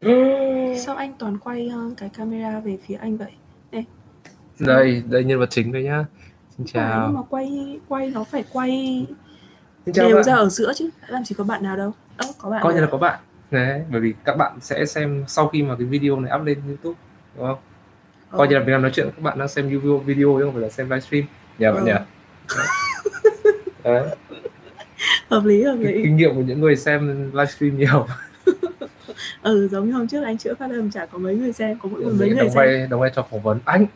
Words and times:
Sao 0.86 0.96
anh 0.96 1.12
toàn 1.18 1.38
quay, 1.38 1.68
ơ, 1.68 1.90
cái 1.96 2.08
camera 2.18 2.60
về 2.60 2.78
phía 2.86 2.94
anh 2.94 3.16
vậy? 3.16 3.32
Đây. 3.72 3.84
Đây, 4.58 5.02
đây 5.10 5.24
nhân 5.24 5.38
vật 5.38 5.50
chính 5.50 5.72
đây 5.72 5.82
nhá. 5.82 6.04
Xin 6.58 6.66
Phải, 6.74 6.82
nhưng 6.84 6.90
chào. 6.92 7.08
mà 7.12 7.20
quay 7.30 7.78
quay 7.88 8.10
nó 8.10 8.24
phải 8.24 8.44
quay 8.52 9.06
Xin 9.86 9.94
chào 9.94 10.06
đều 10.06 10.16
bạn. 10.16 10.24
ra 10.24 10.34
ở 10.34 10.48
giữa 10.48 10.72
chứ, 10.76 10.90
làm 11.08 11.24
gì 11.24 11.34
có 11.38 11.44
bạn 11.44 11.62
nào 11.62 11.76
đâu. 11.76 11.92
Ơ, 12.16 12.26
có 12.38 12.50
bạn 12.50 12.60
Coi 12.62 12.74
như 12.74 12.80
là 12.80 12.86
có 12.90 12.98
bạn. 12.98 13.20
Đấy, 13.50 13.82
bởi 13.90 14.00
vì 14.00 14.14
các 14.24 14.36
bạn 14.36 14.52
sẽ 14.60 14.84
xem 14.86 15.24
sau 15.28 15.48
khi 15.48 15.62
mà 15.62 15.76
cái 15.78 15.86
video 15.86 16.20
này 16.20 16.38
up 16.40 16.46
lên 16.46 16.58
YouTube, 16.66 16.98
đúng 17.36 17.46
không? 17.46 17.58
Coi 18.30 18.48
như 18.48 18.54
là 18.54 18.60
Ờ. 18.60 18.64
mình 18.64 18.72
đang 18.72 18.82
nói 18.82 18.90
chuyện 18.94 19.06
các 19.16 19.22
bạn 19.22 19.38
đang 19.38 19.48
xem 19.48 19.68
video 19.68 19.98
video 19.98 20.36
chứ 20.38 20.44
không 20.44 20.52
phải 20.52 20.62
là 20.62 20.68
xem 20.68 20.86
livestream. 20.90 21.24
Nhờ 21.58 21.72
bạn 21.74 21.84
Ờ. 21.86 21.86
nhỉ? 21.86 21.92
Đấy. 23.84 24.06
Hợp 25.30 25.44
lý, 25.44 25.62
hợp 25.62 25.74
lý. 25.78 26.02
kinh 26.04 26.16
nghiệm 26.16 26.34
của 26.34 26.42
những 26.42 26.60
người 26.60 26.76
xem 26.76 27.30
livestream 27.32 27.78
nhiều. 27.78 28.06
Ừ, 29.42 29.68
giống 29.68 29.86
như 29.86 29.92
hôm 29.92 30.08
trước 30.08 30.22
anh 30.22 30.38
chữa 30.38 30.54
phát 30.54 30.70
âm 30.70 30.90
chả 30.90 31.06
có 31.06 31.18
mấy 31.18 31.34
người 31.36 31.52
xem, 31.52 31.78
có 31.82 31.88
mỗi 31.92 32.00
mấy 32.04 32.28
Để 32.28 32.34
người 32.36 32.48
xem. 32.48 32.56
vai 32.56 32.86
đóng 32.90 33.00
vai 33.00 33.10
trò 33.16 33.22
phỏng 33.30 33.42
vấn. 33.42 33.58
Anh, 33.64 33.86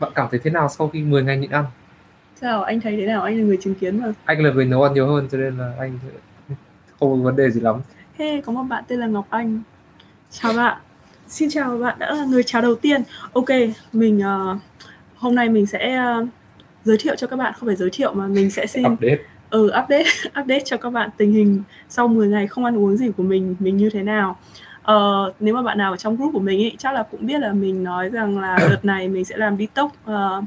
bạn 0.00 0.12
cảm 0.14 0.28
thấy 0.30 0.40
thế 0.44 0.50
nào 0.50 0.68
sau 0.68 0.88
khi 0.88 1.02
10 1.02 1.22
ngày 1.22 1.36
nhịn 1.38 1.50
ăn? 1.50 1.64
Sao? 2.40 2.62
Anh 2.62 2.80
thấy 2.80 2.96
thế 2.96 3.06
nào? 3.06 3.22
Anh 3.22 3.38
là 3.38 3.44
người 3.44 3.58
chứng 3.62 3.74
kiến 3.74 4.00
mà. 4.00 4.12
Anh 4.24 4.44
là 4.44 4.50
người 4.52 4.64
nấu 4.64 4.82
ăn 4.82 4.94
nhiều 4.94 5.06
hơn 5.06 5.28
cho 5.32 5.38
nên 5.38 5.58
là 5.58 5.72
anh 5.78 5.98
không 7.00 7.10
có 7.10 7.24
vấn 7.24 7.36
đề 7.36 7.50
gì 7.50 7.60
lắm. 7.60 7.80
Hey, 8.18 8.40
có 8.40 8.52
một 8.52 8.62
bạn 8.62 8.84
tên 8.88 9.00
là 9.00 9.06
Ngọc 9.06 9.26
Anh. 9.30 9.62
Chào 10.30 10.52
bạn. 10.52 10.78
Xin 11.28 11.50
chào 11.50 11.78
bạn 11.78 11.98
đã 11.98 12.10
là 12.14 12.24
người 12.24 12.42
chào 12.42 12.62
đầu 12.62 12.74
tiên. 12.74 13.02
Ok, 13.32 13.48
mình 13.92 14.20
ờ, 14.20 14.56
hôm 15.16 15.34
nay 15.34 15.48
mình 15.48 15.66
sẽ 15.66 15.94
ờ, 15.96 16.26
giới 16.84 16.96
thiệu 17.00 17.16
cho 17.16 17.26
các 17.26 17.36
bạn 17.36 17.52
không 17.58 17.66
phải 17.68 17.76
giới 17.76 17.90
thiệu 17.92 18.12
mà 18.14 18.26
mình 18.26 18.50
sẽ 18.50 18.66
xin 18.66 18.84
Update. 18.92 19.18
ừ 19.50 19.64
update 19.66 20.04
update 20.40 20.60
cho 20.64 20.76
các 20.76 20.90
bạn 20.90 21.10
tình 21.16 21.32
hình 21.32 21.62
sau 21.88 22.08
10 22.08 22.28
ngày 22.28 22.46
không 22.46 22.64
ăn 22.64 22.76
uống 22.78 22.96
gì 22.96 23.10
của 23.16 23.22
mình 23.22 23.56
mình 23.58 23.76
như 23.76 23.90
thế 23.90 24.02
nào. 24.02 24.38
Ờ, 24.82 25.32
nếu 25.40 25.54
mà 25.54 25.62
bạn 25.62 25.78
nào 25.78 25.90
ở 25.90 25.96
trong 25.96 26.16
group 26.16 26.32
của 26.32 26.40
mình 26.40 26.62
ấy 26.62 26.74
chắc 26.78 26.94
là 26.94 27.02
cũng 27.10 27.26
biết 27.26 27.38
là 27.38 27.52
mình 27.52 27.84
nói 27.84 28.08
rằng 28.08 28.38
là 28.38 28.56
đợt 28.70 28.84
này 28.84 29.08
mình 29.08 29.24
sẽ 29.24 29.36
làm 29.36 29.56
detox 29.56 29.90
ờ, 30.04 30.42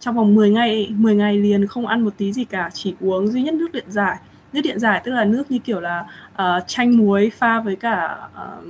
trong 0.00 0.16
vòng 0.16 0.34
10 0.34 0.50
ngày 0.50 0.88
10 0.90 1.14
ngày 1.14 1.36
liền 1.38 1.66
không 1.66 1.86
ăn 1.86 2.00
một 2.00 2.14
tí 2.16 2.32
gì 2.32 2.44
cả, 2.44 2.70
chỉ 2.74 2.94
uống 3.00 3.28
duy 3.28 3.42
nhất 3.42 3.54
nước 3.54 3.72
điện 3.72 3.84
giải. 3.88 4.16
Nước 4.52 4.60
điện 4.64 4.78
giải 4.78 5.00
tức 5.04 5.12
là 5.12 5.24
nước 5.24 5.50
như 5.50 5.58
kiểu 5.58 5.80
là 5.80 6.06
ờ, 6.34 6.60
chanh 6.66 6.96
muối 6.98 7.30
pha 7.30 7.60
với 7.60 7.76
cả 7.76 8.18
ờ, 8.34 8.62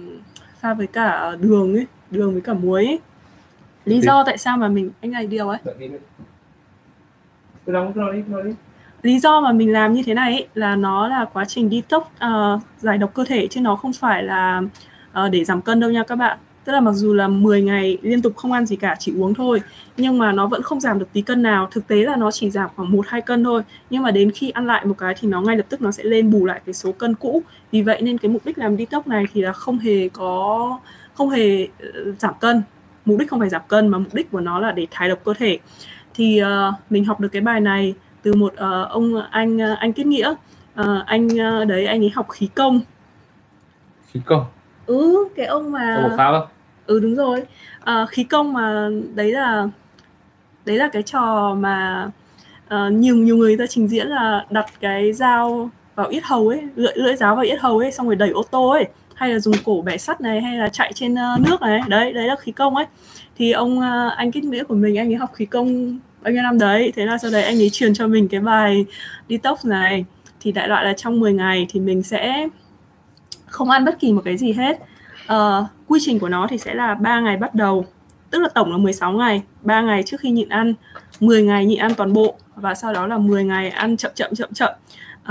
pha 0.61 0.75
với 0.75 0.87
cả 0.87 1.37
đường 1.41 1.75
ấy, 1.75 1.87
đường 2.11 2.33
với 2.33 2.41
cả 2.41 2.53
muối 2.55 2.87
ấy. 2.87 2.99
Lý 3.84 4.01
do 4.01 4.25
tại 4.25 4.39
sao 4.39 4.56
mà 4.56 4.69
mình 4.69 4.91
anh 5.01 5.11
này 5.11 5.27
điều 5.27 5.49
ấy 5.49 5.59
cứ 7.67 7.73
nói 7.73 8.12
đi, 8.12 8.23
nói 8.28 8.43
đi 8.43 8.51
lý 9.07 9.19
do 9.19 9.41
mà 9.41 9.53
mình 9.53 9.73
làm 9.73 9.95
như 9.95 10.03
thế 10.07 10.15
này 10.15 10.33
ấy, 10.33 10.47
là 10.55 10.77
nó 10.77 11.09
là 11.09 11.25
quá 11.33 11.45
trình 11.45 11.71
detox 11.71 12.03
uh, 12.03 12.62
giải 12.79 12.99
độc 12.99 13.15
cơ 13.15 13.25
thể 13.25 13.47
chứ 13.47 13.61
nó 13.61 13.77
không 13.77 13.93
phải 13.93 14.23
là 14.23 14.62
uh, 15.25 15.31
để 15.31 15.45
giảm 15.45 15.62
cân 15.62 15.81
đâu 15.81 15.91
nha 15.91 16.03
các 16.03 16.17
bạn. 16.17 16.39
Tức 16.65 16.73
là 16.73 16.81
mặc 16.81 16.93
dù 16.93 17.15
là 17.15 17.29
10 17.29 17.62
ngày 17.62 17.99
liên 18.03 18.23
tục 18.23 18.37
không 18.37 18.53
ăn 18.53 18.67
gì 18.67 18.77
cả 18.77 18.97
chỉ 18.99 19.12
uống 19.19 19.34
thôi 19.34 19.62
nhưng 19.97 20.19
mà 20.19 20.33
nó 20.33 20.47
vẫn 20.47 20.62
không 20.62 20.81
giảm 20.81 20.99
được 20.99 21.07
tí 21.12 21.23
cân 21.23 21.43
nào. 21.43 21.69
Thực 21.71 21.87
tế 21.87 21.97
là 21.97 22.17
nó 22.17 22.31
chỉ 22.31 22.51
giảm 22.51 22.71
khoảng 22.77 22.93
một 22.93 23.07
hai 23.09 23.21
cân 23.21 23.45
thôi 23.45 23.62
nhưng 23.91 24.03
mà 24.03 24.11
đến 24.11 24.31
khi 24.31 24.51
ăn 24.51 24.67
lại 24.67 24.84
một 24.84 24.95
cái 24.99 25.15
thì 25.21 25.29
nó 25.29 25.41
ngay 25.41 25.57
lập 25.57 25.67
tức 25.69 25.83
nó 25.83 25.91
sẽ 25.91 26.05
lên 26.05 26.31
bù 26.31 26.47
lại 26.47 26.61
cái 26.67 26.75
số 26.75 26.93
cân 26.93 27.15
cũ. 27.15 27.43
Vì 27.73 27.83
vậy 27.83 28.03
nên 28.03 28.19
cái 28.19 28.31
mục 28.31 28.43
đích 28.45 28.59
làm 28.59 28.77
detox 28.77 29.07
này 29.07 29.25
thì 29.33 29.43
là 29.43 29.53
không 29.53 29.79
hề 29.79 30.09
có 30.09 30.79
không 31.15 31.31
hề 31.31 31.69
ờ, 31.81 32.12
giảm 32.19 32.34
cân. 32.41 32.62
Mục 33.05 33.19
đích 33.19 33.31
không 33.31 33.41
phải 33.41 33.49
giảm 33.49 33.62
cân 33.69 33.89
mà 33.89 33.99
mục 33.99 34.15
đích 34.15 34.31
của 34.31 34.41
nó 34.41 34.59
là 34.59 34.73
để 34.73 34.87
thải 34.91 35.09
độc 35.09 35.19
cơ 35.25 35.34
thể. 35.39 35.59
Thì 36.15 36.43
uh, 36.43 36.75
mình 36.91 37.05
học 37.05 37.21
được 37.21 37.29
cái 37.33 37.43
bài 37.43 37.61
này 37.61 37.95
từ 38.27 38.33
một 38.33 38.53
ờ, 38.57 38.85
ông 38.91 39.23
anh 39.31 39.59
ờ, 39.59 39.75
anh 39.79 39.93
kết 39.93 40.07
nghĩa. 40.07 40.35
Ờ, 40.75 41.05
anh 41.07 41.29
đấy 41.69 41.87
anh 41.87 42.01
ấy 42.05 42.11
học 42.15 42.27
khí 42.31 42.49
công. 42.55 42.81
Khí 44.11 44.21
công. 44.25 44.45
ừ 44.87 45.29
cái 45.37 45.47
ông 45.47 45.73
mà 45.73 46.01
một 46.03 46.15
pháo 46.17 46.33
không? 46.33 46.49
ừ 46.87 47.01
đúng 47.01 47.15
rồi. 47.15 47.43
Ờ, 47.81 48.07
khí 48.07 48.25
công 48.25 48.53
mà 48.53 48.89
đấy 49.15 49.33
là 49.33 49.69
đấy 50.65 50.77
là 50.77 50.89
cái 50.89 51.03
trò 51.03 51.55
mà 51.59 52.09
ờ, 52.69 52.91
nhiều 52.91 53.17
nhiều 53.17 53.37
người 53.37 53.56
ta 53.56 53.65
trình 53.67 53.89
diễn 53.89 54.06
là 54.06 54.47
đặt 54.50 54.67
cái 54.81 55.12
dao 55.12 55.71
vào 55.95 56.09
yết 56.09 56.25
hầu 56.25 56.49
ấy 56.49 56.62
lưỡi 56.77 56.93
lưỡi 56.97 57.17
giáo 57.17 57.37
vào 57.37 57.45
yết 57.45 57.61
hầu 57.61 57.79
ấy 57.79 57.93
xong 57.93 58.06
rồi 58.06 58.17
đẩy 58.17 58.31
ô 58.31 58.43
tô 58.50 58.69
ấy 58.69 58.87
hay 59.15 59.31
là 59.31 59.39
dùng 59.39 59.55
cổ 59.65 59.83
bẻ 59.83 59.97
sắt 59.97 60.21
này 60.21 60.41
hay 60.41 60.59
là 60.59 60.69
chạy 60.69 60.93
trên 60.93 61.15
ờ, 61.15 61.37
nước 61.41 61.61
này 61.61 61.81
đấy 61.89 62.12
đấy 62.12 62.27
là 62.27 62.37
khí 62.37 62.53
công 62.53 62.77
ấy. 62.77 62.87
Thì 63.37 63.53
ông 63.53 63.81
ờ, 63.81 64.09
anh 64.09 64.33
kết 64.33 64.45
nghĩa 64.45 64.65
của 64.65 64.75
mình 64.75 64.99
anh 64.99 65.09
ấy 65.09 65.17
học 65.17 65.31
khí 65.34 65.47
công 65.47 65.99
bao 66.26 66.32
nhiêu 66.32 66.42
năm 66.42 66.59
đấy. 66.59 66.92
Thế 66.97 67.06
là 67.06 67.19
sau 67.19 67.31
đấy 67.31 67.42
anh 67.42 67.60
ấy 67.60 67.70
truyền 67.70 67.94
cho 67.94 68.06
mình 68.06 68.28
cái 68.28 68.41
bài 68.41 68.87
detox 69.28 69.64
này. 69.64 70.04
Thì 70.41 70.53
đại 70.53 70.69
loại 70.69 70.84
là 70.84 70.92
trong 70.92 71.20
10 71.20 71.32
ngày 71.32 71.66
thì 71.70 71.81
mình 71.81 72.03
sẽ 72.03 72.48
không 73.47 73.70
ăn 73.70 73.84
bất 73.84 74.00
kỳ 74.00 74.12
một 74.12 74.22
cái 74.25 74.37
gì 74.37 74.53
hết. 74.53 74.78
Uh, 75.32 75.66
quy 75.87 75.98
trình 76.03 76.19
của 76.19 76.28
nó 76.28 76.47
thì 76.50 76.59
sẽ 76.59 76.75
là 76.75 76.94
3 76.94 77.20
ngày 77.20 77.37
bắt 77.37 77.54
đầu 77.54 77.87
tức 78.31 78.38
là 78.38 78.48
tổng 78.48 78.70
là 78.70 78.76
16 78.78 79.12
ngày. 79.12 79.42
3 79.62 79.82
ngày 79.82 80.03
trước 80.03 80.20
khi 80.20 80.31
nhịn 80.31 80.48
ăn 80.48 80.75
10 81.20 81.42
ngày 81.42 81.66
nhịn 81.66 81.78
ăn 81.78 81.94
toàn 81.94 82.12
bộ 82.12 82.37
và 82.56 82.75
sau 82.75 82.93
đó 82.93 83.06
là 83.06 83.19
10 83.19 83.44
ngày 83.44 83.70
ăn 83.70 83.97
chậm 83.97 84.12
chậm 84.14 84.34
chậm 84.34 84.53
chậm. 84.53 84.72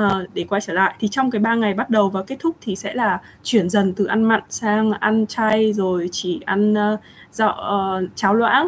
Uh, 0.02 0.34
để 0.34 0.46
quay 0.50 0.62
trở 0.62 0.74
lại 0.74 0.96
thì 1.00 1.08
trong 1.08 1.32
cái 1.32 1.40
3 1.40 1.56
ngày 1.56 1.74
bắt 1.74 1.90
đầu 1.90 2.10
và 2.10 2.24
kết 2.24 2.36
thúc 2.40 2.56
thì 2.62 2.76
sẽ 2.76 2.94
là 2.94 3.20
chuyển 3.44 3.70
dần 3.70 3.94
từ 3.94 4.06
ăn 4.06 4.24
mặn 4.24 4.42
sang 4.50 4.92
ăn 4.92 5.26
chay 5.28 5.74
rồi 5.74 6.10
chỉ 6.12 6.42
ăn 6.46 6.74
uh, 6.74 7.00
dọ, 7.32 7.50
uh, 7.50 8.10
cháo 8.16 8.34
loãng 8.34 8.68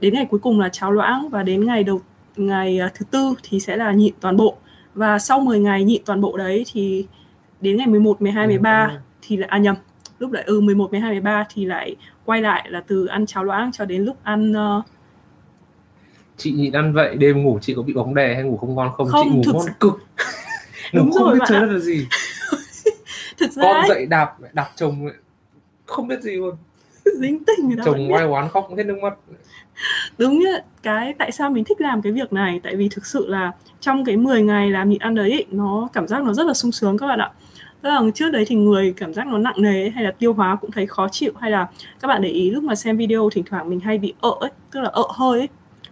đến 0.00 0.14
ngày 0.14 0.26
cuối 0.30 0.40
cùng 0.40 0.60
là 0.60 0.68
cháo 0.68 0.92
loãng 0.92 1.28
và 1.28 1.42
đến 1.42 1.66
ngày 1.66 1.84
đầu 1.84 2.00
ngày 2.36 2.78
ờ, 2.78 2.88
thứ 2.94 3.04
tư 3.10 3.34
thì 3.42 3.60
sẽ 3.60 3.76
là 3.76 3.92
nhịn 3.92 4.14
toàn 4.20 4.36
bộ 4.36 4.56
và 4.94 5.18
sau 5.18 5.40
10 5.40 5.60
ngày 5.60 5.84
nhịn 5.84 6.02
toàn 6.04 6.20
bộ 6.20 6.36
đấy 6.36 6.64
thì 6.72 7.06
đến 7.60 7.76
ngày 7.76 7.86
11, 7.86 8.22
12, 8.22 8.46
13 8.46 8.90
thì 9.22 9.36
lại 9.36 9.48
à 9.48 9.58
nhầm 9.58 9.76
lúc 10.18 10.30
đấy 10.30 10.42
ừ 10.46 10.60
11, 10.60 10.90
12, 10.90 11.10
13 11.10 11.44
thì 11.54 11.64
lại 11.64 11.96
quay 12.24 12.42
lại 12.42 12.66
là 12.70 12.80
từ 12.86 13.06
ăn 13.06 13.26
cháo 13.26 13.44
loãng 13.44 13.72
cho 13.72 13.84
đến 13.84 14.04
lúc 14.04 14.16
ăn 14.22 14.52
ờ, 14.52 14.82
Chị 16.36 16.52
nhịn 16.52 16.72
ăn 16.72 16.92
vậy, 16.92 17.16
đêm 17.16 17.42
ngủ 17.42 17.58
chị 17.62 17.74
có 17.74 17.82
bị 17.82 17.92
bóng 17.92 18.14
đè 18.14 18.34
hay 18.34 18.44
ngủ 18.44 18.56
không 18.56 18.74
ngon 18.74 18.90
không? 18.96 19.08
Không, 19.08 19.24
chị 19.24 19.36
ngủ 19.36 19.42
thực 19.44 19.54
ngon 19.54 19.66
cực. 19.80 19.98
Đúng 20.92 21.12
không 21.12 21.24
rồi 21.24 21.34
biết 21.34 21.40
trời 21.48 21.58
ạ. 21.58 21.60
đất 21.60 21.72
là 21.72 21.78
gì. 21.78 22.06
thực 23.38 23.52
ra 23.52 23.62
Con 23.62 23.76
ấy, 23.76 23.88
dậy 23.88 24.06
đạp 24.06 24.36
đạp 24.52 24.68
chồng 24.76 25.08
không 25.86 26.08
biết 26.08 26.22
gì 26.22 26.30
luôn. 26.32 26.56
dính 27.20 27.42
tình 27.44 27.76
Chồng 27.84 28.12
oai 28.12 28.24
oán 28.24 28.48
khóc 28.48 28.68
hết 28.76 28.84
nước 28.84 28.98
mắt 29.02 29.14
đúng 30.18 30.38
như 30.38 30.58
cái 30.82 31.14
tại 31.18 31.32
sao 31.32 31.50
mình 31.50 31.64
thích 31.64 31.80
làm 31.80 32.02
cái 32.02 32.12
việc 32.12 32.32
này? 32.32 32.60
Tại 32.62 32.76
vì 32.76 32.88
thực 32.88 33.06
sự 33.06 33.28
là 33.28 33.52
trong 33.80 34.04
cái 34.04 34.16
10 34.16 34.42
ngày 34.42 34.70
làm 34.70 34.88
nhịn 34.88 34.98
ăn 34.98 35.14
đấy 35.14 35.30
ý, 35.30 35.44
nó 35.50 35.88
cảm 35.92 36.08
giác 36.08 36.24
nó 36.24 36.32
rất 36.32 36.46
là 36.46 36.54
sung 36.54 36.72
sướng 36.72 36.98
các 36.98 37.06
bạn 37.06 37.18
ạ. 37.18 37.30
Tức 37.82 37.90
là 37.90 38.00
trước 38.14 38.30
đấy 38.30 38.44
thì 38.46 38.56
người 38.56 38.94
cảm 38.96 39.14
giác 39.14 39.26
nó 39.26 39.38
nặng 39.38 39.62
nề 39.62 39.82
ấy, 39.82 39.90
hay 39.90 40.04
là 40.04 40.10
tiêu 40.10 40.32
hóa 40.32 40.56
cũng 40.60 40.70
thấy 40.70 40.86
khó 40.86 41.08
chịu 41.08 41.32
hay 41.40 41.50
là 41.50 41.66
các 42.00 42.08
bạn 42.08 42.22
để 42.22 42.28
ý 42.28 42.50
lúc 42.50 42.64
mà 42.64 42.74
xem 42.74 42.96
video 42.96 43.30
thỉnh 43.30 43.44
thoảng 43.50 43.70
mình 43.70 43.80
hay 43.80 43.98
bị 43.98 44.14
ợ 44.20 44.32
ấy 44.40 44.50
tức 44.72 44.80
là 44.80 44.88
ợ 44.92 45.04
hơi 45.14 45.38
ấy. 45.38 45.48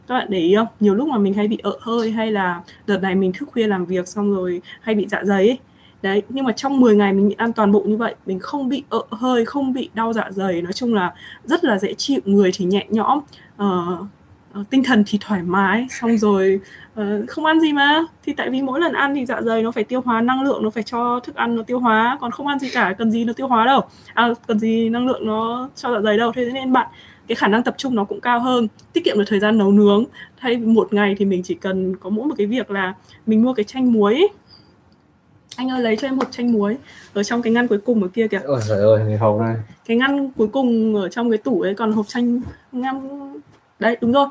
Các 0.08 0.14
bạn 0.14 0.26
để 0.30 0.38
ý 0.38 0.54
không? 0.56 0.66
Nhiều 0.80 0.94
lúc 0.94 1.08
mà 1.08 1.18
mình 1.18 1.34
hay 1.34 1.48
bị 1.48 1.58
ợ 1.62 1.78
hơi 1.80 2.10
hay 2.10 2.32
là 2.32 2.62
đợt 2.86 2.98
này 3.02 3.14
mình 3.14 3.32
thức 3.32 3.48
khuya 3.52 3.66
làm 3.66 3.84
việc 3.86 4.08
xong 4.08 4.34
rồi 4.34 4.62
hay 4.80 4.94
bị 4.94 5.06
dạ 5.10 5.24
dày 5.24 5.48
ấy 5.48 5.58
đấy 6.04 6.22
nhưng 6.28 6.44
mà 6.44 6.52
trong 6.52 6.80
10 6.80 6.96
ngày 6.96 7.12
mình 7.12 7.28
nhịn 7.28 7.38
ăn 7.38 7.52
toàn 7.52 7.72
bộ 7.72 7.80
như 7.80 7.96
vậy 7.96 8.14
mình 8.26 8.38
không 8.38 8.68
bị 8.68 8.82
ợ 8.88 9.02
hơi 9.10 9.44
không 9.44 9.72
bị 9.72 9.90
đau 9.94 10.12
dạ 10.12 10.28
dày 10.30 10.62
nói 10.62 10.72
chung 10.72 10.94
là 10.94 11.14
rất 11.44 11.64
là 11.64 11.78
dễ 11.78 11.94
chịu 11.94 12.20
người 12.24 12.50
thì 12.54 12.64
nhẹ 12.64 12.86
nhõm 12.88 13.20
uh, 13.62 14.06
tinh 14.70 14.84
thần 14.84 15.04
thì 15.06 15.18
thoải 15.20 15.42
mái 15.42 15.86
xong 15.90 16.18
rồi 16.18 16.60
uh, 17.00 17.04
không 17.28 17.44
ăn 17.44 17.60
gì 17.60 17.72
mà 17.72 18.04
thì 18.24 18.32
tại 18.32 18.50
vì 18.50 18.62
mỗi 18.62 18.80
lần 18.80 18.92
ăn 18.92 19.14
thì 19.14 19.26
dạ 19.26 19.42
dày 19.42 19.62
nó 19.62 19.70
phải 19.70 19.84
tiêu 19.84 20.00
hóa 20.04 20.20
năng 20.20 20.42
lượng 20.42 20.62
nó 20.62 20.70
phải 20.70 20.82
cho 20.82 21.20
thức 21.20 21.34
ăn 21.34 21.56
nó 21.56 21.62
tiêu 21.62 21.78
hóa 21.78 22.18
còn 22.20 22.30
không 22.30 22.46
ăn 22.46 22.58
gì 22.58 22.70
cả 22.72 22.94
cần 22.98 23.10
gì 23.10 23.24
nó 23.24 23.32
tiêu 23.32 23.48
hóa 23.48 23.66
đâu 23.66 23.80
à, 24.14 24.28
cần 24.46 24.58
gì 24.58 24.88
năng 24.88 25.06
lượng 25.06 25.26
nó 25.26 25.68
cho 25.74 25.92
dạ 25.92 26.00
dày 26.00 26.16
đâu 26.16 26.32
thế 26.32 26.50
nên 26.54 26.72
bạn 26.72 26.86
cái 27.26 27.36
khả 27.36 27.48
năng 27.48 27.62
tập 27.62 27.74
trung 27.78 27.94
nó 27.94 28.04
cũng 28.04 28.20
cao 28.20 28.40
hơn 28.40 28.68
tiết 28.92 29.04
kiệm 29.04 29.18
được 29.18 29.24
thời 29.26 29.40
gian 29.40 29.58
nấu 29.58 29.72
nướng 29.72 30.04
thay 30.40 30.56
một 30.56 30.92
ngày 30.92 31.14
thì 31.18 31.24
mình 31.24 31.42
chỉ 31.42 31.54
cần 31.54 31.96
có 31.96 32.10
mỗi 32.10 32.26
một 32.26 32.34
cái 32.38 32.46
việc 32.46 32.70
là 32.70 32.94
mình 33.26 33.42
mua 33.42 33.54
cái 33.54 33.64
chanh 33.64 33.92
muối 33.92 34.14
ấy 34.14 34.28
anh 35.56 35.70
ơi 35.70 35.82
lấy 35.82 35.96
cho 35.96 36.08
em 36.08 36.18
hộp 36.18 36.32
chanh 36.32 36.52
muối 36.52 36.76
ở 37.14 37.22
trong 37.22 37.42
cái 37.42 37.52
ngăn 37.52 37.68
cuối 37.68 37.78
cùng 37.78 38.02
ở 38.02 38.08
kia 38.08 38.28
kìa. 38.28 38.40
Ôi 38.44 38.60
trời 38.68 38.78
ơi, 38.78 39.04
người 39.04 39.16
hầu 39.16 39.42
này. 39.42 39.56
cái 39.86 39.96
ngăn 39.96 40.30
cuối 40.30 40.48
cùng 40.48 40.96
ở 40.96 41.08
trong 41.08 41.30
cái 41.30 41.38
tủ 41.38 41.60
ấy 41.60 41.74
còn 41.74 41.92
hộp 41.92 42.08
chanh 42.08 42.40
ngăn. 42.72 43.08
Đấy 43.78 43.96
đúng 44.00 44.12
rồi. 44.12 44.28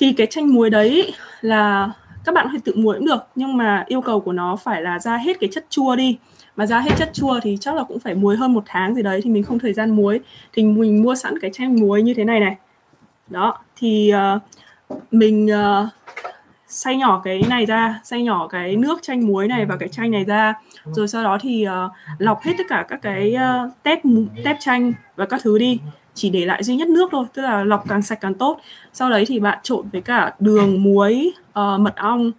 Thì 0.00 0.12
cái 0.12 0.26
chanh 0.30 0.54
muối 0.54 0.70
đấy 0.70 1.14
là 1.40 1.90
các 2.24 2.34
bạn 2.34 2.46
có 2.46 2.52
thể 2.52 2.58
tự 2.64 2.72
muối 2.76 2.98
cũng 2.98 3.06
được 3.06 3.26
nhưng 3.34 3.56
mà 3.56 3.84
yêu 3.86 4.00
cầu 4.00 4.20
của 4.20 4.32
nó 4.32 4.56
phải 4.56 4.82
là 4.82 4.98
ra 4.98 5.16
hết 5.16 5.40
cái 5.40 5.50
chất 5.52 5.66
chua 5.70 5.96
đi. 5.96 6.18
Mà 6.56 6.66
ra 6.66 6.80
hết 6.80 6.90
chất 6.98 7.10
chua 7.12 7.40
thì 7.42 7.58
chắc 7.60 7.74
là 7.74 7.84
cũng 7.84 7.98
phải 7.98 8.14
muối 8.14 8.36
hơn 8.36 8.54
một 8.54 8.62
tháng 8.66 8.94
gì 8.94 9.02
đấy 9.02 9.20
thì 9.24 9.30
mình 9.30 9.42
không 9.42 9.58
thời 9.58 9.72
gian 9.72 9.90
muối. 9.90 10.20
Thì 10.52 10.64
mình 10.64 11.02
mua 11.02 11.14
sẵn 11.14 11.38
cái 11.38 11.50
chanh 11.54 11.76
muối 11.76 12.02
như 12.02 12.14
thế 12.14 12.24
này 12.24 12.40
này. 12.40 12.56
Đó 13.28 13.58
thì 13.76 14.10
ờ, 14.10 14.38
mình 15.10 15.48
ờ, 15.48 15.88
xay 16.72 16.96
nhỏ 16.96 17.20
cái 17.24 17.42
này 17.48 17.66
ra 17.66 18.00
xay 18.04 18.22
nhỏ 18.22 18.48
cái 18.48 18.76
nước 18.76 19.02
chanh 19.02 19.26
muối 19.26 19.48
này 19.48 19.66
và 19.66 19.76
cái 19.76 19.88
chanh 19.88 20.10
này 20.10 20.24
ra. 20.24 20.54
Rồi 20.84 21.08
sau 21.08 21.24
đó 21.24 21.38
thì 21.40 21.66
uh, 21.68 21.92
lọc 22.18 22.42
hết 22.42 22.52
tất 22.58 22.64
cả 22.68 22.86
các 22.88 23.02
cái 23.02 23.36
uh, 23.36 23.72
tép 23.82 23.98
tép 24.44 24.56
chanh 24.60 24.92
và 25.16 25.26
các 25.26 25.40
thứ 25.44 25.58
đi. 25.58 25.80
Chỉ 26.14 26.30
để 26.30 26.46
lại 26.46 26.62
duy 26.62 26.76
nhất 26.76 26.88
nước 26.88 27.08
thôi 27.12 27.26
tức 27.34 27.42
là 27.42 27.64
lọc 27.64 27.84
càng 27.88 28.02
sạch 28.02 28.18
càng 28.20 28.34
tốt. 28.34 28.60
Sau 28.92 29.10
đấy 29.10 29.24
thì 29.26 29.40
bạn 29.40 29.58
trộn 29.62 29.88
với 29.92 30.00
cả 30.00 30.34
đường 30.38 30.82
muối 30.82 31.32
uh, 31.48 31.80
mật 31.80 31.96
ong. 31.96 32.30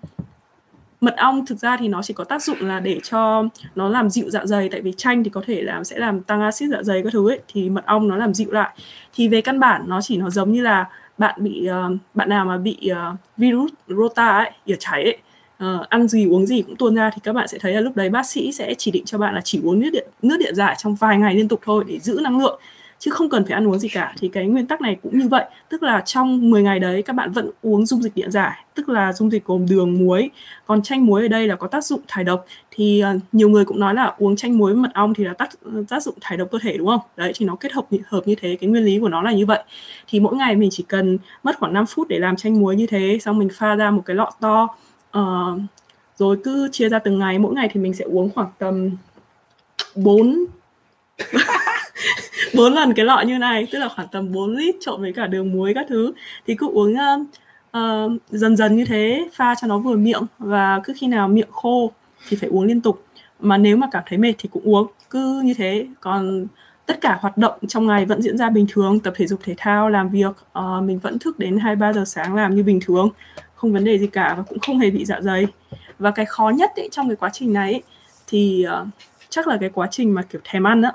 Mật 1.01 1.15
ong 1.17 1.45
thực 1.45 1.59
ra 1.59 1.77
thì 1.77 1.87
nó 1.87 2.01
chỉ 2.01 2.13
có 2.13 2.23
tác 2.23 2.43
dụng 2.43 2.57
là 2.61 2.79
để 2.79 2.99
cho 3.03 3.43
nó 3.75 3.89
làm 3.89 4.09
dịu 4.09 4.29
dạ 4.29 4.45
dày 4.45 4.69
tại 4.69 4.81
vì 4.81 4.93
chanh 4.97 5.23
thì 5.23 5.29
có 5.29 5.41
thể 5.45 5.61
làm 5.61 5.83
sẽ 5.83 5.97
làm 5.97 6.21
tăng 6.21 6.41
axit 6.41 6.69
dạ 6.69 6.83
dày 6.83 7.03
các 7.03 7.09
thứ 7.13 7.29
ấy 7.29 7.39
thì 7.47 7.69
mật 7.69 7.85
ong 7.85 8.07
nó 8.07 8.15
làm 8.15 8.33
dịu 8.33 8.51
lại. 8.51 8.69
Thì 9.13 9.27
về 9.27 9.41
căn 9.41 9.59
bản 9.59 9.83
nó 9.87 10.01
chỉ 10.01 10.17
nó 10.17 10.29
giống 10.29 10.51
như 10.51 10.61
là 10.61 10.85
bạn 11.23 11.43
bị 11.43 11.69
uh, 11.69 11.97
bạn 12.13 12.29
nào 12.29 12.45
mà 12.45 12.57
bị 12.57 12.91
uh, 12.91 13.19
virus 13.37 13.71
rota 13.87 14.37
ấy 14.37 14.51
ỉa 14.65 14.75
chảy 14.79 15.03
ấy 15.03 15.17
uh, 15.63 15.89
ăn 15.89 16.07
gì 16.07 16.27
uống 16.27 16.45
gì 16.45 16.61
cũng 16.61 16.75
tuôn 16.75 16.95
ra 16.95 17.09
thì 17.13 17.19
các 17.23 17.33
bạn 17.33 17.47
sẽ 17.47 17.57
thấy 17.57 17.73
là 17.73 17.81
lúc 17.81 17.95
đấy 17.95 18.09
bác 18.09 18.25
sĩ 18.25 18.51
sẽ 18.51 18.73
chỉ 18.77 18.91
định 18.91 19.05
cho 19.05 19.17
bạn 19.17 19.35
là 19.35 19.41
chỉ 19.43 19.61
uống 19.63 19.79
nước 19.79 19.89
điện 19.93 20.07
nước 20.21 20.37
điện 20.39 20.55
giải 20.55 20.75
trong 20.77 20.95
vài 20.95 21.17
ngày 21.17 21.35
liên 21.35 21.47
tục 21.47 21.59
thôi 21.63 21.83
để 21.87 21.99
giữ 21.99 22.19
năng 22.23 22.39
lượng 22.39 22.59
chứ 23.03 23.11
không 23.11 23.29
cần 23.29 23.45
phải 23.45 23.53
ăn 23.53 23.67
uống 23.67 23.79
gì 23.79 23.89
cả. 23.89 24.13
Thì 24.19 24.27
cái 24.27 24.45
nguyên 24.45 24.67
tắc 24.67 24.81
này 24.81 24.97
cũng 25.03 25.19
như 25.19 25.27
vậy. 25.27 25.45
Tức 25.69 25.83
là 25.83 26.01
trong 26.01 26.49
10 26.49 26.63
ngày 26.63 26.79
đấy 26.79 27.01
các 27.01 27.13
bạn 27.13 27.31
vẫn 27.31 27.49
uống 27.61 27.85
dung 27.85 28.01
dịch 28.01 28.15
điện 28.15 28.31
giải. 28.31 28.65
Tức 28.73 28.89
là 28.89 29.13
dung 29.13 29.31
dịch 29.31 29.45
gồm 29.45 29.65
đường 29.69 29.97
muối. 29.97 30.29
Còn 30.65 30.81
chanh 30.81 31.05
muối 31.05 31.21
ở 31.21 31.27
đây 31.27 31.47
là 31.47 31.55
có 31.55 31.67
tác 31.67 31.85
dụng 31.85 32.01
thải 32.07 32.23
độc. 32.23 32.45
Thì 32.71 33.03
uh, 33.15 33.21
nhiều 33.31 33.49
người 33.49 33.65
cũng 33.65 33.79
nói 33.79 33.93
là 33.93 34.15
uống 34.17 34.35
chanh 34.35 34.57
muối 34.57 34.75
mật 34.75 34.93
ong 34.93 35.13
thì 35.13 35.23
là 35.23 35.33
tác 35.33 35.49
ờ, 35.65 35.83
tác 35.89 36.03
dụng 36.03 36.15
thải 36.21 36.37
độc 36.37 36.47
cơ 36.51 36.57
thể 36.61 36.77
đúng 36.77 36.87
không? 36.87 36.99
Đấy 37.15 37.31
thì 37.35 37.45
nó 37.45 37.55
kết 37.55 37.71
hợp 37.71 37.85
hợp 38.05 38.21
như 38.25 38.35
thế. 38.35 38.57
Cái 38.61 38.69
nguyên 38.69 38.83
lý 38.83 38.99
của 38.99 39.09
nó 39.09 39.21
là 39.21 39.31
như 39.31 39.45
vậy. 39.45 39.63
Thì 40.07 40.19
mỗi 40.19 40.35
ngày 40.35 40.55
mình 40.55 40.69
chỉ 40.71 40.85
cần 40.87 41.17
mất 41.43 41.59
khoảng 41.59 41.73
5 41.73 41.85
phút 41.85 42.07
để 42.07 42.19
làm 42.19 42.35
chanh 42.35 42.59
muối 42.59 42.75
như 42.75 42.87
thế 42.87 43.17
xong 43.21 43.39
mình 43.39 43.49
pha 43.53 43.75
ra 43.75 43.91
một 43.91 44.01
cái 44.05 44.15
lọ 44.15 44.31
to 44.39 44.67
uh, 45.17 45.59
rồi 46.17 46.37
cứ 46.43 46.69
chia 46.71 46.89
ra 46.89 46.99
từng 46.99 47.19
ngày. 47.19 47.39
Mỗi 47.39 47.53
ngày 47.53 47.69
thì 47.73 47.79
mình 47.79 47.93
sẽ 47.93 48.05
uống 48.05 48.29
khoảng 48.29 48.49
tầm 48.59 48.89
4 49.95 50.45
bốn 52.55 52.73
lần 52.73 52.93
cái 52.93 53.05
lọ 53.05 53.21
như 53.21 53.37
này 53.37 53.67
tức 53.71 53.79
là 53.79 53.89
khoảng 53.95 54.07
tầm 54.11 54.31
4 54.31 54.55
lít 54.55 54.75
trộn 54.81 55.01
với 55.01 55.13
cả 55.13 55.27
đường 55.27 55.51
muối 55.51 55.73
các 55.73 55.85
thứ. 55.89 56.13
Thì 56.47 56.55
cứ 56.55 56.67
uống 56.67 56.93
uh, 56.93 57.27
uh, 57.77 58.21
dần 58.29 58.55
dần 58.55 58.75
như 58.75 58.85
thế 58.85 59.27
pha 59.33 59.55
cho 59.55 59.67
nó 59.67 59.77
vừa 59.77 59.95
miệng 59.95 60.23
và 60.39 60.81
cứ 60.83 60.93
khi 60.97 61.07
nào 61.07 61.27
miệng 61.27 61.51
khô 61.51 61.91
thì 62.29 62.37
phải 62.37 62.49
uống 62.49 62.63
liên 62.63 62.81
tục. 62.81 63.03
Mà 63.39 63.57
nếu 63.57 63.77
mà 63.77 63.87
cảm 63.91 64.03
thấy 64.07 64.17
mệt 64.17 64.33
thì 64.37 64.49
cũng 64.51 64.63
uống 64.63 64.87
cứ 65.09 65.41
như 65.45 65.53
thế. 65.53 65.87
Còn 65.99 66.47
tất 66.85 67.01
cả 67.01 67.17
hoạt 67.21 67.37
động 67.37 67.53
trong 67.67 67.87
ngày 67.87 68.05
vẫn 68.05 68.21
diễn 68.21 68.37
ra 68.37 68.49
bình 68.49 68.65
thường 68.69 68.99
tập 68.99 69.13
thể 69.17 69.27
dục 69.27 69.39
thể 69.43 69.53
thao 69.57 69.89
làm 69.89 70.09
việc 70.09 70.35
uh, 70.59 70.83
mình 70.83 70.99
vẫn 70.99 71.19
thức 71.19 71.39
đến 71.39 71.57
hai 71.57 71.75
ba 71.75 71.93
giờ 71.93 72.03
sáng 72.05 72.35
làm 72.35 72.55
như 72.55 72.63
bình 72.63 72.79
thường 72.85 73.09
không 73.55 73.73
vấn 73.73 73.83
đề 73.83 73.99
gì 73.99 74.07
cả 74.07 74.33
và 74.37 74.43
cũng 74.43 74.59
không 74.59 74.79
hề 74.79 74.89
bị 74.89 75.05
dạ 75.05 75.21
dày. 75.21 75.47
Và 75.99 76.11
cái 76.11 76.25
khó 76.25 76.49
nhất 76.49 76.71
ấy, 76.75 76.89
trong 76.91 77.09
cái 77.09 77.15
quá 77.15 77.29
trình 77.33 77.53
này 77.53 77.71
ấy, 77.71 77.81
thì 78.27 78.65
uh, 78.81 78.87
chắc 79.29 79.47
là 79.47 79.57
cái 79.59 79.69
quá 79.69 79.87
trình 79.91 80.13
mà 80.13 80.21
kiểu 80.21 80.41
thèm 80.43 80.67
ăn 80.67 80.81
á 80.81 80.91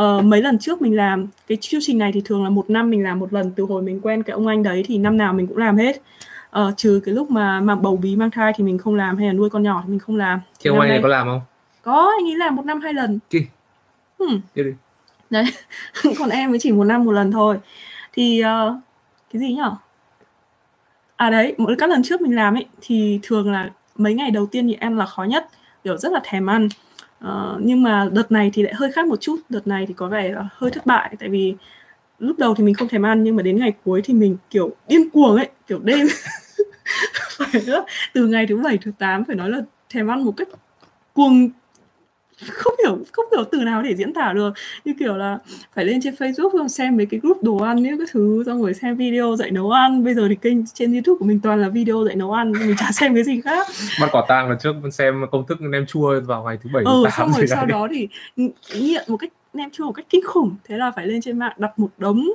uh, 0.00 0.24
mấy 0.24 0.42
lần 0.42 0.58
trước 0.58 0.82
mình 0.82 0.96
làm 0.96 1.26
cái 1.46 1.58
chương 1.60 1.80
trình 1.82 1.98
này 1.98 2.12
thì 2.12 2.22
thường 2.24 2.44
là 2.44 2.50
một 2.50 2.70
năm 2.70 2.90
mình 2.90 3.02
làm 3.04 3.18
một 3.18 3.32
lần. 3.32 3.52
Từ 3.56 3.64
hồi 3.64 3.82
mình 3.82 4.00
quen 4.00 4.22
cái 4.22 4.34
ông 4.34 4.46
anh 4.46 4.62
đấy 4.62 4.84
thì 4.86 4.98
năm 4.98 5.16
nào 5.16 5.32
mình 5.32 5.46
cũng 5.46 5.56
làm 5.56 5.76
hết. 5.76 6.02
Uh, 6.60 6.76
trừ 6.76 7.00
cái 7.04 7.14
lúc 7.14 7.30
mà 7.30 7.60
mà 7.60 7.74
bầu 7.74 7.96
bí 7.96 8.16
mang 8.16 8.30
thai 8.30 8.52
thì 8.56 8.64
mình 8.64 8.78
không 8.78 8.94
làm 8.94 9.16
hay 9.16 9.26
là 9.26 9.32
nuôi 9.32 9.50
con 9.50 9.62
nhỏ 9.62 9.82
thì 9.84 9.90
mình 9.90 9.98
không 9.98 10.16
làm. 10.16 10.40
Thì 10.60 10.70
ông 10.70 10.80
anh 10.80 10.88
này 10.88 11.00
có 11.02 11.08
làm 11.08 11.26
không? 11.26 11.40
Có 11.82 12.12
anh 12.18 12.28
ấy 12.28 12.36
làm 12.36 12.56
một 12.56 12.66
năm 12.66 12.80
hai 12.80 12.94
lần. 12.94 13.18
Kì. 13.30 13.46
hmm. 14.18 14.40
đi. 14.54 14.62
Đấy 15.30 15.44
còn 16.18 16.30
em 16.30 16.50
mới 16.50 16.58
chỉ 16.58 16.72
một 16.72 16.84
năm 16.84 17.04
một 17.04 17.12
lần 17.12 17.32
thôi. 17.32 17.58
Thì 18.12 18.42
uh, 18.42 18.74
cái 19.32 19.40
gì 19.40 19.54
nhở? 19.54 19.76
À 21.16 21.30
đấy 21.30 21.54
mỗi 21.58 21.76
các 21.78 21.90
lần 21.90 22.02
trước 22.02 22.20
mình 22.20 22.34
làm 22.34 22.56
ấy 22.56 22.66
thì 22.80 23.20
thường 23.22 23.52
là 23.52 23.70
mấy 23.96 24.14
ngày 24.14 24.30
đầu 24.30 24.46
tiên 24.46 24.68
thì 24.68 24.74
ăn 24.74 24.98
là 24.98 25.06
khó 25.06 25.24
nhất. 25.24 25.48
Kiểu 25.84 25.96
rất 25.96 26.12
là 26.12 26.20
thèm 26.24 26.46
ăn 26.46 26.68
uh, 27.28 27.60
nhưng 27.60 27.82
mà 27.82 28.08
đợt 28.12 28.32
này 28.32 28.50
thì 28.54 28.62
lại 28.62 28.74
hơi 28.74 28.92
khác 28.92 29.06
một 29.06 29.20
chút. 29.20 29.36
Đợt 29.48 29.66
này 29.66 29.86
thì 29.86 29.94
có 29.94 30.08
vẻ 30.08 30.32
là 30.32 30.48
hơi 30.52 30.70
thất 30.70 30.86
bại 30.86 31.16
tại 31.20 31.28
vì 31.28 31.54
lúc 32.18 32.38
đầu 32.38 32.54
thì 32.54 32.64
mình 32.64 32.74
không 32.74 32.88
thèm 32.88 33.02
ăn 33.02 33.24
nhưng 33.24 33.36
mà 33.36 33.42
đến 33.42 33.56
ngày 33.56 33.72
cuối 33.84 34.00
thì 34.04 34.14
mình 34.14 34.36
kiểu 34.50 34.70
điên 34.88 35.10
cuồng 35.10 35.36
ấy 35.36 35.48
kiểu 35.66 35.78
đêm. 35.78 36.06
Phải 37.38 37.62
nữa 37.66 37.84
từ 38.12 38.26
ngày 38.26 38.46
thứ 38.46 38.56
bảy 38.56 38.78
thứ 38.78 38.92
tám 38.98 39.24
phải 39.24 39.36
nói 39.36 39.50
là 39.50 39.58
thèm 39.90 40.10
ăn 40.10 40.24
một 40.24 40.32
cách 40.36 40.48
cuồng 41.12 41.48
không 42.52 42.74
hiểu 42.84 42.98
không 43.12 43.24
hiểu 43.32 43.44
từ 43.44 43.58
nào 43.58 43.82
để 43.82 43.94
diễn 43.94 44.12
tả 44.12 44.32
được. 44.32 44.54
Như 44.84 44.92
kiểu 44.98 45.16
là 45.16 45.38
phải 45.74 45.84
lên 45.84 46.00
trên 46.02 46.14
Facebook 46.14 46.58
xong 46.58 46.68
xem 46.68 46.96
mấy 46.96 47.06
cái 47.06 47.20
group 47.20 47.42
đồ 47.42 47.56
ăn 47.56 47.82
những 47.82 47.98
cái 47.98 48.06
thứ 48.12 48.42
xong 48.46 48.62
rồi 48.62 48.74
xem 48.74 48.96
video 48.96 49.36
dạy 49.36 49.50
nấu 49.50 49.70
ăn. 49.70 50.04
Bây 50.04 50.14
giờ 50.14 50.26
thì 50.28 50.34
kênh 50.34 50.66
trên 50.66 50.92
YouTube 50.92 51.18
của 51.18 51.24
mình 51.24 51.40
toàn 51.42 51.62
là 51.62 51.68
video 51.68 52.04
dạy 52.06 52.16
nấu 52.16 52.32
ăn 52.32 52.52
mình 52.52 52.74
chả 52.78 52.92
xem 52.92 53.14
cái 53.14 53.24
gì 53.24 53.40
khác. 53.40 53.66
Bắt 54.00 54.08
quả 54.12 54.24
tang 54.28 54.50
là 54.50 54.56
trước 54.62 54.74
xem 54.92 55.24
công 55.30 55.46
thức 55.46 55.60
nem 55.60 55.86
chua 55.86 56.20
vào 56.20 56.44
ngày 56.44 56.58
thứ 56.62 56.70
bảy 56.72 56.84
ừ, 56.86 57.04
xong 57.16 57.32
rồi 57.36 57.46
sau 57.46 57.66
đó 57.66 57.88
thì 57.90 58.08
nghiện 58.74 59.04
một 59.08 59.16
cách 59.16 59.30
nem 59.54 59.70
chua 59.70 59.84
một 59.84 59.92
cách 59.92 60.06
kinh 60.10 60.24
khủng. 60.24 60.56
Thế 60.64 60.76
là 60.76 60.90
phải 60.96 61.06
lên 61.06 61.20
trên 61.20 61.38
mạng 61.38 61.52
đặt 61.56 61.78
một 61.78 61.88
đống 61.98 62.28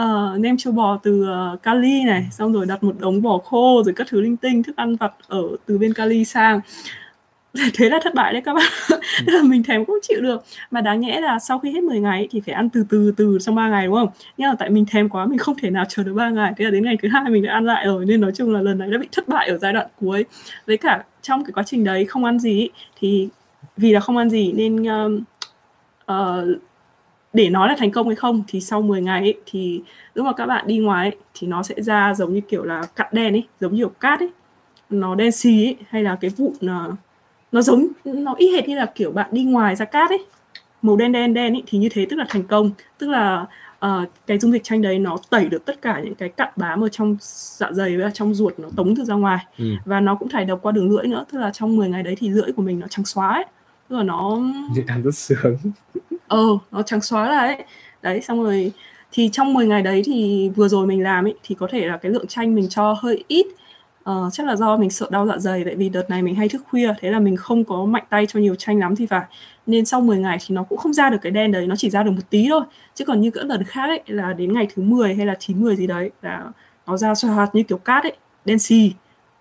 uh, 0.00 0.40
nem 0.40 0.56
chua 0.56 0.72
bò 0.72 0.98
từ 1.02 1.26
uh, 1.54 1.62
Cali 1.62 2.04
này 2.04 2.26
xong 2.30 2.52
rồi 2.52 2.66
đặt 2.66 2.84
một 2.84 2.94
đống 2.98 3.22
bò 3.22 3.38
khô 3.38 3.82
rồi 3.84 3.94
các 3.96 4.06
thứ 4.10 4.20
linh 4.20 4.36
tinh 4.36 4.62
thức 4.62 4.76
ăn 4.76 4.96
vặt 4.96 5.12
ở 5.28 5.42
từ 5.66 5.78
bên 5.78 5.94
Cali 5.94 6.24
sang 6.24 6.60
thế 7.74 7.88
là 7.88 7.98
thất 8.02 8.14
bại 8.14 8.32
đấy 8.32 8.42
các 8.44 8.54
bạn. 8.54 8.72
Ừ. 8.90 8.98
là 9.26 9.42
mình 9.42 9.62
thèm 9.62 9.84
cũng 9.84 9.98
chịu 10.02 10.20
được. 10.20 10.44
Mà 10.70 10.80
đáng 10.80 11.00
nhẽ 11.00 11.20
là 11.20 11.38
sau 11.38 11.58
khi 11.58 11.72
hết 11.72 11.82
10 11.82 12.00
ngày 12.00 12.28
thì 12.30 12.40
phải 12.46 12.54
ăn 12.54 12.68
từ 12.70 12.84
từ 12.88 13.12
từ 13.16 13.38
trong 13.40 13.54
3 13.54 13.68
ngày 13.68 13.86
đúng 13.86 13.94
không? 13.94 14.08
Nhưng 14.36 14.50
mà 14.50 14.54
tại 14.58 14.70
mình 14.70 14.84
thèm 14.90 15.08
quá 15.08 15.26
mình 15.26 15.38
không 15.38 15.56
thể 15.62 15.70
nào 15.70 15.84
chờ 15.88 16.02
được 16.02 16.14
3 16.14 16.30
ngày. 16.30 16.52
Thế 16.56 16.64
là 16.64 16.70
đến 16.70 16.84
ngày 16.84 16.96
thứ 17.02 17.08
hai 17.08 17.30
mình 17.30 17.42
đã 17.42 17.52
ăn 17.52 17.64
lại 17.64 17.86
rồi. 17.86 18.06
Nên 18.06 18.20
nói 18.20 18.32
chung 18.34 18.52
là 18.52 18.60
lần 18.60 18.78
này 18.78 18.90
đã 18.90 18.98
bị 18.98 19.08
thất 19.12 19.28
bại 19.28 19.48
ở 19.48 19.58
giai 19.58 19.72
đoạn 19.72 19.86
cuối. 20.00 20.24
Với 20.66 20.76
cả 20.76 21.04
trong 21.22 21.44
cái 21.44 21.52
quá 21.52 21.62
trình 21.66 21.84
đấy 21.84 22.04
không 22.04 22.24
ăn 22.24 22.38
gì 22.38 22.68
thì 23.00 23.28
vì 23.76 23.92
là 23.92 24.00
không 24.00 24.16
ăn 24.16 24.30
gì 24.30 24.52
nên 24.52 24.82
uh, 24.82 25.22
uh, 26.12 26.60
để 27.32 27.50
nói 27.50 27.68
là 27.68 27.74
thành 27.78 27.90
công 27.90 28.06
hay 28.06 28.16
không 28.16 28.42
thì 28.48 28.60
sau 28.60 28.82
10 28.82 29.02
ngày 29.02 29.20
ấy, 29.20 29.34
thì 29.46 29.82
lúc 30.14 30.26
mà 30.26 30.32
các 30.32 30.46
bạn 30.46 30.66
đi 30.66 30.78
ngoài 30.78 31.10
ấy, 31.10 31.16
thì 31.34 31.46
nó 31.46 31.62
sẽ 31.62 31.74
ra 31.82 32.14
giống 32.14 32.34
như 32.34 32.40
kiểu 32.40 32.64
là 32.64 32.82
cặn 32.96 33.06
đen 33.12 33.34
ấy 33.34 33.46
giống 33.60 33.74
như 33.74 33.78
kiểu 33.78 33.92
cát 34.00 34.20
ấy. 34.20 34.30
Nó 34.90 35.14
đen 35.14 35.32
xì 35.32 35.66
ấy 35.66 35.76
hay 35.88 36.02
là 36.02 36.16
cái 36.20 36.30
vụn 36.30 36.52
uh, 36.52 36.94
nó 37.52 37.62
giống 37.62 37.86
nó 38.04 38.34
y 38.38 38.52
hệt 38.52 38.68
như 38.68 38.76
là 38.76 38.86
kiểu 38.94 39.12
bạn 39.12 39.28
đi 39.32 39.44
ngoài 39.44 39.76
ra 39.76 39.84
cát 39.84 40.10
ấy. 40.10 40.24
Màu 40.82 40.96
đen 40.96 41.12
đen 41.12 41.34
đen 41.34 41.52
ấy 41.52 41.62
thì 41.66 41.78
như 41.78 41.88
thế 41.92 42.06
tức 42.10 42.16
là 42.16 42.26
thành 42.28 42.42
công. 42.42 42.70
Tức 42.98 43.08
là 43.08 43.46
uh, 43.86 44.08
cái 44.26 44.38
dung 44.38 44.52
dịch 44.52 44.64
chanh 44.64 44.82
đấy 44.82 44.98
nó 44.98 45.16
tẩy 45.30 45.48
được 45.48 45.64
tất 45.64 45.82
cả 45.82 46.00
những 46.04 46.14
cái 46.14 46.28
cặn 46.28 46.48
bám 46.56 46.84
ở 46.84 46.88
trong 46.88 47.16
dạ 47.20 47.72
dày 47.72 47.96
và 47.96 48.10
trong 48.14 48.34
ruột 48.34 48.58
nó 48.58 48.68
tống 48.76 48.96
từ 48.96 49.04
ra 49.04 49.14
ngoài. 49.14 49.46
Ừ. 49.58 49.64
và 49.84 50.00
nó 50.00 50.14
cũng 50.14 50.28
thải 50.28 50.44
độc 50.44 50.58
qua 50.62 50.72
đường 50.72 50.90
lưỡi 50.90 51.06
nữa 51.06 51.24
tức 51.32 51.38
là 51.38 51.50
trong 51.50 51.76
10 51.76 51.88
ngày 51.88 52.02
đấy 52.02 52.14
thì 52.18 52.28
lưỡi 52.28 52.52
của 52.52 52.62
mình 52.62 52.80
nó 52.80 52.86
trắng 52.90 53.04
xóa 53.04 53.28
ấy. 53.28 53.44
Tức 53.88 53.96
là 53.96 54.02
nó 54.02 54.38
ăn 54.86 55.02
rất 55.02 55.14
sướng. 55.14 55.56
Ờ 56.28 56.46
nó 56.72 56.82
trắng 56.82 57.00
xóa 57.00 57.30
lại 57.30 57.56
ấy. 57.56 57.64
Đấy 58.02 58.20
xong 58.20 58.42
rồi 58.42 58.72
thì 59.12 59.28
trong 59.32 59.54
10 59.54 59.66
ngày 59.66 59.82
đấy 59.82 60.02
thì 60.06 60.50
vừa 60.56 60.68
rồi 60.68 60.86
mình 60.86 61.02
làm 61.02 61.26
ấy 61.26 61.34
thì 61.42 61.54
có 61.54 61.68
thể 61.70 61.86
là 61.86 61.96
cái 61.96 62.12
lượng 62.12 62.26
chanh 62.26 62.54
mình 62.54 62.68
cho 62.68 62.96
hơi 63.00 63.24
ít 63.28 63.46
Ờ, 64.06 64.30
chắc 64.32 64.46
là 64.46 64.56
do 64.56 64.76
mình 64.76 64.90
sợ 64.90 65.06
đau 65.10 65.26
dạ 65.26 65.38
dày 65.38 65.64
tại 65.64 65.74
vì 65.74 65.88
đợt 65.88 66.10
này 66.10 66.22
mình 66.22 66.34
hay 66.34 66.48
thức 66.48 66.62
khuya 66.70 66.94
thế 67.00 67.10
là 67.10 67.20
mình 67.20 67.36
không 67.36 67.64
có 67.64 67.84
mạnh 67.84 68.04
tay 68.08 68.26
cho 68.26 68.40
nhiều 68.40 68.54
chanh 68.54 68.78
lắm 68.78 68.96
thì 68.96 69.06
phải. 69.06 69.24
Nên 69.66 69.84
sau 69.84 70.00
10 70.00 70.18
ngày 70.18 70.38
thì 70.46 70.54
nó 70.54 70.62
cũng 70.62 70.78
không 70.78 70.92
ra 70.92 71.10
được 71.10 71.18
cái 71.22 71.32
đen 71.32 71.52
đấy 71.52 71.66
nó 71.66 71.76
chỉ 71.76 71.90
ra 71.90 72.02
được 72.02 72.10
một 72.10 72.22
tí 72.30 72.46
thôi. 72.50 72.60
Chứ 72.94 73.04
còn 73.04 73.20
như 73.20 73.30
các 73.30 73.44
lần 73.46 73.64
khác 73.64 73.88
ấy 73.88 74.00
là 74.06 74.32
đến 74.32 74.52
ngày 74.52 74.68
thứ 74.74 74.82
10 74.82 75.14
hay 75.14 75.26
là 75.26 75.34
9 75.38 75.60
10 75.60 75.76
gì 75.76 75.86
đấy 75.86 76.10
là 76.22 76.44
nó 76.86 76.96
ra 76.96 77.14
xoa 77.14 77.30
hoạt 77.30 77.54
như 77.54 77.62
kiểu 77.62 77.78
cát 77.78 78.02
ấy 78.02 78.16
đen 78.44 78.58
xì 78.58 78.92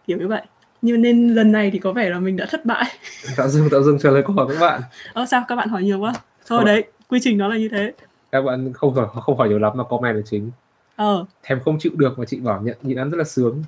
kiểu 0.08 0.18
như 0.18 0.28
vậy. 0.28 0.42
Nhưng 0.82 1.02
nên 1.02 1.36
lần 1.36 1.52
này 1.52 1.72
thì 1.72 1.80
có 1.80 1.94
vẻ 1.94 2.10
là 2.10 2.20
mình 2.20 2.38
đã 2.38 2.46
thất 2.50 2.66
bại. 2.66 2.86
Tạo 3.38 3.50
dừng 3.50 3.70
tạo 3.70 3.84
dừng 3.84 4.00
trả 4.00 4.10
lời 4.10 4.24
câu 4.26 4.36
hỏi 4.36 4.46
các 4.50 4.60
bạn. 4.60 4.82
Ờ 5.14 5.26
sao? 5.26 5.44
Các 5.48 5.56
bạn 5.56 5.70
hỏi 5.70 5.84
nhiều 5.84 6.00
quá. 6.00 6.14
Thôi 6.48 6.66
đấy 6.66 6.84
quy 7.10 7.20
trình 7.22 7.38
nó 7.38 7.48
là 7.48 7.58
như 7.58 7.70
thế. 7.70 7.94
Các 8.32 8.42
bạn 8.42 8.74
không 8.74 8.94
hỏi 8.94 9.08
không 9.14 9.38
hỏi 9.38 9.50
nhiều 9.50 9.60
lắm 9.60 9.74
mà 9.76 9.84
comment 9.84 10.16
là 10.16 10.22
chính. 10.26 10.52
Ờ. 10.96 11.26
Thèm 11.44 11.60
không 11.66 11.80
chịu 11.80 11.92
được 11.96 12.20
mà 12.20 12.26
chị 12.26 12.40
bảo 12.40 12.62
nhận 12.62 12.78
nhịn 12.82 12.98
ăn 12.98 13.10
rất 13.10 13.18
là 13.18 13.24
sướng 13.24 13.64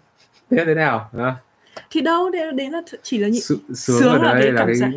thế 0.49 0.65
thế 0.65 0.73
nào? 0.73 1.09
À? 1.17 1.35
thì 1.89 2.01
đâu 2.01 2.29
đấy, 2.29 2.51
đấy 2.51 2.69
là 2.69 2.81
chỉ 3.03 3.17
là 3.17 3.27
nhị... 3.27 3.39
sướng, 3.39 3.59
sướng 3.75 4.21
ở 4.21 4.33
đây 4.33 4.51
là, 4.51 4.59
là 4.59 4.65
cái 4.65 4.75
giác. 4.75 4.91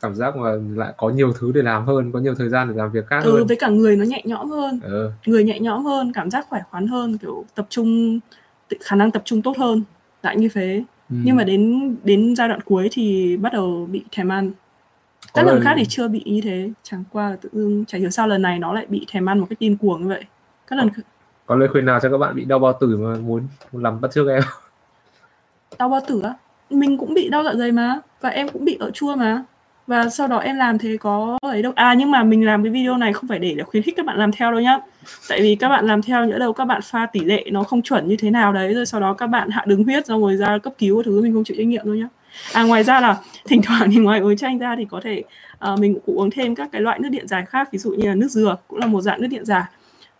cảm 0.00 0.14
giác 0.14 0.36
mà 0.36 0.50
lại 0.74 0.92
có 0.96 1.10
nhiều 1.10 1.32
thứ 1.32 1.52
để 1.52 1.62
làm 1.62 1.86
hơn 1.86 2.12
có 2.12 2.18
nhiều 2.18 2.34
thời 2.34 2.48
gian 2.48 2.68
để 2.68 2.74
làm 2.76 2.90
việc 2.90 3.06
khác 3.06 3.20
ừ, 3.24 3.32
hơn. 3.32 3.46
với 3.46 3.56
cả 3.56 3.68
người 3.68 3.96
nó 3.96 4.04
nhẹ 4.04 4.22
nhõm 4.24 4.50
hơn. 4.50 4.80
Ừ. 4.82 5.10
người 5.26 5.44
nhẹ 5.44 5.60
nhõm 5.60 5.84
hơn 5.84 6.12
cảm 6.12 6.30
giác 6.30 6.46
khỏe 6.48 6.60
khoắn 6.70 6.86
hơn 6.86 7.18
kiểu 7.18 7.44
tập 7.54 7.66
trung 7.68 8.20
khả 8.80 8.96
năng 8.96 9.10
tập 9.10 9.22
trung 9.24 9.42
tốt 9.42 9.56
hơn. 9.58 9.82
Lại 10.22 10.36
như 10.36 10.48
thế. 10.54 10.84
Ừ. 11.10 11.16
nhưng 11.24 11.36
mà 11.36 11.44
đến 11.44 11.94
đến 12.04 12.36
giai 12.36 12.48
đoạn 12.48 12.60
cuối 12.60 12.88
thì 12.92 13.36
bắt 13.36 13.52
đầu 13.52 13.88
bị 13.90 14.04
thèm 14.12 14.32
ăn. 14.32 14.52
Các 15.34 15.46
lần 15.46 15.60
khác 15.64 15.74
thì 15.76 15.84
chưa 15.84 16.08
bị 16.08 16.22
như 16.26 16.40
thế. 16.40 16.70
Chẳng 16.82 17.04
qua 17.12 17.30
là 17.30 17.36
tự 17.36 17.48
dưng 17.52 17.84
chả 17.84 17.98
hiểu 17.98 18.10
sao 18.10 18.28
lần 18.28 18.42
này 18.42 18.58
nó 18.58 18.72
lại 18.72 18.86
bị 18.88 19.06
thèm 19.08 19.28
ăn 19.28 19.38
một 19.38 19.46
cách 19.50 19.58
điên 19.60 19.76
cuồng 19.76 20.02
như 20.02 20.08
vậy. 20.08 20.24
Các 20.66 20.76
lần 20.76 20.88
có 21.46 21.54
lời 21.54 21.68
khuyên 21.68 21.84
nào 21.84 22.00
cho 22.02 22.10
các 22.10 22.18
bạn 22.18 22.36
bị 22.36 22.44
đau 22.44 22.58
bao 22.58 22.78
tử 22.80 22.96
mà 22.96 23.16
muốn 23.20 23.42
làm 23.72 24.00
bắt 24.00 24.10
trước 24.14 24.28
em 24.28 24.42
đau 25.78 25.88
bao 25.88 26.00
tử 26.06 26.20
á. 26.24 26.34
Mình 26.70 26.98
cũng 26.98 27.14
bị 27.14 27.28
đau 27.28 27.42
dạ 27.44 27.54
dày 27.54 27.72
mà 27.72 28.00
và 28.20 28.28
em 28.28 28.48
cũng 28.48 28.64
bị 28.64 28.76
ở 28.80 28.90
chua 28.90 29.16
mà. 29.16 29.42
Và 29.86 30.08
sau 30.08 30.28
đó 30.28 30.38
em 30.38 30.56
làm 30.56 30.78
thế 30.78 30.96
có 31.00 31.38
ấy 31.42 31.62
đâu. 31.62 31.72
À 31.76 31.94
nhưng 31.94 32.10
mà 32.10 32.22
mình 32.22 32.46
làm 32.46 32.62
cái 32.62 32.72
video 32.72 32.96
này 32.96 33.12
không 33.12 33.28
phải 33.28 33.38
để, 33.38 33.54
để 33.56 33.64
khuyến 33.64 33.82
khích 33.82 33.96
các 33.96 34.06
bạn 34.06 34.18
làm 34.18 34.32
theo 34.32 34.50
đâu 34.50 34.60
nhá. 34.60 34.78
Tại 35.28 35.40
vì 35.40 35.56
các 35.56 35.68
bạn 35.68 35.86
làm 35.86 36.02
theo 36.02 36.24
nhỡ 36.24 36.38
đâu 36.38 36.52
các 36.52 36.64
bạn 36.64 36.80
pha 36.82 37.06
tỷ 37.06 37.20
lệ 37.20 37.44
nó 37.52 37.62
không 37.62 37.82
chuẩn 37.82 38.08
như 38.08 38.16
thế 38.16 38.30
nào 38.30 38.52
đấy 38.52 38.74
rồi 38.74 38.86
sau 38.86 39.00
đó 39.00 39.12
các 39.12 39.26
bạn 39.26 39.50
hạ 39.50 39.64
đứng 39.66 39.84
huyết 39.84 40.06
xong 40.06 40.20
rồi 40.20 40.36
ra 40.36 40.58
cấp 40.58 40.72
cứu 40.78 41.02
thứ 41.02 41.22
mình 41.22 41.32
không 41.32 41.44
chịu 41.44 41.56
trách 41.58 41.66
nhiệm 41.66 41.84
đâu 41.84 41.94
nhá. 41.94 42.08
À 42.52 42.62
ngoài 42.62 42.84
ra 42.84 43.00
là 43.00 43.18
thỉnh 43.48 43.62
thoảng 43.62 43.90
thì 43.90 43.96
ngoài 43.96 44.20
uống 44.20 44.36
chanh 44.36 44.58
ra 44.58 44.76
thì 44.76 44.84
có 44.90 45.00
thể 45.04 45.22
uh, 45.72 45.80
mình 45.80 45.98
cũng 46.06 46.18
uống 46.18 46.30
thêm 46.30 46.54
các 46.54 46.68
cái 46.72 46.82
loại 46.82 46.98
nước 46.98 47.08
điện 47.08 47.28
giải 47.28 47.44
khác 47.46 47.68
ví 47.72 47.78
dụ 47.78 47.90
như 47.90 48.08
là 48.08 48.14
nước 48.14 48.28
dừa 48.28 48.56
cũng 48.68 48.78
là 48.78 48.86
một 48.86 49.00
dạng 49.00 49.20
nước 49.20 49.28
điện 49.30 49.44
giải. 49.44 49.64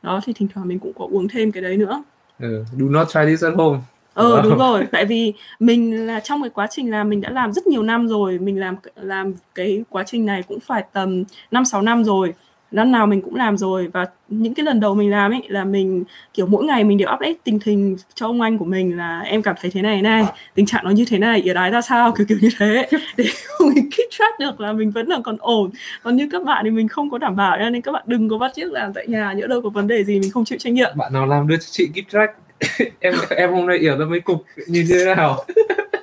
Đó 0.02 0.20
thì 0.24 0.32
thỉnh 0.32 0.48
thoảng 0.54 0.68
mình 0.68 0.78
cũng 0.78 0.92
có 0.98 1.06
uống 1.10 1.28
thêm 1.28 1.52
cái 1.52 1.62
đấy 1.62 1.76
nữa. 1.76 2.02
Ừ, 2.40 2.64
do 2.72 2.86
not 2.88 3.08
try 3.08 3.20
this 3.26 3.44
at 3.44 3.52
home 3.56 3.78
ờ 4.16 4.42
đúng 4.42 4.58
rồi. 4.58 4.86
Tại 4.92 5.04
vì 5.04 5.32
mình 5.60 6.06
là 6.06 6.20
trong 6.20 6.42
cái 6.42 6.50
quá 6.50 6.66
trình 6.70 6.90
làm 6.90 7.08
mình 7.08 7.20
đã 7.20 7.30
làm 7.30 7.52
rất 7.52 7.66
nhiều 7.66 7.82
năm 7.82 8.08
rồi. 8.08 8.38
Mình 8.38 8.60
làm 8.60 8.76
làm 8.96 9.34
cái 9.54 9.84
quá 9.90 10.02
trình 10.06 10.26
này 10.26 10.42
cũng 10.42 10.60
phải 10.60 10.84
tầm 10.92 11.24
năm 11.50 11.64
sáu 11.64 11.82
năm 11.82 12.04
rồi. 12.04 12.34
Năm 12.70 12.92
nào 12.92 13.06
mình 13.06 13.22
cũng 13.22 13.34
làm 13.34 13.56
rồi. 13.56 13.88
Và 13.92 14.06
những 14.28 14.54
cái 14.54 14.66
lần 14.66 14.80
đầu 14.80 14.94
mình 14.94 15.10
làm 15.10 15.32
ấy 15.32 15.42
là 15.48 15.64
mình 15.64 16.04
kiểu 16.34 16.46
mỗi 16.46 16.64
ngày 16.64 16.84
mình 16.84 16.98
đều 16.98 17.08
update 17.14 17.34
tình 17.44 17.58
hình 17.64 17.96
cho 18.14 18.26
ông 18.26 18.40
anh 18.40 18.58
của 18.58 18.64
mình 18.64 18.96
là 18.96 19.20
em 19.20 19.42
cảm 19.42 19.56
thấy 19.60 19.70
thế 19.70 19.82
này 19.82 20.02
này 20.02 20.24
tình 20.54 20.66
trạng 20.66 20.84
nó 20.84 20.90
như 20.90 21.04
thế 21.08 21.18
này 21.18 21.40
ỉa 21.40 21.54
đái 21.54 21.70
ra 21.70 21.80
sao? 21.80 22.12
Kiểu 22.12 22.26
kiểu 22.28 22.38
như 22.40 22.48
thế. 22.58 22.88
Để 23.16 23.24
mình 23.60 23.90
keep 23.96 24.08
track 24.10 24.38
được 24.40 24.60
là 24.60 24.72
mình 24.72 24.90
vẫn 24.90 25.06
là 25.06 25.18
còn 25.24 25.36
ổn. 25.38 25.70
Còn 26.02 26.16
như 26.16 26.28
các 26.32 26.44
bạn 26.44 26.64
thì 26.64 26.70
mình 26.70 26.88
không 26.88 27.10
có 27.10 27.18
đảm 27.18 27.36
bảo 27.36 27.58
nên 27.58 27.82
các 27.82 27.92
bạn 27.92 28.02
đừng 28.06 28.28
có 28.28 28.38
bắt 28.38 28.52
chước 28.56 28.72
làm 28.72 28.92
tại 28.92 29.06
nhà 29.06 29.32
nhỡ 29.32 29.46
đâu 29.46 29.60
có 29.62 29.68
vấn 29.68 29.86
đề 29.86 30.04
gì 30.04 30.20
mình 30.20 30.30
không 30.30 30.44
chịu 30.44 30.58
trách 30.58 30.72
nhiệm. 30.72 30.90
Bạn 30.96 31.12
nào 31.12 31.26
làm 31.26 31.46
đưa 31.46 31.56
cho 31.56 31.66
chị 31.70 31.88
keep 31.94 32.08
track 32.08 32.45
em 33.00 33.14
em 33.30 33.52
hôm 33.52 33.66
nay 33.66 33.78
yểu 33.78 33.98
ra 33.98 34.04
mấy 34.04 34.20
cục 34.20 34.44
như 34.66 34.86
thế 34.88 35.14
nào? 35.14 35.44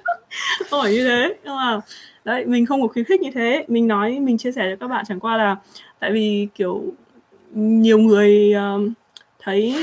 Hỏi 0.72 0.92
như 0.92 1.04
thế. 1.04 1.36
Nhưng 1.44 1.56
mà 1.56 1.80
đấy 2.26 2.46
mình 2.46 2.66
không 2.66 2.82
có 2.82 2.88
khuyến 2.88 3.06
khích 3.06 3.22
như 3.22 3.30
thế. 3.34 3.66
Mình 3.68 3.88
nói 3.88 4.20
mình 4.20 4.38
chia 4.38 4.52
sẻ 4.52 4.70
cho 4.70 4.76
các 4.80 4.88
bạn 4.88 5.06
chẳng 5.08 5.20
qua 5.20 5.38
là 5.38 5.56
tại 6.00 6.12
vì 6.12 6.48
kiểu 6.56 6.84
nhiều 7.54 7.98
người 7.98 8.54
um, 8.54 8.94
thấy 9.40 9.76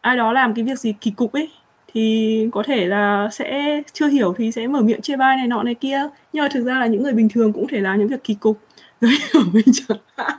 ai 0.00 0.16
đó 0.16 0.32
làm 0.32 0.54
cái 0.54 0.64
việc 0.64 0.78
gì 0.78 0.94
kỳ 1.00 1.10
cục 1.10 1.32
ấy 1.32 1.50
thì 1.94 2.48
có 2.52 2.62
thể 2.66 2.86
là 2.86 3.28
sẽ 3.32 3.80
chưa 3.92 4.08
hiểu 4.08 4.34
thì 4.38 4.52
sẽ 4.52 4.66
mở 4.66 4.80
miệng 4.80 5.00
chê 5.00 5.16
bai 5.16 5.36
này 5.36 5.46
nọ 5.46 5.62
này 5.62 5.74
kia. 5.74 6.08
Nhưng 6.32 6.44
mà 6.44 6.48
thực 6.52 6.64
ra 6.64 6.78
là 6.78 6.86
những 6.86 7.02
người 7.02 7.12
bình 7.12 7.28
thường 7.28 7.52
cũng 7.52 7.68
thể 7.68 7.80
làm 7.80 7.98
những 7.98 8.08
việc 8.08 8.24
kỳ 8.24 8.34
cục. 8.34 8.58
Rồi 9.00 9.12
hiểu 9.32 9.42
mình 9.52 9.64
chẳng 9.72 9.98
hạn. 10.16 10.38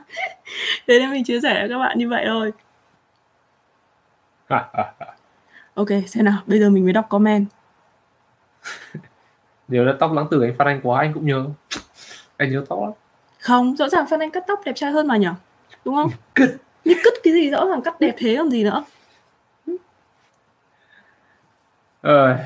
Thế 0.86 0.98
nên 0.98 1.10
mình 1.10 1.24
chia 1.24 1.40
sẻ 1.40 1.60
với 1.60 1.68
các 1.68 1.78
bạn 1.78 1.98
như 1.98 2.08
vậy 2.08 2.24
thôi. 2.28 2.52
ok 5.74 5.88
xem 6.06 6.24
nào. 6.24 6.42
Bây 6.46 6.60
giờ 6.60 6.70
mình 6.70 6.84
mới 6.84 6.92
đọc 6.92 7.06
comment. 7.08 7.46
Nếu 9.68 9.84
là 9.84 9.94
tóc 10.00 10.12
lãng 10.12 10.26
tử 10.30 10.42
anh 10.42 10.54
phát 10.58 10.64
anh 10.64 10.80
quá 10.82 11.00
anh 11.00 11.12
cũng 11.12 11.26
nhớ. 11.26 11.46
Anh 12.36 12.50
nhớ 12.50 12.64
tóc 12.68 12.78
lắm. 12.82 12.92
Không 13.38 13.76
rõ 13.76 13.88
ràng 13.88 14.06
Phan 14.10 14.20
Anh 14.20 14.30
cắt 14.30 14.44
tóc 14.46 14.60
đẹp 14.64 14.72
trai 14.74 14.90
hơn 14.90 15.06
mà 15.06 15.16
nhở 15.16 15.34
đúng 15.84 15.94
không? 15.94 16.10
Cứt 16.34 16.56
như 16.84 16.94
cứt 17.04 17.14
cái 17.22 17.32
gì 17.32 17.50
rõ 17.50 17.66
ràng 17.66 17.82
cắt 17.82 18.00
đẹp 18.00 18.14
thế 18.18 18.36
còn 18.38 18.50
gì 18.50 18.64
nữa? 18.64 18.84
Ờ 22.02 22.38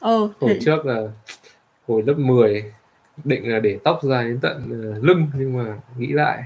ờ 0.00 0.18
hồi 0.18 0.34
thế... 0.40 0.58
trước 0.60 0.86
là 0.86 1.02
hồi 1.88 2.02
lớp 2.06 2.14
10 2.16 2.72
định 3.24 3.52
là 3.52 3.58
để 3.58 3.78
tóc 3.84 4.00
dài 4.02 4.24
đến 4.24 4.38
tận 4.42 4.62
uh, 4.96 5.04
lưng 5.04 5.30
nhưng 5.34 5.56
mà 5.56 5.78
nghĩ 5.98 6.12
lại. 6.12 6.44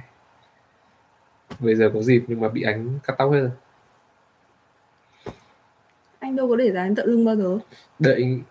Bây 1.60 1.74
giờ 1.74 1.90
có 1.94 2.02
dịp 2.02 2.22
nhưng 2.26 2.40
mà 2.40 2.48
bị 2.48 2.62
ánh 2.62 2.98
cắt 3.04 3.14
tóc 3.18 3.32
hết 3.32 3.40
rồi 3.40 3.50
anh 6.32 6.36
đâu 6.36 6.48
có 6.48 6.56
để 6.56 6.72
dài 6.72 6.88
đến 6.88 6.94
tận 6.94 7.06
lưng 7.06 7.24
bao 7.24 7.36
giờ. 7.36 7.58
Định. 7.98 8.42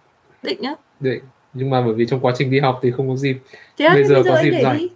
Định 0.43 0.61
nhá 0.61 0.73
định. 0.99 1.23
Nhưng 1.53 1.69
mà 1.69 1.81
bởi 1.81 1.93
vì 1.93 2.05
trong 2.05 2.19
quá 2.19 2.33
trình 2.37 2.51
đi 2.51 2.59
học 2.59 2.79
thì 2.81 2.91
không 2.91 3.09
có 3.09 3.15
dịp. 3.15 3.37
Thế 3.77 3.89
bây, 3.89 4.03
giờ 4.03 4.15
bây 4.15 4.23
giờ 4.23 4.31
có 4.31 4.43
dịp 4.43 4.59
dài 4.63 4.89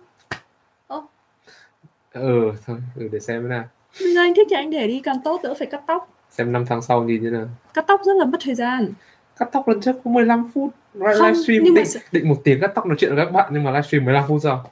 ừ 2.14 2.52
thôi 2.66 2.78
ừ, 2.96 3.08
để 3.12 3.20
xem 3.20 3.42
thế 3.42 3.50
nào. 3.50 3.64
Bây 4.02 4.14
giờ 4.14 4.22
anh 4.22 4.34
thích 4.36 4.48
thì 4.50 4.56
anh 4.56 4.70
để 4.70 4.88
đi 4.88 5.00
càng 5.00 5.18
tốt 5.24 5.42
đỡ 5.44 5.54
phải 5.60 5.68
cắt 5.68 5.84
tóc. 5.88 6.10
Xem 6.30 6.52
năm 6.52 6.66
tháng 6.66 6.82
sau 6.82 7.04
nhìn 7.04 7.24
như 7.24 7.30
nào. 7.30 7.48
Cắt 7.74 7.86
tóc 7.88 8.02
rất 8.06 8.14
là 8.14 8.26
mất 8.26 8.38
thời 8.42 8.56
gian. 8.56 8.94
Cắt 9.38 9.50
tóc 9.52 9.68
lần 9.68 9.82
trước 9.82 9.96
có 10.04 10.12
15 10.12 10.52
phút. 10.54 10.70
Livestream 10.94 11.64
định, 11.64 11.74
mà... 11.76 11.84
định 12.12 12.30
một 12.30 12.42
tiếng 12.44 12.62
cắt 12.62 12.72
tóc 12.76 12.86
nói 12.86 12.96
chuyện 13.00 13.16
với 13.16 13.26
các 13.26 13.32
bạn 13.32 13.50
nhưng 13.54 13.64
mà 13.64 13.72
livestream 13.72 14.06
15 14.06 14.26
phút 14.28 14.42
sao 14.44 14.72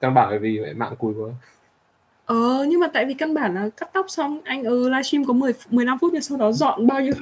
căn 0.00 0.14
bản 0.14 0.26
bởi 0.30 0.38
vì 0.38 0.60
mạng 0.76 0.94
cùi 0.98 1.14
quá 1.14 1.28
ờ 2.24 2.64
nhưng 2.68 2.80
mà 2.80 2.86
tại 2.86 3.04
vì 3.04 3.14
căn 3.14 3.34
bản 3.34 3.54
là 3.54 3.68
cắt 3.76 3.90
tóc 3.92 4.06
xong 4.08 4.40
anh 4.44 4.64
ừ 4.64 4.88
livestream 4.88 5.24
có 5.24 5.32
10 5.32 5.52
15 5.70 5.98
phút 5.98 6.12
nhưng 6.12 6.22
sau 6.22 6.38
đó 6.38 6.52
dọn 6.52 6.86
bao 6.86 7.00
nhiêu 7.00 7.12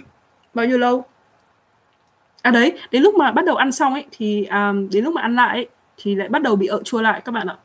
bao 0.55 0.67
nhiêu 0.67 0.79
lâu? 0.79 1.05
À 2.43 2.51
đấy 2.51 2.79
đến 2.91 3.03
lúc 3.03 3.15
mà 3.15 3.33
bắt 3.33 3.45
đầu 3.45 3.57
ăn 3.57 3.73
xong 3.73 3.93
ấy 3.93 4.05
thì 4.11 4.47
um, 4.47 4.89
đến 4.93 5.05
lúc 5.05 5.15
mà 5.15 5.23
ăn 5.23 5.37
lại 5.37 5.57
ấy, 5.57 5.69
thì 5.97 6.15
lại 6.15 6.29
bắt 6.29 6.43
đầu 6.43 6.57
bị 6.57 6.67
ợ 6.67 6.83
chua 6.85 7.01
lại 7.01 7.23
các 7.25 7.33
bạn 7.33 7.47
ạ. 7.47 7.57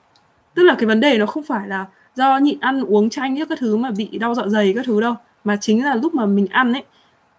Tức 0.54 0.64
là 0.64 0.76
cái 0.78 0.86
vấn 0.86 1.00
đề 1.00 1.18
nó 1.18 1.26
không 1.26 1.44
phải 1.44 1.68
là 1.68 1.86
do 2.16 2.38
nhịn 2.38 2.60
ăn 2.60 2.84
uống 2.84 3.10
chanh 3.10 3.34
những 3.34 3.50
cái 3.50 3.58
thứ 3.62 3.78
mà 3.78 3.92
bị 3.98 4.18
đau 4.18 4.36
dạ 4.36 4.44
dày 4.48 4.74
các 4.76 4.86
thứ 4.86 5.02
đâu 5.02 5.16
mà 5.44 5.58
chính 5.62 5.86
là 5.86 5.96
lúc 5.96 6.16
mà 6.16 6.26
mình 6.26 6.48
ăn 6.48 6.74
ấy 6.74 6.84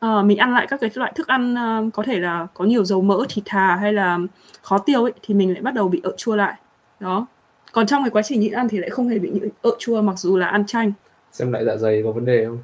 uh, 0.06 0.24
mình 0.24 0.38
ăn 0.38 0.54
lại 0.54 0.66
các 0.66 0.80
cái 0.80 0.90
loại 0.94 1.12
thức 1.14 1.26
ăn 1.26 1.54
uh, 1.54 1.94
có 1.94 2.02
thể 2.02 2.20
là 2.20 2.46
có 2.54 2.64
nhiều 2.64 2.84
dầu 2.84 3.02
mỡ 3.02 3.24
thịt 3.28 3.44
thà 3.46 3.76
hay 3.76 3.92
là 3.92 4.18
khó 4.62 4.78
tiêu 4.78 5.02
ấy 5.02 5.12
thì 5.22 5.34
mình 5.34 5.52
lại 5.52 5.62
bắt 5.62 5.74
đầu 5.74 5.88
bị 5.88 6.00
ợ 6.02 6.12
chua 6.16 6.36
lại. 6.36 6.54
Đó. 7.00 7.26
Còn 7.72 7.86
trong 7.86 8.02
cái 8.02 8.10
quá 8.10 8.22
trình 8.22 8.40
nhịn 8.40 8.52
ăn 8.52 8.68
thì 8.68 8.78
lại 8.78 8.90
không 8.90 9.08
hề 9.08 9.18
bị 9.18 9.30
ợ 9.62 9.70
chua 9.78 10.02
mặc 10.02 10.18
dù 10.18 10.36
là 10.36 10.46
ăn 10.46 10.66
chanh. 10.66 10.92
Xem 11.32 11.52
lại 11.52 11.64
dạ 11.64 11.76
dày 11.76 12.02
có 12.04 12.12
vấn 12.12 12.24
đề 12.24 12.46
không? 12.46 12.58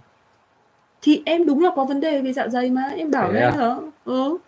Thì 1.04 1.22
em 1.24 1.46
đúng 1.46 1.64
là 1.64 1.70
có 1.76 1.84
vấn 1.84 2.00
đề 2.00 2.20
về 2.20 2.32
dạ 2.32 2.48
dày 2.48 2.70
mà 2.70 2.82
em 2.82 3.10
bảo 3.10 3.32
đấy 3.32 3.42
à? 3.42 3.50
hả 3.50 3.76
ừ 4.04 4.38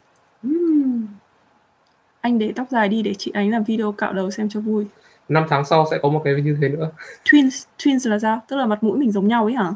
anh 2.26 2.38
để 2.38 2.52
tóc 2.56 2.66
dài 2.70 2.88
đi 2.88 3.02
để 3.02 3.14
chị 3.14 3.30
ánh 3.34 3.50
làm 3.50 3.64
video 3.64 3.92
cạo 3.92 4.12
đầu 4.12 4.30
xem 4.30 4.48
cho 4.48 4.60
vui. 4.60 4.86
Năm 5.28 5.46
tháng 5.48 5.64
sau 5.64 5.86
sẽ 5.90 5.98
có 6.02 6.08
một 6.08 6.22
cái 6.25 6.34
như 6.34 6.56
thế 6.60 6.68
nữa. 6.68 6.90
Twins 7.25 7.64
twins 7.78 8.10
là 8.10 8.18
sao? 8.18 8.40
Tức 8.48 8.56
là 8.56 8.66
mặt 8.66 8.82
mũi 8.82 8.98
mình 8.98 9.12
giống 9.12 9.28
nhau 9.28 9.44
ấy 9.44 9.54
hả? 9.54 9.72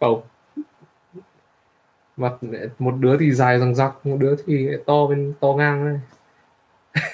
Không. 0.00 0.22
Mặt 2.16 2.32
một 2.78 2.94
đứa 3.00 3.16
thì 3.18 3.32
dài 3.32 3.58
rằng 3.58 3.74
rặc 3.74 4.06
một 4.06 4.16
đứa 4.20 4.36
thì 4.46 4.68
to 4.86 5.06
bên 5.06 5.32
to 5.40 5.48
ngang 5.52 5.84
này 5.84 6.00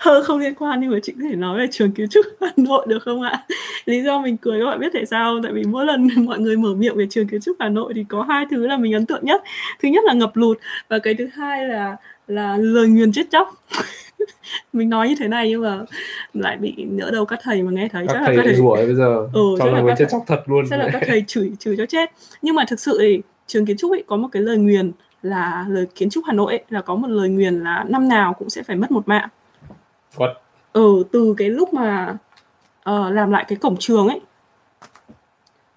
hơi 0.00 0.22
không 0.24 0.38
liên 0.38 0.54
quan 0.54 0.80
nhưng 0.80 0.90
mà 0.90 0.98
chị 1.02 1.12
có 1.12 1.26
thể 1.28 1.36
nói 1.36 1.58
về 1.58 1.66
trường 1.70 1.92
kiến 1.92 2.08
trúc 2.08 2.26
Hà 2.40 2.48
Nội 2.56 2.86
được 2.88 2.98
không 3.04 3.22
ạ? 3.22 3.46
Lý 3.84 4.02
do 4.02 4.20
mình 4.20 4.36
cười 4.36 4.60
các 4.60 4.66
bạn 4.66 4.80
biết 4.80 4.90
tại 4.92 5.06
sao? 5.06 5.40
Tại 5.42 5.52
vì 5.52 5.64
mỗi 5.64 5.86
lần 5.86 6.08
mọi 6.26 6.38
người 6.38 6.56
mở 6.56 6.74
miệng 6.74 6.96
về 6.96 7.06
trường 7.10 7.28
kiến 7.28 7.40
trúc 7.40 7.56
Hà 7.60 7.68
Nội 7.68 7.92
thì 7.96 8.04
có 8.08 8.22
hai 8.22 8.46
thứ 8.50 8.66
là 8.66 8.76
mình 8.76 8.92
ấn 8.92 9.06
tượng 9.06 9.24
nhất. 9.24 9.42
Thứ 9.82 9.88
nhất 9.88 10.04
là 10.04 10.12
ngập 10.12 10.36
lụt 10.36 10.58
và 10.88 10.98
cái 10.98 11.14
thứ 11.14 11.28
hai 11.34 11.68
là 11.68 11.96
là 12.26 12.56
lời 12.56 12.88
nguyền 12.88 13.12
chết 13.12 13.26
chóc 13.30 13.54
mình 14.72 14.90
nói 14.90 15.08
như 15.08 15.14
thế 15.18 15.28
này 15.28 15.48
nhưng 15.50 15.62
mà 15.62 15.84
lại 16.34 16.56
bị 16.56 16.74
nhỡ 16.76 17.10
đâu 17.10 17.24
các 17.24 17.38
thầy 17.42 17.62
mà 17.62 17.70
nghe 17.70 17.88
thấy 17.88 18.06
các 18.08 18.14
chắc 18.14 18.22
thầy 18.26 18.36
là 18.36 18.42
các 18.42 18.48
thầy 18.48 18.56
rủa 18.56 18.76
bây 18.76 18.94
giờ 18.94 19.28
ừ, 19.32 19.40
cho 19.58 19.64
là 19.66 19.94
chết 19.98 20.06
chóc 20.10 20.24
thật 20.26 20.42
luôn 20.46 20.64
chắc 20.70 20.76
là 20.76 20.88
các 20.92 21.02
thầy 21.06 21.24
chửi 21.26 21.52
chửi 21.58 21.76
cho 21.76 21.86
chết 21.86 22.10
nhưng 22.42 22.54
mà 22.54 22.64
thực 22.68 22.80
sự 22.80 22.98
thì 23.00 23.20
trường 23.46 23.66
kiến 23.66 23.76
trúc 23.76 23.92
ấy 23.92 24.04
có 24.06 24.16
một 24.16 24.28
cái 24.32 24.42
lời 24.42 24.56
nguyền 24.56 24.92
là 25.22 25.66
lời 25.68 25.86
kiến 25.94 26.10
trúc 26.10 26.24
Hà 26.26 26.32
Nội 26.32 26.52
ấy, 26.52 26.64
là 26.68 26.80
có 26.80 26.94
một 26.94 27.08
lời 27.08 27.28
nguyền 27.28 27.60
là 27.60 27.84
năm 27.88 28.08
nào 28.08 28.34
cũng 28.38 28.50
sẽ 28.50 28.62
phải 28.62 28.76
mất 28.76 28.90
một 28.90 29.08
mạng 29.08 29.28
What? 30.16 30.34
ừ 30.72 31.04
từ 31.12 31.34
cái 31.38 31.48
lúc 31.48 31.74
mà 31.74 32.16
uh, 32.90 33.12
làm 33.12 33.30
lại 33.30 33.44
cái 33.48 33.58
cổng 33.58 33.76
trường 33.78 34.08
ấy. 34.08 34.20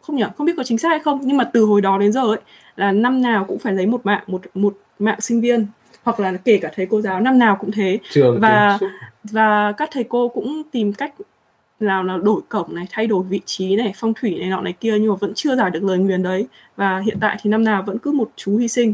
Không 0.02 0.16
nhỉ? 0.16 0.24
Không 0.38 0.48
biết 0.48 0.54
có 0.58 0.64
chính 0.64 0.78
xác 0.78 0.90
hay 0.90 1.00
không 1.00 1.20
nhưng 1.24 1.38
mà 1.38 1.44
từ 1.44 1.64
hồi 1.64 1.82
đó 1.82 1.98
đến 1.98 2.12
giờ 2.12 2.22
ấy 2.22 2.40
là 2.76 2.92
năm 2.92 3.22
nào 3.22 3.46
cũng 3.46 3.60
phải 3.60 3.74
lấy 3.74 3.86
một 3.86 4.06
mạng 4.06 4.24
một 4.28 4.42
một 4.54 4.78
mạng 5.00 5.22
sinh 5.22 5.42
viên 5.42 5.68
hoặc 6.04 6.20
là 6.20 6.34
kể 6.46 6.60
cả 6.62 6.72
thầy 6.76 6.86
cô 6.86 7.02
giáo 7.02 7.20
năm 7.22 7.40
nào 7.40 7.58
cũng 7.60 7.72
thế. 7.72 8.00
Trường 8.12 8.40
và 8.42 8.80
và 9.24 9.72
các 9.72 9.90
thầy 9.92 10.04
cô 10.04 10.30
cũng 10.30 10.62
tìm 10.72 10.94
cách 10.94 11.14
nào 11.80 12.04
là 12.04 12.18
đổi 12.18 12.42
cổng 12.50 12.76
này 12.76 12.86
thay 12.90 13.08
đổi 13.08 13.24
vị 13.24 13.42
trí 13.46 13.76
này 13.76 13.94
phong 13.96 14.14
thủy 14.14 14.36
này 14.40 14.50
nọ 14.50 14.62
này 14.62 14.74
kia 14.74 15.00
nhưng 15.00 15.10
mà 15.10 15.16
vẫn 15.16 15.34
chưa 15.36 15.56
giải 15.56 15.72
được 15.72 15.84
lời 15.84 15.98
nguyền 15.98 16.24
đấy. 16.24 16.48
Và 16.76 17.00
hiện 17.00 17.18
tại 17.22 17.38
thì 17.42 17.50
năm 17.50 17.64
nào 17.64 17.84
vẫn 17.84 17.98
cứ 17.98 18.12
một 18.12 18.30
chú 18.36 18.58
hy 18.58 18.68
sinh. 18.68 18.94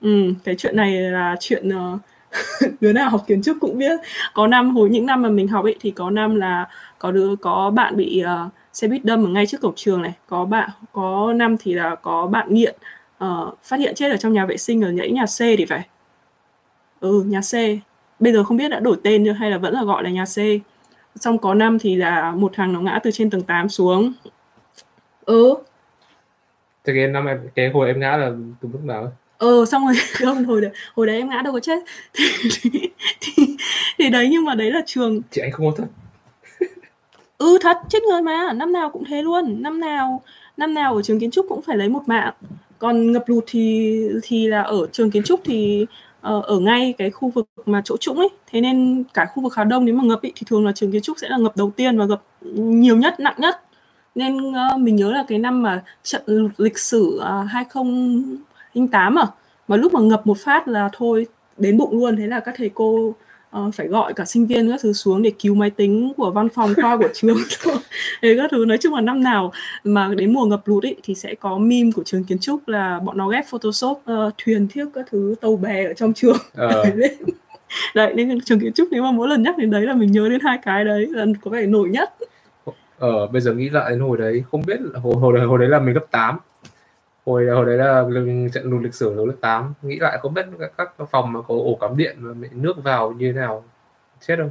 Ừ, 0.00 0.32
cái 0.44 0.54
chuyện 0.58 0.76
này 0.76 0.92
là 0.92 1.36
chuyện 1.40 1.68
uh, 1.68 2.00
đứa 2.80 2.92
nào 2.92 3.10
học 3.10 3.24
kiến 3.26 3.42
trúc 3.42 3.56
cũng 3.60 3.78
biết. 3.78 4.00
Có 4.34 4.46
năm 4.46 4.76
hồi 4.76 4.90
những 4.90 5.06
năm 5.06 5.22
mà 5.22 5.28
mình 5.28 5.48
học 5.48 5.64
ấy 5.64 5.76
thì 5.80 5.90
có 5.90 6.10
năm 6.10 6.36
là 6.36 6.68
có 6.98 7.10
đứa 7.10 7.36
có 7.36 7.70
bạn 7.70 7.96
bị 7.96 8.24
uh, 8.24 8.52
xe 8.72 8.88
buýt 8.88 9.04
đâm 9.04 9.24
ở 9.24 9.28
ngay 9.28 9.46
trước 9.46 9.60
cổng 9.60 9.74
trường 9.76 10.02
này. 10.02 10.12
Có 10.26 10.44
bạn 10.44 10.70
có 10.92 11.32
năm 11.32 11.56
thì 11.60 11.74
là 11.74 11.94
có 11.94 12.26
bạn 12.26 12.54
nghiện 12.54 12.74
uh, 13.24 13.58
phát 13.62 13.80
hiện 13.80 13.94
chết 13.94 14.10
ở 14.10 14.16
trong 14.16 14.32
nhà 14.32 14.46
vệ 14.46 14.56
sinh 14.56 14.84
ở 14.84 14.90
nhảy 14.90 15.10
nhà 15.10 15.24
C 15.26 15.38
thì 15.38 15.64
phải. 15.64 15.82
Ừ 17.00 17.22
nhà 17.26 17.40
C. 17.40 17.54
Bây 18.20 18.32
giờ 18.32 18.44
không 18.44 18.56
biết 18.56 18.68
đã 18.68 18.80
đổi 18.80 18.96
tên 19.02 19.24
chưa 19.24 19.32
hay 19.32 19.50
là 19.50 19.58
vẫn 19.58 19.74
là 19.74 19.84
gọi 19.84 20.04
là 20.04 20.10
nhà 20.10 20.24
C. 20.24 20.38
Xong 21.20 21.38
có 21.38 21.54
năm 21.54 21.78
thì 21.78 21.96
là 21.96 22.32
một 22.32 22.52
thằng 22.54 22.72
nó 22.72 22.80
ngã 22.80 23.00
từ 23.02 23.10
trên 23.10 23.30
tầng 23.30 23.42
8 23.42 23.68
xuống. 23.68 24.12
Ừ. 25.24 25.54
Thế 26.84 26.92
cái 26.96 27.08
năm 27.08 27.26
em 27.26 27.40
cái 27.54 27.70
hồi 27.70 27.86
em 27.86 28.00
ngã 28.00 28.16
là 28.16 28.30
từ 28.60 28.68
lúc 28.72 28.84
nào 28.84 29.12
ờ 29.44 29.64
xong 29.64 29.86
rồi 29.86 29.94
không 30.12 30.44
hồi 30.44 30.60
đấy 30.60 30.70
hồi 30.94 31.06
đấy 31.06 31.16
em 31.16 31.28
ngã 31.28 31.42
đâu 31.42 31.52
có 31.52 31.60
chết. 31.60 31.78
Thì, 32.14 32.24
thì, 32.62 32.70
thì, 33.20 33.56
thì 33.98 34.10
đấy 34.10 34.28
nhưng 34.30 34.44
mà 34.44 34.54
đấy 34.54 34.70
là 34.70 34.82
trường 34.86 35.20
chị 35.30 35.40
anh 35.40 35.52
không 35.52 35.66
có 35.70 35.72
thật. 35.76 35.88
Ừ 37.38 37.58
thật 37.60 37.76
chết 37.88 38.02
người 38.02 38.22
mà 38.22 38.52
năm 38.52 38.72
nào 38.72 38.90
cũng 38.90 39.04
thế 39.04 39.22
luôn. 39.22 39.62
Năm 39.62 39.80
nào 39.80 40.22
năm 40.56 40.74
nào 40.74 40.96
ở 40.96 41.02
trường 41.02 41.20
kiến 41.20 41.30
trúc 41.30 41.46
cũng 41.48 41.62
phải 41.62 41.76
lấy 41.76 41.88
một 41.88 42.02
mạng. 42.06 42.34
Còn 42.78 43.12
ngập 43.12 43.28
lụt 43.28 43.44
thì 43.46 43.98
thì 44.22 44.48
là 44.48 44.62
ở 44.62 44.86
trường 44.92 45.10
kiến 45.10 45.22
trúc 45.22 45.40
thì 45.44 45.86
uh, 46.28 46.44
ở 46.44 46.58
ngay 46.58 46.94
cái 46.98 47.10
khu 47.10 47.28
vực 47.28 47.46
mà 47.66 47.82
chỗ 47.84 47.96
trũng 47.96 48.18
ấy. 48.18 48.28
Thế 48.50 48.60
nên 48.60 49.04
cả 49.14 49.26
khu 49.34 49.42
vực 49.42 49.54
Hà 49.54 49.64
Đông 49.64 49.84
nếu 49.84 49.94
mà 49.94 50.04
ngập 50.04 50.22
ý, 50.22 50.32
thì 50.36 50.42
thường 50.46 50.66
là 50.66 50.72
trường 50.72 50.92
kiến 50.92 51.02
trúc 51.02 51.18
sẽ 51.18 51.28
là 51.28 51.36
ngập 51.36 51.56
đầu 51.56 51.72
tiên 51.76 51.98
và 51.98 52.04
ngập 52.06 52.22
nhiều 52.54 52.96
nhất 52.96 53.20
nặng 53.20 53.34
nhất. 53.38 53.60
Nên 54.14 54.36
uh, 54.36 54.80
mình 54.80 54.96
nhớ 54.96 55.12
là 55.12 55.24
cái 55.28 55.38
năm 55.38 55.62
mà 55.62 55.82
trận 56.02 56.22
lịch 56.56 56.78
sử 56.78 57.20
uh, 57.20 57.50
2008 58.74 59.18
à? 59.18 59.26
Mà 59.68 59.76
lúc 59.76 59.94
mà 59.94 60.00
ngập 60.00 60.26
một 60.26 60.38
phát 60.44 60.68
là 60.68 60.90
thôi 60.92 61.26
đến 61.56 61.76
bụng 61.76 61.98
luôn. 61.98 62.16
Thế 62.16 62.26
là 62.26 62.40
các 62.40 62.54
thầy 62.58 62.70
cô 62.74 63.14
uh, 63.58 63.74
phải 63.74 63.86
gọi 63.86 64.12
cả 64.12 64.24
sinh 64.24 64.46
viên 64.46 64.70
các 64.70 64.80
thứ 64.82 64.92
xuống 64.92 65.22
để 65.22 65.32
cứu 65.38 65.54
máy 65.54 65.70
tính 65.70 66.12
của 66.16 66.30
văn 66.30 66.48
phòng 66.48 66.74
khoa 66.74 66.96
của 66.96 67.08
trường. 67.14 67.36
Để 68.22 68.34
các 68.36 68.50
thứ 68.50 68.64
nói 68.64 68.78
chung 68.78 68.94
là 68.94 69.00
năm 69.00 69.22
nào 69.22 69.52
mà 69.84 70.14
đến 70.14 70.32
mùa 70.32 70.44
ngập 70.44 70.68
lụt 70.68 70.82
ấy, 70.82 70.96
thì 71.02 71.14
sẽ 71.14 71.34
có 71.34 71.58
meme 71.58 71.90
của 71.94 72.02
trường 72.04 72.24
kiến 72.24 72.38
trúc 72.38 72.68
là 72.68 73.00
bọn 73.04 73.16
nó 73.16 73.28
ghép 73.28 73.44
photoshop 73.46 74.02
uh, 74.12 74.34
thuyền 74.44 74.68
thiếc 74.68 74.88
các 74.94 75.06
thứ 75.10 75.34
tàu 75.40 75.56
bè 75.56 75.84
ở 75.84 75.92
trong 75.94 76.12
trường. 76.12 76.36
Ờ. 76.54 76.84
đấy 77.94 78.14
nên 78.14 78.40
trường 78.40 78.60
kiến 78.60 78.72
trúc 78.72 78.88
nếu 78.90 79.02
mà 79.02 79.12
mỗi 79.12 79.28
lần 79.28 79.42
nhắc 79.42 79.58
đến 79.58 79.70
đấy 79.70 79.82
là 79.82 79.94
mình 79.94 80.12
nhớ 80.12 80.28
đến 80.28 80.40
hai 80.40 80.58
cái 80.62 80.84
đấy 80.84 81.06
là 81.10 81.26
có 81.42 81.50
vẻ 81.50 81.66
nổi 81.66 81.88
nhất. 81.88 82.14
Ờ 82.98 83.26
bây 83.26 83.40
giờ 83.40 83.54
nghĩ 83.54 83.70
lại 83.70 83.90
đến 83.90 84.00
hồi 84.00 84.18
đấy 84.18 84.44
không 84.50 84.62
biết 84.66 84.80
hồi 85.02 85.14
hồi 85.20 85.32
đấy, 85.32 85.46
hồi 85.46 85.58
đấy 85.58 85.68
là 85.68 85.80
mình 85.80 85.94
lớp 85.94 86.06
8 86.10 86.38
hồi 87.26 87.46
hồi 87.46 87.66
đấy 87.66 87.76
là 87.76 88.04
trận 88.52 88.70
lụt 88.70 88.82
lịch 88.82 88.94
sử 88.94 89.26
lớp 89.26 89.34
8 89.40 89.74
nghĩ 89.82 89.98
lại 89.98 90.18
không 90.22 90.34
biết 90.34 90.46
các, 90.76 90.92
các 90.98 91.08
phòng 91.10 91.32
mà 91.32 91.40
có 91.42 91.54
ổ 91.54 91.78
cắm 91.80 91.96
điện 91.96 92.16
mà 92.20 92.48
nước 92.52 92.84
vào 92.84 93.12
như 93.12 93.32
thế 93.32 93.40
nào. 93.40 93.64
Chết 94.20 94.36
không? 94.38 94.50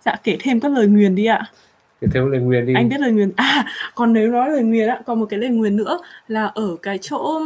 Dạ 0.00 0.16
kể 0.22 0.36
thêm 0.40 0.60
các 0.60 0.72
lời 0.72 0.86
nguyền 0.86 1.14
đi 1.14 1.26
ạ. 1.26 1.42
Kể 2.00 2.08
thêm 2.12 2.30
lời 2.30 2.40
nguyền 2.40 2.66
đi. 2.66 2.74
Anh 2.74 2.88
biết 2.88 3.00
lời 3.00 3.12
nguyền. 3.12 3.32
À 3.36 3.66
còn 3.94 4.12
nếu 4.12 4.30
nói 4.30 4.50
lời 4.50 4.62
nguyền 4.62 4.88
á 4.88 5.00
còn 5.06 5.20
một 5.20 5.26
cái 5.30 5.38
lời 5.38 5.50
nguyền 5.50 5.76
nữa 5.76 5.98
là 6.28 6.46
ở 6.46 6.76
cái 6.82 6.98
chỗ 7.02 7.40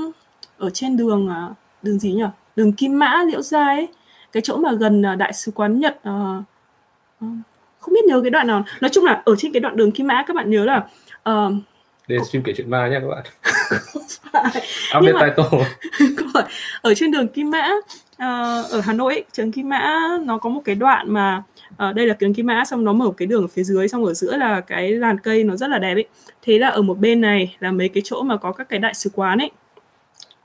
ở 0.58 0.70
trên 0.70 0.96
đường 0.96 1.28
à, 1.28 1.48
đường 1.82 1.98
gì 1.98 2.12
nhỉ 2.12 2.24
đường 2.56 2.72
kim 2.72 2.98
mã 2.98 3.22
liễu 3.26 3.42
giai 3.42 3.76
ấy. 3.76 3.88
Cái 4.32 4.40
chỗ 4.40 4.56
mà 4.56 4.72
gần 4.72 5.06
à, 5.06 5.14
đại 5.14 5.32
sứ 5.32 5.52
quán 5.52 5.80
nhật 5.80 5.96
uh, 6.08 6.44
không 7.78 7.94
biết 7.94 8.04
nhớ 8.06 8.20
cái 8.22 8.30
đoạn 8.30 8.46
nào. 8.46 8.64
Nói 8.80 8.88
chung 8.92 9.04
là 9.04 9.22
ở 9.24 9.34
trên 9.38 9.52
cái 9.52 9.60
đoạn 9.60 9.76
đường 9.76 9.92
kim 9.92 10.06
mã 10.06 10.24
các 10.26 10.36
bạn 10.36 10.50
nhớ 10.50 10.64
là 10.64 10.86
uh, 11.30 11.52
để 12.08 12.18
stream 12.28 12.42
kể 12.42 12.52
chuyện 12.56 12.70
ma 12.70 12.88
nha 12.88 13.00
các 13.00 13.08
bạn. 13.08 13.24
Update 14.98 15.12
mà, 15.12 15.34
title. 15.36 15.64
Ở 16.82 16.94
trên 16.94 17.10
đường 17.10 17.28
Kim 17.28 17.50
Mã 17.50 17.70
uh, 18.14 18.70
ở 18.70 18.80
Hà 18.84 18.92
Nội 18.92 19.24
trường 19.32 19.52
Kim 19.52 19.68
Mã 19.68 20.08
nó 20.22 20.38
có 20.38 20.50
một 20.50 20.62
cái 20.64 20.74
đoạn 20.74 21.10
mà 21.10 21.42
uh, 21.70 21.94
đây 21.94 22.06
là 22.06 22.14
đường 22.18 22.34
Kim 22.34 22.46
Mã 22.46 22.64
xong 22.64 22.84
nó 22.84 22.92
mở 22.92 23.10
cái 23.16 23.26
đường 23.26 23.42
ở 23.42 23.46
phía 23.46 23.62
dưới 23.62 23.88
xong 23.88 24.04
ở 24.04 24.14
giữa 24.14 24.36
là 24.36 24.60
cái 24.60 24.92
làn 24.92 25.20
cây 25.20 25.44
nó 25.44 25.56
rất 25.56 25.70
là 25.70 25.78
đẹp 25.78 25.94
ấy. 25.94 26.04
Thế 26.42 26.58
là 26.58 26.68
ở 26.68 26.82
một 26.82 26.98
bên 26.98 27.20
này 27.20 27.56
là 27.60 27.72
mấy 27.72 27.88
cái 27.88 28.02
chỗ 28.04 28.22
mà 28.22 28.36
có 28.36 28.52
các 28.52 28.68
cái 28.68 28.78
đại 28.78 28.94
sứ 28.94 29.10
quán 29.14 29.38
ấy. 29.38 29.50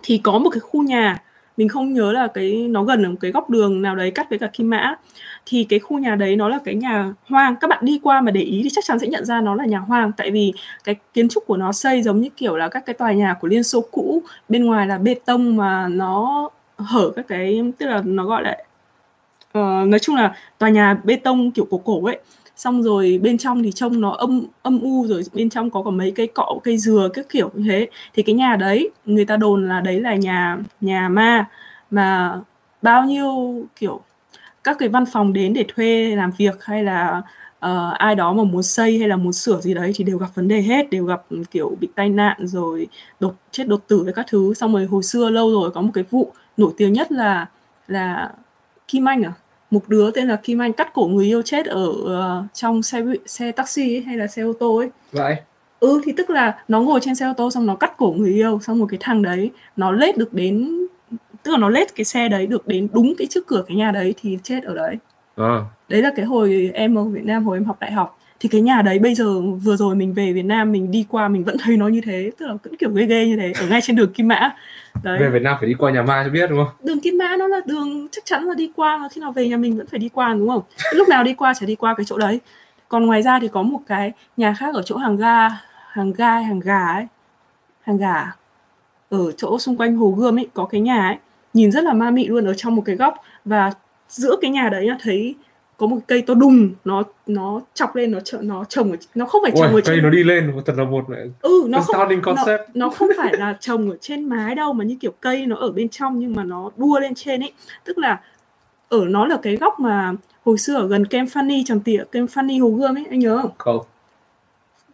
Thì 0.04 0.22
có 0.24 0.40
một 0.40 0.50
cái 0.50 0.60
khu 0.60 0.84
nhà 0.84 1.22
mình 1.60 1.68
không 1.68 1.94
nhớ 1.94 2.12
là 2.12 2.28
cái 2.28 2.68
nó 2.70 2.84
gần 2.84 3.04
ở 3.04 3.10
một 3.10 3.16
cái 3.22 3.32
góc 3.32 3.50
đường 3.50 3.82
nào 3.82 3.96
đấy 3.96 4.12
cắt 4.12 4.30
với 4.30 4.40
cả 4.40 4.50
Kim 4.54 4.70
Mã. 4.70 4.96
Thì 5.46 5.64
cái 5.64 5.80
khu 5.80 6.00
nhà 6.00 6.16
đấy 6.16 6.36
nó 6.36 6.50
là 6.50 6.60
cái 6.66 6.76
nhà 6.76 7.14
hoang. 7.28 7.56
Các 7.56 7.70
bạn 7.70 7.86
đi 7.86 8.00
qua 8.04 8.22
mà 8.22 8.32
để 8.32 8.42
ý 8.42 8.62
thì 8.64 8.70
chắc 8.70 8.86
chắn 8.86 9.00
sẽ 9.00 9.08
nhận 9.08 9.26
ra 9.26 9.42
nó 9.42 9.56
là 9.56 9.66
nhà 9.66 9.80
hoang. 9.80 10.12
Tại 10.12 10.32
vì 10.32 10.54
cái 10.84 10.96
kiến 11.14 11.30
trúc 11.30 11.48
của 11.48 11.58
nó 11.58 11.72
xây 11.72 12.02
giống 12.02 12.22
như 12.22 12.30
kiểu 12.38 12.58
là 12.58 12.68
các 12.70 12.86
cái 12.86 12.94
tòa 12.94 13.12
nhà 13.12 13.34
của 13.34 13.48
Liên 13.48 13.64
Xô 13.64 13.82
cũ. 13.92 14.24
Bên 14.50 14.66
ngoài 14.66 14.88
là 14.88 14.98
bê 14.98 15.16
tông 15.26 15.58
mà 15.58 15.88
nó 15.88 16.50
hở 16.78 17.12
các 17.16 17.28
cái 17.28 17.62
tức 17.78 17.86
là 17.86 18.02
nó 18.06 18.26
gọi 18.26 18.44
là 18.44 18.52
uh, 18.52 18.66
ờ, 19.52 19.86
nói 19.88 20.00
chung 20.00 20.16
là 20.16 20.36
tòa 20.58 20.70
nhà 20.70 20.98
bê 21.04 21.16
tông 21.16 21.52
kiểu 21.52 21.68
cổ 21.72 21.78
cổ 21.78 22.06
ấy 22.06 22.20
xong 22.60 22.84
rồi 22.84 23.20
bên 23.24 23.38
trong 23.38 23.64
thì 23.64 23.72
trông 23.72 24.02
nó 24.02 24.12
âm 24.12 24.46
âm 24.62 24.82
u 24.82 25.06
rồi 25.08 25.24
bên 25.34 25.50
trong 25.50 25.70
có 25.70 25.84
cả 25.84 25.92
mấy 25.92 26.12
cây 26.16 26.28
cọ 26.28 26.60
cây 26.64 26.78
dừa 26.78 27.10
các 27.14 27.30
kiểu 27.30 27.50
như 27.54 27.70
thế. 27.70 27.88
Thì 28.14 28.24
cái 28.24 28.36
nhà 28.36 28.56
đấy 28.56 28.90
người 29.06 29.26
ta 29.26 29.38
đồn 29.38 29.70
là 29.70 29.82
đấy 29.82 30.00
là 30.00 30.16
nhà 30.16 30.58
nhà 30.82 31.10
ma 31.10 31.46
mà 31.92 32.40
bao 32.82 33.06
nhiêu 33.06 33.64
kiểu 33.76 34.02
các 34.64 34.78
cái 34.80 34.90
văn 34.90 35.06
phòng 35.06 35.34
đến 35.34 35.54
để 35.54 35.66
thuê 35.76 36.16
làm 36.16 36.32
việc 36.38 36.64
hay 36.64 36.84
là 36.84 37.22
uh, 37.66 37.94
ai 37.98 38.16
đó 38.16 38.34
mà 38.34 38.44
muốn 38.44 38.64
xây 38.64 39.00
hay 39.00 39.08
là 39.08 39.16
muốn 39.16 39.34
sửa 39.34 39.62
gì 39.62 39.74
đấy 39.74 39.92
thì 39.96 40.04
đều 40.04 40.18
gặp 40.18 40.30
vấn 40.36 40.48
đề 40.48 40.62
hết 40.62 40.90
đều 40.90 41.06
gặp 41.06 41.22
kiểu 41.52 41.78
bị 41.80 41.88
tai 41.96 42.10
nạn 42.10 42.48
rồi 42.48 42.88
đột 43.20 43.36
chết 43.52 43.68
đột 43.68 43.88
tử 43.88 44.04
với 44.04 44.14
các 44.14 44.26
thứ. 44.30 44.54
Xong 44.54 44.74
rồi 44.74 44.86
hồi 44.86 45.04
xưa 45.04 45.30
lâu 45.30 45.52
rồi 45.52 45.72
có 45.72 45.82
một 45.82 45.92
cái 45.94 46.04
vụ 46.10 46.34
nổi 46.58 46.72
tiếng 46.78 46.94
nhất 46.94 47.12
là 47.12 47.46
là 47.88 48.32
Kim 48.88 49.10
Anh 49.10 49.24
à? 49.24 49.34
Một 49.72 49.90
đứa 49.90 50.12
tên 50.12 50.28
là 50.28 50.36
Kim 50.36 50.62
Anh 50.62 50.74
cắt 50.74 50.94
cổ 50.94 51.08
người 51.08 51.26
yêu 51.26 51.42
chết 51.42 51.66
ở 51.66 51.88
uh, 51.88 52.46
trong 52.54 52.84
xe 52.84 53.04
xe 53.26 53.52
taxi 53.52 53.96
ấy, 53.96 54.02
hay 54.02 54.18
là 54.18 54.28
xe 54.28 54.42
ô 54.42 54.54
tô 54.54 54.78
ấy. 54.78 54.90
Vậy? 55.12 55.36
Ừ 55.80 56.02
thì 56.06 56.12
tức 56.18 56.30
là 56.30 56.64
nó 56.68 56.82
ngồi 56.82 57.00
trên 57.04 57.16
xe 57.16 57.26
ô 57.26 57.34
tô 57.38 57.52
xong 57.52 57.66
nó 57.66 57.76
cắt 57.76 57.98
cổ 57.98 58.16
người 58.18 58.34
yêu 58.34 58.60
xong 58.60 58.80
một 58.80 58.86
cái 58.90 58.98
thằng 59.02 59.22
đấy. 59.22 59.52
Nó 59.78 59.92
lết 59.92 60.18
được 60.18 60.34
đến 60.34 60.80
tức 61.44 61.52
là 61.52 61.58
nó 61.58 61.70
lết 61.70 61.96
cái 61.96 62.06
xe 62.06 62.30
đấy 62.30 62.48
được 62.48 62.68
đến 62.68 62.88
đúng 62.94 63.14
cái 63.18 63.28
trước 63.28 63.48
cửa 63.48 63.64
cái 63.68 63.78
nhà 63.78 63.92
đấy 63.92 64.14
thì 64.22 64.38
chết 64.44 64.64
ở 64.64 64.76
đấy. 64.76 64.96
À. 65.36 65.62
đấy 65.90 66.02
là 66.02 66.12
cái 66.16 66.26
hồi 66.26 66.72
em 66.74 66.98
ở 66.98 67.04
Việt 67.04 67.26
Nam 67.26 67.46
hồi 67.46 67.58
em 67.58 67.66
học 67.66 67.78
đại 67.80 67.92
học. 67.92 68.20
Thì 68.40 68.50
cái 68.50 68.62
nhà 68.62 68.82
đấy 68.82 69.00
bây 69.00 69.16
giờ 69.16 69.42
vừa 69.42 69.76
rồi 69.76 69.96
mình 69.96 70.14
về 70.14 70.34
Việt 70.34 70.46
Nam 70.46 70.72
mình 70.72 70.92
đi 70.92 71.06
qua 71.10 71.28
mình 71.28 71.44
vẫn 71.44 71.58
thấy 71.64 71.78
nó 71.78 71.88
như 71.88 72.02
thế 72.02 72.32
tức 72.38 72.46
là 72.46 72.54
vẫn 72.64 72.76
kiểu 72.76 72.92
ghê 72.94 73.06
ghê 73.06 73.26
như 73.26 73.38
thế 73.38 73.54
ở 73.60 73.68
ngay 73.70 73.82
trên 73.84 73.96
đường 73.96 74.14
Kim 74.14 74.28
Mã 74.28 74.52
đấy. 75.04 75.20
Về 75.20 75.30
Việt 75.30 75.42
Nam 75.42 75.58
phải 75.60 75.70
đi 75.70 75.76
qua 75.80 75.92
nhà 75.92 76.02
ma 76.02 76.24
cho 76.26 76.30
biết 76.30 76.50
đúng 76.50 76.66
không? 76.66 76.76
Đường 76.84 77.00
Kim 77.00 77.18
Mã 77.18 77.36
nó 77.40 77.48
là 77.48 77.60
đường 77.66 78.08
chắc 78.12 78.26
chắn 78.26 78.44
là 78.44 78.54
đi 78.54 78.72
qua 78.76 78.98
mà 78.98 79.08
khi 79.12 79.22
nào 79.22 79.32
về 79.32 79.48
nhà 79.48 79.58
mình 79.58 79.78
vẫn 79.78 79.88
phải 79.88 80.00
đi 80.00 80.10
qua 80.10 80.34
đúng 80.34 80.50
không? 80.50 80.62
Lúc 80.94 81.08
nào 81.10 81.24
đi 81.24 81.34
qua 81.34 81.54
sẽ 81.54 81.66
đi 81.66 81.76
qua 81.76 81.94
cái 81.98 82.06
chỗ 82.06 82.18
đấy. 82.18 82.40
Còn 82.88 83.06
ngoài 83.06 83.22
ra 83.22 83.40
thì 83.40 83.48
có 83.48 83.62
một 83.62 83.80
cái 83.88 84.12
nhà 84.38 84.54
khác 84.58 84.76
ở 84.76 84.82
chỗ 84.82 84.98
hàng 84.98 85.16
ga 85.16 85.50
hàng 85.92 86.14
gai 86.14 86.44
hàng 86.44 86.60
gà 86.60 86.94
ấy. 86.94 87.08
Hàng 87.82 87.98
gà. 87.98 88.32
Ở 89.10 89.32
chỗ 89.32 89.60
xung 89.60 89.78
quanh 89.78 89.96
hồ 89.96 90.10
gươm 90.18 90.40
ấy 90.40 90.48
có 90.54 90.66
cái 90.66 90.82
nhà 90.82 91.08
ấy. 91.08 91.18
Nhìn 91.54 91.72
rất 91.72 91.84
là 91.84 91.94
ma 91.94 92.12
mị 92.12 92.28
luôn 92.28 92.46
ở 92.46 92.54
trong 92.54 92.76
một 92.76 92.82
cái 92.86 92.96
góc. 92.96 93.16
Và 93.46 93.72
giữa 94.10 94.36
cái 94.42 94.52
nhà 94.52 94.70
đấy 94.70 94.90
thấy 95.02 95.36
có 95.80 95.88
một 95.88 95.98
cây 96.08 96.22
to 96.22 96.34
đùng 96.34 96.70
nó 96.86 97.04
nó 97.28 97.62
chọc 97.74 97.96
lên 97.96 98.12
nó 98.12 98.20
nó 98.42 98.64
trồng 98.64 98.92
ở 98.92 98.98
nó 99.16 99.26
không 99.26 99.42
phải 99.44 99.52
trồng 99.52 99.72
Ôi, 99.72 99.82
ở 99.82 99.82
cây 99.86 99.96
trên... 99.96 100.04
nó 100.04 100.10
đi 100.10 100.24
lên 100.24 100.54
thật 100.66 100.74
là 100.78 100.84
một 100.84 101.06
ừ 101.42 101.64
nó 101.68 101.80
không 101.80 102.22
concept. 102.22 102.62
nó, 102.74 102.86
nó 102.86 102.90
không 102.90 103.08
phải 103.18 103.34
là 103.38 103.58
trồng 103.60 103.90
ở 103.90 103.98
trên 104.02 104.30
mái 104.30 104.56
đâu 104.56 104.74
mà 104.74 104.84
như 104.84 104.98
kiểu 105.00 105.12
cây 105.22 105.46
nó 105.46 105.56
ở 105.56 105.72
bên 105.72 105.90
trong 105.90 106.20
nhưng 106.20 106.36
mà 106.36 106.44
nó 106.44 106.70
đua 106.78 107.00
lên 107.00 107.16
trên 107.16 107.44
ấy. 107.44 107.52
Tức 107.84 107.98
là 107.98 108.22
ở 108.90 109.06
nó 109.06 109.26
là 109.26 109.38
cái 109.42 109.56
góc 109.56 109.80
mà 109.80 110.14
hồi 110.46 110.58
xưa 110.58 110.76
ở 110.76 110.88
gần 110.88 111.06
kem 111.06 111.26
Fanny 111.26 111.64
tràng 111.66 111.80
tỉa 111.80 112.04
kem 112.12 112.26
Fanny 112.26 112.62
hồ 112.62 112.70
gươm 112.70 112.98
ấy 112.98 113.06
anh 113.10 113.20
nhớ 113.20 113.40
không? 113.42 113.52
Không. 113.58 113.86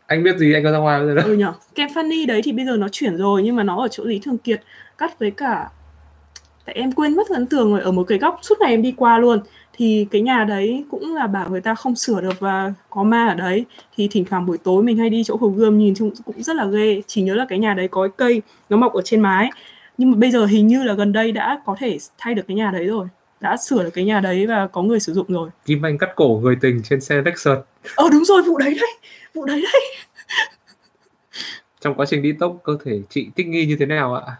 Anh 0.05 0.23
biết 0.23 0.37
gì 0.37 0.53
anh 0.53 0.63
có 0.63 0.71
ra 0.71 0.77
ngoài 0.77 0.99
bây 0.99 1.07
giờ 1.07 1.15
đâu. 1.15 1.25
Ừ 1.25 1.33
nhở 1.33 1.53
kem 1.75 1.89
Fanny 1.89 2.27
đấy 2.27 2.41
thì 2.43 2.51
bây 2.51 2.65
giờ 2.65 2.77
nó 2.77 2.87
chuyển 2.91 3.17
rồi 3.17 3.43
nhưng 3.43 3.55
mà 3.55 3.63
nó 3.63 3.81
ở 3.81 3.87
chỗ 3.87 4.03
lý 4.03 4.19
thường 4.19 4.37
kiệt 4.37 4.61
cắt 4.97 5.19
với 5.19 5.31
cả 5.31 5.69
tại 6.65 6.75
em 6.75 6.91
quên 6.91 7.15
mất 7.15 7.29
ấn 7.29 7.45
tường 7.45 7.71
rồi 7.71 7.81
ở 7.81 7.91
một 7.91 8.03
cái 8.03 8.17
góc 8.17 8.39
suốt 8.41 8.55
ngày 8.59 8.71
em 8.71 8.81
đi 8.81 8.93
qua 8.97 9.17
luôn 9.17 9.39
thì 9.77 10.07
cái 10.11 10.21
nhà 10.21 10.43
đấy 10.43 10.85
cũng 10.91 11.15
là 11.15 11.27
bảo 11.27 11.49
người 11.49 11.61
ta 11.61 11.75
không 11.75 11.95
sửa 11.95 12.21
được 12.21 12.39
và 12.39 12.73
có 12.89 13.03
ma 13.03 13.27
ở 13.27 13.33
đấy. 13.33 13.65
Thì 13.95 14.07
thỉnh 14.11 14.25
thoảng 14.25 14.45
buổi 14.45 14.57
tối 14.57 14.83
mình 14.83 14.97
hay 14.97 15.09
đi 15.09 15.23
chỗ 15.23 15.35
hồ 15.35 15.47
gươm 15.47 15.77
nhìn 15.77 15.95
chung 15.95 16.11
cũng 16.25 16.43
rất 16.43 16.55
là 16.55 16.65
ghê. 16.65 17.01
Chỉ 17.07 17.21
nhớ 17.21 17.35
là 17.35 17.45
cái 17.49 17.59
nhà 17.59 17.73
đấy 17.73 17.87
có 17.87 18.07
cái 18.07 18.11
cây 18.17 18.41
nó 18.69 18.77
mọc 18.77 18.93
ở 18.93 19.01
trên 19.05 19.21
mái. 19.21 19.49
Nhưng 19.97 20.11
mà 20.11 20.17
bây 20.17 20.31
giờ 20.31 20.45
hình 20.45 20.67
như 20.67 20.83
là 20.83 20.93
gần 20.93 21.13
đây 21.13 21.31
đã 21.31 21.61
có 21.65 21.75
thể 21.79 21.97
thay 22.17 22.35
được 22.35 22.43
cái 22.47 22.57
nhà 22.57 22.71
đấy 22.71 22.85
rồi. 22.85 23.07
Đã 23.39 23.57
sửa 23.57 23.83
được 23.83 23.89
cái 23.93 24.05
nhà 24.05 24.19
đấy 24.19 24.47
và 24.47 24.67
có 24.67 24.81
người 24.81 24.99
sử 24.99 25.13
dụng 25.13 25.25
rồi. 25.27 25.49
Kim 25.65 25.85
Anh 25.85 25.97
cắt 25.97 26.09
cổ 26.15 26.39
người 26.43 26.57
tình 26.61 26.81
trên 26.83 27.01
xe 27.01 27.21
Lexus. 27.25 27.57
Ờ 27.95 28.09
đúng 28.11 28.25
rồi 28.25 28.41
vụ 28.41 28.57
đấy 28.57 28.77
đấy. 28.81 28.97
Vụ 29.33 29.45
đấy 29.45 29.61
đấy. 29.61 29.81
Trong 31.81 31.95
quá 31.95 32.05
trình 32.05 32.21
đi 32.21 32.31
tốc 32.39 32.57
cơ 32.63 32.77
thể 32.85 33.01
chị 33.09 33.27
thích 33.35 33.47
nghi 33.47 33.65
như 33.65 33.75
thế 33.79 33.85
nào 33.85 34.15
ạ? 34.15 34.35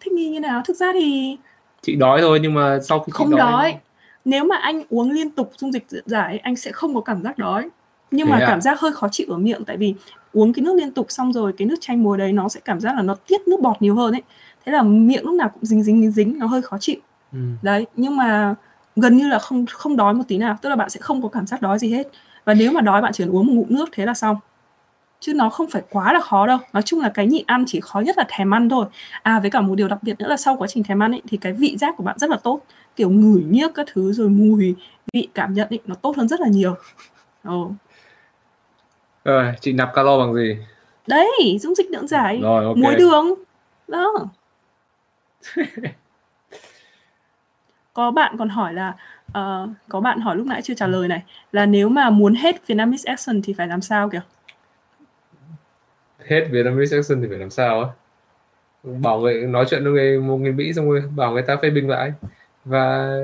Thích 0.00 0.12
nghi 0.12 0.28
như 0.28 0.40
nào? 0.40 0.62
Thực 0.66 0.76
ra 0.76 0.92
thì 0.92 1.36
chị 1.82 1.94
đói 1.94 2.20
thôi 2.20 2.38
nhưng 2.42 2.54
mà 2.54 2.78
sau 2.82 3.00
khi 3.00 3.10
không 3.10 3.30
đói, 3.30 3.38
đói 3.40 3.78
nếu 4.24 4.44
mà 4.44 4.56
anh 4.56 4.82
uống 4.88 5.10
liên 5.10 5.30
tục 5.30 5.52
dung 5.56 5.72
dịch 5.72 5.86
giải 6.06 6.38
anh 6.38 6.56
sẽ 6.56 6.72
không 6.72 6.94
có 6.94 7.00
cảm 7.00 7.22
giác 7.22 7.38
đói 7.38 7.70
nhưng 8.12 8.28
mà 8.28 8.36
à? 8.36 8.46
cảm 8.46 8.60
giác 8.60 8.80
hơi 8.80 8.92
khó 8.92 9.08
chịu 9.08 9.26
ở 9.30 9.38
miệng 9.38 9.64
tại 9.64 9.76
vì 9.76 9.94
uống 10.32 10.52
cái 10.52 10.64
nước 10.64 10.74
liên 10.76 10.92
tục 10.92 11.06
xong 11.08 11.32
rồi 11.32 11.52
cái 11.58 11.68
nước 11.68 11.76
chanh 11.80 12.02
muối 12.02 12.18
đấy 12.18 12.32
nó 12.32 12.48
sẽ 12.48 12.60
cảm 12.64 12.80
giác 12.80 12.96
là 12.96 13.02
nó 13.02 13.14
tiết 13.14 13.48
nước 13.48 13.60
bọt 13.60 13.82
nhiều 13.82 13.94
hơn 13.94 14.14
ấy. 14.14 14.22
Thế 14.64 14.72
là 14.72 14.82
miệng 14.82 15.24
lúc 15.24 15.34
nào 15.34 15.48
cũng 15.48 15.64
dính 15.64 15.82
dính 15.82 16.00
dính 16.00 16.10
dính 16.10 16.38
nó 16.38 16.46
hơi 16.46 16.62
khó 16.62 16.78
chịu. 16.78 16.96
Ừ. 17.32 17.38
đấy 17.62 17.86
nhưng 17.96 18.16
mà 18.16 18.54
gần 18.96 19.16
như 19.16 19.28
là 19.28 19.38
không 19.38 19.66
không 19.66 19.96
đói 19.96 20.14
một 20.14 20.24
tí 20.28 20.38
nào 20.38 20.56
tức 20.62 20.68
là 20.68 20.76
bạn 20.76 20.90
sẽ 20.90 21.00
không 21.00 21.22
có 21.22 21.28
cảm 21.28 21.46
giác 21.46 21.62
đói 21.62 21.78
gì 21.78 21.92
hết. 21.92 22.08
Và 22.44 22.54
nếu 22.54 22.72
mà 22.72 22.80
đói 22.80 23.02
bạn 23.02 23.12
chỉ 23.12 23.24
cần 23.24 23.32
uống 23.32 23.46
một 23.46 23.52
ngụm 23.52 23.66
nước 23.68 23.88
thế 23.92 24.06
là 24.06 24.14
xong. 24.14 24.36
Chứ 25.20 25.34
nó 25.34 25.50
không 25.50 25.66
phải 25.70 25.82
quá 25.90 26.12
là 26.12 26.20
khó 26.20 26.46
đâu. 26.46 26.58
Nói 26.72 26.82
chung 26.82 27.00
là 27.00 27.08
cái 27.08 27.26
nhịn 27.26 27.44
ăn 27.46 27.64
chỉ 27.66 27.80
khó 27.80 28.00
nhất 28.00 28.18
là 28.18 28.24
thèm 28.28 28.54
ăn 28.54 28.68
thôi. 28.68 28.86
À 29.22 29.40
với 29.40 29.50
cả 29.50 29.60
một 29.60 29.74
điều 29.74 29.88
đặc 29.88 29.98
biệt 30.02 30.18
nữa 30.18 30.28
là 30.28 30.36
sau 30.36 30.56
quá 30.56 30.68
trình 30.68 30.82
thèm 30.82 31.02
ăn 31.02 31.10
ấy, 31.12 31.22
thì 31.28 31.36
cái 31.36 31.52
vị 31.52 31.76
giác 31.76 31.94
của 31.96 32.04
bạn 32.04 32.18
rất 32.18 32.30
là 32.30 32.36
tốt 32.36 32.60
kiểu 32.96 33.10
ngửi 33.10 33.44
nhiếc 33.44 33.70
các 33.74 33.86
thứ 33.92 34.12
rồi 34.12 34.28
mùi 34.28 34.74
vị 35.12 35.28
cảm 35.34 35.54
nhận 35.54 35.68
ấy, 35.68 35.80
nó 35.86 35.94
tốt 35.94 36.16
hơn 36.16 36.28
rất 36.28 36.40
là 36.40 36.48
nhiều 36.48 36.74
Ồ. 37.44 37.72
Rồi, 39.24 39.52
chị 39.60 39.72
nạp 39.72 39.94
calo 39.94 40.18
bằng 40.18 40.34
gì? 40.34 40.58
Đấy, 41.06 41.58
dung 41.60 41.74
dịch 41.74 41.86
dưỡng 41.92 42.06
giải, 42.06 42.40
rồi, 42.42 42.64
okay. 42.64 42.82
muối 42.82 42.94
đường. 42.94 43.34
Đó. 43.88 44.12
có 47.94 48.10
bạn 48.10 48.36
còn 48.38 48.48
hỏi 48.48 48.74
là 48.74 48.94
uh, 49.28 49.70
có 49.88 50.00
bạn 50.00 50.20
hỏi 50.20 50.36
lúc 50.36 50.46
nãy 50.46 50.62
chưa 50.62 50.74
trả 50.74 50.86
lời 50.86 51.08
này 51.08 51.22
là 51.52 51.66
nếu 51.66 51.88
mà 51.88 52.10
muốn 52.10 52.34
hết 52.34 52.66
Vietnamese 52.66 53.10
action 53.10 53.42
thì 53.42 53.52
phải 53.52 53.66
làm 53.66 53.80
sao 53.80 54.08
kìa? 54.08 54.22
hết 56.26 56.46
Vietnamese 56.50 56.96
action 56.96 57.22
thì 57.22 57.28
phải 57.28 57.38
làm 57.38 57.50
sao 57.50 57.80
á? 57.80 57.86
Bảo 58.82 59.20
người 59.20 59.46
nói 59.46 59.64
chuyện 59.70 59.84
với 59.84 59.92
người 59.92 60.20
một 60.20 60.36
người 60.36 60.52
Mỹ 60.52 60.72
xong 60.72 60.90
rồi 60.90 61.02
bảo 61.16 61.32
người 61.32 61.42
ta 61.42 61.56
phê 61.62 61.70
bình 61.70 61.88
lại 61.88 62.12
và 62.64 63.16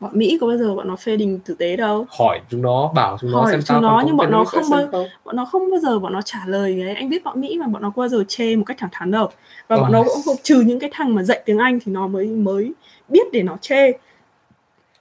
bọn 0.00 0.10
Mỹ 0.14 0.38
có 0.40 0.46
bao 0.46 0.56
giờ 0.56 0.74
bọn 0.74 0.88
nó 0.88 0.96
phê 0.96 1.16
bình 1.16 1.38
tử 1.44 1.54
tế 1.54 1.76
đâu? 1.76 2.06
hỏi 2.08 2.40
chúng 2.50 2.62
nó 2.62 2.92
bảo 2.94 3.18
chúng 3.20 3.30
nó 3.30 3.40
hỏi 3.40 3.52
xem 3.52 3.62
chúng 3.62 3.82
nó 3.82 4.02
nhưng 4.06 4.16
bọn 4.16 4.30
nó 4.30 4.44
không 4.44 4.64
bao 4.70 4.88
không? 4.92 5.06
bọn 5.24 5.36
nó 5.36 5.44
không 5.44 5.70
bao 5.70 5.80
giờ 5.80 5.98
bọn 5.98 6.12
nó 6.12 6.22
trả 6.22 6.38
lời 6.46 6.82
ấy 6.82 6.94
anh 6.94 7.08
biết 7.08 7.24
bọn 7.24 7.40
Mỹ 7.40 7.58
mà 7.60 7.66
bọn 7.66 7.82
nó 7.82 7.92
bao 7.96 8.08
giờ 8.08 8.24
chê 8.28 8.56
một 8.56 8.64
cách 8.66 8.76
thẳng 8.80 8.90
thắn 8.92 9.10
đâu. 9.10 9.28
Và 9.68 9.76
oh. 9.76 9.82
bọn 9.82 9.92
nó 9.92 10.04
cũng 10.24 10.36
trừ 10.42 10.60
những 10.60 10.80
cái 10.80 10.90
thằng 10.92 11.14
mà 11.14 11.22
dạy 11.22 11.42
tiếng 11.44 11.58
Anh 11.58 11.78
thì 11.84 11.92
nó 11.92 12.06
mới 12.06 12.26
mới 12.26 12.72
biết 13.08 13.32
để 13.32 13.42
nó 13.42 13.56
chê. 13.60 13.92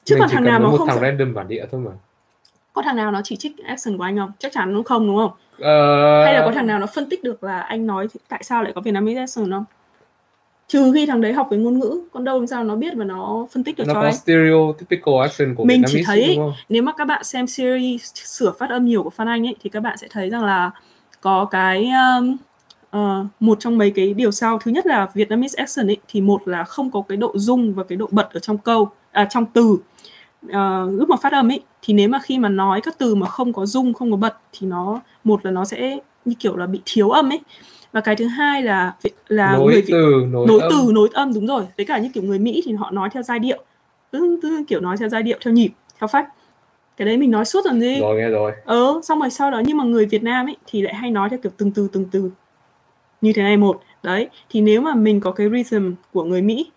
Chứ 0.04 0.16
còn 0.20 0.30
thằng 0.30 0.44
nào 0.44 0.60
mà 0.60 0.70
một 0.70 0.78
không 0.78 0.88
thằng 0.88 1.00
random 1.02 1.34
bản 1.34 1.48
địa 1.48 1.66
thôi 1.72 1.82
mà. 1.82 1.92
Có 2.74 2.82
thằng 2.82 2.96
nào 2.96 3.12
nó 3.12 3.22
chỉ 3.24 3.36
trích 3.36 3.64
action 3.66 3.98
của 3.98 4.04
anh 4.04 4.18
không? 4.18 4.32
Chắc 4.40 4.52
chắn 4.52 4.74
nó 4.74 4.82
không 4.86 5.08
đúng 5.08 5.18
không? 5.18 5.32
Uh... 5.56 6.26
hay 6.26 6.34
là 6.34 6.42
có 6.46 6.52
thằng 6.56 6.68
nào 6.68 6.80
nó 6.80 6.86
phân 6.86 7.10
tích 7.10 7.24
được 7.24 7.44
là 7.44 7.62
anh 7.62 7.88
nói 7.88 8.08
tại 8.28 8.44
sao 8.44 8.64
lại 8.64 8.74
có 8.76 8.82
Vietnamese 8.82 9.20
action 9.20 9.52
không 9.52 9.66
trừ 10.68 10.92
khi 10.94 11.06
thằng 11.06 11.22
đấy 11.22 11.34
học 11.34 11.48
về 11.52 11.58
ngôn 11.58 11.80
ngữ 11.80 12.02
còn 12.12 12.24
đâu 12.24 12.38
làm 12.38 12.48
sao 12.48 12.64
nó 12.64 12.76
biết 12.76 12.94
và 12.96 13.06
nó 13.06 13.48
phân 13.52 13.64
tích 13.64 13.78
được 13.78 13.84
nó 13.88 13.94
cho 13.94 14.00
có 14.00 14.06
anh 14.06 14.16
stereotypical 14.16 15.14
action 15.22 15.56
của 15.56 15.64
mình 15.64 15.84
chỉ 15.88 16.04
thấy 16.06 16.38
nếu 16.70 16.84
mà 16.84 16.92
các 16.98 17.06
bạn 17.06 17.24
xem 17.24 17.48
series 17.48 18.12
sửa 18.14 18.54
phát 18.60 18.70
âm 18.70 18.86
nhiều 18.86 19.04
của 19.04 19.10
Phan 19.10 19.28
Anh 19.28 19.48
ấy 19.48 19.56
thì 19.62 19.70
các 19.70 19.80
bạn 19.80 19.98
sẽ 19.98 20.08
thấy 20.12 20.30
rằng 20.30 20.44
là 20.44 20.72
có 21.22 21.46
cái 21.46 21.90
um, 21.90 22.38
uh, 22.98 23.26
một 23.40 23.60
trong 23.60 23.78
mấy 23.78 23.92
cái 23.92 24.14
điều 24.14 24.32
sau. 24.32 24.60
Thứ 24.60 24.72
nhất 24.72 24.86
là 24.86 25.10
Vietnamese 25.14 25.58
accent 25.58 25.90
ấy 25.90 25.98
thì 26.08 26.22
một 26.22 26.48
là 26.48 26.64
không 26.64 26.92
có 26.92 27.02
cái 27.08 27.18
độ 27.18 27.32
rung 27.36 27.74
và 27.74 27.84
cái 27.84 27.98
độ 27.98 28.08
bật 28.12 28.30
ở 28.34 28.40
trong 28.40 28.58
câu 28.58 28.90
à, 29.12 29.28
trong 29.30 29.46
từ. 29.46 29.78
Uh, 30.46 31.00
lúc 31.00 31.10
mà 31.10 31.16
phát 31.22 31.34
âm 31.34 31.52
ấy 31.52 31.62
thì 31.82 31.94
nếu 31.94 32.10
mà 32.10 32.20
khi 32.24 32.40
mà 32.40 32.50
nói 32.50 32.82
các 32.82 32.96
từ 32.98 33.16
mà 33.16 33.28
không 33.28 33.54
có 33.54 33.66
rung 33.66 33.94
không 33.94 34.12
có 34.12 34.18
bật 34.18 34.38
thì 34.52 34.68
nó 34.68 35.02
một 35.24 35.46
là 35.46 35.52
nó 35.52 35.66
sẽ 35.66 36.00
như 36.26 36.34
kiểu 36.40 36.56
là 36.56 36.66
bị 36.66 36.82
thiếu 36.86 37.10
âm 37.10 37.30
ấy 37.30 37.40
và 37.96 38.02
cái 38.02 38.16
thứ 38.16 38.28
hai 38.28 38.62
là 38.62 38.94
là 39.28 39.54
nối 39.58 39.72
người 39.72 39.84
từ 39.88 40.26
nối, 40.32 40.48
nối 40.48 40.62
âm. 40.62 40.72
từ 40.72 40.92
nối 40.94 41.10
âm 41.14 41.34
đúng 41.34 41.48
rồi. 41.48 41.64
Với 41.78 41.86
cả 41.86 41.98
như 41.98 42.10
kiểu 42.14 42.24
người 42.24 42.40
Mỹ 42.40 42.62
thì 42.66 42.74
họ 42.74 42.92
nói 42.92 43.10
theo 43.10 43.24
giai 43.24 43.40
điệu. 43.40 43.64
Tức, 44.12 44.40
tức 44.44 44.64
kiểu 44.68 44.80
nói 44.80 44.98
theo 44.98 45.10
giai 45.10 45.24
điệu 45.24 45.38
theo 45.46 45.54
nhịp 45.54 45.70
theo 46.00 46.08
phách. 46.08 46.28
Cái 46.98 47.06
đấy 47.06 47.18
mình 47.18 47.32
nói 47.32 47.46
suốt 47.46 47.66
rồi 47.66 47.80
gì 47.80 48.00
rồi 48.00 48.18
nghe 48.18 48.30
rồi. 48.30 48.52
Ờ 48.66 49.02
xong 49.04 49.20
rồi 49.20 49.30
sau 49.30 49.52
đó 49.52 49.62
nhưng 49.66 49.78
mà 49.78 49.84
người 49.84 50.06
Việt 50.06 50.24
Nam 50.24 50.48
ấy 50.48 50.56
thì 50.68 50.82
lại 50.82 50.94
hay 50.94 51.12
nói 51.12 51.30
theo 51.30 51.40
kiểu 51.44 51.52
từng 51.58 51.72
từ 51.72 51.88
từng 51.92 52.06
từ. 52.12 52.30
Như 53.22 53.34
thế 53.34 53.44
này 53.44 53.58
một. 53.58 53.82
Đấy 54.04 54.30
thì 54.50 54.62
nếu 54.62 54.82
mà 54.82 54.96
mình 54.96 55.20
có 55.20 55.32
cái 55.32 55.50
rhythm 55.50 55.92
của 56.14 56.24
người 56.24 56.42
Mỹ 56.42 56.72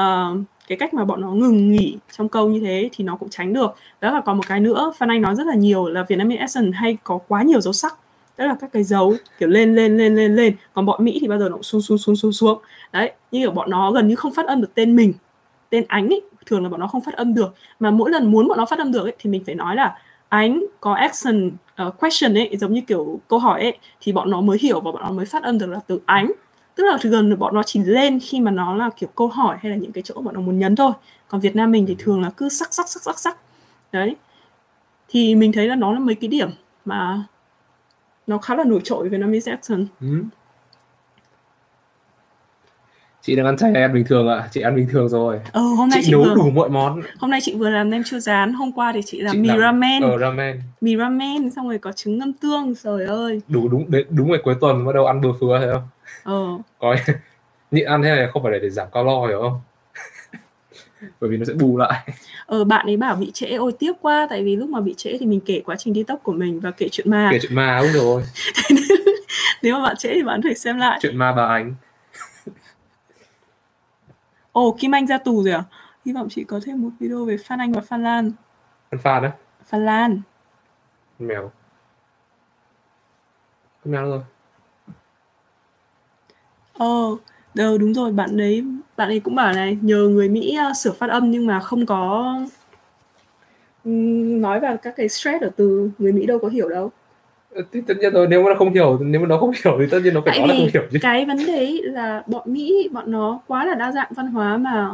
uh, 0.00 0.38
cái 0.68 0.78
cách 0.78 0.94
mà 0.94 1.04
bọn 1.04 1.20
nó 1.20 1.30
ngừng 1.30 1.72
nghỉ 1.72 1.96
trong 2.12 2.28
câu 2.28 2.48
như 2.48 2.60
thế 2.60 2.88
thì 2.92 3.04
nó 3.04 3.16
cũng 3.16 3.28
tránh 3.28 3.52
được. 3.52 3.74
Đó 4.00 4.10
là 4.10 4.20
còn 4.20 4.36
một 4.36 4.48
cái 4.48 4.60
nữa 4.60 4.92
Phan 4.96 5.08
Anh 5.10 5.22
nói 5.22 5.34
rất 5.34 5.46
là 5.46 5.54
nhiều 5.54 5.88
là 5.88 6.04
Vietnamese 6.08 6.40
accent 6.40 6.74
hay 6.74 6.96
có 7.04 7.18
quá 7.28 7.42
nhiều 7.42 7.60
dấu 7.60 7.72
sắc 7.72 7.98
đó 8.36 8.46
là 8.46 8.56
các 8.60 8.72
cái 8.72 8.84
dấu 8.84 9.14
kiểu 9.38 9.48
lên 9.48 9.74
lên 9.74 9.96
lên 9.96 10.16
lên 10.16 10.36
lên. 10.36 10.56
Còn 10.74 10.86
bọn 10.86 11.04
Mỹ 11.04 11.18
thì 11.20 11.28
bao 11.28 11.38
giờ 11.38 11.48
nó 11.48 11.54
cũng 11.56 11.62
xuống 11.62 11.80
xuống 11.80 11.98
xuống 11.98 12.16
xuống 12.16 12.32
xuống. 12.32 12.58
Đấy 12.92 13.12
như 13.30 13.40
kiểu 13.40 13.50
bọn 13.50 13.70
nó 13.70 13.92
gần 13.92 14.08
như 14.08 14.14
không 14.14 14.34
phát 14.34 14.46
âm 14.46 14.60
được 14.60 14.74
tên 14.74 14.96
mình 14.96 15.12
tên 15.70 15.84
ánh 15.88 16.08
ấy 16.08 16.22
thường 16.46 16.62
là 16.62 16.68
bọn 16.68 16.80
nó 16.80 16.86
không 16.86 17.00
phát 17.00 17.14
âm 17.14 17.34
được. 17.34 17.54
Mà 17.80 17.90
mỗi 17.90 18.10
lần 18.10 18.30
muốn 18.30 18.48
bọn 18.48 18.58
nó 18.58 18.66
phát 18.66 18.78
âm 18.78 18.92
được 18.92 19.02
ấy, 19.02 19.14
thì 19.18 19.30
mình 19.30 19.42
phải 19.46 19.54
nói 19.54 19.76
là 19.76 19.98
ánh 20.28 20.64
có 20.80 20.94
action 20.94 21.46
uh, 21.46 21.52
ờ, 21.76 21.90
question 21.90 22.34
ấy 22.34 22.56
giống 22.56 22.72
như 22.72 22.80
kiểu 22.80 23.20
câu 23.28 23.38
hỏi 23.38 23.60
ấy. 23.60 23.78
Thì 24.00 24.12
bọn 24.12 24.30
nó 24.30 24.40
mới 24.40 24.58
hiểu 24.60 24.80
và 24.80 24.92
bọn 24.92 25.02
nó 25.02 25.10
mới 25.10 25.26
phát 25.26 25.42
âm 25.42 25.58
được 25.58 25.66
là 25.66 25.80
từ 25.86 26.00
ánh. 26.06 26.32
Tức 26.74 26.84
là 26.84 26.98
gần 27.02 27.38
bọn 27.38 27.54
nó 27.54 27.62
chỉ 27.62 27.80
lên 27.84 28.20
khi 28.20 28.40
mà 28.40 28.50
nó 28.50 28.76
là 28.76 28.90
kiểu 28.96 29.08
câu 29.14 29.28
hỏi 29.28 29.56
hay 29.60 29.70
là 29.72 29.76
những 29.76 29.92
cái 29.92 30.02
chỗ 30.02 30.14
bọn 30.20 30.34
nó 30.34 30.40
muốn 30.40 30.58
nhấn 30.58 30.76
thôi. 30.76 30.92
Còn 31.28 31.40
Việt 31.40 31.56
Nam 31.56 31.70
mình 31.70 31.86
thì 31.86 31.96
thường 31.98 32.22
là 32.22 32.30
cứ 32.36 32.48
sắc 32.48 32.74
sắc 32.74 32.88
sắc 32.88 33.02
sắc 33.02 33.18
sắc. 33.18 33.36
Đấy. 33.92 34.16
Thì 35.08 35.34
mình 35.34 35.52
thấy 35.52 35.68
là 35.68 35.74
nó 35.76 35.92
là 35.92 35.98
mấy 35.98 36.14
cái 36.14 36.28
điểm 36.28 36.50
mà 36.84 37.24
nó 38.26 38.38
khá 38.38 38.54
là 38.54 38.64
nổi 38.64 38.80
trội 38.84 39.00
với 39.00 39.08
Vietnamese 39.08 39.50
accent 39.50 39.86
ừ. 40.00 40.24
chị 43.22 43.36
đang 43.36 43.46
ăn 43.46 43.56
chay 43.56 43.72
hay 43.72 43.82
ăn 43.82 43.94
bình 43.94 44.04
thường 44.04 44.28
ạ? 44.28 44.48
Chị 44.52 44.60
ăn 44.60 44.76
bình 44.76 44.88
thường 44.90 45.08
rồi. 45.08 45.40
Ừ, 45.52 45.60
hôm 45.60 45.88
nay 45.88 45.98
chị, 46.02 46.06
chị 46.06 46.12
nấu 46.12 46.22
vừa 46.24 46.34
đủ 46.34 46.50
mọi 46.50 46.68
món. 46.68 47.00
hôm 47.18 47.30
nay 47.30 47.40
chị 47.42 47.54
vừa 47.54 47.70
làm 47.70 47.90
nem 47.90 48.04
chua 48.04 48.18
rán 48.18 48.52
hôm 48.52 48.72
qua 48.72 48.92
thì 48.92 49.00
chị 49.06 49.20
làm 49.20 49.32
chị 49.32 49.38
mì 49.38 49.48
làm, 49.48 49.60
ramen. 49.60 50.02
ờ, 50.02 50.18
ramen. 50.18 50.60
Mì 50.80 50.96
ramen 50.96 51.50
xong 51.50 51.68
rồi 51.68 51.78
có 51.78 51.92
trứng 51.92 52.18
ngâm 52.18 52.32
tương 52.32 52.74
trời 52.82 53.06
ơi. 53.06 53.40
Đủ 53.48 53.68
đúng 53.68 53.90
đấy, 53.90 54.04
đúng 54.10 54.30
ngày 54.30 54.40
cuối 54.44 54.54
tuần 54.60 54.86
bắt 54.86 54.92
đầu 54.94 55.06
ăn 55.06 55.20
bữa 55.20 55.32
phứa 55.40 55.58
thấy 55.58 55.68
không? 55.72 55.88
Ờ. 56.22 56.62
Có 56.78 56.96
nhịn 57.70 57.84
ăn 57.84 58.02
thế 58.02 58.16
này 58.16 58.28
không 58.32 58.42
phải 58.42 58.52
là 58.52 58.58
để 58.62 58.70
giảm 58.70 58.88
calo 58.92 59.26
hiểu 59.26 59.40
không? 59.40 59.60
Bởi 61.20 61.30
vì 61.30 61.36
nó 61.36 61.44
sẽ 61.44 61.52
bù 61.52 61.76
lại 61.76 62.08
ờ 62.46 62.64
bạn 62.64 62.86
ấy 62.86 62.96
bảo 62.96 63.16
bị 63.16 63.30
trễ 63.30 63.46
ôi 63.46 63.72
tiếc 63.78 63.92
quá 64.00 64.26
tại 64.30 64.44
vì 64.44 64.56
lúc 64.56 64.68
mà 64.68 64.80
bị 64.80 64.94
trễ 64.94 65.18
thì 65.18 65.26
mình 65.26 65.40
kể 65.46 65.62
quá 65.66 65.76
trình 65.76 65.92
đi 65.92 66.02
tóc 66.02 66.20
của 66.22 66.32
mình 66.32 66.60
và 66.60 66.70
kể 66.70 66.88
chuyện 66.88 67.10
ma. 67.10 67.28
Kể 67.32 67.38
chuyện 67.42 67.54
ma 67.54 67.80
đúng 67.82 67.92
rồi. 67.92 68.22
Nếu 69.62 69.74
mà 69.74 69.82
bạn 69.82 69.96
trễ 69.96 70.14
thì 70.14 70.22
bạn 70.22 70.40
phải 70.42 70.54
xem 70.54 70.78
lại. 70.78 70.98
Chuyện 71.02 71.16
ma 71.16 71.32
bà 71.32 71.46
ánh. 71.46 71.74
Ồ 74.52 74.76
Kim 74.80 74.94
Anh 74.94 75.06
ra 75.06 75.18
tù 75.18 75.42
rồi 75.42 75.52
à? 75.52 75.64
Hy 76.04 76.12
vọng 76.12 76.28
chị 76.30 76.44
có 76.44 76.60
thêm 76.64 76.82
một 76.82 76.90
video 77.00 77.24
về 77.24 77.36
Phan 77.36 77.58
Anh 77.58 77.72
và 77.72 77.80
Phan 77.80 78.02
Lan. 78.02 78.32
Phan 78.90 79.00
Phan 79.00 79.22
á? 79.22 79.32
Phan 79.66 79.84
Lan. 79.86 80.20
Mèo. 81.18 81.52
Con 83.84 83.92
mèo 83.92 84.04
rồi. 84.04 84.20
Ờ 86.78 87.16
Ờ, 87.58 87.78
đúng 87.78 87.94
rồi, 87.94 88.12
bạn 88.12 88.40
ấy 88.40 88.64
bạn 88.96 89.08
ấy 89.08 89.20
cũng 89.20 89.34
bảo 89.34 89.52
này, 89.52 89.78
nhờ 89.82 90.08
người 90.08 90.28
Mỹ, 90.28 90.54
a, 90.56 90.72
sửa 90.74 90.92
phát 90.92 91.10
âm 91.10 91.30
nhưng 91.30 91.46
mà 91.46 91.60
không 91.60 91.86
có 91.86 92.34
nói 94.40 94.60
vào 94.60 94.76
các 94.76 94.96
cái 94.96 95.08
stress 95.08 95.42
ở 95.42 95.50
từ, 95.56 95.90
người 95.98 96.12
Mỹ 96.12 96.26
đâu 96.26 96.38
có 96.38 96.48
hiểu 96.48 96.68
đâu. 96.68 96.90
Ờ, 97.54 97.62
thì 97.72 97.80
tất 97.86 97.94
nhiên 98.00 98.12
rồi, 98.12 98.26
nếu 98.26 98.42
mà 98.42 98.48
nó 98.48 98.54
không 98.58 98.74
hiểu 98.74 98.98
nếu 99.00 99.20
mà 99.20 99.26
nó 99.26 99.38
không 99.38 99.50
hiểu 99.64 99.76
thì 99.80 99.86
tất 99.90 100.00
nhiên 100.04 100.14
nó 100.14 100.20
phải 100.24 100.30
Tại 100.30 100.38
nói 100.38 100.48
là 100.48 100.54
không 100.54 100.68
hiểu 100.72 100.82
chứ. 100.92 100.98
cái 101.02 101.24
vấn 101.24 101.36
đề 101.46 101.56
ấy 101.56 101.82
là 101.84 102.22
bọn 102.26 102.42
Mỹ, 102.52 102.88
bọn 102.92 103.10
nó 103.12 103.40
quá 103.46 103.64
là 103.64 103.74
đa 103.74 103.92
dạng 103.92 104.12
văn 104.16 104.26
hóa 104.26 104.56
mà, 104.56 104.90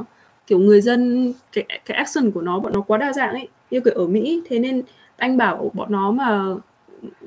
kiểu, 0.47 0.59
người 0.59 0.81
dân 0.81 1.33
cái 1.53 1.65
cái 1.87 1.97
accent 1.97 2.35
của 2.35 2.43
nó 2.43 2.59
bọn 2.59 2.73
nó 2.73 2.81
quá 2.81 2.99
đa 2.99 3.13
dạng 3.13 3.31
ấy, 3.35 3.49
như 3.71 3.81
kiểu 3.81 3.95
ở 3.95 4.07
Mỹ, 4.07 4.43
thế 4.49 4.59
nên 4.59 4.83
anh 5.17 5.37
bảo 5.37 5.71
bọn 5.75 5.93
nó 5.93 6.11
mà 6.11 6.43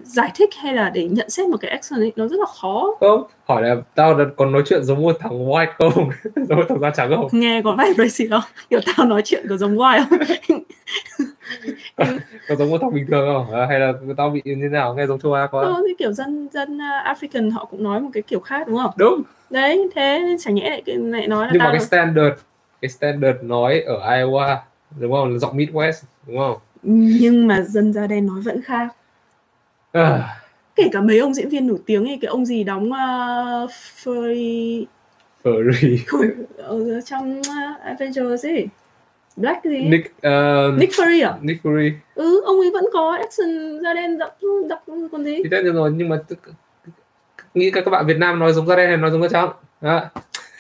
giải 0.04 0.32
thích 0.36 0.50
hay 0.62 0.74
là 0.74 0.90
để 0.90 1.08
nhận 1.08 1.30
xét 1.30 1.50
một 1.50 1.58
cái 1.62 1.72
action 1.72 2.00
ấy 2.00 2.12
nó 2.16 2.28
rất 2.28 2.40
là 2.40 2.46
khó. 2.46 2.96
Không 3.00 3.24
hỏi 3.46 3.62
là 3.62 3.76
tao 3.96 4.20
còn 4.38 4.52
nói 4.52 4.64
chuyện 4.66 4.84
giống 4.84 5.02
một 5.02 5.16
thằng 5.20 5.46
white 5.46 5.72
không? 5.78 6.10
Giống 6.36 6.60
một 6.60 6.66
thằng 6.70 6.80
da 6.80 6.90
trắng 6.90 7.12
không? 7.16 7.28
Nghe 7.32 7.62
có 7.64 7.76
vẻ 7.78 7.94
racist 7.98 8.32
không 8.32 8.42
kiểu 8.70 8.80
tao 8.86 9.06
nói 9.06 9.22
chuyện 9.26 9.46
có 9.50 9.58
giống 9.58 9.76
white 9.76 10.06
không? 10.10 10.64
Có, 11.96 12.06
có 12.48 12.56
giống 12.56 12.70
một 12.70 12.78
thằng 12.82 12.94
bình 12.94 13.06
thường 13.08 13.28
không? 13.34 13.56
À, 13.56 13.66
hay 13.66 13.80
là 13.80 13.94
tao 14.18 14.30
bị 14.30 14.42
như 14.46 14.56
thế 14.62 14.70
nào? 14.70 14.96
Nghe 14.96 15.08
giống 15.08 15.20
châu 15.20 15.34
Á 15.34 15.48
có 15.52 15.62
ờ, 15.62 15.82
thì 15.88 15.94
kiểu 15.98 16.14
dân 16.14 16.50
dân 16.52 16.78
uh, 16.78 17.18
African 17.18 17.52
họ 17.52 17.66
cũng 17.66 17.84
nói 17.84 18.00
một 18.00 18.10
cái 18.14 18.24
kiểu 18.24 18.40
khác 18.40 18.68
đúng 18.68 18.78
không? 18.78 18.92
Đúng. 18.98 19.22
Đấy 19.50 19.90
thế 19.96 20.20
nên 20.20 20.38
chả 20.38 20.52
nhẽ 20.52 20.70
lại, 20.70 20.84
lại 20.98 21.28
nói 21.28 21.46
là 21.46 21.50
nhưng 21.54 21.64
mà 21.64 21.72
cái 21.72 21.82
standard 21.82 22.36
cái 22.82 22.90
standard 22.90 23.38
nói 23.42 23.82
ở 23.82 24.00
Iowa 24.18 24.56
đúng 25.00 25.12
không? 25.12 25.40
Giọng 25.40 25.58
Midwest 25.58 26.04
đúng 26.28 26.38
không? 26.38 26.58
Nhưng 26.84 27.48
mà 27.48 27.62
dân 27.62 27.94
da 27.94 28.08
đen 28.08 28.28
nói 28.28 28.42
vẫn 28.42 28.62
khác 28.62 28.88
à, 29.94 30.42
kể 30.76 30.90
cả 30.92 31.02
mấy 31.02 31.20
ông 31.20 31.34
diễn 31.34 31.50
viên 31.50 31.68
nổi 31.68 31.80
tiếng 31.86 32.06
ấy 32.06 32.18
cái 32.22 32.30
ông 32.30 32.46
gì 32.46 32.64
đóng 32.64 32.92
uh, 32.92 33.72
Fury 34.04 34.86
Furry 35.44 35.98
ở 36.58 37.02
trong 37.02 37.40
uh, 37.40 37.82
Avengers 37.84 38.46
ấy. 38.46 38.68
Black 39.36 39.64
gì 39.64 39.76
ấy? 39.76 39.90
Nick 39.90 40.06
uh, 40.06 40.80
Nick 40.80 40.94
Fury 40.94 41.28
à? 41.28 41.38
Nick 41.42 41.66
Fury. 41.66 41.92
Ừ 42.16 42.42
ông 42.46 42.60
ấy 42.60 42.72
vẫn 42.72 42.86
có 42.94 43.18
action 43.22 43.80
da 43.84 43.94
đen 43.94 44.18
đậm 44.18 44.30
đậm 44.70 45.10
còn 45.12 45.24
gì. 45.24 45.36
Thì 45.44 45.50
tất 45.52 45.58
nhiên 45.64 45.74
rồi 45.74 45.92
nhưng 45.96 46.10
mà 46.10 46.20
nghĩ 47.54 47.72
các 47.72 47.88
bạn 47.88 48.06
Việt 48.06 48.18
Nam 48.18 48.40
nói 48.40 48.54
giống 48.54 48.68
da 48.68 48.76
đen 48.76 48.88
hay 48.88 48.98
nói 48.98 49.12
giống 49.12 49.22
da 49.22 49.28
trắng 49.28 49.50
à, 49.82 50.10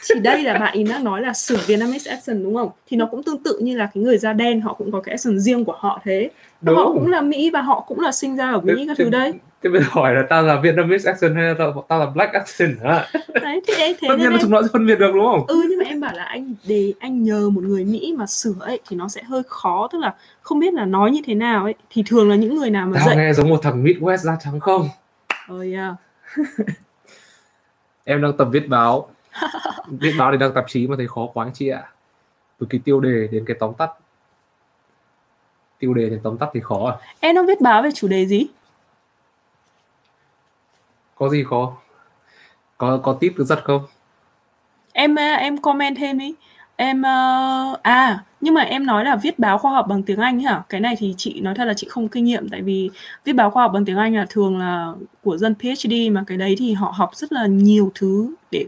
chỉ 0.03 0.19
đây 0.19 0.43
là 0.43 0.53
bạn 0.59 0.73
ý 0.73 0.83
đang 0.83 1.03
nói 1.03 1.21
là 1.21 1.33
sửa 1.33 1.57
Vietnamese 1.67 2.11
accent 2.11 2.43
đúng 2.43 2.55
không? 2.55 2.69
Thì 2.87 2.97
nó 2.97 3.05
cũng 3.05 3.23
tương 3.23 3.43
tự 3.43 3.59
như 3.61 3.77
là 3.77 3.89
cái 3.93 4.03
người 4.03 4.17
da 4.17 4.33
đen 4.33 4.61
họ 4.61 4.73
cũng 4.73 4.91
có 4.91 5.01
cái 5.01 5.13
accent 5.13 5.39
riêng 5.39 5.65
của 5.65 5.75
họ 5.79 6.01
thế. 6.03 6.29
Đúng. 6.61 6.75
họ 6.75 6.85
cũng 6.93 7.07
là 7.07 7.21
Mỹ 7.21 7.49
và 7.53 7.61
họ 7.61 7.85
cũng 7.87 7.99
là 7.99 8.11
sinh 8.11 8.35
ra 8.35 8.51
ở 8.51 8.59
Mỹ 8.61 8.73
Thế- 8.77 8.85
các 8.87 8.97
thứ 8.97 9.09
đây 9.09 9.33
thế 9.63 9.69
bây 9.69 9.81
giờ 9.81 9.87
hỏi 9.91 10.13
là 10.15 10.23
tao 10.29 10.43
là 10.43 10.59
Vietnamese 10.59 11.11
accent 11.11 11.35
hay 11.35 11.43
là 11.43 11.53
tao, 11.57 11.85
tao 11.87 11.99
là 11.99 12.05
Black 12.05 12.33
accent 12.33 12.77
hả? 12.83 13.07
Đấy 13.41 13.61
thế, 13.67 13.95
thế 14.01 14.07
tất 14.07 14.15
nhiên 14.17 14.27
là 14.27 14.31
em 14.31 14.39
chúng 14.41 14.51
nó 14.51 14.61
sẽ 14.61 14.67
phân 14.73 14.87
biệt 14.87 14.99
được 14.99 15.11
đúng 15.13 15.25
không? 15.25 15.47
Ừ 15.47 15.65
nhưng 15.69 15.79
mà 15.79 15.85
em 15.85 16.01
bảo 16.01 16.11
là 16.15 16.23
anh 16.23 16.53
để 16.67 16.93
anh 16.99 17.23
nhờ 17.23 17.49
một 17.49 17.63
người 17.63 17.85
Mỹ 17.85 18.13
mà 18.17 18.25
sửa 18.25 18.53
ấy 18.59 18.79
thì 18.89 18.95
nó 18.97 19.07
sẽ 19.07 19.23
hơi 19.23 19.41
khó 19.47 19.87
tức 19.91 19.99
là 19.99 20.13
không 20.41 20.59
biết 20.59 20.73
là 20.73 20.85
nói 20.85 21.11
như 21.11 21.21
thế 21.25 21.35
nào 21.35 21.63
ấy. 21.63 21.73
Thì 21.89 22.03
thường 22.07 22.29
là 22.29 22.35
những 22.35 22.55
người 22.55 22.69
nào 22.69 22.87
mà 22.87 22.97
tao 22.97 23.07
dạy 23.07 23.15
nghe 23.17 23.33
giống 23.33 23.49
một 23.49 23.59
thằng 23.63 23.83
Midwest 23.83 24.17
da 24.17 24.37
trắng 24.43 24.59
không? 24.59 24.89
Oh 25.53 25.61
yeah. 25.73 25.93
em 28.03 28.21
đang 28.21 28.37
tập 28.37 28.47
viết 28.51 28.67
báo 28.67 29.07
viết 29.87 30.13
báo 30.19 30.31
thì 30.31 30.37
đang 30.37 30.53
tạp 30.53 30.65
chí 30.67 30.87
mà 30.87 30.95
thấy 30.97 31.07
khó 31.07 31.27
quá 31.33 31.45
anh 31.45 31.53
chị 31.53 31.69
ạ. 31.69 31.83
Từ 32.59 32.67
cái 32.69 32.81
tiêu 32.83 32.99
đề 32.99 33.27
đến 33.31 33.45
cái 33.47 33.57
tóm 33.59 33.73
tắt. 33.73 33.89
Tiêu 35.79 35.93
đề 35.93 36.09
đến 36.09 36.19
tóm 36.23 36.37
tắt 36.37 36.49
thì 36.53 36.59
khó 36.63 36.89
à. 36.89 36.97
Em 37.19 37.35
đang 37.35 37.45
viết 37.45 37.61
báo 37.61 37.83
về 37.83 37.89
chủ 37.91 38.07
đề 38.07 38.25
gì? 38.25 38.45
Có 41.15 41.29
gì 41.29 41.43
khó? 41.43 41.77
Có 42.77 42.99
có 43.03 43.17
tip 43.19 43.37
được 43.37 43.43
rất 43.43 43.63
không? 43.63 43.85
Em 44.93 45.15
à, 45.15 45.35
em 45.35 45.57
comment 45.57 45.97
thêm 45.97 46.17
đi. 46.17 46.33
Em 46.75 47.01
ờ, 47.01 47.77
à 47.81 48.23
nhưng 48.43 48.53
mà 48.53 48.61
em 48.61 48.85
nói 48.85 49.05
là 49.05 49.15
viết 49.15 49.39
báo 49.39 49.57
khoa 49.57 49.71
học 49.71 49.85
bằng 49.89 50.03
tiếng 50.03 50.19
Anh 50.19 50.39
hả? 50.39 50.63
Cái 50.69 50.81
này 50.81 50.95
thì 50.97 51.13
chị 51.17 51.41
nói 51.41 51.55
thật 51.55 51.65
là 51.65 51.73
chị 51.73 51.87
không 51.89 52.09
kinh 52.09 52.25
nghiệm 52.25 52.49
tại 52.49 52.61
vì 52.61 52.89
viết 53.25 53.33
báo 53.33 53.51
khoa 53.51 53.63
học 53.63 53.71
bằng 53.73 53.85
tiếng 53.85 53.97
Anh 53.97 54.15
là 54.15 54.25
thường 54.29 54.59
là 54.59 54.93
của 55.21 55.37
dân 55.37 55.55
PhD 55.55 55.93
mà 56.11 56.23
cái 56.27 56.37
đấy 56.37 56.55
thì 56.57 56.73
họ 56.73 56.93
học 56.95 57.15
rất 57.15 57.33
là 57.33 57.45
nhiều 57.45 57.91
thứ 57.95 58.35
để 58.51 58.65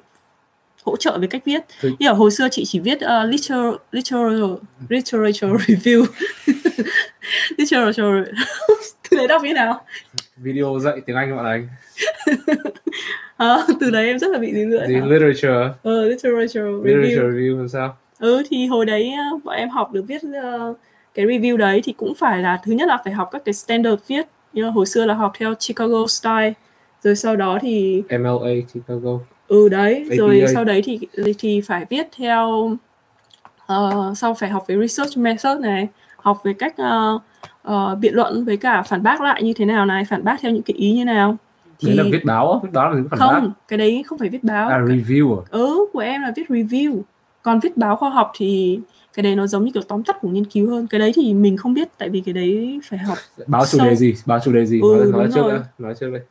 hỗ 0.85 0.95
trợ 0.97 1.17
về 1.17 1.27
cách 1.27 1.41
viết. 1.45 1.61
Thì- 1.81 1.89
như 1.99 2.07
ở 2.07 2.13
hồi 2.13 2.31
xưa 2.31 2.47
chị 2.51 2.63
chỉ 2.65 2.79
viết 2.79 2.95
uh, 2.97 3.29
literal, 3.29 3.73
literal, 3.91 4.53
literature 4.89 5.47
review. 5.47 6.05
Literature 7.57 8.03
từ 9.09 9.17
đấy 9.17 9.27
đọc 9.27 9.41
như 9.43 9.53
nào? 9.53 9.81
Video 10.37 10.79
dạy 10.81 11.01
tiếng 11.05 11.15
Anh 11.15 11.35
bạn 11.37 11.45
anh 11.45 11.67
Ờ, 13.37 13.65
từ 13.79 13.89
đấy 13.89 14.07
em 14.07 14.19
rất 14.19 14.31
là 14.31 14.37
bị 14.39 14.53
gì 14.53 14.65
nữa 14.65 14.85
gì? 14.87 14.93
literature. 14.95 15.73
Ờ, 15.83 16.05
literature 16.05 16.29
review. 16.59 16.83
Literature 16.83 17.27
review 17.37 17.57
làm 17.57 17.69
sao? 17.69 17.97
Ừ 18.19 18.43
thì 18.49 18.65
hồi 18.67 18.85
đấy 18.85 19.11
ờ, 19.31 19.37
bọn 19.43 19.55
em 19.55 19.69
học 19.69 19.91
được 19.93 20.01
viết 20.07 20.21
ờ, 20.43 20.73
cái 21.13 21.25
review 21.25 21.57
đấy 21.57 21.81
thì 21.83 21.93
cũng 21.93 22.15
phải 22.15 22.39
là 22.41 22.59
thứ 22.63 22.71
nhất 22.71 22.87
là 22.87 22.97
phải 23.05 23.13
học 23.13 23.29
các 23.31 23.41
cái 23.45 23.53
standard 23.53 24.01
viết. 24.07 24.25
Như 24.53 24.65
hồi 24.69 24.85
xưa 24.85 25.05
là 25.05 25.13
học 25.13 25.31
theo 25.37 25.53
Chicago 25.59 26.07
style. 26.07 26.53
Rồi 27.03 27.15
sau 27.15 27.35
đó 27.35 27.59
thì 27.61 28.03
MLA 28.09 28.51
Chicago 28.73 29.19
ừ 29.47 29.69
đấy 29.69 30.05
APA. 30.09 30.15
rồi 30.17 30.45
sau 30.53 30.63
đấy 30.63 30.81
thì 30.85 30.99
thì 31.39 31.61
phải 31.61 31.85
viết 31.89 32.07
theo 32.17 32.77
uh, 33.73 34.17
sau 34.17 34.33
phải 34.33 34.49
học 34.49 34.63
về 34.67 34.77
research 34.81 35.17
method 35.17 35.59
này 35.59 35.87
học 36.17 36.41
về 36.43 36.53
cách 36.53 36.75
uh, 36.81 37.21
uh, 37.71 37.97
biện 37.99 38.13
luận 38.13 38.45
với 38.45 38.57
cả 38.57 38.81
phản 38.81 39.03
bác 39.03 39.21
lại 39.21 39.43
như 39.43 39.53
thế 39.53 39.65
nào 39.65 39.85
này 39.85 40.05
phản 40.05 40.23
bác 40.23 40.41
theo 40.41 40.51
những 40.51 40.63
cái 40.63 40.75
ý 40.77 40.91
như 40.91 41.05
nào 41.05 41.37
thì 41.79 41.87
đấy 41.87 42.05
là 42.05 42.11
viết 42.11 42.25
báo 42.25 42.59
viết 42.63 42.69
báo 42.73 42.91
là 42.91 43.03
phản 43.11 43.19
không 43.19 43.33
bác. 43.33 43.49
cái 43.67 43.77
đấy 43.77 44.03
không 44.07 44.17
phải 44.17 44.29
viết 44.29 44.43
báo 44.43 44.69
à, 44.69 44.79
review 44.79 45.39
à? 45.39 45.43
ừ 45.49 45.85
của 45.93 45.99
em 45.99 46.21
là 46.21 46.33
viết 46.35 46.49
review 46.49 47.01
còn 47.41 47.59
viết 47.59 47.77
báo 47.77 47.95
khoa 47.95 48.09
học 48.09 48.31
thì 48.35 48.79
cái 49.13 49.23
đấy 49.23 49.35
nó 49.35 49.47
giống 49.47 49.65
như 49.65 49.71
kiểu 49.71 49.83
tóm 49.87 50.03
tắt 50.03 50.17
của 50.21 50.27
nghiên 50.27 50.45
cứu 50.45 50.69
hơn 50.69 50.87
cái 50.87 50.99
đấy 50.99 51.11
thì 51.15 51.33
mình 51.33 51.57
không 51.57 51.73
biết 51.73 51.87
tại 51.97 52.09
vì 52.09 52.21
cái 52.21 52.33
đấy 52.33 52.79
phải 52.83 52.99
học 52.99 53.17
báo 53.47 53.65
chủ 53.65 53.77
đề 53.83 53.95
gì 53.95 54.13
báo 54.25 54.39
chủ 54.43 54.51
đề 54.51 54.65
gì 54.65 54.81
ừ, 54.81 55.09
nói, 55.11 55.21
nói 55.21 55.29
trước 55.33 55.41
rồi. 55.41 55.59
nói 55.77 55.93
trước 55.99 56.09
đây 56.11 56.21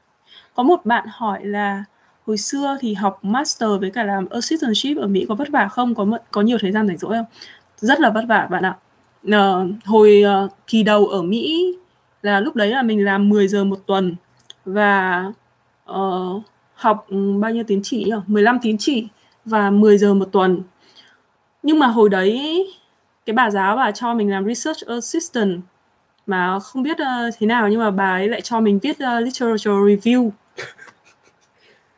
có 0.55 0.62
một 0.62 0.81
bạn 0.85 1.07
hỏi 1.11 1.44
là 1.44 1.85
hồi 2.26 2.37
xưa 2.38 2.76
thì 2.80 2.94
học 2.94 3.24
master 3.24 3.70
với 3.80 3.90
cả 3.90 4.04
làm 4.04 4.26
assistantship 4.30 4.96
ở 4.96 5.06
Mỹ 5.06 5.26
có 5.28 5.34
vất 5.34 5.48
vả 5.48 5.68
không? 5.68 5.94
Có 5.94 6.06
có 6.30 6.42
nhiều 6.42 6.58
thời 6.60 6.72
gian 6.72 6.87
rảnh 6.88 6.98
rỗi 6.98 7.16
không? 7.16 7.26
Rất 7.76 8.00
là 8.00 8.10
vất 8.10 8.24
vả 8.28 8.48
bạn 8.50 8.62
ạ. 8.62 8.76
Uh, 9.26 9.70
hồi 9.84 10.22
uh, 10.44 10.50
kỳ 10.66 10.82
đầu 10.82 11.06
ở 11.06 11.22
Mỹ 11.22 11.74
là 12.22 12.40
lúc 12.40 12.56
đấy 12.56 12.68
là 12.68 12.82
mình 12.82 13.04
làm 13.04 13.28
10 13.28 13.48
giờ 13.48 13.64
một 13.64 13.78
tuần 13.87 14.14
và 14.64 15.24
uh, 15.90 16.42
học 16.74 17.06
ừ, 17.08 17.38
bao 17.40 17.50
nhiêu 17.50 17.64
tín 17.66 17.80
chỉ 17.82 18.04
nhỉ? 18.04 18.12
15 18.26 18.58
tín 18.62 18.76
chỉ 18.78 19.08
và 19.44 19.70
10 19.70 19.98
giờ 19.98 20.14
một 20.14 20.28
tuần. 20.32 20.62
Nhưng 21.62 21.78
mà 21.78 21.87
hồi 21.87 22.08
đấy 22.08 22.66
cái 23.26 23.34
bà 23.34 23.50
giáo 23.50 23.76
bà 23.76 23.90
cho 23.90 24.14
mình 24.14 24.30
làm 24.30 24.46
research 24.46 24.87
assistant 24.87 25.60
mà 26.26 26.58
không 26.60 26.82
biết 26.82 26.96
uh, 27.00 27.34
thế 27.38 27.46
nào 27.46 27.68
nhưng 27.68 27.80
mà 27.80 27.90
bà 27.90 28.10
ấy 28.10 28.28
lại 28.28 28.40
cho 28.40 28.60
mình 28.60 28.78
viết 28.78 28.90
uh, 28.90 29.24
literature 29.24 29.70
review 29.70 30.30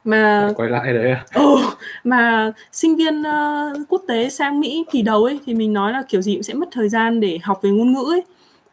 mà 0.06 0.52
quay 0.56 0.70
lại 0.70 0.92
đấy 0.92 1.10
à? 1.10 1.24
ừ, 1.34 1.56
mà 2.04 2.52
sinh 2.72 2.96
viên 2.96 3.20
uh, 3.20 3.88
quốc 3.88 4.02
tế 4.08 4.28
sang 4.28 4.60
Mỹ 4.60 4.84
kỳ 4.90 5.02
đầu 5.02 5.24
ấy 5.24 5.38
thì 5.46 5.54
mình 5.54 5.72
nói 5.72 5.92
là 5.92 6.02
kiểu 6.08 6.22
gì 6.22 6.34
cũng 6.34 6.42
sẽ 6.42 6.54
mất 6.54 6.68
thời 6.72 6.88
gian 6.88 7.20
để 7.20 7.38
học 7.42 7.58
về 7.62 7.70
ngôn 7.70 7.92
ngữ 7.92 8.04
ấy. 8.10 8.22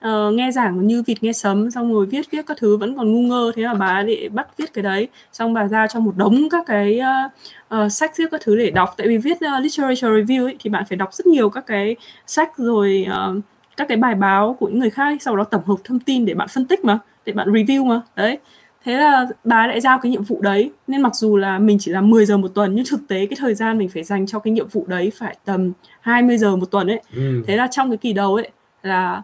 Uh, 0.08 0.34
nghe 0.34 0.52
giảng 0.52 0.88
như 0.88 1.04
vịt 1.08 1.24
nghe 1.24 1.34
sấm 1.34 1.72
xong 1.72 1.93
rồi 1.93 2.06
viết 2.06 2.32
viết 2.32 2.46
các 2.48 2.58
thứ 2.58 2.78
vẫn 2.78 2.98
còn 2.98 3.13
ngu 3.13 3.22
ngơ 3.22 3.52
thế 3.56 3.63
là 3.63 3.74
bà 3.74 4.04
để 4.04 4.30
bắt 4.34 4.48
viết 4.58 4.74
cái 4.74 4.84
đấy. 4.84 5.08
Xong 5.34 5.54
bà 5.54 5.67
ra 5.67 5.88
cho 5.88 6.00
một 6.00 6.17
đống 6.17 6.50
các 6.50 6.63
cái 6.65 7.00
uh, 7.00 7.82
uh, 7.86 7.91
sách 7.91 8.12
viết 8.17 8.26
các 8.32 8.41
thứ 8.43 8.56
để 8.56 8.72
đọc. 8.72 8.93
Tại 8.98 9.08
vì 9.08 9.17
viết 9.17 9.38
uh, 9.38 9.63
literature 9.63 10.08
review 10.08 10.46
ấy, 10.46 10.56
thì 10.60 10.69
bạn 10.69 10.84
phải 10.89 10.96
đọc 10.96 11.13
rất 11.13 11.28
nhiều 11.28 11.50
các 11.50 11.65
cái 11.67 11.96
sách 12.28 12.58
rồi 12.58 13.08
uh, 13.10 13.43
các 13.78 13.88
cái 13.88 13.98
bài 13.98 14.15
báo 14.15 14.56
của 14.60 14.67
những 14.67 14.80
người 14.80 14.89
khác 14.89 15.22
sau 15.22 15.36
đó 15.36 15.43
tổng 15.43 15.65
hợp 15.65 15.76
thông 15.84 16.00
tin 16.00 16.26
để 16.26 16.34
bạn 16.34 16.48
phân 16.48 16.65
tích 16.65 16.86
mà 16.86 17.00
để 17.26 17.34
bạn 17.34 17.52
review 17.52 17.86
mà 17.86 18.02
đấy 18.15 18.38
thế 18.86 18.98
là 18.98 19.28
bà 19.43 19.67
lại 19.67 19.82
giao 19.82 20.00
cái 20.00 20.12
nhiệm 20.12 20.24
vụ 20.24 20.41
đấy. 20.41 20.72
Nên 20.88 21.02
mặc 21.02 21.15
dù 21.15 21.38
là 21.38 21.60
mình 21.60 21.78
chỉ 21.80 21.91
làm 21.91 22.10
10 22.10 22.26
giờ 22.26 22.38
một 22.38 22.48
tuần 22.54 22.76
nhưng 22.76 22.86
thực 22.89 23.00
tế 23.08 23.26
cái 23.26 23.38
thời 23.39 23.56
gian 23.56 23.78
mình 23.78 23.89
phải 23.89 24.04
dành 24.04 24.26
cho 24.26 24.39
cái 24.39 24.52
nhiệm 24.52 24.67
vụ 24.67 24.86
đấy 24.88 25.12
phải 25.17 25.38
tầm 25.46 25.72
20 26.02 26.38
giờ 26.38 26.56
một 26.56 26.72
tuần 26.72 26.88
ấy. 26.88 27.02
Ừ. 27.15 27.43
thế 27.48 27.58
là 27.58 27.67
trong 27.72 27.89
cái 27.89 27.98
kỳ 27.98 28.13
đầu 28.13 28.36
ấy 28.36 28.50
là 28.84 29.22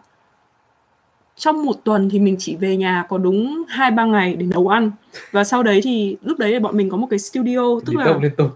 trong 1.36 1.64
một 1.66 1.76
tuần 1.84 2.10
thì 2.10 2.18
mình 2.18 2.36
chỉ 2.38 2.56
về 2.56 2.76
nhà 2.76 3.06
có 3.08 3.18
đúng 3.18 3.64
hai 3.68 3.90
ba 3.90 4.04
ngày 4.04 4.36
để 4.36 4.46
nấu 4.46 4.68
ăn. 4.68 4.90
Và 5.30 5.44
sau 5.44 5.62
đấy 5.62 5.80
thì 5.84 6.16
lúc 6.22 6.38
đấy 6.38 6.60
bọn 6.60 6.76
mình 6.76 6.90
có 6.90 6.96
một 6.96 7.06
cái 7.10 7.18
studio 7.18 7.80
tức 7.86 7.96
là 7.96 8.18
liên 8.22 8.32
tục. 8.36 8.50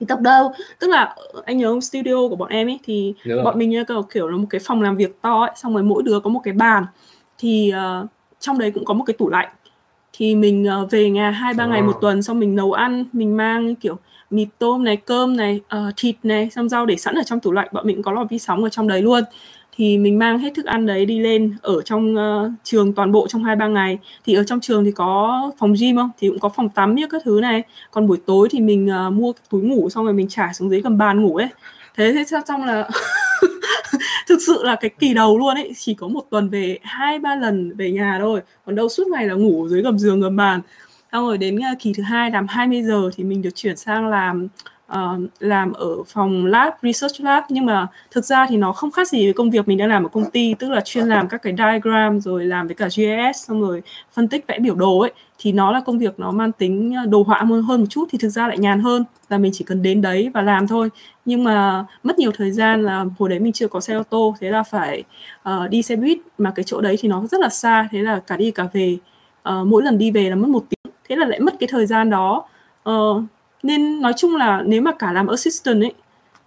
Thì 0.00 0.06
tập 0.06 0.20
đâu? 0.20 0.52
Tức 0.78 0.88
là 0.88 1.16
anh 1.44 1.58
nhớ 1.58 1.70
không? 1.70 1.80
Studio 1.80 2.28
của 2.28 2.36
bọn 2.36 2.48
em 2.48 2.68
ấy 2.68 2.78
thì 2.84 3.14
Được 3.24 3.42
bọn 3.44 3.58
mình 3.58 3.70
như 3.70 3.84
kiểu 4.12 4.28
là 4.28 4.36
một 4.36 4.46
cái 4.50 4.60
phòng 4.64 4.82
làm 4.82 4.96
việc 4.96 5.22
to 5.22 5.40
ấy 5.40 5.50
xong 5.56 5.74
rồi 5.74 5.82
mỗi 5.82 6.02
đứa 6.02 6.20
có 6.20 6.30
một 6.30 6.40
cái 6.44 6.54
bàn. 6.54 6.86
Thì 7.38 7.72
uh, 8.02 8.08
trong 8.40 8.58
đấy 8.58 8.70
cũng 8.70 8.84
có 8.84 8.94
một 8.94 9.04
cái 9.04 9.14
tủ 9.18 9.28
lạnh 9.28 9.48
thì 10.20 10.34
mình 10.34 10.66
uh, 10.82 10.90
về 10.90 11.10
nhà 11.10 11.30
hai 11.30 11.54
ba 11.54 11.66
ngày 11.66 11.82
một 11.82 11.98
tuần 12.00 12.22
xong 12.22 12.40
mình 12.40 12.54
nấu 12.54 12.72
ăn 12.72 13.04
mình 13.12 13.36
mang 13.36 13.74
kiểu 13.74 13.98
mì 14.30 14.46
tôm 14.58 14.84
này 14.84 14.96
cơm 14.96 15.36
này 15.36 15.60
uh, 15.76 15.94
thịt 15.96 16.16
này 16.22 16.50
xong 16.50 16.68
rau 16.68 16.86
để 16.86 16.96
sẵn 16.96 17.14
ở 17.14 17.22
trong 17.26 17.40
tủ 17.40 17.52
lạnh. 17.52 17.68
Bọn 17.72 17.86
mình 17.86 17.96
cũng 17.96 18.02
có 18.02 18.12
lò 18.12 18.24
vi 18.24 18.38
sóng 18.38 18.64
ở 18.64 18.68
trong 18.68 18.88
đấy 18.88 19.02
luôn. 19.02 19.24
Thì 19.76 19.98
mình 19.98 20.18
mang 20.18 20.38
hết 20.38 20.50
thức 20.54 20.64
ăn 20.64 20.86
đấy 20.86 21.06
đi 21.06 21.18
lên 21.18 21.56
ở 21.62 21.82
trong 21.82 22.14
uh, 22.14 22.52
trường 22.64 22.92
toàn 22.92 23.12
bộ 23.12 23.26
trong 23.28 23.44
hai 23.44 23.56
ba 23.56 23.66
ngày. 23.66 23.98
Thì 24.26 24.34
ở 24.34 24.44
trong 24.44 24.60
trường 24.60 24.84
thì 24.84 24.92
có 24.92 25.50
phòng 25.58 25.74
gym 25.80 25.96
không? 25.96 26.10
Thì 26.18 26.28
cũng 26.28 26.38
có 26.38 26.48
phòng 26.48 26.68
tắm 26.68 26.94
như 26.94 27.06
các 27.06 27.22
thứ 27.24 27.40
này. 27.42 27.62
Còn 27.90 28.06
buổi 28.06 28.18
tối 28.26 28.48
thì 28.50 28.60
mình 28.60 28.90
uh, 29.06 29.12
mua 29.12 29.32
túi 29.50 29.62
ngủ 29.62 29.90
xong 29.90 30.04
rồi 30.04 30.14
mình 30.14 30.28
trải 30.28 30.54
xuống 30.54 30.70
dưới 30.70 30.80
gầm 30.80 30.98
bàn 30.98 31.22
ngủ 31.22 31.36
ấy. 31.36 31.48
Thế 31.96 32.12
thế 32.12 32.40
xong 32.46 32.64
là 32.64 32.88
thực 34.30 34.42
sự 34.46 34.62
là 34.62 34.76
cái 34.76 34.90
kỳ 34.98 35.14
đầu 35.14 35.38
luôn 35.38 35.54
ấy 35.54 35.72
chỉ 35.76 35.94
có 35.94 36.08
một 36.08 36.24
tuần 36.30 36.48
về 36.48 36.78
hai 36.82 37.18
ba 37.18 37.36
lần 37.36 37.76
về 37.76 37.90
nhà 37.90 38.18
thôi. 38.20 38.40
Còn 38.66 38.74
đâu 38.74 38.88
suốt 38.88 39.06
ngày 39.08 39.26
là 39.26 39.34
ngủ 39.34 39.68
dưới 39.68 39.82
gầm 39.82 39.98
giường 39.98 40.20
gầm 40.20 40.36
bàn. 40.36 40.60
Xong 41.12 41.26
rồi 41.26 41.38
đến 41.38 41.58
à, 41.62 41.74
kỳ 41.78 41.92
thứ 41.92 42.02
hai 42.02 42.30
làm 42.30 42.46
20 42.48 42.82
giờ 42.82 43.10
thì 43.16 43.24
mình 43.24 43.42
được 43.42 43.50
chuyển 43.54 43.76
sang 43.76 44.08
làm 44.08 44.48
uh, 44.92 45.30
làm 45.40 45.72
ở 45.72 46.02
phòng 46.06 46.46
lab 46.46 46.72
research 46.82 47.20
lab. 47.20 47.44
Nhưng 47.48 47.66
mà 47.66 47.86
thực 48.10 48.24
ra 48.24 48.46
thì 48.48 48.56
nó 48.56 48.72
không 48.72 48.90
khác 48.90 49.08
gì 49.08 49.26
với 49.26 49.32
công 49.32 49.50
việc 49.50 49.68
mình 49.68 49.78
đang 49.78 49.88
làm 49.88 50.04
ở 50.04 50.08
công 50.08 50.30
ty 50.30 50.54
tức 50.58 50.70
là 50.70 50.80
chuyên 50.80 51.06
làm 51.06 51.28
các 51.28 51.42
cái 51.42 51.54
diagram 51.58 52.20
rồi 52.20 52.44
làm 52.44 52.66
với 52.66 52.74
cả 52.74 52.88
GIS 52.88 53.48
xong 53.48 53.62
rồi 53.62 53.82
phân 54.12 54.28
tích 54.28 54.46
vẽ 54.46 54.58
biểu 54.58 54.74
đồ 54.74 54.98
ấy 54.98 55.12
thì 55.42 55.52
nó 55.52 55.72
là 55.72 55.80
công 55.80 55.98
việc 55.98 56.20
nó 56.20 56.30
mang 56.30 56.52
tính 56.52 56.94
ờ, 56.96 57.06
đồ 57.06 57.22
họa 57.22 57.38
hơn 57.38 57.62
hơn 57.62 57.80
một 57.80 57.86
chút 57.90 58.08
thì 58.10 58.18
thực 58.18 58.28
ra 58.28 58.48
lại 58.48 58.58
nhàn 58.58 58.80
hơn 58.80 59.04
là 59.28 59.38
mình 59.38 59.52
chỉ 59.54 59.64
cần 59.64 59.82
đến 59.82 60.02
đấy 60.02 60.30
và 60.34 60.42
làm 60.42 60.66
thôi. 60.66 60.88
Nhưng 61.24 61.44
mà 61.44 61.84
mất 62.02 62.18
nhiều 62.18 62.30
thời 62.34 62.50
gian 62.50 62.82
là 62.82 63.04
hồi 63.18 63.28
đấy 63.28 63.38
mình 63.38 63.52
chưa 63.52 63.68
có 63.68 63.80
xe 63.80 63.94
ô 63.94 64.02
tô 64.02 64.36
thế 64.40 64.50
là 64.50 64.62
phải 64.62 65.04
uh, 65.48 65.70
đi 65.70 65.82
xe 65.82 65.96
buýt. 65.96 66.18
Mà 66.38 66.52
cái 66.54 66.64
chỗ 66.64 66.80
đấy 66.80 66.96
thì 67.00 67.08
nó 67.08 67.26
rất 67.26 67.40
là 67.40 67.48
xa 67.48 67.88
thế 67.90 67.98
là 67.98 68.20
cả 68.26 68.36
đi 68.36 68.50
cả 68.50 68.68
về 68.72 68.98
uh, 69.48 69.66
mỗi 69.66 69.82
lần 69.82 69.98
đi 69.98 70.10
về 70.10 70.30
là 70.30 70.36
mất 70.36 70.48
một 70.48 70.64
tiếng 70.68 70.92
thế 71.08 71.16
là 71.16 71.26
lại 71.26 71.40
mất 71.40 71.54
cái 71.60 71.68
thời 71.72 71.86
gian 71.86 72.10
đó. 72.10 72.44
Uh, 72.90 73.22
nên 73.62 74.00
nói 74.02 74.12
chung 74.16 74.36
là 74.36 74.62
nếu 74.66 74.82
mà 74.82 74.92
cả 74.98 75.12
làm 75.12 75.26
assistant 75.26 75.82
ấy 75.82 75.92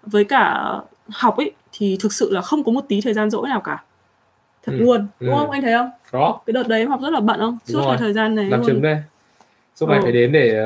với 0.06 0.24
cả 0.24 0.72
học 1.10 1.38
ấy 1.38 1.52
thì 1.72 1.98
thực 2.00 2.14
sự 2.14 2.32
là 2.32 2.42
không 2.42 2.64
có 2.64 2.72
một 2.72 2.86
tí 2.88 3.02
thời 3.02 3.14
gian 3.14 3.30
rỗi 3.30 3.50
nào 3.50 3.62
cả 3.62 3.84
thật 4.64 4.72
ừ. 4.72 4.78
luôn. 4.78 5.08
Đúng 5.20 5.30
ừ. 5.30 5.36
không? 5.40 5.52
Anh 5.52 5.62
thấy 5.62 5.74
không? 5.74 5.90
Có. 6.12 6.40
Cái 6.46 6.54
đợt 6.54 6.68
đấy 6.68 6.80
em 6.80 6.90
học 6.90 7.00
rất 7.02 7.10
là 7.10 7.20
bận 7.20 7.40
không? 7.40 7.58
Suốt 7.66 7.84
cái 7.88 7.98
thời 7.98 8.14
gian 8.14 8.36
này 8.36 8.46
làm 8.46 8.64
chứng 8.66 8.82
đây. 8.82 8.98
Suốt 9.76 9.86
ngày 9.90 9.98
ừ. 9.98 10.04
phải 10.04 10.12
đến 10.12 10.32
để 10.32 10.66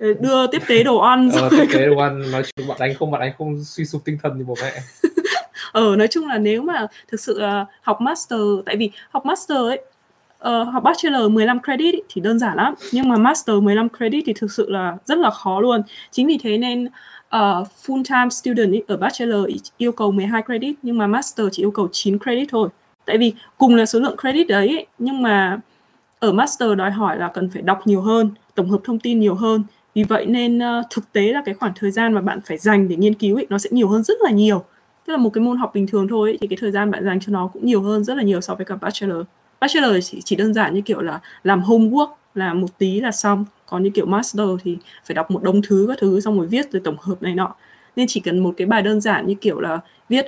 uh... 0.00 0.20
đưa 0.20 0.46
tiếp 0.46 0.62
tế 0.68 0.82
đồ 0.82 0.98
ăn 0.98 1.30
ờ, 1.34 1.48
tiếp 1.50 1.66
tế 1.72 1.86
đồ 1.86 1.98
ăn. 1.98 2.30
Nói 2.32 2.42
chung 2.56 2.68
bạn 2.68 2.76
anh 2.80 2.94
không 2.94 3.10
bạn 3.10 3.20
anh 3.20 3.32
không 3.38 3.64
suy 3.64 3.84
sụp 3.84 4.02
tinh 4.04 4.18
thần 4.22 4.38
như 4.38 4.44
bố 4.44 4.54
mẹ. 4.62 4.72
Ờ 5.72 5.96
nói 5.96 6.08
chung 6.08 6.28
là 6.28 6.38
nếu 6.38 6.62
mà 6.62 6.86
thực 7.08 7.20
sự 7.20 7.40
uh, 7.44 7.68
học 7.82 8.00
master 8.00 8.40
tại 8.66 8.76
vì 8.76 8.90
học 9.10 9.26
master 9.26 9.58
ấy 9.58 9.82
uh, 10.48 10.72
học 10.72 10.82
bachelor 10.82 11.30
15 11.30 11.58
credit 11.62 11.94
thì 12.08 12.20
đơn 12.20 12.38
giản 12.38 12.56
lắm. 12.56 12.74
Nhưng 12.92 13.08
mà 13.08 13.16
master 13.16 13.56
15 13.56 13.88
credit 13.88 14.24
thì 14.26 14.32
thực 14.32 14.52
sự 14.52 14.70
là 14.70 14.96
rất 15.04 15.18
là 15.18 15.30
khó 15.30 15.60
luôn. 15.60 15.82
Chính 16.10 16.26
vì 16.26 16.38
thế 16.42 16.58
nên 16.58 16.88
uh, 17.36 17.66
full 17.86 18.02
time 18.08 18.28
student 18.30 18.72
ý, 18.72 18.82
ở 18.88 18.96
bachelor 18.96 19.46
yêu 19.76 19.92
cầu 19.92 20.12
12 20.12 20.42
credit 20.42 20.74
nhưng 20.82 20.98
mà 20.98 21.06
master 21.06 21.46
chỉ 21.52 21.62
yêu 21.62 21.70
cầu 21.70 21.88
9 21.92 22.18
credit 22.18 22.48
thôi 22.50 22.68
tại 23.04 23.18
vì 23.18 23.32
cùng 23.58 23.74
là 23.74 23.86
số 23.86 23.98
lượng 23.98 24.16
credit 24.16 24.48
đấy 24.48 24.86
nhưng 24.98 25.22
mà 25.22 25.60
ở 26.18 26.32
master 26.32 26.76
đòi 26.76 26.90
hỏi 26.90 27.18
là 27.18 27.28
cần 27.28 27.50
phải 27.50 27.62
đọc 27.62 27.86
nhiều 27.86 28.00
hơn 28.00 28.30
tổng 28.54 28.70
hợp 28.70 28.80
thông 28.84 28.98
tin 28.98 29.20
nhiều 29.20 29.34
hơn. 29.34 29.62
Vì 29.94 30.02
vậy 30.02 30.26
nên 30.26 30.58
uh, 30.58 30.86
thực 30.90 31.12
tế 31.12 31.32
là 31.32 31.42
cái 31.44 31.54
khoảng 31.54 31.72
thời 31.76 31.90
gian 31.90 32.12
mà 32.12 32.20
bạn 32.20 32.40
phải 32.44 32.58
dành 32.58 32.88
để 32.88 32.96
nghiên 32.96 33.14
cứu 33.14 33.36
ấy, 33.36 33.46
nó 33.50 33.58
sẽ 33.58 33.70
nhiều 33.72 33.88
hơn 33.88 34.02
rất 34.02 34.18
là 34.20 34.30
nhiều. 34.30 34.64
Tức 35.06 35.12
là 35.12 35.16
một 35.16 35.30
cái 35.30 35.44
môn 35.44 35.56
học 35.56 35.70
bình 35.74 35.86
thường 35.86 36.08
thôi 36.08 36.30
ấy, 36.30 36.38
thì 36.40 36.46
cái 36.46 36.56
thời 36.60 36.70
gian 36.70 36.90
bạn 36.90 37.04
dành 37.04 37.20
cho 37.20 37.32
nó 37.32 37.46
cũng 37.46 37.66
nhiều 37.66 37.82
hơn 37.82 38.04
rất 38.04 38.16
là 38.16 38.22
nhiều 38.22 38.40
so 38.40 38.54
với 38.54 38.64
cả 38.64 38.74
bachelor. 38.76 39.26
Bachelor 39.60 39.96
chỉ, 40.10 40.20
chỉ 40.24 40.36
đơn 40.36 40.54
giản 40.54 40.74
như 40.74 40.80
kiểu 40.80 41.00
là 41.00 41.20
làm 41.44 41.62
homework 41.62 42.08
là 42.34 42.54
một 42.54 42.78
tí 42.78 43.00
là 43.00 43.12
xong. 43.12 43.44
Còn 43.66 43.82
như 43.82 43.90
kiểu 43.90 44.06
master 44.06 44.46
thì 44.64 44.78
phải 45.04 45.14
đọc 45.14 45.30
một 45.30 45.42
đống 45.42 45.62
thứ 45.62 45.84
các 45.88 45.98
thứ 46.00 46.20
xong 46.20 46.38
rồi 46.38 46.46
viết 46.46 46.72
rồi 46.72 46.82
tổng 46.84 46.96
hợp 47.00 47.22
này 47.22 47.34
nọ 47.34 47.54
nên 47.96 48.06
chỉ 48.08 48.20
cần 48.20 48.38
một 48.38 48.54
cái 48.56 48.66
bài 48.66 48.82
đơn 48.82 49.00
giản 49.00 49.26
như 49.26 49.34
kiểu 49.34 49.60
là 49.60 49.80
viết 50.08 50.26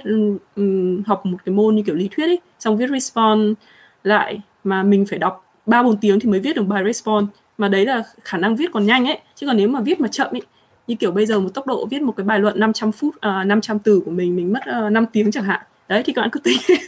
um, 0.56 1.02
học 1.06 1.26
một 1.26 1.38
cái 1.44 1.54
môn 1.54 1.76
như 1.76 1.82
kiểu 1.82 1.94
lý 1.94 2.08
thuyết 2.16 2.26
ấy 2.26 2.40
xong 2.58 2.76
viết 2.76 2.90
response 2.90 3.60
lại 4.02 4.40
mà 4.64 4.82
mình 4.82 5.06
phải 5.06 5.18
đọc 5.18 5.44
ba 5.66 5.82
bốn 5.82 5.96
tiếng 5.96 6.20
thì 6.20 6.28
mới 6.28 6.40
viết 6.40 6.56
được 6.56 6.62
bài 6.62 6.84
response 6.86 7.32
mà 7.58 7.68
đấy 7.68 7.86
là 7.86 8.02
khả 8.24 8.38
năng 8.38 8.56
viết 8.56 8.72
còn 8.72 8.86
nhanh 8.86 9.06
ấy 9.06 9.18
chứ 9.34 9.46
còn 9.46 9.56
nếu 9.56 9.68
mà 9.68 9.80
viết 9.80 10.00
mà 10.00 10.08
chậm 10.08 10.28
ấy 10.30 10.42
như 10.86 10.94
kiểu 10.94 11.10
bây 11.10 11.26
giờ 11.26 11.40
một 11.40 11.54
tốc 11.54 11.66
độ 11.66 11.86
viết 11.86 12.02
một 12.02 12.12
cái 12.16 12.24
bài 12.24 12.38
luận 12.38 12.60
500 12.60 12.92
phút 12.92 13.08
uh, 13.08 13.20
à, 13.20 13.44
500 13.44 13.78
từ 13.78 14.00
của 14.04 14.10
mình 14.10 14.36
mình 14.36 14.52
mất 14.52 14.60
ờ, 14.66 14.86
uh, 14.86 14.92
5 14.92 15.06
tiếng 15.12 15.30
chẳng 15.30 15.44
hạn. 15.44 15.60
Đấy 15.88 16.02
thì 16.06 16.12
các 16.12 16.22
bạn 16.22 16.30
cứ 16.32 16.40
tính. 16.40 16.58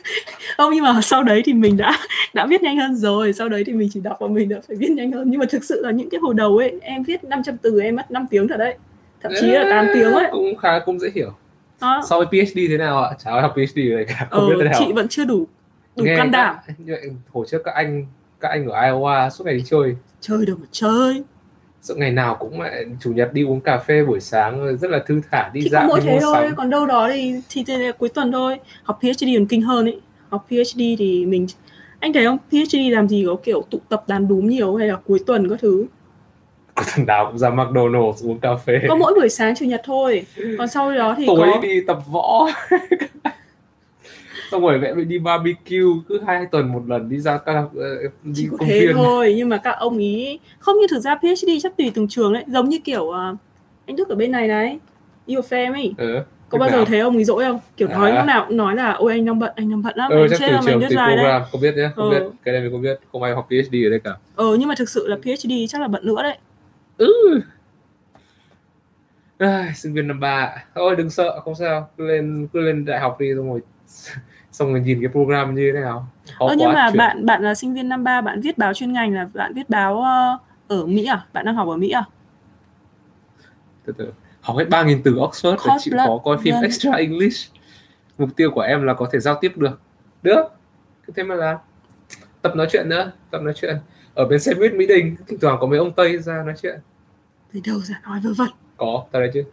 Không 0.57 0.73
nhưng 0.75 0.85
mà 0.85 1.01
sau 1.03 1.23
đấy 1.23 1.43
thì 1.45 1.53
mình 1.53 1.77
đã 1.77 1.99
đã 2.35 2.47
viết 2.47 2.63
nhanh 2.63 2.77
hơn 2.77 2.97
rồi. 2.97 3.33
Sau 3.33 3.49
đấy 3.49 3.65
thì 3.67 3.73
mình 3.73 3.89
chỉ 3.93 4.01
đọc 4.01 4.17
và 4.21 4.27
mình 4.29 4.49
đã 4.49 4.57
phải 4.69 4.77
viết 4.77 4.91
nhanh 4.91 5.13
hơn. 5.13 5.31
Nhưng 5.31 5.41
mà 5.41 5.47
thực 5.51 5.65
sự 5.65 5.81
là 5.85 5.91
những 5.91 6.11
cái 6.11 6.21
hồi 6.21 6.35
đầu 6.35 6.57
ấy 6.57 6.79
em 6.83 7.03
viết 7.03 7.25
500 7.25 7.57
từ 7.57 7.81
em 7.81 7.97
mất 7.97 8.11
5 8.11 8.27
tiếng 8.31 8.49
thật 8.49 8.57
đấy 8.57 8.77
thậm 9.23 9.33
chí 9.41 9.47
là 9.47 9.67
8 9.71 9.87
tiếng 9.95 10.13
ấy. 10.13 10.25
Cũng 10.33 10.57
khá 10.57 10.79
cũng 10.79 10.99
dễ 10.99 11.11
hiểu. 11.15 11.33
Đó. 11.81 12.03
so 12.09 12.19
với 12.19 12.27
PhD 12.27 12.59
thế 12.69 12.79
nào 12.79 13.03
ạ? 13.03 13.11
Chả 13.25 13.41
học 13.41 13.55
PhD 13.55 13.79
này 13.79 14.05
cả 14.09 14.27
không 14.31 14.41
ừ, 14.41 14.49
biết 14.49 14.55
thế 14.59 14.69
nào. 14.69 14.81
chị 14.87 14.93
vẫn 14.93 15.09
chưa 15.09 15.25
đủ 15.25 15.47
đủ 15.97 16.05
Nghe 16.05 16.17
can 16.17 16.31
đảm. 16.31 16.57
như 16.79 16.93
vậy 16.93 17.11
hồi 17.33 17.47
trước 17.51 17.63
các 17.65 17.75
anh 17.75 18.07
các 18.41 18.49
anh 18.49 18.67
ở 18.67 18.81
Iowa 18.81 19.31
suốt 19.31 19.45
ngày 19.45 19.55
đi 19.55 19.65
chơi. 19.67 19.97
Chơi 20.21 20.47
được 20.47 20.59
mà 20.61 20.67
chơi. 20.73 21.23
Sợ 21.83 21.95
ngày 21.95 22.11
nào 22.11 22.37
cũng 22.41 22.61
lại 22.61 22.85
chủ 23.01 23.13
nhật 23.13 23.33
đi 23.33 23.45
uống 23.45 23.61
cà 23.61 23.79
phê 23.79 24.05
buổi 24.05 24.21
sáng 24.21 24.77
rất 24.77 24.91
là 24.91 24.99
thư 25.07 25.21
thả 25.31 25.51
đi 25.53 25.61
thì 25.63 25.69
dạo 25.69 25.85
mỗi 25.89 26.01
thế 26.01 26.19
thôi 26.21 26.51
còn 26.57 26.71
đâu 26.71 26.87
đó 26.87 27.09
thì 27.13 27.35
thì, 27.49 27.65
thì 27.67 27.75
cuối 27.99 28.09
tuần 28.09 28.33
thôi. 28.33 28.59
Học 28.83 28.99
PhD 29.03 29.25
còn 29.37 29.47
kinh 29.47 29.63
hơn 29.63 29.87
ấy. 29.87 30.01
Học 30.29 30.47
PhD 30.49 30.81
thì 30.99 31.27
mình 31.27 31.47
anh 32.01 32.13
thấy 32.13 32.25
không? 32.25 32.39
PhD 32.51 32.77
làm 32.91 33.09
gì 33.09 33.25
có 33.27 33.37
kiểu 33.45 33.65
tụ 33.71 33.79
tập 33.89 34.05
đàn 34.09 34.29
đúng 34.29 34.49
nhiều 34.49 34.77
hay 34.77 34.89
là 34.89 34.97
cuối 35.07 35.19
tuần 35.27 35.49
các 35.49 35.59
thứ 35.63 35.87
thằng 36.77 37.07
nào 37.07 37.27
cũng 37.27 37.39
ra 37.39 37.51
McDonald's 37.51 38.29
uống 38.29 38.39
cà 38.39 38.57
phê. 38.57 38.81
Có 38.89 38.97
mỗi 38.97 39.15
buổi 39.15 39.29
sáng 39.29 39.55
chủ 39.57 39.65
nhật 39.65 39.81
thôi. 39.85 40.27
Còn 40.59 40.69
sau 40.69 40.95
đó 40.95 41.15
thì 41.19 41.27
tối 41.27 41.51
có... 41.55 41.61
đi 41.61 41.81
tập 41.87 41.99
võ. 42.13 42.49
Xong 44.51 44.63
rồi 44.63 44.79
mẹ 44.79 44.95
mình 44.95 45.09
đi 45.09 45.19
barbecue. 45.19 46.03
Cứ 46.09 46.21
hai 46.27 46.47
tuần 46.47 46.73
một 46.73 46.83
lần 46.87 47.09
đi 47.09 47.19
ra 47.19 47.39
các 47.39 47.65
ờ, 47.77 48.03
đi 48.23 48.33
Chỉ 48.35 48.49
công 48.59 48.69
thế 48.69 48.81
viên. 48.81 48.97
thôi 48.97 49.35
nhưng 49.37 49.49
mà 49.49 49.57
các 49.57 49.71
ông 49.71 49.99
ý 49.99 50.39
không 50.59 50.79
như 50.79 50.87
thực 50.91 51.01
ra 51.01 51.17
PhD 51.17 51.49
chắc 51.63 51.77
tùy 51.77 51.93
từng 51.95 52.09
trường 52.09 52.33
đấy. 52.33 52.45
Giống 52.47 52.69
như 52.69 52.79
kiểu 52.85 53.03
uh, 53.03 53.37
anh 53.87 53.97
Đức 53.97 54.09
ở 54.09 54.15
bên 54.15 54.33
này 54.33 54.49
đấy 54.49 54.79
yêu 55.27 55.43
phê 55.43 55.65
ấy. 55.65 55.95
Ừ, 55.99 56.21
có 56.49 56.59
bao 56.59 56.71
nào? 56.71 56.79
giờ 56.79 56.85
thấy 56.85 57.01
ông 57.01 57.15
ấy 57.17 57.25
dỗi 57.25 57.45
không? 57.45 57.61
Kiểu 57.77 57.89
nói 57.89 58.11
à. 58.11 58.17
lúc 58.17 58.27
nào 58.27 58.45
cũng 58.49 58.57
nói 58.57 58.77
là 58.77 58.93
ôi 58.93 59.13
anh 59.13 59.25
đang 59.25 59.39
bận 59.39 59.53
anh 59.57 59.71
đang 59.71 59.83
bận 59.83 59.93
lắm 59.97 60.11
ừ, 60.11 60.21
anh 60.21 60.39
chết 60.39 60.53
là 60.53 60.61
mình 60.61 60.81
deadline 60.81 61.17
đấy. 61.17 61.41
không 61.53 61.61
biết 61.61 61.77
nhé 61.77 61.89
không 61.97 62.11
ừ. 62.11 62.21
biết. 62.21 62.27
Cái 62.45 62.53
này 62.53 62.63
mình 62.63 62.73
không 62.73 62.83
biết. 62.83 63.01
Không 63.13 63.23
ai 63.23 63.35
học 63.35 63.47
PhD 63.51 63.75
ở 63.87 63.91
đây 63.91 64.01
cả. 64.05 64.17
Ừ 64.37 64.57
nhưng 64.61 64.69
mà 64.69 64.75
thực 64.79 64.89
sự 64.89 65.09
là 65.09 65.17
PhD 65.17 65.53
chắc 65.69 65.81
là 65.81 65.89
bận 65.89 66.07
nữa 66.07 66.23
đấy 66.23 66.37
ừ. 66.99 67.41
À, 69.39 69.73
sinh 69.75 69.95
viên 69.95 70.09
năm 70.09 70.21
ba. 70.21 70.65
Thôi 70.75 70.97
đừng 70.97 71.11
sợ 71.11 71.41
không 71.41 71.55
sao. 71.55 71.89
Cứ 71.97 72.07
lên 72.07 72.49
cứ 72.53 72.61
lên 72.61 72.85
đại 72.85 73.01
học 73.01 73.17
đi 73.21 73.35
xong 73.37 73.49
rồi 73.51 73.61
xong 74.53 74.73
rồi 74.73 74.81
nhìn 74.81 75.01
cái 75.01 75.11
program 75.11 75.55
như 75.55 75.73
thế 75.75 75.81
nào. 75.81 76.09
Khó 76.39 76.47
ờ, 76.47 76.55
nhưng 76.59 76.73
mà 76.73 76.89
chuyện. 76.91 76.99
bạn 76.99 77.27
bạn 77.27 77.43
là 77.43 77.55
sinh 77.55 77.75
viên 77.75 77.89
năm 77.89 78.05
ba 78.05 78.21
bạn 78.21 78.41
viết 78.41 78.59
báo 78.59 78.75
chuyên 78.75 78.93
ngành 78.93 79.15
là 79.15 79.29
bạn 79.35 79.55
viết 79.55 79.71
báo 79.71 79.95
uh, 79.95 80.41
ở 80.69 80.87
Mỹ 80.87 81.05
à? 81.05 81.27
Bạn 81.33 81.45
đang 81.45 81.55
học 81.55 81.69
ở 81.69 81.77
Mỹ 81.77 81.91
à? 81.91 82.05
Từ 83.85 83.93
từ. 83.99 84.13
Học 84.41 84.57
hết 84.57 84.69
ba 84.69 84.83
nghìn 84.83 85.03
từ 85.03 85.15
Oxford 85.15 85.57
để 85.67 85.75
chịu 85.81 85.95
khó 86.07 86.19
coi 86.19 86.39
phim 86.39 86.55
extra 86.63 86.93
English. 86.93 87.53
Mục 88.19 88.29
tiêu 88.37 88.51
của 88.51 88.61
em 88.61 88.83
là 88.83 88.95
có 88.95 89.09
thể 89.13 89.19
giao 89.19 89.39
tiếp 89.41 89.53
được. 89.57 89.81
Được. 90.23 90.45
Thế 91.17 91.23
mà 91.23 91.35
là 91.35 91.59
tập 92.43 92.57
nói 92.57 92.67
chuyện 92.71 92.89
nữa 92.89 93.13
tập 93.31 93.43
nói 93.43 93.53
chuyện 93.57 93.77
ở 94.17 94.25
bên 94.25 94.41
xe 94.41 94.55
buýt 94.55 94.75
Mỹ 94.75 94.87
Đình 94.87 95.17
thỉnh 95.27 95.39
thoảng 95.41 95.59
có 95.61 95.67
mấy 95.67 95.79
ông 95.79 95.93
Tây 95.93 96.19
ra 96.19 96.43
nói 96.47 96.55
chuyện. 96.63 96.79
Từ 97.53 97.61
đâu 97.67 97.79
ra 97.81 98.01
nói 98.05 98.21
vớ 98.25 98.31
vẩn? 98.37 98.49
Có 98.77 99.05
tao 99.13 99.23
đấy 99.23 99.31
chứ. 99.35 99.45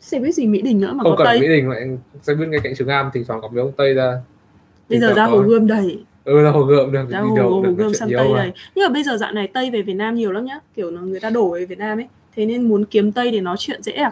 Xe 0.00 0.18
buýt 0.18 0.34
gì 0.34 0.46
Mỹ 0.46 0.62
Đình 0.62 0.80
nữa 0.80 0.92
mà 0.92 1.02
không 1.02 1.16
có 1.16 1.24
cần 1.24 1.40
Mỹ 1.40 1.48
Đình 1.48 1.68
mà 1.68 1.76
xe 2.22 2.34
buýt 2.34 2.48
ngay 2.48 2.60
cạnh 2.64 2.74
trường 2.76 2.88
Am 2.88 3.10
thỉnh 3.12 3.24
thoảng 3.28 3.40
có 3.40 3.48
mấy 3.48 3.60
ông 3.60 3.72
Tây 3.76 3.94
ra. 3.94 4.20
Bây 4.88 5.00
giờ 5.00 5.14
ra 5.14 5.24
Hồ 5.24 5.38
Gươm 5.38 5.66
đầy 5.66 6.04
ừ 6.24 6.42
ra 6.42 6.50
Hồ 6.50 6.62
Gươm 6.62 6.92
được 6.92 7.08
ra 7.10 7.20
Hồ, 7.20 7.36
Hồ 7.36 7.64
Gươm 7.76 7.94
sang 7.94 8.08
Tây 8.16 8.28
đầy 8.34 8.52
nhưng 8.74 8.84
mà 8.84 8.88
bây 8.88 9.02
giờ 9.02 9.16
dạo 9.16 9.32
này 9.32 9.48
Tây 9.54 9.70
về 9.70 9.82
Việt 9.82 9.94
Nam 9.94 10.14
nhiều 10.14 10.32
lắm 10.32 10.44
nhá. 10.44 10.58
Kiểu 10.76 10.90
là 10.90 11.00
người 11.00 11.20
ta 11.20 11.30
đổ 11.30 11.50
về 11.50 11.64
Việt 11.64 11.78
Nam 11.78 11.98
ấy. 11.98 12.08
Thế 12.36 12.46
nên 12.46 12.68
muốn 12.68 12.84
kiếm 12.84 13.12
Tây 13.12 13.30
để 13.30 13.40
nói 13.40 13.56
chuyện 13.58 13.82
dễ 13.82 13.92
à? 13.92 14.10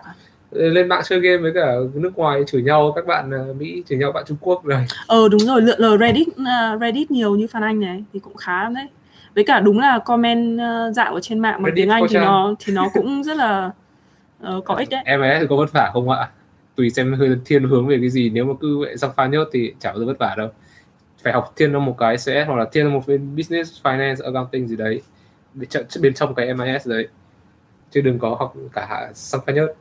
Lên 0.51 0.88
mạng 0.88 1.03
chơi 1.05 1.21
game 1.21 1.37
với 1.37 1.53
cả 1.55 1.75
nước 1.95 2.18
ngoài 2.18 2.42
chửi 2.47 2.62
nhau 2.62 2.92
các 2.97 3.07
bạn 3.07 3.31
ờ, 3.31 3.55
Mỹ 3.59 3.83
chửi 3.88 3.99
nhau 3.99 4.12
bạn 4.12 4.25
Trung 4.27 4.37
Quốc 4.40 4.64
rồi 4.64 4.87
ờ 5.07 5.29
đúng 5.29 5.40
rồi 5.40 5.62
lượn 5.62 5.79
lờ 5.79 5.97
Reddit 5.99 6.29
uh, 6.29 6.81
Reddit 6.81 7.11
nhiều 7.11 7.35
như 7.35 7.47
Phan 7.47 7.62
Anh 7.62 7.81
này 7.81 8.05
thì 8.12 8.21
cũng 8.21 8.37
khá 8.37 8.62
lắm 8.62 8.75
đấy 8.75 8.87
với 9.35 9.45
cả 9.45 9.61
đúng 9.61 9.79
là 9.79 9.99
comment 9.99 10.61
uh, 10.61 10.95
dạo 10.95 11.14
ở 11.14 11.21
trên 11.21 11.38
mạng 11.38 11.62
bằng 11.62 11.73
tiếng 11.77 11.88
Anh 11.88 12.05
thì 12.11 12.18
nó 12.18 12.55
thì 12.59 12.73
nó 12.73 12.88
cũng 12.95 13.25
rất 13.25 13.37
là 13.37 13.71
uh, 14.57 14.64
có 14.64 14.75
ích 14.75 14.88
đấy. 14.90 15.03
Em 15.05 15.21
ấy 15.21 15.47
có 15.47 15.57
vất 15.57 15.73
vả 15.73 15.90
không 15.92 16.11
ạ? 16.11 16.31
Tùy 16.75 16.90
xem 16.90 17.12
hơi 17.12 17.37
thiên 17.45 17.64
hướng 17.64 17.87
về 17.87 17.99
cái 18.01 18.11
gì 18.11 18.31
nếu 18.31 18.45
mà 18.45 18.55
cứ 18.61 18.79
vậy 18.79 18.97
sang 18.97 19.11
pha 19.16 19.27
nhớt 19.27 19.45
thì 19.53 19.75
chả 19.81 19.90
bao 19.90 19.99
giờ 19.99 20.07
vất 20.07 20.18
vả 20.18 20.35
đâu. 20.38 20.49
Phải 21.23 21.33
học 21.33 21.53
thiên 21.57 21.73
một 21.73 21.99
cái 21.99 22.16
CS 22.16 22.29
hoặc 22.47 22.57
là 22.57 22.64
thiên 22.73 22.92
một 22.92 23.03
bên 23.07 23.37
business 23.37 23.83
finance 23.83 24.25
accounting 24.25 24.68
gì 24.68 24.77
đấy 24.77 25.03
bên 26.01 26.14
trong 26.14 26.35
cái 26.35 26.55
MIS 26.55 26.88
đấy. 26.88 27.09
Chứ 27.90 28.01
đừng 28.01 28.18
có 28.18 28.37
học 28.38 28.55
cả 28.73 29.11
sang 29.14 29.40
pha 29.47 29.53
nhớt 29.53 29.75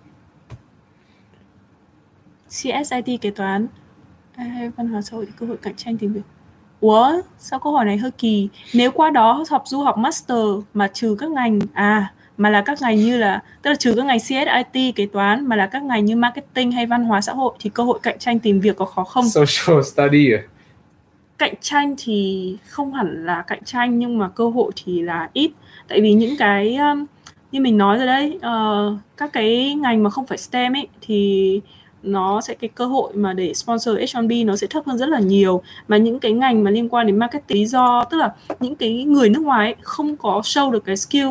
CSIT 2.51 3.21
kế 3.21 3.31
toán 3.31 3.67
hay 4.35 4.69
văn 4.69 4.87
hóa 4.87 5.01
xã 5.01 5.17
hội 5.17 5.27
cơ 5.39 5.45
hội 5.45 5.57
cạnh 5.61 5.75
tranh 5.75 5.97
tìm 5.97 6.13
việc 6.13 6.21
Ủa, 6.81 7.21
sao 7.39 7.59
câu 7.59 7.73
hỏi 7.73 7.85
này 7.85 7.97
hơi 7.97 8.11
kỳ? 8.11 8.49
Nếu 8.73 8.91
qua 8.91 9.09
đó 9.09 9.43
học 9.49 9.63
du 9.65 9.81
học 9.81 9.97
master 9.97 10.37
mà 10.73 10.87
trừ 10.87 11.15
các 11.19 11.29
ngành 11.29 11.59
à 11.73 12.13
mà 12.37 12.49
là 12.49 12.61
các 12.61 12.81
ngành 12.81 12.97
như 12.97 13.17
là 13.17 13.43
tức 13.61 13.69
là 13.69 13.75
trừ 13.75 13.93
các 13.97 14.05
ngành 14.05 14.19
CSIT 14.19 14.95
kế 14.95 15.05
toán 15.05 15.47
mà 15.47 15.55
là 15.55 15.67
các 15.67 15.83
ngành 15.83 16.05
như 16.05 16.15
marketing 16.15 16.71
hay 16.71 16.85
văn 16.85 17.03
hóa 17.03 17.21
xã 17.21 17.33
hội 17.33 17.53
thì 17.59 17.69
cơ 17.69 17.83
hội 17.83 17.99
cạnh 18.03 18.19
tranh 18.19 18.39
tìm 18.39 18.59
việc 18.59 18.75
có 18.75 18.85
khó 18.85 19.03
không? 19.03 19.25
Social 19.29 19.81
study 19.81 20.31
à? 20.33 20.41
Cạnh 21.37 21.53
tranh 21.61 21.95
thì 21.97 22.57
không 22.67 22.93
hẳn 22.93 23.25
là 23.25 23.41
cạnh 23.47 23.63
tranh 23.63 23.99
nhưng 23.99 24.17
mà 24.17 24.29
cơ 24.29 24.49
hội 24.49 24.71
thì 24.83 25.01
là 25.01 25.29
ít. 25.33 25.51
Tại 25.87 26.01
vì 26.01 26.13
những 26.13 26.37
cái 26.37 26.75
um, 26.75 27.05
như 27.51 27.61
mình 27.61 27.77
nói 27.77 27.97
rồi 27.97 28.07
đấy, 28.07 28.37
uh, 28.37 28.99
các 29.17 29.33
cái 29.33 29.73
ngành 29.73 30.03
mà 30.03 30.09
không 30.09 30.25
phải 30.25 30.37
STEM 30.37 30.73
ấy 30.73 30.87
thì 31.01 31.61
nó 32.03 32.41
sẽ 32.41 32.53
cái 32.53 32.69
cơ 32.75 32.85
hội 32.85 33.13
mà 33.13 33.33
để 33.33 33.53
sponsor 33.53 33.97
H1B 33.97 34.45
nó 34.45 34.55
sẽ 34.55 34.67
thấp 34.67 34.83
hơn 34.85 34.97
rất 34.97 35.09
là 35.09 35.19
nhiều. 35.19 35.61
Mà 35.87 35.97
những 35.97 36.19
cái 36.19 36.31
ngành 36.31 36.63
mà 36.63 36.71
liên 36.71 36.89
quan 36.89 37.07
đến 37.07 37.19
marketing 37.19 37.57
lý 37.57 37.65
do 37.65 38.03
tức 38.03 38.17
là 38.17 38.33
những 38.59 38.75
cái 38.75 39.03
người 39.03 39.29
nước 39.29 39.41
ngoài 39.41 39.67
ấy, 39.67 39.75
không 39.81 40.15
có 40.17 40.41
show 40.43 40.71
được 40.71 40.85
cái 40.85 40.97
skill 40.97 41.27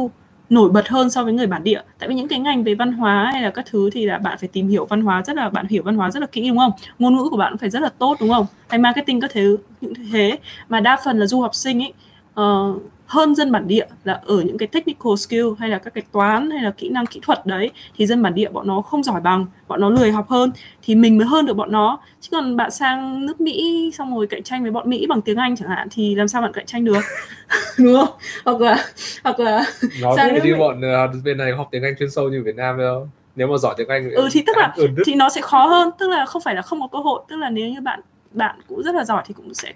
nổi 0.51 0.71
bật 0.71 0.89
hơn 0.89 1.11
so 1.11 1.25
với 1.25 1.33
người 1.33 1.47
bản 1.47 1.65
địa. 1.65 1.81
Tại 1.99 2.09
vì 2.09 2.15
những 2.15 2.29
cái 2.29 2.39
ngành 2.39 2.65
về 2.65 2.75
văn 2.75 2.93
hóa 2.93 3.31
hay 3.33 3.43
là 3.43 3.51
các 3.51 3.67
thứ 3.71 3.91
thì 3.91 4.07
là 4.07 4.19
bạn 4.19 4.39
phải 4.39 4.49
tìm 4.49 4.69
hiểu 4.69 4.87
văn 4.87 5.03
hóa 5.03 5.23
rất 5.27 5.37
là 5.37 5.49
bạn 5.49 5.67
hiểu 5.67 5.83
văn 5.83 5.97
hóa 5.97 6.11
rất 6.11 6.21
là 6.21 6.27
kỹ 6.27 6.49
đúng 6.49 6.59
không? 6.59 6.73
Ngôn 6.99 7.17
ngữ 7.17 7.29
của 7.31 7.37
bạn 7.37 7.59
phải 7.59 7.71
rất 7.71 7.83
là 7.83 7.89
tốt 7.89 8.17
đúng 8.21 8.31
không? 8.31 8.47
Hay 8.69 8.79
marketing 8.79 9.21
các 9.21 9.31
thứ 9.35 9.57
những 9.81 9.93
thế. 10.13 10.39
Mà 10.69 10.81
đa 10.81 10.99
phần 11.05 11.19
là 11.19 11.27
du 11.27 11.41
học 11.41 11.55
sinh 11.55 11.83
ấy 11.83 11.93
uh, 12.41 12.83
hơn 13.11 13.35
dân 13.35 13.53
bản 13.53 13.69
địa 13.69 13.87
là 14.05 14.21
ở 14.27 14.41
những 14.41 14.59
cái 14.59 14.67
technical 14.67 15.13
skill 15.17 15.47
hay 15.59 15.69
là 15.69 15.79
các 15.79 15.95
cái 15.95 16.05
toán 16.13 16.51
hay 16.51 16.63
là 16.63 16.71
kỹ 16.71 16.89
năng 16.89 17.07
kỹ 17.07 17.21
thuật 17.23 17.47
đấy 17.47 17.71
thì 17.97 18.07
dân 18.07 18.23
bản 18.23 18.35
địa 18.35 18.49
bọn 18.49 18.67
nó 18.67 18.81
không 18.81 19.03
giỏi 19.03 19.21
bằng 19.21 19.47
bọn 19.69 19.81
nó 19.81 19.91
lười 19.91 20.13
học 20.13 20.29
hơn 20.29 20.53
thì 20.83 20.95
mình 20.95 21.19
mới 21.19 21.27
hơn 21.27 21.47
được 21.47 21.55
bọn 21.55 21.73
nó. 21.73 22.01
Chứ 22.21 22.29
còn 22.33 22.57
bạn 22.57 22.71
sang 22.71 23.27
nước 23.27 23.41
Mỹ 23.41 23.91
xong 23.99 24.17
rồi 24.17 24.27
cạnh 24.27 24.43
tranh 24.43 24.63
với 24.63 24.71
bọn 24.71 24.91
Mỹ 24.91 25.07
bằng 25.07 25.23
tiếng 25.23 25.37
Anh 25.37 25.57
chẳng 25.57 25.69
hạn 25.69 25.89
thì 25.91 26.15
làm 26.15 26.29
sao 26.29 26.43
bạn 26.43 26.53
cạnh 26.53 26.67
tranh 26.67 26.85
được? 26.85 27.01
Đúng 27.79 27.95
không? 27.95 28.17
Hoặc 28.45 28.61
là 28.61 28.85
hoặc 29.25 29.41
là 29.41 29.65
nó 30.03 30.17
sang 30.17 30.35
nước 30.35 30.41
đi 30.45 30.55
bọn 30.55 30.81
uh, 30.81 31.25
bên 31.25 31.39
này 31.39 31.53
học 31.53 31.69
tiếng 31.71 31.83
Anh 31.83 31.95
chuyên 31.99 32.11
sâu 32.11 32.29
như 32.29 32.43
Việt 32.43 32.57
Nam 32.57 32.79
đâu 32.79 33.09
nếu 33.37 33.49
mà 33.49 33.57
giỏi 33.57 33.75
tiếng 33.77 33.89
Anh 33.89 34.11
ừ 34.11 34.29
thì 34.33 34.43
tức 34.47 34.57
là 34.57 34.75
thì 35.07 35.15
nó 35.15 35.29
sẽ 35.29 35.41
khó 35.41 35.67
hơn 35.67 35.91
tức 35.99 36.11
là 36.11 36.27
không 36.27 36.43
phải 36.43 36.55
là 36.55 36.63
không 36.63 36.81
có 36.81 36.87
cơ 36.93 36.99
hội. 36.99 37.23
Tức 37.29 37.37
là 37.37 37.51
nếu 37.51 37.69
như 37.69 37.81
bạn 37.81 38.01
bạn 38.33 38.57
cũng 38.69 38.83
rất 38.83 38.95
là 38.95 39.05
giỏi 39.05 39.23
thì 39.27 39.35
cũng 39.35 39.55
sẽ 39.55 39.73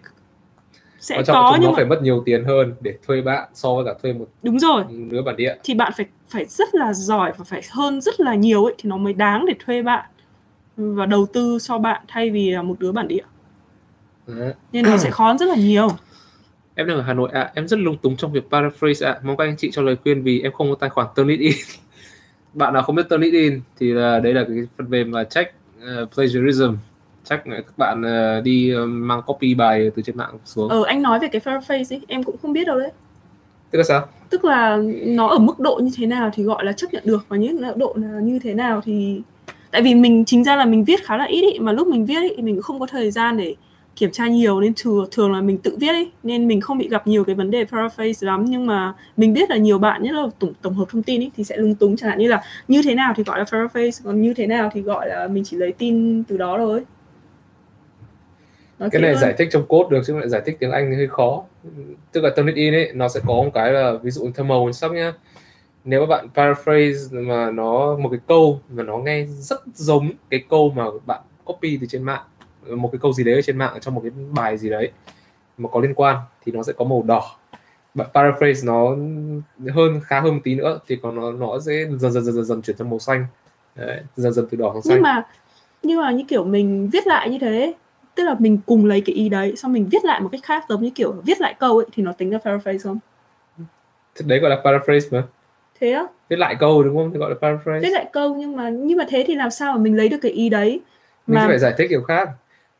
sẽ 1.05 1.15
Quan 1.17 1.25
có 1.27 1.53
nhưng 1.53 1.63
nó 1.63 1.71
mà... 1.71 1.77
phải 1.77 1.85
mất 1.85 2.03
nhiều 2.03 2.23
tiền 2.27 2.45
hơn 2.45 2.75
để 2.81 2.95
thuê 3.07 3.23
bạn 3.23 3.49
so 3.55 3.75
với 3.75 3.85
cả 3.85 3.95
thuê 4.03 4.13
một 4.13 4.29
đúng 4.43 4.59
rồi. 4.59 4.85
đứa 5.11 5.23
bản 5.23 5.37
địa. 5.37 5.55
Thì 5.65 5.75
bạn 5.75 5.93
phải 5.97 6.07
phải 6.29 6.45
rất 6.45 6.75
là 6.75 6.93
giỏi 6.93 7.33
và 7.37 7.45
phải 7.45 7.63
hơn 7.71 8.01
rất 8.01 8.21
là 8.21 8.35
nhiều 8.35 8.65
ấy 8.65 8.75
thì 8.79 8.91
nó 8.91 8.97
mới 8.97 9.13
đáng 9.13 9.47
để 9.47 9.55
thuê 9.65 9.83
bạn 9.83 10.05
và 10.77 11.07
đầu 11.07 11.27
tư 11.33 11.59
cho 11.63 11.79
bạn 11.79 12.03
thay 12.09 12.31
vì 12.31 12.51
là 12.51 12.63
một 12.63 12.75
đứa 12.79 12.93
bản 12.93 13.09
địa. 13.09 13.23
Đấy. 14.27 14.55
nên 14.73 14.85
nó 14.85 14.97
sẽ 14.97 15.11
khó 15.11 15.37
rất 15.37 15.49
là 15.49 15.57
nhiều. 15.57 15.89
Em 16.75 16.87
đang 16.87 16.97
ở 16.97 17.03
Hà 17.03 17.15
Nội 17.15 17.31
ạ. 17.33 17.41
À, 17.41 17.53
em 17.55 17.69
rất 17.69 17.79
lung 17.79 17.97
túng 17.97 18.17
trong 18.17 18.33
việc 18.33 18.45
paraphrase 18.51 19.07
ạ. 19.07 19.13
À. 19.13 19.21
mong 19.23 19.37
các 19.37 19.45
anh 19.45 19.57
chị 19.57 19.71
cho 19.73 19.83
lời 19.83 19.97
khuyên 20.03 20.23
vì 20.23 20.41
em 20.43 20.53
không 20.53 20.71
có 20.71 20.77
tài 20.81 20.91
khoản 20.91 21.07
Turnitin. 21.15 21.53
Bạn 22.55 22.75
nào 22.75 22.83
không 22.83 22.95
biết 22.95 23.09
Turnitin 23.09 23.61
thì 23.79 23.93
là 23.93 24.21
đây 24.21 24.35
là 24.35 24.45
cái 24.49 24.57
phần 24.77 24.91
mềm 24.91 25.11
mà 25.11 25.25
check 25.25 25.55
uh, 25.79 26.15
plagiarism 26.15 26.75
chắc 27.25 27.43
các 27.45 27.79
bạn 27.79 28.03
uh, 28.03 28.45
đi 28.45 28.75
uh, 28.77 28.89
mang 28.89 29.23
copy 29.27 29.55
bài 29.55 29.91
từ 29.97 30.03
trên 30.03 30.17
mạng 30.17 30.39
xuống. 30.45 30.69
Ờ 30.69 30.85
anh 30.85 31.03
nói 31.03 31.19
về 31.19 31.29
cái 31.29 31.41
Fireface 31.45 31.95
ấy 31.95 32.01
em 32.09 32.23
cũng 32.23 32.37
không 32.43 32.53
biết 32.53 32.67
đâu 32.67 32.79
đấy. 32.79 32.93
Tức 33.71 33.79
là 33.79 33.85
sao? 33.85 34.07
Tức 34.31 34.45
là 34.45 34.79
nó 35.07 35.27
ở 35.27 35.39
mức 35.39 35.61
độ 35.61 35.81
như 35.83 35.91
thế 35.97 36.07
nào 36.07 36.31
thì 36.35 36.43
gọi 36.43 36.65
là 36.65 36.73
chấp 36.73 36.93
nhận 36.93 37.03
được 37.07 37.25
và 37.29 37.37
những 37.37 37.63
độ 37.77 37.95
là 37.97 38.21
như 38.21 38.39
thế 38.39 38.55
nào 38.55 38.81
thì 38.85 39.21
tại 39.71 39.83
vì 39.83 39.95
mình 39.95 40.25
chính 40.25 40.45
ra 40.45 40.57
là 40.57 40.65
mình 40.65 40.85
viết 40.85 41.05
khá 41.05 41.17
là 41.17 41.25
ít 41.25 41.53
ý, 41.53 41.59
mà 41.59 41.73
lúc 41.73 41.89
mình 41.89 42.07
viết 42.07 42.23
ý, 42.37 42.43
mình 42.43 42.55
cũng 42.55 42.63
không 42.63 42.81
có 42.81 42.87
thời 42.87 43.11
gian 43.11 43.37
để 43.37 43.55
kiểm 43.97 44.11
tra 44.11 44.27
nhiều 44.27 44.61
nên 44.61 44.73
thường 44.77 45.07
thường 45.11 45.33
là 45.33 45.41
mình 45.41 45.59
tự 45.59 45.77
viết 45.81 45.89
ấy 45.89 46.11
nên 46.23 46.49
mình 46.49 46.61
không 46.61 46.79
bị 46.79 46.89
gặp 46.89 47.07
nhiều 47.07 47.25
cái 47.25 47.35
vấn 47.35 47.51
đề 47.51 47.65
paraphrase 47.65 48.27
lắm. 48.27 48.45
Nhưng 48.49 48.67
mà 48.67 48.95
mình 49.17 49.33
biết 49.33 49.51
là 49.51 49.57
nhiều 49.57 49.79
bạn 49.79 50.03
nhất 50.03 50.15
là 50.15 50.27
tổng 50.39 50.53
tổng 50.63 50.75
hợp 50.75 50.85
thông 50.91 51.03
tin 51.03 51.21
ấy 51.21 51.31
thì 51.37 51.45
sẽ 51.45 51.57
lung 51.57 51.75
túng. 51.75 51.97
Chẳng 51.97 52.11
hạn 52.11 52.19
như 52.19 52.29
là 52.29 52.43
như 52.69 52.83
thế 52.83 52.95
nào 52.95 53.13
thì 53.17 53.25
gọi 53.25 53.39
là 53.39 53.45
paraphrase 53.53 54.03
còn 54.05 54.23
như 54.23 54.35
thế 54.35 54.47
nào 54.47 54.71
thì 54.75 54.81
gọi 54.81 55.09
là 55.09 55.29
mình 55.29 55.45
chỉ 55.45 55.57
lấy 55.57 55.73
tin 55.73 56.25
từ 56.29 56.37
đó 56.37 56.55
thôi 56.59 56.85
nó 58.79 58.89
cái 58.93 59.03
này 59.03 59.11
hơn. 59.11 59.21
giải 59.21 59.35
thích 59.39 59.49
trong 59.53 59.67
code 59.67 59.89
được 59.91 60.03
chứ 60.07 60.19
lại 60.19 60.29
giải 60.29 60.43
thích 60.47 60.57
tiếng 60.61 60.71
Anh 60.71 60.91
thì 60.91 60.97
hơi 60.97 61.09
khó. 61.09 61.43
Tức 62.13 62.25
là 62.25 62.31
Turnitin 62.37 62.75
ấy 62.75 62.91
nó 62.95 63.09
sẽ 63.09 63.21
có 63.27 63.35
một 63.35 63.51
cái 63.55 63.73
là 63.73 63.93
ví 64.03 64.11
dụ 64.11 64.31
theo 64.35 64.47
màu 64.47 64.73
sắc 64.73 64.93
nhá. 64.93 65.13
Nếu 65.85 66.01
mà 66.01 66.07
bạn 66.07 66.29
paraphrase 66.35 66.99
mà 67.11 67.51
nó 67.51 67.97
một 67.97 68.09
cái 68.09 68.21
câu 68.27 68.61
mà 68.69 68.83
nó 68.83 68.99
nghe 68.99 69.25
rất 69.27 69.61
giống 69.75 70.11
cái 70.31 70.45
câu 70.49 70.73
mà 70.77 70.85
bạn 71.07 71.21
copy 71.45 71.79
từ 71.81 71.87
trên 71.87 72.03
mạng 72.03 72.23
một 72.69 72.89
cái 72.93 72.99
câu 73.03 73.13
gì 73.13 73.25
đấy 73.25 73.35
ở 73.35 73.43
trên 73.43 73.59
mạng 73.59 73.79
trong 73.81 73.95
một 73.95 74.01
cái 74.01 74.11
bài 74.33 74.59
gì 74.59 74.71
đấy 74.71 74.91
mà 75.59 75.69
có 75.73 75.81
liên 75.81 75.95
quan 75.95 76.17
thì 76.45 76.53
nó 76.53 76.63
sẽ 76.63 76.73
có 76.73 76.85
màu 76.85 77.03
đỏ. 77.03 77.37
Bạn 77.95 78.07
paraphrase 78.15 78.67
nó 78.67 78.97
hơn 79.75 80.01
khá 80.05 80.21
hơn 80.21 80.35
một 80.35 80.41
tí 80.45 80.55
nữa 80.55 80.79
thì 80.87 80.97
còn 81.03 81.17
nó 81.17 81.33
nó 81.33 81.59
sẽ 81.61 81.73
dần 81.99 82.13
dần 82.13 82.25
dần 82.25 82.35
dần, 82.35 82.45
dần 82.45 82.63
chuyển 82.63 82.77
sang 82.77 82.91
màu 82.91 82.99
xanh. 82.99 83.27
Đấy, 83.77 84.01
dần 84.17 84.33
dần 84.33 84.47
từ 84.51 84.57
đỏ 84.57 84.71
sang 84.73 84.83
xanh. 84.83 84.95
nhưng 84.95 85.03
mà 85.03 85.23
nhưng 85.83 86.01
mà 86.01 86.11
như 86.11 86.25
kiểu 86.29 86.45
mình 86.45 86.91
viết 86.93 87.07
lại 87.07 87.31
như 87.31 87.39
thế 87.41 87.75
tức 88.15 88.25
là 88.25 88.37
mình 88.39 88.59
cùng 88.67 88.87
lấy 88.87 89.01
cái 89.01 89.15
ý 89.15 89.29
đấy 89.29 89.57
xong 89.57 89.73
mình 89.73 89.89
viết 89.91 90.05
lại 90.05 90.21
một 90.21 90.29
cách 90.33 90.41
khác 90.45 90.65
giống 90.69 90.83
như 90.83 90.91
kiểu 90.91 91.15
viết 91.27 91.41
lại 91.41 91.55
câu 91.61 91.79
ấy 91.79 91.87
thì 91.93 92.03
nó 92.03 92.13
tính 92.13 92.33
là 92.33 92.39
paraphrase 92.39 92.79
không? 92.79 92.99
Thì 94.15 94.25
đấy 94.29 94.39
gọi 94.39 94.51
là 94.51 94.57
paraphrase 94.65 95.09
mà. 95.11 95.23
Thế 95.81 95.91
á? 95.91 96.07
Viết 96.29 96.39
lại 96.39 96.57
câu 96.61 96.83
đúng 96.83 96.97
không? 96.97 97.11
Thì 97.13 97.19
gọi 97.19 97.31
là 97.31 97.37
paraphrase. 97.41 97.81
Viết 97.81 97.93
lại 97.93 98.07
câu 98.13 98.35
nhưng 98.35 98.57
mà 98.57 98.71
nhưng 98.71 98.99
mà 98.99 99.05
thế 99.09 99.25
thì 99.27 99.35
làm 99.35 99.51
sao 99.51 99.73
mà 99.73 99.79
mình 99.79 99.97
lấy 99.97 100.09
được 100.09 100.19
cái 100.23 100.33
ý 100.33 100.49
đấy? 100.49 100.81
Mình 101.27 101.41
mà... 101.41 101.47
phải 101.49 101.59
giải 101.59 101.75
thích 101.79 101.87
kiểu 101.91 102.03
khác. 102.03 102.29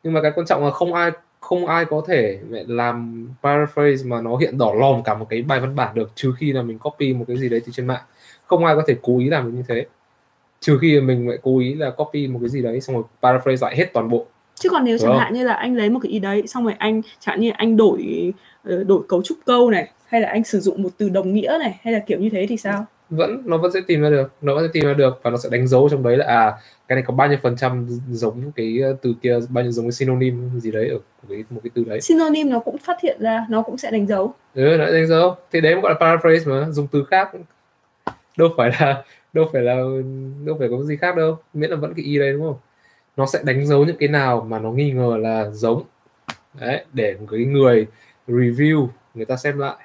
Nhưng 0.03 0.13
mà 0.13 0.21
cái 0.21 0.31
quan 0.35 0.47
trọng 0.47 0.63
là 0.65 0.71
không 0.71 0.93
ai 0.93 1.11
không 1.39 1.65
ai 1.65 1.85
có 1.85 2.03
thể 2.07 2.39
làm 2.67 3.27
paraphrase 3.43 4.05
mà 4.05 4.21
nó 4.21 4.37
hiện 4.37 4.57
đỏ 4.57 4.73
lòm 4.79 5.03
cả 5.03 5.13
một 5.13 5.27
cái 5.29 5.41
bài 5.41 5.59
văn 5.59 5.75
bản 5.75 5.95
được 5.95 6.11
trừ 6.15 6.33
khi 6.37 6.51
là 6.51 6.61
mình 6.61 6.79
copy 6.79 7.13
một 7.13 7.25
cái 7.27 7.37
gì 7.37 7.49
đấy 7.49 7.61
từ 7.65 7.71
trên 7.71 7.87
mạng. 7.87 8.01
Không 8.45 8.65
ai 8.65 8.75
có 8.75 8.83
thể 8.87 8.95
cố 9.01 9.19
ý 9.19 9.29
làm 9.29 9.45
được 9.45 9.51
như 9.55 9.63
thế. 9.67 9.85
Trừ 10.59 10.77
khi 10.81 11.01
mình 11.01 11.29
lại 11.29 11.37
cố 11.43 11.59
ý 11.59 11.73
là 11.73 11.89
copy 11.89 12.27
một 12.27 12.39
cái 12.41 12.49
gì 12.49 12.61
đấy 12.61 12.81
xong 12.81 12.95
rồi 12.95 13.05
paraphrase 13.21 13.67
lại 13.67 13.77
hết 13.77 13.85
toàn 13.93 14.09
bộ 14.09 14.25
chứ 14.55 14.69
còn 14.69 14.83
nếu 14.83 14.97
chẳng 14.97 15.17
hạn 15.17 15.33
như 15.33 15.43
là 15.43 15.53
anh 15.53 15.75
lấy 15.75 15.89
một 15.89 15.99
cái 16.03 16.11
ý 16.11 16.19
đấy 16.19 16.47
xong 16.47 16.63
rồi 16.63 16.73
anh 16.77 17.01
chẳng 17.01 17.33
hạn 17.33 17.41
như 17.41 17.51
anh 17.57 17.77
đổi 17.77 18.33
ờ, 18.63 18.83
đổi 18.83 19.01
cấu 19.07 19.21
trúc 19.21 19.37
câu 19.45 19.69
này 19.69 19.89
hay 20.05 20.21
là 20.21 20.29
anh 20.29 20.43
sử 20.43 20.59
dụng 20.59 20.83
một 20.83 20.89
từ 20.97 21.09
đồng 21.09 21.33
nghĩa 21.33 21.57
này 21.59 21.79
hay 21.81 21.93
là 21.93 21.99
kiểu 21.99 22.19
như 22.19 22.29
thế 22.29 22.45
thì 22.49 22.57
sao? 22.57 22.85
Vẫn 23.09 23.41
nó 23.45 23.57
vẫn 23.57 23.71
sẽ 23.71 23.79
tìm 23.87 24.01
ra 24.01 24.09
được 24.09 24.31
nó 24.41 24.55
vẫn 24.55 24.63
sẽ 24.63 24.69
tìm 24.73 24.85
ra 24.85 24.93
được 24.93 25.19
và 25.23 25.29
nó 25.29 25.37
sẽ 25.37 25.49
đánh 25.51 25.67
dấu 25.67 25.89
trong 25.89 26.03
đấy 26.03 26.17
là 26.17 26.25
à 26.25 26.53
cái 26.87 26.95
này 26.95 27.03
có 27.07 27.13
bao 27.13 27.27
nhiêu 27.27 27.37
phần 27.43 27.55
trăm 27.55 27.87
giống 28.11 28.51
cái 28.55 28.79
ờ, 28.83 28.95
từ 29.01 29.13
kia 29.21 29.39
bao 29.49 29.63
nhiêu 29.63 29.71
giống 29.71 29.85
cái 29.85 29.91
synonym 29.91 30.49
gì 30.59 30.71
đấy 30.71 30.89
ở 30.89 30.97
cái 31.29 31.43
một 31.49 31.61
cái 31.63 31.71
từ 31.73 31.83
đấy. 31.83 32.01
Synonym 32.01 32.49
nó 32.49 32.59
cũng 32.59 32.77
phát 32.77 33.01
hiện 33.01 33.17
ra 33.19 33.45
nó 33.49 33.61
cũng 33.61 33.77
sẽ 33.77 33.91
đánh 33.91 34.07
dấu. 34.07 34.33
Ừ 34.53 34.75
nó 34.79 34.85
đánh 34.85 35.07
dấu. 35.07 35.35
Thì 35.51 35.61
đấy 35.61 35.75
gọi 35.75 35.93
là 35.93 35.97
paraphrase 35.99 36.51
mà 36.51 36.69
dùng 36.71 36.87
từ 36.87 37.03
khác 37.03 37.29
đâu 38.37 38.49
phải 38.57 38.71
là 38.79 39.03
đâu 39.33 39.49
phải 39.53 39.61
là 39.61 39.75
đâu 40.45 40.55
phải 40.59 40.67
có 40.69 40.83
gì 40.83 40.97
khác 40.97 41.15
đâu. 41.15 41.37
Miễn 41.53 41.69
là 41.69 41.75
vẫn 41.75 41.93
cái 41.93 42.05
ý 42.05 42.19
đấy 42.19 42.33
đúng 42.33 42.41
không 42.41 42.55
nó 43.17 43.25
sẽ 43.25 43.39
đánh 43.43 43.67
dấu 43.67 43.85
những 43.85 43.97
cái 43.99 44.09
nào 44.09 44.45
mà 44.49 44.59
nó 44.59 44.71
nghi 44.71 44.91
ngờ 44.91 45.17
là 45.17 45.49
giống. 45.49 45.83
Đấy 46.59 46.85
để 46.93 47.15
cái 47.31 47.39
người 47.39 47.87
review 48.27 48.87
người 49.13 49.25
ta 49.25 49.35
xem 49.35 49.59
lại. 49.59 49.75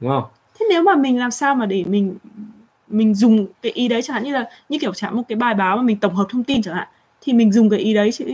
Đúng 0.00 0.10
không? 0.10 0.24
Thế 0.58 0.66
nếu 0.70 0.82
mà 0.82 0.96
mình 0.96 1.18
làm 1.18 1.30
sao 1.30 1.54
mà 1.54 1.66
để 1.66 1.84
mình 1.86 2.16
mình 2.88 3.14
dùng 3.14 3.46
cái 3.62 3.72
ý 3.72 3.88
đấy 3.88 4.02
chẳng 4.02 4.14
hạn 4.14 4.24
như 4.24 4.32
là 4.32 4.50
như 4.68 4.78
kiểu 4.80 4.94
chẳng 4.94 5.16
một 5.16 5.22
cái 5.28 5.36
bài 5.36 5.54
báo 5.54 5.76
mà 5.76 5.82
mình 5.82 5.96
tổng 6.00 6.14
hợp 6.14 6.26
thông 6.30 6.44
tin 6.44 6.62
chẳng 6.62 6.74
hạn 6.74 6.88
thì 7.20 7.32
mình 7.32 7.52
dùng 7.52 7.70
cái 7.70 7.80
ý 7.80 7.94
đấy 7.94 8.12
chứ 8.12 8.24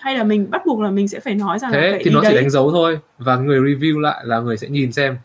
hay 0.00 0.16
là 0.16 0.24
mình 0.24 0.50
bắt 0.50 0.62
buộc 0.66 0.80
là 0.80 0.90
mình 0.90 1.08
sẽ 1.08 1.20
phải 1.20 1.34
nói 1.34 1.58
rằng 1.58 1.72
thế 1.72 1.90
cái 1.92 2.00
thì 2.04 2.10
nó 2.10 2.20
đấy... 2.20 2.32
chỉ 2.32 2.40
đánh 2.40 2.50
dấu 2.50 2.70
thôi 2.70 2.98
và 3.18 3.36
người 3.36 3.60
review 3.60 3.98
lại 3.98 4.24
là 4.24 4.40
người 4.40 4.56
sẽ 4.56 4.68
nhìn 4.68 4.92
xem. 4.92 5.18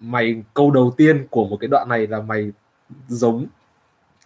Mày 0.00 0.42
câu 0.54 0.70
đầu 0.70 0.94
tiên 0.96 1.26
của 1.30 1.46
một 1.46 1.56
cái 1.60 1.68
đoạn 1.68 1.88
này 1.88 2.06
là 2.06 2.20
mày 2.20 2.52
giống 3.08 3.46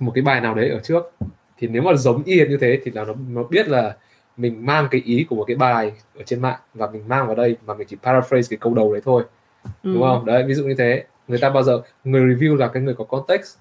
một 0.00 0.12
cái 0.14 0.22
bài 0.22 0.40
nào 0.40 0.54
đấy 0.54 0.68
ở 0.68 0.80
trước 0.82 1.12
thì 1.58 1.68
nếu 1.68 1.82
mà 1.82 1.94
giống 1.94 2.22
y 2.24 2.36
như 2.36 2.58
thế 2.60 2.80
thì 2.84 2.90
là 2.90 3.04
nó 3.04 3.14
nó 3.28 3.42
biết 3.42 3.68
là 3.68 3.96
mình 4.36 4.66
mang 4.66 4.88
cái 4.90 5.00
ý 5.04 5.26
của 5.30 5.36
một 5.36 5.44
cái 5.44 5.56
bài 5.56 5.92
ở 6.14 6.22
trên 6.26 6.42
mạng 6.42 6.58
và 6.74 6.90
mình 6.90 7.02
mang 7.08 7.26
vào 7.26 7.36
đây 7.36 7.56
mà 7.66 7.74
mình 7.74 7.86
chỉ 7.90 7.96
paraphrase 8.02 8.46
cái 8.50 8.58
câu 8.60 8.74
đầu 8.74 8.92
đấy 8.92 9.02
thôi. 9.04 9.22
Ừ. 9.64 9.92
đúng 9.92 10.02
không? 10.02 10.24
Đấy 10.24 10.44
ví 10.46 10.54
dụ 10.54 10.64
như 10.64 10.74
thế. 10.78 11.04
Người 11.28 11.38
ta 11.38 11.50
bao 11.50 11.62
giờ 11.62 11.82
người 12.04 12.22
review 12.22 12.56
là 12.56 12.68
cái 12.68 12.82
người 12.82 12.94
có 12.94 13.04
context 13.04 13.56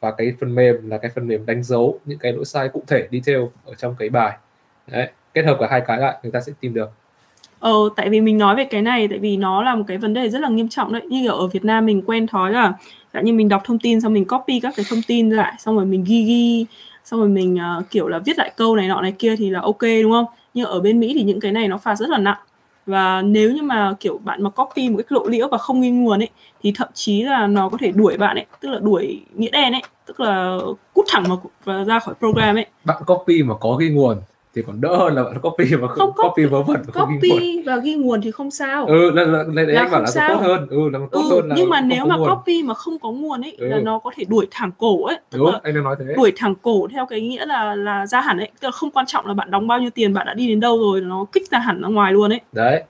và 0.00 0.10
cái 0.10 0.32
phần 0.40 0.54
mềm 0.54 0.90
là 0.90 0.98
cái 0.98 1.10
phần 1.14 1.28
mềm 1.28 1.46
đánh 1.46 1.62
dấu 1.62 1.98
những 2.04 2.18
cái 2.18 2.32
lỗi 2.32 2.44
sai 2.44 2.68
cụ 2.68 2.82
thể 2.86 3.08
detail 3.12 3.44
ở 3.64 3.74
trong 3.74 3.94
cái 3.98 4.08
bài. 4.08 4.36
Đấy 4.86 5.08
kết 5.34 5.44
hợp 5.44 5.56
cả 5.60 5.66
hai 5.70 5.82
cái 5.86 5.98
lại 5.98 6.16
người 6.22 6.32
ta 6.32 6.40
sẽ 6.40 6.52
tìm 6.60 6.74
được. 6.74 6.90
Ờ, 7.60 7.72
tại 7.96 8.08
vì 8.08 8.20
mình 8.20 8.38
nói 8.38 8.56
về 8.56 8.64
cái 8.64 8.82
này 8.82 9.08
tại 9.08 9.18
vì 9.18 9.36
nó 9.36 9.62
là 9.62 9.74
một 9.74 9.84
cái 9.88 9.98
vấn 9.98 10.14
đề 10.14 10.28
rất 10.28 10.38
là 10.38 10.48
nghiêm 10.48 10.68
trọng 10.68 10.92
đấy. 10.92 11.02
Như 11.08 11.22
kiểu 11.22 11.34
ở 11.34 11.46
Việt 11.46 11.64
Nam 11.64 11.86
mình 11.86 12.02
quen 12.06 12.26
thói 12.26 12.52
là 12.52 12.72
dạng 13.14 13.24
như 13.24 13.32
mình 13.32 13.48
đọc 13.48 13.62
thông 13.64 13.78
tin 13.78 14.00
xong 14.00 14.12
mình 14.12 14.24
copy 14.24 14.60
các 14.60 14.72
cái 14.76 14.86
thông 14.90 15.02
tin 15.06 15.30
lại 15.30 15.54
xong 15.58 15.76
rồi 15.76 15.84
mình 15.84 16.04
ghi 16.04 16.22
ghi 16.22 16.66
xong 17.10 17.20
rồi 17.20 17.28
mình 17.28 17.58
uh, 17.78 17.90
kiểu 17.90 18.08
là 18.08 18.18
viết 18.18 18.38
lại 18.38 18.52
câu 18.56 18.76
này 18.76 18.88
nọ 18.88 19.00
này 19.00 19.12
kia 19.18 19.36
thì 19.36 19.50
là 19.50 19.60
ok 19.60 19.82
đúng 20.02 20.12
không? 20.12 20.26
Nhưng 20.54 20.66
ở 20.66 20.80
bên 20.80 21.00
Mỹ 21.00 21.12
thì 21.14 21.22
những 21.22 21.40
cái 21.40 21.52
này 21.52 21.68
nó 21.68 21.78
phạt 21.78 21.94
rất 21.94 22.08
là 22.08 22.18
nặng 22.18 22.38
và 22.86 23.22
nếu 23.22 23.52
như 23.52 23.62
mà 23.62 23.94
kiểu 24.00 24.18
bạn 24.18 24.42
mà 24.42 24.50
copy 24.50 24.88
một 24.88 24.96
cách 24.98 25.12
lộ 25.12 25.26
liễu 25.26 25.48
và 25.48 25.58
không 25.58 25.80
ghi 25.80 25.90
nguồn 25.90 26.22
ấy 26.22 26.28
thì 26.62 26.72
thậm 26.76 26.88
chí 26.94 27.22
là 27.22 27.46
nó 27.46 27.68
có 27.68 27.78
thể 27.80 27.92
đuổi 27.92 28.16
bạn 28.16 28.36
ấy 28.36 28.46
tức 28.60 28.68
là 28.68 28.78
đuổi 28.78 29.22
nghĩa 29.34 29.50
đen 29.50 29.72
ấy 29.72 29.82
tức 30.06 30.20
là 30.20 30.58
cút 30.94 31.04
thẳng 31.08 31.24
mà 31.64 31.84
ra 31.84 31.98
khỏi 31.98 32.14
program 32.18 32.56
ấy 32.56 32.66
bạn 32.84 33.02
copy 33.06 33.42
mà 33.42 33.54
có 33.60 33.74
ghi 33.74 33.88
nguồn 33.88 34.18
thì 34.58 34.64
còn 34.66 34.80
đỡ 34.80 34.96
hơn 34.96 35.14
là 35.14 35.22
bạn 35.22 35.38
copy 35.42 35.76
mà 35.76 35.88
không, 35.88 36.12
không 36.12 36.28
copy 36.28 36.44
vớ 36.44 36.62
vẩn 36.62 36.82
không 36.92 37.08
copy 37.08 37.28
ghi 37.40 37.54
nguồn. 37.54 37.64
và 37.64 37.76
ghi 37.76 37.94
nguồn 37.94 38.20
thì 38.22 38.30
không 38.30 38.50
sao. 38.50 38.86
Ừ 38.86 39.10
là, 39.10 39.24
là, 39.24 39.44
là, 39.48 39.62
là 39.62 39.80
anh 39.80 39.90
bảo 39.90 40.00
là 40.00 40.06
sao. 40.06 40.28
tốt 40.28 40.40
hơn. 40.40 40.66
Ừ 40.70 40.90
là 40.92 40.98
tốt 41.12 41.22
ừ, 41.22 41.30
hơn 41.30 41.48
là 41.48 41.54
nhưng 41.58 41.68
mà 41.68 41.80
nếu 41.80 42.06
mà 42.06 42.16
nguồn. 42.16 42.28
copy 42.28 42.62
mà 42.62 42.74
không 42.74 42.98
có 42.98 43.10
nguồn 43.10 43.40
ấy 43.40 43.56
ừ. 43.58 43.66
là 43.66 43.78
nó 43.78 43.98
có 43.98 44.10
thể 44.16 44.24
đuổi 44.24 44.46
thẳng 44.50 44.70
cổ 44.78 45.04
ấy. 45.04 45.16
Tức 45.30 45.38
Đúng, 45.38 45.52
là 45.52 45.60
anh 45.62 45.74
đang 45.74 45.84
nói 45.84 45.96
thế. 45.98 46.14
đuổi 46.16 46.32
thẳng 46.36 46.54
cổ 46.62 46.88
theo 46.92 47.06
cái 47.06 47.20
nghĩa 47.20 47.46
là 47.46 47.74
là 47.74 48.06
ra 48.06 48.20
hẳn 48.20 48.38
ấy. 48.38 48.50
Tức 48.60 48.68
là 48.68 48.72
không 48.72 48.90
quan 48.90 49.06
trọng 49.06 49.26
là 49.26 49.34
bạn 49.34 49.50
đóng 49.50 49.68
bao 49.68 49.78
nhiêu 49.78 49.90
tiền 49.90 50.14
bạn 50.14 50.26
đã 50.26 50.34
đi 50.34 50.48
đến 50.48 50.60
đâu 50.60 50.78
rồi 50.78 51.00
nó 51.00 51.24
kích 51.32 51.50
ra 51.50 51.58
hẳn 51.58 51.82
ra 51.82 51.88
ngoài 51.88 52.12
luôn 52.12 52.32
ấy. 52.32 52.40
Đấy. 52.52 52.82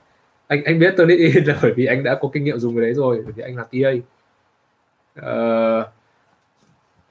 Anh 0.46 0.64
anh 0.64 0.78
biết 0.78 0.94
Turnitin 0.96 1.44
là 1.46 1.56
bởi 1.62 1.72
vì 1.72 1.86
anh 1.86 2.02
đã 2.02 2.18
có 2.20 2.28
kinh 2.32 2.44
nghiệm 2.44 2.58
dùng 2.58 2.74
cái 2.74 2.82
đấy 2.82 2.94
rồi 2.94 3.22
bởi 3.24 3.32
vì 3.36 3.42
anh 3.42 3.56
là 3.56 3.64
TA. 3.64 3.90
Uh, 5.20 5.86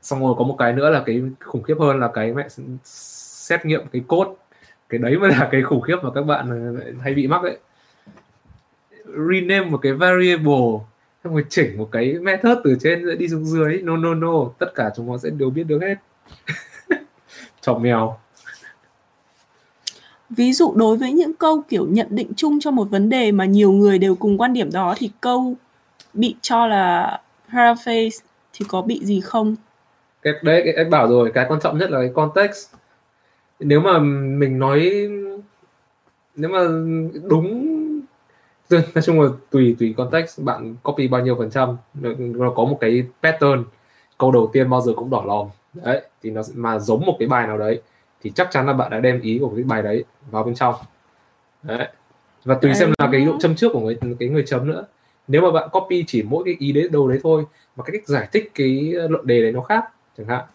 xong 0.01 0.19
rồi 0.19 0.35
có 0.37 0.43
một 0.43 0.55
cái 0.59 0.73
nữa 0.73 0.89
là 0.89 1.03
cái 1.05 1.21
khủng 1.39 1.63
khiếp 1.63 1.75
hơn 1.79 1.99
là 1.99 2.07
cái 2.13 2.33
mẹ 2.33 2.47
xét 2.83 3.65
nghiệm 3.65 3.81
cái 3.91 4.01
code 4.07 4.31
cái 4.89 4.97
đấy 4.97 5.17
mới 5.17 5.29
là 5.29 5.49
cái 5.51 5.61
khủng 5.61 5.81
khiếp 5.81 5.97
mà 6.03 6.09
các 6.15 6.21
bạn 6.21 6.75
hay 7.01 7.13
bị 7.13 7.27
mắc 7.27 7.43
đấy 7.43 7.57
rename 9.05 9.69
một 9.69 9.77
cái 9.81 9.93
variable 9.93 10.79
xong 11.23 11.33
rồi 11.33 11.45
chỉnh 11.49 11.77
một 11.77 11.89
cái 11.91 12.13
method 12.13 12.57
từ 12.63 12.77
trên 12.83 13.17
đi 13.17 13.27
xuống 13.27 13.45
dưới. 13.45 13.81
No 13.81 13.97
no 13.97 14.13
no 14.13 14.49
tất 14.59 14.75
cả 14.75 14.89
chúng 14.95 15.11
nó 15.11 15.17
sẽ 15.17 15.29
đều 15.29 15.49
biết 15.49 15.63
được 15.63 15.79
hết. 15.81 15.95
Chọc 17.61 17.81
mèo. 17.81 18.17
Ví 20.29 20.53
dụ 20.53 20.73
đối 20.75 20.97
với 20.97 21.11
những 21.11 21.33
câu 21.33 21.61
kiểu 21.69 21.87
nhận 21.89 22.07
định 22.09 22.31
chung 22.35 22.59
cho 22.59 22.71
một 22.71 22.89
vấn 22.89 23.09
đề 23.09 23.31
mà 23.31 23.45
nhiều 23.45 23.71
người 23.71 23.97
đều 23.97 24.15
cùng 24.15 24.37
quan 24.37 24.53
điểm 24.53 24.71
đó 24.71 24.95
thì 24.97 25.11
câu 25.21 25.53
bị 26.13 26.35
cho 26.41 26.67
là 26.67 27.19
paraphrase 27.53 28.25
thì 28.53 28.65
có 28.69 28.81
bị 28.81 29.05
gì 29.05 29.21
không? 29.21 29.55
Cái 30.21 30.33
đấy 30.41 30.61
cái, 30.65 30.73
anh 30.73 30.89
bảo 30.89 31.07
rồi 31.07 31.31
cái 31.33 31.45
quan 31.49 31.59
trọng 31.59 31.77
nhất 31.77 31.91
là 31.91 31.99
cái 31.99 32.11
context 32.13 32.67
nếu 33.59 33.79
mà 33.79 33.99
mình 33.99 34.59
nói 34.59 35.09
nếu 36.35 36.49
mà 36.49 36.59
đúng 37.29 37.73
nói 38.69 39.01
chung 39.03 39.21
là 39.21 39.29
tùy 39.49 39.75
tùy 39.79 39.93
context 39.97 40.39
bạn 40.41 40.75
copy 40.83 41.07
bao 41.07 41.21
nhiêu 41.21 41.35
phần 41.35 41.49
trăm 41.49 41.77
nó 42.19 42.51
có 42.55 42.65
một 42.65 42.77
cái 42.81 43.03
pattern. 43.23 43.63
Câu 44.17 44.31
đầu 44.31 44.49
tiên 44.53 44.69
bao 44.69 44.81
giờ 44.81 44.93
cũng 44.95 45.09
đỏ 45.09 45.23
lòm. 45.27 45.47
Đấy 45.73 46.01
thì 46.23 46.29
nó 46.29 46.41
mà 46.55 46.79
giống 46.79 47.05
một 47.05 47.15
cái 47.19 47.27
bài 47.27 47.47
nào 47.47 47.57
đấy 47.57 47.81
thì 48.21 48.31
chắc 48.35 48.51
chắn 48.51 48.65
là 48.65 48.73
bạn 48.73 48.91
đã 48.91 48.99
đem 48.99 49.21
ý 49.21 49.37
của 49.41 49.51
cái 49.55 49.63
bài 49.63 49.81
đấy 49.81 50.03
vào 50.31 50.43
bên 50.43 50.55
trong. 50.55 50.75
Đấy 51.63 51.87
và 52.43 52.55
tùy 52.55 52.73
xem 52.73 52.93
là 52.97 53.09
cái 53.11 53.25
độ 53.25 53.37
châm 53.39 53.55
trước 53.55 53.73
của 53.73 53.79
người 53.79 53.97
cái 54.19 54.29
người 54.29 54.43
chấm 54.45 54.67
nữa. 54.67 54.85
Nếu 55.27 55.41
mà 55.41 55.51
bạn 55.51 55.69
copy 55.71 56.03
chỉ 56.07 56.23
mỗi 56.23 56.43
cái 56.45 56.55
ý 56.59 56.71
đấy 56.71 56.89
đầu 56.91 57.07
đấy 57.07 57.19
thôi 57.23 57.45
mà 57.75 57.83
cái 57.83 57.91
cách 57.93 58.07
giải 58.07 58.27
thích 58.31 58.51
cái 58.55 58.93
luận 59.09 59.27
đề 59.27 59.41
đấy 59.41 59.51
nó 59.51 59.61
khác 59.61 59.85
chẳng 60.17 60.27
hạn 60.27 60.45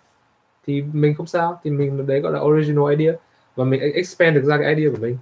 thì 0.67 0.83
mình 0.93 1.15
không 1.15 1.27
sao. 1.27 1.61
Thì 1.65 1.71
mình 1.71 2.07
đấy 2.07 2.21
gọi 2.21 2.33
là 2.33 2.41
original 2.41 2.95
idea. 2.99 3.15
Và 3.57 3.65
mình 3.65 3.81
expand 3.95 4.35
được 4.35 4.45
ra 4.45 4.59
cái 4.59 4.75
idea 4.75 4.91
của 4.91 5.01
mình. 5.01 5.19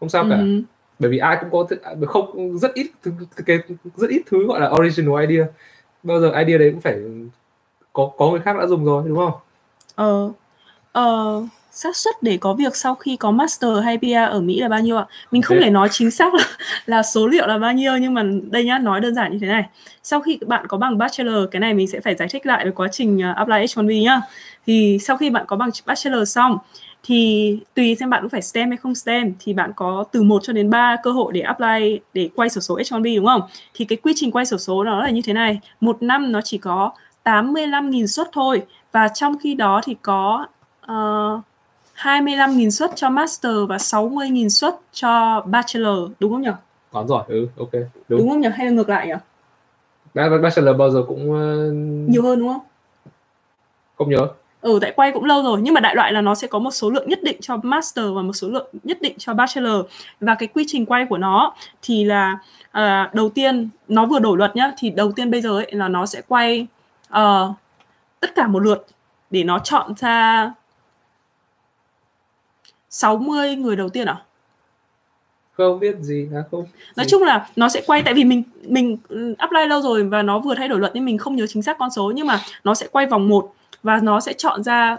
Không 0.00 0.08
sao 0.08 0.26
cả. 0.30 0.36
Ừ. 0.36 0.62
bởi 0.98 1.10
vì 1.10 1.18
ai 1.18 1.38
cũng 1.40 1.50
có 1.50 1.76
không 2.06 2.58
rất 2.58 2.74
ít 2.74 2.86
cái 3.46 3.58
rất 3.96 4.10
ít 4.10 4.22
thứ 4.26 4.46
gọi 4.46 4.60
là 4.60 4.70
original 4.70 5.26
idea. 5.26 5.46
Bao 6.02 6.20
giờ 6.20 6.32
idea 6.38 6.58
đấy 6.58 6.70
cũng 6.70 6.80
phải 6.80 6.98
có 7.92 8.10
có 8.16 8.30
người 8.30 8.40
khác 8.40 8.56
đã 8.58 8.66
dùng 8.66 8.84
rồi 8.84 9.04
đúng 9.08 9.18
không? 9.18 9.32
Ờ. 9.94 10.32
Ờ 10.92 11.42
xác 11.74 11.96
suất 11.96 12.22
để 12.22 12.36
có 12.36 12.54
việc 12.54 12.76
sau 12.76 12.94
khi 12.94 13.16
có 13.16 13.30
master 13.30 13.70
hay 13.84 13.98
PR 13.98 14.30
ở 14.30 14.40
Mỹ 14.40 14.60
là 14.60 14.68
bao 14.68 14.80
nhiêu 14.80 14.96
ạ? 14.96 15.06
Mình 15.30 15.42
không 15.42 15.58
thể 15.62 15.70
nói 15.70 15.88
chính 15.90 16.10
xác 16.10 16.34
là, 16.34 16.44
là 16.86 17.02
số 17.02 17.26
liệu 17.26 17.46
là 17.46 17.58
bao 17.58 17.72
nhiêu 17.72 17.96
nhưng 17.96 18.14
mà 18.14 18.22
đây 18.50 18.64
nhá, 18.64 18.78
nói 18.78 19.00
đơn 19.00 19.14
giản 19.14 19.32
như 19.32 19.38
thế 19.38 19.46
này. 19.46 19.64
Sau 20.02 20.20
khi 20.20 20.38
bạn 20.46 20.66
có 20.66 20.78
bằng 20.78 20.98
bachelor, 20.98 21.48
cái 21.50 21.60
này 21.60 21.74
mình 21.74 21.88
sẽ 21.88 22.00
phải 22.00 22.14
giải 22.14 22.28
thích 22.28 22.46
lại 22.46 22.64
về 22.64 22.70
quá 22.70 22.88
trình 22.92 23.18
uh, 23.30 23.36
apply 23.36 23.56
H1B 23.56 24.02
nhá. 24.02 24.20
Thì 24.66 24.98
sau 25.00 25.16
khi 25.16 25.30
bạn 25.30 25.44
có 25.46 25.56
bằng 25.56 25.70
bachelor 25.86 26.28
xong 26.28 26.58
thì 27.02 27.58
tùy 27.74 27.94
xem 27.94 28.10
bạn 28.10 28.22
có 28.22 28.28
phải 28.28 28.42
STEM 28.42 28.68
hay 28.68 28.76
không 28.76 28.94
STEM 28.94 29.34
thì 29.40 29.52
bạn 29.52 29.72
có 29.76 30.04
từ 30.12 30.22
1 30.22 30.42
cho 30.42 30.52
đến 30.52 30.70
3 30.70 30.96
cơ 31.02 31.10
hội 31.10 31.32
để 31.32 31.40
apply 31.40 32.00
để 32.14 32.28
quay 32.34 32.48
sổ 32.48 32.60
số 32.60 32.76
H1B 32.76 33.16
đúng 33.16 33.26
không? 33.26 33.42
Thì 33.74 33.84
cái 33.84 33.96
quy 33.96 34.12
trình 34.16 34.30
quay 34.30 34.46
sổ 34.46 34.58
số 34.58 34.84
nó 34.84 35.02
là 35.02 35.10
như 35.10 35.20
thế 35.24 35.32
này. 35.32 35.60
Một 35.80 36.02
năm 36.02 36.32
nó 36.32 36.40
chỉ 36.40 36.58
có 36.58 36.92
85.000 37.24 38.06
suất 38.06 38.28
thôi 38.32 38.62
và 38.92 39.08
trong 39.08 39.38
khi 39.38 39.54
đó 39.54 39.80
thì 39.84 39.96
có 40.02 40.46
uh, 40.92 41.44
25.000 42.04 42.70
suất 42.70 42.90
cho 42.96 43.10
master 43.10 43.52
và 43.68 43.76
60.000 43.76 44.48
suất 44.48 44.74
cho 44.92 45.42
bachelor 45.46 46.10
đúng 46.20 46.32
không 46.32 46.42
nhỉ? 46.42 46.50
Có 46.92 47.04
rồi, 47.08 47.22
ừ, 47.28 47.48
ok. 47.58 47.72
Đúng, 47.72 48.18
đúng 48.18 48.28
không 48.28 48.40
nhỉ? 48.40 48.48
Hay 48.54 48.66
là 48.66 48.72
ngược 48.72 48.88
lại 48.88 49.06
nhỉ? 49.06 49.14
Bachelor 50.14 50.76
bao 50.76 50.90
giờ 50.90 51.04
cũng 51.08 51.30
uh... 51.30 51.74
nhiều 52.10 52.22
hơn 52.22 52.38
đúng 52.38 52.48
không? 52.48 52.62
Không 53.96 54.10
nhớ. 54.10 54.28
Ừ, 54.60 54.78
tại 54.80 54.92
quay 54.96 55.12
cũng 55.12 55.24
lâu 55.24 55.42
rồi 55.42 55.60
nhưng 55.62 55.74
mà 55.74 55.80
đại 55.80 55.94
loại 55.94 56.12
là 56.12 56.20
nó 56.20 56.34
sẽ 56.34 56.46
có 56.46 56.58
một 56.58 56.70
số 56.70 56.90
lượng 56.90 57.08
nhất 57.08 57.22
định 57.22 57.36
cho 57.40 57.56
master 57.62 58.04
và 58.14 58.22
một 58.22 58.32
số 58.32 58.48
lượng 58.48 58.66
nhất 58.82 58.98
định 59.00 59.14
cho 59.18 59.34
bachelor 59.34 59.86
và 60.20 60.34
cái 60.34 60.48
quy 60.54 60.64
trình 60.66 60.86
quay 60.86 61.06
của 61.10 61.18
nó 61.18 61.54
thì 61.82 62.04
là 62.04 62.38
uh, 62.78 63.14
đầu 63.14 63.28
tiên 63.28 63.68
nó 63.88 64.06
vừa 64.06 64.18
đổi 64.18 64.38
luật 64.38 64.56
nhá 64.56 64.72
thì 64.78 64.90
đầu 64.90 65.12
tiên 65.12 65.30
bây 65.30 65.40
giờ 65.42 65.50
ấy 65.50 65.72
là 65.72 65.88
nó 65.88 66.06
sẽ 66.06 66.22
quay 66.28 66.66
uh, 67.08 67.50
tất 68.20 68.34
cả 68.34 68.46
một 68.46 68.62
lượt 68.62 68.86
để 69.30 69.44
nó 69.44 69.58
chọn 69.58 69.94
ra 69.96 70.52
60 72.94 73.56
người 73.56 73.76
đầu 73.76 73.88
tiên 73.88 74.06
à? 74.06 74.22
Không 75.52 75.80
biết 75.80 75.96
gì 76.00 76.28
à 76.34 76.42
không. 76.50 76.66
Nói 76.96 77.06
chung 77.08 77.22
là 77.22 77.48
nó 77.56 77.68
sẽ 77.68 77.82
quay 77.86 78.02
tại 78.02 78.14
vì 78.14 78.24
mình 78.24 78.42
mình 78.62 78.96
ừ, 79.08 79.34
apply 79.38 79.66
lâu 79.66 79.82
rồi 79.82 80.04
và 80.04 80.22
nó 80.22 80.38
vừa 80.38 80.54
thay 80.54 80.68
đổi 80.68 80.80
luật 80.80 80.94
nên 80.94 81.04
mình 81.04 81.18
không 81.18 81.36
nhớ 81.36 81.46
chính 81.46 81.62
xác 81.62 81.78
con 81.78 81.90
số 81.90 82.12
nhưng 82.14 82.26
mà 82.26 82.40
nó 82.64 82.74
sẽ 82.74 82.86
quay 82.92 83.06
vòng 83.06 83.28
1 83.28 83.52
và 83.82 84.00
nó 84.02 84.20
sẽ 84.20 84.32
chọn 84.32 84.62
ra 84.62 84.96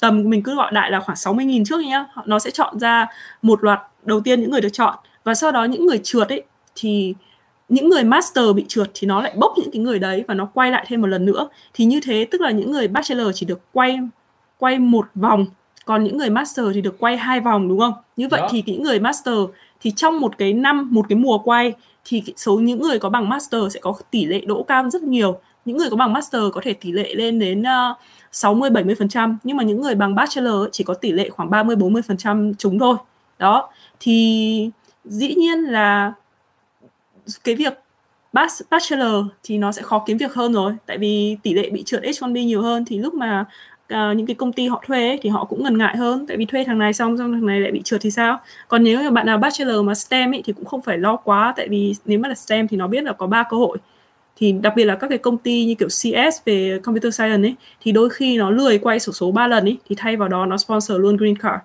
tầm 0.00 0.30
mình 0.30 0.42
cứ 0.42 0.54
gọi 0.56 0.72
đại 0.72 0.90
là 0.90 1.00
khoảng 1.00 1.16
60.000 1.16 1.64
trước 1.64 1.80
nhá. 1.80 2.06
Nó 2.26 2.38
sẽ 2.38 2.50
chọn 2.50 2.78
ra 2.78 3.06
một 3.42 3.64
loạt 3.64 3.80
đầu 4.02 4.20
tiên 4.20 4.40
những 4.40 4.50
người 4.50 4.60
được 4.60 4.72
chọn 4.72 4.94
và 5.24 5.34
sau 5.34 5.52
đó 5.52 5.64
những 5.64 5.86
người 5.86 6.00
trượt 6.02 6.28
ấy 6.28 6.42
thì 6.74 7.14
những 7.68 7.88
người 7.88 8.04
master 8.04 8.44
bị 8.54 8.64
trượt 8.68 8.90
thì 8.94 9.06
nó 9.06 9.22
lại 9.22 9.32
bốc 9.36 9.54
những 9.56 9.70
cái 9.70 9.82
người 9.82 9.98
đấy 9.98 10.24
và 10.28 10.34
nó 10.34 10.48
quay 10.54 10.70
lại 10.70 10.84
thêm 10.88 11.00
một 11.00 11.06
lần 11.06 11.24
nữa 11.24 11.48
thì 11.74 11.84
như 11.84 12.00
thế 12.02 12.26
tức 12.30 12.40
là 12.40 12.50
những 12.50 12.72
người 12.72 12.88
bachelor 12.88 13.28
chỉ 13.34 13.46
được 13.46 13.60
quay 13.72 13.98
quay 14.58 14.78
một 14.78 15.06
vòng 15.14 15.46
còn 15.86 16.04
những 16.04 16.16
người 16.16 16.30
master 16.30 16.66
thì 16.74 16.80
được 16.80 16.96
quay 16.98 17.16
hai 17.16 17.40
vòng 17.40 17.68
đúng 17.68 17.78
không 17.78 17.94
như 18.16 18.28
vậy 18.28 18.40
Đó. 18.40 18.48
thì 18.50 18.62
những 18.66 18.82
người 18.82 19.00
master 19.00 19.34
thì 19.80 19.90
trong 19.96 20.20
một 20.20 20.38
cái 20.38 20.52
năm 20.52 20.88
một 20.90 21.06
cái 21.08 21.16
mùa 21.16 21.38
quay 21.38 21.72
thì 22.04 22.22
số 22.36 22.56
những 22.56 22.80
người 22.82 22.98
có 22.98 23.08
bằng 23.10 23.28
master 23.28 23.62
sẽ 23.74 23.80
có 23.80 23.94
tỷ 24.10 24.24
lệ 24.24 24.40
đỗ 24.40 24.62
cao 24.62 24.90
rất 24.90 25.02
nhiều 25.02 25.40
những 25.64 25.76
người 25.76 25.90
có 25.90 25.96
bằng 25.96 26.12
master 26.12 26.42
có 26.52 26.60
thể 26.64 26.72
tỷ 26.72 26.92
lệ 26.92 27.14
lên 27.14 27.38
đến 27.38 27.62
uh, 27.62 27.96
60 28.32 28.70
70% 28.70 29.36
nhưng 29.42 29.56
mà 29.56 29.64
những 29.64 29.80
người 29.80 29.94
bằng 29.94 30.14
bachelor 30.14 30.68
chỉ 30.72 30.84
có 30.84 30.94
tỷ 30.94 31.12
lệ 31.12 31.28
khoảng 31.28 31.50
30 31.50 31.76
40% 31.76 32.54
chúng 32.58 32.78
thôi. 32.78 32.96
Đó. 33.38 33.70
Thì 34.00 34.70
dĩ 35.04 35.34
nhiên 35.34 35.58
là 35.58 36.12
cái 37.44 37.54
việc 37.54 37.72
bachelor 38.70 39.26
thì 39.42 39.58
nó 39.58 39.72
sẽ 39.72 39.82
khó 39.82 40.04
kiếm 40.06 40.16
việc 40.16 40.34
hơn 40.34 40.52
rồi 40.52 40.72
tại 40.86 40.98
vì 40.98 41.36
tỷ 41.42 41.54
lệ 41.54 41.70
bị 41.70 41.82
trượt 41.82 42.02
H1B 42.02 42.44
nhiều 42.44 42.62
hơn 42.62 42.84
thì 42.84 42.98
lúc 42.98 43.14
mà 43.14 43.44
uh, 43.94 44.16
những 44.16 44.26
cái 44.26 44.34
công 44.34 44.52
ty 44.52 44.68
họ 44.68 44.82
thuê 44.86 45.08
ấy, 45.08 45.18
thì 45.22 45.30
họ 45.30 45.44
cũng 45.44 45.62
ngần 45.62 45.78
ngại 45.78 45.96
hơn 45.96 46.26
tại 46.26 46.36
vì 46.36 46.44
thuê 46.44 46.64
thằng 46.64 46.78
này 46.78 46.92
xong 46.92 47.18
xong 47.18 47.32
thằng 47.32 47.46
này 47.46 47.60
lại 47.60 47.72
bị 47.72 47.82
trượt 47.82 48.00
thì 48.00 48.10
sao? 48.10 48.38
Còn 48.68 48.84
nếu 48.84 49.02
như 49.02 49.10
bạn 49.10 49.26
nào 49.26 49.38
bachelor 49.38 49.84
mà 49.84 49.94
STEM 49.94 50.34
ấy 50.34 50.42
thì 50.44 50.52
cũng 50.52 50.64
không 50.64 50.82
phải 50.82 50.98
lo 50.98 51.16
quá 51.16 51.54
tại 51.56 51.68
vì 51.68 51.94
nếu 52.04 52.18
mà 52.18 52.28
là 52.28 52.34
STEM 52.34 52.68
thì 52.68 52.76
nó 52.76 52.86
biết 52.86 53.04
là 53.04 53.12
có 53.12 53.26
ba 53.26 53.44
cơ 53.50 53.56
hội. 53.56 53.78
Thì 54.36 54.52
đặc 54.52 54.72
biệt 54.76 54.84
là 54.84 54.94
các 54.94 55.08
cái 55.08 55.18
công 55.18 55.38
ty 55.38 55.64
như 55.64 55.74
kiểu 55.74 55.88
CS 55.88 56.44
về 56.44 56.78
computer 56.82 57.14
science 57.14 57.48
ấy 57.48 57.54
thì 57.80 57.92
đôi 57.92 58.10
khi 58.10 58.38
nó 58.38 58.50
lười 58.50 58.78
quay 58.78 59.00
sổ 59.00 59.12
số 59.12 59.32
3 59.32 59.46
lần 59.46 59.64
ấy 59.64 59.76
thì 59.88 59.96
thay 59.98 60.16
vào 60.16 60.28
đó 60.28 60.46
nó 60.46 60.56
sponsor 60.56 61.00
luôn 61.00 61.16
green 61.16 61.36
card 61.36 61.56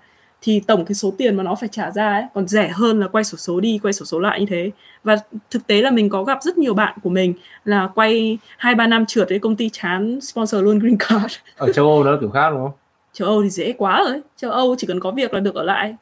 thì 0.42 0.62
tổng 0.68 0.86
cái 0.86 0.96
số 0.96 1.14
tiền 1.18 1.36
mà 1.36 1.44
nó 1.44 1.56
phải 1.56 1.70
trả 1.72 1.92
ra 1.92 2.12
ấy 2.14 2.24
còn 2.34 2.48
rẻ 2.48 2.68
hơn 2.68 3.00
là 3.00 3.08
quay 3.08 3.24
sổ 3.24 3.38
số 3.38 3.60
đi 3.60 3.80
quay 3.84 3.94
sổ 3.94 4.06
số 4.06 4.20
lại 4.20 4.40
như 4.40 4.46
thế. 4.50 4.72
Và 5.04 5.16
thực 5.50 5.68
tế 5.68 5.82
là 5.82 5.92
mình 5.92 6.10
có 6.10 6.24
gặp 6.24 6.38
rất 6.42 6.58
nhiều 6.58 6.74
bạn 6.74 6.98
của 7.04 7.10
mình 7.10 7.34
là 7.66 7.90
quay 7.96 8.38
hai 8.58 8.76
ba 8.76 8.88
năm 8.88 9.06
trượt 9.06 9.30
với 9.30 9.40
công 9.40 9.56
ty 9.56 9.70
chán 9.70 10.22
sponsor 10.22 10.64
luôn 10.64 10.80
green 10.80 10.98
card. 10.98 11.36
Ở 11.58 11.74
châu 11.74 11.88
Âu 11.88 12.04
nó 12.04 12.12
là 12.12 12.18
kiểu 12.20 12.30
khác 12.30 12.50
đúng 12.50 12.60
không? 12.62 12.72
Châu 13.14 13.28
Âu 13.28 13.44
thì 13.44 13.50
dễ 13.50 13.74
quá 13.78 14.04
rồi 14.08 14.22
châu 14.38 14.52
Âu 14.52 14.76
chỉ 14.78 14.88
cần 14.88 15.00
có 15.00 15.12
việc 15.12 15.34
là 15.34 15.40
được 15.40 15.56
ở 15.56 15.64
lại. 15.64 15.96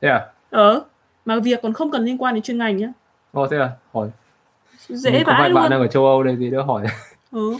Thế 0.00 0.08
à? 0.08 0.26
Ờ 0.50 0.82
mà 1.24 1.40
việc 1.40 1.62
còn 1.62 1.72
không 1.72 1.90
cần 1.90 2.04
liên 2.04 2.18
quan 2.22 2.34
đến 2.34 2.42
chuyên 2.42 2.58
ngành 2.58 2.76
nhá. 2.76 2.92
Ồ 3.32 3.46
thế 3.46 3.58
à? 3.58 3.70
Hỏi. 3.92 4.08
Dễ 4.88 5.24
vãi 5.24 5.50
luôn 5.50 5.62
bạn 5.62 5.70
đang 5.70 5.80
ở 5.80 5.86
châu 5.86 6.06
Âu 6.06 6.22
đây 6.22 6.36
thì 6.40 6.50
đỡ 6.50 6.62
hỏi. 6.62 6.86
Ừ. 7.32 7.56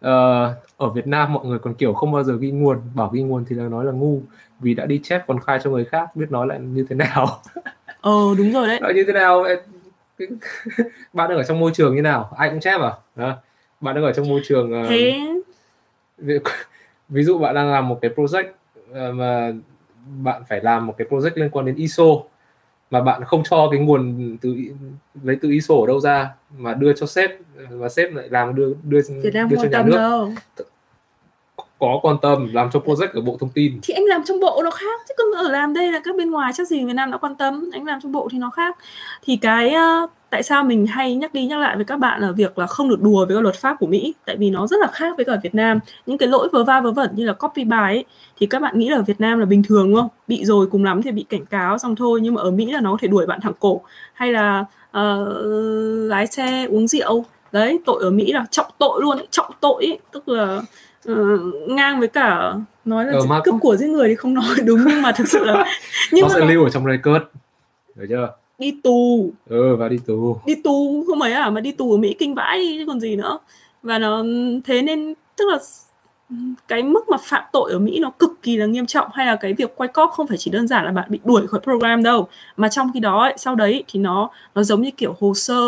ờ, 0.00 0.44
ở 0.76 0.88
Việt 0.90 1.06
Nam 1.06 1.32
mọi 1.32 1.46
người 1.46 1.58
còn 1.58 1.74
kiểu 1.74 1.92
không 1.94 2.12
bao 2.12 2.24
giờ 2.24 2.36
ghi 2.36 2.50
nguồn 2.50 2.78
bảo 2.94 3.10
ghi 3.12 3.22
nguồn 3.22 3.44
thì 3.48 3.56
là 3.56 3.68
nói 3.68 3.84
là 3.84 3.92
ngu 3.92 4.20
vì 4.60 4.74
đã 4.74 4.86
đi 4.86 5.00
chép 5.02 5.24
còn 5.26 5.40
khai 5.40 5.58
cho 5.64 5.70
người 5.70 5.84
khác 5.84 6.16
biết 6.16 6.30
nói 6.30 6.46
lại 6.46 6.58
như 6.58 6.86
thế 6.88 6.96
nào. 6.96 7.42
Ờ 8.00 8.34
đúng 8.38 8.52
rồi 8.52 8.68
đấy. 8.68 8.80
Nói 8.80 8.94
như 8.94 9.04
thế 9.06 9.12
nào 9.12 9.44
bạn 11.12 11.28
đang 11.28 11.38
ở 11.38 11.42
trong 11.42 11.60
môi 11.60 11.70
trường 11.74 11.96
như 11.96 12.02
nào? 12.02 12.30
Ai 12.36 12.50
cũng 12.50 12.60
chép 12.60 12.80
à? 12.80 12.92
Đó. 13.16 13.36
bạn 13.80 13.94
đang 13.94 14.04
ở 14.04 14.12
trong 14.12 14.28
môi 14.28 14.40
trường 14.44 14.72
ờ, 14.72 14.88
thế. 14.88 15.30
ví, 16.18 16.34
ví 17.08 17.24
dụ 17.24 17.38
bạn 17.38 17.54
đang 17.54 17.70
làm 17.72 17.88
một 17.88 17.98
cái 18.02 18.10
project 18.16 18.44
ờ, 18.92 19.12
mà 19.12 19.52
bạn 20.22 20.42
phải 20.48 20.60
làm 20.62 20.86
một 20.86 20.94
cái 20.98 21.06
project 21.10 21.30
liên 21.34 21.50
quan 21.50 21.66
đến 21.66 21.74
ISO 21.74 22.04
mà 22.90 23.00
bạn 23.00 23.24
không 23.24 23.42
cho 23.50 23.68
cái 23.70 23.80
nguồn 23.80 24.36
từ 24.40 24.56
lấy 25.22 25.36
từ 25.42 25.50
ISO 25.50 25.74
ở 25.74 25.86
đâu 25.86 26.00
ra 26.00 26.30
mà 26.58 26.74
đưa 26.74 26.92
cho 26.92 27.06
sếp 27.06 27.30
và 27.70 27.88
sếp 27.88 28.12
lại 28.12 28.28
làm 28.30 28.54
đưa 28.54 28.72
đưa 28.82 29.00
đưa 29.50 29.56
cho 29.56 29.68
nhà 29.70 29.82
nước. 29.82 29.96
đâu 29.96 30.32
có 31.78 31.98
quan 32.02 32.16
tâm 32.22 32.48
làm 32.52 32.70
cho 32.72 32.80
project 32.80 33.08
ở 33.14 33.20
bộ 33.20 33.36
thông 33.40 33.50
tin. 33.50 33.78
Thì 33.82 33.94
anh 33.94 34.04
làm 34.04 34.22
trong 34.24 34.40
bộ 34.40 34.60
nó 34.64 34.70
khác 34.70 35.00
chứ 35.08 35.14
còn 35.18 35.44
ở 35.44 35.50
làm 35.52 35.74
đây 35.74 35.92
là 35.92 36.00
các 36.04 36.16
bên 36.16 36.30
ngoài 36.30 36.52
chắc 36.54 36.68
gì 36.68 36.84
Việt 36.84 36.92
Nam 36.92 37.10
đã 37.10 37.18
quan 37.18 37.34
tâm 37.34 37.70
anh 37.72 37.84
làm 37.84 38.00
trong 38.02 38.12
bộ 38.12 38.28
thì 38.32 38.38
nó 38.38 38.50
khác. 38.50 38.76
Thì 39.22 39.36
cái 39.36 39.74
uh, 40.04 40.10
tại 40.30 40.42
sao 40.42 40.64
mình 40.64 40.86
hay 40.86 41.14
nhắc 41.14 41.34
đi 41.34 41.46
nhắc 41.46 41.58
lại 41.58 41.76
với 41.76 41.84
các 41.84 41.96
bạn 41.96 42.20
là 42.20 42.32
việc 42.32 42.58
là 42.58 42.66
không 42.66 42.88
được 42.88 43.02
đùa 43.02 43.26
với 43.26 43.36
các 43.36 43.40
luật 43.40 43.54
pháp 43.54 43.76
của 43.80 43.86
Mỹ? 43.86 44.14
Tại 44.24 44.36
vì 44.36 44.50
nó 44.50 44.66
rất 44.66 44.76
là 44.80 44.86
khác 44.86 45.14
với 45.16 45.24
cả 45.24 45.36
Việt 45.42 45.54
Nam. 45.54 45.78
Những 46.06 46.18
cái 46.18 46.28
lỗi 46.28 46.48
vớ 46.52 46.64
va 46.64 46.80
vớ 46.80 46.92
vẩn 46.92 47.10
như 47.14 47.26
là 47.26 47.32
copy 47.32 47.64
bài 47.64 47.94
ấy, 47.94 48.04
thì 48.38 48.46
các 48.46 48.62
bạn 48.62 48.78
nghĩ 48.78 48.88
là 48.88 48.96
ở 48.96 49.02
Việt 49.02 49.20
Nam 49.20 49.38
là 49.38 49.46
bình 49.46 49.62
thường 49.62 49.86
đúng 49.86 50.00
không? 50.00 50.08
Bị 50.28 50.44
rồi 50.44 50.66
cùng 50.70 50.84
lắm 50.84 51.02
thì 51.02 51.10
bị 51.10 51.24
cảnh 51.28 51.46
cáo 51.46 51.78
xong 51.78 51.96
thôi 51.96 52.20
nhưng 52.22 52.34
mà 52.34 52.42
ở 52.42 52.50
Mỹ 52.50 52.72
là 52.72 52.80
nó 52.80 52.90
có 52.90 52.96
thể 53.00 53.08
đuổi 53.08 53.26
bạn 53.26 53.40
thẳng 53.42 53.52
cổ. 53.60 53.80
Hay 54.12 54.32
là 54.32 54.64
uh, 54.98 55.28
lái 56.10 56.26
xe 56.26 56.66
uống 56.70 56.86
rượu. 56.86 57.24
Đấy 57.52 57.78
tội 57.86 58.02
ở 58.02 58.10
Mỹ 58.10 58.32
là 58.32 58.44
trọng 58.50 58.70
tội 58.78 59.02
luôn 59.02 59.18
trọng 59.30 59.50
tội 59.60 59.84
ấy. 59.84 59.98
tức 60.12 60.28
là 60.28 60.60
uh, 61.12 61.40
ngang 61.68 61.98
với 61.98 62.08
cả 62.08 62.54
nói 62.84 63.06
là 63.06 63.12
ờ, 63.30 63.40
cướp 63.44 63.54
của 63.60 63.76
giết 63.76 63.86
người 63.86 64.08
thì 64.08 64.14
không 64.14 64.34
nói 64.34 64.56
đúng 64.64 64.80
nhưng 64.86 65.02
mà 65.02 65.12
thực 65.12 65.28
sự 65.28 65.44
là 65.44 65.64
nhưng 66.12 66.22
nó 66.22 66.28
mà 66.28 66.34
sẽ 66.40 66.46
lưu 66.46 66.64
ở 66.64 66.70
trong 66.70 66.84
record 66.86 67.24
được 67.94 68.06
chưa? 68.08 68.34
Đi 68.58 68.80
tù. 68.82 69.30
Ừ 69.48 69.76
và 69.76 69.88
đi 69.88 69.98
tù. 70.06 70.40
Đi 70.46 70.54
tù 70.64 71.04
không 71.06 71.18
mấy 71.18 71.32
à 71.32 71.50
mà 71.50 71.60
đi 71.60 71.72
tù 71.72 71.92
ở 71.92 71.96
mỹ 71.96 72.16
kinh 72.18 72.34
vãi 72.34 72.76
chứ 72.78 72.84
còn 72.86 73.00
gì 73.00 73.16
nữa. 73.16 73.38
Và 73.82 73.98
nó 73.98 74.24
thế 74.64 74.82
nên 74.82 75.14
tức 75.36 75.44
là 75.50 75.58
cái 76.68 76.82
mức 76.82 77.08
mà 77.08 77.16
phạm 77.16 77.44
tội 77.52 77.72
ở 77.72 77.78
Mỹ 77.78 77.98
nó 78.00 78.10
cực 78.10 78.30
kỳ 78.42 78.56
là 78.56 78.66
nghiêm 78.66 78.86
trọng 78.86 79.08
hay 79.14 79.26
là 79.26 79.36
cái 79.36 79.54
việc 79.54 79.76
quay 79.76 79.88
cóp 79.88 80.10
không 80.10 80.26
phải 80.26 80.36
chỉ 80.36 80.50
đơn 80.50 80.68
giản 80.68 80.84
là 80.84 80.90
bạn 80.90 81.04
bị 81.08 81.20
đuổi 81.24 81.46
khỏi 81.46 81.60
program 81.60 82.02
đâu 82.02 82.28
mà 82.56 82.68
trong 82.68 82.90
khi 82.94 83.00
đó 83.00 83.22
ấy, 83.22 83.34
sau 83.36 83.54
đấy 83.54 83.84
thì 83.88 84.00
nó 84.00 84.30
nó 84.54 84.62
giống 84.62 84.82
như 84.82 84.90
kiểu 84.90 85.14
hồ 85.20 85.34
sơ 85.34 85.60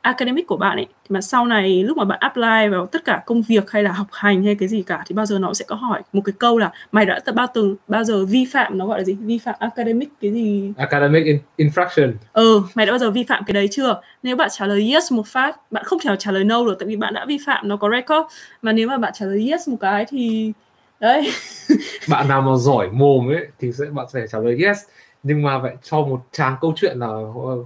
academic 0.00 0.46
của 0.46 0.56
bạn 0.56 0.76
ấy 0.76 0.86
thì 1.04 1.14
mà 1.14 1.20
sau 1.20 1.46
này 1.46 1.82
lúc 1.82 1.96
mà 1.96 2.04
bạn 2.04 2.18
apply 2.20 2.68
vào 2.70 2.86
tất 2.86 3.04
cả 3.04 3.22
công 3.26 3.42
việc 3.42 3.70
hay 3.70 3.82
là 3.82 3.92
học 3.92 4.06
hành 4.12 4.44
hay 4.44 4.54
cái 4.54 4.68
gì 4.68 4.82
cả 4.82 5.04
thì 5.06 5.14
bao 5.14 5.26
giờ 5.26 5.38
nó 5.38 5.54
sẽ 5.54 5.64
có 5.68 5.76
hỏi 5.76 6.02
một 6.12 6.20
cái 6.24 6.32
câu 6.38 6.58
là 6.58 6.72
mày 6.92 7.06
đã 7.06 7.20
bao 7.34 7.46
từng 7.54 7.76
bao 7.88 8.04
giờ 8.04 8.24
vi 8.24 8.44
phạm 8.52 8.78
nó 8.78 8.86
gọi 8.86 8.98
là 8.98 9.04
gì? 9.04 9.16
Vi 9.20 9.38
phạm 9.38 9.54
academic 9.58 10.08
cái 10.20 10.32
gì? 10.32 10.72
Academic 10.76 11.24
in, 11.24 11.38
infraction. 11.56 12.12
Ừ 12.32 12.62
mày 12.74 12.86
đã 12.86 12.92
bao 12.92 12.98
giờ 12.98 13.10
vi 13.10 13.24
phạm 13.24 13.44
cái 13.46 13.52
đấy 13.52 13.68
chưa? 13.70 14.00
Nếu 14.22 14.36
bạn 14.36 14.48
trả 14.52 14.66
lời 14.66 14.92
yes 14.92 15.12
một 15.12 15.26
phát 15.26 15.72
bạn 15.72 15.84
không 15.84 15.98
thể 15.98 16.08
nào 16.08 16.16
trả 16.16 16.30
lời 16.30 16.44
no 16.44 16.64
được 16.64 16.76
tại 16.78 16.86
vì 16.86 16.96
bạn 16.96 17.14
đã 17.14 17.24
vi 17.24 17.38
phạm 17.46 17.68
nó 17.68 17.76
có 17.76 17.90
record. 17.90 18.34
Mà 18.62 18.72
nếu 18.72 18.88
mà 18.88 18.98
bạn 18.98 19.12
trả 19.14 19.26
lời 19.26 19.50
yes 19.50 19.68
một 19.68 19.76
cái 19.80 20.04
thì 20.08 20.52
đấy. 21.00 21.30
Bạn 22.08 22.28
nào 22.28 22.42
mà 22.42 22.56
giỏi 22.56 22.88
mồm 22.92 23.30
ấy 23.30 23.46
thì 23.60 23.72
sẽ 23.72 23.84
bạn 23.84 24.06
sẽ 24.12 24.20
trả 24.32 24.38
lời 24.38 24.58
yes 24.64 24.78
nhưng 25.24 25.42
mà 25.42 25.58
vậy 25.58 25.76
cho 25.82 26.00
một 26.00 26.20
tràng 26.32 26.56
câu 26.60 26.72
chuyện 26.76 26.98
là 26.98 27.06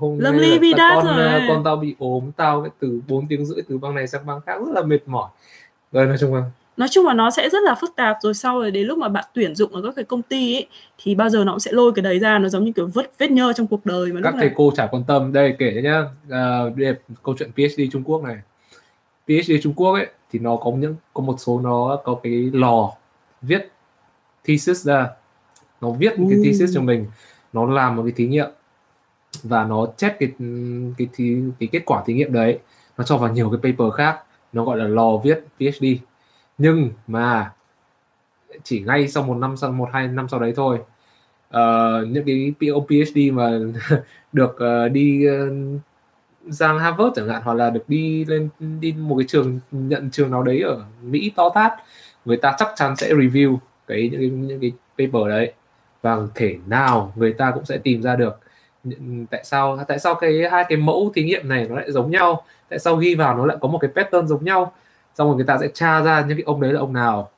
không 0.00 0.18
Lâm 0.20 0.38
ly 0.38 0.59
bi 0.59 0.72
con 0.78 1.06
rồi. 1.06 1.40
con 1.48 1.64
tao 1.64 1.76
bị 1.76 1.94
ốm 1.98 2.30
tao 2.36 2.66
từ 2.78 3.00
4 3.09 3.26
tiếng 3.26 3.46
rưỡi 3.46 3.62
từ 3.68 3.78
bang 3.78 3.94
này 3.94 4.06
sang 4.06 4.26
bang 4.26 4.40
khác 4.46 4.59
rất 4.66 4.72
là 4.74 4.82
mệt 4.82 5.00
mỏi. 5.06 5.28
Rồi 5.92 6.06
nói 6.06 6.16
chung 6.20 6.34
là 6.34 6.42
nói 6.76 6.88
chung 6.90 7.06
là 7.06 7.14
nó 7.14 7.30
sẽ 7.30 7.48
rất 7.48 7.62
là 7.62 7.74
phức 7.74 7.96
tạp 7.96 8.16
rồi 8.22 8.34
sau 8.34 8.59
rồi 8.59 8.70
đến 8.70 8.86
lúc 8.86 8.98
mà 8.98 9.09
bạn 9.09 9.24
tuyển 9.34 9.54
dụng 9.54 9.72
ở 9.72 9.82
các 9.82 9.92
cái 9.96 10.04
công 10.04 10.22
ty 10.22 10.54
ấy 10.54 10.66
thì 10.98 11.14
bao 11.14 11.28
giờ 11.28 11.44
nó 11.44 11.52
cũng 11.52 11.61
sẽ 11.61 11.72
lôi 11.72 11.92
cái 11.94 12.02
đấy 12.02 12.18
ra 12.18 12.38
nó 12.38 12.48
giống 12.48 12.64
như 12.64 12.72
kiểu 12.72 12.86
vết 12.94 13.11
vết 13.18 13.30
nhơ 13.30 13.52
trong 13.52 13.66
cuộc 13.66 13.86
đời 13.86 14.12
mà 14.12 14.20
các 14.24 14.34
thầy 14.38 14.50
cô 14.56 14.72
chả 14.76 14.86
quan 14.86 15.04
tâm 15.06 15.32
đây 15.32 15.56
kể 15.59 15.80
nhá 15.82 16.04
à, 16.30 16.62
đây, 16.76 16.94
câu 17.22 17.34
chuyện 17.38 17.50
PhD 17.52 17.80
Trung 17.92 18.02
Quốc 18.04 18.22
này. 18.22 18.36
PhD 19.26 19.52
Trung 19.62 19.74
Quốc 19.74 19.92
ấy 19.92 20.06
thì 20.32 20.38
nó 20.38 20.56
có 20.56 20.70
những 20.70 20.96
có 21.14 21.22
một 21.22 21.34
số 21.38 21.61
nó 21.61 21.98
có 22.04 22.20
cái 22.22 22.50
lò 22.52 22.92
viết 23.42 23.68
thesis 24.44 24.86
ra. 24.86 25.09
Nó 25.80 25.90
viết 25.90 26.12
ừ. 26.16 26.24
cái 26.30 26.38
thesis 26.44 26.74
cho 26.74 26.80
mình 26.80 27.06
nó 27.66 27.74
làm 27.74 27.96
một 27.96 28.02
cái 28.02 28.12
thí 28.16 28.26
nghiệm 28.26 28.50
và 29.42 29.64
nó 29.64 29.86
chép 29.96 30.16
cái 30.20 30.32
cái 30.98 31.09
thí, 31.12 31.36
cái 31.59 31.68
kết 31.72 31.82
quả 31.86 32.02
thí 32.06 32.14
nghiệm 32.14 32.32
đấy 32.32 32.59
nó 32.98 33.04
cho 33.04 33.16
vào 33.16 33.32
nhiều 33.32 33.50
cái 33.50 33.72
paper 33.72 33.94
khác 33.94 34.18
nó 34.52 34.64
gọi 34.64 34.78
là 34.78 34.84
lò 34.84 35.16
viết 35.24 35.44
PhD 35.59 35.84
nhưng 36.59 36.90
mà 37.06 37.52
chỉ 38.62 38.80
ngay 38.80 39.09
sau 39.09 39.22
một 39.22 39.34
năm 39.34 39.56
sau 39.56 39.72
một 39.72 39.88
hai 39.92 40.09
năm 40.09 40.28
sau 40.28 40.40
đấy 40.40 40.52
thôi 40.56 40.78
uh, 41.48 42.09
những 42.09 42.24
cái 42.26 42.54
PhD 42.61 43.32
mà 43.32 43.59
được 44.32 44.59
uh, 44.86 44.92
đi 44.92 45.26
uh, 45.28 45.80
sang 46.50 46.78
Harvard 46.78 47.16
chẳng 47.16 47.28
hạn 47.28 47.42
hoặc 47.44 47.54
là 47.54 47.70
được 47.70 47.88
đi 47.88 48.24
lên 48.24 48.48
đi 48.80 48.92
một 48.92 49.16
cái 49.18 49.26
trường 49.28 49.61
nhận 49.72 50.11
trường 50.11 50.30
nào 50.30 50.42
đấy 50.42 50.61
ở 50.61 50.84
Mỹ 51.02 51.32
to 51.36 51.48
tát 51.54 51.72
người 52.24 52.36
ta 52.36 52.54
chắc 52.59 52.68
chắn 52.76 52.96
sẽ 52.96 53.14
review 53.14 53.56
cái 53.86 54.09
những 54.12 54.20
cái, 54.20 54.28
những 54.28 54.61
cái 54.61 54.72
paper 54.98 55.28
đấy 55.28 55.52
và 56.03 56.18
thể 56.34 56.57
nào 56.66 57.12
người 57.16 57.32
ta 57.32 57.51
cũng 57.51 57.64
sẽ 57.64 57.78
tìm 57.78 58.03
ra 58.03 58.16
được. 58.16 58.38
Tại 59.30 59.44
sao 59.44 59.78
tại 59.88 59.99
sao 59.99 60.14
cái 60.14 60.49
hai 60.51 60.64
cái 60.68 60.78
mẫu 60.78 61.12
thí 61.14 61.24
nghiệm 61.24 61.49
này 61.49 61.66
nó 61.68 61.76
lại 61.76 61.92
giống 61.92 62.11
nhau? 62.11 62.42
Tại 62.68 62.78
sao 62.78 62.96
ghi 62.96 63.14
vào 63.14 63.36
nó 63.36 63.46
lại 63.46 63.57
có 63.61 63.68
một 63.68 63.78
cái 63.78 63.90
pattern 63.94 64.26
giống 64.26 64.44
nhau? 64.44 64.72
Xong 65.14 65.28
rồi 65.28 65.36
người 65.36 65.46
ta 65.46 65.59
sẽ 65.61 65.68
tra 65.74 66.01
ra 66.03 66.20
những 66.20 66.36
cái 66.36 66.44
ông 66.46 66.61
đấy 66.61 66.72
là 66.72 66.80
ông 66.80 66.92
nào. 66.92 67.30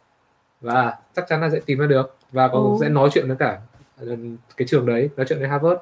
Và 0.61 0.96
chắc 1.16 1.24
chắn 1.28 1.40
là 1.40 1.50
sẽ 1.50 1.61
tìm 1.66 1.78
ra 1.78 1.86
được. 1.86 2.16
Và 2.32 2.48
còn 2.48 2.76
sẽ 2.80 2.88
nói 2.88 3.08
chuyện 3.12 3.28
với 3.28 3.36
cả 3.36 3.58
ừ, 4.00 4.16
cái 4.56 4.68
trường 4.68 4.86
đấy 4.86 5.11
nói 5.16 5.26
chuyện 5.28 5.38
với 5.38 5.48
Harvard. 5.48 5.80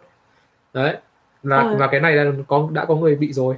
Đấy. 0.72 0.97
Là 1.43 1.62
ừ. 1.62 1.76
và 1.79 1.87
cái 1.87 2.01
này 2.01 2.16
là 2.16 2.33
có 2.47 2.68
đã 2.72 2.85
có 2.85 2.95
người 2.95 3.16
bị 3.16 3.33
rồi 3.33 3.57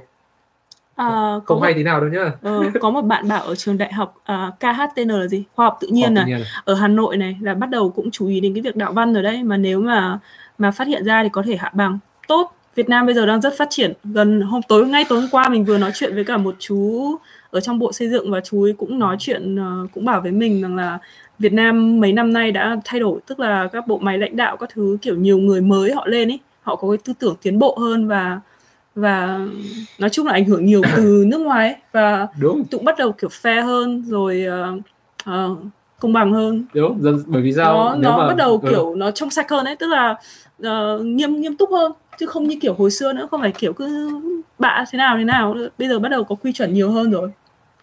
À, 1.01 1.39
không 1.45 1.59
một, 1.59 1.63
hay 1.63 1.73
tí 1.73 1.83
nào 1.83 2.01
đâu 2.01 2.09
nhá. 2.09 2.55
Uh, 2.57 2.81
có 2.81 2.89
một 2.89 3.01
bạn 3.01 3.27
bảo 3.27 3.43
ở 3.43 3.55
trường 3.55 3.77
đại 3.77 3.93
học 3.93 4.15
uh, 4.17 4.23
à, 4.25 4.51
KHTN 4.59 5.07
là 5.07 5.27
gì? 5.27 5.43
Khoa 5.55 5.65
học 5.65 5.77
tự 5.81 5.87
nhiên 5.87 6.13
này. 6.13 6.43
Ở 6.65 6.73
Hà 6.73 6.87
Nội 6.87 7.17
này 7.17 7.37
là 7.41 7.53
bắt 7.53 7.69
đầu 7.69 7.89
cũng 7.89 8.11
chú 8.11 8.27
ý 8.27 8.39
đến 8.39 8.53
cái 8.53 8.61
việc 8.61 8.75
đạo 8.75 8.93
văn 8.93 9.13
rồi 9.13 9.23
đấy 9.23 9.43
mà 9.43 9.57
nếu 9.57 9.79
mà 9.81 10.19
mà 10.57 10.71
phát 10.71 10.87
hiện 10.87 11.03
ra 11.03 11.23
thì 11.23 11.29
có 11.29 11.43
thể 11.45 11.55
hạ 11.55 11.71
bằng. 11.73 11.99
Tốt. 12.27 12.51
Việt 12.75 12.89
Nam 12.89 13.05
bây 13.05 13.15
giờ 13.15 13.25
đang 13.25 13.41
rất 13.41 13.53
phát 13.57 13.67
triển. 13.69 13.93
Gần 14.03 14.41
hôm 14.41 14.61
tối 14.67 14.87
ngay 14.87 15.05
tối 15.09 15.21
hôm 15.21 15.29
qua 15.31 15.49
mình 15.49 15.65
vừa 15.65 15.77
nói 15.77 15.91
chuyện 15.93 16.15
với 16.15 16.23
cả 16.23 16.37
một 16.37 16.55
chú 16.59 17.15
ở 17.51 17.59
trong 17.59 17.79
bộ 17.79 17.91
xây 17.91 18.09
dựng 18.09 18.31
và 18.31 18.39
chú 18.39 18.63
ấy 18.63 18.73
cũng 18.77 18.99
nói 18.99 19.15
chuyện 19.19 19.55
uh, 19.55 19.91
cũng 19.93 20.05
bảo 20.05 20.21
với 20.21 20.31
mình 20.31 20.61
rằng 20.61 20.75
là 20.75 20.99
Việt 21.39 21.53
Nam 21.53 21.99
mấy 21.99 22.13
năm 22.13 22.33
nay 22.33 22.51
đã 22.51 22.77
thay 22.85 22.99
đổi 22.99 23.19
tức 23.27 23.39
là 23.39 23.67
các 23.73 23.87
bộ 23.87 23.97
máy 23.97 24.17
lãnh 24.17 24.35
đạo 24.35 24.57
các 24.57 24.69
thứ 24.73 24.97
kiểu 25.01 25.15
nhiều 25.15 25.37
người 25.37 25.61
mới 25.61 25.93
họ 25.93 26.07
lên 26.07 26.31
ấy 26.31 26.39
họ 26.61 26.75
có 26.75 26.89
cái 26.89 26.97
tư 27.05 27.13
tưởng 27.19 27.35
tiến 27.41 27.59
bộ 27.59 27.77
hơn 27.79 28.07
và 28.07 28.39
và 28.95 29.39
nói 29.99 30.09
chung 30.09 30.27
là 30.27 30.33
ảnh 30.33 30.45
hưởng 30.45 30.65
nhiều 30.65 30.81
từ 30.95 31.23
nước 31.27 31.41
ngoài 31.41 31.67
ấy. 31.67 31.75
và 31.91 32.27
đúng. 32.39 32.65
tụng 32.65 32.85
bắt 32.85 32.97
đầu 32.97 33.11
kiểu 33.11 33.29
fair 33.29 33.65
hơn 33.65 34.03
rồi 34.07 34.45
uh, 34.47 34.81
uh, 35.29 35.57
công 35.99 36.13
bằng 36.13 36.33
hơn. 36.33 36.65
Đúng 36.73 37.01
dần 37.01 37.23
bởi 37.25 37.41
vì 37.41 37.53
sao? 37.53 37.73
Nó 37.73 37.95
nó 37.95 38.17
mà, 38.17 38.27
bắt 38.27 38.37
đầu 38.37 38.59
ừ, 38.63 38.69
kiểu 38.69 38.95
nó 38.95 39.11
trong 39.11 39.29
sạch 39.29 39.49
hơn 39.49 39.65
ấy 39.65 39.75
tức 39.75 39.87
là 39.87 40.15
uh, 40.67 41.01
nghiêm 41.05 41.41
nghiêm 41.41 41.57
túc 41.57 41.69
hơn 41.71 41.91
chứ 42.19 42.25
không 42.25 42.43
như 42.43 42.57
kiểu 42.61 42.73
hồi 42.73 42.91
xưa 42.91 43.13
nữa 43.13 43.27
không 43.31 43.41
phải 43.41 43.51
kiểu 43.51 43.73
cứ 43.73 44.09
bạ 44.59 44.85
thế 44.91 44.97
nào 44.97 45.17
thế 45.17 45.23
nào. 45.23 45.55
Bây 45.77 45.87
giờ 45.87 45.99
bắt 45.99 46.09
đầu 46.09 46.23
có 46.23 46.35
quy 46.35 46.53
chuẩn 46.53 46.73
nhiều 46.73 46.91
hơn 46.91 47.11
rồi. 47.11 47.29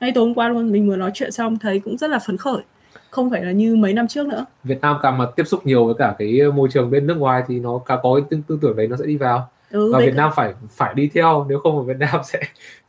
Ngay 0.01 0.13
tối 0.15 0.25
hôm 0.25 0.35
qua 0.35 0.49
luôn 0.49 0.73
mình 0.73 0.89
vừa 0.89 0.97
nói 0.97 1.11
chuyện 1.15 1.33
xong 1.33 1.59
thấy 1.59 1.81
cũng 1.81 1.99
rất 1.99 2.11
là 2.11 2.19
phấn 2.19 2.37
khởi. 2.37 2.63
Không 3.11 3.31
phải 3.31 3.45
là 3.45 3.53
như 3.53 3.77
mấy 3.77 3.93
năm 3.93 4.09
trước 4.09 4.27
nữa. 4.27 4.45
Việt 4.65 4.81
Nam 4.81 4.97
càng 5.03 5.19
mà 5.19 5.27
tiếp 5.37 5.45
xúc 5.47 5.67
nhiều 5.67 5.87
với 5.87 5.95
cả 5.99 6.15
cái 6.19 6.41
môi 6.55 6.69
trường 6.73 6.91
bên 6.91 7.07
nước 7.07 7.17
ngoài 7.17 7.43
thì 7.49 7.61
nó 7.61 7.81
càng 7.87 7.99
có 8.03 8.15
cái 8.15 8.25
tư, 8.31 8.39
tư 8.49 8.59
tưởng 8.63 8.77
đấy 8.77 8.89
nó 8.89 8.97
sẽ 8.97 9.07
đi 9.07 9.17
vào 9.17 9.49
ừ, 9.71 9.93
và 9.93 9.99
Việt 9.99 10.15
Nam 10.15 10.31
phải 10.37 10.55
phải 10.71 10.95
đi 10.95 11.11
theo 11.15 11.47
nếu 11.49 11.59
không 11.59 11.77
ở 11.77 11.83
Việt 11.83 11.97
Nam 11.99 12.21
sẽ 12.25 12.41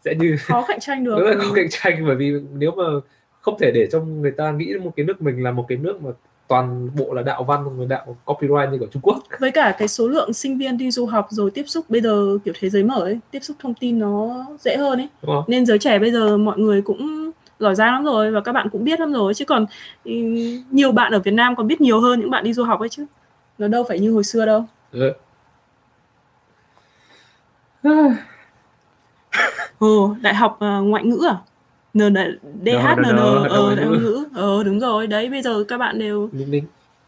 sẽ 0.05 0.15
như 0.15 0.35
khó 0.39 0.65
cạnh 0.67 0.79
tranh 0.79 1.03
được. 1.03 1.19
Rất 1.19 1.35
là 1.35 1.43
không 1.43 1.55
cạnh 1.55 1.67
tranh 1.69 2.05
bởi 2.05 2.15
vì 2.15 2.33
nếu 2.53 2.71
mà 2.71 2.83
không 3.41 3.57
thể 3.59 3.71
để 3.71 3.87
cho 3.91 3.99
người 3.99 4.31
ta 4.31 4.51
nghĩ 4.51 4.73
một 4.83 4.91
cái 4.95 5.05
nước 5.05 5.21
mình 5.21 5.43
là 5.43 5.51
một 5.51 5.65
cái 5.67 5.77
nước 5.77 6.01
mà 6.03 6.09
toàn 6.47 6.89
bộ 6.95 7.13
là 7.13 7.21
đạo 7.21 7.43
văn 7.43 7.77
người 7.77 7.87
đạo 7.87 8.17
copyright 8.25 8.71
như 8.71 8.77
của 8.79 8.87
Trung 8.91 9.01
Quốc. 9.01 9.17
Với 9.39 9.51
cả 9.51 9.75
cái 9.77 9.87
số 9.87 10.07
lượng 10.07 10.33
sinh 10.33 10.57
viên 10.57 10.77
đi 10.77 10.91
du 10.91 11.05
học 11.05 11.27
rồi 11.29 11.51
tiếp 11.51 11.63
xúc 11.67 11.85
bây 11.89 12.01
giờ 12.01 12.37
kiểu 12.45 12.53
thế 12.59 12.69
giới 12.69 12.83
mở 12.83 12.99
ấy 12.99 13.19
tiếp 13.31 13.39
xúc 13.39 13.57
thông 13.59 13.73
tin 13.73 13.99
nó 13.99 14.45
dễ 14.59 14.75
hơn 14.77 14.99
ấy. 14.99 15.07
Nên 15.47 15.65
giới 15.65 15.79
trẻ 15.79 15.99
bây 15.99 16.11
giờ 16.11 16.37
mọi 16.37 16.57
người 16.57 16.81
cũng 16.81 17.31
giỏi 17.59 17.75
giang 17.75 17.93
lắm 17.93 18.05
rồi 18.05 18.31
và 18.31 18.41
các 18.41 18.51
bạn 18.51 18.69
cũng 18.71 18.83
biết 18.83 18.99
lắm 18.99 19.13
rồi 19.13 19.33
chứ 19.33 19.45
còn 19.45 19.65
ừ, 20.03 20.11
nhiều 20.71 20.91
bạn 20.91 21.11
ở 21.11 21.19
Việt 21.19 21.33
Nam 21.33 21.55
còn 21.55 21.67
biết 21.67 21.81
nhiều 21.81 21.99
hơn 22.01 22.19
những 22.19 22.29
bạn 22.29 22.43
đi 22.43 22.53
du 22.53 22.63
học 22.63 22.79
ấy 22.79 22.89
chứ. 22.89 23.05
Nó 23.57 23.67
đâu 23.67 23.83
phải 23.89 23.99
như 23.99 24.13
hồi 24.13 24.23
xưa 24.23 24.45
đâu. 24.45 24.65
Ừ. 24.91 25.13
Ồ, 29.79 30.15
đại 30.21 30.35
học 30.35 30.57
ờ, 30.59 30.81
ngoại 30.81 31.03
ngữ 31.03 31.27
à? 31.29 31.37
N 31.93 31.99
D 31.99 32.17
D 32.65 32.67
H 32.67 32.95
N 32.95 33.01
N 33.01 33.15
NN, 33.15 33.17
ờ 33.49 33.63
ngoại 33.63 33.75
đại 33.75 33.85
học 33.85 33.95
ngữ. 34.01 34.25
Ờ 34.35 34.63
đúng 34.63 34.79
rồi, 34.79 35.07
đấy 35.07 35.29
bây 35.29 35.41
giờ 35.41 35.63
các 35.67 35.77
bạn 35.77 35.99
đều 35.99 36.29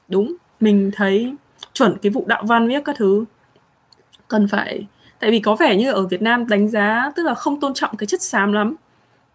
đúng, 0.07 0.33
mình 0.59 0.91
thấy 0.95 1.35
chuẩn 1.73 1.97
cái 2.01 2.09
vụ 2.09 2.23
đạo 2.27 2.43
văn 2.45 2.67
viết 2.67 2.81
các 2.85 2.95
thứ 2.95 3.25
cần 4.27 4.47
phải 4.47 4.87
tại 5.19 5.31
vì 5.31 5.39
có 5.39 5.55
vẻ 5.55 5.75
như 5.75 5.91
ở 5.91 6.07
Việt 6.07 6.21
Nam 6.21 6.47
đánh 6.47 6.69
giá 6.69 7.11
tức 7.15 7.23
là 7.23 7.33
không 7.33 7.59
tôn 7.59 7.73
trọng 7.73 7.97
cái 7.97 8.07
chất 8.07 8.21
xám 8.21 8.53
lắm. 8.53 8.75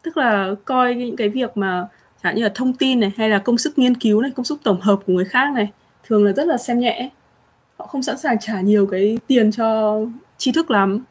Tức 0.03 0.17
là 0.17 0.55
coi 0.65 0.95
những 0.95 1.17
cái 1.17 1.29
việc 1.29 1.57
mà 1.57 1.89
chẳng 2.23 2.35
như 2.35 2.43
là 2.43 2.53
thông 2.55 2.73
tin 2.73 3.01
này 3.01 3.13
hay 3.17 3.29
là 3.29 3.39
công 3.39 3.59
sức 3.59 3.79
nghiên 3.79 3.95
cứu 3.95 4.21
này, 4.21 4.31
công 4.37 4.45
sức 4.45 4.59
tổng 4.63 4.81
hợp 4.81 4.99
của 5.07 5.13
người 5.13 5.25
khác 5.25 5.53
này 5.55 5.73
thường 6.05 6.25
là 6.25 6.33
rất 6.33 6.47
là 6.47 6.57
xem 6.57 6.79
nhẹ. 6.79 7.11
Họ 7.79 7.87
không 7.87 8.03
sẵn 8.03 8.19
sàng 8.19 8.37
trả 8.41 8.61
nhiều 8.61 8.87
cái 8.87 9.19
tiền 9.27 9.53
cho 9.53 10.01
tri 10.39 10.53
thức 10.53 10.71
lắm. 10.71 11.05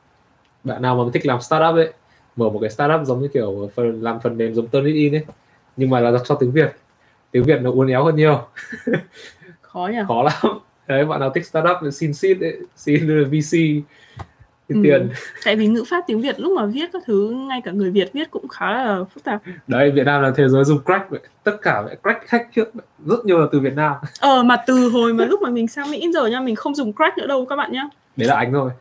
Bạn 0.65 0.81
nào 0.81 0.95
mà 0.95 1.11
thích 1.13 1.25
làm 1.25 1.41
startup 1.41 1.75
ấy 1.75 1.93
mở 2.35 2.49
một 2.49 2.59
cái 2.61 2.69
startup 2.69 3.01
giống 3.07 3.21
như 3.21 3.27
kiểu 3.27 3.69
phần 3.75 4.01
làm 4.01 4.19
phần 4.19 4.37
mềm 4.37 4.53
giống 4.55 4.67
Turnitin 4.67 5.15
ấy 5.15 5.23
nhưng 5.77 5.89
mà 5.89 5.99
là 5.99 6.11
cho 6.25 6.35
tiếng 6.35 6.51
Việt 6.51 6.71
tiếng 7.31 7.43
Việt 7.43 7.61
nó 7.61 7.71
uốn 7.71 7.87
éo 7.87 8.03
hơn 8.03 8.15
nhiều 8.15 8.41
Khó 9.61 9.87
nhỉ? 9.91 9.99
khó 10.07 10.23
lắm 10.23 10.59
đấy 10.87 11.05
bạn 11.05 11.19
nào 11.19 11.29
thích 11.29 11.45
startup 11.45 11.77
thì 11.81 11.91
xin 11.91 12.13
seed 12.13 12.41
ấy, 12.41 12.57
xin 12.75 13.23
VC 13.31 13.57
Ừ. 14.67 14.75
ừ. 14.75 14.79
tiền 14.83 15.09
Tại 15.45 15.55
vì 15.55 15.67
ngữ 15.67 15.83
pháp 15.87 16.03
tiếng 16.07 16.21
Việt 16.21 16.39
lúc 16.39 16.51
mà 16.55 16.65
viết 16.65 16.89
các 16.93 17.01
thứ 17.05 17.29
ngay 17.29 17.61
cả 17.65 17.71
người 17.71 17.91
Việt 17.91 18.09
viết 18.13 18.31
cũng 18.31 18.47
khá 18.47 18.71
là 18.71 19.03
phức 19.13 19.23
tạp. 19.23 19.41
đấy 19.67 19.91
Việt 19.91 20.03
Nam 20.05 20.21
là 20.21 20.31
thế 20.35 20.47
giới 20.49 20.63
dùng 20.63 20.79
crack 20.85 21.09
vậy 21.09 21.19
tất 21.43 21.57
cả 21.61 21.81
vậy 21.81 21.95
crack 22.03 22.29
hack 22.29 22.53
trước 22.55 22.71
rất 23.05 23.25
nhiều 23.25 23.39
là 23.39 23.45
từ 23.51 23.59
Việt 23.59 23.73
Nam 23.75 23.93
Ờ 24.19 24.43
mà 24.43 24.57
từ 24.67 24.89
hồi 24.89 25.13
mà 25.13 25.25
lúc 25.25 25.41
mà 25.41 25.49
mình 25.49 25.67
sang 25.67 25.91
Mỹ 25.91 26.11
rồi 26.13 26.29
nha, 26.31 26.39
mình 26.39 26.55
không 26.55 26.75
dùng 26.75 26.93
crack 26.93 27.17
nữa 27.17 27.27
đâu 27.27 27.45
các 27.45 27.55
bạn 27.55 27.71
nhá. 27.71 27.83
đấy 28.17 28.27
là 28.27 28.35
anh 28.35 28.53
thôi 28.53 28.71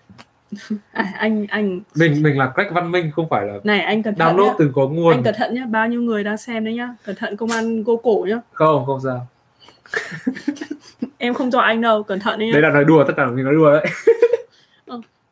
À, 0.92 1.12
anh 1.18 1.46
anh 1.48 1.80
mình 1.94 2.22
mình 2.22 2.38
là 2.38 2.52
crack 2.54 2.72
văn 2.72 2.90
minh 2.92 3.10
không 3.14 3.28
phải 3.30 3.46
là 3.46 3.54
này 3.64 3.80
anh 3.80 4.02
cẩn 4.02 4.14
thận 4.14 4.36
download 4.36 4.46
nhá. 4.46 4.54
từ 4.58 4.70
có 4.74 4.88
nguồn 4.88 5.12
Anh 5.12 5.22
cẩn 5.22 5.34
thận 5.38 5.54
nhá, 5.54 5.66
bao 5.70 5.88
nhiêu 5.88 6.00
người 6.02 6.24
đang 6.24 6.36
xem 6.36 6.64
đấy 6.64 6.74
nhá. 6.74 6.94
Cẩn 7.04 7.16
thận 7.16 7.36
công 7.36 7.50
an 7.50 7.82
gô 7.82 7.96
cổ 7.96 8.26
nhá. 8.28 8.40
không 8.52 8.86
không 8.86 9.00
sao 9.04 9.26
Em 11.18 11.34
không 11.34 11.50
cho 11.50 11.58
anh 11.60 11.80
đâu, 11.80 12.02
cẩn 12.02 12.20
thận 12.20 12.38
đấy 12.38 12.48
nhá. 12.48 12.52
đấy 12.52 12.62
là 12.62 12.70
nói 12.70 12.84
đùa 12.84 13.04
tất 13.04 13.12
cả 13.16 13.26
mình 13.26 13.44
nói 13.44 13.54
đùa 13.54 13.70
đấy 13.70 13.86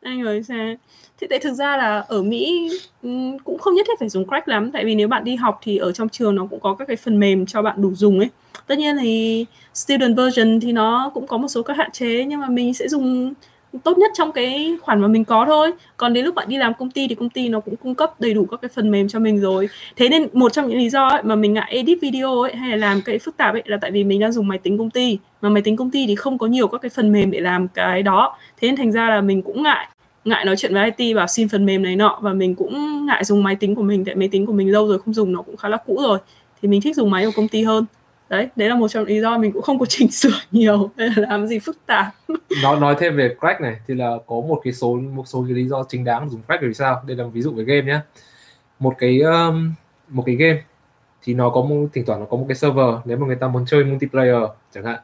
anh 0.03 0.21
ơi 0.27 0.43
xe 0.43 0.75
thì 1.21 1.27
tại 1.29 1.39
thực 1.39 1.53
ra 1.53 1.77
là 1.77 1.99
ở 1.99 2.21
Mỹ 2.23 2.69
ừm, 3.03 3.39
cũng 3.39 3.57
không 3.59 3.75
nhất 3.75 3.85
thiết 3.87 3.99
phải 3.99 4.09
dùng 4.09 4.27
crack 4.27 4.47
lắm 4.47 4.71
tại 4.71 4.85
vì 4.85 4.95
nếu 4.95 5.07
bạn 5.07 5.23
đi 5.23 5.35
học 5.35 5.59
thì 5.63 5.77
ở 5.77 5.91
trong 5.91 6.09
trường 6.09 6.35
nó 6.35 6.47
cũng 6.49 6.59
có 6.59 6.73
các 6.73 6.87
cái 6.87 6.97
phần 6.97 7.19
mềm 7.19 7.45
cho 7.45 7.61
bạn 7.61 7.81
đủ 7.81 7.93
dùng 7.95 8.19
ấy 8.19 8.29
tất 8.67 8.77
nhiên 8.77 8.95
thì 9.01 9.45
student 9.73 10.17
version 10.17 10.59
thì 10.59 10.71
nó 10.71 11.11
cũng 11.13 11.27
có 11.27 11.37
một 11.37 11.47
số 11.47 11.63
các 11.63 11.77
hạn 11.77 11.91
chế 11.91 12.25
nhưng 12.25 12.39
mà 12.39 12.49
mình 12.49 12.73
sẽ 12.73 12.87
dùng 12.87 13.33
tốt 13.79 13.97
nhất 13.97 14.11
trong 14.13 14.31
cái 14.31 14.77
khoản 14.81 15.01
mà 15.01 15.07
mình 15.07 15.25
có 15.25 15.45
thôi. 15.45 15.71
Còn 15.97 16.13
đến 16.13 16.25
lúc 16.25 16.35
bạn 16.35 16.49
đi 16.49 16.57
làm 16.57 16.73
công 16.79 16.91
ty 16.91 17.07
thì 17.07 17.15
công 17.15 17.29
ty 17.29 17.49
nó 17.49 17.59
cũng 17.59 17.75
cung 17.75 17.95
cấp 17.95 18.19
đầy 18.19 18.33
đủ 18.33 18.45
các 18.51 18.61
cái 18.61 18.69
phần 18.75 18.91
mềm 18.91 19.07
cho 19.07 19.19
mình 19.19 19.39
rồi. 19.39 19.69
Thế 19.95 20.09
nên 20.09 20.27
một 20.33 20.53
trong 20.53 20.67
những 20.67 20.77
lý 20.77 20.89
do 20.89 21.07
ấy, 21.07 21.23
mà 21.23 21.35
mình 21.35 21.53
ngại 21.53 21.71
edit 21.71 21.97
video 22.01 22.41
ấy 22.41 22.55
hay 22.55 22.69
là 22.69 22.75
làm 22.75 23.01
cái 23.05 23.19
phức 23.19 23.37
tạp 23.37 23.55
ấy 23.55 23.63
là 23.65 23.77
tại 23.81 23.91
vì 23.91 24.03
mình 24.03 24.19
đang 24.19 24.31
dùng 24.31 24.47
máy 24.47 24.57
tính 24.57 24.77
công 24.77 24.89
ty. 24.89 25.17
Mà 25.41 25.49
máy 25.49 25.61
tính 25.61 25.75
công 25.75 25.91
ty 25.91 26.07
thì 26.07 26.15
không 26.15 26.37
có 26.37 26.47
nhiều 26.47 26.67
các 26.67 26.81
cái 26.81 26.89
phần 26.89 27.11
mềm 27.11 27.31
để 27.31 27.39
làm 27.39 27.67
cái 27.67 28.03
đó. 28.03 28.37
Thế 28.61 28.67
nên 28.67 28.75
thành 28.75 28.91
ra 28.91 29.09
là 29.09 29.21
mình 29.21 29.41
cũng 29.41 29.63
ngại 29.63 29.87
ngại 30.25 30.45
nói 30.45 30.55
chuyện 30.57 30.73
với 30.73 30.91
IT 30.97 31.15
bảo 31.15 31.27
xin 31.27 31.49
phần 31.49 31.65
mềm 31.65 31.83
này 31.83 31.95
nọ. 31.95 32.19
Và 32.21 32.33
mình 32.33 32.55
cũng 32.55 33.05
ngại 33.05 33.23
dùng 33.23 33.43
máy 33.43 33.55
tính 33.55 33.75
của 33.75 33.83
mình 33.83 34.05
tại 34.05 34.15
máy 34.15 34.27
tính 34.27 34.45
của 34.45 34.53
mình 34.53 34.71
lâu 34.71 34.87
rồi 34.87 34.99
không 34.99 35.13
dùng 35.13 35.33
nó 35.33 35.41
cũng 35.41 35.57
khá 35.57 35.69
là 35.69 35.77
cũ 35.77 35.99
rồi. 36.03 36.19
Thì 36.61 36.67
mình 36.69 36.81
thích 36.81 36.95
dùng 36.95 37.11
máy 37.11 37.25
của 37.25 37.31
công 37.35 37.47
ty 37.47 37.63
hơn 37.63 37.85
đấy 38.33 38.47
đấy 38.55 38.69
là 38.69 38.75
một 38.75 38.87
trong 38.87 39.05
lý 39.05 39.19
do 39.19 39.37
mình 39.37 39.51
cũng 39.51 39.61
không 39.61 39.79
có 39.79 39.85
chỉnh 39.89 40.11
sửa 40.11 40.39
nhiều 40.51 40.89
hay 40.97 41.09
là 41.15 41.27
làm 41.29 41.47
gì 41.47 41.59
phức 41.59 41.77
tạp. 41.85 42.05
Nói 42.63 42.79
nói 42.79 42.95
thêm 42.99 43.15
về 43.17 43.35
crack 43.39 43.61
này 43.61 43.75
thì 43.87 43.93
là 43.93 44.17
có 44.27 44.35
một 44.35 44.61
cái 44.63 44.73
số 44.73 44.99
một 45.13 45.27
số 45.27 45.45
cái 45.47 45.55
lý 45.55 45.67
do 45.67 45.83
chính 45.89 46.03
đáng 46.03 46.29
dùng 46.29 46.41
crack 46.47 46.63
vì 46.63 46.73
sao? 46.73 47.03
Đây 47.07 47.17
là 47.17 47.25
ví 47.33 47.41
dụ 47.41 47.51
về 47.51 47.63
game 47.63 47.81
nhé 47.81 47.99
một 48.79 48.93
cái 48.97 49.19
um, 49.19 49.73
một 50.07 50.23
cái 50.25 50.35
game 50.35 50.61
thì 51.23 51.33
nó 51.33 51.49
có 51.49 51.61
một 51.61 51.87
thỉnh 51.93 52.05
thoảng 52.05 52.19
nó 52.19 52.25
có 52.25 52.37
một 52.37 52.45
cái 52.47 52.55
server 52.55 52.95
nếu 53.05 53.17
mà 53.17 53.27
người 53.27 53.35
ta 53.35 53.47
muốn 53.47 53.65
chơi 53.65 53.83
multiplayer 53.83 54.43
chẳng 54.73 54.83
hạn. 54.83 54.99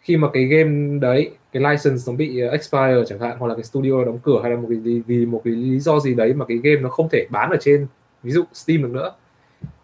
Khi 0.00 0.16
mà 0.16 0.28
cái 0.32 0.44
game 0.44 0.98
đấy 1.00 1.30
cái 1.52 1.62
license 1.62 2.12
nó 2.12 2.16
bị 2.16 2.42
uh, 2.46 2.52
expire 2.52 3.04
chẳng 3.08 3.20
hạn 3.20 3.36
hoặc 3.38 3.46
là 3.46 3.54
cái 3.54 3.64
studio 3.64 4.04
đóng 4.04 4.18
cửa 4.22 4.40
hay 4.42 4.50
là 4.50 4.56
một 4.56 4.68
cái 4.68 5.02
vì 5.06 5.26
một 5.26 5.42
cái 5.44 5.54
lý 5.54 5.78
do 5.78 6.00
gì 6.00 6.14
đấy 6.14 6.34
mà 6.34 6.44
cái 6.44 6.58
game 6.62 6.80
nó 6.80 6.88
không 6.88 7.08
thể 7.12 7.26
bán 7.30 7.50
ở 7.50 7.56
trên 7.60 7.86
ví 8.22 8.30
dụ 8.30 8.44
Steam 8.52 8.82
được 8.82 8.90
nữa 8.92 9.12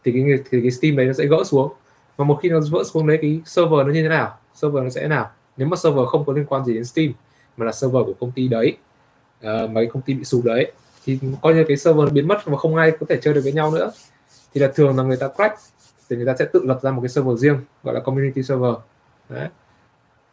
thì 0.05 0.13
cái 0.13 0.23
thì 0.51 0.61
cái 0.61 0.71
Steam 0.71 0.97
đấy 0.97 1.07
nó 1.07 1.13
sẽ 1.13 1.27
gỡ 1.27 1.45
xuống 1.45 1.73
và 2.21 2.25
một 2.25 2.39
khi 2.43 2.49
nó 2.49 2.61
vỡ 2.71 2.85
xuống 2.85 3.07
đấy 3.07 3.19
cái 3.23 3.41
server 3.45 3.87
nó 3.87 3.93
như 3.93 4.03
thế 4.03 4.09
nào? 4.09 4.39
Server 4.55 4.85
nó 4.85 4.91
sẽ 4.91 5.01
thế 5.01 5.09
nào? 5.09 5.31
Nếu 5.57 5.69
mà 5.69 5.77
server 5.77 6.07
không 6.07 6.25
có 6.25 6.33
liên 6.33 6.45
quan 6.49 6.65
gì 6.65 6.75
đến 6.75 6.85
Steam 6.85 7.13
mà 7.57 7.67
là 7.67 7.73
server 7.73 8.07
của 8.07 8.13
công 8.21 8.33
ty 8.33 8.49
đấy 8.49 8.77
uh, 9.39 9.45
mà 9.45 9.75
cái 9.75 9.87
công 9.87 10.03
ty 10.03 10.15
bị 10.15 10.25
sụp 10.25 10.45
đấy 10.45 10.73
thì 11.07 11.19
coi 11.43 11.55
như 11.55 11.65
cái 11.69 11.77
server 11.77 12.05
nó 12.05 12.13
biến 12.13 12.29
mất 12.29 12.45
và 12.45 12.57
không 12.57 12.77
ai 12.77 12.91
có 12.91 13.07
thể 13.09 13.19
chơi 13.23 13.35
được 13.35 13.41
với 13.45 13.53
nhau 13.53 13.71
nữa. 13.71 13.93
Thì 14.55 14.61
là 14.61 14.73
thường 14.75 14.97
là 14.97 15.03
người 15.03 15.17
ta 15.17 15.29
crack 15.29 15.59
thì 16.11 16.17
người 16.17 16.27
ta 16.27 16.35
sẽ 16.39 16.45
tự 16.45 16.61
lập 16.65 16.79
ra 16.83 16.91
một 16.91 17.01
cái 17.03 17.09
server 17.09 17.39
riêng 17.39 17.59
gọi 17.83 17.95
là 17.95 18.01
community 18.01 18.43
server. 18.43 18.75
Đấy. 19.29 19.49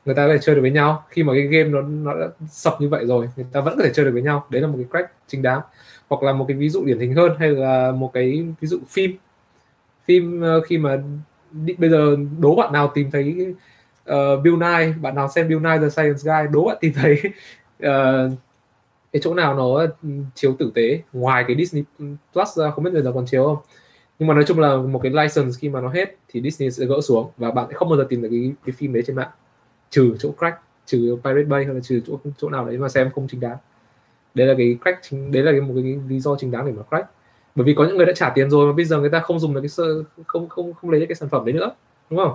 Người 0.06 0.16
ta 0.16 0.28
có 0.28 0.34
thể 0.34 0.40
chơi 0.42 0.56
được 0.56 0.62
với 0.62 0.72
nhau. 0.72 1.04
Khi 1.10 1.24
mà 1.24 1.34
cái 1.34 1.42
game 1.42 1.70
nó 1.70 1.82
nó 1.82 2.14
đã 2.14 2.28
sập 2.50 2.82
như 2.82 2.90
vậy 2.90 3.06
rồi 3.06 3.30
người 3.36 3.46
ta 3.52 3.62
vẫn 3.62 3.78
có 3.78 3.84
thể 3.84 3.92
chơi 3.94 4.06
được 4.06 4.12
với 4.12 4.22
nhau. 4.22 4.46
Đấy 4.50 4.62
là 4.62 4.68
một 4.68 4.78
cái 4.78 4.88
crack 4.90 5.14
chính 5.28 5.42
đáng. 5.42 5.62
Hoặc 6.10 6.24
là 6.24 6.34
một 6.34 6.46
cái 6.48 6.58
ví 6.58 6.70
dụ 6.70 6.86
điển 6.86 7.00
hình 7.00 7.14
hơn 7.14 7.32
hay 7.40 7.50
là 7.50 7.92
một 7.92 8.12
cái 8.14 8.46
ví 8.60 8.68
dụ 8.68 8.80
phim. 8.90 9.18
Phim 10.06 10.42
ờ, 10.42 10.62
khi 10.62 10.78
mà 10.78 11.04
bây 11.52 11.90
giờ 11.90 12.16
đố 12.40 12.56
bạn 12.56 12.74
nào 12.74 12.92
tìm 12.94 13.12
thấy 13.12 13.54
uh, 14.10 14.44
Bill 14.44 14.58
Nye 14.58 14.94
bạn 15.02 15.16
nào 15.16 15.28
xem 15.30 15.48
Bill 15.48 15.62
Nye 15.62 15.78
the 15.78 15.90
Science 15.90 16.22
Guy 16.24 16.52
đố 16.52 16.66
bạn 16.66 16.78
tìm 16.82 16.94
thấy 16.94 17.22
uh, 17.84 18.32
cái 19.14 19.22
chỗ 19.24 19.34
nào 19.34 19.56
nó 19.56 19.86
ừ, 20.04 20.10
chiếu 20.36 20.56
tử 20.60 20.72
tế. 20.76 21.02
Ngoài 21.14 21.46
cái 21.48 21.58
Disney 21.58 21.84
Plus 22.34 22.58
ra 22.58 22.72
không 22.72 22.84
biết 22.84 22.92
bây 22.94 23.02
giờ 23.02 23.12
còn 23.16 23.26
chiếu 23.26 23.44
không? 23.44 23.58
Nhưng 24.20 24.28
mà 24.28 24.34
nói 24.34 24.44
chung 24.48 24.60
là 24.60 24.76
một 24.76 25.00
cái 25.04 25.12
license 25.12 25.58
khi 25.60 25.70
mà 25.70 25.82
nó 25.82 25.90
hết 25.90 26.16
thì 26.30 26.42
Disney 26.42 26.72
sẽ 26.72 26.86
gỡ 26.86 27.02
xuống 27.02 27.32
và 27.38 27.52
bạn 27.52 27.68
sẽ 27.70 27.74
không 27.76 27.90
bao 27.90 27.98
giờ 27.98 28.06
tìm 28.10 28.22
được 28.22 28.30
cái, 28.32 28.54
cái 28.66 28.74
phim 28.78 28.94
đấy 28.94 29.04
trên 29.08 29.16
mạng. 29.16 29.30
Trừ 29.90 30.16
chỗ 30.20 30.32
crack 30.38 30.58
trừ 30.86 31.18
Pirate 31.24 31.44
Bay 31.44 31.66
hay 31.66 31.74
là 31.74 31.80
trừ 31.84 32.02
chỗ 32.08 32.20
chỗ 32.38 32.50
nào 32.50 32.66
đấy 32.66 32.78
mà 32.78 32.90
xem 32.90 33.10
không 33.16 33.28
chính 33.28 33.40
đáng. 33.40 33.58
Đấy 34.34 34.48
là 34.48 34.54
cái 34.58 34.78
crack 34.82 35.00
chính 35.02 35.32
đấy 35.32 35.44
là 35.44 35.52
cái, 35.52 35.62
một 35.62 35.74
cái 35.76 36.00
lý 36.08 36.20
do 36.20 36.36
chính 36.40 36.52
đáng 36.52 36.66
để 36.66 36.72
mà 36.72 36.84
crack 36.84 37.08
bởi 37.58 37.66
vì 37.66 37.74
có 37.74 37.86
những 37.86 37.98
người 37.98 38.06
đã 38.06 38.14
trả 38.16 38.30
tiền 38.30 38.50
rồi 38.50 38.68
mà 38.68 38.74
bây 38.74 38.86
giờ 38.86 39.00
người 39.00 39.10
ta 39.10 39.20
không 39.20 39.40
dùng 39.40 39.54
được 39.54 39.62
cái 39.62 39.86
không 40.28 40.50
không 40.50 40.74
không 40.74 40.90
lấy 40.90 41.06
cái 41.10 41.16
sản 41.16 41.30
phẩm 41.30 41.46
đấy 41.46 41.54
nữa 41.54 41.72
đúng 42.10 42.20
không? 42.20 42.34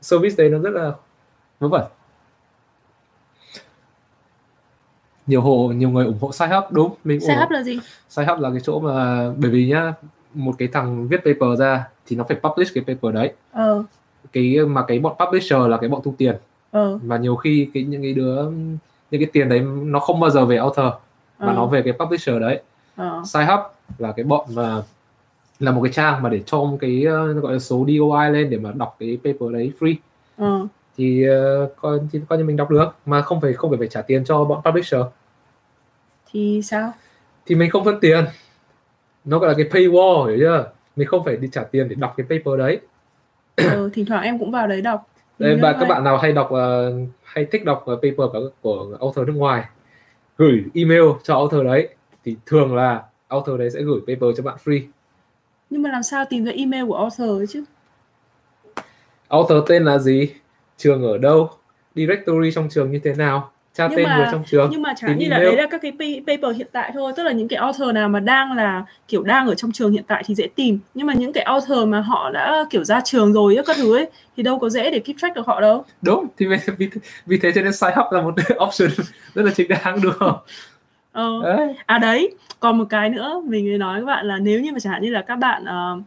Service 0.00 0.34
đấy 0.38 0.48
nó 0.50 0.58
rất 0.58 0.70
là 0.70 0.92
vớ 1.60 1.68
vẩn. 1.68 1.82
Nhiều 5.26 5.40
hộ 5.40 5.68
nhiều 5.68 5.90
người 5.90 6.04
ủng 6.06 6.18
hộ 6.20 6.32
side 6.32 6.54
hub 6.54 6.64
đúng 6.70 6.94
mình 7.04 7.20
Side 7.20 7.36
hub 7.36 7.50
là 7.50 7.62
gì? 7.62 7.78
side 8.08 8.26
hub 8.26 8.40
là 8.40 8.50
cái 8.50 8.60
chỗ 8.60 8.80
mà 8.80 9.28
bởi 9.36 9.50
vì 9.50 9.66
nhá 9.68 9.92
một 10.34 10.52
cái 10.58 10.68
thằng 10.68 11.08
viết 11.08 11.20
paper 11.24 11.58
ra 11.58 11.88
thì 12.06 12.16
nó 12.16 12.24
phải 12.24 12.36
publish 12.42 12.74
cái 12.74 12.84
paper 12.86 13.14
đấy. 13.14 13.32
Ờ, 13.52 13.84
cái 14.32 14.58
mà 14.66 14.84
cái 14.88 14.98
bọn 14.98 15.16
publisher 15.18 15.58
là 15.68 15.76
cái 15.76 15.88
bọn 15.88 16.00
thu 16.04 16.14
tiền. 16.18 16.36
Ờ, 16.70 16.98
mà 17.02 17.16
nhiều 17.16 17.36
khi 17.36 17.70
cái 17.74 17.82
những 17.82 18.02
cái 18.02 18.12
đứa 18.12 18.42
những 19.10 19.20
cái 19.20 19.30
tiền 19.32 19.48
đấy 19.48 19.60
nó 19.84 19.98
không 20.00 20.20
bao 20.20 20.30
giờ 20.30 20.44
về 20.44 20.56
author 20.56 20.92
mà 21.38 21.46
ờ, 21.46 21.52
nó 21.52 21.66
về 21.66 21.82
cái 21.82 21.92
publisher 21.92 22.40
đấy. 22.40 22.62
Ờ, 22.96 23.22
side 23.26 23.44
hub 23.44 23.60
là 23.98 24.12
cái 24.12 24.24
bọn 24.24 24.46
mà 24.54 24.82
là 25.58 25.72
một 25.72 25.82
cái 25.82 25.92
trang 25.92 26.22
mà 26.22 26.28
để 26.28 26.40
cho 26.46 26.70
cái 26.80 27.06
uh, 27.06 27.42
gọi 27.42 27.52
là 27.52 27.58
số 27.58 27.86
DOI 27.86 28.30
lên 28.30 28.50
để 28.50 28.58
mà 28.58 28.72
đọc 28.72 28.96
cái 29.00 29.18
paper 29.24 29.52
đấy 29.52 29.72
free. 29.80 29.94
Ờ, 30.36 30.66
thì 30.96 31.26
uh, 31.30 31.76
coi 31.76 31.98
thì 32.12 32.20
coi 32.28 32.38
như 32.38 32.44
mình 32.44 32.56
đọc 32.56 32.70
được 32.70 32.94
mà 33.06 33.22
không 33.22 33.40
phải 33.40 33.52
không 33.52 33.70
phải 33.70 33.78
phải 33.78 33.88
trả 33.88 34.02
tiền 34.02 34.24
cho 34.24 34.44
bọn 34.44 34.62
publisher. 34.64 35.00
Thì 36.32 36.60
sao? 36.64 36.92
Thì 37.46 37.54
mình 37.54 37.70
không 37.70 37.84
phân 37.84 38.00
tiền. 38.00 38.24
Nó 39.24 39.38
gọi 39.38 39.48
là 39.48 39.54
cái 39.56 39.66
paywall 39.70 40.28
hiểu 40.28 40.38
chưa? 40.40 40.70
Mình 40.96 41.08
không 41.08 41.24
phải 41.24 41.36
đi 41.36 41.48
trả 41.52 41.64
tiền 41.64 41.88
để 41.88 41.94
đọc 41.94 42.14
cái 42.16 42.26
paper 42.30 42.58
đấy. 42.58 42.80
Ừ, 43.56 43.90
thỉnh 43.92 44.04
thoảng 44.04 44.22
em 44.22 44.38
cũng 44.38 44.50
vào 44.50 44.66
đấy 44.66 44.82
đọc. 44.82 45.06
Đây, 45.38 45.56
và 45.62 45.72
các 45.72 45.88
bạn 45.88 46.04
nào 46.04 46.16
hay 46.16 46.32
đọc 46.32 46.50
uh, 46.52 47.08
hay 47.22 47.44
thích 47.44 47.64
đọc 47.64 47.86
uh, 47.92 47.96
paper 47.96 48.16
của, 48.16 48.50
của 48.60 48.96
author 49.00 49.26
nước 49.26 49.32
ngoài 49.36 49.64
gửi 50.40 50.64
email 50.74 51.02
cho 51.22 51.34
author 51.34 51.64
đấy 51.64 51.88
thì 52.24 52.36
thường 52.46 52.76
là 52.76 53.02
author 53.30 53.58
đấy 53.58 53.70
sẽ 53.70 53.82
gửi 53.82 54.00
paper 54.00 54.36
cho 54.36 54.42
bạn 54.42 54.56
free. 54.64 54.80
Nhưng 55.70 55.82
mà 55.82 55.90
làm 55.90 56.02
sao 56.02 56.24
tìm 56.24 56.44
ra 56.44 56.52
email 56.52 56.86
của 56.86 56.96
author 56.96 57.52
chứ? 57.52 57.64
Author 59.28 59.64
tên 59.68 59.84
là 59.84 59.98
gì? 59.98 60.30
Trường 60.76 61.02
ở 61.02 61.18
đâu? 61.18 61.50
Directory 61.94 62.52
trong 62.52 62.68
trường 62.68 62.92
như 62.92 62.98
thế 63.04 63.14
nào? 63.14 63.50
Tra 63.74 63.88
nhưng 63.88 63.96
tên 63.96 64.06
mà, 64.06 64.16
người 64.16 64.26
trong 64.32 64.44
trường? 64.46 64.68
nhưng 64.72 64.82
mà 64.82 64.94
chẳng 64.96 65.18
như 65.18 65.28
là 65.28 65.38
đấy 65.38 65.56
là 65.56 65.66
các 65.70 65.82
cái 65.82 65.92
paper 66.26 66.56
hiện 66.56 66.66
tại 66.72 66.90
thôi. 66.94 67.12
Tức 67.16 67.22
là 67.22 67.32
những 67.32 67.48
cái 67.48 67.56
author 67.56 67.92
nào 67.94 68.08
mà 68.08 68.20
đang 68.20 68.52
là 68.52 68.84
kiểu 69.08 69.22
đang 69.22 69.46
ở 69.46 69.54
trong 69.54 69.72
trường 69.72 69.92
hiện 69.92 70.02
tại 70.06 70.22
thì 70.26 70.34
dễ 70.34 70.48
tìm. 70.54 70.78
Nhưng 70.94 71.06
mà 71.06 71.14
những 71.14 71.32
cái 71.32 71.44
author 71.44 71.88
mà 71.88 72.00
họ 72.00 72.30
đã 72.30 72.64
kiểu 72.70 72.84
ra 72.84 73.00
trường 73.04 73.32
rồi 73.32 73.58
các 73.66 73.76
thứ 73.76 73.96
ấy 73.96 74.10
thì 74.36 74.42
đâu 74.42 74.58
có 74.58 74.68
dễ 74.68 74.90
để 74.90 74.98
keep 74.98 75.16
track 75.18 75.36
được 75.36 75.46
họ 75.46 75.60
đâu. 75.60 75.84
Đúng 76.02 76.26
thì 76.38 76.46
vì, 76.78 76.88
vì 77.26 77.38
thế 77.38 77.52
cho 77.54 77.62
nên 77.62 77.72
side 77.72 77.92
hub 77.96 78.12
là 78.12 78.22
một 78.22 78.34
option 78.66 78.90
rất 79.34 79.42
là 79.42 79.52
chính 79.56 79.68
đáng 79.68 80.00
đúng 80.02 80.12
không 80.12 80.36
ờ. 81.12 81.42
đấy. 81.42 81.74
à 81.86 81.98
đấy 81.98 82.34
còn 82.60 82.78
một 82.78 82.84
cái 82.90 83.10
nữa 83.10 83.42
mình 83.44 83.68
mới 83.68 83.78
nói 83.78 84.00
các 84.00 84.06
bạn 84.06 84.26
là 84.26 84.38
nếu 84.38 84.60
như 84.60 84.72
mà 84.72 84.78
chẳng 84.80 84.92
hạn 84.92 85.02
như 85.02 85.10
là 85.10 85.22
các 85.22 85.36
bạn 85.36 85.64
uh, 85.64 86.02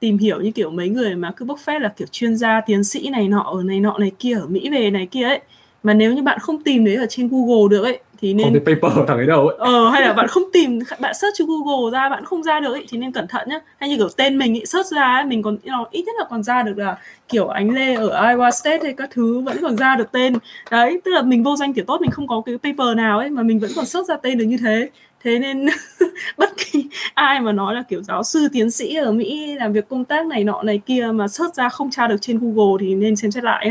tìm 0.00 0.18
hiểu 0.18 0.40
như 0.40 0.50
kiểu 0.50 0.70
mấy 0.70 0.88
người 0.88 1.14
mà 1.14 1.32
cứ 1.36 1.44
bốc 1.44 1.58
phét 1.58 1.82
là 1.82 1.88
kiểu 1.96 2.06
chuyên 2.10 2.36
gia 2.36 2.60
tiến 2.60 2.84
sĩ 2.84 3.08
này 3.08 3.28
nọ 3.28 3.42
ở 3.42 3.62
này 3.62 3.80
nọ 3.80 3.98
này 3.98 4.12
kia 4.18 4.34
ở 4.34 4.46
Mỹ 4.46 4.70
về 4.70 4.90
này 4.90 5.06
kia 5.06 5.24
ấy 5.24 5.40
mà 5.82 5.94
nếu 5.94 6.14
như 6.14 6.22
bạn 6.22 6.38
không 6.38 6.62
tìm 6.62 6.84
đấy 6.84 6.94
ở 6.94 7.06
trên 7.08 7.28
Google 7.28 7.68
được 7.70 7.82
ấy 7.82 8.00
thì 8.20 8.34
nên 8.34 8.46
không 8.46 8.64
paper 8.66 9.08
thằng 9.08 9.16
ấy 9.16 9.26
đâu 9.26 9.48
ấy. 9.48 9.56
Ờ 9.58 9.88
hay 9.88 10.02
là 10.02 10.12
bạn 10.12 10.28
không 10.28 10.42
tìm 10.52 10.78
bạn 11.00 11.14
search 11.14 11.34
trên 11.38 11.46
Google 11.46 11.98
ra 11.98 12.08
bạn 12.08 12.24
không 12.24 12.42
ra 12.42 12.60
được 12.60 12.72
ấy 12.72 12.86
thì 12.88 12.98
nên 12.98 13.12
cẩn 13.12 13.26
thận 13.26 13.48
nhá. 13.48 13.60
Hay 13.80 13.88
như 13.88 13.96
kiểu 13.96 14.08
tên 14.16 14.38
mình 14.38 14.56
ấy 14.56 14.66
search 14.66 14.90
ra 14.90 15.02
ấy, 15.02 15.24
mình 15.24 15.42
còn 15.42 15.56
you 15.64 15.72
know, 15.72 15.84
ít 15.90 16.02
nhất 16.02 16.14
là 16.18 16.24
còn 16.30 16.42
ra 16.42 16.62
được 16.62 16.78
là 16.78 16.98
kiểu 17.28 17.48
ánh 17.48 17.70
lê 17.70 17.94
ở 17.94 18.22
Iowa 18.22 18.50
State 18.50 18.80
hay 18.82 18.94
các 18.96 19.10
thứ 19.12 19.40
vẫn 19.40 19.56
còn 19.62 19.76
ra 19.76 19.96
được 19.96 20.12
tên. 20.12 20.34
Đấy 20.70 21.00
tức 21.04 21.10
là 21.10 21.22
mình 21.22 21.42
vô 21.42 21.56
danh 21.56 21.74
tiểu 21.74 21.84
tốt 21.86 22.00
mình 22.00 22.10
không 22.10 22.26
có 22.26 22.42
cái 22.46 22.58
paper 22.62 22.96
nào 22.96 23.18
ấy 23.18 23.30
mà 23.30 23.42
mình 23.42 23.58
vẫn 23.58 23.70
còn 23.76 23.86
search 23.86 24.08
ra 24.08 24.16
tên 24.16 24.38
được 24.38 24.44
như 24.44 24.56
thế. 24.60 24.90
Thế 25.24 25.38
nên 25.38 25.66
bất 26.38 26.50
kỳ 26.56 26.84
ai 27.14 27.40
mà 27.40 27.52
nói 27.52 27.74
là 27.74 27.82
kiểu 27.88 28.02
giáo 28.02 28.22
sư 28.22 28.48
tiến 28.52 28.70
sĩ 28.70 28.94
ở 28.94 29.12
Mỹ 29.12 29.54
làm 29.54 29.72
việc 29.72 29.88
công 29.88 30.04
tác 30.04 30.26
này 30.26 30.44
nọ 30.44 30.62
này 30.62 30.80
kia 30.86 31.08
mà 31.14 31.28
search 31.28 31.54
ra 31.54 31.68
không 31.68 31.90
tra 31.90 32.06
được 32.06 32.16
trên 32.20 32.38
Google 32.38 32.76
thì 32.80 32.94
nên 32.94 33.16
xem 33.16 33.30
xét 33.30 33.44
lại 33.44 33.70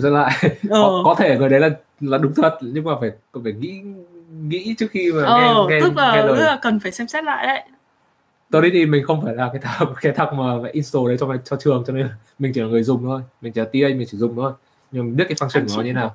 xem 0.00 0.12
lại. 0.12 0.32
Ờ. 0.70 0.80
có, 0.82 1.02
có 1.04 1.14
thể 1.18 1.38
người 1.38 1.48
đấy 1.48 1.60
là 1.60 1.70
là 2.00 2.18
đúng 2.18 2.34
thật 2.34 2.58
nhưng 2.60 2.84
mà 2.84 2.92
phải 3.00 3.10
phải 3.44 3.52
nghĩ 3.52 3.80
nghĩ 4.42 4.74
trước 4.78 4.86
khi 4.90 5.12
mà 5.12 5.22
ờ, 5.24 5.38
nghe 5.38 5.54
nghe 5.68 5.80
tức 5.80 5.96
là, 5.96 6.14
nghe 6.14 6.22
lời. 6.22 6.40
là 6.40 6.58
cần 6.62 6.80
phải 6.80 6.92
xem 6.92 7.08
xét 7.08 7.24
lại 7.24 7.46
đấy. 7.46 7.62
Tôi 8.50 8.62
đi 8.62 8.70
thì 8.72 8.86
mình 8.86 9.04
không 9.06 9.22
phải 9.22 9.34
là 9.34 9.50
cái 9.52 9.62
thằng 9.62 9.94
cái 10.00 10.12
thằng 10.12 10.36
mà 10.36 10.62
phải 10.62 10.70
install 10.70 11.08
đấy 11.08 11.16
cho 11.20 11.36
cho 11.44 11.56
trường 11.56 11.84
cho 11.86 11.92
nên 11.92 12.08
mình 12.38 12.52
chỉ 12.54 12.60
là 12.60 12.66
người 12.66 12.82
dùng 12.82 13.04
thôi. 13.04 13.20
Mình 13.40 13.52
chỉ 13.52 13.60
là 13.60 13.64
TA 13.64 13.96
mình 13.96 14.06
chỉ 14.10 14.18
dùng 14.18 14.36
thôi. 14.36 14.52
Nhưng 14.90 15.04
mình 15.04 15.16
biết 15.16 15.24
cái 15.28 15.34
function 15.34 15.68
của 15.68 15.74
nó 15.76 15.82
như 15.82 15.92
nào. 15.92 16.14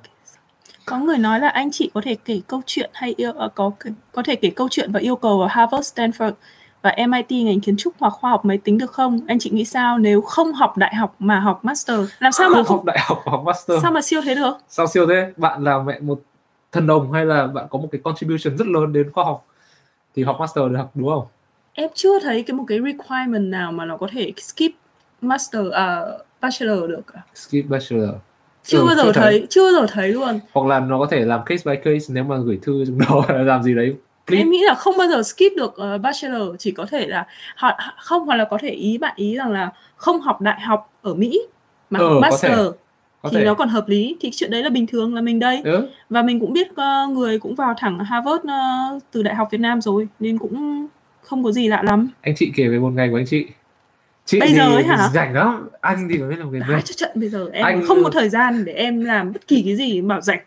Có 0.86 0.98
người 0.98 1.18
nói 1.18 1.40
là 1.40 1.48
anh 1.48 1.70
chị 1.72 1.90
có 1.94 2.00
thể 2.04 2.16
kể 2.24 2.40
câu 2.46 2.62
chuyện 2.66 2.90
hay 2.94 3.14
yêu 3.16 3.30
uh, 3.30 3.54
có 3.54 3.70
có 4.12 4.22
thể 4.22 4.36
kể 4.36 4.50
câu 4.50 4.68
chuyện 4.70 4.92
và 4.92 5.00
yêu 5.00 5.16
cầu 5.16 5.40
ở 5.40 5.48
Harvard, 5.50 5.92
Stanford 5.94 6.32
và 6.82 6.96
MIT 7.08 7.30
ngành 7.30 7.60
kiến 7.60 7.76
trúc 7.76 7.94
hoặc 7.98 8.10
khoa 8.10 8.30
học 8.30 8.44
máy 8.44 8.58
tính 8.58 8.78
được 8.78 8.92
không? 8.92 9.20
Anh 9.28 9.38
chị 9.38 9.50
nghĩ 9.50 9.64
sao 9.64 9.98
nếu 9.98 10.20
không 10.20 10.52
học 10.52 10.76
đại 10.76 10.94
học 10.94 11.16
mà 11.18 11.40
học 11.40 11.64
master? 11.64 12.00
Làm 12.18 12.32
sao 12.32 12.48
không 12.48 12.56
mà 12.56 12.64
không 12.64 12.76
học 12.76 12.84
đại 12.84 12.98
học 13.00 13.22
học 13.26 13.42
master? 13.46 13.82
Sao 13.82 13.92
mà 13.92 14.02
siêu 14.02 14.20
thế 14.24 14.34
được? 14.34 14.52
Sao 14.68 14.86
siêu 14.86 15.06
thế? 15.06 15.32
Bạn 15.36 15.64
là 15.64 15.78
mẹ 15.78 16.00
một 16.00 16.22
thần 16.72 16.86
đồng 16.86 17.12
hay 17.12 17.26
là 17.26 17.46
bạn 17.46 17.66
có 17.70 17.78
một 17.78 17.88
cái 17.92 18.00
contribution 18.04 18.56
rất 18.56 18.66
lớn 18.66 18.92
đến 18.92 19.10
khoa 19.12 19.24
học 19.24 19.46
thì 20.14 20.22
học 20.22 20.36
master 20.40 20.64
được 20.72 20.78
đúng 20.94 21.08
không? 21.08 21.24
Em 21.72 21.90
chưa 21.94 22.20
thấy 22.20 22.42
cái 22.42 22.54
một 22.54 22.64
cái 22.68 22.78
requirement 22.78 23.50
nào 23.50 23.72
mà 23.72 23.84
nó 23.84 23.96
có 23.96 24.08
thể 24.12 24.32
skip 24.36 24.72
master 25.20 25.72
à 25.72 26.00
uh, 26.00 26.26
bachelor 26.40 26.90
được 26.90 27.02
cả. 27.12 27.22
Skip 27.34 27.68
bachelor 27.68 28.10
chưa 28.64 28.78
ừ, 28.78 28.86
bao 28.86 28.96
giờ 28.96 29.12
thấy. 29.12 29.12
thấy 29.12 29.46
chưa 29.50 29.72
bao 29.72 29.80
giờ 29.80 29.86
thấy 29.92 30.08
luôn 30.08 30.40
hoặc 30.52 30.66
là 30.66 30.80
nó 30.80 30.98
có 30.98 31.06
thể 31.10 31.24
làm 31.24 31.40
case 31.46 31.62
by 31.70 31.76
case 31.76 32.06
nếu 32.08 32.24
mà 32.24 32.36
gửi 32.38 32.58
thư 32.62 32.84
trong 32.84 32.98
đó 32.98 33.24
làm 33.44 33.62
gì 33.62 33.74
đấy 33.74 33.94
Please. 34.26 34.42
em 34.42 34.50
nghĩ 34.50 34.64
là 34.66 34.74
không 34.74 34.94
bao 34.98 35.08
giờ 35.08 35.22
skip 35.22 35.56
được 35.56 35.74
uh, 35.94 36.00
bachelor 36.00 36.56
chỉ 36.58 36.70
có 36.70 36.86
thể 36.86 37.06
là 37.06 37.26
họ 37.56 37.78
không 37.98 38.26
hoặc 38.26 38.36
là 38.36 38.44
có 38.44 38.58
thể 38.60 38.70
ý 38.70 38.98
bạn 38.98 39.12
ý 39.16 39.36
rằng 39.36 39.52
là 39.52 39.70
không 39.96 40.20
học 40.20 40.40
đại 40.40 40.60
học 40.60 40.92
ở 41.02 41.14
Mỹ 41.14 41.42
mà 41.90 41.98
ừ, 41.98 42.08
học 42.08 42.18
master 42.22 42.50
có 42.52 42.58
thể. 42.58 42.70
Có 43.22 43.28
thì 43.28 43.36
thể. 43.36 43.44
nó 43.44 43.54
còn 43.54 43.68
hợp 43.68 43.88
lý 43.88 44.16
thì 44.20 44.30
chuyện 44.32 44.50
đấy 44.50 44.62
là 44.62 44.70
bình 44.70 44.86
thường 44.86 45.14
là 45.14 45.20
mình 45.20 45.38
đây 45.38 45.62
ừ. 45.64 45.88
và 46.10 46.22
mình 46.22 46.40
cũng 46.40 46.52
biết 46.52 46.68
uh, 46.70 47.10
người 47.10 47.38
cũng 47.38 47.54
vào 47.54 47.74
thẳng 47.78 47.98
Harvard 47.98 48.44
uh, 48.44 49.02
từ 49.12 49.22
đại 49.22 49.34
học 49.34 49.48
Việt 49.50 49.60
Nam 49.60 49.80
rồi 49.80 50.08
nên 50.20 50.38
cũng 50.38 50.86
không 51.22 51.44
có 51.44 51.52
gì 51.52 51.68
lạ 51.68 51.82
lắm 51.82 52.08
anh 52.20 52.34
chị 52.36 52.52
kể 52.56 52.68
về 52.68 52.78
một 52.78 52.90
ngày 52.90 53.08
của 53.10 53.16
anh 53.16 53.26
chị 53.26 53.46
chị 54.24 54.40
bây 54.40 54.54
giờ 54.54 54.74
ấy 54.74 54.84
hả 54.84 55.10
rảnh 55.14 55.34
lắm 55.34 55.68
anh 55.80 56.08
thì 56.10 56.18
mới 56.18 56.36
làm 56.36 56.50
người 56.50 56.60
Nói 56.60 56.82
cho 56.84 56.92
trận 56.96 57.10
bây 57.14 57.28
giờ 57.28 57.50
em 57.52 57.64
anh... 57.64 57.86
không 57.86 58.04
có 58.04 58.10
thời 58.10 58.28
gian 58.28 58.64
để 58.64 58.72
em 58.72 59.04
làm 59.04 59.32
bất 59.32 59.48
kỳ 59.48 59.62
cái 59.62 59.76
gì 59.76 60.00
bảo 60.00 60.20
rảnh 60.20 60.40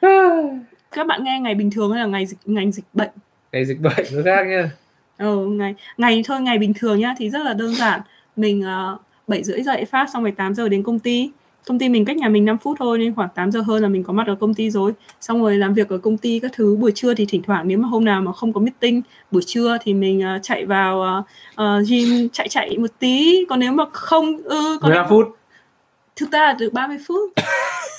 các 0.92 1.06
bạn 1.06 1.24
nghe 1.24 1.40
ngày 1.40 1.54
bình 1.54 1.70
thường 1.70 1.92
hay 1.92 2.00
là 2.00 2.06
ngày 2.06 2.26
dịch 2.26 2.38
ngành 2.44 2.72
dịch 2.72 2.84
bệnh? 2.92 3.10
Ngày 3.52 3.64
dịch 3.64 3.80
bệnh 3.80 4.06
nó 4.12 4.22
khác 4.24 4.46
nha 4.46 4.70
ừ 5.18 5.46
ngày 5.46 5.74
ngày 5.96 6.22
thôi 6.26 6.40
ngày 6.40 6.58
bình 6.58 6.72
thường 6.74 7.00
nhá 7.00 7.14
thì 7.18 7.30
rất 7.30 7.44
là 7.44 7.54
đơn 7.54 7.74
giản. 7.74 8.00
Mình 8.36 8.64
uh, 8.94 9.00
bảy 9.28 9.44
rưỡi 9.44 9.62
dậy 9.62 9.84
phát 9.84 10.08
xong 10.12 10.22
rồi 10.22 10.32
8 10.32 10.54
giờ 10.54 10.68
đến 10.68 10.82
công 10.82 10.98
ty. 10.98 11.30
Công 11.66 11.78
ty 11.78 11.88
mình 11.88 12.04
cách 12.04 12.16
nhà 12.16 12.28
mình 12.28 12.44
5 12.44 12.58
phút 12.58 12.76
thôi 12.80 12.98
nên 12.98 13.14
khoảng 13.14 13.28
8 13.34 13.50
giờ 13.50 13.60
hơn 13.60 13.82
là 13.82 13.88
mình 13.88 14.04
có 14.04 14.12
mặt 14.12 14.26
ở 14.26 14.34
công 14.34 14.54
ty 14.54 14.70
rồi. 14.70 14.92
Xong 15.20 15.42
rồi 15.42 15.56
làm 15.56 15.74
việc 15.74 15.88
ở 15.88 15.98
công 15.98 16.16
ty 16.16 16.38
các 16.38 16.50
thứ 16.54 16.76
buổi 16.76 16.92
trưa 16.94 17.14
thì 17.14 17.26
thỉnh 17.28 17.42
thoảng 17.42 17.68
nếu 17.68 17.78
mà 17.78 17.88
hôm 17.88 18.04
nào 18.04 18.20
mà 18.20 18.32
không 18.32 18.52
có 18.52 18.60
meeting 18.60 19.02
buổi 19.30 19.42
trưa 19.46 19.78
thì 19.82 19.94
mình 19.94 20.22
uh, 20.36 20.42
chạy 20.42 20.66
vào 20.66 21.24
uh, 21.62 21.88
gym 21.88 22.28
chạy 22.32 22.48
chạy 22.48 22.78
một 22.78 22.90
tí. 22.98 23.44
Còn 23.48 23.60
nếu 23.60 23.72
mà 23.72 23.84
không 23.92 24.42
ừ, 24.44 24.78
còn 24.80 24.90
15 24.90 25.06
phút. 25.08 25.26
Thực 26.16 26.32
ra 26.32 26.38
là 26.38 26.52
được 26.52 26.72
30 26.72 26.98
phút 27.06 27.32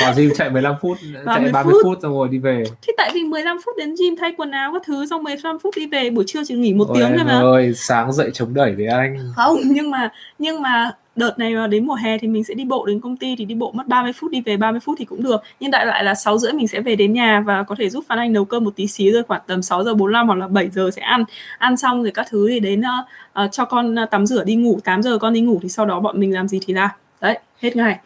vào 0.00 0.14
gym 0.16 0.30
chạy 0.36 0.50
15 0.50 0.74
phút 0.80 0.98
30 1.24 1.24
chạy 1.26 1.52
30 1.52 1.72
phút. 1.72 1.82
phút 1.84 1.98
xong 2.02 2.12
rồi 2.12 2.28
đi 2.28 2.38
về. 2.38 2.64
Thì 2.82 2.92
tại 2.96 3.10
vì 3.14 3.22
15 3.22 3.56
phút 3.64 3.76
đến 3.78 3.94
gym 3.98 4.16
thay 4.20 4.34
quần 4.36 4.50
áo 4.50 4.72
các 4.72 4.82
thứ 4.86 5.06
xong 5.06 5.22
15 5.22 5.58
phút 5.58 5.74
đi 5.76 5.86
về 5.86 6.10
buổi 6.10 6.24
trưa 6.26 6.40
chỉ 6.46 6.54
nghỉ 6.54 6.74
một 6.74 6.88
Ôi 6.88 6.96
tiếng 6.98 7.08
thôi 7.16 7.26
mà. 7.26 7.40
ơi 7.40 7.72
sáng 7.76 8.12
dậy 8.12 8.30
chống 8.34 8.54
đẩy 8.54 8.74
với 8.74 8.86
anh. 8.86 9.18
Không 9.36 9.56
nhưng 9.64 9.90
mà 9.90 10.08
nhưng 10.38 10.62
mà 10.62 10.90
đợt 11.16 11.38
này 11.38 11.54
đến 11.70 11.86
mùa 11.86 11.94
hè 11.94 12.18
thì 12.18 12.28
mình 12.28 12.44
sẽ 12.44 12.54
đi 12.54 12.64
bộ 12.64 12.86
đến 12.86 13.00
công 13.00 13.16
ty 13.16 13.36
thì 13.36 13.44
đi 13.44 13.54
bộ 13.54 13.72
mất 13.72 13.86
30 13.86 14.12
phút 14.12 14.30
đi 14.30 14.40
về 14.40 14.56
30 14.56 14.80
phút 14.80 14.94
thì 14.98 15.04
cũng 15.04 15.22
được. 15.22 15.42
Nhưng 15.60 15.70
đại 15.70 15.86
lại 15.86 16.04
là 16.04 16.14
6 16.14 16.38
rưỡi 16.38 16.52
mình 16.52 16.68
sẽ 16.68 16.80
về 16.80 16.96
đến 16.96 17.12
nhà 17.12 17.42
và 17.46 17.62
có 17.62 17.74
thể 17.78 17.90
giúp 17.90 18.04
Phan 18.08 18.18
Anh 18.18 18.32
nấu 18.32 18.44
cơm 18.44 18.64
một 18.64 18.76
tí 18.76 18.86
xíu 18.86 19.12
rồi 19.12 19.22
khoảng 19.22 19.40
tầm 19.46 19.62
6 19.62 19.84
giờ 19.84 19.94
45 19.94 20.26
hoặc 20.26 20.38
là 20.38 20.48
7 20.48 20.68
giờ 20.68 20.90
sẽ 20.96 21.02
ăn. 21.02 21.24
Ăn 21.58 21.76
xong 21.76 22.02
rồi 22.02 22.10
các 22.14 22.26
thứ 22.30 22.48
thì 22.48 22.60
đến 22.60 22.80
uh, 22.80 23.44
uh, 23.44 23.52
cho 23.52 23.64
con 23.64 23.96
tắm 24.10 24.26
rửa 24.26 24.44
đi 24.44 24.54
ngủ. 24.54 24.78
8 24.84 25.02
giờ 25.02 25.18
con 25.18 25.32
đi 25.32 25.40
ngủ 25.40 25.58
thì 25.62 25.68
sau 25.68 25.86
đó 25.86 26.00
bọn 26.00 26.20
mình 26.20 26.34
làm 26.34 26.48
gì 26.48 26.60
thì 26.66 26.74
làm 26.74 26.90
đấy 27.20 27.38
hết 27.60 27.76
ngày 27.76 27.98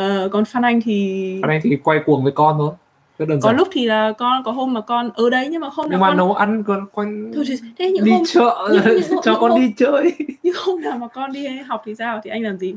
uh, 0.00 0.32
còn 0.32 0.44
Phan 0.44 0.62
Anh 0.62 0.80
thì 0.80 1.38
Phan 1.42 1.50
Anh 1.50 1.60
thì 1.62 1.76
quay 1.76 2.00
cuồng 2.06 2.22
với 2.22 2.32
con 2.32 2.58
thôi. 2.58 2.72
Đơn 3.18 3.40
có 3.42 3.52
lúc 3.52 3.68
thì 3.72 3.86
là 3.86 4.12
con 4.18 4.42
có 4.44 4.52
hôm 4.52 4.74
mà 4.74 4.80
con 4.80 5.10
ở 5.14 5.30
đấy 5.30 5.48
nhưng 5.50 5.60
mà 5.60 5.68
hôm 5.72 5.86
nhưng 5.90 6.00
mà 6.00 6.08
con... 6.08 6.16
nấu 6.16 6.34
ăn 6.34 6.64
còn 6.64 6.86
quanh 6.92 7.32
Thôi 7.34 7.44
thế 7.78 7.90
những 7.90 8.04
đi 8.04 8.12
hôm... 8.12 8.22
chợ 8.26 8.68
những, 8.72 8.84
những, 8.84 9.20
cho 9.22 9.32
những 9.32 9.40
con 9.40 9.50
hôm... 9.50 9.60
đi 9.60 9.72
chơi. 9.76 10.12
Nhưng 10.42 10.54
hôm 10.66 10.80
nào 10.80 10.98
mà 10.98 11.08
con 11.08 11.32
đi 11.32 11.48
học 11.58 11.82
thì 11.84 11.94
sao? 11.94 12.20
Thì 12.24 12.30
anh 12.30 12.42
làm 12.42 12.58
gì? 12.58 12.74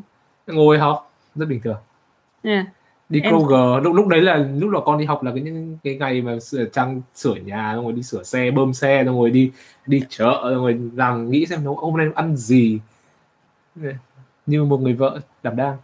Ngồi 0.48 0.78
học. 0.78 1.12
Rất 1.36 1.46
bình 1.46 1.62
thường. 1.64 1.78
Yeah. 2.44 2.66
đi 3.10 3.22
em... 3.22 3.34
Kroger. 3.34 3.84
lúc 3.84 3.96
lúc 3.96 4.08
đấy 4.08 4.22
là 4.22 4.38
lúc 4.58 4.72
là 4.72 4.80
con 4.86 4.98
đi 4.98 5.06
học 5.06 5.24
là 5.24 5.32
cái 5.32 5.42
những 5.42 5.78
cái 5.84 5.96
ngày 5.96 6.22
mà 6.22 6.40
sửa 6.40 6.66
trang 6.66 7.02
sửa 7.16 7.36
nhà 7.36 7.72
xong 7.76 7.84
rồi 7.84 7.94
đi 7.94 8.04
sửa 8.04 8.24
xe 8.24 8.52
bơm 8.52 8.74
xe 8.74 9.04
xong 9.06 9.20
rồi 9.20 9.30
đi 9.30 9.52
đi 9.86 10.04
chợ 10.10 10.40
xong 10.44 10.64
rồi 10.64 10.80
làm 10.96 11.32
nghĩ 11.32 11.46
xem 11.46 11.64
nấu 11.64 11.76
hôm 11.76 11.98
nay 11.98 12.08
ăn 12.16 12.36
gì. 12.36 12.80
Như 14.46 14.64
một 14.64 14.82
người 14.82 14.94
vợ 14.94 15.20
đảm 15.44 15.56
đang 15.56 15.78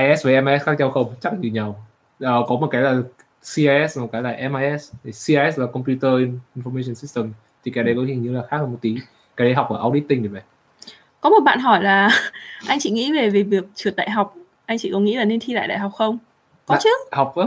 IS 0.00 0.24
với 0.24 0.42
MS 0.42 0.62
khác 0.62 0.78
nhau 0.78 0.90
không? 0.90 1.14
Chắc 1.20 1.32
như 1.40 1.48
nhau 1.48 1.86
uh, 2.24 2.48
có 2.48 2.56
một 2.56 2.68
cái 2.70 2.82
là 2.82 2.96
CIS 3.54 3.98
một 3.98 4.08
cái 4.12 4.22
là 4.22 4.48
MIS 4.48 4.92
thì 5.04 5.10
CIS 5.12 5.58
là 5.58 5.66
Computer 5.66 6.12
Information 6.56 6.94
System. 6.94 7.32
Thì 7.64 7.70
cái 7.70 7.84
đấy 7.84 7.94
có 7.96 8.02
hình 8.02 8.22
như 8.22 8.32
là 8.32 8.42
khác 8.48 8.56
hơn 8.56 8.72
một 8.72 8.78
tí. 8.80 8.96
Cái 9.36 9.46
đấy 9.46 9.54
học 9.54 9.68
ở 9.70 9.78
auditing 9.78 10.22
thì 10.22 10.28
phải. 10.32 10.42
Có 11.20 11.30
một 11.30 11.40
bạn 11.44 11.58
hỏi 11.58 11.82
là 11.82 12.10
anh 12.68 12.78
chị 12.80 12.90
nghĩ 12.90 13.12
về 13.12 13.30
về 13.30 13.42
việc 13.42 13.64
trượt 13.74 13.96
đại 13.96 14.10
học 14.10 14.34
anh 14.66 14.78
chị 14.78 14.90
có 14.92 14.98
nghĩ 14.98 15.16
là 15.16 15.24
nên 15.24 15.40
thi 15.40 15.52
lại 15.52 15.68
đại 15.68 15.78
học 15.78 15.92
không? 15.94 16.18
Có 16.66 16.74
Đã, 16.74 16.80
chứ. 16.84 16.90
học 17.12 17.36
á 17.36 17.46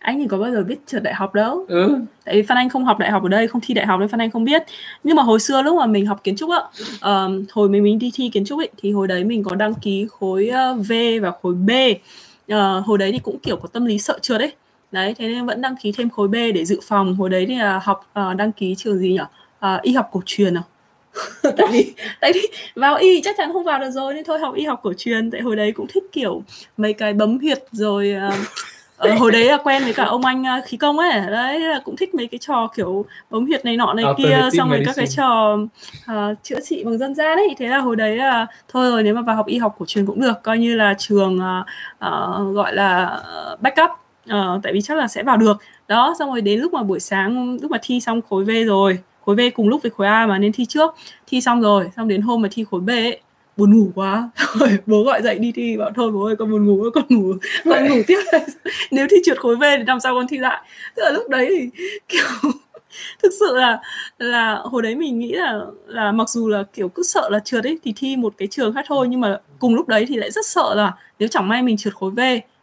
anh 0.00 0.18
thì 0.18 0.26
có 0.28 0.38
bao 0.38 0.50
giờ 0.50 0.62
biết 0.62 0.86
trượt 0.86 1.02
đại 1.02 1.14
học 1.14 1.34
đâu. 1.34 1.64
Ừ. 1.68 1.98
tại 2.24 2.34
vì 2.34 2.42
phan 2.42 2.58
anh 2.58 2.68
không 2.68 2.84
học 2.84 2.98
đại 2.98 3.10
học 3.10 3.22
ở 3.22 3.28
đây 3.28 3.48
không 3.48 3.60
thi 3.64 3.74
đại 3.74 3.86
học 3.86 4.00
nên 4.00 4.08
phan 4.08 4.20
anh 4.20 4.30
không 4.30 4.44
biết. 4.44 4.62
Nhưng 5.04 5.16
mà 5.16 5.22
hồi 5.22 5.40
xưa 5.40 5.62
lúc 5.62 5.76
mà 5.76 5.86
mình 5.86 6.06
học 6.06 6.20
kiến 6.24 6.36
trúc 6.36 6.50
á 6.50 6.58
um, 7.02 7.44
hồi 7.52 7.68
mình 7.68 7.82
mình 7.82 7.98
đi 7.98 8.10
thi 8.14 8.30
kiến 8.32 8.44
trúc 8.44 8.58
ấy 8.58 8.68
thì 8.78 8.92
hồi 8.92 9.08
đấy 9.08 9.24
mình 9.24 9.44
có 9.44 9.56
đăng 9.56 9.74
ký 9.74 10.06
khối 10.10 10.50
V 10.88 10.92
và 11.22 11.32
khối 11.42 11.54
B. 11.54 11.70
Uh, 12.52 12.86
hồi 12.86 12.98
đấy 12.98 13.12
thì 13.12 13.18
cũng 13.18 13.38
kiểu 13.38 13.56
có 13.56 13.68
tâm 13.68 13.84
lý 13.84 13.98
sợ 13.98 14.18
trượt 14.22 14.40
ấy. 14.40 14.52
Đấy 14.92 15.14
thế 15.18 15.28
nên 15.28 15.46
vẫn 15.46 15.60
đăng 15.60 15.74
ký 15.82 15.92
thêm 15.92 16.10
khối 16.10 16.28
B 16.28 16.34
để 16.34 16.64
dự 16.64 16.80
phòng. 16.82 17.14
Hồi 17.14 17.30
đấy 17.30 17.46
thì 17.48 17.54
uh, 17.54 17.82
học 17.82 18.10
uh, 18.30 18.36
đăng 18.36 18.52
ký 18.52 18.74
trường 18.74 18.98
gì 18.98 19.12
nhỉ 19.12 19.20
uh, 19.74 19.82
y 19.82 19.92
học 19.92 20.08
cổ 20.12 20.22
truyền 20.26 20.54
à? 20.56 20.62
Tại 21.56 21.66
vì 21.72 21.94
tại 22.20 22.32
vì 22.34 22.40
vào 22.74 22.96
y 22.96 23.20
chắc 23.20 23.36
chắn 23.38 23.52
không 23.52 23.64
vào 23.64 23.78
được 23.78 23.90
rồi 23.90 24.14
nên 24.14 24.24
thôi 24.24 24.38
học 24.38 24.54
y 24.54 24.64
học 24.64 24.80
cổ 24.82 24.92
truyền. 24.96 25.30
Tại 25.30 25.40
hồi 25.40 25.56
đấy 25.56 25.72
cũng 25.72 25.86
thích 25.86 26.04
kiểu 26.12 26.42
mấy 26.76 26.92
cái 26.92 27.12
bấm 27.12 27.38
huyệt 27.38 27.58
rồi 27.72 28.14
uh, 28.28 28.34
ở 29.00 29.14
hồi 29.14 29.32
đấy 29.32 29.44
là 29.44 29.56
quen 29.56 29.84
với 29.84 29.92
cả 29.92 30.04
ông 30.04 30.24
anh 30.24 30.42
uh, 30.42 30.64
khí 30.64 30.76
công 30.76 30.98
ấy. 30.98 31.20
Đấy 31.30 31.60
là 31.60 31.80
cũng 31.84 31.96
thích 31.96 32.14
mấy 32.14 32.26
cái 32.26 32.38
trò 32.38 32.68
kiểu 32.76 33.04
bấm 33.30 33.46
huyệt 33.46 33.64
này 33.64 33.76
nọ 33.76 33.94
này 33.94 34.04
kia 34.18 34.48
xong 34.56 34.70
rồi 34.70 34.82
các 34.86 34.96
cái 34.96 35.06
trò 35.06 35.58
uh, 36.12 36.42
chữa 36.42 36.60
trị 36.60 36.84
bằng 36.84 36.98
dân 36.98 37.14
gian 37.14 37.38
ấy. 37.38 37.54
Thế 37.58 37.68
là 37.68 37.78
hồi 37.78 37.96
đấy 37.96 38.16
là 38.16 38.46
thôi 38.68 38.90
rồi 38.90 39.02
nếu 39.02 39.14
mà 39.14 39.22
vào 39.22 39.36
học 39.36 39.46
y 39.46 39.58
học 39.58 39.74
cổ 39.78 39.86
truyền 39.88 40.06
cũng 40.06 40.20
được. 40.20 40.42
Coi 40.42 40.58
như 40.58 40.76
là 40.76 40.94
trường 40.98 41.36
uh, 41.36 41.66
uh, 42.06 42.54
gọi 42.54 42.74
là 42.74 43.20
backup 43.60 43.90
uh, 44.28 44.62
tại 44.62 44.72
vì 44.72 44.80
chắc 44.80 44.96
là 44.96 45.08
sẽ 45.08 45.22
vào 45.22 45.36
được. 45.36 45.58
Đó 45.88 46.14
xong 46.18 46.30
rồi 46.30 46.40
đến 46.40 46.60
lúc 46.60 46.72
mà 46.72 46.82
buổi 46.82 47.00
sáng 47.00 47.58
lúc 47.62 47.70
mà 47.70 47.78
thi 47.82 48.00
xong 48.00 48.20
khối 48.30 48.44
V 48.44 48.50
rồi. 48.66 48.98
Khối 49.24 49.36
B 49.36 49.40
cùng 49.54 49.68
lúc 49.68 49.82
với 49.82 49.90
khối 49.90 50.06
A 50.06 50.26
mà 50.26 50.38
nên 50.38 50.52
thi 50.52 50.64
trước. 50.64 50.94
Thi 51.26 51.40
xong 51.40 51.60
rồi 51.60 51.90
xong 51.96 52.08
đến 52.08 52.20
hôm 52.20 52.42
mà 52.42 52.48
thi 52.52 52.64
khối 52.70 52.80
B 52.80 52.88
ấy, 52.88 53.20
buồn 53.60 53.78
ngủ 53.78 53.90
quá. 53.94 54.30
Rồi 54.58 54.78
bố 54.86 55.02
gọi 55.02 55.22
dậy 55.22 55.38
đi 55.38 55.52
thi, 55.52 55.76
bảo, 55.76 55.90
thôi 55.94 56.12
bố 56.12 56.24
ơi, 56.24 56.36
con 56.36 56.50
buồn 56.50 56.66
ngủ 56.66 56.84
con 56.94 57.04
ngủ 57.08 57.34
con 57.64 57.88
ngủ 57.88 58.02
tiếp. 58.06 58.18
Nếu 58.90 59.06
thi 59.10 59.16
trượt 59.24 59.40
khối 59.40 59.56
V 59.56 59.62
thì 59.78 59.84
làm 59.86 60.00
sao 60.00 60.14
con 60.14 60.28
thi 60.28 60.38
lại? 60.38 60.62
Tức 60.96 61.02
là 61.02 61.10
lúc 61.10 61.28
đấy 61.28 61.46
thì, 61.50 61.88
kiểu, 62.08 62.50
thực 63.22 63.32
sự 63.40 63.56
là 63.56 63.80
là 64.18 64.54
hồi 64.54 64.82
đấy 64.82 64.96
mình 64.96 65.18
nghĩ 65.18 65.32
là 65.32 65.60
là 65.86 66.12
mặc 66.12 66.28
dù 66.28 66.48
là, 66.48 66.64
kiểu, 66.72 66.88
cứ 66.88 67.02
sợ 67.02 67.28
là 67.30 67.38
trượt 67.38 67.64
ấy, 67.64 67.78
thì 67.84 67.92
thi 67.96 68.16
một 68.16 68.34
cái 68.38 68.48
trường 68.48 68.74
khác 68.74 68.84
thôi, 68.88 69.08
nhưng 69.08 69.20
mà 69.20 69.38
cùng 69.58 69.74
lúc 69.74 69.88
đấy 69.88 70.06
thì 70.08 70.16
lại 70.16 70.30
rất 70.30 70.46
sợ 70.46 70.74
là 70.74 70.92
nếu 71.18 71.28
chẳng 71.28 71.48
may 71.48 71.62
mình 71.62 71.76
trượt 71.76 71.94
khối 71.94 72.10
V 72.10 72.20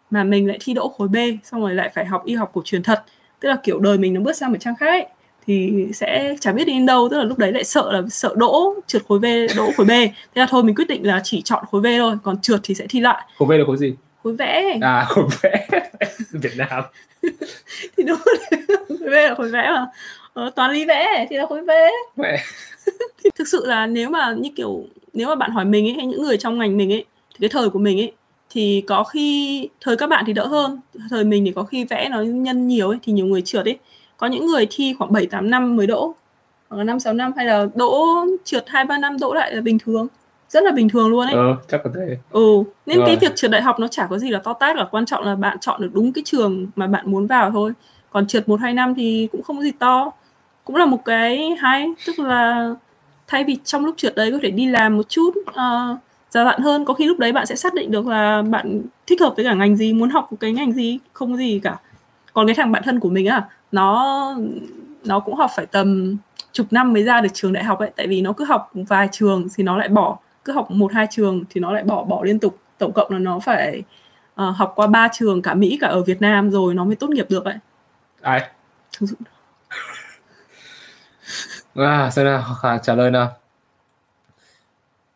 mà 0.10 0.24
mình 0.24 0.48
lại 0.48 0.58
thi 0.62 0.74
đỗ 0.74 0.88
khối 0.98 1.08
B, 1.08 1.16
xong 1.44 1.62
rồi 1.62 1.76
lại 1.76 1.92
phải 1.96 2.06
học 2.06 2.26
y 2.26 2.36
học 2.36 2.52
cổ 2.54 2.62
truyền 2.66 2.84
thật. 2.84 3.04
Tức 3.40 3.50
là, 3.50 3.56
kiểu, 3.64 3.80
đời 3.80 3.98
mình 3.98 4.14
nó 4.14 4.22
bước 4.22 4.34
sang 4.34 4.52
một 4.52 4.58
trang 4.60 4.76
khác 4.76 4.88
ấy 4.88 5.08
thì 5.48 5.88
sẽ 5.94 6.36
chả 6.40 6.52
biết 6.52 6.66
đi 6.68 6.74
đến 6.74 6.86
đâu 6.86 7.08
tức 7.12 7.18
là 7.18 7.24
lúc 7.24 7.38
đấy 7.38 7.52
lại 7.52 7.64
sợ 7.64 7.92
là 7.92 8.02
sợ 8.10 8.34
đỗ 8.36 8.74
trượt 8.88 9.02
khối 9.08 9.20
V 9.20 9.26
đỗ 9.58 9.72
khối 9.78 9.86
B. 9.86 9.90
Thế 9.90 10.12
là 10.36 10.48
thôi 10.50 10.64
mình 10.64 10.76
quyết 10.76 10.88
định 10.88 11.08
là 11.08 11.22
chỉ 11.24 11.42
chọn 11.42 11.66
khối 11.72 11.82
V 11.82 11.86
thôi 12.00 12.16
còn 12.24 12.42
trượt 12.42 12.60
thì 12.64 12.76
sẽ 12.76 12.86
thi 12.90 13.00
lại. 13.00 13.26
Khối 13.38 13.48
V 13.48 13.52
là 13.52 13.66
khối 13.68 13.78
gì? 13.78 13.94
Khối 14.24 14.34
vẽ. 14.34 14.78
À 14.82 15.06
khối 15.10 15.26
vẽ. 15.42 15.68
Việt 16.32 16.54
Nam. 16.58 16.84
Thì 17.98 18.04
đúng 18.04 18.20
khối 18.88 18.98
V 18.98 19.12
là 19.12 19.36
khối 19.36 19.50
vẽ 19.50 19.70
mà. 19.70 19.86
Ờ, 20.34 20.52
toán 20.56 20.72
lý 20.72 20.86
vẽ 20.86 21.28
thì 21.30 21.38
là 21.38 21.46
khối 21.46 21.62
V. 21.62 21.70
Vẽ. 22.16 22.44
Thì 23.24 23.30
thực 23.36 23.48
sự 23.48 23.66
là 23.66 23.88
nếu 23.88 24.10
mà 24.10 24.36
như 24.38 24.50
kiểu 24.56 24.86
nếu 25.14 25.28
mà 25.28 25.36
bạn 25.36 25.52
hỏi 25.52 25.66
mình 25.66 25.88
ấy 25.88 25.94
hay 25.94 26.06
những 26.06 26.22
người 26.22 26.38
trong 26.38 26.60
ngành 26.60 26.78
mình 26.78 26.94
ấy 26.94 27.06
thì 27.30 27.38
cái 27.40 27.50
thời 27.50 27.70
của 27.70 27.80
mình 27.80 28.00
ấy 28.00 28.12
thì 28.50 28.84
có 28.88 29.04
khi 29.04 29.70
thời 29.82 29.98
các 29.98 30.10
bạn 30.10 30.24
thì 30.28 30.34
đỡ 30.34 30.48
hơn. 30.48 30.80
Thời 31.10 31.24
mình 31.24 31.46
thì 31.46 31.52
có 31.56 31.64
khi 31.64 31.86
vẽ 31.86 32.10
nó 32.10 32.22
nhân 32.22 32.68
nhiều 32.68 32.90
ấy 32.90 32.98
thì 33.04 33.14
nhiều 33.14 33.26
người 33.26 33.42
trượt 33.42 33.66
ấy 33.66 33.78
có 34.18 34.28
những 34.28 34.46
người 34.46 34.68
thi 34.70 34.96
khoảng 35.00 35.12
7 35.12 35.26
8 35.26 35.50
năm 35.50 35.76
mới 35.76 35.88
đỗ 35.88 36.14
hoặc 36.70 36.78
là 36.78 36.84
5 36.84 37.00
6 37.00 37.14
năm 37.14 37.32
hay 37.36 37.46
là 37.46 37.68
đỗ 37.76 38.26
trượt 38.44 38.64
2 38.68 38.86
3 38.86 38.98
năm 38.98 39.18
đỗ 39.20 39.34
lại 39.34 39.56
là 39.56 39.62
bình 39.62 39.78
thường 39.80 40.08
rất 40.50 40.64
là 40.64 40.72
bình 40.72 40.90
thường 40.90 41.10
luôn 41.10 41.28
ấy. 41.28 41.36
Ờ, 41.36 41.56
chắc 41.68 41.82
có 41.84 41.90
thể. 41.96 42.18
Ừ, 42.32 42.64
nên 42.86 42.98
Rồi. 42.98 43.08
cái 43.08 43.16
việc 43.16 43.36
trượt 43.36 43.52
đại 43.52 43.62
học 43.62 43.80
nó 43.80 43.88
chả 43.88 44.08
có 44.10 44.18
gì 44.18 44.30
là 44.30 44.40
to 44.40 44.54
tát 44.54 44.76
cả, 44.78 44.86
quan 44.92 45.06
trọng 45.06 45.24
là 45.24 45.36
bạn 45.36 45.58
chọn 45.60 45.82
được 45.82 45.90
đúng 45.94 46.14
cái 46.14 46.22
trường 46.26 46.68
mà 46.76 46.88
bạn 46.88 47.12
muốn 47.12 47.28
vào 47.28 47.52
thôi. 47.52 47.72
Còn 48.10 48.28
trượt 48.28 48.50
1 48.50 48.60
2 48.60 48.74
năm 48.74 48.96
thì 48.96 49.28
cũng 49.32 49.44
không 49.44 49.58
có 49.58 49.64
gì 49.64 49.72
to. 49.72 50.12
Cũng 50.64 50.76
là 50.76 50.86
một 50.86 51.06
cái 51.06 51.56
hay, 51.60 51.88
tức 52.08 52.20
là 52.20 52.70
thay 53.28 53.44
vì 53.44 53.58
trong 53.64 53.86
lúc 53.86 53.96
trượt 53.98 54.16
đấy 54.16 54.32
có 54.32 54.38
thể 54.42 54.52
đi 54.52 54.68
làm 54.68 54.98
một 54.98 55.10
chút 55.10 55.30
uh, 55.50 55.98
giai 56.30 56.44
đoạn 56.44 56.62
hơn, 56.62 56.86
có 56.86 56.94
khi 56.94 57.06
lúc 57.06 57.20
đấy 57.20 57.32
bạn 57.32 57.46
sẽ 57.46 57.56
xác 57.56 57.74
định 57.74 57.92
được 57.92 58.08
là 58.08 58.42
bạn 58.42 58.82
thích 59.08 59.22
hợp 59.22 59.34
với 59.36 59.46
cả 59.46 59.54
ngành 59.54 59.76
gì, 59.76 59.94
muốn 59.94 60.10
học 60.10 60.30
cái 60.40 60.52
ngành 60.52 60.72
gì, 60.72 61.00
không 61.14 61.32
có 61.32 61.38
gì 61.38 61.60
cả. 61.64 61.78
Còn 62.34 62.48
cái 62.48 62.56
thằng 62.56 62.72
bạn 62.72 62.84
thân 62.86 63.00
của 63.00 63.10
mình 63.10 63.26
á, 63.26 63.48
nó 63.72 64.36
nó 65.06 65.20
cũng 65.20 65.36
học 65.36 65.52
phải 65.56 65.66
tầm 65.66 66.18
chục 66.52 66.68
năm 66.72 66.94
mới 66.94 67.04
ra 67.04 67.22
được 67.22 67.30
trường 67.34 67.54
đại 67.54 67.64
học 67.64 67.80
ấy. 67.80 67.92
Tại 67.96 68.08
vì 68.08 68.22
nó 68.22 68.34
cứ 68.34 68.46
học 68.46 68.72
vài 68.74 69.10
trường 69.12 69.48
thì 69.56 69.64
nó 69.64 69.78
lại 69.78 69.90
bỏ 69.90 70.18
cứ 70.46 70.54
học 70.54 70.72
một 70.72 70.94
hai 70.94 71.08
trường 71.12 71.44
thì 71.50 71.62
nó 71.62 71.72
lại 71.74 71.84
bỏ 71.84 72.04
bỏ 72.04 72.24
liên 72.24 72.40
tục. 72.40 72.60
Tổng 72.78 72.94
cộng 72.94 73.12
là 73.12 73.20
nó 73.20 73.40
phải 73.40 73.84
uh, 74.42 74.56
học 74.56 74.74
qua 74.76 74.88
ba 74.88 75.08
trường 75.14 75.42
cả 75.42 75.54
Mỹ 75.54 75.78
cả 75.82 75.88
ở 75.88 76.04
Việt 76.04 76.22
Nam 76.22 76.52
rồi 76.52 76.74
nó 76.74 76.84
mới 76.86 76.96
tốt 76.96 77.10
nghiệp 77.10 77.26
được 77.30 77.46
ấy. 77.46 77.56
Ai? 78.22 78.50
À, 81.76 82.10
xem 82.12 82.26
nào 82.26 82.44
khả 82.62 82.78
trả 82.78 82.96
lời 82.96 83.12
nào. 83.12 83.32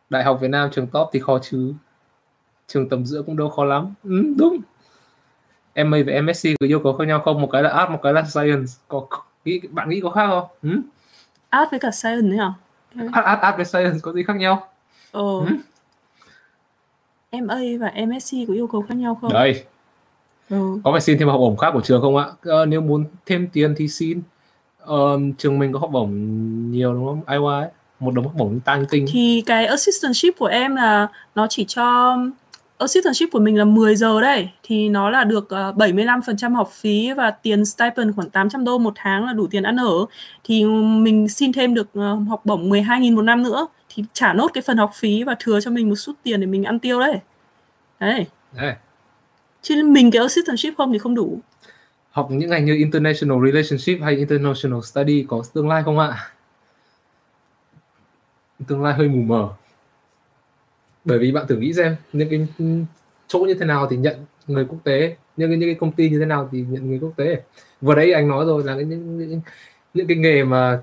Đại 0.10 0.24
học 0.24 0.38
Việt 0.42 0.48
Nam 0.48 0.70
trường 0.72 0.88
top 0.88 1.10
thì 1.14 1.20
khó 1.20 1.40
chứ. 1.42 1.74
Trường 2.68 2.90
tầm 2.90 3.06
giữa 3.06 3.22
cũng 3.22 3.38
đâu 3.38 3.50
khó 3.50 3.64
lắm. 3.64 3.94
Ừ, 4.04 4.34
đúng 4.38 4.58
MA 5.76 5.98
và 6.08 6.22
MSc 6.22 6.48
có 6.60 6.68
yêu 6.68 6.80
cầu 6.80 6.94
khác 6.94 7.06
nhau 7.08 7.20
không? 7.20 7.42
Một 7.42 7.50
cái 7.52 7.64
là 7.64 7.70
art 7.70 7.92
một 7.92 8.00
cái 8.04 8.14
là 8.14 8.24
science. 8.24 8.72
Có 8.88 9.08
nghĩ 9.46 9.60
bạn 9.70 9.90
nghĩ 9.90 10.02
có 10.02 10.10
khác 10.10 10.28
không? 10.28 10.48
Ừ? 10.62 10.82
art 11.50 11.72
với 11.72 11.80
cả 11.80 11.92
science 11.92 12.28
đấy 12.30 12.38
hả? 12.38 12.54
Art, 12.96 13.26
art, 13.26 13.40
art 13.42 13.56
với 13.56 13.66
science 13.66 14.00
có 14.02 14.14
gì 14.14 14.24
khác 14.24 14.36
nhau? 14.36 14.68
Ờ. 15.12 15.22
Ừ? 15.22 15.56
MA 17.32 17.56
và 17.80 17.92
MSc 18.06 18.36
có 18.48 18.54
yêu 18.54 18.68
cầu 18.68 18.86
khác 18.90 18.96
nhau 18.96 19.18
không? 19.22 19.34
Đây. 19.34 19.64
Ừ. 20.50 20.80
có 20.84 20.92
phải 20.92 21.02
xin 21.02 21.20
thêm 21.20 21.28
học 21.28 21.40
bổng 21.40 21.58
khác 21.58 21.72
của 21.74 21.82
trường 21.82 22.02
không 22.02 22.18
ạ? 22.18 22.26
Ờ, 22.44 22.66
nếu 22.66 22.82
muốn 22.82 23.06
thêm 23.26 23.48
tiền 23.54 23.74
thì 23.78 23.88
xin. 23.88 24.22
Ờ, 24.80 25.20
trường 25.38 25.60
mình 25.60 25.74
có 25.74 25.80
học 25.80 25.90
bổng 25.92 26.12
nhiều 26.72 26.94
đúng 26.94 27.06
không? 27.06 27.22
IY 27.28 27.68
một 28.00 28.14
đồng 28.14 28.26
học 28.26 28.34
bổng 28.36 28.60
tăng 28.60 28.86
tinh 28.90 29.06
thì 29.10 29.44
cái 29.46 29.66
assistantship 29.66 30.38
của 30.40 30.46
em 30.46 30.76
là 30.76 31.08
nó 31.36 31.48
chỉ 31.50 31.66
cho 31.68 32.18
assistantship 32.82 33.32
của 33.32 33.40
mình 33.40 33.58
là 33.58 33.66
10 33.66 33.96
giờ 33.96 34.22
đấy. 34.22 34.50
Thì 34.64 34.90
nó 34.90 35.10
là 35.10 35.24
được 35.24 35.44
uh, 35.44 35.50
ờ, 35.50 35.74
75% 35.78 36.56
học 36.56 36.70
phí 36.72 37.12
và 37.14 37.32
tiền 37.32 37.66
stipend 37.66 38.16
khoảng 38.16 38.30
800 38.30 38.64
đô 38.64 38.78
một 38.78 38.94
tháng 38.96 39.26
là 39.26 39.34
đủ 39.34 39.48
tiền 39.48 39.64
ăn 39.64 39.78
ở. 39.78 40.06
Thì 40.44 40.66
mình 40.66 41.30
xin 41.30 41.54
thêm 41.54 41.74
được 41.74 41.90
uh, 42.00 42.30
học 42.30 42.42
bổng 42.46 42.70
12.000 42.70 43.16
một 43.16 43.22
năm 43.22 43.44
nữa. 43.44 43.68
Thì 43.90 44.04
trả 44.14 44.34
nốt 44.34 44.52
cái 44.54 44.62
phần 44.62 44.78
học 44.78 44.92
phí 44.96 45.24
và 45.24 45.36
thừa 45.40 45.60
cho 45.62 45.72
mình 45.72 45.90
một 45.90 45.96
chút 45.96 46.14
tiền 46.24 46.40
để 46.40 46.46
mình 46.46 46.64
ăn 46.64 46.80
tiêu 46.80 47.00
đấy. 47.00 47.20
Đấy, 48.00 48.26
đấy. 48.52 48.76
chứ 49.62 49.84
mình 49.86 50.12
cái 50.12 50.22
assistantship 50.22 50.74
không 50.78 50.94
thì 50.94 50.98
không 50.98 51.16
đủ. 51.16 51.40
Học 52.12 52.28
những 52.32 52.50
ngành 52.50 52.66
như 52.66 52.76
international 52.76 53.38
relationship 53.46 54.04
hay 54.04 54.16
international 54.16 54.80
study 54.82 55.26
có 55.28 55.44
tương 55.54 55.68
lai 55.68 55.84
không 55.84 56.00
ạ? 56.00 56.16
Tương 58.68 58.84
lai 58.84 58.94
hơi 58.94 59.08
mù 59.08 59.22
mờ 59.22 59.50
bởi 61.06 61.20
vì 61.20 61.32
bạn 61.32 61.48
thử 61.48 61.56
nghĩ 61.58 61.74
xem 61.74 61.96
những 62.14 62.30
cái 62.30 62.48
chỗ 63.28 63.40
như 63.40 63.54
thế 63.54 63.66
nào 63.66 63.88
thì 63.90 63.98
nhận 63.98 64.16
người 64.48 64.66
quốc 64.66 64.80
tế 64.84 65.16
những 65.38 65.50
cái, 65.50 65.58
những 65.58 65.70
cái 65.70 65.76
công 65.76 65.92
ty 65.92 66.10
như 66.10 66.20
thế 66.20 66.26
nào 66.26 66.50
thì 66.52 66.66
nhận 66.70 66.90
người 66.90 67.00
quốc 67.00 67.14
tế. 67.16 67.42
Vừa 67.82 67.96
đấy 67.96 68.14
anh 68.14 68.28
nói 68.28 68.46
rồi 68.46 68.64
là 68.64 68.76
những, 68.76 69.18
những, 69.18 69.42
những, 69.94 70.08
cái 70.08 70.18
nghề 70.18 70.44
mà 70.44 70.82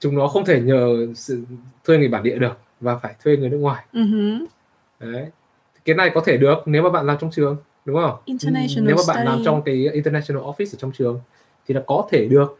chúng 0.00 0.14
nó 0.14 0.28
không 0.28 0.44
thể 0.44 0.60
nhờ 0.60 1.06
sự 1.14 1.42
thuê 1.84 1.98
người 1.98 2.08
bản 2.08 2.22
địa 2.22 2.38
được 2.38 2.58
và 2.80 2.96
phải 2.96 3.14
thuê 3.24 3.36
người 3.36 3.50
nước 3.50 3.58
ngoài. 3.58 3.84
Uh-huh. 3.92 4.46
đấy. 5.00 5.26
Cái 5.84 5.96
này 5.96 6.10
có 6.14 6.20
thể 6.24 6.36
được 6.36 6.58
nếu 6.66 6.82
mà 6.82 6.90
bạn 6.90 7.06
làm 7.06 7.16
trong 7.20 7.30
trường 7.30 7.56
đúng 7.84 7.96
không? 7.96 8.16
Nếu 8.86 8.96
mà 8.96 9.02
bạn 9.08 9.16
study. 9.16 9.24
làm 9.24 9.42
trong 9.44 9.62
cái 9.62 9.88
international 9.92 10.42
office 10.42 10.76
ở 10.76 10.78
trong 10.78 10.92
trường 10.92 11.20
thì 11.68 11.74
là 11.74 11.82
có 11.86 12.08
thể 12.10 12.24
được 12.24 12.58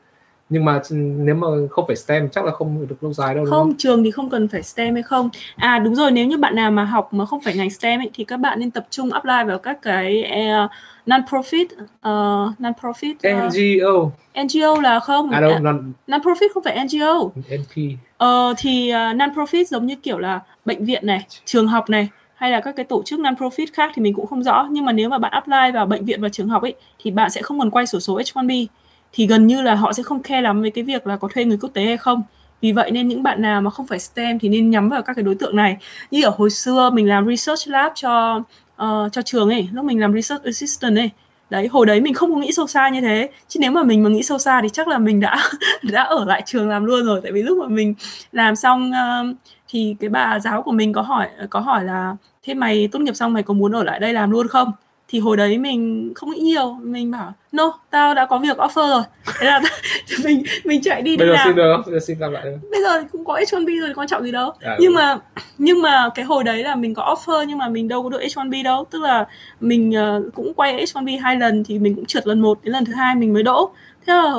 nhưng 0.51 0.65
mà 0.65 0.81
nếu 0.91 1.35
mà 1.35 1.47
không 1.71 1.87
phải 1.87 1.97
STEM 1.97 2.29
chắc 2.29 2.45
là 2.45 2.53
không 2.53 2.87
được 2.89 3.03
lâu 3.03 3.13
dài 3.13 3.35
đâu 3.35 3.45
không, 3.45 3.53
không? 3.53 3.75
trường 3.79 4.05
thì 4.05 4.11
không 4.11 4.31
cần 4.31 4.49
phải 4.49 4.63
STEM 4.63 4.95
hay 4.95 5.03
không? 5.03 5.29
À 5.57 5.79
đúng 5.79 5.95
rồi 5.95 6.11
nếu 6.11 6.27
như 6.27 6.39
bạn 6.39 6.55
nào 6.55 6.71
mà 6.71 6.85
học 6.85 7.15
mà 7.15 7.27
không 7.27 7.41
phải 7.41 7.55
ngành 7.55 7.71
STEM 7.71 8.01
ấy, 8.01 8.11
thì 8.15 8.25
các 8.25 8.37
bạn 8.37 8.61
nên 8.61 8.71
tập 8.71 8.87
trung 8.91 9.13
apply 9.13 9.45
vào 9.47 9.59
các 9.59 9.83
cái 9.83 10.25
uh, 10.65 10.71
non-profit 11.07 11.65
uh, 11.65 12.61
non-profit 12.61 13.15
uh, 13.15 13.53
NGO 13.53 14.11
NGO 14.45 14.81
là 14.81 15.01
không. 15.01 15.31
À 15.31 15.41
đâu 15.41 15.59
non 15.59 15.93
non-profit 16.07 16.49
không 16.55 16.63
phải 16.63 16.85
NGO 16.85 17.31
NP 17.37 17.99
ờ 18.17 18.55
thì 18.59 18.93
uh, 18.93 19.17
non-profit 19.17 19.65
giống 19.65 19.87
như 19.87 19.97
kiểu 19.97 20.19
là 20.19 20.41
bệnh 20.65 20.85
viện 20.85 21.07
này 21.07 21.27
trường 21.45 21.69
học 21.69 21.91
này 21.91 22.09
hay 22.35 22.51
là 22.51 22.61
các 22.61 22.77
cái 22.77 22.85
tổ 22.85 23.03
chức 23.03 23.21
non-profit 23.21 23.67
khác 23.73 23.93
thì 23.95 24.03
mình 24.03 24.15
cũng 24.15 24.27
không 24.27 24.43
rõ. 24.43 24.69
Nhưng 24.71 24.85
mà 24.85 24.93
nếu 24.93 25.09
mà 25.09 25.19
bạn 25.19 25.33
apply 25.33 25.73
vào 25.75 25.87
bệnh 25.87 26.05
viện 26.05 26.23
và 26.23 26.29
trường 26.29 26.49
học 26.49 26.63
ấy 26.63 26.75
thì 26.99 27.11
bạn 27.11 27.31
sẽ 27.31 27.43
không 27.43 27.61
cần 27.61 27.71
quay 27.71 27.87
sổ 27.87 28.01
số 28.01 28.19
H1B 28.19 28.67
thì 29.13 29.27
gần 29.27 29.47
như 29.47 29.63
là 29.63 29.75
họ 29.75 29.93
sẽ 29.93 30.03
không 30.03 30.23
care 30.23 30.41
lắm 30.41 30.61
với 30.61 30.71
cái 30.71 30.85
việc 30.85 31.07
là 31.07 31.17
có 31.17 31.29
thuê 31.35 31.45
người 31.45 31.59
quốc 31.61 31.71
tế 31.75 31.85
hay 31.85 31.97
không. 31.97 32.23
Vì 32.61 32.73
vậy 32.73 32.91
nên 32.91 33.09
những 33.09 33.23
bạn 33.23 33.43
nào 33.43 33.61
mà 33.61 33.71
không 33.71 33.87
phải 33.87 33.99
STEM 33.99 34.39
thì 34.39 34.49
nên 34.49 34.71
nhắm 34.71 34.89
vào 34.89 35.03
các 35.03 35.13
cái 35.13 35.23
đối 35.23 35.35
tượng 35.35 35.57
này. 35.57 35.77
Như 36.11 36.25
ở 36.25 36.33
hồi 36.37 36.51
xưa 36.51 36.91
mình 36.91 37.09
làm 37.09 37.29
research 37.29 37.69
lab 37.69 37.93
cho 37.95 38.37
uh, 38.83 39.13
cho 39.13 39.23
trường 39.25 39.51
ấy 39.51 39.69
lúc 39.73 39.85
mình 39.85 40.01
làm 40.01 40.15
research 40.15 40.45
assistant 40.45 40.97
ấy. 40.97 41.11
Đấy 41.51 41.67
hồi 41.67 41.87
đấy 41.87 42.01
mình 42.01 42.15
không 42.15 42.35
có 42.35 42.41
nghĩ 42.41 42.53
sâu 42.53 42.67
xa 42.67 42.89
như 42.89 43.01
thế. 43.01 43.31
Chứ 43.49 43.61
nếu 43.61 43.71
mà 43.71 43.83
mình 43.83 44.03
mà 44.03 44.11
nghĩ 44.11 44.23
sâu 44.23 44.39
xa 44.39 44.61
thì 44.63 44.69
chắc 44.69 44.89
là 44.89 44.99
mình 44.99 45.21
đã 45.21 45.37
đã 45.83 46.03
ở 46.03 46.25
lại 46.25 46.43
trường 46.47 46.69
làm 46.69 46.85
luôn 46.85 47.05
rồi. 47.05 47.21
Tại 47.23 47.33
vì 47.33 47.43
lúc 47.43 47.59
mà 47.59 47.67
mình 47.69 47.95
làm 48.33 48.57
xong 48.57 48.91
uh, 48.91 49.37
thì 49.69 49.97
cái 50.01 50.11
bà 50.11 50.39
giáo 50.41 50.63
của 50.63 50.73
mình 50.73 50.93
có 50.93 51.03
hỏi 51.03 51.29
có 51.51 51.61
hỏi 51.61 51.85
là 51.85 52.17
thế 52.43 52.55
mày 52.55 52.89
tốt 52.93 52.99
nghiệp 52.99 53.15
xong 53.15 53.33
mày 53.33 53.43
có 53.43 53.55
muốn 53.55 53.73
ở 53.73 53.83
lại 53.85 54.01
đây 54.01 54.13
làm 54.13 54.31
luôn 54.31 54.49
không? 54.49 54.73
Thì 55.09 55.19
hồi 55.19 55.37
đấy 55.37 55.59
mình 55.59 56.13
không 56.15 56.31
nghĩ 56.31 56.41
nhiều. 56.41 56.77
Mình 56.83 57.11
bảo 57.11 57.33
no 57.53 57.79
tao 57.91 58.15
đã 58.15 58.27
có 58.27 58.39
việc 58.39 58.57
offer 58.57 58.89
rồi. 58.89 59.03
Thế 59.41 59.47
là 59.47 59.61
mình 60.25 60.43
mình 60.65 60.83
chạy 60.83 61.03
đi 61.03 61.17
bây 61.17 61.27
giờ 61.27 61.33
làm. 61.33 61.47
xin 61.47 61.57
được 61.57 61.77
bây 61.87 61.95
giờ 61.95 62.01
xin 62.07 62.19
làm 62.19 62.33
lại 62.33 62.45
được. 62.45 62.57
bây 62.71 62.83
giờ 62.83 63.05
cũng 63.13 63.25
có 63.25 63.35
H1B 63.35 63.81
rồi 63.81 63.95
quan 63.95 64.09
trọng 64.09 64.23
gì 64.23 64.33
đâu. 64.33 64.53
À, 64.61 64.77
nhưng 64.81 64.95
mà 64.95 65.19
nhưng 65.59 65.83
mà 65.83 66.09
cái 66.15 66.25
hồi 66.25 66.45
đấy 66.45 66.63
là 66.63 66.75
mình 66.75 66.95
có 66.95 67.15
offer 67.15 67.45
nhưng 67.45 67.59
mà 67.59 67.69
mình 67.69 67.89
đâu 67.89 68.03
có 68.03 68.09
được 68.09 68.21
H1B 68.21 68.65
đâu. 68.65 68.85
Tức 68.91 69.03
là 69.03 69.27
mình 69.61 69.93
uh, 70.19 70.35
cũng 70.35 70.55
quay 70.55 70.85
H1B 70.85 71.21
hai 71.21 71.37
lần 71.37 71.65
thì 71.65 71.79
mình 71.79 71.95
cũng 71.95 72.07
trượt 72.07 72.27
lần 72.27 72.41
một 72.41 72.59
đến 72.63 72.73
lần 72.73 72.85
thứ 72.85 72.93
hai 72.95 73.15
mình 73.15 73.33
mới 73.33 73.43
đỗ. 73.43 73.71
Thế 74.07 74.13
là 74.13 74.35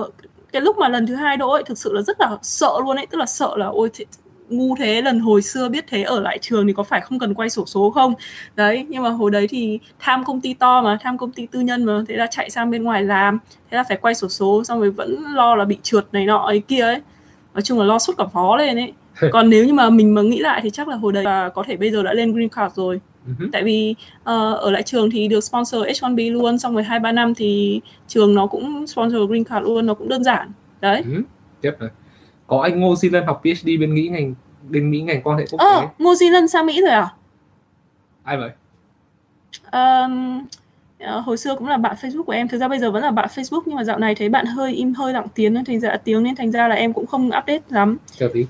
cái 0.51 0.61
lúc 0.61 0.77
mà 0.77 0.89
lần 0.89 1.07
thứ 1.07 1.15
hai 1.15 1.37
đỗ 1.37 1.51
ấy 1.51 1.63
thực 1.63 1.77
sự 1.77 1.93
là 1.93 2.01
rất 2.01 2.21
là 2.21 2.37
sợ 2.41 2.73
luôn 2.83 2.95
ấy. 2.95 3.05
Tức 3.05 3.17
là 3.17 3.25
sợ 3.25 3.53
là 3.57 3.65
ôi 3.65 3.89
ngu 4.49 4.75
thế 4.75 5.01
lần 5.01 5.19
hồi 5.19 5.41
xưa 5.41 5.69
biết 5.69 5.85
thế 5.87 6.03
ở 6.03 6.19
lại 6.19 6.37
trường 6.41 6.67
thì 6.67 6.73
có 6.73 6.83
phải 6.83 7.01
không 7.01 7.19
cần 7.19 7.33
quay 7.33 7.49
sổ 7.49 7.65
số 7.65 7.89
không? 7.89 8.13
Đấy 8.55 8.85
nhưng 8.89 9.03
mà 9.03 9.09
hồi 9.09 9.31
đấy 9.31 9.47
thì 9.47 9.79
tham 9.99 10.23
công 10.23 10.41
ty 10.41 10.53
to 10.53 10.81
mà 10.81 10.97
tham 11.01 11.17
công 11.17 11.31
ty 11.31 11.45
tư 11.45 11.59
nhân 11.59 11.83
mà 11.83 12.03
thế 12.07 12.15
là 12.15 12.27
chạy 12.31 12.49
sang 12.49 12.71
bên 12.71 12.83
ngoài 12.83 13.03
làm 13.03 13.39
thế 13.71 13.77
là 13.77 13.83
phải 13.83 13.97
quay 13.97 14.15
sổ 14.15 14.29
số 14.29 14.63
xong 14.63 14.79
rồi 14.79 14.91
vẫn 14.91 15.23
lo 15.35 15.55
là 15.55 15.65
bị 15.65 15.77
trượt 15.83 16.05
này 16.11 16.25
nọ 16.25 16.37
ấy 16.37 16.59
kia 16.59 16.81
ấy. 16.81 17.01
Nói 17.53 17.61
chung 17.61 17.79
là 17.79 17.85
lo 17.85 17.99
suốt 17.99 18.13
cả 18.17 18.25
phó 18.33 18.55
lên 18.57 18.77
ấy. 18.77 18.93
Còn 19.31 19.49
nếu 19.49 19.65
như 19.65 19.73
mà 19.73 19.89
mình 19.89 20.15
mà 20.15 20.21
nghĩ 20.21 20.39
lại 20.39 20.59
thì 20.63 20.69
chắc 20.69 20.87
là 20.87 20.95
hồi 20.95 21.13
đấy 21.13 21.23
là 21.23 21.49
có 21.49 21.63
thể 21.67 21.77
bây 21.77 21.91
giờ 21.91 22.03
đã 22.03 22.13
lên 22.13 22.33
green 22.33 22.49
card 22.49 22.75
rồi. 22.75 22.99
Uh-huh. 23.27 23.49
tại 23.51 23.63
vì 23.63 23.95
uh, 24.21 24.25
ở 24.59 24.71
lại 24.71 24.83
trường 24.83 25.11
thì 25.11 25.27
được 25.27 25.43
sponsor 25.43 25.83
H1B 25.83 26.33
luôn 26.33 26.59
xong 26.59 26.73
rồi 26.73 26.83
hai 26.83 26.99
ba 26.99 27.11
năm 27.11 27.35
thì 27.35 27.81
trường 28.07 28.35
nó 28.35 28.47
cũng 28.47 28.87
sponsor 28.87 29.29
green 29.29 29.43
card 29.43 29.65
luôn 29.65 29.85
nó 29.85 29.93
cũng 29.93 30.09
đơn 30.09 30.23
giản. 30.23 30.51
Đấy. 30.81 31.03
Uh-huh. 31.07 31.23
tiếp 31.61 31.71
này 31.79 31.89
có 32.49 32.59
anh 32.61 32.79
Ngô 32.79 32.95
Di 32.95 33.09
Lân 33.09 33.25
học 33.25 33.41
PhD 33.43 33.67
bên 33.79 33.93
Mỹ 33.93 34.07
ngành 34.07 34.33
bên 34.69 34.91
Mỹ 34.91 35.01
ngành 35.01 35.21
quan 35.21 35.37
hệ 35.37 35.45
quốc 35.51 35.59
tế. 35.59 35.87
Ngô 35.99 36.15
Di 36.15 36.29
Lân 36.29 36.47
sang 36.47 36.65
Mỹ 36.65 36.81
rồi 36.81 36.89
à? 36.89 37.13
Ai 38.23 38.37
vậy? 38.37 38.49
Um, 39.71 40.45
hồi 41.23 41.37
xưa 41.37 41.55
cũng 41.55 41.67
là 41.67 41.77
bạn 41.77 41.95
Facebook 42.01 42.23
của 42.23 42.31
em 42.31 42.47
thực 42.47 42.57
ra 42.57 42.67
bây 42.67 42.79
giờ 42.79 42.91
vẫn 42.91 43.03
là 43.03 43.11
bạn 43.11 43.29
Facebook 43.35 43.61
nhưng 43.65 43.75
mà 43.75 43.83
dạo 43.83 43.99
này 43.99 44.15
thấy 44.15 44.29
bạn 44.29 44.45
hơi 44.45 44.73
im 44.73 44.93
hơi 44.93 45.13
lặng 45.13 45.27
tiếng 45.35 45.53
nên 45.53 45.65
thành 45.65 45.79
ra 45.79 45.97
tiếng 46.03 46.23
nên 46.23 46.35
thành 46.35 46.51
ra 46.51 46.67
là 46.67 46.75
em 46.75 46.93
cũng 46.93 47.05
không 47.05 47.27
update 47.27 47.61
lắm. 47.69 47.97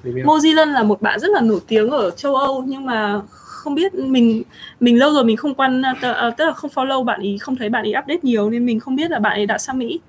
Ngô 0.04 0.40
Di 0.40 0.54
Lân 0.54 0.70
là 0.70 0.84
một 0.84 1.02
bạn 1.02 1.20
rất 1.20 1.32
là 1.32 1.42
nổi 1.42 1.60
tiếng 1.68 1.90
ở 1.90 2.12
châu 2.12 2.36
Âu 2.36 2.64
nhưng 2.68 2.86
mà 2.86 3.22
không 3.28 3.76
biết 3.76 3.94
mình 3.94 4.44
mình 4.80 5.00
lâu 5.00 5.14
rồi 5.14 5.24
mình 5.24 5.38
không 5.38 5.56
quan 5.56 5.82
tức 6.38 6.46
là 6.46 6.54
không 6.54 6.72
follow 6.76 7.04
bạn 7.04 7.22
ý 7.22 7.38
không 7.38 7.56
thấy 7.56 7.70
bạn 7.70 7.84
ý 7.84 7.92
update 7.92 8.20
nhiều 8.22 8.50
nên 8.50 8.66
mình 8.66 8.80
không 8.80 8.96
biết 8.96 9.12
là 9.12 9.20
bạn 9.20 9.34
ấy 9.34 9.46
đã 9.46 9.58
sang 9.58 9.80
Mỹ. 9.80 10.00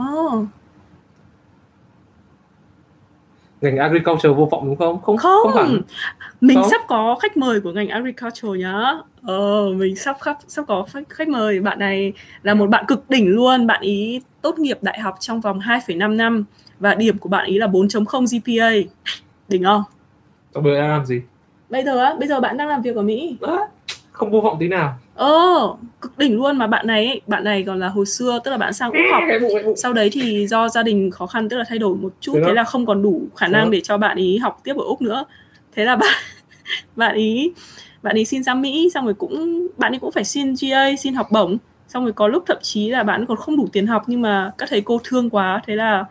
Oh 0.00 0.44
ngành 3.66 3.76
agriculture 3.76 4.28
vô 4.28 4.48
vọng 4.50 4.66
đúng 4.66 4.76
không? 4.76 5.02
Không 5.02 5.16
không, 5.16 5.42
không 5.42 5.54
hẳn. 5.54 5.80
Mình 6.40 6.56
không? 6.56 6.70
sắp 6.70 6.80
có 6.86 7.16
khách 7.22 7.36
mời 7.36 7.60
của 7.60 7.72
ngành 7.72 7.88
agriculture 7.88 8.58
nhá. 8.58 8.94
Ờ 9.22 9.68
mình 9.76 9.96
sắp 9.96 10.16
sắp 10.24 10.38
sắp 10.46 10.64
có 10.68 10.86
khách 11.08 11.28
mời 11.28 11.60
bạn 11.60 11.78
này 11.78 12.12
là 12.42 12.54
một 12.54 12.70
bạn 12.70 12.84
cực 12.88 13.10
đỉnh 13.10 13.28
luôn, 13.28 13.66
bạn 13.66 13.80
ý 13.80 14.20
tốt 14.42 14.58
nghiệp 14.58 14.78
đại 14.82 15.00
học 15.00 15.14
trong 15.20 15.40
vòng 15.40 15.60
2,5 15.60 16.16
năm 16.16 16.44
và 16.80 16.94
điểm 16.94 17.18
của 17.18 17.28
bạn 17.28 17.46
ý 17.46 17.58
là 17.58 17.66
4.0 17.66 18.26
GPA. 18.26 18.90
Đỉnh 19.48 19.64
không? 19.64 19.82
Bây 20.54 20.74
giờ 20.74 20.80
đang 20.80 20.90
làm 20.90 21.06
gì? 21.06 21.20
Bây 21.70 21.84
giờ 21.84 21.98
á, 21.98 22.14
bây 22.18 22.28
giờ 22.28 22.40
bạn 22.40 22.56
đang 22.56 22.68
làm 22.68 22.82
việc 22.82 22.96
ở 22.96 23.02
Mỹ. 23.02 23.36
À, 23.42 23.56
không 24.12 24.30
vô 24.30 24.40
vọng 24.40 24.56
tí 24.60 24.68
nào 24.68 24.98
ờ 25.16 25.74
cực 26.00 26.18
đỉnh 26.18 26.36
luôn. 26.36 26.58
Mà 26.58 26.66
bạn 26.66 26.86
này 26.86 27.06
ấy, 27.06 27.20
bạn 27.26 27.44
này 27.44 27.62
còn 27.62 27.80
là 27.80 27.88
hồi 27.88 28.06
xưa 28.06 28.40
tức 28.44 28.50
là 28.50 28.56
bạn 28.56 28.72
sang 28.72 28.90
úc 28.90 29.02
học. 29.12 29.22
Sau 29.76 29.92
đấy 29.92 30.10
thì 30.12 30.46
do 30.46 30.68
gia 30.68 30.82
đình 30.82 31.10
khó 31.10 31.26
khăn 31.26 31.48
tức 31.48 31.56
là 31.56 31.64
thay 31.68 31.78
đổi 31.78 31.96
một 31.96 32.12
chút 32.20 32.38
thế, 32.46 32.52
là 32.52 32.64
không 32.64 32.86
còn 32.86 33.02
đủ 33.02 33.22
khả 33.36 33.48
năng 33.48 33.70
để 33.70 33.80
cho 33.80 33.98
bạn 33.98 34.16
ý 34.16 34.38
học 34.38 34.60
tiếp 34.64 34.76
ở 34.76 34.84
úc 34.84 35.02
nữa. 35.02 35.24
Thế 35.74 35.84
là 35.84 35.96
bạn 35.96 36.14
bạn 36.96 37.16
ý 37.16 37.52
bạn 38.02 38.16
ấy 38.16 38.24
xin 38.24 38.44
sang 38.44 38.60
mỹ 38.62 38.90
xong 38.94 39.04
rồi 39.04 39.14
cũng 39.14 39.66
bạn 39.76 39.92
ấy 39.92 39.98
cũng 39.98 40.12
phải 40.12 40.24
xin 40.24 40.54
GA 40.60 40.96
xin 40.98 41.14
học 41.14 41.26
bổng. 41.30 41.56
Xong 41.88 42.04
rồi 42.04 42.12
có 42.12 42.28
lúc 42.28 42.44
thậm 42.46 42.58
chí 42.62 42.90
là 42.90 43.02
bạn 43.02 43.26
còn 43.26 43.36
không 43.36 43.56
đủ 43.56 43.68
tiền 43.72 43.86
học 43.86 44.02
nhưng 44.06 44.22
mà 44.22 44.52
các 44.58 44.68
thầy 44.70 44.80
cô 44.80 45.00
thương 45.04 45.30
quá 45.30 45.62
thế 45.66 45.76
là 45.76 46.04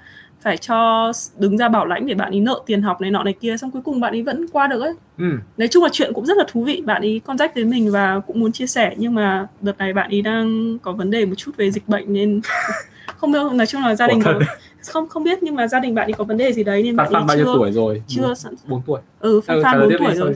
phải 0.45 0.57
cho 0.57 1.11
đứng 1.37 1.57
ra 1.57 1.69
bảo 1.69 1.85
lãnh 1.85 2.05
để 2.05 2.13
bạn 2.13 2.31
ấy 2.31 2.39
nợ 2.39 2.59
tiền 2.65 2.81
học 2.81 3.01
này 3.01 3.11
nọ 3.11 3.23
này 3.23 3.33
kia 3.33 3.57
xong 3.57 3.71
cuối 3.71 3.81
cùng 3.81 3.99
bạn 3.99 4.13
ấy 4.13 4.21
vẫn 4.23 4.45
qua 4.47 4.67
được 4.67 4.81
ấy. 4.81 4.93
Ừ. 5.17 5.25
nói 5.57 5.67
chung 5.67 5.83
là 5.83 5.89
chuyện 5.91 6.13
cũng 6.13 6.25
rất 6.25 6.37
là 6.37 6.43
thú 6.47 6.63
vị 6.63 6.81
bạn 6.85 7.01
ấy 7.01 7.21
contact 7.25 7.55
đến 7.55 7.69
mình 7.69 7.91
và 7.91 8.19
cũng 8.27 8.39
muốn 8.39 8.51
chia 8.51 8.67
sẻ 8.67 8.95
nhưng 8.97 9.15
mà 9.15 9.47
đợt 9.61 9.77
này 9.77 9.93
bạn 9.93 10.09
ấy 10.09 10.21
đang 10.21 10.77
có 10.81 10.91
vấn 10.91 11.11
đề 11.11 11.25
một 11.25 11.35
chút 11.37 11.51
về 11.57 11.71
dịch 11.71 11.87
bệnh 11.87 12.13
nên 12.13 12.41
không 13.17 13.31
biết 13.31 13.39
nói 13.53 13.67
chung 13.67 13.81
là 13.81 13.95
gia 13.95 14.07
đình 14.07 14.21
có, 14.23 14.39
không 14.87 15.07
không 15.07 15.23
biết 15.23 15.43
nhưng 15.43 15.55
mà 15.55 15.67
gia 15.67 15.79
đình 15.79 15.95
bạn 15.95 16.07
ấy 16.07 16.13
có 16.13 16.23
vấn 16.23 16.37
đề 16.37 16.53
gì 16.53 16.63
đấy 16.63 16.83
nên 16.83 16.95
bạn 16.95 17.13
ấy 17.13 17.23
bao 17.27 17.37
chưa, 17.37 17.43
nhiêu 17.43 17.53
tuổi 17.53 17.71
rồi? 17.71 18.03
chưa 18.07 18.33
sẵn 18.33 18.53
bốn 18.67 18.81
tuổi. 18.85 19.01
Ừ 19.19 19.41
Phan, 19.41 19.57
ừ, 19.57 19.63
Phan 19.63 19.79
4 19.79 19.89
tuổi 19.99 20.15
rồi 20.15 20.35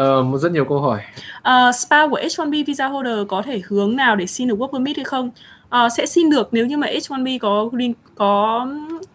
Uh, 0.00 0.40
rất 0.40 0.52
nhiều 0.52 0.64
câu 0.64 0.80
hỏi. 0.80 1.00
Uh, 1.38 1.74
spa 1.74 2.08
của 2.08 2.18
H1B 2.18 2.64
visa 2.66 2.86
holder 2.86 3.18
có 3.28 3.42
thể 3.42 3.62
hướng 3.68 3.96
nào 3.96 4.16
để 4.16 4.26
xin 4.26 4.48
được 4.48 4.58
work 4.58 4.72
permit 4.72 4.96
hay 4.96 5.04
không? 5.04 5.30
Uh, 5.66 5.92
sẽ 5.96 6.06
xin 6.06 6.30
được 6.30 6.48
nếu 6.52 6.66
như 6.66 6.76
mà 6.76 6.86
H1B 6.86 7.38
có 7.38 7.64
green 7.72 7.92
có 8.14 8.66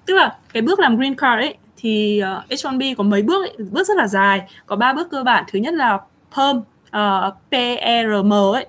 tức 0.05 0.13
là 0.13 0.35
cái 0.53 0.61
bước 0.61 0.79
làm 0.79 0.97
green 0.97 1.15
card 1.15 1.39
ấy 1.39 1.55
thì 1.77 2.21
uh, 2.23 2.51
H1B 2.51 2.95
có 2.95 3.03
mấy 3.03 3.21
bước 3.21 3.43
ấy, 3.43 3.65
bước 3.71 3.87
rất 3.87 3.97
là 3.97 4.07
dài, 4.07 4.41
có 4.65 4.75
ba 4.75 4.93
bước 4.93 5.07
cơ 5.11 5.23
bản. 5.23 5.43
Thứ 5.51 5.59
nhất 5.59 5.73
là 5.73 5.99
perm 6.37 6.57
uh, 6.57 7.33
PRM 7.49 8.33
ấy. 8.33 8.65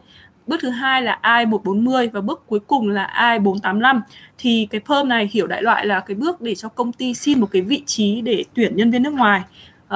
Bước 0.46 0.56
thứ 0.62 0.70
hai 0.70 1.02
là 1.02 1.20
I140 1.22 2.08
và 2.12 2.20
bước 2.20 2.42
cuối 2.46 2.60
cùng 2.60 2.88
là 2.88 3.38
I485. 3.42 4.00
Thì 4.38 4.68
cái 4.70 4.80
perm 4.88 5.08
này 5.08 5.30
hiểu 5.32 5.46
đại 5.46 5.62
loại 5.62 5.86
là 5.86 6.00
cái 6.00 6.14
bước 6.14 6.40
để 6.40 6.54
cho 6.54 6.68
công 6.68 6.92
ty 6.92 7.14
xin 7.14 7.40
một 7.40 7.48
cái 7.52 7.62
vị 7.62 7.82
trí 7.86 8.20
để 8.20 8.44
tuyển 8.54 8.76
nhân 8.76 8.90
viên 8.90 9.02
nước 9.02 9.12
ngoài, 9.12 9.42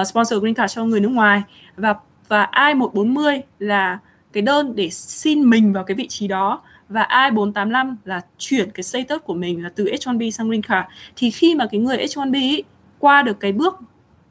uh, 0.01 0.07
sponsor 0.07 0.41
green 0.41 0.55
card 0.55 0.75
cho 0.75 0.85
người 0.85 1.01
nước 1.01 1.09
ngoài 1.09 1.43
và 1.77 1.95
và 2.29 2.49
I140 2.53 3.41
là 3.59 3.99
cái 4.33 4.43
đơn 4.43 4.77
để 4.77 4.91
xin 4.91 5.51
mình 5.51 5.72
vào 5.72 5.85
cái 5.85 5.95
vị 5.95 6.07
trí 6.09 6.29
đó. 6.29 6.62
Và 6.89 7.07
I485 7.11 7.95
là 8.05 8.20
chuyển 8.39 8.70
cái 8.70 8.83
status 8.83 9.22
của 9.24 9.35
mình 9.35 9.62
là 9.62 9.70
từ 9.77 9.85
H1B 9.85 10.31
sang 10.31 10.49
Green 10.49 10.62
Card. 10.62 10.89
Thì 11.16 11.31
khi 11.31 11.55
mà 11.55 11.66
cái 11.70 11.81
người 11.81 11.97
H1B 11.97 12.35
ý, 12.35 12.62
qua 12.99 13.22
được 13.22 13.41
cái 13.41 13.53
bước 13.53 13.81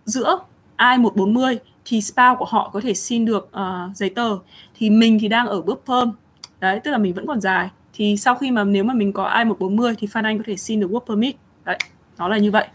giữa 0.06 0.40
I140 0.78 1.58
thì 1.86 2.02
spouse 2.02 2.36
của 2.40 2.46
họ 2.46 2.70
có 2.74 2.82
thể 2.82 2.94
xin 2.94 3.26
được 3.26 3.50
uh, 3.58 3.96
giấy 3.96 4.10
tờ. 4.10 4.38
Thì 4.76 4.90
mình 4.90 5.18
thì 5.22 5.28
đang 5.28 5.48
ở 5.48 5.62
bước 5.62 5.84
perm 5.88 6.12
đấy 6.60 6.80
tức 6.84 6.92
là 6.92 6.98
mình 6.98 7.14
vẫn 7.14 7.28
còn 7.28 7.42
dài. 7.42 7.70
Thì 7.94 8.18
sau 8.18 8.36
khi 8.36 8.52
mà 8.52 8.64
nếu 8.64 8.84
mà 8.84 8.94
mình 8.94 9.14
có 9.14 9.30
I140 9.30 9.96
thì 9.98 10.08
Phan 10.08 10.26
Anh 10.26 10.38
có 10.38 10.44
thể 10.48 10.56
xin 10.56 10.80
được 10.80 10.92
work 10.92 11.00
permit. 11.00 11.36
Đấy 11.66 11.78
nó 12.18 12.28
là 12.28 12.38
như 12.38 12.52
vậy. 12.52 12.68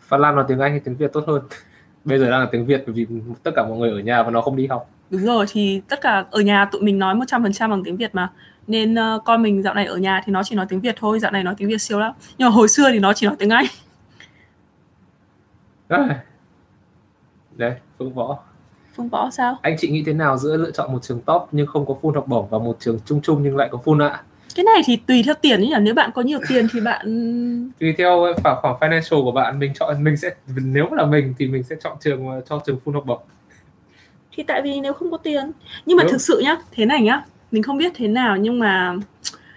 Phan 0.00 0.20
Lan 0.20 0.34
nói 0.34 0.44
tiếng 0.48 0.58
Anh 0.58 0.70
hay 0.70 0.80
tiếng 0.80 0.96
Việt 0.96 1.12
tốt 1.12 1.24
hơn? 1.26 1.42
Bây 2.04 2.18
giờ 2.18 2.30
đang 2.30 2.40
là 2.40 2.48
tiếng 2.52 2.66
Việt 2.66 2.84
vì 2.86 3.06
tất 3.42 3.50
cả 3.56 3.66
mọi 3.68 3.78
người 3.78 3.90
ở 3.90 3.98
nhà 3.98 4.22
và 4.22 4.30
nó 4.30 4.40
không 4.40 4.56
đi 4.56 4.66
học. 4.66 4.90
Đúng 5.10 5.22
rồi 5.22 5.46
thì 5.48 5.82
tất 5.88 6.00
cả 6.00 6.24
ở 6.30 6.40
nhà 6.40 6.64
tụi 6.64 6.82
mình 6.82 6.98
nói 6.98 7.14
100% 7.14 7.70
bằng 7.70 7.84
tiếng 7.84 7.96
Việt 7.96 8.14
mà. 8.14 8.28
Nên 8.66 8.94
uh, 8.94 9.24
con 9.24 9.42
mình 9.42 9.62
dạo 9.62 9.74
này 9.74 9.86
ở 9.86 9.96
nhà 9.96 10.22
thì 10.24 10.32
nó 10.32 10.42
chỉ 10.42 10.56
nói 10.56 10.66
tiếng 10.68 10.80
Việt 10.80 10.94
thôi 10.98 11.20
dạo 11.20 11.30
này 11.30 11.44
nói 11.44 11.54
tiếng 11.58 11.68
Việt 11.68 11.80
siêu 11.80 11.98
lắm. 11.98 12.12
Nhưng 12.38 12.48
mà 12.48 12.54
hồi 12.54 12.68
xưa 12.68 12.90
thì 12.92 12.98
nó 12.98 13.12
chỉ 13.12 13.26
nói 13.26 13.36
tiếng 13.38 13.50
Anh. 13.50 13.66
À. 15.88 16.24
đấy 17.56 17.74
Phương 17.98 18.14
Võ. 18.14 18.38
Phương 18.96 19.08
Võ 19.08 19.30
sao? 19.30 19.58
Anh 19.62 19.76
chị 19.78 19.90
nghĩ 19.90 20.02
thế 20.06 20.12
nào 20.12 20.38
giữa 20.38 20.56
lựa 20.56 20.70
chọn 20.70 20.92
một 20.92 21.02
trường 21.02 21.20
top 21.20 21.48
nhưng 21.52 21.66
không 21.66 21.86
có 21.86 21.94
full 22.02 22.14
học 22.14 22.28
bổng 22.28 22.48
và 22.48 22.58
một 22.58 22.76
trường 22.80 22.98
trung 23.04 23.20
trung 23.22 23.42
nhưng 23.42 23.56
lại 23.56 23.68
có 23.72 23.78
full 23.84 24.08
ạ 24.08 24.22
cái 24.60 24.74
này 24.74 24.82
thì 24.86 24.96
tùy 24.96 25.22
theo 25.26 25.34
tiền 25.34 25.60
nhỉ? 25.60 25.74
Nếu 25.80 25.94
bạn 25.94 26.10
có 26.14 26.22
nhiều 26.22 26.38
tiền 26.48 26.66
thì 26.72 26.80
bạn 26.80 27.06
tùy 27.80 27.94
theo 27.98 28.26
khoảng 28.42 28.56
khoảng 28.62 28.76
financial 28.80 29.24
của 29.24 29.32
bạn 29.32 29.58
mình 29.58 29.72
chọn 29.74 30.04
mình 30.04 30.16
sẽ 30.16 30.30
nếu 30.56 30.88
là 30.92 31.06
mình 31.06 31.34
thì 31.38 31.48
mình 31.48 31.62
sẽ 31.62 31.76
chọn 31.82 31.96
trường 32.00 32.26
cho 32.48 32.60
trường 32.66 32.78
full 32.84 32.92
học 32.92 33.06
bổng. 33.06 33.20
Thì 34.32 34.42
tại 34.42 34.62
vì 34.62 34.80
nếu 34.80 34.92
không 34.92 35.10
có 35.10 35.16
tiền 35.16 35.50
nhưng 35.86 35.96
mà 35.96 36.02
Đúng. 36.02 36.12
thực 36.12 36.20
sự 36.20 36.40
nhá 36.44 36.56
thế 36.72 36.86
này 36.86 37.02
nhá 37.02 37.22
mình 37.52 37.62
không 37.62 37.78
biết 37.78 37.92
thế 37.96 38.08
nào 38.08 38.36
nhưng 38.36 38.58
mà 38.58 38.94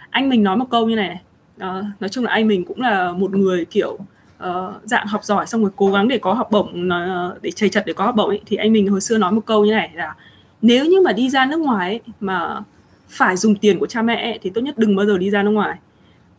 anh 0.10 0.30
mình 0.30 0.44
nói 0.44 0.58
một 0.58 0.66
câu 0.70 0.90
như 0.90 0.96
này 0.96 1.22
uh, 1.56 1.86
nói 2.00 2.10
chung 2.12 2.24
là 2.24 2.32
anh 2.32 2.48
mình 2.48 2.66
cũng 2.66 2.82
là 2.82 3.12
một 3.12 3.36
người 3.36 3.66
kiểu 3.66 3.98
uh, 4.44 4.74
dạng 4.84 5.08
học 5.08 5.24
giỏi 5.24 5.46
xong 5.48 5.62
rồi 5.62 5.72
cố 5.76 5.92
gắng 5.92 6.08
để 6.08 6.18
có 6.18 6.34
học 6.34 6.52
bổng 6.52 6.90
uh, 6.90 7.42
để 7.42 7.52
chầy 7.52 7.70
chật 7.70 7.84
để 7.86 7.94
có 7.94 8.06
học 8.06 8.16
bổng 8.16 8.30
ấy. 8.30 8.42
Thì 8.46 8.58
anh 8.58 8.74
mình 8.74 8.88
hồi 8.88 9.02
xưa 9.02 9.18
nói 9.18 9.32
một 9.32 9.46
câu 9.46 9.66
như 9.66 9.72
này 9.72 9.92
là 9.94 10.16
nếu 10.62 10.86
như 10.86 11.02
mà 11.02 11.12
đi 11.12 11.30
ra 11.30 11.46
nước 11.46 11.60
ngoài 11.60 11.90
ấy, 11.90 12.02
mà 12.20 12.62
phải 13.10 13.38
dùng 13.38 13.56
tiền 13.56 13.80
của 13.80 13.88
cha 13.88 14.02
mẹ 14.02 14.38
thì 14.42 14.50
tốt 14.50 14.62
nhất 14.62 14.78
đừng 14.78 14.96
bao 14.96 15.06
giờ 15.06 15.18
đi 15.18 15.30
ra 15.30 15.44
nước 15.44 15.52
ngoài. 15.52 15.78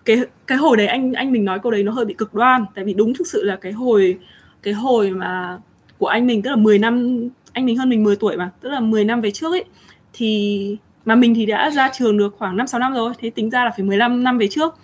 Cái 0.05 0.19
cái 0.47 0.59
hồi 0.59 0.77
đấy 0.77 0.87
anh 0.87 1.13
anh 1.13 1.33
mình 1.33 1.45
nói 1.45 1.59
câu 1.63 1.73
đấy 1.73 1.83
nó 1.83 1.93
hơi 1.93 2.05
bị 2.05 2.15
cực 2.15 2.35
đoan, 2.35 2.65
tại 2.75 2.85
vì 2.85 2.95
đúng 2.95 3.15
thực 3.15 3.27
sự 3.27 3.43
là 3.43 3.57
cái 3.57 3.73
hồi 3.73 4.19
cái 4.63 4.75
hồi 4.75 5.11
mà 5.11 5.59
của 5.99 6.07
anh 6.07 6.27
mình, 6.27 6.43
tức 6.43 6.51
là 6.51 6.57
10 6.57 6.79
năm, 6.79 7.29
anh 7.53 7.67
mình 7.67 7.77
hơn 7.77 7.89
mình 7.89 8.03
10 8.03 8.17
tuổi 8.17 8.37
mà, 8.37 8.51
tức 8.61 8.69
là 8.69 8.81
10 8.81 9.05
năm 9.05 9.21
về 9.21 9.31
trước 9.31 9.53
ấy, 9.53 9.65
thì 10.13 10.77
mà 11.05 11.15
mình 11.15 11.35
thì 11.35 11.47
đã 11.47 11.71
ra 11.71 11.91
trường 11.93 12.19
được 12.19 12.35
khoảng 12.39 12.57
5 12.57 12.67
6 12.67 12.81
năm 12.81 12.95
rồi, 12.95 13.13
thế 13.19 13.31
tính 13.31 13.51
ra 13.51 13.65
là 13.65 13.71
phải 13.77 13.85
15 13.87 14.25
năm 14.25 14.39
về 14.39 14.49
trước. 14.49 14.75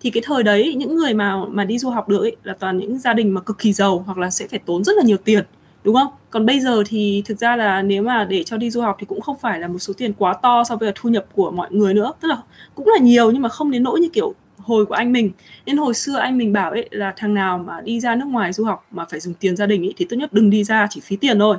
Thì 0.00 0.10
cái 0.10 0.22
thời 0.26 0.42
đấy, 0.42 0.74
những 0.76 0.96
người 0.96 1.14
mà 1.14 1.36
mà 1.48 1.64
đi 1.64 1.78
du 1.78 1.90
học 1.90 2.08
được 2.08 2.20
ấy, 2.20 2.36
là 2.44 2.54
toàn 2.60 2.78
những 2.78 2.98
gia 2.98 3.12
đình 3.14 3.30
mà 3.30 3.40
cực 3.40 3.58
kỳ 3.58 3.72
giàu 3.72 3.98
hoặc 4.06 4.18
là 4.18 4.30
sẽ 4.30 4.48
phải 4.48 4.58
tốn 4.66 4.84
rất 4.84 4.96
là 4.96 5.02
nhiều 5.02 5.16
tiền 5.16 5.44
đúng 5.84 5.94
không? 5.94 6.08
Còn 6.30 6.46
bây 6.46 6.60
giờ 6.60 6.82
thì 6.86 7.22
thực 7.24 7.38
ra 7.38 7.56
là 7.56 7.82
nếu 7.82 8.02
mà 8.02 8.24
để 8.24 8.42
cho 8.42 8.56
đi 8.56 8.70
du 8.70 8.80
học 8.80 8.96
thì 9.00 9.06
cũng 9.06 9.20
không 9.20 9.38
phải 9.38 9.60
là 9.60 9.68
một 9.68 9.78
số 9.78 9.92
tiền 9.96 10.12
quá 10.18 10.34
to 10.42 10.64
so 10.64 10.76
với 10.76 10.86
là 10.86 10.92
thu 10.96 11.10
nhập 11.10 11.24
của 11.34 11.50
mọi 11.50 11.68
người 11.70 11.94
nữa. 11.94 12.12
Tức 12.20 12.28
là 12.28 12.36
cũng 12.74 12.88
là 12.88 12.98
nhiều 12.98 13.30
nhưng 13.30 13.42
mà 13.42 13.48
không 13.48 13.70
đến 13.70 13.82
nỗi 13.82 14.00
như 14.00 14.08
kiểu 14.08 14.34
hồi 14.58 14.86
của 14.86 14.94
anh 14.94 15.12
mình. 15.12 15.30
Nên 15.66 15.76
hồi 15.76 15.94
xưa 15.94 16.16
anh 16.16 16.38
mình 16.38 16.52
bảo 16.52 16.70
ấy 16.70 16.88
là 16.90 17.12
thằng 17.16 17.34
nào 17.34 17.58
mà 17.58 17.80
đi 17.80 18.00
ra 18.00 18.16
nước 18.16 18.26
ngoài 18.26 18.52
du 18.52 18.64
học 18.64 18.86
mà 18.90 19.04
phải 19.10 19.20
dùng 19.20 19.34
tiền 19.34 19.56
gia 19.56 19.66
đình 19.66 19.82
ấy 19.82 19.94
thì 19.96 20.04
tốt 20.04 20.16
nhất 20.16 20.32
đừng 20.32 20.50
đi 20.50 20.64
ra 20.64 20.86
chỉ 20.90 21.00
phí 21.00 21.16
tiền 21.16 21.38
thôi. 21.38 21.56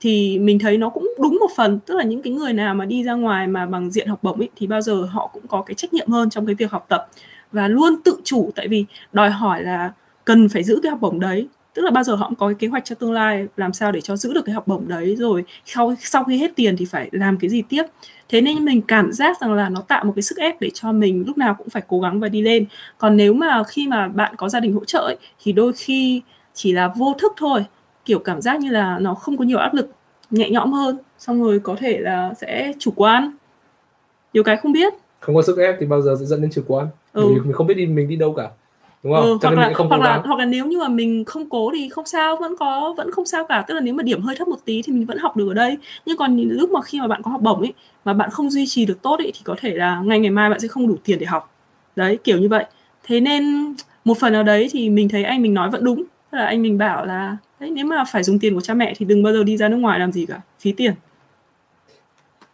Thì 0.00 0.38
mình 0.38 0.58
thấy 0.58 0.78
nó 0.78 0.88
cũng 0.88 1.14
đúng 1.18 1.36
một 1.40 1.50
phần. 1.56 1.78
Tức 1.86 1.94
là 1.94 2.04
những 2.04 2.22
cái 2.22 2.32
người 2.32 2.52
nào 2.52 2.74
mà 2.74 2.84
đi 2.84 3.04
ra 3.04 3.14
ngoài 3.14 3.46
mà 3.46 3.66
bằng 3.66 3.90
diện 3.90 4.08
học 4.08 4.18
bổng 4.22 4.38
ấy 4.38 4.48
thì 4.56 4.66
bao 4.66 4.80
giờ 4.80 4.94
họ 4.94 5.30
cũng 5.32 5.46
có 5.48 5.62
cái 5.62 5.74
trách 5.74 5.92
nhiệm 5.92 6.08
hơn 6.08 6.30
trong 6.30 6.46
cái 6.46 6.54
việc 6.54 6.70
học 6.70 6.86
tập 6.88 7.08
và 7.52 7.68
luôn 7.68 8.02
tự 8.04 8.20
chủ. 8.24 8.50
Tại 8.54 8.68
vì 8.68 8.84
đòi 9.12 9.30
hỏi 9.30 9.62
là 9.62 9.92
cần 10.24 10.48
phải 10.48 10.62
giữ 10.64 10.80
cái 10.82 10.90
học 10.90 11.00
bổng 11.00 11.20
đấy 11.20 11.48
tức 11.78 11.84
là 11.84 11.90
bao 11.90 12.04
giờ 12.04 12.14
họ 12.14 12.28
cũng 12.28 12.36
có 12.36 12.46
cái 12.46 12.54
kế 12.54 12.68
hoạch 12.68 12.84
cho 12.84 12.94
tương 12.94 13.12
lai 13.12 13.46
làm 13.56 13.72
sao 13.72 13.92
để 13.92 14.00
cho 14.00 14.16
giữ 14.16 14.32
được 14.32 14.44
cái 14.44 14.54
học 14.54 14.66
bổng 14.66 14.88
đấy 14.88 15.16
rồi 15.16 15.44
sau 15.64 15.94
sau 16.00 16.24
khi 16.24 16.38
hết 16.38 16.56
tiền 16.56 16.76
thì 16.76 16.84
phải 16.84 17.08
làm 17.12 17.38
cái 17.38 17.50
gì 17.50 17.62
tiếp. 17.68 17.82
Thế 18.28 18.40
nên 18.40 18.64
mình 18.64 18.82
cảm 18.82 19.12
giác 19.12 19.40
rằng 19.40 19.54
là 19.54 19.68
nó 19.68 19.80
tạo 19.80 20.04
một 20.04 20.12
cái 20.16 20.22
sức 20.22 20.38
ép 20.38 20.60
để 20.60 20.70
cho 20.74 20.92
mình 20.92 21.24
lúc 21.26 21.38
nào 21.38 21.54
cũng 21.58 21.68
phải 21.68 21.82
cố 21.88 22.00
gắng 22.00 22.20
và 22.20 22.28
đi 22.28 22.42
lên. 22.42 22.66
Còn 22.98 23.16
nếu 23.16 23.34
mà 23.34 23.62
khi 23.64 23.88
mà 23.88 24.08
bạn 24.08 24.34
có 24.36 24.48
gia 24.48 24.60
đình 24.60 24.74
hỗ 24.74 24.84
trợ 24.84 24.98
ấy, 24.98 25.16
thì 25.42 25.52
đôi 25.52 25.72
khi 25.72 26.22
chỉ 26.54 26.72
là 26.72 26.92
vô 26.96 27.14
thức 27.18 27.32
thôi. 27.36 27.64
Kiểu 28.04 28.18
cảm 28.18 28.40
giác 28.40 28.60
như 28.60 28.70
là 28.70 28.98
nó 28.98 29.14
không 29.14 29.36
có 29.36 29.44
nhiều 29.44 29.58
áp 29.58 29.74
lực 29.74 29.90
nhẹ 30.30 30.50
nhõm 30.50 30.72
hơn 30.72 30.98
xong 31.18 31.42
rồi 31.42 31.58
có 31.58 31.76
thể 31.78 31.98
là 31.98 32.34
sẽ 32.40 32.72
chủ 32.78 32.90
quan. 32.96 33.32
Nhiều 34.32 34.42
cái 34.42 34.56
không 34.56 34.72
biết. 34.72 34.92
Không 35.20 35.34
có 35.34 35.42
sức 35.42 35.58
ép 35.58 35.76
thì 35.80 35.86
bao 35.86 36.02
giờ 36.02 36.16
sẽ 36.20 36.24
dẫn 36.24 36.42
đến 36.42 36.50
chủ 36.50 36.62
quan? 36.66 36.86
Ừ. 37.12 37.24
mình, 37.24 37.42
mình 37.44 37.52
không 37.52 37.66
biết 37.66 37.74
đi 37.74 37.86
mình 37.86 38.08
đi 38.08 38.16
đâu 38.16 38.32
cả 38.32 38.50
đúng 39.02 39.14
không? 39.14 39.24
Ừ, 39.24 39.38
hoặc 39.42 39.54
là 39.54 39.72
không 39.74 39.88
hoặc 39.88 40.00
là 40.00 40.22
hoặc 40.24 40.38
là 40.38 40.44
nếu 40.44 40.66
như 40.66 40.78
mà 40.78 40.88
mình 40.88 41.24
không 41.24 41.48
cố 41.50 41.70
thì 41.74 41.88
không 41.88 42.06
sao 42.06 42.36
vẫn 42.36 42.56
có 42.58 42.94
vẫn 42.96 43.10
không 43.10 43.26
sao 43.26 43.44
cả. 43.44 43.64
Tức 43.68 43.74
là 43.74 43.80
nếu 43.80 43.94
mà 43.94 44.02
điểm 44.02 44.22
hơi 44.22 44.36
thấp 44.36 44.48
một 44.48 44.58
tí 44.64 44.82
thì 44.82 44.92
mình 44.92 45.06
vẫn 45.06 45.18
học 45.18 45.36
được 45.36 45.48
ở 45.48 45.54
đây. 45.54 45.76
Nhưng 46.06 46.16
còn 46.16 46.36
lúc 46.36 46.70
mà 46.70 46.82
khi 46.82 47.00
mà 47.00 47.06
bạn 47.06 47.22
có 47.22 47.30
học 47.30 47.40
bổng 47.40 47.60
ấy 47.60 47.72
mà 48.04 48.12
bạn 48.12 48.30
không 48.30 48.50
duy 48.50 48.66
trì 48.66 48.86
được 48.86 49.02
tốt 49.02 49.18
ấy 49.18 49.32
thì 49.34 49.40
có 49.44 49.56
thể 49.58 49.74
là 49.74 50.00
ngày 50.04 50.18
ngày 50.18 50.30
mai 50.30 50.50
bạn 50.50 50.60
sẽ 50.60 50.68
không 50.68 50.88
đủ 50.88 50.96
tiền 51.04 51.18
để 51.18 51.26
học. 51.26 51.54
Đấy 51.96 52.18
kiểu 52.24 52.38
như 52.38 52.48
vậy. 52.48 52.64
Thế 53.04 53.20
nên 53.20 53.74
một 54.04 54.18
phần 54.18 54.32
nào 54.32 54.42
đấy 54.42 54.68
thì 54.70 54.90
mình 54.90 55.08
thấy 55.08 55.24
anh 55.24 55.42
mình 55.42 55.54
nói 55.54 55.70
vẫn 55.70 55.84
đúng. 55.84 56.04
Tức 56.30 56.38
là 56.38 56.46
anh 56.46 56.62
mình 56.62 56.78
bảo 56.78 57.06
là 57.06 57.36
đấy 57.60 57.70
nếu 57.70 57.86
mà 57.86 58.04
phải 58.12 58.22
dùng 58.22 58.38
tiền 58.38 58.54
của 58.54 58.60
cha 58.60 58.74
mẹ 58.74 58.94
thì 58.96 59.06
đừng 59.06 59.22
bao 59.22 59.32
giờ 59.32 59.44
đi 59.44 59.56
ra 59.56 59.68
nước 59.68 59.76
ngoài 59.76 59.98
làm 59.98 60.12
gì 60.12 60.26
cả. 60.26 60.40
Phí 60.60 60.72
tiền. 60.72 60.94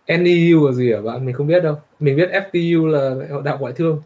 NEU 0.07 0.66
là 0.66 0.72
gì 0.72 0.92
hả 0.92 1.01
bạn? 1.01 1.26
Mình 1.26 1.34
không 1.34 1.47
biết 1.47 1.62
đâu. 1.62 1.76
Mình 2.01 2.16
biết 2.16 2.30
FTU 2.32 2.86
là 2.86 3.14
đại 3.45 3.51
học 3.51 3.61
ngoại 3.61 3.72
thương 3.76 4.03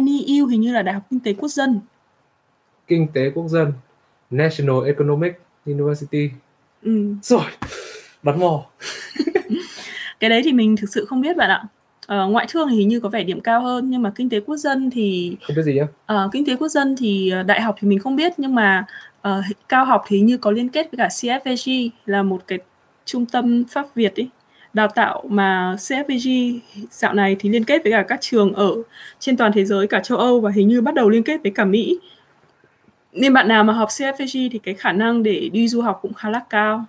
NEU 0.00 0.46
hình 0.46 0.60
như 0.60 0.72
là 0.72 0.82
Đại 0.82 0.94
học 0.94 1.02
Kinh 1.10 1.20
tế 1.20 1.32
Quốc 1.32 1.48
dân. 1.48 1.80
Kinh 2.86 3.06
tế 3.12 3.30
Quốc 3.34 3.48
dân, 3.48 3.72
National 4.30 4.86
Economic 4.86 5.32
University. 5.66 6.30
Ừ. 6.82 7.14
Rồi, 7.22 7.44
bắn 8.22 8.40
mò. 8.40 8.64
cái 10.20 10.30
đấy 10.30 10.42
thì 10.44 10.52
mình 10.52 10.76
thực 10.76 10.90
sự 10.90 11.04
không 11.04 11.20
biết 11.20 11.36
bạn 11.36 11.50
ạ. 11.50 11.64
Ờ, 12.06 12.26
ngoại 12.26 12.46
thương 12.48 12.68
thì 12.68 12.76
hình 12.76 12.88
như 12.88 13.00
có 13.00 13.08
vẻ 13.08 13.24
điểm 13.24 13.40
cao 13.40 13.60
hơn 13.60 13.90
nhưng 13.90 14.02
mà 14.02 14.12
kinh 14.14 14.28
tế 14.28 14.40
quốc 14.40 14.56
dân 14.56 14.90
thì 14.90 15.36
không 15.46 15.56
biết 15.56 15.62
gì 15.62 15.74
nhá. 15.74 15.86
Ờ, 16.06 16.28
kinh 16.32 16.46
tế 16.46 16.56
quốc 16.56 16.68
dân 16.68 16.96
thì 16.98 17.30
ờ, 17.30 17.42
đại 17.42 17.60
học 17.60 17.76
thì 17.78 17.88
mình 17.88 17.98
không 17.98 18.16
biết 18.16 18.32
nhưng 18.36 18.54
mà 18.54 18.84
uh, 19.28 19.44
cao 19.68 19.84
học 19.84 20.04
thì 20.06 20.20
như 20.20 20.38
có 20.38 20.50
liên 20.50 20.68
kết 20.68 20.88
với 20.92 20.98
cả 20.98 21.08
CFVG 21.08 21.88
là 22.06 22.22
một 22.22 22.42
cái 22.46 22.58
trung 23.04 23.26
tâm 23.26 23.64
pháp 23.64 23.86
Việt 23.94 24.16
ấy 24.16 24.28
đào 24.74 24.88
tạo 24.88 25.24
mà 25.28 25.76
CFPG 25.78 26.58
dạo 26.90 27.14
này 27.14 27.36
thì 27.38 27.48
liên 27.48 27.64
kết 27.64 27.82
với 27.82 27.92
cả 27.92 28.04
các 28.08 28.20
trường 28.20 28.52
ở 28.52 28.74
trên 29.18 29.36
toàn 29.36 29.52
thế 29.52 29.64
giới 29.64 29.86
cả 29.86 30.00
châu 30.00 30.18
Âu 30.18 30.40
và 30.40 30.50
hình 30.50 30.68
như 30.68 30.80
bắt 30.80 30.94
đầu 30.94 31.10
liên 31.10 31.22
kết 31.22 31.42
với 31.42 31.52
cả 31.54 31.64
Mỹ. 31.64 31.98
Nên 33.12 33.32
bạn 33.32 33.48
nào 33.48 33.64
mà 33.64 33.72
học 33.72 33.88
CFPG 33.88 34.48
thì 34.52 34.60
cái 34.62 34.74
khả 34.74 34.92
năng 34.92 35.22
để 35.22 35.48
đi 35.52 35.68
du 35.68 35.80
học 35.80 35.98
cũng 36.02 36.14
khá 36.14 36.30
là 36.30 36.40
cao. 36.50 36.84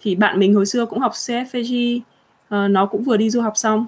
Thì 0.00 0.14
bạn 0.14 0.38
mình 0.38 0.54
hồi 0.54 0.66
xưa 0.66 0.86
cũng 0.86 0.98
học 0.98 1.12
CFPG 1.12 1.96
uh, 1.96 2.02
ờ, 2.48 2.68
nó 2.68 2.86
cũng 2.86 3.04
vừa 3.04 3.16
đi 3.16 3.30
du 3.30 3.40
học 3.40 3.52
xong. 3.56 3.86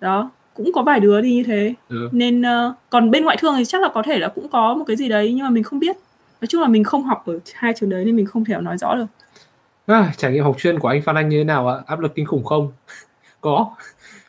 Đó 0.00 0.30
cũng 0.54 0.72
có 0.72 0.82
vài 0.82 1.00
đứa 1.00 1.20
đi 1.20 1.34
như 1.34 1.42
thế. 1.42 1.74
Ừ. 1.88 2.08
nên 2.12 2.40
uh, 2.40 2.74
còn 2.90 3.10
bên 3.10 3.24
ngoại 3.24 3.36
thương 3.40 3.54
thì 3.58 3.64
chắc 3.64 3.82
là 3.82 3.88
có 3.94 4.02
thể 4.02 4.18
là 4.18 4.28
cũng 4.28 4.48
có 4.48 4.74
một 4.74 4.84
cái 4.86 4.96
gì 4.96 5.08
đấy 5.08 5.32
nhưng 5.34 5.44
mà 5.44 5.50
mình 5.50 5.62
không 5.62 5.78
biết. 5.78 5.96
Nói 6.40 6.48
chung 6.48 6.60
là 6.60 6.68
mình 6.68 6.84
không 6.84 7.02
học 7.02 7.22
ở 7.26 7.38
hai 7.54 7.72
trường 7.76 7.90
đấy 7.90 8.04
nên 8.04 8.16
mình 8.16 8.26
không 8.26 8.44
thể 8.44 8.54
nói 8.60 8.78
rõ 8.78 8.94
được 8.94 9.06
À, 9.90 10.12
trải 10.16 10.32
nghiệm 10.32 10.44
học 10.44 10.56
chuyên 10.58 10.78
của 10.78 10.88
anh 10.88 11.02
Phan 11.02 11.16
Anh 11.16 11.28
như 11.28 11.38
thế 11.38 11.44
nào 11.44 11.68
ạ? 11.68 11.76
Áp 11.86 12.00
lực 12.00 12.14
kinh 12.14 12.26
khủng 12.26 12.44
không? 12.44 12.72
có. 13.40 13.70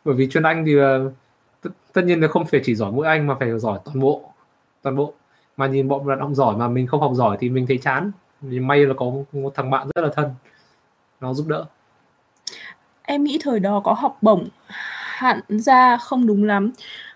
Bởi 0.06 0.16
vì 0.16 0.30
chuyên 0.30 0.44
Anh 0.44 0.66
thì 0.66 0.78
ờ, 0.78 1.12
t- 1.64 1.70
tất 1.94 2.02
nhiên 2.06 2.22
là 2.22 2.28
không 2.28 2.46
phải 2.46 2.62
chỉ 2.64 2.76
giỏi 2.76 2.92
mỗi 2.92 3.08
Anh 3.08 3.28
mà 3.28 3.36
phải 3.40 3.60
giỏi 3.60 3.80
toàn 3.86 4.00
bộ. 4.00 4.34
Toàn 4.82 4.96
bộ. 4.96 5.14
Mà 5.58 5.68
nhìn 5.68 5.88
bọn 5.88 6.06
bạn 6.06 6.20
học 6.20 6.30
giỏi 6.34 6.56
mà 6.56 6.68
mình 6.68 6.88
không 6.88 7.02
học 7.02 7.12
giỏi 7.16 7.38
thì 7.40 7.50
mình 7.50 7.68
thấy 7.68 7.78
chán. 7.78 8.12
Vì 8.42 8.60
may 8.60 8.86
là 8.86 8.94
có 8.98 9.06
một 9.32 9.52
thằng 9.56 9.70
bạn 9.70 9.88
rất 9.96 10.02
là 10.02 10.10
thân. 10.16 10.30
Nó 11.20 11.34
giúp 11.34 11.48
đỡ. 11.48 11.66
Em 13.02 13.24
nghĩ 13.24 13.40
thời 13.44 13.60
đó 13.60 13.82
có 13.84 13.94
học 13.94 14.18
bổng 14.22 14.48
hạn 15.18 15.40
ra 15.48 15.98
không 15.98 16.28
đúng 16.28 16.44
lắm. 16.44 16.72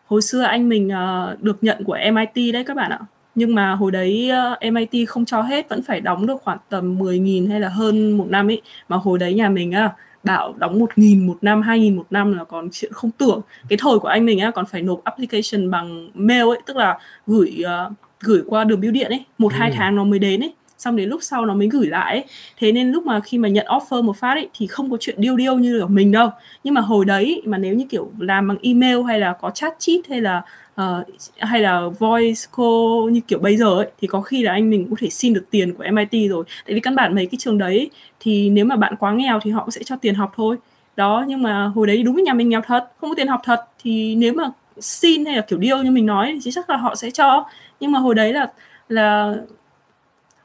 Hồi 0.05 0.21
xưa 0.21 0.41
anh 0.41 0.69
mình 0.69 0.87
uh, 0.87 1.43
được 1.43 1.63
nhận 1.63 1.83
của 1.83 1.93
MIT 1.93 2.53
đấy 2.53 2.63
các 2.63 2.77
bạn 2.77 2.91
ạ 2.91 2.99
nhưng 3.35 3.55
mà 3.55 3.71
hồi 3.71 3.91
đấy 3.91 4.31
uh, 4.31 4.59
ờ, 4.59 4.69
MIT 4.71 5.09
không 5.09 5.25
cho 5.25 5.41
hết 5.41 5.69
vẫn 5.69 5.83
phải 5.83 6.01
đóng 6.01 6.25
được 6.25 6.41
khoảng 6.43 6.57
tầm 6.69 6.99
10.000 6.99 7.49
hay 7.49 7.59
là 7.59 7.69
hơn 7.69 8.11
một 8.11 8.25
năm 8.29 8.49
ấy. 8.49 8.61
Mà 8.89 8.97
hồi 8.97 9.19
đấy 9.19 9.33
nhà 9.33 9.49
mình 9.49 9.71
á 9.71 9.85
uh, 9.85 9.91
bảo 10.23 10.53
đóng 10.57 10.79
1.000 10.79 11.27
một 11.27 11.37
năm 11.41 11.61
2.000 11.61 11.95
một 11.95 12.05
năm 12.09 12.37
là 12.37 12.43
còn 12.43 12.69
chuyện 12.71 12.93
không 12.93 13.11
tưởng. 13.11 13.41
Cái 13.69 13.77
thời 13.81 13.99
của 13.99 14.07
anh 14.07 14.25
mình 14.25 14.39
á 14.39 14.51
còn 14.51 14.65
phải 14.65 14.81
nộp 14.81 15.03
application 15.03 15.71
bằng 15.71 16.09
mail 16.13 16.47
ấy 16.47 16.59
tức 16.65 16.77
là 16.77 16.99
gửi 17.27 17.63
uh, 17.87 17.93
gửi 18.19 18.41
qua 18.47 18.63
đường 18.63 18.81
bưu 18.81 18.91
điện 18.91 19.09
ấy. 19.09 19.25
Một 19.37 19.51
ừ. 19.53 19.57
hai 19.59 19.71
tháng 19.71 19.95
nó 19.95 20.03
mới 20.03 20.19
đến 20.19 20.43
ấy. 20.43 20.53
Xong 20.77 20.95
đến 20.95 21.09
lúc 21.09 21.23
sau 21.23 21.45
nó 21.45 21.53
mới 21.53 21.67
gửi 21.67 21.87
lại 21.87 22.13
ấy. 22.13 22.25
thế 22.57 22.71
nên 22.71 22.91
lúc 22.91 23.05
mà 23.05 23.19
khi 23.19 23.37
mà 23.37 23.49
nhận 23.49 23.65
offer 23.65 24.03
một 24.03 24.17
phát 24.17 24.33
ấy 24.33 24.49
thì 24.53 24.67
không 24.67 24.91
có 24.91 24.97
chuyện 24.99 25.15
điêu 25.19 25.35
điêu 25.35 25.55
như 25.55 25.79
ở 25.79 25.87
mình 25.87 26.11
đâu. 26.11 26.29
Nhưng 26.63 26.73
mà 26.73 26.81
hồi 26.81 27.05
đấy 27.05 27.41
mà 27.45 27.57
nếu 27.57 27.75
như 27.75 27.85
kiểu 27.89 28.11
làm 28.19 28.47
bằng 28.47 28.57
email 28.61 29.01
hay 29.07 29.19
là 29.19 29.33
có 29.41 29.49
chat 29.49 29.73
chít 29.79 30.07
hay 30.09 30.21
là 30.21 30.41
uh, 30.81 31.07
hay 31.37 31.61
là 31.61 31.87
voice 31.99 32.41
call 32.57 33.11
như 33.11 33.21
kiểu 33.27 33.39
bây 33.39 33.57
giờ 33.57 33.65
ấy 33.65 33.87
thì 34.01 34.07
có 34.07 34.21
khi 34.21 34.43
là 34.43 34.51
anh 34.51 34.69
mình 34.69 34.83
cũng 34.83 34.91
có 34.91 34.97
thể 34.99 35.09
xin 35.09 35.33
được 35.33 35.45
tiền 35.49 35.73
của 35.73 35.83
MIT 35.83 36.29
rồi. 36.29 36.43
Tại 36.65 36.73
vì 36.73 36.79
căn 36.79 36.95
bản 36.95 37.15
mấy 37.15 37.25
cái 37.25 37.37
trường 37.37 37.57
đấy 37.57 37.89
thì 38.19 38.49
nếu 38.49 38.65
mà 38.65 38.75
bạn 38.75 38.95
quá 38.99 39.13
nghèo 39.13 39.39
thì 39.43 39.51
họ 39.51 39.67
sẽ 39.71 39.83
cho 39.83 39.95
tiền 39.95 40.15
học 40.15 40.33
thôi. 40.35 40.57
Đó 40.95 41.25
nhưng 41.27 41.41
mà 41.41 41.65
hồi 41.65 41.87
đấy 41.87 42.03
đúng 42.03 42.15
với 42.15 42.23
nhà 42.23 42.33
mình 42.33 42.49
nghèo 42.49 42.61
thật 42.61 42.91
không 43.01 43.09
có 43.09 43.15
tiền 43.15 43.27
học 43.27 43.41
thật. 43.43 43.65
Thì 43.83 44.15
nếu 44.15 44.33
mà 44.33 44.43
xin 44.79 45.25
hay 45.25 45.35
là 45.35 45.41
kiểu 45.41 45.59
điêu 45.59 45.77
như 45.77 45.91
mình 45.91 46.05
nói 46.05 46.39
thì 46.43 46.51
chắc 46.51 46.69
là 46.69 46.77
họ 46.77 46.95
sẽ 46.95 47.11
cho. 47.11 47.45
Nhưng 47.79 47.91
mà 47.91 47.99
hồi 47.99 48.15
đấy 48.15 48.33
là 48.33 48.51
là 48.89 49.35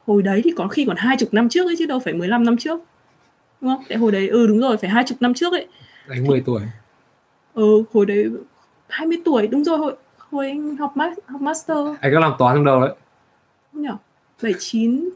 hồi 0.07 0.21
đấy 0.21 0.41
thì 0.43 0.51
có 0.55 0.67
khi 0.67 0.85
còn 0.85 0.97
hai 0.97 1.17
chục 1.17 1.33
năm 1.33 1.49
trước 1.49 1.65
ấy 1.65 1.75
chứ 1.79 1.85
đâu 1.85 1.99
phải 1.99 2.13
15 2.13 2.43
năm 2.43 2.57
trước 2.57 2.79
đúng 3.61 3.75
không? 3.75 3.83
Tại 3.89 3.97
hồi 3.97 4.11
đấy 4.11 4.27
ừ 4.27 4.47
đúng 4.47 4.59
rồi 4.59 4.77
phải 4.77 4.89
hai 4.89 5.03
chục 5.03 5.21
năm 5.21 5.33
trước 5.33 5.53
ấy. 5.53 5.67
Anh 6.09 6.27
10 6.27 6.41
tuổi. 6.45 6.61
Ừ 7.53 7.83
hồi 7.93 8.05
đấy 8.05 8.25
20 8.87 9.17
tuổi 9.25 9.47
đúng 9.47 9.63
rồi 9.63 9.77
hồi 9.77 9.95
hồi 10.31 10.47
anh 10.47 10.77
học 10.77 10.93
học 11.27 11.41
master. 11.41 11.77
Anh 12.01 12.13
có 12.13 12.19
làm 12.19 12.33
toán 12.39 12.55
trong 12.55 12.65
đầu 12.65 12.81
đấy. 12.81 12.95
Không 13.73 13.81
nhỉ 13.81 13.89
79 14.41 15.09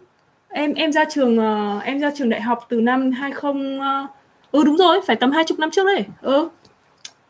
em 0.49 0.73
em 0.73 0.91
ra 0.91 1.05
trường 1.09 1.39
uh, 1.39 1.83
em 1.83 1.99
ra 1.99 2.11
trường 2.15 2.29
đại 2.29 2.41
học 2.41 2.65
từ 2.69 2.81
năm 2.81 3.11
20 3.11 3.51
uh, 3.75 3.81
ờ, 3.81 4.07
ừ 4.51 4.63
đúng 4.63 4.77
rồi 4.77 5.01
phải 5.07 5.15
tầm 5.15 5.31
hai 5.31 5.43
chục 5.43 5.59
năm 5.59 5.71
trước 5.71 5.85
đấy. 5.85 6.05
Ừ. 6.21 6.49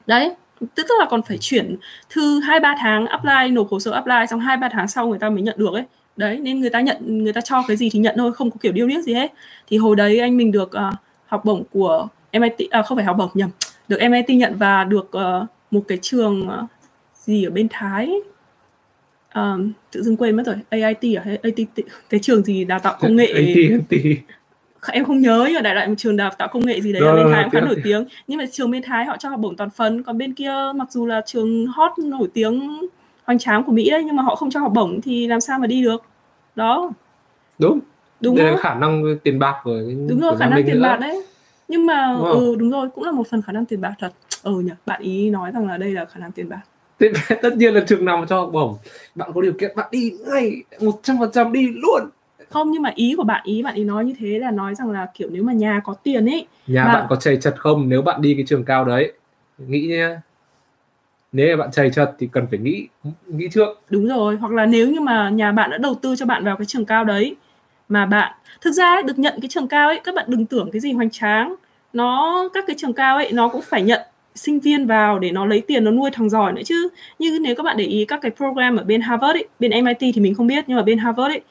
Đấy 0.07 0.35
tức 0.75 0.87
là 0.99 1.05
còn 1.09 1.21
phải 1.21 1.37
chuyển 1.37 1.75
thư 2.09 2.39
hai 2.39 2.59
ba 2.59 2.75
tháng 2.79 3.07
apply 3.07 3.51
nộp 3.51 3.67
hồ 3.71 3.79
sơ 3.79 3.91
apply 3.91 4.27
xong 4.29 4.39
hai 4.39 4.57
ba 4.57 4.69
tháng 4.71 4.87
sau 4.87 5.07
người 5.07 5.19
ta 5.19 5.29
mới 5.29 5.41
nhận 5.41 5.55
được 5.57 5.73
ấy. 5.73 5.83
Đấy 6.17 6.37
nên 6.37 6.59
người 6.59 6.69
ta 6.69 6.81
nhận 6.81 7.23
người 7.23 7.33
ta 7.33 7.41
cho 7.41 7.63
cái 7.67 7.77
gì 7.77 7.89
thì 7.89 7.99
nhận 7.99 8.15
thôi 8.17 8.33
không 8.33 8.51
có 8.51 8.57
kiểu 8.61 8.71
điêu 8.71 8.87
điếc 8.87 9.03
gì 9.03 9.13
hết. 9.13 9.33
Thì 9.67 9.77
hồi 9.77 9.95
đấy 9.95 10.19
anh 10.19 10.37
mình 10.37 10.51
được 10.51 10.71
uh, 10.89 10.93
học 11.25 11.45
bổng 11.45 11.63
của 11.71 12.07
MIT 12.33 12.69
à, 12.69 12.81
không 12.81 12.97
phải 12.97 13.05
học 13.05 13.15
bổng 13.17 13.29
nhầm 13.33 13.49
được 13.87 13.97
MIT 14.09 14.29
nhận 14.29 14.55
và 14.57 14.83
được 14.83 15.11
uh, 15.17 15.47
một 15.71 15.81
cái 15.87 15.97
trường 16.01 16.47
uh, 16.47 16.69
gì 17.25 17.43
ở 17.43 17.51
bên 17.51 17.67
Thái. 17.69 18.11
Um, 19.35 19.71
tự 19.91 20.03
dưng 20.03 20.17
quên 20.17 20.35
mất 20.35 20.43
rồi 20.45 20.55
AIT 20.69 21.17
à? 21.17 21.21
Hay 21.25 21.37
ATT 21.43 21.79
cái 22.09 22.19
trường 22.19 22.43
gì 22.43 22.65
đào 22.65 22.79
tạo 22.79 22.97
công 22.99 23.15
nghệ? 23.15 23.33
Em 24.91 25.05
không 25.05 25.21
nhớ 25.21 25.43
nhưng 25.47 25.55
mà 25.55 25.61
đại 25.61 25.75
loại 25.75 25.87
một 25.87 25.93
trường 25.97 26.15
đào 26.15 26.31
tạo 26.37 26.47
công 26.47 26.65
nghệ 26.65 26.81
gì 26.81 26.93
đấy 26.93 27.01
ở 27.01 27.15
bên 27.15 27.33
Thái 27.33 27.43
cũng 27.43 27.51
khá 27.51 27.61
nổi 27.61 27.75
tiếng. 27.83 28.05
Nhưng 28.27 28.37
mà 28.37 28.45
trường 28.51 28.71
bên 28.71 28.83
Thái 28.83 29.05
họ 29.05 29.17
cho 29.17 29.29
học 29.29 29.39
bổng 29.39 29.55
toàn 29.55 29.69
phần 29.69 30.03
còn 30.03 30.17
bên 30.17 30.33
kia 30.33 30.53
mặc 30.75 30.91
dù 30.91 31.05
là 31.05 31.21
trường 31.25 31.67
hot 31.67 31.91
nổi 31.97 32.27
tiếng 32.33 32.81
hoành 33.23 33.39
tráng 33.39 33.63
của 33.63 33.71
Mỹ 33.71 33.89
đấy 33.89 34.03
nhưng 34.05 34.15
mà 34.15 34.23
họ 34.23 34.35
không 34.35 34.49
cho 34.49 34.59
học 34.59 34.71
bổng 34.75 35.01
thì 35.01 35.27
làm 35.27 35.41
sao 35.41 35.59
mà 35.59 35.67
đi 35.67 35.83
được? 35.83 36.03
Đó. 36.55 36.91
Đúng. 37.59 37.79
Đúng 38.19 38.35
Đây 38.35 38.51
là 38.51 38.57
khả 38.57 38.75
năng 38.75 39.03
tiền 39.23 39.39
bạc 39.39 39.55
rồi 39.65 39.97
đúng 40.09 40.19
rồi 40.19 40.37
khả 40.37 40.49
năng 40.49 40.63
tiền 40.65 40.75
nữa. 40.75 40.81
bạc 40.81 40.97
đấy. 41.01 41.23
Nhưng 41.67 41.85
mà 41.85 42.15
đúng 42.17 42.29
ừ 42.29 42.55
đúng 42.59 42.71
rồi 42.71 42.89
cũng 42.95 43.03
là 43.03 43.11
một 43.11 43.27
phần 43.27 43.41
khả 43.41 43.51
năng 43.51 43.65
tiền 43.65 43.81
bạc 43.81 43.93
thật. 43.99 44.11
Ừ 44.43 44.59
nhỉ 44.59 44.71
bạn 44.85 45.01
ý 45.01 45.29
nói 45.29 45.51
rằng 45.51 45.67
là 45.67 45.77
đây 45.77 45.91
là 45.91 46.05
khả 46.05 46.19
năng 46.19 46.31
tiền 46.31 46.49
bạc 46.49 46.61
thế 46.99 47.11
tất 47.41 47.57
nhiên 47.57 47.73
là 47.73 47.81
trường 47.87 48.05
nào 48.05 48.17
mà 48.17 48.25
cho 48.29 48.39
học 48.39 48.49
bổng. 48.53 48.77
Bạn 49.15 49.31
có 49.35 49.41
điều 49.41 49.53
kiện 49.53 49.75
bạn 49.75 49.87
đi 49.91 50.13
ngay 50.27 50.63
một 50.79 50.99
trăm 51.03 51.19
phần 51.19 51.31
trăm 51.33 51.53
đi 51.53 51.67
luôn. 51.73 52.09
Không 52.49 52.71
nhưng 52.71 52.81
mà 52.81 52.91
ý 52.95 53.13
của 53.17 53.23
bạn 53.23 53.41
ý 53.45 53.63
bạn 53.63 53.75
ý 53.75 53.83
nói 53.83 54.05
như 54.05 54.13
thế 54.19 54.39
là 54.39 54.51
nói 54.51 54.75
rằng 54.75 54.91
là 54.91 55.07
kiểu 55.13 55.29
nếu 55.31 55.43
mà 55.43 55.53
nhà 55.53 55.81
có 55.83 55.93
tiền 55.93 56.25
ấy 56.25 56.47
nhà 56.67 56.85
mà... 56.85 56.93
bạn 56.93 57.05
có 57.09 57.15
chảy 57.15 57.37
chật 57.37 57.55
không? 57.57 57.89
Nếu 57.89 58.01
bạn 58.01 58.21
đi 58.21 58.33
cái 58.33 58.45
trường 58.47 58.63
cao 58.63 58.85
đấy 58.85 59.13
nghĩ 59.57 59.87
nhá. 59.87 60.21
Nếu 61.31 61.57
mà 61.57 61.63
bạn 61.63 61.71
chảy 61.71 61.89
chật 61.89 62.11
thì 62.19 62.29
cần 62.31 62.47
phải 62.47 62.59
nghĩ 62.59 62.87
nghĩ 63.27 63.47
trước. 63.51 63.81
Đúng 63.89 64.07
rồi 64.07 64.35
hoặc 64.35 64.51
là 64.51 64.65
nếu 64.65 64.89
như 64.89 64.99
mà 64.99 65.29
nhà 65.29 65.51
bạn 65.51 65.69
đã 65.71 65.77
đầu 65.77 65.95
tư 66.01 66.15
cho 66.15 66.25
bạn 66.25 66.43
vào 66.43 66.57
cái 66.57 66.65
trường 66.65 66.85
cao 66.85 67.03
đấy 67.03 67.35
mà 67.89 68.05
bạn 68.05 68.33
thực 68.61 68.71
ra 68.71 68.85
ấy, 68.85 69.03
được 69.03 69.19
nhận 69.19 69.33
cái 69.41 69.49
trường 69.49 69.67
cao 69.67 69.87
ấy 69.87 70.01
các 70.03 70.15
bạn 70.15 70.25
đừng 70.27 70.45
tưởng 70.45 70.69
cái 70.71 70.79
gì 70.79 70.91
hoành 70.91 71.09
tráng. 71.09 71.55
Nó 71.93 72.49
các 72.53 72.63
cái 72.67 72.75
trường 72.79 72.93
cao 72.93 73.15
ấy 73.17 73.31
nó 73.31 73.47
cũng 73.47 73.61
phải 73.61 73.81
nhận 73.81 74.01
sinh 74.35 74.59
viên 74.59 74.87
vào 74.87 75.19
để 75.19 75.31
nó 75.31 75.45
lấy 75.45 75.61
tiền 75.61 75.83
nó 75.83 75.91
nuôi 75.91 76.09
thằng 76.13 76.29
giỏi 76.29 76.53
nữa 76.53 76.61
chứ. 76.65 76.89
Như 77.19 77.39
nếu 77.41 77.55
các 77.55 77.63
bạn 77.63 77.77
để 77.77 77.85
ý 77.85 78.05
các 78.05 78.19
cái 78.21 78.31
program 78.31 78.77
ở 78.77 78.83
bên 78.83 79.01
Harvard 79.01 79.37
ấy, 79.37 79.47
bên 79.59 79.71
MIT 79.83 79.99
thì 79.99 80.21
mình 80.21 80.35
không 80.35 80.47
biết 80.47 80.63
nhưng 80.67 80.77
mà 80.77 80.83
bên 80.83 80.97
Harvard 80.97 81.33
ấy 81.33 81.41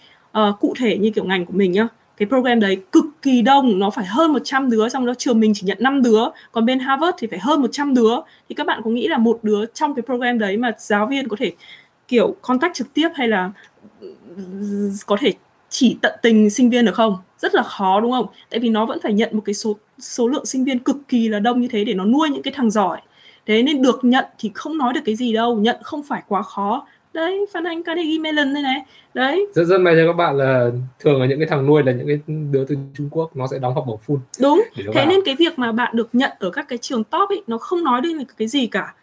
uh, 0.48 0.61
cụ 0.61 0.74
thể 0.78 0.98
như 0.98 1.11
kiểu 1.11 1.24
ngành 1.24 1.47
của 1.47 1.52
mình 1.52 1.73
nhá 1.73 1.89
cái 2.16 2.28
program 2.28 2.61
đấy 2.61 2.82
cực 2.93 3.05
kỳ 3.23 3.43
đông 3.43 3.78
nó 3.78 3.90
phải 3.90 4.05
hơn 4.05 4.32
100 4.32 4.70
đứa 4.70 4.89
xong 4.89 5.06
đó 5.06 5.15
trường 5.19 5.40
mình 5.40 5.52
chỉ 5.55 5.66
nhận 5.66 5.78
5 5.81 6.02
đứa 6.02 6.24
còn 6.52 6.65
bên 6.65 6.78
Harvard 6.78 7.16
thì 7.19 7.27
phải 7.27 7.39
hơn 7.39 7.61
100 7.61 7.94
đứa. 7.94 8.15
Thì 8.48 8.55
các 8.55 8.66
bạn 8.66 8.81
có 8.85 8.90
nghĩ 8.90 9.09
là 9.09 9.19
một 9.19 9.39
đứa 9.43 9.66
trong 9.66 9.94
cái 9.94 10.02
program 10.02 10.39
đấy 10.39 10.56
mà 10.56 10.73
giáo 10.78 11.06
viên 11.06 11.28
có 11.28 11.36
thể 11.40 11.52
kiểu 12.09 12.36
contact 12.43 12.74
trực 12.74 12.94
tiếp 12.94 13.09
hay 13.15 13.28
là 13.28 13.51
ừ, 14.01 14.15
ừ, 14.36 14.90
có 15.06 15.16
thể 15.20 15.32
chỉ 15.74 15.96
tận 16.01 16.12
tình 16.22 16.51
sinh 16.51 16.70
viên 16.70 16.84
được 16.84 16.94
không? 16.94 17.16
Rất 17.38 17.55
là 17.55 17.62
khó 17.62 18.01
đúng 18.01 18.12
không? 18.12 18.26
Tại 18.51 18.60
vì 18.60 18.68
nó 18.68 18.86
vẫn 18.86 18.98
phải 19.02 19.12
nhận 19.12 19.30
một 19.32 19.42
cái 19.44 19.55
số 19.55 19.76
số 19.98 20.28
lượng 20.28 20.46
sinh 20.46 20.64
viên 20.64 20.78
cực 20.78 20.96
kỳ 21.09 21.28
là 21.28 21.38
đông 21.38 21.60
như 21.60 21.68
thế 21.68 21.84
để 21.84 21.94
nó 21.94 22.05
nuôi 22.05 22.30
những 22.30 22.42
cái 22.42 22.55
thằng 22.56 22.70
giỏi. 22.70 23.01
Thế 23.46 23.62
nên 23.62 23.82
được 23.82 24.05
nhận 24.05 24.24
thì 24.38 24.51
không 24.55 24.78
nói 24.78 24.92
được 24.92 25.01
cái 25.05 25.14
gì 25.14 25.32
đâu 25.32 25.56
nhận 25.56 25.76
không 25.82 26.02
phải 26.02 26.22
quá 26.28 26.42
khó. 26.42 26.86
Đấy 27.12 27.46
Phan 27.52 27.64
Anh 27.64 27.82
Carnegie 27.82 28.18
Mellon 28.18 28.55
đây 28.55 28.62
này. 28.62 28.82
Đấy. 29.14 29.46
Rất 29.55 29.64
rất 29.64 29.80
may 29.80 29.94
cho 29.96 30.06
các 30.06 30.12
bạn 30.12 30.38
là 30.38 30.70
thường 31.01 31.20
là 31.20 31.26
những 31.26 31.38
cái 31.38 31.48
thằng 31.48 31.66
nuôi 31.66 31.82
là 31.82 31.92
những 31.92 32.06
cái 32.06 32.18
đứa 32.51 32.64
từ 32.64 32.76
Trung 32.96 33.09
Quốc 33.10 33.36
nó 33.36 33.46
sẽ 33.46 33.59
đóng 33.59 33.74
học 33.74 33.84
bổng 33.86 34.01
full. 34.06 34.18
Đúng. 34.40 34.62
Thế 34.76 34.84
vào. 34.94 35.06
nên 35.06 35.20
cái 35.24 35.36
việc 35.38 35.59
mà 35.59 35.72
bạn 35.72 35.96
được 35.96 36.09
nhận 36.12 36.30
ở 36.38 36.51
các 36.51 36.68
cái 36.68 36.78
trường 36.78 37.05
top 37.05 37.28
ấy 37.28 37.42
nó 37.46 37.59
không 37.59 37.84
nói 37.84 38.01
đến 38.01 38.24
cái 38.36 38.48
gì 38.48 38.66
cả. 38.66 38.94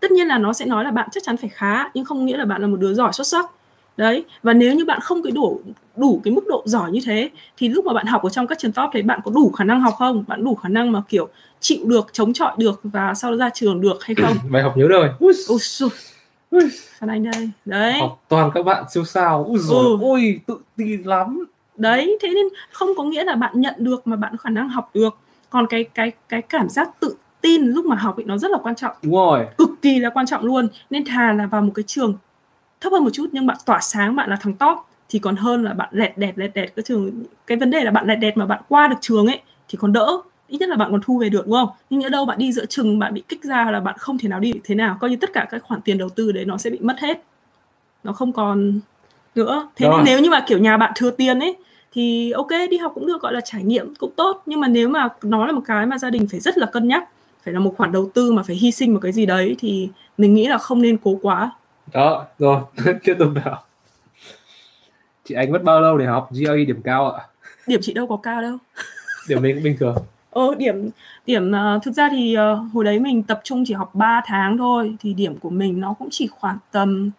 Tất 0.00 0.10
nhiên 0.10 0.26
là 0.26 0.38
nó 0.38 0.52
sẽ 0.52 0.66
nói 0.66 0.84
là 0.84 0.90
bạn 0.90 1.08
chắc 1.12 1.22
chắn 1.22 1.36
phải 1.36 1.50
khá 1.50 1.88
nhưng 1.94 2.04
không 2.04 2.26
nghĩa 2.26 2.36
là 2.36 2.44
bạn 2.44 2.60
là 2.60 2.66
một 2.66 2.76
đứa 2.80 2.94
giỏi 2.94 3.12
xuất 3.12 3.26
sắc 3.26 3.50
đấy 3.96 4.24
và 4.42 4.52
nếu 4.52 4.74
như 4.74 4.84
bạn 4.84 5.00
không 5.00 5.22
cái 5.22 5.32
đủ 5.32 5.60
đủ 5.96 6.20
cái 6.24 6.34
mức 6.34 6.44
độ 6.48 6.62
giỏi 6.66 6.90
như 6.90 7.00
thế 7.04 7.30
thì 7.56 7.68
lúc 7.68 7.84
mà 7.84 7.92
bạn 7.92 8.06
học 8.06 8.22
ở 8.22 8.28
trong 8.28 8.46
các 8.46 8.58
trường 8.58 8.72
top 8.72 8.90
thì 8.92 9.02
bạn 9.02 9.20
có 9.24 9.30
đủ 9.30 9.50
khả 9.50 9.64
năng 9.64 9.80
học 9.80 9.94
không? 9.98 10.24
Bạn 10.28 10.44
đủ 10.44 10.54
khả 10.54 10.68
năng 10.68 10.92
mà 10.92 11.02
kiểu 11.08 11.28
chịu 11.60 11.78
được 11.84 12.06
chống 12.12 12.32
chọi 12.32 12.52
được 12.58 12.80
và 12.82 13.14
sau 13.14 13.30
đó 13.30 13.36
ra 13.36 13.50
trường 13.54 13.80
được 13.80 14.04
hay 14.04 14.14
không? 14.14 14.36
Bài 14.50 14.62
học 14.62 14.76
nhớ 14.76 14.86
đời. 14.90 15.10
Ui. 16.50 16.62
Phan 16.98 17.10
Anh 17.10 17.30
đây 17.30 17.50
đấy. 17.64 17.92
Học 18.00 18.22
toàn 18.28 18.50
các 18.54 18.62
bạn 18.62 18.84
siêu 18.94 19.04
sao. 19.04 19.44
Ui 19.44 19.58
rồi 19.58 19.84
ừ. 19.84 19.98
ôi 20.00 20.40
tự 20.46 20.58
tin 20.76 21.02
lắm. 21.02 21.44
Đấy 21.76 22.18
thế 22.22 22.28
nên 22.34 22.46
không 22.72 22.88
có 22.96 23.04
nghĩa 23.04 23.24
là 23.24 23.34
bạn 23.34 23.60
nhận 23.60 23.74
được 23.78 24.06
mà 24.06 24.16
bạn 24.16 24.32
có 24.32 24.36
khả 24.36 24.50
năng 24.50 24.68
học 24.68 24.90
được. 24.94 25.18
Còn 25.50 25.66
cái 25.66 25.84
cái 25.84 26.12
cái 26.28 26.42
cảm 26.42 26.68
giác 26.68 26.90
tự 27.00 27.16
tin 27.40 27.62
lúc 27.62 27.86
mà 27.86 27.96
học 27.96 28.16
ấy 28.16 28.24
nó 28.24 28.38
rất 28.38 28.50
là 28.50 28.58
quan 28.62 28.74
trọng. 28.74 28.96
Đúng 29.02 29.14
rồi. 29.14 29.46
Cực 29.58 29.70
kỳ 29.82 29.98
là 29.98 30.10
quan 30.10 30.26
trọng 30.26 30.44
luôn. 30.44 30.68
Nên 30.90 31.04
thà 31.04 31.32
là 31.32 31.46
vào 31.46 31.62
một 31.62 31.72
cái 31.74 31.82
trường 31.82 32.14
thấp 32.84 32.92
hơn 32.92 33.04
một 33.04 33.10
chút 33.12 33.26
nhưng 33.32 33.46
bạn 33.46 33.56
tỏa 33.66 33.80
sáng 33.80 34.16
bạn 34.16 34.30
là 34.30 34.36
thằng 34.40 34.54
top. 34.54 34.78
Thì 35.08 35.18
còn 35.18 35.36
hơn 35.36 35.64
là 35.64 35.72
bạn 35.72 35.88
lẹt 35.92 36.18
đẹt 36.18 36.38
lẹt 36.38 36.54
đẹt. 36.54 36.72
Cái 36.76 36.82
trường 36.82 37.10
cái 37.46 37.58
vấn 37.58 37.70
đề 37.70 37.84
là 37.84 37.90
bạn 37.90 38.06
lẹt 38.06 38.18
đẹt 38.18 38.36
mà 38.36 38.46
bạn 38.46 38.62
qua 38.68 38.88
được 38.88 38.96
trường 39.00 39.26
ấy 39.26 39.40
thì 39.68 39.78
còn 39.80 39.92
đỡ. 39.92 40.20
Ít 40.48 40.58
nhất 40.58 40.68
là 40.68 40.76
bạn 40.76 40.90
còn 40.90 41.00
thu 41.04 41.18
về 41.18 41.28
được 41.28 41.46
đúng 41.46 41.52
không? 41.54 41.68
Nhưng 41.90 42.00
nhỡ 42.00 42.08
đâu 42.08 42.24
bạn 42.24 42.38
đi 42.38 42.52
giữa 42.52 42.66
chừng 42.66 42.98
bạn 42.98 43.14
bị 43.14 43.22
kích 43.28 43.44
ra 43.44 43.70
là 43.70 43.80
bạn 43.80 43.94
không 43.98 44.18
thể 44.18 44.28
nào 44.28 44.40
đi 44.40 44.52
thế 44.64 44.74
nào. 44.74 44.96
Coi 45.00 45.10
như 45.10 45.16
tất 45.16 45.32
cả 45.32 45.46
các 45.50 45.62
khoản 45.62 45.80
tiền 45.80 45.98
đầu 45.98 46.08
tư 46.08 46.32
đấy 46.32 46.44
nó 46.44 46.56
sẽ 46.56 46.70
bị 46.70 46.78
mất 46.80 46.98
hết. 46.98 47.22
Nó 48.04 48.12
không 48.12 48.32
còn 48.32 48.80
nữa. 49.34 49.68
Thế 49.76 49.88
nên 49.88 50.00
nếu 50.04 50.20
như 50.20 50.30
mà 50.30 50.44
kiểu 50.46 50.58
nhà 50.58 50.76
bạn 50.76 50.92
thừa 50.96 51.10
tiền 51.10 51.40
ấy 51.40 51.56
thì 51.92 52.30
ok 52.30 52.50
đi 52.70 52.76
học 52.76 52.92
cũng 52.94 53.06
được 53.06 53.22
gọi 53.22 53.32
là 53.32 53.40
trải 53.40 53.62
nghiệm 53.62 53.94
cũng 53.94 54.12
tốt. 54.16 54.42
Nhưng 54.46 54.60
mà 54.60 54.68
nếu 54.68 54.88
mà 54.88 55.08
nó 55.22 55.46
là 55.46 55.52
một 55.52 55.62
cái 55.66 55.86
mà 55.86 55.98
gia 55.98 56.10
đình 56.10 56.26
phải 56.30 56.40
rất 56.40 56.58
là 56.58 56.66
cân 56.66 56.88
nhắc 56.88 57.08
phải 57.44 57.54
là 57.54 57.60
một 57.60 57.74
khoản 57.76 57.92
đầu 57.92 58.10
tư 58.14 58.32
mà 58.32 58.42
phải 58.42 58.56
hy 58.56 58.70
sinh 58.70 58.94
một 58.94 59.00
cái 59.02 59.12
gì 59.12 59.26
đấy 59.26 59.56
thì 59.58 59.88
mình 60.18 60.34
nghĩ 60.34 60.48
là 60.48 60.58
không 60.58 60.82
nên 60.82 60.96
cố 60.96 61.18
quá 61.22 61.50
đó 61.92 62.26
rồi 62.38 62.60
tiếp 63.04 63.16
tục 63.18 63.28
nào 63.44 63.62
chị 65.24 65.34
anh 65.34 65.52
mất 65.52 65.62
bao 65.62 65.80
lâu 65.80 65.98
để 65.98 66.06
học 66.06 66.28
GRE 66.30 66.64
điểm 66.66 66.82
cao 66.84 67.10
ạ? 67.10 67.26
Điểm 67.66 67.80
chị 67.82 67.92
đâu 67.92 68.06
có 68.06 68.16
cao 68.16 68.42
đâu. 68.42 68.56
Điểm 69.28 69.42
mình 69.42 69.54
cũng 69.54 69.64
bình 69.64 69.76
thường. 69.80 69.96
Ờ, 70.30 70.54
điểm 70.54 70.90
điểm 71.26 71.50
uh, 71.50 71.82
thực 71.82 71.94
ra 71.94 72.08
thì 72.12 72.36
uh, 72.38 72.72
hồi 72.72 72.84
đấy 72.84 72.98
mình 72.98 73.22
tập 73.22 73.40
trung 73.44 73.64
chỉ 73.66 73.74
học 73.74 73.94
3 73.94 74.22
tháng 74.26 74.58
thôi 74.58 74.96
thì 75.00 75.14
điểm 75.14 75.38
của 75.38 75.50
mình 75.50 75.80
nó 75.80 75.94
cũng 75.98 76.08
chỉ 76.10 76.26
khoảng 76.26 76.58
tầm 76.72 77.10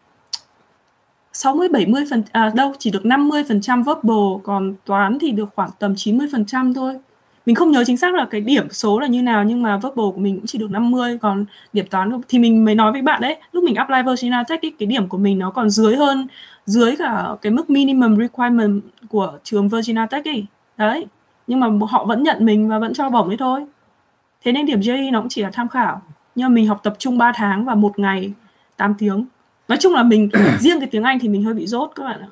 60 1.34 1.70
70 1.70 2.04
phần 2.10 2.24
à 2.32 2.52
đâu 2.56 2.74
chỉ 2.80 2.92
được 2.92 3.04
50% 3.04 3.84
verbal 3.84 4.44
còn 4.44 4.76
toán 4.86 5.18
thì 5.22 5.32
được 5.32 5.50
khoảng 5.56 5.70
tầm 5.80 5.94
90% 5.94 6.74
thôi. 6.74 6.98
Mình 7.46 7.56
không 7.56 7.72
nhớ 7.72 7.84
chính 7.88 7.98
xác 7.98 8.16
là 8.16 8.28
cái 8.30 8.42
điểm 8.42 8.70
số 8.70 9.00
là 9.00 9.08
như 9.08 9.22
nào 9.22 9.44
nhưng 9.44 9.62
mà 9.62 9.78
verbal 9.78 10.06
của 10.16 10.20
mình 10.20 10.36
cũng 10.36 10.46
chỉ 10.46 10.58
được 10.58 10.72
50 10.72 11.18
còn 11.22 11.46
điểm 11.74 11.88
toán 11.88 12.22
thì 12.30 12.40
mình 12.40 12.66
mới 12.66 12.76
nói 12.76 12.92
với 12.92 13.02
bạn 13.02 13.22
đấy, 13.22 13.38
lúc 13.52 13.64
mình 13.64 13.76
apply 13.76 13.98
Virginia 14.06 14.44
Tech 14.48 14.66
ấy, 14.66 14.74
cái 14.80 14.88
điểm 14.88 15.08
của 15.08 15.18
mình 15.18 15.40
nó 15.40 15.52
còn 15.52 15.70
dưới 15.70 15.96
hơn 15.96 16.28
dưới 16.66 16.96
cả 16.96 17.28
cái 17.42 17.52
mức 17.52 17.70
minimum 17.70 18.18
requirement 18.18 18.82
của 19.10 19.40
trường 19.44 19.70
Virginia 19.70 20.06
Tech 20.12 20.26
ấy. 20.26 20.46
Đấy 20.78 21.06
nhưng 21.48 21.60
mà 21.60 21.68
họ 21.90 22.06
vẫn 22.06 22.24
nhận 22.24 22.46
mình 22.46 22.70
và 22.70 22.80
vẫn 22.80 22.94
cho 22.94 23.10
bổng 23.10 23.30
đấy 23.30 23.38
thôi. 23.38 23.66
Thế 24.44 24.52
nên 24.52 24.66
điểm 24.66 24.80
GRE 24.80 25.12
nó 25.12 25.20
cũng 25.20 25.30
chỉ 25.30 25.42
là 25.42 25.50
tham 25.54 25.70
khảo. 25.70 26.02
Nhưng 26.36 26.50
mà 26.50 26.54
mình 26.54 26.68
học 26.68 26.80
tập 26.84 26.96
trung 27.00 27.18
3 27.18 27.32
tháng 27.36 27.66
và 27.66 27.76
một 27.76 28.00
ngày 28.00 28.34
8 28.78 28.94
tiếng. 28.98 29.26
Nói 29.68 29.78
chung 29.82 29.94
là 29.94 30.04
mình 30.04 30.30
riêng 30.60 30.80
cái 30.80 30.90
tiếng 30.92 31.04
Anh 31.04 31.20
thì 31.20 31.30
mình 31.30 31.44
hơi 31.44 31.54
bị 31.54 31.68
rốt 31.68 31.92
các 31.96 32.04
bạn 32.04 32.22
ạ. 32.22 32.28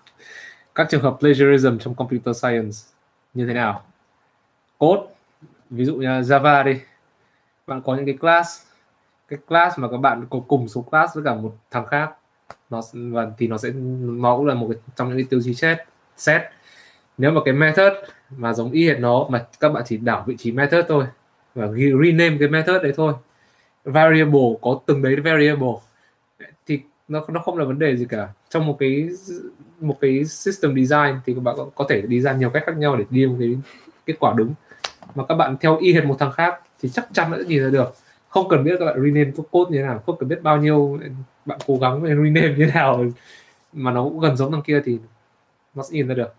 Các 0.75 0.87
trường 0.89 1.01
hợp 1.01 1.15
plagiarism 1.19 1.77
trong 1.79 1.95
computer 1.95 2.37
science 2.37 2.77
như 3.33 3.47
thế 3.47 3.53
nào 3.53 3.81
code. 4.83 5.01
Ví 5.69 5.85
dụ 5.85 5.95
như 5.95 6.07
Java 6.07 6.63
đi. 6.63 6.79
Bạn 7.67 7.81
có 7.81 7.95
những 7.95 8.05
cái 8.05 8.17
class 8.17 8.61
cái 9.27 9.39
class 9.47 9.79
mà 9.79 9.87
các 9.91 9.97
bạn 9.97 10.25
có 10.29 10.39
cùng 10.47 10.67
số 10.67 10.81
class 10.81 11.15
với 11.15 11.23
cả 11.23 11.35
một 11.35 11.55
thằng 11.71 11.85
khác 11.85 12.11
nó 12.69 12.81
và 12.93 13.31
thì 13.37 13.47
nó 13.47 13.57
sẽ 13.57 13.69
nó 14.01 14.37
cũng 14.37 14.45
là 14.45 14.53
một 14.53 14.67
cái, 14.69 14.81
trong 14.95 15.09
những 15.09 15.17
cái 15.17 15.27
tiêu 15.29 15.41
chí 15.43 15.53
set 15.53 15.77
set. 16.17 16.41
Nếu 17.17 17.31
mà 17.31 17.41
cái 17.45 17.53
method 17.53 17.93
mà 18.29 18.53
giống 18.53 18.71
y 18.71 18.87
hệt 18.87 18.99
nó 18.99 19.27
mà 19.29 19.45
các 19.59 19.69
bạn 19.69 19.83
chỉ 19.85 19.97
đảo 19.97 20.23
vị 20.27 20.35
trí 20.37 20.51
method 20.51 20.85
thôi 20.87 21.05
và 21.55 21.67
rename 22.03 22.37
cái 22.39 22.47
method 22.47 22.83
đấy 22.83 22.93
thôi 22.95 23.13
variable 23.83 24.57
có 24.61 24.79
từng 24.85 25.01
đấy 25.01 25.15
variable 25.15 25.73
thì 26.65 26.81
nó 27.07 27.25
nó 27.27 27.39
không 27.39 27.57
là 27.57 27.65
vấn 27.65 27.79
đề 27.79 27.97
gì 27.97 28.05
cả. 28.09 28.27
Trong 28.49 28.65
một 28.65 28.77
cái 28.79 29.09
một 29.79 29.97
cái 30.01 30.25
system 30.25 30.75
design 30.75 31.19
thì 31.25 31.33
các 31.33 31.43
bạn 31.43 31.55
có 31.75 31.85
thể 31.89 32.01
design 32.01 32.39
nhiều 32.39 32.49
cách 32.49 32.63
khác 32.65 32.77
nhau 32.77 32.95
để 32.95 33.05
đi 33.09 33.25
một 33.25 33.35
cái 33.39 33.57
kết 34.05 34.13
quả 34.19 34.33
đúng 34.37 34.53
mà 35.15 35.25
các 35.25 35.35
bạn 35.35 35.57
theo 35.61 35.77
y 35.77 35.93
hệt 35.93 36.05
một 36.05 36.15
thằng 36.19 36.31
khác 36.31 36.59
thì 36.81 36.89
chắc 36.89 37.07
chắn 37.13 37.31
đã 37.31 37.37
nhìn 37.47 37.63
ra 37.63 37.69
được. 37.69 37.95
Không 38.29 38.49
cần 38.49 38.63
biết 38.63 38.75
các 38.79 38.85
bạn 38.85 38.95
rename 39.03 39.31
code 39.51 39.71
như 39.71 39.77
thế 39.77 39.83
nào 39.83 40.01
không 40.05 40.17
cần 40.17 40.29
biết 40.29 40.43
bao 40.43 40.57
nhiêu 40.57 40.99
bạn 41.45 41.59
cố 41.67 41.77
gắng 41.81 42.01
rename 42.03 42.55
như 42.57 42.65
thế 42.65 42.71
nào. 42.73 43.05
Mà 43.73 43.91
nó 43.91 44.03
cũng 44.03 44.19
gần 44.19 44.37
giống 44.37 44.51
thằng 44.51 44.61
kia 44.61 44.81
thì 44.85 44.97
nó 45.75 45.83
sẽ 45.83 45.89
nhìn 45.91 46.07
ra 46.07 46.15
được. 46.15 46.33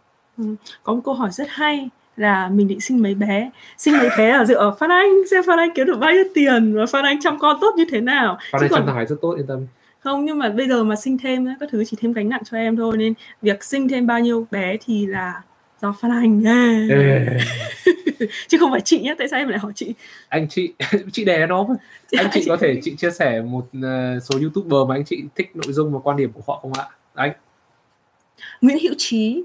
Có 0.82 0.94
một 0.94 1.00
câu 1.04 1.14
hỏi 1.14 1.30
rất 1.30 1.46
hay 1.50 1.88
là 2.16 2.48
mình 2.48 2.68
định 2.68 2.80
sinh 2.80 3.02
mấy 3.02 3.14
bé? 3.14 3.50
Sinh 3.78 3.98
mấy 3.98 4.08
bé 4.18 4.38
là 4.38 4.44
dựa 4.44 4.54
ở 4.54 4.70
Phan 4.70 4.90
Anh 4.90 5.08
xem 5.30 5.42
Phan 5.46 5.58
Anh 5.58 5.70
kiếm 5.74 5.86
được 5.86 5.98
bao 5.98 6.12
nhiêu 6.12 6.24
tiền 6.34 6.74
và 6.74 6.86
Phan 6.86 7.04
Anh 7.04 7.20
chăm 7.20 7.38
con 7.38 7.58
tốt 7.60 7.74
như 7.76 7.84
thế 7.90 8.00
nào? 8.00 8.38
Phan 8.52 8.62
Anh 8.62 8.70
chăm 8.70 8.86
thằng 8.86 8.94
Hải 8.96 9.06
rất 9.06 9.16
tốt 9.20 9.34
yên 9.36 9.46
tâm. 9.46 9.66
Không 10.00 10.24
nhưng 10.24 10.38
mà 10.38 10.48
bây 10.48 10.68
giờ 10.68 10.84
mà 10.84 10.96
sinh 10.96 11.18
thêm 11.18 11.46
các 11.60 11.68
thứ 11.72 11.84
chỉ 11.84 11.96
thêm 12.00 12.12
gánh 12.12 12.28
nặng 12.28 12.42
cho 12.44 12.56
em 12.56 12.76
thôi 12.76 12.96
nên 12.96 13.14
việc 13.42 13.64
sinh 13.64 13.88
thêm 13.88 14.06
bao 14.06 14.20
nhiêu 14.20 14.46
bé 14.50 14.76
thì 14.84 15.06
là 15.06 15.42
do 15.84 15.92
Phan 15.92 16.10
Anh 16.10 16.44
Ê. 16.44 17.26
chứ 18.48 18.58
không 18.58 18.70
phải 18.70 18.80
chị 18.80 19.00
nhé 19.00 19.14
tại 19.18 19.28
sao 19.28 19.38
em 19.38 19.48
lại 19.48 19.58
hỏi 19.58 19.72
chị? 19.74 19.94
Anh 20.28 20.48
chị 20.48 20.72
chị 21.12 21.24
đẻ 21.24 21.46
nó 21.46 21.66
anh 22.18 22.26
chị 22.32 22.44
có 22.48 22.56
thể 22.56 22.80
chị 22.82 22.94
chia 22.96 23.10
sẻ 23.10 23.40
một 23.40 23.66
uh, 23.78 24.22
số 24.22 24.38
youtuber 24.42 24.88
mà 24.88 24.94
anh 24.94 25.04
chị 25.04 25.22
thích 25.34 25.50
nội 25.54 25.72
dung 25.72 25.92
và 25.92 25.98
quan 25.98 26.16
điểm 26.16 26.32
của 26.32 26.42
họ 26.46 26.58
không 26.62 26.72
ạ? 26.72 26.84
Anh. 27.14 27.32
Nguyễn 28.60 28.78
Hữu 28.78 28.94
Trí 28.98 29.42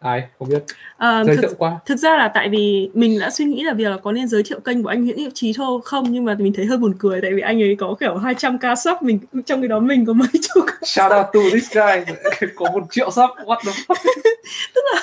ai? 0.00 0.22
Không 0.38 0.48
biết. 0.48 0.62
À, 0.96 1.24
giới 1.24 1.36
thực, 1.36 1.42
thiệu 1.42 1.54
qua. 1.58 1.78
thực 1.86 1.96
ra 1.96 2.16
là 2.16 2.28
tại 2.28 2.48
vì 2.48 2.90
mình 2.94 3.18
đã 3.18 3.30
suy 3.30 3.44
nghĩ 3.44 3.62
là 3.62 3.72
việc 3.72 3.88
là 3.88 3.96
có 3.96 4.12
nên 4.12 4.28
giới 4.28 4.42
thiệu 4.42 4.60
kênh 4.60 4.82
của 4.82 4.88
anh 4.88 5.04
Nguyễn 5.04 5.18
Hữu 5.18 5.30
Trí 5.34 5.52
thôi 5.52 5.80
không 5.84 6.04
nhưng 6.10 6.24
mà 6.24 6.34
mình 6.38 6.52
thấy 6.52 6.66
hơi 6.66 6.78
buồn 6.78 6.94
cười 6.98 7.20
tại 7.20 7.32
vì 7.34 7.40
anh 7.40 7.62
ấy 7.62 7.76
có 7.78 7.94
kiểu 8.00 8.16
200 8.16 8.58
ca 8.58 8.74
sub 8.74 8.96
mình 9.02 9.18
trong 9.46 9.60
cái 9.60 9.68
đó 9.68 9.78
mình 9.80 10.06
có 10.06 10.12
mấy 10.12 10.28
chục 10.32 10.64
shout 10.82 11.12
out 11.12 11.26
to 11.32 11.40
this 11.52 11.74
guy. 11.74 12.14
Có 12.56 12.70
một 12.72 12.86
triệu 12.90 13.10
sub. 13.10 13.30
What 13.46 13.56
the 13.66 13.72
fuck? 13.72 13.94
Tức 14.74 14.84
là 14.94 15.00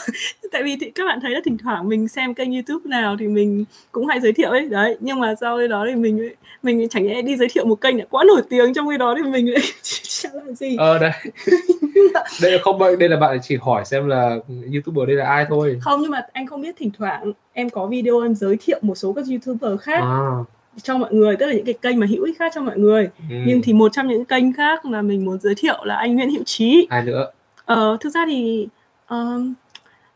tại 0.51 0.63
vì 0.63 0.77
thì 0.81 0.91
các 0.95 1.03
bạn 1.05 1.19
thấy 1.21 1.31
là 1.31 1.39
thỉnh 1.45 1.57
thoảng 1.57 1.89
mình 1.89 2.07
xem 2.07 2.33
kênh 2.33 2.53
YouTube 2.53 2.89
nào 2.89 3.15
thì 3.19 3.27
mình 3.27 3.65
cũng 3.91 4.07
hay 4.07 4.19
giới 4.19 4.33
thiệu 4.33 4.49
ấy. 4.49 4.65
Đấy 4.69 4.97
nhưng 4.99 5.19
mà 5.19 5.35
sau 5.41 5.67
đó 5.67 5.85
thì 5.89 5.95
mình 5.95 6.29
mình 6.63 6.89
chẳng 6.89 7.07
nhẽ 7.07 7.21
đi 7.21 7.35
giới 7.35 7.47
thiệu 7.51 7.65
một 7.65 7.81
kênh 7.81 7.97
lại 7.97 8.07
quá 8.09 8.23
nổi 8.23 8.41
tiếng 8.49 8.73
trong 8.73 8.89
khi 8.89 8.97
đó 8.97 9.15
thì 9.17 9.29
mình 9.29 9.53
lại 9.53 9.63
chẳng 10.21 10.35
làm 10.35 10.55
gì. 10.55 10.75
Ờ 10.77 10.99
đây 10.99 11.11
đây 12.41 12.51
là 12.51 12.57
không 12.61 12.79
đây 12.99 13.09
là 13.09 13.17
bạn 13.17 13.39
chỉ 13.43 13.57
hỏi 13.61 13.85
xem 13.85 14.07
là 14.07 14.37
youtuber 14.87 15.07
đây 15.07 15.17
là 15.17 15.25
ai 15.25 15.45
thôi. 15.49 15.79
Không 15.81 16.01
nhưng 16.01 16.11
mà 16.11 16.21
anh 16.33 16.47
không 16.47 16.61
biết 16.61 16.75
thỉnh 16.77 16.91
thoảng 16.97 17.33
em 17.53 17.69
có 17.69 17.87
video 17.87 18.21
em 18.21 18.35
giới 18.35 18.57
thiệu 18.61 18.79
một 18.81 18.95
số 18.95 19.13
các 19.13 19.25
youtuber 19.29 19.79
khác 19.81 19.99
à. 20.01 20.29
cho 20.81 20.97
mọi 20.97 21.13
người 21.13 21.35
tức 21.35 21.45
là 21.45 21.53
những 21.53 21.65
cái 21.65 21.73
kênh 21.81 21.99
mà 21.99 22.07
hữu 22.09 22.23
ích 22.23 22.39
khác 22.39 22.51
cho 22.55 22.61
mọi 22.61 22.77
người. 22.77 23.09
Ừ. 23.29 23.35
nhưng 23.47 23.61
thì 23.61 23.73
một 23.73 23.93
trong 23.93 24.07
những 24.07 24.25
kênh 24.25 24.53
khác 24.53 24.85
là 24.85 25.01
mình 25.01 25.25
muốn 25.25 25.39
giới 25.39 25.55
thiệu 25.55 25.83
là 25.83 25.95
anh 25.95 26.15
Nguyễn 26.15 26.29
Hữu 26.29 26.43
Trí. 26.45 26.87
Ai 26.89 27.03
nữa? 27.03 27.31
Ờ, 27.65 27.97
thực 27.99 28.09
ra 28.09 28.25
thì 28.27 28.67
uh, 29.13 29.41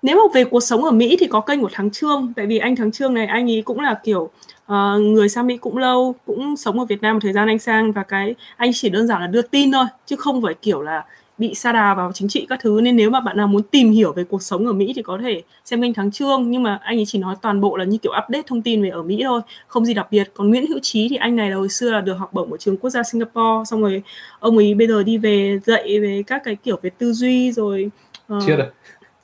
nếu 0.02 0.15
mà 0.15 0.34
về 0.34 0.43
cuộc 0.43 0.60
sống 0.60 0.84
ở 0.84 0.91
Mỹ 0.91 1.18
thì 1.19 1.27
có 1.27 1.41
kênh 1.41 1.61
của 1.61 1.69
Thắng 1.72 1.91
Trương. 1.91 2.34
Tại 2.35 2.45
vì 2.45 2.57
anh 2.57 2.76
Thắng 2.76 2.91
Trương 2.91 3.14
này 3.14 3.26
anh 3.26 3.52
ấy 3.52 3.61
cũng 3.61 3.80
là 3.80 3.99
kiểu 4.03 4.30
uh, 4.72 5.02
người 5.02 5.30
sang 5.30 5.48
Mỹ 5.48 5.57
cũng 5.57 5.77
lâu 5.77 6.15
cũng 6.26 6.57
sống 6.57 6.80
ở 6.80 6.85
Việt 6.85 7.02
Nam 7.02 7.15
một 7.15 7.19
thời 7.23 7.34
gian 7.34 7.48
anh 7.48 7.60
sang 7.60 7.91
và 7.91 8.03
cái 8.03 8.35
anh 8.57 8.72
chỉ 8.73 8.89
đơn 8.89 9.07
giản 9.07 9.22
là 9.22 9.27
đưa 9.27 9.41
tin 9.41 9.72
thôi 9.72 9.85
chứ 10.06 10.15
không 10.15 10.41
phải 10.41 10.53
kiểu 10.53 10.81
là 10.81 11.06
bị 11.41 11.53
sa 11.55 11.72
đà 11.72 11.93
vào 11.93 12.11
chính 12.13 12.27
trị 12.27 12.45
các 12.49 12.59
thứ. 12.61 12.81
Nên 12.84 12.95
nếu 12.95 13.09
mà 13.09 13.19
bạn 13.19 13.38
nào 13.38 13.47
muốn 13.47 13.63
tìm 13.63 13.91
hiểu 13.91 14.13
về 14.13 14.23
cuộc 14.23 14.43
sống 14.43 14.68
ở 14.68 14.73
Mỹ 14.73 14.93
thì 14.95 15.01
có 15.01 15.19
thể 15.22 15.41
xem 15.65 15.81
kênh 15.81 15.93
Thắng 15.93 16.11
Trương. 16.11 16.51
Nhưng 16.51 16.63
mà 16.63 16.80
anh 16.81 16.99
ấy 16.99 17.05
chỉ 17.05 17.19
nói 17.19 17.35
toàn 17.41 17.61
bộ 17.61 17.77
là 17.77 17.85
như 17.85 17.97
kiểu 17.97 18.11
update 18.11 18.43
thông 18.47 18.61
tin 18.61 18.84
về 18.84 18.89
ở 18.89 19.03
Mỹ 19.03 19.22
thôi 19.23 19.41
không 19.68 19.85
gì 19.85 19.93
đặc 19.93 20.07
biệt. 20.11 20.31
Còn 20.34 20.49
Nguyễn 20.49 20.68
Hữu 20.68 20.80
Trí 20.80 21.09
thì 21.09 21.15
anh 21.15 21.35
này 21.35 21.49
là 21.49 21.55
hồi 21.55 21.69
xưa 21.69 21.91
là 21.91 22.01
được 22.01 22.13
học 22.13 22.34
bổng 22.34 22.51
ở 22.51 22.57
trường 22.57 22.77
quốc 22.77 22.89
gia 22.89 23.03
Singapore. 23.03 23.63
Xong 23.65 23.81
rồi 23.81 24.03
ông 24.39 24.57
ấy 24.57 24.73
bây 24.73 24.88
giờ 24.88 25.03
đi 25.03 25.18
về 25.18 25.59
dạy 25.65 25.99
về 25.99 26.23
các 26.27 26.41
cái 26.43 26.55
kiểu 26.55 26.80
về 26.81 26.89
tư 26.89 27.13
duy 27.13 27.51
rồi 27.51 27.89
uh, 28.34 28.43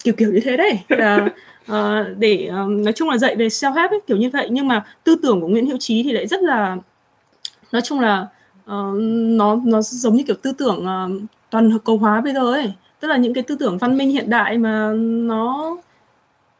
kiểu 0.03 0.13
kiểu 0.17 0.31
như 0.33 0.39
thế 0.43 0.57
đấy. 0.57 0.79
Là 0.89 1.29
uh, 1.71 2.17
để 2.17 2.49
uh, 2.49 2.69
nói 2.69 2.93
chung 2.93 3.09
là 3.09 3.17
dạy 3.17 3.35
về 3.35 3.47
self 3.47 3.73
help 3.73 3.91
ấy, 3.91 3.99
kiểu 4.07 4.17
như 4.17 4.29
vậy. 4.29 4.47
Nhưng 4.51 4.67
mà 4.67 4.85
tư 5.03 5.15
tưởng 5.23 5.41
của 5.41 5.47
Nguyễn 5.47 5.67
Hữu 5.67 5.77
Trí 5.77 6.03
thì 6.03 6.11
lại 6.11 6.27
rất 6.27 6.41
là 6.41 6.77
nói 7.71 7.81
chung 7.81 7.99
là 7.99 8.27
uh, 8.65 8.95
nó 9.11 9.61
nó 9.65 9.81
giống 9.81 10.15
như 10.15 10.23
kiểu 10.27 10.35
tư 10.41 10.53
tưởng 10.57 10.85
uh, 10.85 11.21
toàn 11.49 11.77
cầu 11.85 11.97
hóa 11.97 12.21
bây 12.21 12.33
giờ 12.33 12.51
ấy. 12.51 12.73
Tức 12.99 13.07
là 13.07 13.17
những 13.17 13.33
cái 13.33 13.43
tư 13.43 13.55
tưởng 13.59 13.77
văn 13.77 13.97
minh 13.97 14.09
hiện 14.09 14.29
đại 14.29 14.57
mà 14.57 14.91
nó 15.01 15.77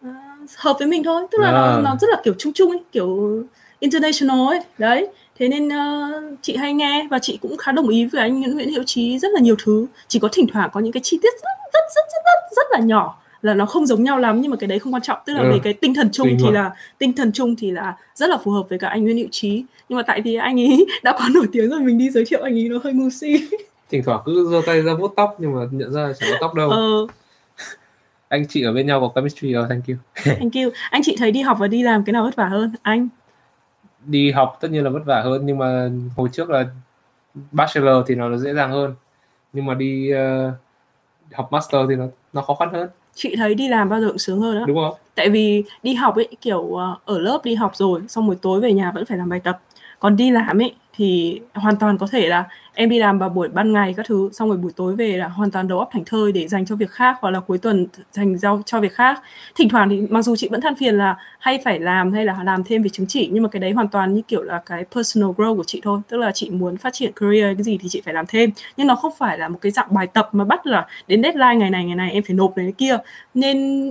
uh, 0.05 0.15
hợp 0.57 0.75
với 0.79 0.87
mình 0.87 1.03
thôi. 1.03 1.23
Tức 1.31 1.37
là 1.41 1.47
à. 1.47 1.53
nó, 1.53 1.81
nó 1.81 1.95
rất 2.01 2.07
là 2.11 2.21
kiểu 2.23 2.33
chung 2.37 2.53
chung 2.53 2.71
ấy 2.71 2.83
kiểu 2.91 3.43
international 3.79 4.47
ấy. 4.47 4.59
Đấy. 4.77 5.07
Thế 5.39 5.47
nên 5.47 5.67
uh, 5.67 6.39
chị 6.41 6.55
hay 6.55 6.73
nghe 6.73 7.07
và 7.11 7.19
chị 7.19 7.39
cũng 7.41 7.57
khá 7.57 7.71
đồng 7.71 7.89
ý 7.89 8.05
với 8.05 8.21
anh 8.21 8.41
Nguyễn 8.41 8.73
Hữu 8.73 8.83
Trí 8.83 9.19
rất 9.19 9.31
là 9.33 9.39
nhiều 9.39 9.55
thứ. 9.63 9.85
Chỉ 10.07 10.19
có 10.19 10.29
thỉnh 10.31 10.47
thoảng 10.53 10.69
có 10.73 10.79
những 10.79 10.91
cái 10.91 11.01
chi 11.03 11.19
tiết 11.21 11.33
rất 11.43 11.51
rất 11.73 11.83
rất 11.95 12.05
rất 12.13 12.21
rất, 12.25 12.55
rất 12.55 12.65
là 12.71 12.79
nhỏ 12.79 13.17
là 13.41 13.53
nó 13.53 13.65
không 13.65 13.85
giống 13.85 14.03
nhau 14.03 14.17
lắm 14.17 14.41
nhưng 14.41 14.51
mà 14.51 14.57
cái 14.57 14.67
đấy 14.67 14.79
không 14.79 14.93
quan 14.93 15.01
trọng. 15.01 15.17
Tức 15.25 15.33
là 15.33 15.41
ừ. 15.41 15.51
về 15.51 15.59
cái 15.63 15.73
tinh 15.73 15.93
thần 15.93 16.09
chung 16.11 16.27
Tinh 16.27 16.37
thì 16.41 16.51
là 16.51 16.71
tinh 16.97 17.13
thần 17.13 17.31
chung 17.31 17.55
thì 17.55 17.71
là 17.71 17.95
rất 18.15 18.29
là 18.29 18.37
phù 18.37 18.51
hợp 18.51 18.63
với 18.69 18.79
cả 18.79 18.87
anh 18.87 19.03
Nguyễn 19.03 19.17
Hữu 19.17 19.27
Trí 19.31 19.63
nhưng 19.89 19.97
mà 19.97 20.03
tại 20.03 20.21
vì 20.21 20.35
anh 20.35 20.59
ấy 20.59 20.85
đã 21.03 21.11
quá 21.11 21.29
nổi 21.33 21.47
tiếng 21.51 21.69
rồi 21.69 21.79
mình 21.79 21.97
đi 21.97 22.09
giới 22.09 22.25
thiệu 22.25 22.43
anh 22.43 22.53
ấy 22.53 22.69
nó 22.69 22.79
hơi 22.83 22.93
ngu 22.93 23.09
si 23.09 23.47
thỉnh 23.89 24.03
thoảng 24.05 24.21
cứ 24.25 24.49
giơ 24.51 24.61
tay 24.65 24.81
ra 24.81 24.93
vuốt 24.93 25.13
tóc 25.15 25.35
nhưng 25.39 25.55
mà 25.55 25.61
nhận 25.71 25.91
ra 25.91 26.13
chẳng 26.19 26.29
có 26.31 26.37
tóc 26.41 26.53
đâu. 26.53 26.69
Ừ. 26.69 27.07
anh 28.27 28.45
chị 28.49 28.63
ở 28.63 28.73
bên 28.73 28.87
nhau 28.87 28.99
có 28.99 29.11
chemistry 29.15 29.53
rồi 29.53 29.65
thank 29.69 29.87
you. 29.87 29.95
Thank 30.39 30.53
you. 30.53 30.71
Anh 30.89 31.01
chị 31.05 31.15
thấy 31.19 31.31
đi 31.31 31.41
học 31.41 31.57
và 31.59 31.67
đi 31.67 31.83
làm 31.83 32.03
cái 32.03 32.13
nào 32.13 32.23
vất 32.23 32.35
vả 32.35 32.47
hơn? 32.47 32.71
Anh? 32.81 33.07
Đi 34.05 34.31
học 34.31 34.57
tất 34.61 34.71
nhiên 34.71 34.83
là 34.83 34.89
vất 34.89 35.05
vả 35.05 35.21
hơn 35.21 35.45
nhưng 35.45 35.57
mà 35.57 35.89
hồi 36.17 36.29
trước 36.31 36.49
là 36.49 36.65
bachelor 37.51 38.07
thì 38.07 38.15
nó 38.15 38.37
dễ 38.37 38.53
dàng 38.53 38.71
hơn. 38.71 38.95
Nhưng 39.53 39.65
mà 39.65 39.73
đi 39.73 40.11
uh, 40.13 40.53
học 41.33 41.51
master 41.51 41.81
thì 41.89 41.95
nó 41.95 42.05
nó 42.33 42.41
khó 42.41 42.55
khăn 42.55 42.69
hơn. 42.73 42.89
Chị 43.15 43.35
thấy 43.35 43.55
đi 43.55 43.67
làm 43.67 43.89
bao 43.89 44.01
giờ 44.01 44.07
cũng 44.07 44.17
sướng 44.17 44.41
hơn 44.41 44.59
đó 44.59 44.65
đúng 44.67 44.77
không? 44.77 44.93
Tại 45.15 45.29
vì 45.29 45.63
đi 45.83 45.93
học 45.93 46.15
ấy 46.15 46.27
kiểu 46.41 46.75
ờ, 46.75 46.97
ở 47.05 47.19
lớp 47.19 47.39
đi 47.43 47.55
học 47.55 47.75
rồi 47.75 48.01
xong 48.07 48.27
rồi 48.27 48.37
tối 48.41 48.59
về 48.59 48.73
nhà 48.73 48.91
vẫn 48.91 49.05
phải 49.05 49.17
làm 49.17 49.29
bài 49.29 49.39
tập. 49.39 49.59
Còn 49.99 50.15
đi 50.17 50.31
làm 50.31 50.61
ấy 50.61 50.75
thì 50.97 51.41
hoàn 51.53 51.75
toàn 51.75 51.97
có 51.97 52.07
thể 52.11 52.27
là 52.27 52.45
em 52.73 52.89
đi 52.89 52.99
làm 52.99 53.19
vào 53.19 53.29
buổi 53.29 53.47
ban 53.47 53.73
ngày 53.73 53.93
các 53.97 54.05
thứ, 54.09 54.29
xong 54.33 54.49
rồi 54.49 54.57
buổi 54.57 54.71
tối 54.75 54.95
về 54.95 55.17
là 55.17 55.27
hoàn 55.27 55.51
toàn 55.51 55.67
đầu 55.67 55.79
óc 55.79 55.89
thành 55.93 56.05
thơi 56.05 56.31
để 56.31 56.47
dành 56.47 56.65
cho 56.65 56.75
việc 56.75 56.89
khác 56.89 57.17
hoặc 57.21 57.29
là 57.29 57.39
cuối 57.39 57.57
tuần 57.57 57.87
dành 58.11 58.39
cho 58.39 58.61
cho 58.65 58.79
việc 58.79 58.93
khác. 58.93 59.21
Thỉnh 59.55 59.69
thoảng 59.69 59.89
thì 59.89 60.01
mặc 60.09 60.21
dù 60.21 60.35
chị 60.35 60.47
vẫn 60.51 60.61
than 60.61 60.75
phiền 60.75 60.97
là 60.97 61.17
hay 61.39 61.59
phải 61.65 61.79
làm 61.79 62.13
hay 62.13 62.25
là 62.25 62.43
làm 62.43 62.63
thêm 62.63 62.83
về 62.83 62.89
chứng 62.89 63.07
chỉ, 63.07 63.29
nhưng 63.33 63.43
mà 63.43 63.49
cái 63.49 63.59
đấy 63.59 63.71
hoàn 63.71 63.87
toàn 63.87 64.13
như 64.13 64.21
kiểu 64.27 64.43
là 64.43 64.61
cái 64.65 64.85
personal 64.95 65.29
growth 65.29 65.57
của 65.57 65.63
chị 65.63 65.81
thôi. 65.83 65.99
Tức 66.07 66.17
là 66.17 66.31
chị 66.31 66.49
muốn 66.49 66.77
phát 66.77 66.93
triển 66.93 67.11
career 67.15 67.57
cái 67.57 67.63
gì 67.63 67.77
thì 67.81 67.89
chị 67.89 68.01
phải 68.05 68.13
làm 68.13 68.25
thêm. 68.27 68.49
Nhưng 68.77 68.87
nó 68.87 68.95
không 68.95 69.13
phải 69.17 69.37
là 69.37 69.49
một 69.49 69.59
cái 69.61 69.71
dạng 69.71 69.93
bài 69.93 70.07
tập 70.07 70.29
mà 70.31 70.43
bắt 70.43 70.65
là 70.65 70.87
đến 71.07 71.23
deadline 71.23 71.55
ngày 71.55 71.69
này 71.69 71.85
ngày 71.85 71.95
này 71.95 72.11
em 72.11 72.23
phải 72.23 72.35
nộp 72.35 72.57
này 72.57 72.73
kia. 72.77 72.97
Nên 73.33 73.89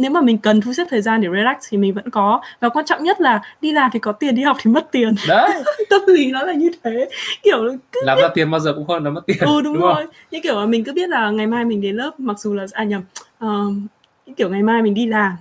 nếu 0.00 0.10
mà 0.10 0.20
mình 0.20 0.38
cần 0.38 0.60
thu 0.60 0.72
xếp 0.72 0.86
thời 0.90 1.02
gian 1.02 1.20
để 1.20 1.28
relax 1.32 1.56
thì 1.68 1.78
mình 1.78 1.94
vẫn 1.94 2.10
có. 2.10 2.40
Và 2.60 2.68
quan 2.68 2.84
trọng 2.84 3.04
nhất 3.04 3.20
là 3.20 3.42
đi 3.60 3.72
làm 3.72 3.90
thì 3.92 3.98
có 3.98 4.12
tiền 4.12 4.34
đi 4.34 4.42
học 4.42 4.56
thì 4.60 4.70
mất 4.70 4.92
tiền. 4.92 5.14
Đấy. 5.28 5.50
Tâm 5.90 6.00
lý 6.06 6.32
nó 6.32 6.42
là 6.42 6.52
như 6.52 6.70
thế. 6.82 7.08
Kiểu 7.42 7.76
cứ 7.92 8.00
làm 8.04 8.18
ra 8.18 8.28
tiền 8.34 8.50
bao 8.50 8.60
giờ 8.60 8.72
cũng 8.74 8.88
hơn 8.88 9.04
là 9.04 9.10
mất 9.10 9.26
tiền 9.26 9.36
ừ 9.40 9.60
đúng, 9.64 9.74
đúng 9.74 9.82
rồi. 9.82 9.94
Không? 9.94 10.14
như 10.30 10.40
kiểu 10.42 10.60
là 10.60 10.66
mình 10.66 10.84
cứ 10.84 10.92
biết 10.92 11.08
là 11.08 11.30
ngày 11.30 11.46
mai 11.46 11.64
mình 11.64 11.80
đến 11.80 11.96
lớp 11.96 12.20
mặc 12.20 12.38
dù 12.38 12.54
là 12.54 12.66
à 12.72 12.84
nhầm 12.84 13.02
uh, 13.44 13.50
kiểu 14.36 14.48
ngày 14.50 14.62
mai 14.62 14.82
mình 14.82 14.94
đi 14.94 15.06
làm 15.06 15.32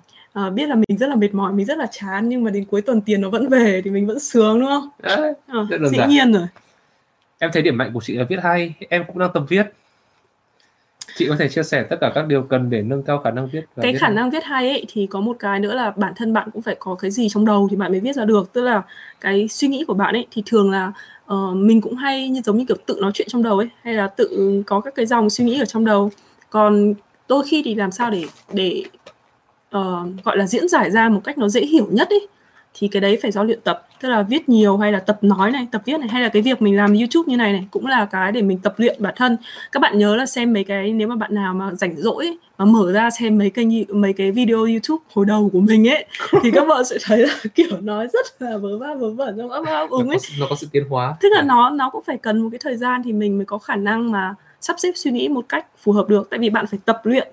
uh, 0.45 0.53
biết 0.53 0.69
là 0.69 0.75
mình 0.75 0.97
rất 0.97 1.07
là 1.07 1.15
mệt 1.15 1.33
mỏi 1.33 1.53
mình 1.53 1.65
rất 1.65 1.77
là 1.77 1.87
chán 1.91 2.29
nhưng 2.29 2.43
mà 2.43 2.51
đến 2.51 2.65
cuối 2.65 2.81
tuần 2.81 3.01
tiền 3.01 3.21
nó 3.21 3.29
vẫn 3.29 3.49
về 3.49 3.81
thì 3.85 3.91
mình 3.91 4.07
vẫn 4.07 4.19
sướng 4.19 4.59
đúng 4.59 4.69
không? 4.69 4.89
Đấy, 5.03 5.33
uh, 5.61 5.91
dĩ 5.91 5.97
nhiên 6.07 6.33
rồi. 6.33 6.47
Em 7.39 7.49
thấy 7.53 7.61
điểm 7.61 7.77
mạnh 7.77 7.91
của 7.93 8.01
chị 8.03 8.13
là 8.13 8.25
viết 8.29 8.39
hay 8.43 8.73
em 8.89 9.03
cũng 9.07 9.19
đang 9.19 9.29
tập 9.33 9.43
viết 9.49 9.65
chị 11.19 11.27
có 11.29 11.35
thể 11.39 11.49
chia 11.49 11.63
sẻ 11.63 11.83
tất 11.83 11.95
cả 12.01 12.11
các 12.15 12.27
điều 12.27 12.41
cần 12.41 12.69
để 12.69 12.81
nâng 12.81 13.03
cao 13.03 13.21
khả 13.23 13.31
năng 13.31 13.47
viết 13.47 13.61
và 13.75 13.83
cái 13.83 13.93
viết 13.93 13.99
khả 13.99 14.09
năng 14.09 14.29
viết 14.29 14.43
hay 14.43 14.69
ấy 14.69 14.85
thì 14.87 15.07
có 15.07 15.19
một 15.21 15.35
cái 15.39 15.59
nữa 15.59 15.73
là 15.73 15.91
bản 15.95 16.13
thân 16.15 16.33
bạn 16.33 16.49
cũng 16.53 16.61
phải 16.61 16.75
có 16.79 16.95
cái 16.95 17.11
gì 17.11 17.29
trong 17.29 17.45
đầu 17.45 17.67
thì 17.71 17.75
bạn 17.75 17.91
mới 17.91 17.99
viết 17.99 18.15
ra 18.15 18.25
được. 18.25 18.53
Tức 18.53 18.61
là 18.61 18.81
cái 19.21 19.47
suy 19.47 19.67
nghĩ 19.67 19.83
của 19.87 19.93
bạn 19.93 20.15
ấy 20.15 20.27
thì 20.31 20.43
thường 20.45 20.71
là 20.71 20.91
uh, 21.33 21.55
mình 21.55 21.81
cũng 21.81 21.95
hay 21.95 22.29
như 22.29 22.41
giống 22.41 22.57
như 22.57 22.65
kiểu 22.67 22.77
tự 22.85 22.97
nói 23.01 23.11
chuyện 23.13 23.27
trong 23.31 23.43
đầu 23.43 23.57
ấy 23.57 23.69
hay 23.83 23.93
là 23.93 24.07
tự 24.07 24.63
có 24.67 24.79
các 24.79 24.95
cái 24.95 25.05
dòng 25.05 25.29
suy 25.29 25.45
nghĩ 25.45 25.59
ở 25.59 25.65
trong 25.65 25.85
đầu. 25.85 26.11
Còn 26.49 26.93
đôi 27.27 27.43
khi 27.47 27.61
thì 27.65 27.75
làm 27.75 27.91
sao 27.91 28.11
để 28.11 28.23
để 28.53 28.83
uh, 29.77 30.23
gọi 30.23 30.37
là 30.37 30.47
diễn 30.47 30.67
giải 30.67 30.91
ra 30.91 31.09
một 31.09 31.21
cách 31.23 31.37
nó 31.37 31.49
dễ 31.49 31.61
hiểu 31.61 31.87
nhất 31.91 32.09
ấy 32.09 32.27
thì 32.73 32.87
cái 32.87 33.01
đấy 33.01 33.19
phải 33.21 33.31
do 33.31 33.43
luyện 33.43 33.61
tập 33.61 33.87
tức 34.01 34.09
là 34.09 34.21
viết 34.21 34.49
nhiều 34.49 34.77
hay 34.77 34.91
là 34.91 34.99
tập 34.99 35.17
nói 35.21 35.51
này 35.51 35.67
tập 35.71 35.81
viết 35.85 35.99
này 35.99 36.09
hay 36.09 36.21
là 36.21 36.29
cái 36.29 36.41
việc 36.41 36.61
mình 36.61 36.77
làm 36.77 36.93
youtube 36.93 37.31
như 37.31 37.37
này 37.37 37.51
này 37.51 37.67
cũng 37.71 37.85
là 37.85 38.05
cái 38.05 38.31
để 38.31 38.41
mình 38.41 38.59
tập 38.59 38.73
luyện 38.77 38.95
bản 38.99 39.13
thân. 39.17 39.37
Các 39.71 39.79
bạn 39.79 39.97
nhớ 39.97 40.15
là 40.15 40.25
xem 40.25 40.53
mấy 40.53 40.63
cái 40.63 40.93
nếu 40.93 41.07
mà 41.07 41.15
bạn 41.15 41.35
nào 41.35 41.53
mà 41.53 41.71
rảnh 41.73 41.95
rỗi 41.97 42.37
mà 42.57 42.65
mở 42.65 42.91
ra 42.91 43.09
xem 43.09 43.37
mấy 43.37 43.49
kênh 43.49 43.69
mấy 44.01 44.13
cái 44.13 44.31
video 44.31 44.57
youtube 44.63 45.03
hồi 45.13 45.25
đầu 45.25 45.49
của 45.53 45.59
mình 45.59 45.87
ấy 45.87 46.05
thì 46.43 46.51
các 46.51 46.67
bạn 46.67 46.85
sẽ 46.85 46.97
thấy 47.03 47.17
là 47.17 47.33
kiểu 47.55 47.81
nói 47.81 48.07
rất 48.13 48.41
là 48.41 48.57
vớ 48.57 48.77
va 48.77 48.93
vớ 48.99 49.11
vẩn 49.11 49.37
trong 49.37 49.49
ấp 49.49 49.65
ấp 49.65 49.89
ứng 49.89 50.09
ấy. 50.09 50.17
nó 50.39 50.45
có 50.49 50.55
sự 50.55 50.67
tiến 50.71 50.83
hóa. 50.89 51.15
Tức 51.21 51.29
là 51.35 51.41
nó 51.41 51.69
nó 51.69 51.89
cũng 51.89 52.03
phải 52.03 52.17
cần 52.17 52.41
một 52.41 52.49
cái 52.51 52.59
thời 52.63 52.77
gian 52.77 53.01
thì 53.03 53.13
mình 53.13 53.37
mới 53.37 53.45
có 53.45 53.57
khả 53.57 53.75
năng 53.75 54.11
mà 54.11 54.35
sắp 54.61 54.75
xếp 54.79 54.91
suy 54.95 55.11
nghĩ 55.11 55.27
một 55.27 55.45
cách 55.49 55.65
phù 55.77 55.91
hợp 55.91 56.09
được. 56.09 56.27
Tại 56.29 56.39
vì 56.39 56.49
bạn 56.49 56.67
phải 56.67 56.79
tập 56.85 57.01
luyện 57.03 57.27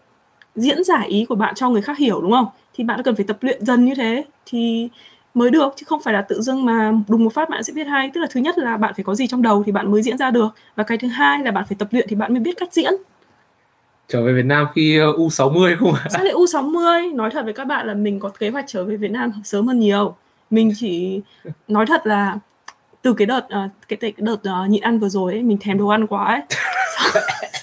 diễn 0.56 0.84
giải 0.84 1.08
ý 1.08 1.24
của 1.24 1.34
bạn 1.34 1.54
cho 1.54 1.70
người 1.70 1.82
khác 1.82 1.98
hiểu 1.98 2.20
đúng 2.22 2.32
không? 2.32 2.46
Thì 2.74 2.84
bạn 2.84 3.02
cần 3.02 3.16
phải 3.16 3.24
tập 3.24 3.36
luyện 3.40 3.64
dần 3.64 3.84
như 3.84 3.94
thế. 3.94 4.24
Thì 4.46 4.88
mới 5.36 5.50
được 5.50 5.74
chứ 5.76 5.84
không 5.88 6.02
phải 6.02 6.14
là 6.14 6.22
tự 6.22 6.42
dưng 6.42 6.64
mà 6.64 6.92
đùng 7.08 7.24
một 7.24 7.34
phát 7.34 7.50
bạn 7.50 7.62
sẽ 7.62 7.72
viết 7.72 7.84
hay 7.84 8.10
tức 8.14 8.20
là 8.20 8.26
thứ 8.30 8.40
nhất 8.40 8.58
là 8.58 8.76
bạn 8.76 8.94
phải 8.96 9.04
có 9.04 9.14
gì 9.14 9.26
trong 9.26 9.42
đầu 9.42 9.62
thì 9.66 9.72
bạn 9.72 9.90
mới 9.90 10.02
diễn 10.02 10.18
ra 10.18 10.30
được 10.30 10.48
và 10.76 10.84
cái 10.84 10.98
thứ 10.98 11.08
hai 11.08 11.38
là 11.44 11.50
bạn 11.50 11.64
phải 11.68 11.76
tập 11.78 11.88
luyện 11.90 12.06
thì 12.08 12.16
bạn 12.16 12.32
mới 12.32 12.40
biết 12.40 12.56
cách 12.56 12.72
diễn 12.72 12.92
trở 14.08 14.22
về 14.22 14.32
Việt 14.32 14.44
Nam 14.44 14.66
khi 14.74 14.98
ờ, 14.98 15.12
U60 15.12 15.76
không 15.78 15.94
ạ? 15.94 16.04
Sao 16.10 16.24
lại 16.24 16.34
U60? 16.34 17.14
Nói 17.14 17.30
thật 17.30 17.44
với 17.44 17.54
các 17.54 17.64
bạn 17.64 17.86
là 17.86 17.94
mình 17.94 18.20
có 18.20 18.28
kế 18.28 18.50
hoạch 18.50 18.64
trở 18.68 18.84
về 18.84 18.96
Việt 18.96 19.10
Nam 19.10 19.32
sớm 19.44 19.66
hơn 19.66 19.80
nhiều. 19.80 20.14
Mình 20.50 20.72
chỉ 20.76 21.20
nói 21.68 21.86
thật 21.86 22.06
là 22.06 22.38
từ 23.02 23.14
cái 23.14 23.26
đợt 23.26 23.46
uh, 23.64 23.70
cái, 23.88 24.12
đợt 24.16 24.32
uh, 24.32 24.70
nhịn 24.70 24.82
ăn 24.82 24.98
vừa 24.98 25.08
rồi 25.08 25.32
ấy, 25.32 25.42
mình 25.42 25.58
thèm 25.60 25.78
đồ 25.78 25.88
ăn 25.88 26.06
quá 26.06 26.24
ấy. 26.24 26.40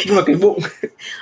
nhưng 0.06 0.16
mà 0.16 0.22
cái 0.26 0.36
bụng 0.36 0.58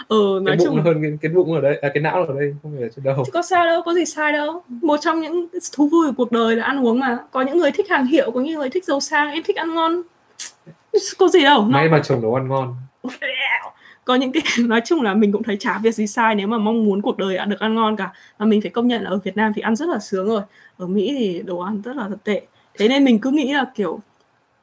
ừ 0.09 0.41
nói 0.43 0.57
cái 0.57 0.67
chung 0.67 0.83
hơn 0.83 1.03
cái, 1.03 1.13
cái 1.21 1.33
bụng 1.33 1.55
ở 1.55 1.61
đây 1.61 1.79
à, 1.83 1.91
cái 1.95 2.03
não 2.03 2.25
ở 2.25 2.35
đây 2.41 2.55
không 2.63 2.73
phải 2.75 2.83
ở 2.83 2.89
trên 2.97 3.05
chứ 3.27 3.33
có 3.33 3.43
sao 3.43 3.67
đâu 3.67 3.83
có 3.83 3.95
gì 3.95 4.05
sai 4.05 4.33
đâu. 4.33 4.63
Một 4.69 4.97
trong 5.01 5.21
những 5.21 5.47
thú 5.73 5.89
vui 5.89 6.07
của 6.07 6.13
cuộc 6.17 6.33
đời 6.33 6.57
là 6.57 6.65
ăn 6.65 6.87
uống 6.87 7.01
mà. 7.01 7.19
Có 7.31 7.43
những 7.43 7.59
người 7.59 7.71
thích 7.73 7.87
hàng 7.91 8.07
hiệu 8.07 8.31
có 8.31 8.41
những 8.41 8.59
người 8.59 8.71
thích 8.71 8.85
giàu 8.85 9.01
sang 9.01 9.31
em 9.31 9.43
thích 9.43 9.57
ăn 9.57 9.75
ngon. 9.75 10.03
Có 11.19 11.29
gì 11.29 11.43
đâu 11.43 11.63
may 11.63 11.89
mà 11.89 12.01
chồng 12.05 12.23
nấu 12.23 12.35
ăn 12.35 12.49
ngon. 12.49 12.77
Có 14.05 14.15
những 14.15 14.33
cái 14.33 14.43
nói 14.67 14.81
chung 14.85 15.03
là 15.03 15.15
mình 15.15 15.33
cũng 15.33 15.43
thấy 15.43 15.57
chả 15.61 15.79
việc 15.83 15.95
gì 15.95 16.07
sai 16.07 16.35
nếu 16.35 16.47
mà 16.47 16.59
mong 16.59 16.85
muốn 16.85 17.03
cuộc 17.03 17.19
đời 17.19 17.39
được 17.47 17.61
ăn 17.61 17.75
ngon 17.75 17.97
cả. 17.97 18.13
Mà 18.39 18.47
mình 18.47 18.61
phải 18.61 18.71
công 18.71 18.89
nhận 18.89 19.03
là 19.03 19.11
ở 19.11 19.19
Việt 19.25 19.37
Nam 19.37 19.53
thì 19.57 19.63
ăn 19.63 19.77
rất 19.77 19.89
là 19.89 19.99
sướng 19.99 20.29
rồi. 20.29 20.43
Ở 20.77 20.87
Mỹ 20.87 21.15
thì 21.19 21.43
đồ 21.43 21.59
ăn 21.59 21.83
rất 21.85 21.97
là 21.97 22.09
thật 22.09 22.25
tệ. 22.25 22.43
Thế 22.79 22.89
nên 22.89 23.05
mình 23.05 23.19
cứ 23.19 23.31
nghĩ 23.31 23.53
là 23.53 23.67
kiểu 23.75 24.01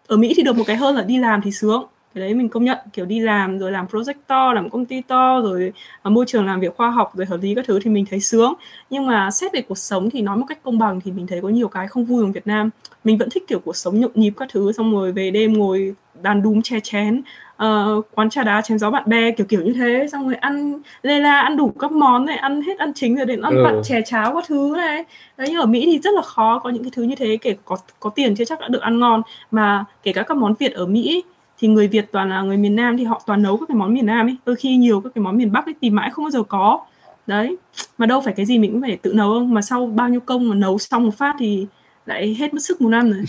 ở 0.08 0.18
Mỹ 0.18 0.34
thì 0.38 0.44
được 0.44 0.58
một 0.58 0.64
cái 0.68 0.76
hơn 0.76 0.96
là 0.96 1.04
đi 1.04 1.18
làm 1.18 1.42
thì 1.42 1.52
sướng 1.52 1.86
cái 2.16 2.22
đấy 2.22 2.34
mình 2.34 2.50
công 2.50 2.64
nhận 2.64 2.78
kiểu 2.94 3.06
đi 3.06 3.20
làm 3.20 3.60
rồi 3.60 3.72
làm 3.72 3.86
project 3.86 4.14
to 4.28 4.54
làm 4.54 4.70
công 4.70 4.86
ty 4.86 5.02
to 5.02 5.42
rồi 5.42 5.74
ở 6.02 6.10
môi 6.10 6.26
trường 6.28 6.46
làm 6.46 6.60
việc 6.60 6.76
khoa 6.78 6.90
học 6.90 7.12
rồi 7.16 7.26
hợp 7.26 7.38
lý 7.42 7.56
các 7.56 7.66
thứ 7.68 7.80
thì 7.84 7.90
mình 7.90 8.06
thấy 8.10 8.20
sướng. 8.20 8.54
Nhưng 8.90 9.06
mà 9.06 9.32
xét 9.32 9.54
về 9.54 9.62
cuộc 9.62 9.78
sống 9.78 10.10
thì 10.10 10.22
nói 10.22 10.38
một 10.38 10.46
cách 10.50 10.60
công 10.64 10.78
bằng 10.78 11.02
thì 11.02 11.12
mình 11.12 11.28
thấy 11.28 11.42
có 11.42 11.50
nhiều 11.50 11.68
cái 11.68 11.88
không 11.88 12.06
vui 12.06 12.26
ở 12.26 12.32
Việt 12.32 12.48
Nam. 12.48 12.70
Mình 13.04 13.18
vẫn 13.18 13.30
thích 13.30 13.44
kiểu 13.48 13.60
cuộc 13.60 13.76
sống 13.76 14.00
nhộn 14.00 14.12
nhịp 14.16 14.34
các 14.38 14.50
thứ 14.52 14.72
xong 14.72 14.92
rồi 14.92 15.12
về 15.12 15.32
đêm 15.32 15.54
ngồi 15.54 15.94
đàn 16.22 16.42
đúm 16.42 16.62
che 16.62 16.80
chén 16.80 17.22
uh, 17.64 18.06
quán 18.16 18.30
trà 18.30 18.44
đá 18.44 18.62
chém 18.62 18.78
gió 18.78 18.92
bạn 18.92 19.04
bè 19.06 19.32
kiểu 19.32 19.48
kiểu 19.50 19.62
như 19.62 19.74
thế. 19.74 20.08
Xong 20.12 20.26
rồi 20.26 20.36
ăn 20.36 20.80
lê 21.02 21.20
la 21.20 21.42
ăn 21.42 21.58
đủ 21.58 21.74
các 21.80 21.92
món 21.92 22.26
này 22.26 22.38
ăn 22.38 22.62
hết 22.62 22.78
ăn 22.78 22.94
chính 22.96 23.16
rồi 23.16 23.26
đến 23.26 23.42
ăn 23.42 23.56
ừ. 23.56 23.64
vặt 23.64 23.74
chè 23.84 24.02
cháo 24.06 24.34
các 24.34 24.44
thứ 24.48 24.74
này. 24.78 25.04
Đấy 25.38 25.48
nhưng 25.50 25.60
ở 25.60 25.66
mỹ 25.66 25.84
thì 25.86 26.00
rất 26.00 26.14
là 26.14 26.22
khó 26.22 26.60
có 26.60 26.70
những 26.70 26.84
cái 26.84 26.92
thứ 26.96 27.04
như 27.04 27.16
thế 27.16 27.38
kể 27.42 27.56
có 27.66 27.78
có 28.00 28.10
tiền 28.10 28.36
chưa 28.36 28.46
chắc 28.46 28.60
đã 28.60 28.68
được 28.68 28.82
ăn 28.82 29.00
ngon. 29.00 29.22
Mà 29.52 29.86
kể 30.04 30.14
cả 30.14 30.24
các 30.24 30.38
món 30.38 30.54
việt 30.54 30.74
ở 30.74 30.86
mỹ 30.86 31.24
thì 31.60 31.68
người 31.68 31.88
Việt 31.88 32.06
toàn 32.12 32.30
là 32.30 32.42
người 32.42 32.58
miền 32.58 32.76
Nam 32.76 32.98
thì 32.98 33.04
họ 33.04 33.22
toàn 33.26 33.42
nấu 33.42 33.58
các 33.58 33.66
cái 33.68 33.76
món 33.76 33.94
miền 33.94 34.06
Nam 34.06 34.28
ấy. 34.28 34.38
Đôi 34.46 34.56
khi 34.56 34.76
nhiều 34.76 35.02
các 35.02 35.10
cái 35.16 35.22
món 35.22 35.38
miền 35.38 35.52
Bắc 35.52 35.66
ấy 35.66 35.76
tìm 35.80 35.96
mãi 35.96 36.10
không 36.10 36.26
bao 36.26 36.32
giờ 36.32 36.44
có. 36.44 36.86
Đấy 37.28 37.58
mà 37.98 38.06
đâu 38.06 38.22
phải 38.22 38.34
cái 38.34 38.46
gì 38.46 38.60
mình 38.60 38.72
cũng 38.72 38.82
phải 38.82 38.98
tự 39.02 39.14
nấu 39.14 39.34
không 39.34 39.54
mà 39.54 39.62
sau 39.62 39.86
bao 39.86 40.10
nhiêu 40.10 40.20
công 40.20 40.50
mà 40.50 40.56
nấu 40.56 40.78
xong 40.78 41.06
một 41.06 41.18
phát 41.18 41.36
thì 41.40 41.68
lại 42.06 42.36
hết 42.40 42.54
mất 42.54 42.60
sức 42.60 42.82
một 42.82 42.90
năm 42.90 43.12
rồi. 43.12 43.24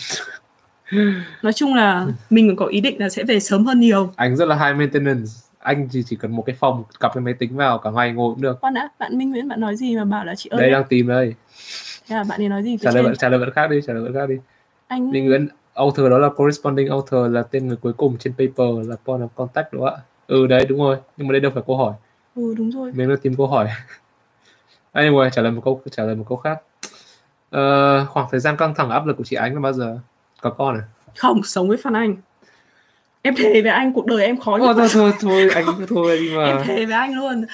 Nói 1.42 1.52
chung 1.52 1.74
là 1.74 2.06
mình 2.30 2.48
còn 2.48 2.56
có 2.56 2.66
ý 2.66 2.80
định 2.80 3.00
là 3.00 3.08
sẽ 3.08 3.24
về 3.24 3.40
sớm 3.40 3.64
hơn 3.64 3.80
nhiều. 3.80 4.12
Anh 4.16 4.36
rất 4.36 4.48
là 4.48 4.56
high 4.56 4.78
maintenance. 4.78 5.30
Anh 5.58 5.88
chỉ 5.92 6.02
chỉ 6.06 6.16
cần 6.16 6.32
một 6.32 6.42
cái 6.42 6.56
phòng 6.60 6.84
cặp 7.00 7.14
cái 7.14 7.22
máy 7.22 7.34
tính 7.34 7.56
vào 7.56 7.78
cả 7.78 7.90
ngày 7.90 8.12
ngồi 8.12 8.34
cũng 8.34 8.42
được. 8.42 8.58
Con 8.60 8.74
đã 8.74 8.88
bạn 8.98 9.18
Minh 9.18 9.30
Nguyễn 9.30 9.48
bạn 9.48 9.60
nói 9.60 9.76
gì 9.76 9.96
mà 9.96 10.04
bảo 10.04 10.24
là 10.24 10.34
chị 10.34 10.50
ơi? 10.50 10.60
Đây 10.60 10.70
đang 10.70 10.84
tìm 10.88 11.08
đây. 11.08 11.34
Thế 12.08 12.16
là 12.16 12.24
bạn 12.28 12.42
ấy 12.42 12.48
nói 12.48 12.62
gì? 12.62 12.76
Trả 12.80 12.90
lời 12.90 13.02
bạn 13.02 13.16
trả 13.16 13.28
lời 13.28 13.40
bạn 13.40 13.50
khác 13.54 13.70
đi 13.70 13.80
trả 13.86 13.92
lời 13.92 14.04
bạn 14.04 14.14
khác 14.14 14.26
đi. 14.28 14.34
Anh 14.88 15.10
Minh 15.10 15.26
Nguyễn 15.26 15.48
author 15.76 16.10
đó 16.10 16.18
là 16.18 16.28
corresponding 16.28 16.88
author 16.88 17.30
là 17.30 17.42
tên 17.42 17.68
người 17.68 17.76
cuối 17.76 17.92
cùng 17.92 18.16
trên 18.18 18.32
paper 18.32 18.88
là 18.88 18.96
point 19.04 19.20
of 19.20 19.28
contact 19.34 19.72
đó 19.72 19.86
ạ? 19.86 19.96
Ừ 20.26 20.46
đấy 20.46 20.66
đúng 20.68 20.78
rồi. 20.78 20.96
Nhưng 21.16 21.28
mà 21.28 21.32
đây 21.32 21.40
đâu 21.40 21.52
phải 21.54 21.62
câu 21.66 21.76
hỏi. 21.76 21.92
Ừ 22.36 22.54
đúng 22.58 22.70
rồi. 22.70 22.92
Mình 22.94 23.08
đang 23.08 23.18
tìm 23.18 23.34
câu 23.36 23.46
hỏi. 23.46 23.68
Anyway 24.92 25.30
trả 25.30 25.42
lời 25.42 25.52
một 25.52 25.60
câu 25.64 25.82
trả 25.90 26.02
lời 26.04 26.14
một 26.14 26.24
câu 26.28 26.38
khác. 26.38 26.58
Uh, 27.56 28.08
khoảng 28.08 28.26
thời 28.30 28.40
gian 28.40 28.56
căng 28.56 28.74
thẳng 28.74 28.90
áp 28.90 29.06
lực 29.06 29.16
của 29.16 29.24
chị 29.24 29.36
Ánh 29.36 29.54
là 29.54 29.60
bao 29.60 29.72
giờ? 29.72 29.98
Có 30.40 30.50
con 30.50 30.78
à? 30.78 30.82
Không 31.18 31.42
sống 31.42 31.68
với 31.68 31.76
Phan 31.76 31.92
Anh. 31.92 32.16
Em 33.22 33.34
thề 33.36 33.62
với 33.62 33.70
anh 33.70 33.92
cuộc 33.92 34.06
đời 34.06 34.24
em 34.24 34.40
khó 34.40 34.58
thôi 34.58 34.74
thôi 34.76 34.88
thôi 34.92 35.12
thôi 35.20 35.48
anh 35.54 35.66
thôi 35.88 36.18
đi 36.18 36.36
mà. 36.36 36.44
Em 36.46 36.56
thề 36.64 36.86
với 36.86 36.94
anh 36.94 37.14
luôn 37.14 37.44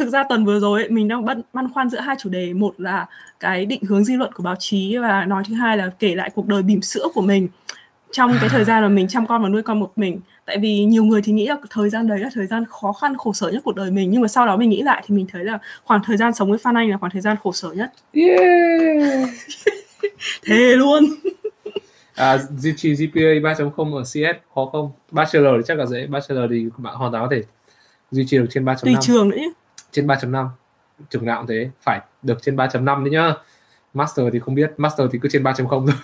thực 0.00 0.08
ra 0.08 0.24
tuần 0.24 0.44
vừa 0.44 0.60
rồi 0.60 0.88
mình 0.88 1.08
đang 1.08 1.24
băn 1.24 1.42
băn 1.52 1.72
khoăn 1.72 1.90
giữa 1.90 2.00
hai 2.00 2.16
chủ 2.18 2.30
đề. 2.30 2.52
Một 2.52 2.80
là 2.80 3.06
cái 3.40 3.66
định 3.66 3.82
hướng 3.88 4.04
dư 4.04 4.16
luận 4.16 4.32
của 4.32 4.42
báo 4.42 4.54
chí 4.58 4.96
và 4.96 5.24
nói 5.24 5.42
thứ 5.48 5.54
hai 5.54 5.76
là 5.76 5.90
kể 5.98 6.14
lại 6.14 6.30
cuộc 6.34 6.46
đời 6.46 6.62
bỉm 6.62 6.82
sữa 6.82 7.06
của 7.14 7.20
mình 7.20 7.48
trong 8.12 8.36
cái 8.40 8.48
thời 8.48 8.64
gian 8.64 8.82
mà 8.82 8.88
mình 8.88 9.08
chăm 9.08 9.26
con 9.26 9.42
và 9.42 9.48
nuôi 9.48 9.62
con 9.62 9.80
một 9.80 9.92
mình. 9.96 10.20
Tại 10.44 10.58
vì 10.58 10.84
nhiều 10.84 11.04
người 11.04 11.22
thì 11.22 11.32
nghĩ 11.32 11.46
là 11.46 11.56
thời 11.70 11.90
gian 11.90 12.08
đấy 12.08 12.18
là 12.18 12.30
thời 12.34 12.46
gian 12.46 12.64
khó 12.68 12.92
khăn 12.92 13.16
khổ 13.16 13.32
sở 13.32 13.48
nhất 13.48 13.62
cuộc 13.64 13.74
đời 13.74 13.90
mình. 13.90 14.10
Nhưng 14.10 14.20
mà 14.20 14.28
sau 14.28 14.46
đó 14.46 14.56
mình 14.56 14.70
nghĩ 14.70 14.82
lại 14.82 15.04
thì 15.06 15.14
mình 15.14 15.26
thấy 15.32 15.44
là 15.44 15.58
khoảng 15.84 16.00
thời 16.04 16.16
gian 16.16 16.34
sống 16.34 16.50
với 16.50 16.58
Phan 16.58 16.74
Anh 16.74 16.90
là 16.90 16.96
khoảng 16.96 17.12
thời 17.12 17.22
gian 17.22 17.36
khổ 17.42 17.52
sở 17.52 17.72
nhất. 17.72 17.92
Yeah. 18.12 19.28
thế 20.42 20.76
luôn. 20.76 21.04
À, 22.14 22.38
duy 22.58 22.72
trì 22.76 22.94
GPA 22.94 23.20
3.0 23.20 23.94
ở 23.94 24.02
CS 24.02 24.54
khó 24.54 24.66
không? 24.72 24.90
Bachelor 25.10 25.54
thì 25.56 25.62
chắc 25.66 25.78
là 25.78 25.86
dễ. 25.86 26.06
Bachelor 26.06 26.50
thì 26.50 26.68
bạn 26.78 26.94
hoàn 26.94 27.12
toàn 27.12 27.24
có 27.24 27.36
thể 27.36 27.42
duy 28.10 28.24
trì 28.26 28.38
được 28.38 28.46
trên 28.50 28.64
3.5 28.64 28.76
tùy 28.82 28.94
trường 29.00 29.28
nữa 29.28 29.36
trên 29.92 30.06
3.5 30.06 30.48
trường 31.10 31.24
nào 31.24 31.38
cũng 31.38 31.46
thế 31.46 31.70
phải 31.82 32.00
được 32.22 32.42
trên 32.42 32.56
3.5 32.56 33.04
đấy 33.04 33.10
nhá. 33.10 33.34
Master 33.94 34.26
thì 34.32 34.38
không 34.40 34.54
biết 34.54 34.72
Master 34.76 35.08
thì 35.12 35.18
cứ 35.22 35.28
trên 35.32 35.42
3.0 35.42 35.68
thôi. 35.68 35.96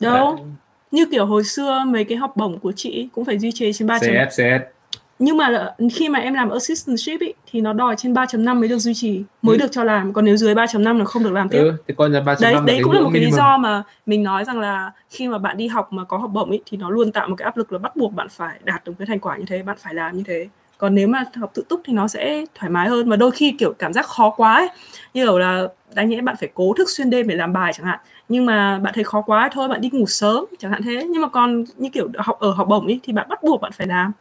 Đâu? 0.00 0.36
Đấy. 0.36 0.46
như 0.90 1.06
kiểu 1.10 1.26
hồi 1.26 1.44
xưa 1.44 1.84
mấy 1.86 2.04
cái 2.04 2.18
học 2.18 2.36
bổng 2.36 2.58
của 2.58 2.72
chị 2.72 3.08
cũng 3.12 3.24
phải 3.24 3.38
duy 3.38 3.52
trì 3.52 3.72
trên 3.72 3.88
3 3.88 3.98
CS, 3.98 4.34
CS 4.34 4.82
nhưng 5.24 5.36
mà 5.36 5.74
khi 5.92 6.08
mà 6.08 6.18
em 6.18 6.34
làm 6.34 6.50
assistantship 6.50 7.20
ý, 7.20 7.32
thì 7.52 7.60
nó 7.60 7.72
đòi 7.72 7.96
trên 7.96 8.12
3.5 8.12 8.60
mới 8.60 8.68
được 8.68 8.78
duy 8.78 8.94
trì 8.94 9.22
mới 9.42 9.56
ừ. 9.56 9.60
được 9.60 9.66
cho 9.70 9.84
làm. 9.84 10.12
Còn 10.12 10.24
nếu 10.24 10.36
dưới 10.36 10.54
3.5 10.54 10.98
là 10.98 11.04
không 11.04 11.24
được 11.24 11.32
làm 11.32 11.48
tiếp. 11.48 11.58
Ừ, 11.58 11.72
thì 11.88 11.94
coi 11.94 12.10
là 12.10 12.20
3.5 12.20 12.36
đấy, 12.40 12.54
đấy 12.66 12.80
cũng 12.84 12.92
là 12.92 13.00
một 13.00 13.10
cái 13.12 13.22
lý 13.22 13.30
do 13.30 13.58
mà 13.58 13.82
mình 14.06 14.22
nói 14.22 14.44
rằng 14.44 14.60
là 14.60 14.92
khi 15.10 15.28
mà 15.28 15.38
bạn 15.38 15.56
đi 15.56 15.68
học 15.68 15.92
mà 15.92 16.04
có 16.04 16.16
học 16.16 16.30
bổng 16.32 16.50
ý, 16.50 16.60
thì 16.66 16.76
nó 16.76 16.90
luôn 16.90 17.12
tạo 17.12 17.28
một 17.28 17.34
cái 17.38 17.44
áp 17.44 17.56
lực 17.56 17.72
là 17.72 17.78
bắt 17.78 17.96
buộc 17.96 18.12
bạn 18.12 18.28
phải 18.28 18.58
đạt 18.64 18.84
được 18.84 18.92
cái 18.98 19.06
thành 19.06 19.18
quả 19.18 19.36
như 19.36 19.44
thế 19.48 19.62
bạn 19.62 19.76
phải 19.80 19.94
làm 19.94 20.16
như 20.16 20.22
thế 20.26 20.48
còn 20.82 20.94
nếu 20.94 21.08
mà 21.08 21.24
học 21.34 21.50
tự 21.54 21.64
túc 21.68 21.80
thì 21.84 21.92
nó 21.92 22.08
sẽ 22.08 22.44
thoải 22.54 22.70
mái 22.70 22.88
hơn. 22.88 23.10
Và 23.10 23.16
đôi 23.16 23.30
khi, 23.30 23.54
kiểu, 23.58 23.72
cảm 23.78 23.92
giác 23.92 24.06
khó 24.06 24.30
quá 24.30 24.54
ấy, 24.54 24.68
như 25.14 25.24
kiểu 25.24 25.38
là 25.38 25.68
đáng 25.94 26.08
nhẽ 26.08 26.20
bạn 26.20 26.36
phải 26.40 26.50
cố 26.54 26.74
thức 26.76 26.90
xuyên 26.90 27.10
đêm 27.10 27.28
để 27.28 27.34
làm 27.34 27.52
bài 27.52 27.72
chẳng 27.72 27.86
hạn. 27.86 27.98
Nhưng 28.28 28.46
mà 28.46 28.78
bạn 28.78 28.94
thấy 28.94 29.04
khó 29.04 29.22
quá 29.22 29.50
thôi 29.52 29.68
bạn 29.68 29.80
đi 29.80 29.90
ngủ 29.92 30.06
sớm 30.06 30.44
chẳng 30.58 30.72
hạn 30.72 30.82
thế. 30.84 31.06
Nhưng 31.10 31.22
mà 31.22 31.28
còn 31.28 31.64
như 31.76 31.88
kiểu 31.88 32.08
học 32.18 32.40
ở 32.40 32.50
học 32.50 32.68
bổng 32.68 32.86
ấy 32.86 33.00
thì 33.02 33.12
bạn 33.12 33.28
bắt 33.28 33.42
buộc 33.42 33.60
bạn 33.60 33.72
phải 33.72 33.86
làm. 33.86 34.12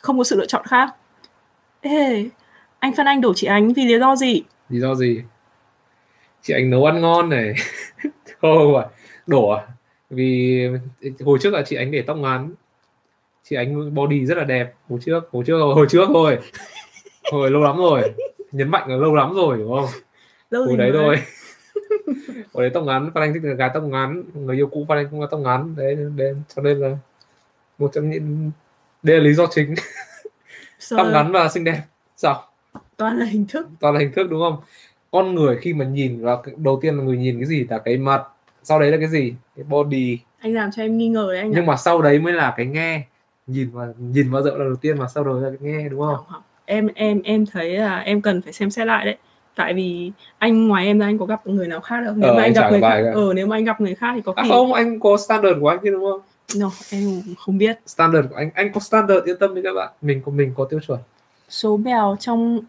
Không 0.00 0.18
có 0.18 0.24
sự 0.24 0.36
lựa 0.36 0.46
chọn 0.46 0.66
khác. 0.66 0.94
Ê, 1.80 2.28
anh 2.78 2.94
Phan 2.94 3.06
Anh 3.06 3.20
đổ 3.20 3.32
chị 3.34 3.46
Ánh 3.46 3.72
vì 3.72 3.84
lý 3.84 3.98
do 3.98 4.16
gì? 4.16 4.42
Lý 4.68 4.80
do 4.80 4.94
gì? 4.94 5.22
Chị 6.42 6.54
Ánh 6.54 6.70
nấu 6.70 6.84
ăn 6.84 7.00
ngon 7.00 7.28
này. 7.28 7.54
Không 8.40 8.74
phải. 8.74 8.86
Đổ 9.26 9.48
à? 9.48 9.62
Vì 10.10 10.60
hồi 11.24 11.38
trước 11.42 11.54
là 11.54 11.62
chị 11.66 11.76
Ánh 11.76 11.90
để 11.90 12.02
tóc 12.02 12.16
ngắn 12.16 12.50
chị 13.48 13.56
Ánh 13.56 13.94
body 13.94 14.26
rất 14.26 14.38
là 14.38 14.44
đẹp. 14.44 14.72
Hồi 14.88 14.98
trước 15.02 15.28
hồi 15.32 15.44
trước 15.46 15.58
hồi 15.58 15.86
trước 15.90 16.04
thôi. 16.08 16.38
Hồi 17.32 17.50
lâu 17.50 17.62
lắm 17.62 17.76
rồi. 17.76 18.02
Nhấn 18.52 18.68
mạnh 18.68 18.88
là 18.88 18.96
lâu 18.96 19.14
lắm 19.14 19.34
rồi 19.34 19.58
đúng 19.58 19.72
không? 19.72 19.88
Lâu 20.50 20.66
hồi 20.66 20.76
đấy 20.76 20.92
mà. 20.92 20.98
thôi. 20.98 21.16
Hồi 22.52 22.64
đấy 22.64 22.70
tóc 22.74 22.84
ngắn 22.84 23.10
Phan 23.14 23.22
Anh 23.22 23.34
thích 23.34 23.40
là 23.44 23.54
gái 23.54 23.70
tóc 23.74 23.82
ngắn. 23.82 24.22
Người 24.34 24.56
yêu 24.56 24.66
cũ 24.66 24.86
Phan 24.88 24.98
Anh 24.98 25.08
cũng 25.10 25.20
có 25.20 25.26
tóc 25.26 25.40
ngắn. 25.40 25.74
Đấy 25.76 25.96
nên 26.16 26.42
cho 26.54 26.62
nên 26.62 26.78
là 26.78 26.96
một 27.78 27.90
trong 27.94 28.10
những 28.10 28.50
đây 29.02 29.16
là 29.16 29.22
lý 29.22 29.34
do 29.34 29.46
chính. 29.50 29.74
Tóc 30.90 31.06
ngắn 31.12 31.32
và 31.32 31.48
xinh 31.48 31.64
đẹp. 31.64 31.82
Sao? 32.16 32.44
Toàn 32.96 33.18
là 33.18 33.24
hình 33.24 33.46
thức. 33.48 33.68
Toàn 33.80 33.94
là 33.94 34.00
hình 34.00 34.12
thức 34.12 34.30
đúng 34.30 34.40
không? 34.40 34.56
Con 35.10 35.34
người 35.34 35.56
khi 35.60 35.74
mà 35.74 35.84
nhìn 35.84 36.24
vào 36.24 36.44
đầu 36.56 36.78
tiên 36.82 36.96
là 36.96 37.04
người 37.04 37.16
nhìn 37.16 37.38
cái 37.38 37.46
gì? 37.46 37.66
Là 37.70 37.78
cái 37.78 37.96
mặt. 37.96 38.22
Sau 38.62 38.80
đấy 38.80 38.90
là 38.90 38.96
cái 38.96 39.08
gì? 39.08 39.34
Cái 39.56 39.64
body. 39.68 40.18
Anh 40.38 40.54
làm 40.54 40.70
cho 40.76 40.82
em 40.82 40.98
nghi 40.98 41.08
ngờ 41.08 41.26
đấy 41.32 41.38
anh 41.38 41.50
nhưng 41.50 41.64
ạ. 41.64 41.66
mà 41.66 41.76
sau 41.76 42.02
đấy 42.02 42.18
mới 42.18 42.32
là 42.32 42.54
cái 42.56 42.66
nghe 42.66 43.04
nhìn 43.46 43.70
vào 43.70 43.94
nhìn 43.98 44.30
vào 44.30 44.42
dợ 44.42 44.50
là 44.50 44.64
đầu 44.64 44.76
tiên 44.76 44.98
mà 44.98 45.06
sau 45.14 45.24
đó 45.24 45.32
là 45.32 45.50
nghe 45.60 45.88
đúng 45.88 46.00
không? 46.00 46.42
em 46.64 46.88
em 46.94 47.22
em 47.22 47.46
thấy 47.46 47.76
là 47.76 47.98
em 47.98 48.20
cần 48.20 48.42
phải 48.42 48.52
xem 48.52 48.70
xét 48.70 48.86
lại 48.86 49.04
đấy 49.04 49.16
tại 49.54 49.74
vì 49.74 50.12
anh 50.38 50.68
ngoài 50.68 50.86
em 50.86 50.98
ra 50.98 51.06
anh 51.06 51.18
có 51.18 51.26
gặp 51.26 51.46
người 51.46 51.68
nào 51.68 51.80
khác 51.80 52.00
đâu 52.04 52.14
nếu 52.16 52.30
ờ, 52.30 52.36
mà 52.36 52.42
anh, 52.42 52.54
anh 52.54 52.62
gặp 52.62 52.70
người 52.70 52.80
khác 52.80 53.12
ờ 53.14 53.34
nếu 53.34 53.46
mà 53.46 53.56
anh 53.56 53.64
gặp 53.64 53.80
người 53.80 53.94
khác 53.94 54.12
thì 54.14 54.20
có 54.24 54.32
à, 54.36 54.44
không 54.48 54.72
anh 54.72 55.00
có 55.00 55.16
standard 55.16 55.60
của 55.60 55.68
anh 55.68 55.78
chứ 55.82 55.90
đúng 55.90 56.04
không 56.10 56.20
No, 56.56 56.70
em 56.90 57.22
không 57.38 57.58
biết. 57.58 57.78
Standard 57.86 58.28
của 58.28 58.36
anh, 58.36 58.50
anh 58.54 58.72
có 58.72 58.80
standard 58.80 59.24
yên 59.24 59.38
tâm 59.38 59.54
đi 59.54 59.60
các 59.64 59.72
bạn. 59.72 59.92
Mình 60.02 60.22
của 60.22 60.30
mình 60.30 60.52
có 60.56 60.64
tiêu 60.64 60.80
chuẩn. 60.86 60.98
Số 61.48 61.76
bèo 61.76 62.16
trong 62.20 62.60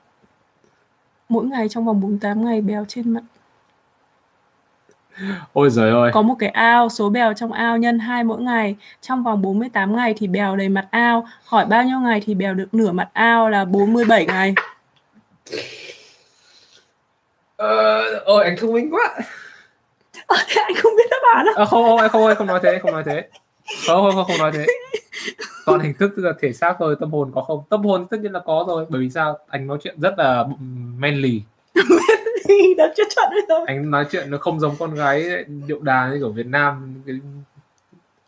mỗi 1.30 1.46
ngày 1.46 1.70
trong 1.70 1.86
vòng 1.86 2.02
48 2.02 2.46
ngày 2.46 2.62
bèo 2.62 2.86
trên 2.88 3.14
mặt 3.14 3.24
Ôi 5.54 5.70
giời 5.70 5.92
ơi. 5.92 6.12
Có 6.14 6.22
một 6.22 6.36
cái 6.40 6.50
ao, 6.50 6.90
số 6.90 7.10
bèo 7.10 7.34
trong 7.34 7.52
ao 7.52 7.78
nhân 7.78 8.00
2 8.00 8.24
mỗi 8.24 8.42
ngày. 8.42 8.76
Trong 9.02 9.24
vòng 9.24 9.42
48 9.42 9.96
ngày 9.96 10.14
thì 10.18 10.28
bèo 10.28 10.56
đầy 10.56 10.70
mặt 10.70 10.88
ao. 10.92 11.28
Hỏi 11.46 11.66
bao 11.66 11.84
nhiêu 11.84 12.00
ngày 12.00 12.22
thì 12.26 12.36
bèo 12.36 12.54
được 12.54 12.74
nửa 12.74 12.92
mặt 12.92 13.10
ao 13.14 13.50
là 13.50 13.66
47 13.66 14.26
ngày. 14.26 14.54
Ờ, 17.56 18.02
ôi 18.26 18.44
anh 18.44 18.56
thông 18.62 18.74
minh 18.74 18.90
quá. 18.92 19.16
Ờ, 20.28 20.38
thế 20.48 20.62
anh 20.62 20.76
không 20.76 20.94
biết 20.98 21.08
đáp 21.12 21.36
án 21.36 21.46
à? 21.46 21.54
à 21.56 21.66
không, 21.66 21.84
không, 21.84 22.10
không, 22.10 22.36
không 22.36 22.48
nói 22.48 22.60
thế, 22.64 22.80
không 22.82 22.92
nói 22.92 23.04
thế 23.06 23.24
không 23.88 24.02
không 24.02 24.16
không, 24.16 24.26
không 24.28 24.38
nói 24.38 24.52
thế 24.52 24.66
còn 25.66 25.80
hình 25.80 25.94
thức 26.00 26.14
tức 26.16 26.24
là 26.24 26.34
thể 26.42 26.54
xác 26.54 26.80
rồi 26.80 26.96
tâm 27.00 27.12
hồn 27.12 27.32
có 27.36 27.42
không 27.42 27.64
tâm 27.70 27.84
hồn 27.84 28.08
tất 28.08 28.20
nhiên 28.20 28.32
là 28.32 28.40
có 28.40 28.66
rồi 28.68 28.86
bởi 28.90 29.02
vì 29.02 29.10
sao 29.10 29.40
anh 29.48 29.68
nói 29.68 29.78
chuyện 29.84 30.02
rất 30.02 30.14
là 30.18 30.46
manly 30.98 31.42
đã 32.78 32.94
chết 32.96 33.04
trận 33.16 33.30
rồi 33.50 33.60
anh 33.68 33.92
nói 33.92 34.06
chuyện 34.12 34.32
nó 34.32 34.38
không 34.38 34.60
giống 34.60 34.76
con 34.80 34.96
gái 34.96 35.46
điệu 35.68 35.80
đà 35.82 36.10
như 36.10 36.18
kiểu 36.18 36.32
Việt 36.32 36.46
Nam. 36.46 37.04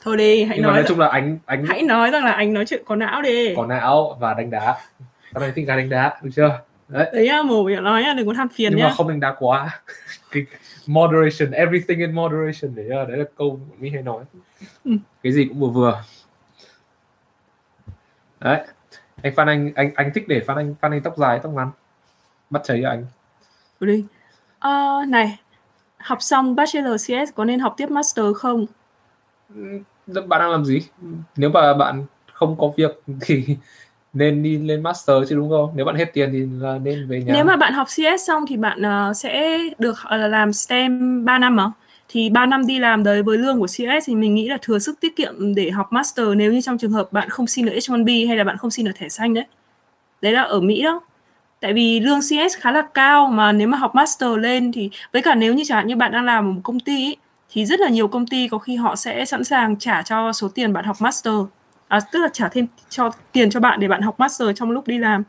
Thôi 0.04 0.18
đi 0.18 0.44
hãy 0.44 0.58
Nhưng 0.58 0.64
nói 0.64 0.76
nói 0.76 0.84
chung 0.88 1.00
là 1.00 1.08
anh 1.08 1.38
anh 1.46 1.66
hãy 1.66 1.84
nói 1.84 2.12
rằng 2.12 2.26
là 2.26 2.32
anh 2.32 2.54
nói 2.54 2.66
chuyện 2.66 2.84
có 2.86 2.96
não 2.96 3.22
đi. 3.22 3.56
Có 3.56 3.66
não 3.66 4.18
và 4.20 4.34
đánh 4.34 4.50
đá. 4.50 4.78
Các 5.34 5.40
bạn 5.40 5.52
thích 5.56 5.68
gái 5.68 5.78
đánh 5.78 5.90
đá 5.90 6.20
được 6.24 6.30
chưa? 6.36 6.60
Đấy. 6.88 7.10
Đấy 7.14 7.28
á 7.28 7.42
mù 7.42 7.70
nói 7.70 8.04
nhá 8.04 8.14
đừng 8.18 8.28
có 8.28 8.34
than 8.34 8.48
phiền 8.50 8.72
nhưng 8.72 8.80
nhá. 8.80 8.88
mà 8.88 8.94
không 8.94 9.08
đánh 9.08 9.20
đá 9.20 9.36
quá. 9.40 9.82
Moderation 10.88 11.52
everything 11.52 12.00
in 12.00 12.16
moderation 12.16 12.76
để 12.76 12.84
đấy 12.90 13.18
là 13.18 13.26
câu 13.38 13.60
mỹ 13.80 13.90
hay 13.90 14.04
nói. 14.04 14.24
Ừ. 14.86 14.92
cái 15.24 15.34
gì 15.34 15.46
cũng 15.46 15.60
vừa 15.60 15.68
vừa. 15.68 16.04
Đấy. 18.40 18.62
Anh 19.24 19.36
phan 19.36 19.48
anh 19.48 19.72
anh 19.76 19.92
anh 19.96 20.12
thích 20.14 20.28
để 20.28 20.40
phan 20.40 20.58
anh 20.58 20.76
phan 20.82 20.92
anh 20.92 21.02
tóc 21.02 21.18
dài 21.18 21.40
tóc 21.44 21.54
ngắn. 21.54 21.72
Bắt 22.50 22.62
cháy 22.64 22.84
anh 22.84 23.06
đi. 23.86 24.04
Uh, 24.68 25.08
này 25.08 25.40
học 25.98 26.22
xong 26.22 26.56
bachelor 26.56 27.02
cs 27.02 27.34
có 27.36 27.46
nên 27.46 27.60
học 27.60 27.74
tiếp 27.78 27.92
master 27.92 28.26
không? 28.36 28.66
Ừ, 29.56 29.80
bạn 30.28 30.40
đang 30.40 30.52
làm 30.52 30.66
gì? 30.66 30.82
Nếu 31.36 31.50
mà 31.50 31.74
bạn 31.74 32.06
không 32.32 32.58
có 32.58 32.72
việc 32.78 33.02
thì 33.22 33.44
nên 34.14 34.44
đi 34.44 34.58
lên 34.58 34.84
master 34.84 35.18
chứ 35.30 35.36
đúng 35.36 35.50
không? 35.50 35.72
Nếu 35.76 35.86
bạn 35.86 35.96
hết 35.96 36.14
tiền 36.14 36.30
thì 36.32 36.66
là 36.66 36.78
nên 36.78 37.08
về 37.08 37.24
nhà. 37.24 37.34
Nếu 37.34 37.46
mà 37.46 37.56
bạn 37.56 37.74
học 37.74 37.88
CS 37.88 38.28
xong 38.28 38.46
thì 38.48 38.58
bạn 38.58 38.82
uh, 38.82 39.18
sẽ 39.18 39.60
được 39.80 39.96
uh, 40.06 40.32
làm 40.32 40.54
STEM 40.54 41.26
3 41.26 41.40
năm 41.40 41.56
mà. 41.56 41.72
Thì 42.10 42.30
3 42.30 42.46
năm 42.46 42.68
đi 42.68 42.80
làm 42.80 43.04
đấy 43.04 43.24
với 43.24 43.38
lương 43.38 43.60
của 43.60 43.68
CS 43.68 44.06
thì 44.06 44.16
mình 44.16 44.36
nghĩ 44.36 44.50
là 44.50 44.58
thừa 44.62 44.80
sức 44.80 45.00
tiết 45.00 45.16
kiệm 45.16 45.56
để 45.56 45.72
học 45.72 45.88
master 45.92 46.28
nếu 46.36 46.54
như 46.54 46.62
trong 46.62 46.78
trường 46.78 46.92
hợp 46.92 47.14
bạn 47.14 47.30
không 47.30 47.48
xin 47.48 47.66
được 47.66 47.74
H1B 47.76 48.28
hay 48.28 48.38
là 48.38 48.44
bạn 48.44 48.58
không 48.58 48.72
xin 48.72 48.86
được 48.86 48.92
thẻ 48.96 49.10
xanh 49.10 49.34
đấy. 49.34 49.46
Đấy 50.22 50.34
là 50.34 50.42
ở 50.42 50.60
Mỹ 50.60 50.84
đó 50.84 51.02
tại 51.60 51.74
vì 51.74 52.00
lương 52.00 52.22
CS 52.22 52.58
khá 52.58 52.72
là 52.72 52.82
cao 52.94 53.28
mà 53.28 53.52
nếu 53.52 53.68
mà 53.68 53.78
học 53.78 53.96
master 53.96 54.30
lên 54.38 54.72
thì 54.72 54.90
với 55.14 55.22
cả 55.22 55.36
nếu 55.36 55.54
như 55.54 55.64
chẳng 55.68 55.76
hạn 55.76 55.88
như 55.88 55.96
bạn 55.96 56.12
đang 56.12 56.26
làm 56.26 56.46
ở 56.46 56.52
một 56.52 56.62
công 56.64 56.80
ty 56.80 56.98
ý, 56.98 57.16
thì 57.50 57.66
rất 57.66 57.80
là 57.80 57.90
nhiều 57.90 58.08
công 58.08 58.28
ty 58.28 58.48
có 58.48 58.58
khi 58.58 58.76
họ 58.76 58.96
sẽ 58.96 59.26
sẵn 59.26 59.44
sàng 59.44 59.78
trả 59.78 60.02
cho 60.02 60.34
số 60.34 60.48
tiền 60.48 60.74
bạn 60.74 60.86
học 60.86 60.98
master. 61.00 61.34
À, 61.88 62.00
tức 62.12 62.20
là 62.20 62.28
trả 62.34 62.50
thêm 62.50 62.68
cho 62.90 63.12
tiền 63.32 63.50
cho 63.50 63.60
bạn 63.60 63.80
để 63.80 63.88
bạn 63.88 64.02
học 64.02 64.20
master 64.20 64.50
trong 64.56 64.72
lúc 64.72 64.88
đi 64.88 64.98
làm. 64.98 65.24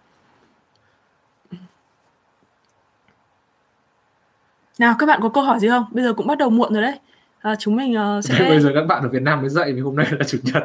Nào 4.79 4.95
các 4.99 5.07
bạn 5.07 5.21
có 5.23 5.29
câu 5.29 5.45
hỏi 5.45 5.61
gì 5.61 5.69
không? 5.69 5.85
Bây 5.91 6.05
giờ 6.05 6.13
cũng 6.13 6.27
bắt 6.27 6.39
đầu 6.39 6.51
muộn 6.51 6.73
rồi 6.73 6.83
đấy. 6.83 6.99
À, 7.41 7.55
chúng 7.59 7.77
mình 7.77 7.97
uh, 8.19 8.25
sẽ 8.25 8.39
bây 8.49 8.61
giờ 8.61 8.71
các 8.75 8.83
bạn 8.83 9.03
ở 9.03 9.09
Việt 9.09 9.23
Nam 9.23 9.41
mới 9.41 9.51
dậy 9.51 9.73
vì 9.73 9.81
hôm 9.81 9.97
nay 9.97 10.07
là 10.11 10.25
chủ 10.27 10.39
nhật. 10.43 10.65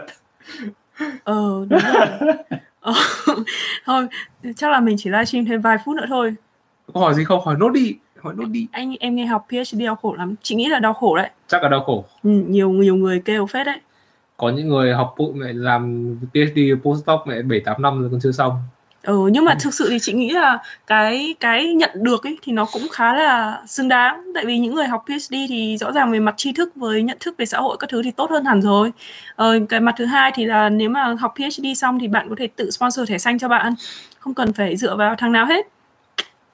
Ờ 1.23 1.65
đúng 1.69 1.79
rồi 1.93 2.07
ờ, 2.83 2.93
thôi 3.85 4.07
chắc 4.55 4.71
là 4.71 4.79
mình 4.79 4.95
chỉ 4.99 5.09
livestream 5.09 5.45
thêm 5.45 5.61
vài 5.61 5.77
phút 5.85 5.95
nữa 5.95 6.05
thôi. 6.09 6.35
Câu 6.93 7.03
hỏi 7.03 7.13
gì 7.13 7.23
không? 7.23 7.41
Hỏi 7.45 7.55
nốt 7.59 7.69
đi 7.69 7.95
hỏi 8.23 8.33
nốt 8.37 8.45
đi. 8.45 8.67
Anh 8.71 8.95
em 8.99 9.15
nghe 9.15 9.25
học 9.25 9.47
PhD 9.49 9.79
đau 9.85 9.95
khổ 9.95 10.13
lắm. 10.13 10.35
Chị 10.41 10.55
nghĩ 10.55 10.67
là 10.67 10.79
đau 10.79 10.93
khổ 10.93 11.17
đấy. 11.17 11.29
Chắc 11.47 11.63
là 11.63 11.69
đau 11.69 11.83
khổ. 11.83 12.05
Ừ, 12.23 12.29
nhiều 12.29 12.69
nhiều 12.69 12.95
người 12.95 13.21
kêu 13.25 13.45
phết 13.45 13.65
đấy. 13.65 13.79
Có 14.37 14.49
những 14.49 14.67
người 14.67 14.93
học 14.93 15.15
mẹ 15.33 15.53
làm 15.53 16.15
PhD 16.33 16.59
postdoc 16.83 17.27
mẹ 17.27 17.41
bảy 17.41 17.59
tám 17.59 17.81
năm 17.81 18.01
rồi 18.01 18.09
còn 18.11 18.19
chưa 18.19 18.31
xong 18.31 18.51
ừ 19.03 19.29
nhưng 19.31 19.45
mà 19.45 19.51
ừ. 19.51 19.57
thực 19.61 19.73
sự 19.73 19.89
thì 19.89 19.99
chị 19.99 20.13
nghĩ 20.13 20.29
là 20.29 20.59
cái 20.87 21.35
cái 21.39 21.73
nhận 21.73 21.89
được 21.93 22.23
ấy 22.23 22.37
thì 22.41 22.51
nó 22.51 22.65
cũng 22.65 22.87
khá 22.91 23.13
là 23.13 23.61
xứng 23.67 23.87
đáng. 23.87 24.31
Tại 24.35 24.45
vì 24.45 24.57
những 24.57 24.75
người 24.75 24.87
học 24.87 25.05
PhD 25.07 25.35
thì 25.49 25.77
rõ 25.77 25.91
ràng 25.91 26.11
về 26.11 26.19
mặt 26.19 26.33
tri 26.37 26.53
thức 26.53 26.71
với 26.75 27.03
nhận 27.03 27.17
thức 27.19 27.35
về 27.37 27.45
xã 27.45 27.57
hội 27.57 27.77
các 27.79 27.89
thứ 27.89 28.03
thì 28.03 28.11
tốt 28.11 28.31
hơn 28.31 28.45
hẳn 28.45 28.61
rồi. 28.61 28.91
Ờ, 29.35 29.59
cái 29.69 29.79
mặt 29.79 29.95
thứ 29.97 30.05
hai 30.05 30.31
thì 30.35 30.45
là 30.45 30.69
nếu 30.69 30.89
mà 30.89 31.15
học 31.19 31.33
PhD 31.35 31.65
xong 31.75 31.99
thì 31.99 32.07
bạn 32.07 32.29
có 32.29 32.35
thể 32.37 32.47
tự 32.55 32.71
sponsor 32.71 33.09
thẻ 33.09 33.17
xanh 33.17 33.39
cho 33.39 33.47
bạn. 33.47 33.73
Không 34.19 34.33
cần 34.33 34.53
phải 34.53 34.77
dựa 34.77 34.95
vào 34.95 35.15
thằng 35.15 35.31
nào 35.31 35.45
hết. 35.45 35.67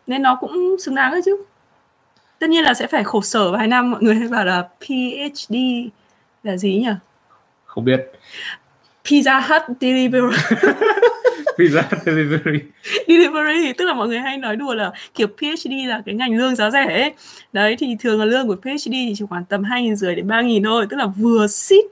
Nên 0.08 0.22
nó 0.22 0.36
cũng 0.36 0.76
xứng 0.80 0.96
đáng 0.96 1.12
đấy 1.12 1.22
chứ. 1.26 1.38
Tất 2.40 2.50
nhiên 2.50 2.64
là 2.64 2.74
sẽ 2.74 2.88
phải 2.88 3.04
khổ 3.04 3.22
sở 3.22 3.52
vài 3.52 3.68
năm 3.68 3.92
mọi 3.92 4.04
người 4.04 4.16
hay 4.16 4.28
bảo 4.28 4.46
là 4.46 4.68
PhD 4.82 5.56
là 6.44 6.58
gì 6.58 6.76
nhỉ? 6.76 6.92
Không 7.66 7.86
biết. 7.86 8.02
Pizza 9.06 9.42
Hut 9.42 9.78
Delivery 9.82 10.38
Pizza 11.60 11.84
Delivery. 12.06 12.60
Delivery 13.08 13.74
tức 13.74 13.86
là 13.86 13.94
mọi 13.94 14.08
người 14.08 14.20
hay 14.20 14.38
nói 14.38 14.56
đùa 14.56 14.74
là 14.74 14.92
kiểu 15.14 15.28
PhD 15.28 15.72
là 15.88 16.02
cái 16.06 16.16
ngành 16.16 16.38
lương 16.38 16.56
giá 16.56 16.70
rẻ 16.70 16.86
ấy. 16.86 17.14
đấy, 17.54 17.76
thì 17.80 17.96
thường 18.00 18.20
là 18.20 18.26
lương 18.26 18.48
của 18.48 18.56
PhD 18.56 18.92
thì 18.92 19.14
chỉ 19.18 19.26
khoảng 19.30 19.46
tầm 19.46 19.64
hai 19.64 19.84
nghìn 19.84 19.96
rưỡi 19.96 20.16
đến 20.16 20.28
ba 20.28 20.42
nghìn 20.42 20.64
thôi, 20.64 20.86
tức 20.90 20.98
là 20.98 21.06
vừa 21.06 21.48
xít 21.48 21.86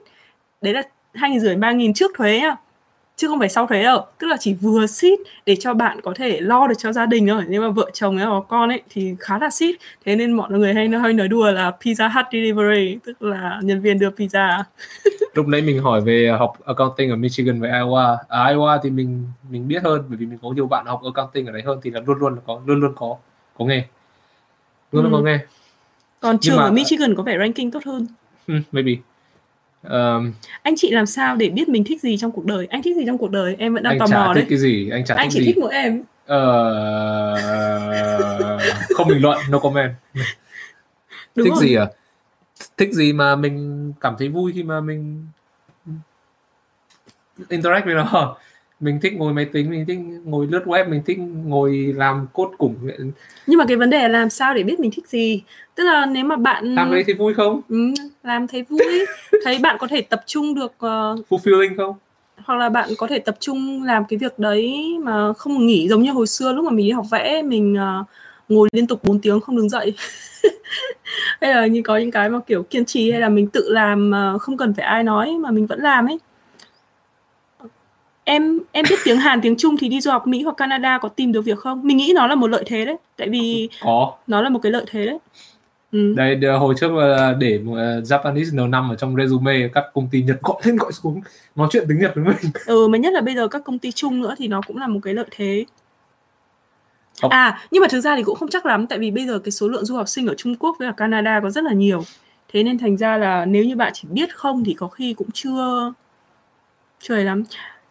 đấy 0.60 0.74
là 0.74 0.82
hai 1.14 1.30
nghìn 1.30 1.40
rưỡi 1.40 1.56
ba 1.56 1.72
nghìn 1.72 1.94
trước 1.94 2.10
thuế 2.16 2.40
nhá 2.40 2.56
chứ 3.18 3.28
không 3.28 3.38
phải 3.38 3.48
sau 3.48 3.66
thuế 3.66 3.82
đâu. 3.82 4.06
Tức 4.18 4.26
là 4.26 4.36
chỉ 4.40 4.54
vừa 4.54 4.86
xít 4.86 5.18
để 5.46 5.56
cho 5.56 5.74
bạn 5.74 6.00
có 6.00 6.14
thể 6.16 6.40
lo 6.40 6.66
được 6.66 6.74
cho 6.78 6.92
gia 6.92 7.06
đình 7.06 7.26
thôi. 7.26 7.42
Nhưng 7.48 7.62
mà 7.62 7.68
vợ 7.68 7.90
chồng 7.92 8.16
ấy 8.16 8.26
có 8.26 8.40
con 8.48 8.68
ấy 8.68 8.82
thì 8.90 9.14
khá 9.20 9.38
là 9.38 9.50
xít 9.50 9.76
thế 10.04 10.16
nên 10.16 10.32
mọi 10.32 10.50
người 10.50 10.74
hay 10.74 10.88
hơi 10.88 11.12
nói 11.12 11.28
đùa 11.28 11.50
là 11.50 11.72
pizza 11.80 12.10
hut 12.14 12.26
delivery 12.32 12.98
tức 13.04 13.22
là 13.22 13.60
nhân 13.62 13.80
viên 13.80 13.98
đưa 13.98 14.10
pizza. 14.10 14.62
Lúc 15.34 15.48
nãy 15.48 15.62
mình 15.62 15.82
hỏi 15.82 16.00
về 16.00 16.36
học 16.38 16.56
accounting 16.66 17.10
ở 17.10 17.16
Michigan 17.16 17.60
với 17.60 17.70
Iowa. 17.70 18.16
Ở 18.28 18.54
Iowa 18.54 18.78
thì 18.82 18.90
mình 18.90 19.24
mình 19.50 19.68
biết 19.68 19.82
hơn 19.84 20.04
bởi 20.08 20.16
vì 20.16 20.26
mình 20.26 20.38
có 20.42 20.48
nhiều 20.50 20.66
bạn 20.66 20.86
học 20.86 21.00
accounting 21.04 21.46
ở 21.46 21.52
đấy 21.52 21.62
hơn 21.66 21.80
thì 21.82 21.90
là 21.90 22.00
luôn 22.06 22.18
luôn 22.18 22.36
có 22.46 22.60
luôn 22.66 22.80
luôn 22.80 22.92
có 22.96 23.16
có 23.58 23.64
nghề 23.64 23.84
luôn 24.92 25.04
luôn 25.04 25.12
ừ. 25.12 25.16
có 25.16 25.22
nghề 25.22 25.38
còn 26.20 26.38
trường 26.38 26.56
mà, 26.56 26.62
ở 26.62 26.70
Michigan 26.70 27.14
có 27.14 27.22
vẻ 27.22 27.38
ranking 27.38 27.70
tốt 27.70 27.80
hơn. 27.86 28.06
Hmm, 28.48 28.62
maybe 28.72 28.92
um, 29.82 30.32
anh 30.62 30.74
chị 30.76 30.90
làm 30.90 31.06
sao 31.06 31.36
để 31.36 31.48
biết 31.48 31.68
mình 31.68 31.84
thích 31.84 32.00
gì 32.00 32.16
trong 32.16 32.32
cuộc 32.32 32.44
đời? 32.44 32.66
Anh 32.70 32.82
thích 32.82 32.96
gì 32.96 33.02
trong 33.06 33.18
cuộc 33.18 33.30
đời? 33.30 33.56
Em 33.58 33.74
vẫn 33.74 33.82
đang 33.82 33.92
anh 33.92 33.98
tò 33.98 34.06
mò 34.06 34.34
đấy. 34.34 34.42
thích 34.42 34.46
cái 34.50 34.58
gì. 34.58 34.90
Anh 34.90 35.04
chả 35.04 35.14
anh 35.14 35.28
thích 35.28 35.32
chỉ 35.34 35.40
gì. 35.40 35.46
thích 35.46 35.58
mỗi 35.58 35.74
em. 35.74 36.00
Uh, 36.00 36.38
không 38.94 39.08
bình 39.08 39.22
luận 39.22 39.38
no 39.50 39.58
comment. 39.58 39.92
Đúng 41.34 41.44
thích 41.44 41.50
không? 41.50 41.62
gì 41.62 41.74
à? 41.74 41.86
Thích 42.76 42.92
gì 42.92 43.12
mà 43.12 43.36
mình 43.36 43.92
cảm 44.00 44.14
thấy 44.18 44.28
vui 44.28 44.52
khi 44.54 44.62
mà 44.62 44.80
mình 44.80 45.26
interact 47.48 47.86
với 47.86 47.94
nó? 47.94 48.36
Mình 48.80 49.00
thích 49.02 49.12
ngồi 49.12 49.32
máy 49.32 49.44
tính 49.44 49.70
mình 49.70 49.86
thích 49.86 49.98
ngồi 50.24 50.46
lướt 50.46 50.62
web 50.66 50.88
mình 50.88 51.02
thích 51.06 51.18
ngồi 51.44 51.92
làm 51.96 52.26
cốt 52.32 52.52
củng. 52.58 52.88
Nhưng 53.46 53.58
mà 53.58 53.64
cái 53.68 53.76
vấn 53.76 53.90
đề 53.90 53.98
là 53.98 54.08
làm 54.08 54.30
sao 54.30 54.54
để 54.54 54.62
biết 54.62 54.80
mình 54.80 54.90
thích 54.94 55.08
gì 55.08 55.42
tức 55.78 55.84
là 55.84 56.06
nếu 56.06 56.24
mà 56.24 56.36
bạn 56.36 56.74
làm 56.74 56.90
đấy 56.90 57.04
thì 57.06 57.12
vui 57.12 57.34
không? 57.34 57.60
Ừ, 57.68 57.76
làm 58.22 58.46
thấy 58.46 58.62
vui. 58.62 59.06
Thấy 59.44 59.58
bạn 59.58 59.76
có 59.78 59.86
thể 59.86 60.00
tập 60.00 60.22
trung 60.26 60.54
được 60.54 60.72
uh... 60.72 61.26
fulfilling 61.28 61.76
không? 61.76 61.94
hoặc 62.44 62.56
là 62.56 62.68
bạn 62.68 62.88
có 62.98 63.06
thể 63.06 63.18
tập 63.18 63.36
trung 63.40 63.82
làm 63.82 64.04
cái 64.04 64.18
việc 64.18 64.38
đấy 64.38 64.96
mà 65.02 65.32
không 65.32 65.66
nghỉ 65.66 65.88
giống 65.88 66.02
như 66.02 66.12
hồi 66.12 66.26
xưa 66.26 66.52
lúc 66.52 66.64
mà 66.64 66.70
mình 66.70 66.86
đi 66.86 66.92
học 66.92 67.06
vẽ 67.10 67.42
mình 67.42 67.76
uh, 68.00 68.06
ngồi 68.48 68.68
liên 68.72 68.86
tục 68.86 69.00
4 69.04 69.20
tiếng 69.20 69.40
không 69.40 69.56
đứng 69.56 69.68
dậy. 69.68 69.94
Hay 71.40 71.54
là 71.54 71.66
như 71.66 71.82
có 71.84 71.96
những 71.96 72.10
cái 72.10 72.30
mà 72.30 72.38
kiểu 72.46 72.62
kiên 72.62 72.84
trì 72.84 73.10
hay 73.10 73.20
là 73.20 73.28
mình 73.28 73.48
tự 73.48 73.68
làm 73.70 74.12
uh, 74.34 74.40
không 74.40 74.56
cần 74.56 74.74
phải 74.74 74.84
ai 74.84 75.02
nói 75.02 75.36
mà 75.40 75.50
mình 75.50 75.66
vẫn 75.66 75.80
làm 75.80 76.06
ấy. 76.06 76.18
Em 78.24 78.60
em 78.72 78.84
biết 78.90 78.98
tiếng 79.04 79.18
Hàn 79.18 79.40
tiếng 79.40 79.56
Trung 79.56 79.76
thì 79.76 79.88
đi 79.88 80.00
du 80.00 80.10
học 80.10 80.26
Mỹ 80.26 80.42
hoặc 80.42 80.56
Canada 80.56 80.98
có 80.98 81.08
tìm 81.08 81.32
được 81.32 81.42
việc 81.42 81.58
không? 81.58 81.80
Mình 81.82 81.96
nghĩ 81.96 82.12
nó 82.14 82.26
là 82.26 82.34
một 82.34 82.50
lợi 82.50 82.62
thế 82.66 82.84
đấy 82.84 82.96
tại 83.16 83.28
vì 83.28 83.68
có. 83.80 84.12
nó 84.26 84.42
là 84.42 84.48
một 84.48 84.58
cái 84.62 84.72
lợi 84.72 84.84
thế 84.90 85.06
đấy 85.06 85.18
ừ. 85.92 86.14
đây 86.16 86.40
hồi 86.58 86.74
trước 86.80 86.90
để 87.38 87.60
Japanese 88.02 88.70
N5 88.70 88.90
ở 88.90 88.96
trong 88.96 89.16
resume 89.16 89.68
các 89.74 89.84
công 89.94 90.08
ty 90.10 90.22
Nhật 90.22 90.42
gọi 90.42 90.60
lên 90.64 90.76
gọi 90.76 90.92
xuống 90.92 91.20
nói 91.56 91.68
chuyện 91.70 91.84
tiếng 91.88 91.98
Nhật 91.98 92.12
với 92.14 92.24
mình 92.24 92.52
ừ 92.66 92.88
mà 92.88 92.98
nhất 92.98 93.12
là 93.12 93.20
bây 93.20 93.34
giờ 93.34 93.48
các 93.48 93.62
công 93.64 93.78
ty 93.78 93.92
chung 93.92 94.20
nữa 94.20 94.34
thì 94.38 94.48
nó 94.48 94.60
cũng 94.66 94.76
là 94.78 94.86
một 94.86 95.00
cái 95.02 95.14
lợi 95.14 95.26
thế 95.30 95.64
không. 97.20 97.30
à 97.30 97.60
nhưng 97.70 97.80
mà 97.80 97.88
thực 97.90 98.00
ra 98.00 98.16
thì 98.16 98.22
cũng 98.22 98.36
không 98.36 98.48
chắc 98.48 98.66
lắm 98.66 98.86
tại 98.86 98.98
vì 98.98 99.10
bây 99.10 99.26
giờ 99.26 99.38
cái 99.38 99.52
số 99.52 99.68
lượng 99.68 99.84
du 99.84 99.96
học 99.96 100.08
sinh 100.08 100.26
ở 100.26 100.34
Trung 100.34 100.56
Quốc 100.56 100.76
với 100.78 100.88
ở 100.88 100.94
Canada 100.96 101.40
có 101.42 101.50
rất 101.50 101.64
là 101.64 101.72
nhiều 101.72 102.02
thế 102.52 102.62
nên 102.62 102.78
thành 102.78 102.96
ra 102.96 103.16
là 103.16 103.44
nếu 103.44 103.64
như 103.64 103.76
bạn 103.76 103.92
chỉ 103.94 104.08
biết 104.10 104.36
không 104.36 104.64
thì 104.64 104.74
có 104.74 104.88
khi 104.88 105.14
cũng 105.14 105.28
chưa 105.32 105.92
chưa 107.00 107.16
lắm 107.16 107.44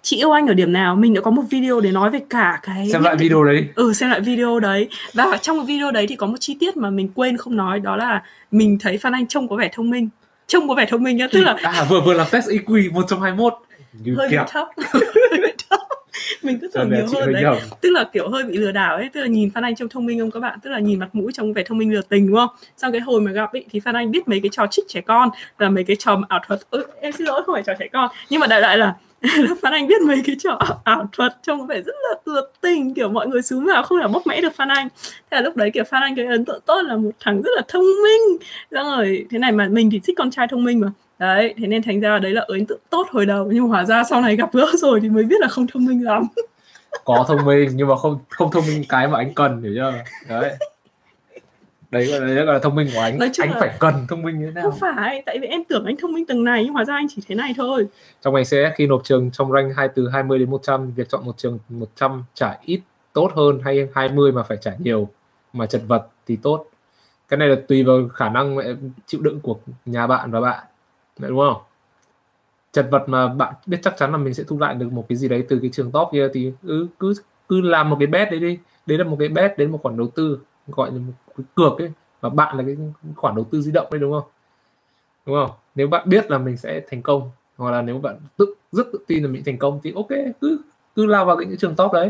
chị 0.07 0.17
yêu 0.17 0.31
anh 0.31 0.47
ở 0.47 0.53
điểm 0.53 0.73
nào? 0.73 0.95
Mình 0.95 1.13
đã 1.13 1.21
có 1.21 1.31
một 1.31 1.41
video 1.49 1.79
để 1.79 1.91
nói 1.91 2.09
về 2.09 2.19
cả 2.29 2.59
cái 2.63 2.89
xem 2.91 3.03
lại 3.03 3.15
video 3.15 3.43
đấy. 3.43 3.67
Ừ 3.75 3.93
xem 3.93 4.09
lại 4.09 4.21
video 4.21 4.59
đấy. 4.59 4.89
Và 5.13 5.37
trong 5.41 5.65
video 5.65 5.91
đấy 5.91 6.07
thì 6.07 6.15
có 6.15 6.27
một 6.27 6.37
chi 6.39 6.57
tiết 6.59 6.77
mà 6.77 6.89
mình 6.89 7.09
quên 7.15 7.37
không 7.37 7.55
nói 7.55 7.79
đó 7.79 7.95
là 7.95 8.23
mình 8.51 8.77
thấy 8.79 8.97
Phan 8.97 9.13
Anh 9.13 9.27
trông 9.27 9.47
có 9.47 9.55
vẻ 9.55 9.69
thông 9.73 9.89
minh. 9.89 10.09
Trông 10.47 10.67
có 10.67 10.75
vẻ 10.75 10.85
thông 10.85 11.03
minh 11.03 11.17
nhá 11.17 11.27
tức 11.31 11.41
là 11.41 11.57
à 11.63 11.85
vừa 11.89 12.01
vừa 12.01 12.13
làm 12.13 12.27
test 12.31 12.47
IQ 12.47 12.93
121 12.93 13.53
hơi 14.17 14.29
bị 14.29 14.37
thấp. 14.47 14.67
Mình 16.43 16.59
cứ 16.61 16.67
tưởng 16.73 16.89
nhiều 16.89 17.05
hơn 17.13 17.33
đấy. 17.33 17.43
nhầm. 17.43 17.55
tức 17.81 17.89
là 17.89 18.03
kiểu 18.13 18.29
hơi 18.29 18.43
bị 18.43 18.57
lừa 18.57 18.71
đảo 18.71 18.95
ấy. 18.95 19.09
Tức 19.13 19.21
là 19.21 19.27
nhìn 19.27 19.51
Phan 19.51 19.63
Anh 19.63 19.75
trông 19.75 19.89
thông 19.89 20.05
minh 20.05 20.19
không 20.19 20.31
các 20.31 20.39
bạn? 20.39 20.59
Tức 20.63 20.69
là 20.69 20.79
nhìn 20.79 20.99
mặt 20.99 21.09
mũi 21.13 21.31
trông 21.33 21.53
vẻ 21.53 21.63
thông 21.63 21.77
minh 21.77 21.93
lừa 21.93 22.01
tình 22.01 22.27
đúng 22.27 22.35
không? 22.35 22.49
Sau 22.77 22.91
cái 22.91 23.01
hồi 23.01 23.21
mà 23.21 23.31
gặp 23.31 23.53
ấy 23.53 23.65
thì 23.71 23.79
Phan 23.79 23.95
Anh 23.95 24.11
biết 24.11 24.27
mấy 24.27 24.39
cái 24.39 24.49
trò 24.51 24.67
trích 24.71 24.85
trẻ 24.87 25.01
con 25.01 25.29
là 25.59 25.69
mấy 25.69 25.83
cái 25.83 25.95
trò 25.95 26.17
ảo 26.29 26.41
thuật. 26.47 26.59
Ừ, 26.69 26.83
em 27.01 27.11
xin 27.11 27.27
lỗi 27.27 27.43
không 27.45 27.55
phải 27.55 27.63
trò 27.63 27.73
trẻ 27.79 27.87
con. 27.93 28.09
Nhưng 28.29 28.39
mà 28.39 28.47
đại 28.47 28.61
loại 28.61 28.77
là 28.77 28.95
Phan 29.61 29.73
Anh 29.73 29.87
biết 29.87 30.01
mấy 30.01 30.21
cái 30.25 30.35
trò 30.39 30.59
ảo 30.83 31.09
thuật 31.11 31.37
trông 31.43 31.67
vẻ 31.67 31.81
rất 31.81 31.95
là 32.09 32.15
tuyệt 32.25 32.43
tình, 32.61 32.93
kiểu 32.93 33.09
mọi 33.09 33.27
người 33.27 33.41
xúm 33.41 33.65
vào 33.65 33.83
không 33.83 33.99
thể 34.01 34.07
bóc 34.07 34.27
mẽ 34.27 34.41
được 34.41 34.55
Phan 34.55 34.69
Anh. 34.69 34.87
Thế 35.31 35.35
là 35.37 35.41
lúc 35.41 35.55
đấy, 35.55 35.71
kiểu, 35.73 35.83
Phan 35.83 36.01
Anh 36.01 36.15
cái 36.15 36.25
ấn 36.25 36.45
tượng 36.45 36.61
tốt 36.65 36.81
là 36.81 36.95
một 36.95 37.11
thằng 37.19 37.41
rất 37.41 37.51
là 37.55 37.61
thông 37.67 37.85
minh. 38.03 38.37
Xong 38.71 38.97
rồi 38.97 39.25
thế 39.29 39.37
này 39.37 39.51
mà 39.51 39.67
mình 39.71 39.89
thì 39.91 39.99
thích 40.03 40.15
con 40.17 40.31
trai 40.31 40.47
thông 40.47 40.63
minh 40.63 40.79
mà. 40.79 40.87
Đấy, 41.19 41.53
thế 41.57 41.67
nên 41.67 41.83
thành 41.83 41.99
ra 41.99 42.19
đấy 42.19 42.31
là 42.31 42.45
ấn 42.47 42.65
tượng 42.65 42.79
tốt 42.89 43.07
hồi 43.11 43.25
đầu. 43.25 43.49
Nhưng 43.51 43.67
hóa 43.67 43.85
ra 43.85 44.03
sau 44.03 44.21
này 44.21 44.35
gặp 44.35 44.53
gỡ 44.53 44.67
rồi 44.77 44.99
thì 45.01 45.09
mới 45.09 45.23
biết 45.23 45.41
là 45.41 45.47
không 45.47 45.67
thông 45.67 45.85
minh 45.85 46.05
lắm. 46.05 46.27
Có 47.03 47.25
thông 47.27 47.45
minh, 47.45 47.69
nhưng 47.73 47.87
mà 47.87 47.95
không 47.97 48.19
không 48.29 48.51
thông 48.51 48.63
minh 48.67 48.83
cái 48.89 49.07
mà 49.07 49.17
anh 49.17 49.33
cần, 49.33 49.63
hiểu 49.63 49.73
chưa? 49.75 49.93
Đấy 50.29 50.51
đấy 51.91 52.05
là, 52.05 52.19
đấy 52.19 52.45
là 52.45 52.59
thông 52.59 52.75
minh 52.75 52.87
của 52.93 52.99
anh. 52.99 53.19
Nói 53.19 53.29
anh 53.37 53.51
là... 53.51 53.59
phải 53.59 53.75
cần 53.79 53.93
thông 54.09 54.21
minh 54.21 54.39
như 54.39 54.45
thế 54.45 54.51
nào. 54.51 54.63
không 54.63 54.79
phải 54.79 55.23
tại 55.25 55.39
vì 55.39 55.47
em 55.47 55.63
tưởng 55.63 55.85
anh 55.85 55.95
thông 55.97 56.13
minh 56.13 56.25
từng 56.25 56.43
này 56.43 56.63
nhưng 56.63 56.73
hóa 56.73 56.85
ra 56.85 56.95
anh 56.95 57.07
chỉ 57.09 57.21
thế 57.27 57.35
này 57.35 57.53
thôi. 57.57 57.87
Trong 58.21 58.33
ngành 58.33 58.45
CS 58.45 58.75
khi 58.75 58.87
nộp 58.87 59.03
trường 59.03 59.31
trong 59.31 59.51
rank 59.51 59.75
hai 59.75 59.87
từ 59.95 60.09
20 60.09 60.39
đến 60.39 60.49
100 60.49 60.91
việc 60.91 61.09
chọn 61.09 61.25
một 61.25 61.37
trường 61.37 61.59
100 61.69 62.23
trả 62.33 62.57
ít 62.65 62.81
tốt 63.13 63.31
hơn 63.35 63.59
hay 63.63 63.87
20 63.95 64.31
mà 64.31 64.43
phải 64.43 64.57
trả 64.61 64.71
nhiều 64.79 65.09
mà 65.53 65.65
chật 65.65 65.81
vật 65.87 66.07
thì 66.27 66.35
tốt. 66.35 66.65
Cái 67.27 67.37
này 67.37 67.47
là 67.47 67.55
tùy 67.67 67.83
vào 67.83 68.07
khả 68.13 68.29
năng 68.29 68.57
chịu 69.05 69.21
đựng 69.21 69.39
của 69.39 69.59
nhà 69.85 70.07
bạn 70.07 70.31
và 70.31 70.41
bạn. 70.41 70.63
Đúng 71.19 71.39
không? 71.39 71.61
Chật 72.71 72.87
vật 72.91 73.03
mà 73.09 73.27
bạn 73.27 73.53
biết 73.65 73.77
chắc 73.81 73.97
chắn 73.97 74.11
là 74.11 74.17
mình 74.17 74.33
sẽ 74.33 74.43
thu 74.47 74.59
lại 74.59 74.75
được 74.75 74.91
một 74.91 75.05
cái 75.09 75.15
gì 75.15 75.27
đấy 75.27 75.45
từ 75.49 75.59
cái 75.61 75.69
trường 75.73 75.91
top 75.91 76.07
kia 76.11 76.27
thì 76.33 76.51
cứ 76.67 76.87
cứ 76.99 77.13
cứ 77.49 77.61
làm 77.61 77.89
một 77.89 77.97
cái 77.99 78.07
bet 78.07 78.31
đấy 78.31 78.39
đi. 78.39 78.59
Đấy 78.85 78.97
là 78.97 79.03
một 79.03 79.15
cái 79.19 79.27
bet 79.27 79.57
đến 79.57 79.71
một 79.71 79.79
khoản 79.83 79.97
đầu 79.97 80.07
tư 80.07 80.39
gọi 80.67 80.91
là 80.91 80.97
một 80.97 81.13
cái 81.37 81.45
cược 81.55 81.77
ấy 81.77 81.91
và 82.21 82.29
bạn 82.29 82.57
là 82.57 82.63
cái 82.63 82.75
khoản 83.15 83.35
đầu 83.35 83.45
tư 83.51 83.61
di 83.61 83.71
động 83.71 83.87
đấy 83.91 83.99
đúng 83.99 84.11
không? 84.11 84.29
Đúng 85.25 85.35
không? 85.35 85.51
Nếu 85.75 85.87
bạn 85.87 86.09
biết 86.09 86.31
là 86.31 86.37
mình 86.37 86.57
sẽ 86.57 86.81
thành 86.89 87.01
công 87.01 87.31
hoặc 87.57 87.71
là 87.71 87.81
nếu 87.81 87.97
bạn 87.97 88.17
tự 88.37 88.55
rất 88.71 88.87
tự 88.93 88.99
tin 89.07 89.23
là 89.23 89.29
mình 89.29 89.43
thành 89.45 89.57
công 89.57 89.79
thì 89.83 89.93
ok 89.95 90.09
cứ 90.41 90.61
cứ 90.95 91.05
lao 91.05 91.25
vào 91.25 91.41
những 91.41 91.57
trường 91.57 91.75
top 91.75 91.91
đấy. 91.91 92.09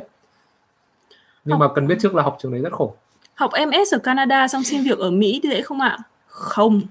Nhưng 1.46 1.60
học... 1.60 1.70
mà 1.70 1.76
cần 1.76 1.88
biết 1.88 1.98
trước 2.00 2.16
là 2.16 2.24
học 2.24 2.38
trường 2.42 2.52
đấy 2.52 2.62
rất 2.62 2.74
khổ. 2.74 2.96
Học 3.36 3.52
MS 3.68 3.94
ở 3.94 3.98
Canada 3.98 4.48
xong 4.48 4.64
xin 4.64 4.84
việc 4.84 5.00
ở 5.00 5.12
Mỹ 5.12 5.40
thì 5.44 5.50
dễ 5.50 5.62
không 5.62 5.82
ạ? 5.82 5.98
Không. 6.28 6.82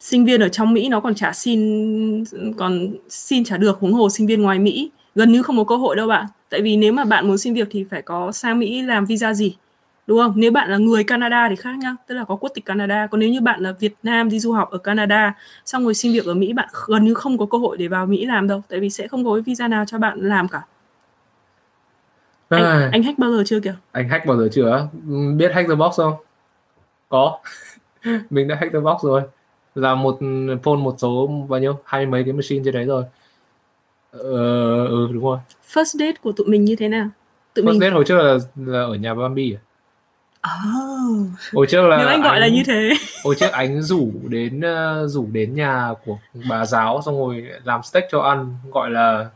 Sinh 0.00 0.24
viên 0.24 0.40
ở 0.40 0.48
trong 0.48 0.74
Mỹ 0.74 0.88
nó 0.88 1.00
còn 1.00 1.14
trả 1.14 1.32
xin 1.32 2.24
còn 2.56 2.94
xin 3.08 3.44
trả 3.44 3.56
được 3.56 3.78
huống 3.78 3.92
hồ 3.92 4.10
sinh 4.10 4.26
viên 4.26 4.42
ngoài 4.42 4.58
Mỹ. 4.58 4.90
Gần 5.14 5.32
như 5.32 5.42
không 5.42 5.56
có 5.56 5.64
cơ 5.64 5.76
hội 5.76 5.96
đâu 5.96 6.08
bạn. 6.08 6.26
Tại 6.48 6.62
vì 6.62 6.76
nếu 6.76 6.92
mà 6.92 7.04
bạn 7.04 7.28
muốn 7.28 7.38
xin 7.38 7.54
việc 7.54 7.68
thì 7.70 7.84
phải 7.90 8.02
có 8.02 8.32
sang 8.32 8.58
Mỹ 8.58 8.82
làm 8.82 9.04
visa 9.04 9.34
gì 9.34 9.56
đúng 10.06 10.18
không? 10.18 10.32
Nếu 10.36 10.50
bạn 10.52 10.70
là 10.70 10.76
người 10.76 11.04
Canada 11.04 11.48
thì 11.48 11.56
khác 11.56 11.78
nhá. 11.78 11.96
Tức 12.06 12.14
là 12.14 12.24
có 12.24 12.36
quốc 12.36 12.50
tịch 12.54 12.64
Canada. 12.64 13.06
Còn 13.06 13.20
nếu 13.20 13.28
như 13.28 13.40
bạn 13.40 13.60
là 13.60 13.72
Việt 13.72 13.94
Nam 14.02 14.28
đi 14.28 14.40
du 14.40 14.52
học 14.52 14.70
ở 14.70 14.78
Canada 14.78 15.34
xong 15.64 15.84
rồi 15.84 15.94
xin 15.94 16.12
việc 16.12 16.24
ở 16.24 16.34
Mỹ 16.34 16.52
bạn 16.52 16.68
gần 16.86 17.04
như 17.04 17.14
không 17.14 17.38
có 17.38 17.46
cơ 17.46 17.58
hội 17.58 17.76
để 17.76 17.88
vào 17.88 18.06
Mỹ 18.06 18.26
làm 18.26 18.48
đâu. 18.48 18.62
Tại 18.68 18.80
vì 18.80 18.90
sẽ 18.90 19.08
không 19.08 19.24
có 19.24 19.40
visa 19.46 19.68
nào 19.68 19.84
cho 19.84 19.98
bạn 19.98 20.18
làm 20.20 20.48
cả. 20.48 20.62
Anh, 22.48 22.64
à, 22.64 22.88
anh 22.92 23.02
hack 23.02 23.18
bao 23.18 23.32
giờ 23.32 23.42
chưa 23.46 23.60
kìa? 23.60 23.74
Anh 23.92 24.08
hack 24.08 24.26
bao 24.26 24.36
giờ 24.36 24.48
chưa? 24.52 24.88
Biết 25.36 25.52
hack 25.54 25.68
the 25.68 25.74
box 25.74 25.96
không? 25.96 26.14
Có. 27.08 27.38
Mình 28.30 28.48
đã 28.48 28.56
hack 28.60 28.72
the 28.72 28.80
box 28.80 29.02
rồi. 29.02 29.22
Là 29.74 29.94
một 29.94 30.18
phone 30.62 30.76
một 30.76 30.94
số 30.98 31.26
bao 31.48 31.60
nhiêu? 31.60 31.78
Hai 31.84 32.06
mấy 32.06 32.24
cái 32.24 32.32
machine 32.32 32.62
trên 32.64 32.74
đấy 32.74 32.84
rồi. 32.84 33.04
Ờ, 34.12 34.86
ừ 34.86 35.08
đúng 35.12 35.24
rồi. 35.24 35.38
First 35.72 35.98
date 35.98 36.14
của 36.22 36.32
tụi 36.32 36.46
mình 36.46 36.64
như 36.64 36.76
thế 36.76 36.88
nào? 36.88 37.08
Tụi 37.54 37.64
first 37.64 37.68
mình... 37.68 37.80
date 37.80 37.92
hồi 37.92 38.04
trước 38.04 38.16
là, 38.16 38.38
là 38.56 38.80
ở 38.82 38.94
nhà 38.94 39.14
Bambi 39.14 39.54
à 39.54 39.60
Oh. 40.44 41.26
Hồi 41.52 41.66
trước 41.66 41.82
là 41.82 41.96
Nếu 41.98 42.08
anh 42.08 42.22
gọi 42.22 42.32
anh, 42.32 42.40
là 42.40 42.48
như 42.48 42.62
thế. 42.66 42.90
Hồi 43.24 43.34
trước 43.34 43.52
anh 43.52 43.82
rủ 43.82 44.12
đến 44.28 44.60
uh, 44.60 45.10
rủ 45.10 45.26
đến 45.32 45.54
nhà 45.54 45.90
của 46.04 46.18
bà 46.48 46.64
giáo 46.66 47.02
xong 47.06 47.18
rồi 47.18 47.44
làm 47.64 47.82
steak 47.82 48.04
cho 48.10 48.20
ăn, 48.20 48.56
gọi 48.72 48.90
là 48.90 49.26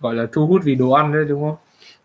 gọi 0.00 0.14
là 0.14 0.26
thu 0.32 0.46
hút 0.46 0.60
vì 0.64 0.74
đồ 0.74 0.90
ăn 0.90 1.12
đấy 1.12 1.24
đúng 1.28 1.42
không? 1.42 1.56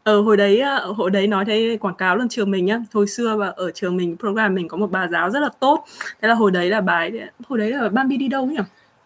Ờ 0.03 0.21
hồi 0.21 0.37
đấy 0.37 0.59
ờ, 0.59 0.91
hồi 0.91 1.09
đấy 1.11 1.27
nói 1.27 1.45
thấy 1.45 1.77
quảng 1.77 1.95
cáo 1.95 2.15
lên 2.15 2.29
trường 2.29 2.51
mình 2.51 2.65
nhá. 2.65 2.79
Hồi 2.93 3.07
xưa 3.07 3.35
và 3.37 3.47
ở 3.47 3.71
trường 3.71 3.97
mình 3.97 4.17
program 4.19 4.55
mình 4.55 4.67
có 4.67 4.77
một 4.77 4.91
bà 4.91 5.07
giáo 5.07 5.29
rất 5.31 5.39
là 5.39 5.49
tốt. 5.59 5.85
Thế 6.21 6.27
là 6.27 6.33
hồi 6.33 6.51
đấy 6.51 6.69
là 6.69 6.81
bà 6.81 6.93
ấy, 6.93 7.21
hồi 7.47 7.59
đấy 7.59 7.71
là 7.71 7.89
Bambi 7.89 8.17
đi 8.17 8.27
đâu 8.27 8.45
nhỉ? 8.45 8.57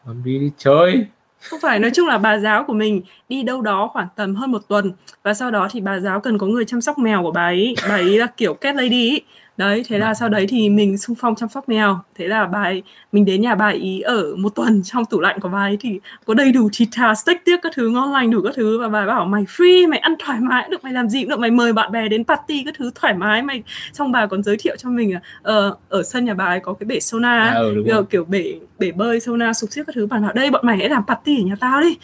Bambi 0.05 0.39
đi 0.39 0.51
chơi 0.57 1.05
không 1.49 1.59
phải 1.59 1.79
nói 1.79 1.91
chung 1.93 2.07
là 2.07 2.17
bà 2.17 2.37
giáo 2.37 2.63
của 2.63 2.73
mình 2.73 3.01
đi 3.29 3.43
đâu 3.43 3.61
đó 3.61 3.89
khoảng 3.93 4.07
tầm 4.15 4.35
hơn 4.35 4.51
một 4.51 4.61
tuần 4.67 4.91
và 5.23 5.33
sau 5.33 5.51
đó 5.51 5.67
thì 5.71 5.81
bà 5.81 5.99
giáo 5.99 6.19
cần 6.19 6.37
có 6.37 6.47
người 6.47 6.65
chăm 6.65 6.81
sóc 6.81 6.97
mèo 6.97 7.23
của 7.23 7.31
bà 7.31 7.45
ấy. 7.45 7.75
Bà 7.89 7.95
ấy 7.95 8.17
là 8.17 8.27
kiểu 8.37 8.53
cat 8.53 8.75
lady 8.75 9.09
ấy. 9.09 9.21
đấy 9.57 9.83
thế 9.87 9.97
là 9.99 10.13
sau 10.13 10.29
đấy 10.29 10.45
thì 10.49 10.69
mình 10.69 10.97
xung 10.97 11.15
phong 11.15 11.35
chăm 11.35 11.49
sóc 11.49 11.69
mèo. 11.69 11.99
Thế 12.15 12.27
là 12.27 12.45
bà 12.45 12.63
ấy 12.63 12.83
mình 13.11 13.25
đến 13.25 13.41
nhà 13.41 13.55
bà 13.55 13.65
ấy 13.65 14.01
ở 14.01 14.35
một 14.35 14.55
tuần 14.55 14.81
trong 14.85 15.05
tủ 15.05 15.19
lạnh 15.19 15.39
của 15.39 15.49
bà 15.49 15.59
ấy 15.59 15.77
thì 15.79 15.99
có 16.25 16.33
đầy 16.33 16.51
đủ 16.51 16.69
thịt 16.73 16.87
thà 16.91 17.15
steak 17.15 17.45
tiếc 17.45 17.59
các 17.61 17.71
thứ 17.75 17.89
ngon 17.89 18.11
lành 18.11 18.31
đủ 18.31 18.41
các 18.41 18.53
thứ 18.55 18.79
và 18.79 18.89
bà 18.89 18.99
ấy 18.99 19.07
bảo 19.07 19.25
mày 19.25 19.43
free 19.43 19.89
mày 19.89 19.99
ăn 19.99 20.15
thoải 20.19 20.39
mái 20.39 20.67
được 20.69 20.83
mày 20.83 20.93
làm 20.93 21.09
gì 21.09 21.21
cũng 21.21 21.29
được 21.29 21.39
mày 21.39 21.51
mời 21.51 21.73
bạn 21.73 21.91
bè 21.91 22.07
đến 22.07 22.23
party 22.23 22.63
các 22.63 22.75
thứ 22.77 22.91
thoải 22.95 23.13
mái 23.13 23.41
mày 23.41 23.63
xong 23.93 24.11
bà 24.11 24.25
còn 24.25 24.43
giới 24.43 24.57
thiệu 24.57 24.75
cho 24.77 24.89
mình 24.89 25.13
là 25.13 25.19
uh, 25.67 25.79
ở 25.89 26.03
sân 26.03 26.25
nhà 26.25 26.33
bà 26.33 26.45
ấy 26.45 26.59
có 26.59 26.73
cái 26.73 26.85
bể 26.85 26.99
sauna 26.99 27.39
à, 27.39 27.53
ừ, 27.53 27.83
kiểu, 27.85 28.03
kiểu 28.03 28.25
bể 28.25 28.53
bể 28.79 28.91
bơi 28.91 29.19
sauna 29.19 29.53
sục 29.53 29.71
xiết 29.71 29.87
các 29.87 29.95
thứ 29.95 30.07
bạn 30.07 30.21
bảo 30.21 30.33
đây 30.33 30.51
bọn 30.51 30.67
mày 30.67 30.77
hãy 30.77 30.89
làm 30.89 31.03
party 31.07 31.41
ở 31.41 31.45
nhà 31.45 31.55
tao 31.59 31.81
đi. 31.81 31.97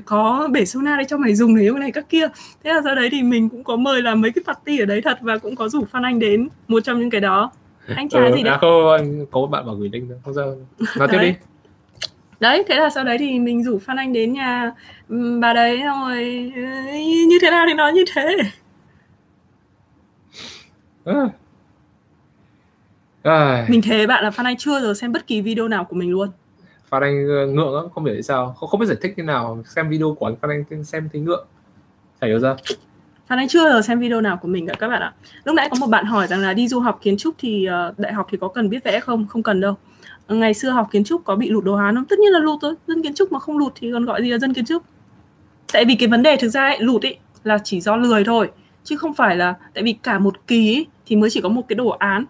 Có 0.00 0.48
bể 0.52 0.64
sauna 0.64 0.96
đây 0.96 1.04
cho 1.08 1.16
mày 1.16 1.34
dùng 1.34 1.54
nếu 1.54 1.78
này 1.78 1.92
các 1.92 2.08
kia. 2.08 2.28
Thế 2.64 2.74
là 2.74 2.80
sau 2.84 2.94
đấy 2.94 3.08
thì 3.12 3.22
mình 3.22 3.48
cũng 3.48 3.64
có 3.64 3.76
mời 3.76 4.02
làm 4.02 4.20
mấy 4.20 4.30
cái 4.32 4.44
party 4.46 4.78
ở 4.78 4.86
đấy 4.86 5.00
thật 5.04 5.18
và 5.20 5.38
cũng 5.38 5.56
có 5.56 5.68
rủ 5.68 5.84
Phan 5.84 6.02
Anh 6.02 6.18
đến 6.18 6.48
một 6.68 6.80
trong 6.84 7.00
những 7.00 7.10
cái 7.10 7.20
đó. 7.20 7.50
Anh 7.96 8.08
trả 8.08 8.24
ừ, 8.24 8.36
gì 8.36 8.42
đấy. 8.42 8.54
à, 8.54 8.58
không 8.60 8.92
anh 8.92 9.26
có 9.30 9.46
bạn 9.46 9.66
bảo 9.66 9.74
gửi 9.74 9.90
link 9.92 10.10
không 10.24 10.34
sao. 10.34 10.56
Nói 10.98 11.08
tiếp 11.12 11.18
đi. 11.20 11.34
Đấy 12.40 12.64
thế 12.68 12.74
là 12.76 12.90
sau 12.90 13.04
đấy 13.04 13.18
thì 13.18 13.38
mình 13.38 13.64
rủ 13.64 13.78
Phan 13.78 13.96
Anh 13.96 14.12
đến 14.12 14.32
nhà 14.32 14.72
bà 15.40 15.52
đấy 15.52 15.80
xong 15.84 16.08
rồi 16.08 16.52
như 17.28 17.38
thế 17.42 17.50
nào 17.50 17.66
thì 17.68 17.74
nói 17.74 17.92
như 17.92 18.04
thế? 18.14 18.36
À. 21.04 21.28
À. 23.22 23.66
mình 23.68 23.82
thế 23.82 24.06
bạn 24.06 24.24
là 24.24 24.30
Phan 24.30 24.46
Anh 24.46 24.56
chưa 24.56 24.80
giờ 24.80 24.94
xem 24.94 25.12
bất 25.12 25.26
kỳ 25.26 25.40
video 25.40 25.68
nào 25.68 25.84
của 25.84 25.96
mình 25.96 26.10
luôn. 26.10 26.28
Phan 26.88 27.02
Anh 27.02 27.28
ờ, 27.28 27.46
ngượng 27.46 27.74
lắm 27.74 27.84
không 27.94 28.04
biết 28.04 28.22
sao. 28.22 28.54
Không, 28.58 28.68
không 28.68 28.80
biết 28.80 28.86
giải 28.86 28.96
thích 29.02 29.14
thế 29.16 29.22
nào 29.22 29.62
xem 29.66 29.88
video 29.88 30.16
của 30.18 30.26
anh 30.26 30.36
Phan 30.36 30.50
Anh 30.50 30.84
xem 30.84 31.08
thấy 31.12 31.20
ngượng. 31.20 31.46
Phải 32.20 32.30
hiểu 32.30 32.38
ra 32.38 32.54
Phan 33.26 33.38
Anh 33.38 33.48
chưa 33.48 33.70
giờ 33.70 33.82
xem 33.82 34.00
video 34.00 34.20
nào 34.20 34.38
của 34.42 34.48
mình 34.48 34.66
cả 34.66 34.74
các 34.78 34.88
bạn 34.88 35.02
ạ. 35.02 35.12
Lúc 35.44 35.54
nãy 35.54 35.68
có 35.70 35.76
một 35.80 35.86
bạn 35.86 36.04
hỏi 36.04 36.26
rằng 36.26 36.40
là 36.40 36.52
đi 36.52 36.68
du 36.68 36.80
học 36.80 36.98
kiến 37.02 37.16
trúc 37.16 37.34
thì 37.38 37.68
uh, 37.90 37.98
đại 37.98 38.12
học 38.12 38.26
thì 38.30 38.38
có 38.40 38.48
cần 38.48 38.68
biết 38.68 38.84
vẽ 38.84 39.00
không? 39.00 39.26
Không 39.26 39.42
cần 39.42 39.60
đâu. 39.60 39.74
Ngày 40.28 40.54
xưa 40.54 40.70
học 40.70 40.88
kiến 40.92 41.04
trúc 41.04 41.24
có 41.24 41.36
bị 41.36 41.50
lụt 41.50 41.64
đồ 41.64 41.74
án 41.74 41.94
không? 41.94 42.04
Tất 42.04 42.18
nhiên 42.18 42.32
là 42.32 42.38
lụt 42.38 42.58
thôi. 42.62 42.74
Dân 42.86 43.02
kiến 43.02 43.14
trúc 43.14 43.32
mà 43.32 43.38
không 43.38 43.58
lụt 43.58 43.72
thì 43.76 43.92
còn 43.92 44.04
gọi 44.04 44.22
gì 44.22 44.30
là 44.30 44.38
dân 44.38 44.54
kiến 44.54 44.64
trúc? 44.64 44.82
Tại 45.72 45.84
vì 45.84 45.94
cái 45.94 46.08
vấn 46.08 46.22
đề 46.22 46.36
thực 46.36 46.48
ra 46.48 46.62
ấy, 46.62 46.80
lụt 46.80 47.02
ấy 47.02 47.18
là 47.44 47.58
chỉ 47.64 47.80
do 47.80 47.96
lười 47.96 48.24
thôi. 48.24 48.50
Chứ 48.84 48.96
không 48.96 49.14
phải 49.14 49.36
là 49.36 49.54
tại 49.74 49.84
vì 49.84 49.92
cả 49.92 50.18
một 50.18 50.46
kỳ 50.46 50.76
ấy, 50.76 50.86
thì 51.06 51.16
mới 51.16 51.30
chỉ 51.30 51.40
có 51.40 51.48
một 51.48 51.62
cái 51.68 51.74
đồ 51.74 51.88
án 51.88 52.24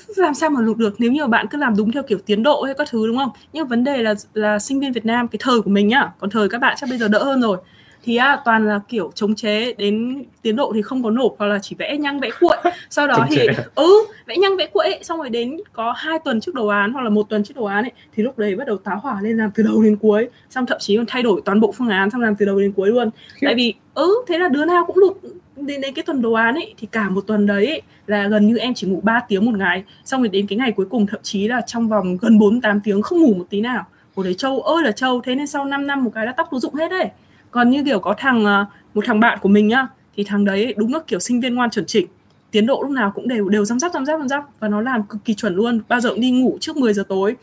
làm 0.16 0.34
sao 0.34 0.50
mà 0.50 0.60
lụt 0.60 0.76
được 0.76 0.94
nếu 0.98 1.12
như 1.12 1.26
bạn 1.26 1.46
cứ 1.50 1.58
làm 1.58 1.76
đúng 1.76 1.92
theo 1.92 2.02
kiểu 2.02 2.18
tiến 2.26 2.42
độ 2.42 2.62
hay 2.62 2.74
các 2.74 2.88
thứ 2.90 3.06
đúng 3.06 3.16
không? 3.16 3.30
Nhưng 3.52 3.66
vấn 3.66 3.84
đề 3.84 4.02
là 4.02 4.14
là 4.34 4.58
sinh 4.58 4.80
viên 4.80 4.92
Việt 4.92 5.06
Nam 5.06 5.28
cái 5.28 5.38
thời 5.42 5.60
của 5.60 5.70
mình 5.70 5.88
nhá 5.88 6.10
còn 6.18 6.30
thời 6.30 6.48
các 6.48 6.60
bạn 6.60 6.76
chắc 6.80 6.90
bây 6.90 6.98
giờ 6.98 7.08
đỡ 7.08 7.24
hơn 7.24 7.40
rồi. 7.42 7.58
Thì 8.02 8.16
à, 8.16 8.38
toàn 8.44 8.68
là 8.68 8.80
kiểu 8.88 9.10
chống 9.14 9.34
chế 9.34 9.72
đến 9.72 10.24
tiến 10.42 10.56
độ 10.56 10.72
thì 10.74 10.82
không 10.82 11.02
có 11.02 11.10
nộp 11.10 11.34
hoặc 11.38 11.46
là 11.46 11.58
chỉ 11.58 11.76
vẽ 11.78 11.96
nhăng 11.96 12.20
vẽ 12.20 12.30
cuội. 12.40 12.56
Sau 12.90 13.06
đó 13.06 13.26
thì 13.30 13.46
ừ 13.74 14.06
vẽ 14.26 14.36
nhăng 14.36 14.56
vẽ 14.56 14.66
cuội 14.66 14.98
xong 15.02 15.18
rồi 15.18 15.30
đến 15.30 15.56
có 15.72 15.92
hai 15.92 16.18
tuần 16.24 16.40
trước 16.40 16.54
đồ 16.54 16.66
án 16.66 16.92
hoặc 16.92 17.02
là 17.02 17.10
một 17.10 17.28
tuần 17.28 17.44
trước 17.44 17.54
đồ 17.56 17.64
án 17.64 17.84
ấy 17.84 17.92
thì 18.16 18.22
lúc 18.22 18.38
đấy 18.38 18.56
bắt 18.56 18.66
đầu 18.66 18.76
táo 18.76 18.98
hỏa 18.98 19.20
lên 19.22 19.36
làm 19.36 19.50
từ 19.54 19.62
đầu 19.62 19.82
đến 19.82 19.96
cuối. 19.96 20.28
Xong 20.50 20.66
thậm 20.66 20.78
chí 20.80 20.96
còn 20.96 21.06
thay 21.08 21.22
đổi 21.22 21.40
toàn 21.44 21.60
bộ 21.60 21.72
phương 21.72 21.88
án 21.88 22.10
xong 22.10 22.20
làm 22.20 22.36
từ 22.36 22.46
đầu 22.46 22.60
đến 22.60 22.72
cuối 22.72 22.88
luôn. 22.88 23.10
Tại 23.40 23.54
vì 23.54 23.74
ừ 23.94 24.14
thế 24.28 24.38
là 24.38 24.48
đứa 24.48 24.64
nào 24.64 24.84
cũng 24.86 24.98
lụt 24.98 25.16
đến, 25.56 25.80
đến 25.80 25.94
cái 25.94 26.02
tuần 26.02 26.22
đồ 26.22 26.32
án 26.32 26.54
ấy 26.54 26.74
thì 26.78 26.88
cả 26.92 27.08
một 27.08 27.20
tuần 27.26 27.46
đấy 27.46 27.66
ấy, 27.66 27.82
là 28.06 28.28
gần 28.28 28.46
như 28.46 28.56
em 28.56 28.74
chỉ 28.74 28.86
ngủ 28.86 29.00
3 29.02 29.20
tiếng 29.28 29.46
một 29.46 29.58
ngày. 29.58 29.84
Xong 30.04 30.20
rồi 30.20 30.28
đến 30.28 30.46
cái 30.46 30.58
ngày 30.58 30.72
cuối 30.72 30.86
cùng 30.90 31.06
thậm 31.06 31.20
chí 31.22 31.48
là 31.48 31.60
trong 31.60 31.88
vòng 31.88 32.16
gần 32.16 32.38
4 32.38 32.60
8 32.60 32.80
tiếng 32.80 33.02
không 33.02 33.20
ngủ 33.20 33.34
một 33.34 33.46
tí 33.50 33.60
nào. 33.60 33.84
Hồi 34.16 34.24
đấy 34.24 34.34
châu 34.34 34.60
ơi 34.60 34.84
là 34.84 34.92
châu 34.92 35.20
thế 35.20 35.34
nên 35.34 35.46
sau 35.46 35.64
5 35.64 35.86
năm 35.86 36.04
một 36.04 36.10
cái 36.14 36.26
là 36.26 36.32
tóc 36.32 36.48
rụng 36.52 36.74
hết 36.74 36.88
đấy. 36.90 37.08
Còn 37.50 37.70
như 37.70 37.84
kiểu 37.84 37.98
có 37.98 38.14
thằng 38.18 38.44
ờ, 38.44 38.66
một 38.94 39.04
thằng 39.06 39.20
bạn 39.20 39.38
của 39.42 39.48
mình 39.48 39.68
nhá 39.68 39.86
thì 40.16 40.24
thằng 40.24 40.44
đấy 40.44 40.74
đúng 40.76 40.94
là 40.94 41.00
kiểu 41.06 41.18
sinh 41.18 41.40
viên 41.40 41.54
ngoan 41.54 41.70
chuẩn 41.70 41.86
chỉnh. 41.86 42.06
Tiến 42.50 42.66
độ 42.66 42.82
lúc 42.82 42.90
nào 42.90 43.12
cũng 43.14 43.28
đều 43.28 43.48
đều 43.48 43.64
răm 43.64 43.78
rắp 43.78 43.92
răm 43.92 44.06
rắp 44.06 44.18
răm 44.18 44.28
rắp. 44.28 44.44
Và 44.60 44.68
nó 44.68 44.80
làm 44.80 45.02
cực 45.02 45.24
kỳ 45.24 45.34
chuẩn 45.34 45.54
luôn. 45.54 45.80
Bao 45.88 46.00
giờ 46.00 46.10
cũng 46.10 46.20
đi 46.20 46.30
ngủ 46.30 46.58
trước 46.60 46.76
10 46.76 46.94
giờ 46.94 47.02
tối. 47.08 47.36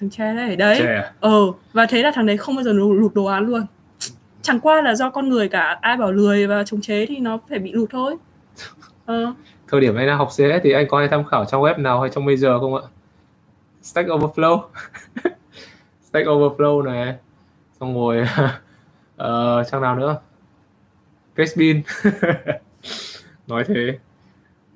Thằng 0.00 0.10
che 0.10 0.34
đấy 0.34 0.56
đấy. 0.56 0.78
À? 0.78 1.12
ờ 1.20 1.40
và 1.72 1.86
thế 1.86 2.02
là 2.02 2.10
thằng 2.14 2.26
đấy 2.26 2.36
không 2.36 2.54
bao 2.54 2.64
giờ 2.64 2.72
lụt 2.72 3.14
đồ 3.14 3.24
án 3.24 3.46
luôn 3.46 3.66
chẳng 4.48 4.60
qua 4.60 4.82
là 4.82 4.94
do 4.94 5.10
con 5.10 5.28
người 5.28 5.48
cả 5.48 5.78
ai 5.80 5.96
bảo 5.96 6.12
lười 6.12 6.46
và 6.46 6.64
chống 6.64 6.80
chế 6.80 7.06
thì 7.06 7.18
nó 7.18 7.38
phải 7.48 7.58
bị 7.58 7.72
lụt 7.72 7.90
thôi. 7.90 8.16
Ờ. 9.06 9.32
thời 9.68 9.80
điểm 9.80 9.96
anh 9.96 10.06
đang 10.06 10.18
học 10.18 10.28
CS 10.30 10.62
thì 10.62 10.72
anh 10.72 10.88
có 10.88 10.98
hay 10.98 11.08
tham 11.08 11.24
khảo 11.24 11.44
trong 11.44 11.62
web 11.62 11.82
nào 11.82 12.00
hay 12.00 12.10
trong 12.10 12.24
Major 12.24 12.60
không 12.60 12.74
ạ? 12.74 12.82
Stack 13.82 14.08
Overflow. 14.08 14.60
Stack 16.08 16.26
Overflow 16.26 16.82
này 16.82 17.14
xong 17.80 17.94
rồi 17.94 18.20
uh, 18.20 19.66
trang 19.70 19.82
nào 19.82 19.96
nữa? 19.96 20.16
Gatsbin 21.36 21.82
nói 23.46 23.64
thế. 23.64 23.98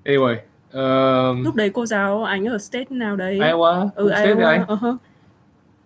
Anyway 0.05 0.37
uh, 0.69 1.45
lúc 1.45 1.55
đấy 1.55 1.71
cô 1.75 1.87
giáo 1.87 2.25
anh 2.25 2.45
ở 2.49 2.59
state 2.59 2.87
nào 2.91 3.17
đấy? 3.17 3.39
Iowa. 3.39 3.89
Ừ 3.95 4.11
state 4.11 4.35
Iowa 4.35 4.47
anh. 4.47 4.65
uh-huh. 4.67 4.97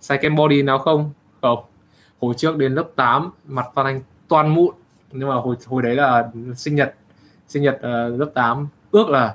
second 0.00 0.38
body 0.38 0.62
nào 0.62 0.78
không? 0.78 1.12
Không 1.42 1.64
hồi 2.20 2.34
trước 2.36 2.56
đến 2.56 2.74
lớp 2.74 2.88
8 2.96 3.30
mặt 3.46 3.66
Phan 3.74 3.86
Anh 3.86 4.00
toàn 4.28 4.54
mụn. 4.54 4.74
Nhưng 5.12 5.28
mà 5.28 5.34
hồi 5.34 5.56
hồi 5.66 5.82
đấy 5.82 5.94
là 5.94 6.30
sinh 6.56 6.74
nhật 6.74 6.94
sinh 7.48 7.62
nhật 7.62 7.74
uh, 7.76 8.20
lớp 8.20 8.30
8 8.34 8.68
ước 8.90 9.08
là 9.08 9.34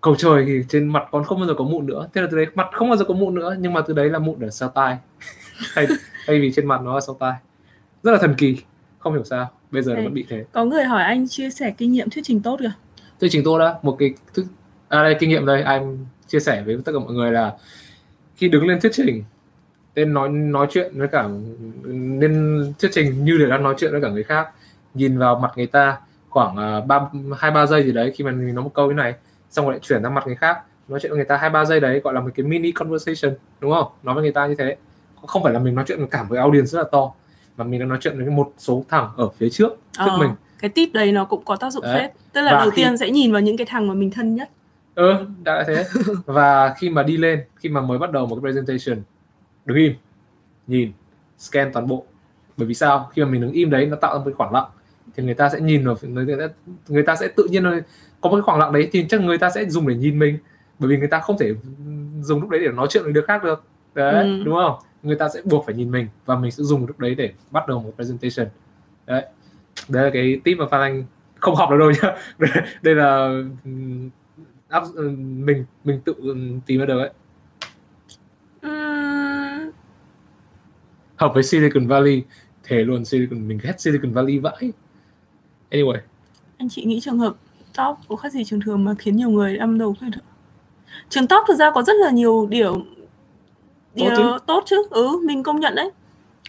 cầu 0.00 0.14
trời 0.18 0.44
thì 0.46 0.64
trên 0.68 0.88
mặt 0.88 1.08
con 1.10 1.24
không 1.24 1.38
bao 1.38 1.48
giờ 1.48 1.54
có 1.58 1.64
mụn 1.64 1.86
nữa. 1.86 2.08
Thế 2.14 2.20
là 2.20 2.28
từ 2.30 2.36
đấy 2.36 2.46
mặt 2.54 2.66
không 2.72 2.88
bao 2.88 2.96
giờ 2.96 3.04
có 3.04 3.14
mụn 3.14 3.34
nữa 3.34 3.56
nhưng 3.58 3.72
mà 3.72 3.80
từ 3.80 3.94
đấy 3.94 4.10
là 4.10 4.18
mụn 4.18 4.40
ở 4.40 4.50
sau 4.50 4.68
tai. 4.68 4.98
Thay, 5.74 5.86
thay 6.26 6.40
vì 6.40 6.52
trên 6.52 6.66
mặt 6.66 6.80
nó 6.82 6.94
là 6.94 7.00
sau 7.00 7.16
tai. 7.20 7.34
Rất 8.02 8.12
là 8.12 8.18
thần 8.18 8.34
kỳ. 8.38 8.58
Không 8.98 9.12
hiểu 9.12 9.24
sao. 9.24 9.50
Bây 9.70 9.82
giờ 9.82 9.94
nó 9.94 10.02
vẫn 10.02 10.14
bị 10.14 10.26
thế. 10.28 10.44
có 10.52 10.64
người 10.64 10.84
hỏi 10.84 11.02
anh 11.02 11.28
chia 11.28 11.50
sẻ 11.50 11.74
kinh 11.78 11.92
nghiệm 11.92 12.10
thuyết 12.10 12.22
trình 12.24 12.40
tốt 12.42 12.56
kìa. 12.60 12.72
Thuyết 13.20 13.28
trình 13.32 13.44
tốt 13.44 13.58
đó 13.58 13.74
một 13.82 13.96
cái 13.98 14.14
thức 14.34 14.46
à 14.88 15.02
đây 15.02 15.16
kinh 15.20 15.28
nghiệm 15.28 15.46
đây. 15.46 15.62
Anh 15.62 16.06
chia 16.28 16.40
sẻ 16.40 16.62
với 16.66 16.78
tất 16.84 16.92
cả 16.92 16.98
mọi 16.98 17.12
người 17.12 17.32
là 17.32 17.52
khi 18.36 18.48
đứng 18.48 18.66
lên 18.66 18.80
thuyết 18.80 18.92
trình 18.94 19.24
nên 19.94 20.14
nói 20.14 20.28
nói 20.28 20.66
chuyện 20.70 20.98
với 20.98 21.08
cả 21.08 21.28
nên 21.84 22.64
thuyết 22.78 22.90
trình 22.92 23.24
như 23.24 23.38
để 23.38 23.46
đang 23.46 23.62
nói 23.62 23.74
chuyện 23.78 23.92
với 23.92 24.00
cả 24.00 24.08
người 24.08 24.22
khác. 24.22 24.48
Nhìn 24.94 25.18
vào 25.18 25.38
mặt 25.38 25.52
người 25.56 25.66
ta 25.66 25.96
khoảng 26.28 26.56
à, 26.56 26.80
ba 26.80 27.00
hai 27.38 27.50
ba 27.50 27.66
giây 27.66 27.82
gì 27.82 27.92
đấy 27.92 28.12
khi 28.14 28.24
mà 28.24 28.30
mình 28.30 28.54
nói 28.54 28.64
một 28.64 28.74
câu 28.74 28.88
như 28.88 28.94
này 28.94 29.14
xong 29.50 29.64
rồi 29.64 29.74
lại 29.74 29.80
chuyển 29.82 30.02
sang 30.02 30.14
mặt 30.14 30.26
người 30.26 30.36
khác 30.36 30.58
nói 30.88 31.00
chuyện 31.00 31.10
với 31.10 31.16
người 31.16 31.24
ta 31.24 31.36
hai 31.36 31.50
ba 31.50 31.64
giây 31.64 31.80
đấy 31.80 32.00
gọi 32.04 32.14
là 32.14 32.20
một 32.20 32.30
cái 32.34 32.46
mini 32.46 32.72
conversation 32.72 33.34
đúng 33.60 33.72
không? 33.72 33.86
Nói 34.02 34.14
với 34.14 34.22
người 34.22 34.32
ta 34.32 34.46
như 34.46 34.54
thế. 34.54 34.76
Không 35.26 35.42
phải 35.42 35.52
là 35.52 35.58
mình 35.58 35.74
nói 35.74 35.84
chuyện 35.88 35.98
với 35.98 36.08
cả 36.10 36.26
với 36.28 36.38
audience 36.38 36.66
rất 36.66 36.78
là 36.78 36.88
to 36.92 37.12
mà 37.56 37.64
mình 37.64 37.80
đang 37.80 37.88
nói 37.88 37.98
chuyện 38.00 38.18
với 38.18 38.30
một 38.30 38.52
số 38.58 38.84
thằng 38.88 39.08
ở 39.16 39.28
phía 39.28 39.50
trước 39.50 39.72
trước 39.92 40.04
ờ, 40.10 40.18
mình. 40.18 40.30
cái 40.60 40.68
tip 40.68 40.92
đấy 40.92 41.12
nó 41.12 41.24
cũng 41.24 41.44
có 41.44 41.56
tác 41.56 41.70
dụng 41.72 41.84
phết. 41.94 42.10
Tức 42.32 42.40
là 42.40 42.52
và 42.52 42.58
đầu 42.58 42.70
khi... 42.70 42.82
tiên 42.82 42.96
sẽ 42.96 43.10
nhìn 43.10 43.32
vào 43.32 43.40
những 43.40 43.56
cái 43.56 43.66
thằng 43.70 43.88
mà 43.88 43.94
mình 43.94 44.10
thân 44.10 44.34
nhất. 44.34 44.50
Ừ 44.94 45.14
đã 45.44 45.64
thế. 45.66 45.84
Và 46.26 46.74
khi 46.78 46.90
mà 46.90 47.02
đi 47.02 47.16
lên 47.16 47.44
khi 47.56 47.68
mà 47.68 47.80
mới 47.80 47.98
bắt 47.98 48.12
đầu 48.12 48.26
một 48.26 48.38
cái 48.42 48.52
presentation 48.52 49.02
đứng 49.64 49.76
im 49.76 49.94
nhìn 50.66 50.92
scan 51.38 51.72
toàn 51.72 51.86
bộ. 51.86 52.06
Bởi 52.56 52.66
vì 52.66 52.74
sao? 52.74 53.10
Khi 53.12 53.24
mà 53.24 53.30
mình 53.30 53.40
đứng 53.40 53.52
im 53.52 53.70
đấy 53.70 53.86
nó 53.86 53.96
tạo 53.96 54.14
ra 54.14 54.18
một 54.18 54.24
cái 54.24 54.34
khoảng 54.34 54.52
lặng. 54.52 54.66
Thì 55.16 55.24
người 55.24 55.34
ta 55.34 55.48
sẽ 55.48 55.60
nhìn 55.60 55.84
vào 55.84 55.96
người 56.02 56.36
ta, 56.38 56.48
người 56.88 57.02
ta 57.02 57.16
sẽ 57.16 57.28
tự 57.28 57.46
nhiên 57.50 57.64
có 58.20 58.30
một 58.30 58.36
cái 58.36 58.42
khoảng 58.42 58.58
lặng 58.58 58.72
đấy 58.72 58.88
thì 58.92 59.06
chắc 59.08 59.20
người 59.20 59.38
ta 59.38 59.50
sẽ 59.50 59.64
dùng 59.64 59.88
để 59.88 59.94
nhìn 59.94 60.18
mình. 60.18 60.38
Bởi 60.78 60.90
vì 60.90 60.96
người 60.96 61.08
ta 61.08 61.20
không 61.20 61.38
thể 61.38 61.54
dùng 62.20 62.40
lúc 62.40 62.50
đấy 62.50 62.60
để 62.60 62.72
nói 62.72 62.86
chuyện 62.90 63.04
với 63.04 63.12
đứa 63.12 63.22
khác 63.22 63.44
được. 63.44 63.64
Đấy 63.94 64.24
ừ. 64.24 64.42
đúng 64.44 64.54
không? 64.54 64.78
Người 65.02 65.16
ta 65.16 65.28
sẽ 65.28 65.40
buộc 65.44 65.66
phải 65.66 65.74
nhìn 65.74 65.90
mình 65.90 66.08
và 66.26 66.36
mình 66.36 66.50
sẽ 66.50 66.62
dùng 66.62 66.86
lúc 66.86 66.98
đấy 66.98 67.14
để 67.14 67.32
bắt 67.50 67.68
đầu 67.68 67.82
một 67.82 67.92
presentation. 67.96 68.48
Đấy. 69.06 69.26
Đấy 69.88 70.04
là 70.04 70.10
cái 70.12 70.40
tip 70.44 70.58
mà 70.58 70.66
phan 70.70 70.80
anh 70.80 71.04
không 71.40 71.54
học 71.54 71.70
được 71.70 71.76
đâu 71.78 71.92
nhá. 72.02 72.16
Đây 72.82 72.94
là 72.94 73.42
áp 74.68 74.84
mình 75.16 75.64
mình 75.84 76.00
tự 76.04 76.14
tìm 76.66 76.80
ra 76.80 76.86
được 76.86 76.98
ấy 76.98 77.10
hợp 81.16 81.34
với 81.34 81.42
Silicon 81.42 81.86
Valley 81.86 82.22
thể 82.62 82.76
luôn 82.76 83.04
Silicon 83.04 83.48
mình 83.48 83.58
ghét 83.62 83.80
Silicon 83.80 84.12
Valley 84.12 84.38
vãi. 84.38 84.72
Anyway. 85.70 85.98
Anh 86.58 86.68
chị 86.68 86.84
nghĩ 86.84 87.00
trường 87.00 87.18
hợp 87.18 87.34
top 87.76 87.96
có 88.08 88.16
khác 88.16 88.32
gì 88.32 88.44
trường 88.44 88.60
thường 88.60 88.84
mà 88.84 88.94
khiến 88.98 89.16
nhiều 89.16 89.30
người 89.30 89.56
âm 89.56 89.78
đầu 89.78 89.96
không 90.00 90.10
trường 91.08 91.26
top 91.26 91.44
thực 91.48 91.54
ra 91.54 91.70
có 91.70 91.82
rất 91.82 91.96
là 91.96 92.10
nhiều 92.10 92.46
điều 92.50 92.82
điều 93.94 94.10
tốt 94.10 94.16
chứ, 94.16 94.38
tốt 94.46 94.62
chứ. 94.66 94.82
ừ 94.90 95.20
mình 95.24 95.42
công 95.42 95.60
nhận 95.60 95.74
đấy. 95.74 95.90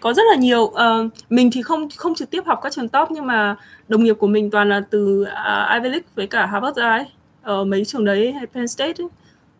Có 0.01 0.13
rất 0.13 0.23
là 0.31 0.35
nhiều 0.35 0.61
uh, 0.61 1.11
mình 1.29 1.49
thì 1.53 1.61
không 1.61 1.87
không 1.97 2.15
trực 2.15 2.29
tiếp 2.29 2.43
học 2.45 2.59
các 2.63 2.73
trường 2.73 2.89
top 2.89 3.11
nhưng 3.11 3.25
mà 3.25 3.55
đồng 3.87 4.03
nghiệp 4.03 4.13
của 4.13 4.27
mình 4.27 4.51
toàn 4.51 4.69
là 4.69 4.81
từ 4.89 5.21
uh, 5.21 5.73
Ivy 5.73 5.89
League 5.89 6.07
với 6.15 6.27
cả 6.27 6.45
Harvard 6.45 6.77
ra 6.77 6.89
ấy 6.89 7.05
ở 7.41 7.63
mấy 7.63 7.85
trường 7.85 8.05
đấy 8.05 8.31
hay 8.31 8.45
Penn 8.45 8.67
State 8.67 9.03
ấy. 9.03 9.07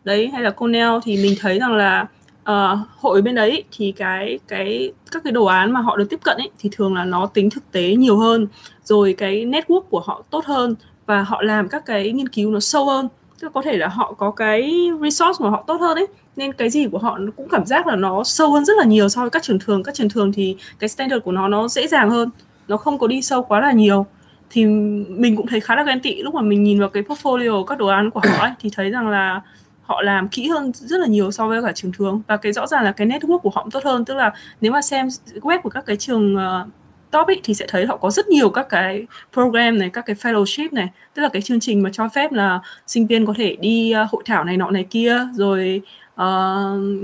đấy 0.04 0.28
hay 0.28 0.42
là 0.42 0.50
Cornell 0.50 0.92
thì 1.02 1.16
mình 1.22 1.36
thấy 1.40 1.58
rằng 1.58 1.74
là 1.76 2.06
uh, 2.50 2.78
hội 2.96 3.22
bên 3.22 3.34
đấy 3.34 3.64
thì 3.72 3.92
cái 3.92 4.38
cái 4.48 4.92
các 5.12 5.24
cái 5.24 5.32
đồ 5.32 5.44
án 5.44 5.72
mà 5.72 5.80
họ 5.80 5.96
được 5.96 6.06
tiếp 6.10 6.20
cận 6.24 6.36
ấy 6.36 6.50
thì 6.58 6.70
thường 6.72 6.94
là 6.94 7.04
nó 7.04 7.26
tính 7.26 7.50
thực 7.50 7.72
tế 7.72 7.94
nhiều 7.94 8.16
hơn. 8.16 8.46
Rồi 8.84 9.14
cái 9.18 9.44
network 9.46 9.80
của 9.80 10.00
họ 10.00 10.22
tốt 10.30 10.44
hơn 10.44 10.74
và 11.06 11.22
họ 11.22 11.42
làm 11.42 11.68
các 11.68 11.86
cái 11.86 12.12
nghiên 12.12 12.28
cứu 12.28 12.50
nó 12.50 12.60
sâu 12.60 12.86
hơn. 12.86 13.08
Tức 13.40 13.52
có 13.54 13.62
thể 13.62 13.76
là 13.76 13.88
họ 13.88 14.12
có 14.12 14.30
cái 14.30 14.90
resource 15.02 15.44
mà 15.44 15.50
họ 15.50 15.64
tốt 15.66 15.80
hơn 15.80 15.98
ấy 15.98 16.06
nên 16.36 16.52
cái 16.52 16.70
gì 16.70 16.86
của 16.86 16.98
họ 16.98 17.18
cũng 17.36 17.48
cảm 17.48 17.66
giác 17.66 17.86
là 17.86 17.96
nó 17.96 18.24
sâu 18.24 18.52
hơn 18.52 18.64
rất 18.64 18.74
là 18.78 18.84
nhiều 18.84 19.08
so 19.08 19.20
với 19.20 19.30
các 19.30 19.42
trường 19.42 19.58
thường. 19.58 19.82
Các 19.82 19.94
trường 19.94 20.08
thường 20.08 20.32
thì 20.32 20.56
cái 20.78 20.88
standard 20.88 21.24
của 21.24 21.32
nó 21.32 21.48
nó 21.48 21.68
dễ 21.68 21.86
dàng 21.86 22.10
hơn 22.10 22.30
nó 22.68 22.76
không 22.76 22.98
có 22.98 23.06
đi 23.06 23.22
sâu 23.22 23.42
quá 23.42 23.60
là 23.60 23.72
nhiều. 23.72 24.06
Thì 24.50 24.64
mình 25.08 25.36
cũng 25.36 25.46
thấy 25.46 25.60
khá 25.60 25.76
là 25.76 25.82
ghen 25.82 26.00
tị 26.00 26.22
lúc 26.22 26.34
mà 26.34 26.42
mình 26.42 26.62
nhìn 26.62 26.80
vào 26.80 26.88
cái 26.88 27.02
portfolio 27.02 27.64
các 27.64 27.78
đồ 27.78 27.86
án 27.86 28.10
của 28.10 28.20
họ 28.24 28.44
ấy, 28.44 28.52
thì 28.60 28.70
thấy 28.76 28.90
rằng 28.90 29.08
là 29.08 29.40
họ 29.86 30.02
làm 30.02 30.28
kỹ 30.28 30.48
hơn 30.48 30.72
rất 30.74 31.00
là 31.00 31.06
nhiều 31.06 31.30
so 31.30 31.46
với 31.46 31.62
cả 31.62 31.72
trường 31.72 31.92
thường. 31.92 32.22
Và 32.26 32.36
cái 32.36 32.52
rõ 32.52 32.66
ràng 32.66 32.84
là 32.84 32.92
cái 32.92 33.06
network 33.06 33.38
của 33.38 33.50
họ 33.50 33.62
cũng 33.62 33.70
tốt 33.70 33.84
hơn. 33.84 34.04
Tức 34.04 34.14
là 34.14 34.32
nếu 34.60 34.72
mà 34.72 34.82
xem 34.82 35.08
web 35.40 35.60
của 35.60 35.70
các 35.70 35.86
cái 35.86 35.96
trường 35.96 36.36
uh, 36.36 36.68
top 37.10 37.26
ấy, 37.26 37.40
thì 37.44 37.54
sẽ 37.54 37.66
thấy 37.68 37.86
họ 37.86 37.96
có 37.96 38.10
rất 38.10 38.28
nhiều 38.28 38.50
các 38.50 38.66
cái 38.68 39.06
program 39.32 39.78
này 39.78 39.90
các 39.92 40.06
cái 40.06 40.16
fellowship 40.16 40.68
này. 40.72 40.88
Tức 41.14 41.22
là 41.22 41.28
cái 41.28 41.42
chương 41.42 41.60
trình 41.60 41.82
mà 41.82 41.90
cho 41.92 42.08
phép 42.08 42.32
là 42.32 42.60
sinh 42.86 43.06
viên 43.06 43.26
có 43.26 43.34
thể 43.36 43.56
đi 43.60 43.94
uh, 44.04 44.10
hội 44.10 44.22
thảo 44.26 44.44
này 44.44 44.56
nọ 44.56 44.70
này 44.70 44.84
kia 44.90 45.18
rồi 45.34 45.82
uh, 46.14 46.20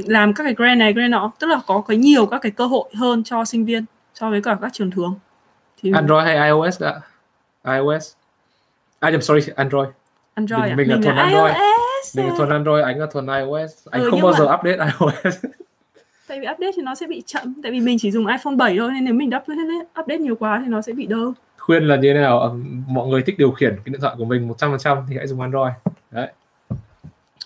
làm 0.07 0.35
các 0.35 0.45
cái 0.45 0.55
grant 0.55 0.79
này 0.79 0.93
grant 0.93 1.11
nọ. 1.11 1.33
Tức 1.39 1.47
là 1.47 1.61
có 1.67 1.81
cái 1.89 1.97
nhiều 1.97 2.27
các 2.27 2.39
cái 2.43 2.53
cơ 2.53 2.67
hội 2.67 2.91
hơn 2.95 3.25
cho 3.25 3.45
sinh 3.45 3.65
viên 3.65 3.85
so 4.15 4.31
với 4.31 4.43
cả 4.43 4.57
các 4.63 4.73
trường 4.73 4.91
thường. 4.91 5.19
Thì 5.83 5.93
Android 5.95 6.25
hay 6.25 6.49
iOS 6.49 6.83
ạ? 6.83 6.95
iOS. 7.65 8.13
À 9.01 9.11
nhầm 9.11 9.21
sorry 9.21 9.53
Android. 9.57 9.89
Android 10.35 10.63
mình, 10.63 10.73
à? 10.73 10.77
mình 10.77 10.89
là 10.89 10.97
thuần 11.03 11.17
Android. 11.17 11.55
iOS 11.55 11.72
mình 12.17 12.27
là 12.27 12.35
thuần 12.37 12.49
Android 12.49 12.85
anh 12.85 12.99
là 12.99 13.07
thuần 13.07 13.27
iOS. 13.27 13.89
Anh 13.91 14.03
ừ, 14.03 14.11
không 14.11 14.23
bao 14.23 14.33
mà... 14.33 14.39
giờ 14.39 14.45
update 14.45 14.93
iOS. 15.01 15.45
Tại 16.29 16.41
vì 16.41 16.47
update 16.47 16.73
thì 16.77 16.83
nó 16.83 16.95
sẽ 16.95 17.07
bị 17.07 17.23
chậm 17.27 17.55
tại 17.63 17.73
vì 17.73 17.81
mình 17.81 17.99
chỉ 18.01 18.11
dùng 18.11 18.27
iPhone 18.27 18.55
7 18.57 18.77
thôi 18.79 18.91
nên 18.93 19.05
nếu 19.05 19.15
mình 19.15 19.29
update, 19.29 19.61
update 20.01 20.19
nhiều 20.19 20.37
quá 20.37 20.61
thì 20.65 20.71
nó 20.71 20.83
sẽ 20.83 20.93
bị 20.93 21.07
đơ. 21.07 21.33
Khuyên 21.59 21.83
là 21.83 21.97
như 21.97 22.13
thế 22.15 22.21
nào? 22.21 22.61
Mọi 22.89 23.09
người 23.09 23.23
thích 23.23 23.39
điều 23.39 23.51
khiển 23.51 23.77
cái 23.77 23.93
điện 23.93 24.01
thoại 24.01 24.15
của 24.19 24.25
mình 24.25 24.49
100% 24.59 25.03
thì 25.09 25.17
hãy 25.17 25.27
dùng 25.27 25.41
Android. 25.41 25.73
Đấy. 26.11 26.29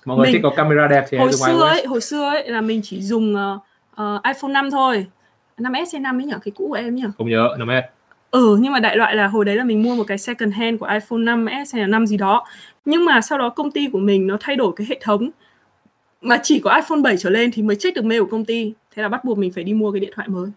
Mọi 0.04 0.16
người 0.16 0.24
mình, 0.24 0.32
thích 0.32 0.40
có 0.42 0.50
camera 0.56 0.86
đẹp 0.88 1.04
thì 1.08 1.18
hãy 1.18 1.28
dùng 1.28 1.46
xưa 1.46 1.52
iOS. 1.52 1.62
ấy, 1.62 1.86
hồi 1.86 2.00
xưa 2.00 2.28
ấy 2.28 2.50
là 2.50 2.60
mình 2.60 2.80
chỉ 2.84 3.02
dùng 3.02 3.34
uh, 3.34 3.60
uh, 4.02 4.22
iPhone 4.24 4.52
5 4.52 4.70
thôi. 4.70 5.06
5S 5.58 5.86
hay 5.92 6.00
5 6.00 6.18
ấy 6.18 6.26
nhỉ? 6.26 6.34
Cái 6.44 6.52
cũ 6.56 6.66
của 6.68 6.74
em 6.74 6.94
nhỉ? 6.94 7.04
Không 7.18 7.28
nhớ 7.28 7.56
5S 7.58 7.82
ừ 8.36 8.56
nhưng 8.60 8.72
mà 8.72 8.80
đại 8.80 8.96
loại 8.96 9.16
là 9.16 9.26
hồi 9.26 9.44
đấy 9.44 9.56
là 9.56 9.64
mình 9.64 9.82
mua 9.82 9.94
một 9.94 10.04
cái 10.06 10.18
second 10.18 10.54
hand 10.54 10.80
của 10.80 10.86
iPhone 10.86 11.18
5S 11.18 11.64
hay 11.72 11.82
là 11.82 11.86
5 11.86 12.06
gì 12.06 12.16
đó. 12.16 12.44
Nhưng 12.84 13.04
mà 13.04 13.20
sau 13.20 13.38
đó 13.38 13.48
công 13.48 13.70
ty 13.70 13.88
của 13.92 13.98
mình 13.98 14.26
nó 14.26 14.36
thay 14.40 14.56
đổi 14.56 14.72
cái 14.76 14.86
hệ 14.90 15.00
thống. 15.02 15.30
Mà 16.20 16.40
chỉ 16.42 16.60
có 16.60 16.74
iPhone 16.74 17.00
7 17.00 17.16
trở 17.16 17.30
lên 17.30 17.50
thì 17.52 17.62
mới 17.62 17.76
check 17.76 17.96
được 17.96 18.04
mail 18.04 18.20
của 18.20 18.28
công 18.30 18.44
ty. 18.44 18.72
Thế 18.94 19.02
là 19.02 19.08
bắt 19.08 19.24
buộc 19.24 19.38
mình 19.38 19.52
phải 19.52 19.64
đi 19.64 19.74
mua 19.74 19.92
cái 19.92 20.00
điện 20.00 20.10
thoại 20.16 20.28
mới. 20.28 20.50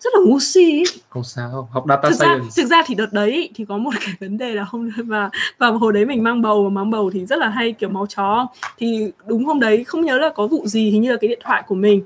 Rất 0.00 0.14
là 0.14 0.20
ngu 0.26 0.40
si 0.40 0.78
ấy. 0.78 0.84
không 1.08 1.24
sao 1.24 1.68
học 1.72 1.84
data 1.88 2.08
thực 2.08 2.16
science. 2.16 2.44
ra, 2.44 2.50
thực 2.56 2.66
ra 2.66 2.82
thì 2.86 2.94
đợt 2.94 3.12
đấy 3.12 3.50
thì 3.54 3.64
có 3.64 3.78
một 3.78 3.90
cái 4.00 4.14
vấn 4.20 4.38
đề 4.38 4.54
là 4.54 4.64
không 4.64 4.90
và 4.96 5.30
và 5.58 5.68
hồi 5.68 5.92
đấy 5.92 6.06
mình 6.06 6.22
mang 6.22 6.42
bầu 6.42 6.64
và 6.64 6.70
mang 6.70 6.90
bầu 6.90 7.10
thì 7.14 7.26
rất 7.26 7.38
là 7.38 7.48
hay 7.48 7.72
kiểu 7.72 7.88
máu 7.88 8.06
chó. 8.06 8.46
Thì 8.78 9.12
đúng 9.26 9.44
hôm 9.44 9.60
đấy 9.60 9.84
không 9.84 10.04
nhớ 10.04 10.18
là 10.18 10.28
có 10.34 10.46
vụ 10.46 10.66
gì 10.66 10.90
hình 10.90 11.02
như 11.02 11.10
là 11.10 11.16
cái 11.20 11.28
điện 11.28 11.40
thoại 11.44 11.62
của 11.66 11.74
mình 11.74 12.02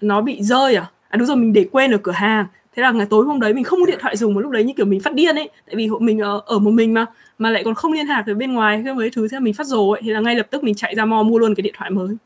nó 0.00 0.20
bị 0.20 0.42
rơi 0.42 0.74
à? 0.74 0.90
À 1.08 1.16
đúng 1.16 1.26
rồi 1.26 1.36
mình 1.36 1.52
để 1.52 1.66
quên 1.72 1.90
ở 1.90 1.98
cửa 2.02 2.12
hàng 2.12 2.46
thế 2.76 2.82
là 2.82 2.90
ngày 2.90 3.06
tối 3.10 3.24
hôm 3.24 3.40
đấy 3.40 3.54
mình 3.54 3.64
không 3.64 3.80
có 3.80 3.86
điện 3.86 3.98
thoại 4.00 4.16
dùng 4.16 4.34
một 4.34 4.40
lúc 4.40 4.50
đấy 4.50 4.64
như 4.64 4.72
kiểu 4.76 4.86
mình 4.86 5.00
phát 5.00 5.14
điên 5.14 5.36
ấy. 5.36 5.48
Tại 5.66 5.76
vì 5.76 5.88
mình 6.00 6.18
ở, 6.18 6.40
ở 6.46 6.58
một 6.58 6.70
mình 6.70 6.94
mà 6.94 7.06
mà 7.38 7.50
lại 7.50 7.64
còn 7.64 7.74
không 7.74 7.92
liên 7.92 8.06
lạc 8.06 8.22
với 8.26 8.34
bên 8.34 8.52
ngoài 8.52 8.82
cái 8.84 8.94
mấy 8.94 9.10
thứ 9.10 9.28
thế 9.28 9.36
là 9.36 9.40
mình 9.40 9.54
phát 9.54 9.66
rồ 9.66 9.90
ấy. 9.90 10.00
Thì 10.04 10.10
là 10.10 10.20
ngay 10.20 10.34
lập 10.34 10.46
tức 10.50 10.64
mình 10.64 10.74
chạy 10.74 10.94
ra 10.94 11.04
mò 11.04 11.22
mua 11.22 11.38
luôn 11.38 11.54
cái 11.54 11.62
điện 11.62 11.74
thoại 11.76 11.90
mới. 11.90 12.16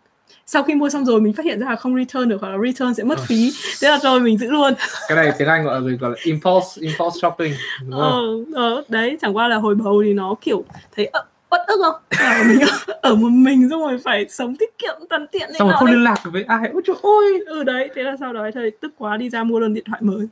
Sau 0.46 0.62
khi 0.62 0.74
mua 0.74 0.88
xong 0.88 1.04
rồi 1.04 1.20
mình 1.20 1.32
phát 1.32 1.44
hiện 1.44 1.60
ra 1.60 1.66
là 1.70 1.76
không 1.76 1.96
return 1.96 2.28
được 2.28 2.40
hoặc 2.40 2.48
là 2.48 2.58
return 2.64 2.94
sẽ 2.94 3.04
mất 3.04 3.18
phí. 3.18 3.50
Thế 3.82 3.88
là 3.88 3.98
rồi 4.02 4.20
mình 4.20 4.38
giữ 4.38 4.50
luôn. 4.50 4.74
Cái 5.08 5.16
này 5.16 5.32
tiếng 5.38 5.48
anh 5.48 5.64
gọi 5.64 5.80
là 5.80 5.96
gọi 6.00 6.10
là 6.10 6.16
impulse 6.22 6.80
impulse 6.80 7.18
shopping 7.22 7.52
đúng 7.86 8.00
không? 8.00 8.44
Ờ, 8.54 8.62
ờ, 8.62 8.84
đấy 8.88 9.16
chẳng 9.20 9.36
qua 9.36 9.48
là 9.48 9.56
hồi 9.56 9.74
bầu 9.74 10.02
thì 10.04 10.12
nó 10.12 10.34
kiểu 10.40 10.64
thấy 10.96 11.10
bất 11.50 11.66
ức 11.66 11.80
không? 11.82 12.02
Ở 12.10 12.44
mình 12.48 12.58
ở 13.02 13.14
một 13.14 13.28
mình 13.28 13.68
xong 13.70 13.80
rồi 13.80 13.98
phải 14.04 14.28
sống 14.28 14.56
tiết 14.56 14.78
kiệm 14.78 14.96
tận 15.10 15.26
tiện 15.32 15.50
xong 15.58 15.68
rồi 15.68 15.76
không 15.78 15.88
liên 15.88 16.04
lạc 16.04 16.16
với 16.24 16.44
ai. 16.44 16.70
Ôi 16.72 16.82
trời 16.86 16.96
ơi. 17.02 17.44
Ừ 17.46 17.64
đấy 17.64 17.90
thế 17.94 18.02
là 18.02 18.16
sau 18.20 18.32
đó 18.32 18.46
thôi 18.54 18.72
tức 18.80 18.92
quá 18.98 19.16
đi 19.16 19.30
ra 19.30 19.44
mua 19.44 19.58
luôn 19.58 19.74
điện 19.74 19.84
thoại 19.86 20.02
mới. 20.02 20.26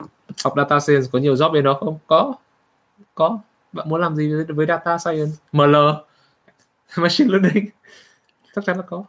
Học 0.45 0.55
data 0.57 0.81
science 0.81 1.07
có 1.13 1.19
nhiều 1.19 1.35
job 1.35 1.53
bên 1.53 1.65
đó 1.65 1.77
không? 1.81 1.99
Có. 2.07 2.35
Có. 3.15 3.39
Bạn 3.73 3.89
muốn 3.89 4.01
làm 4.01 4.17
gì 4.17 4.35
với, 4.35 4.45
với 4.45 4.67
data 4.67 4.99
science? 4.99 5.33
Ml 5.53 5.77
machine 6.97 7.31
learning. 7.31 7.67
Chắc 8.55 8.65
chắn 8.65 8.77
là 8.77 8.83
có. 8.83 9.05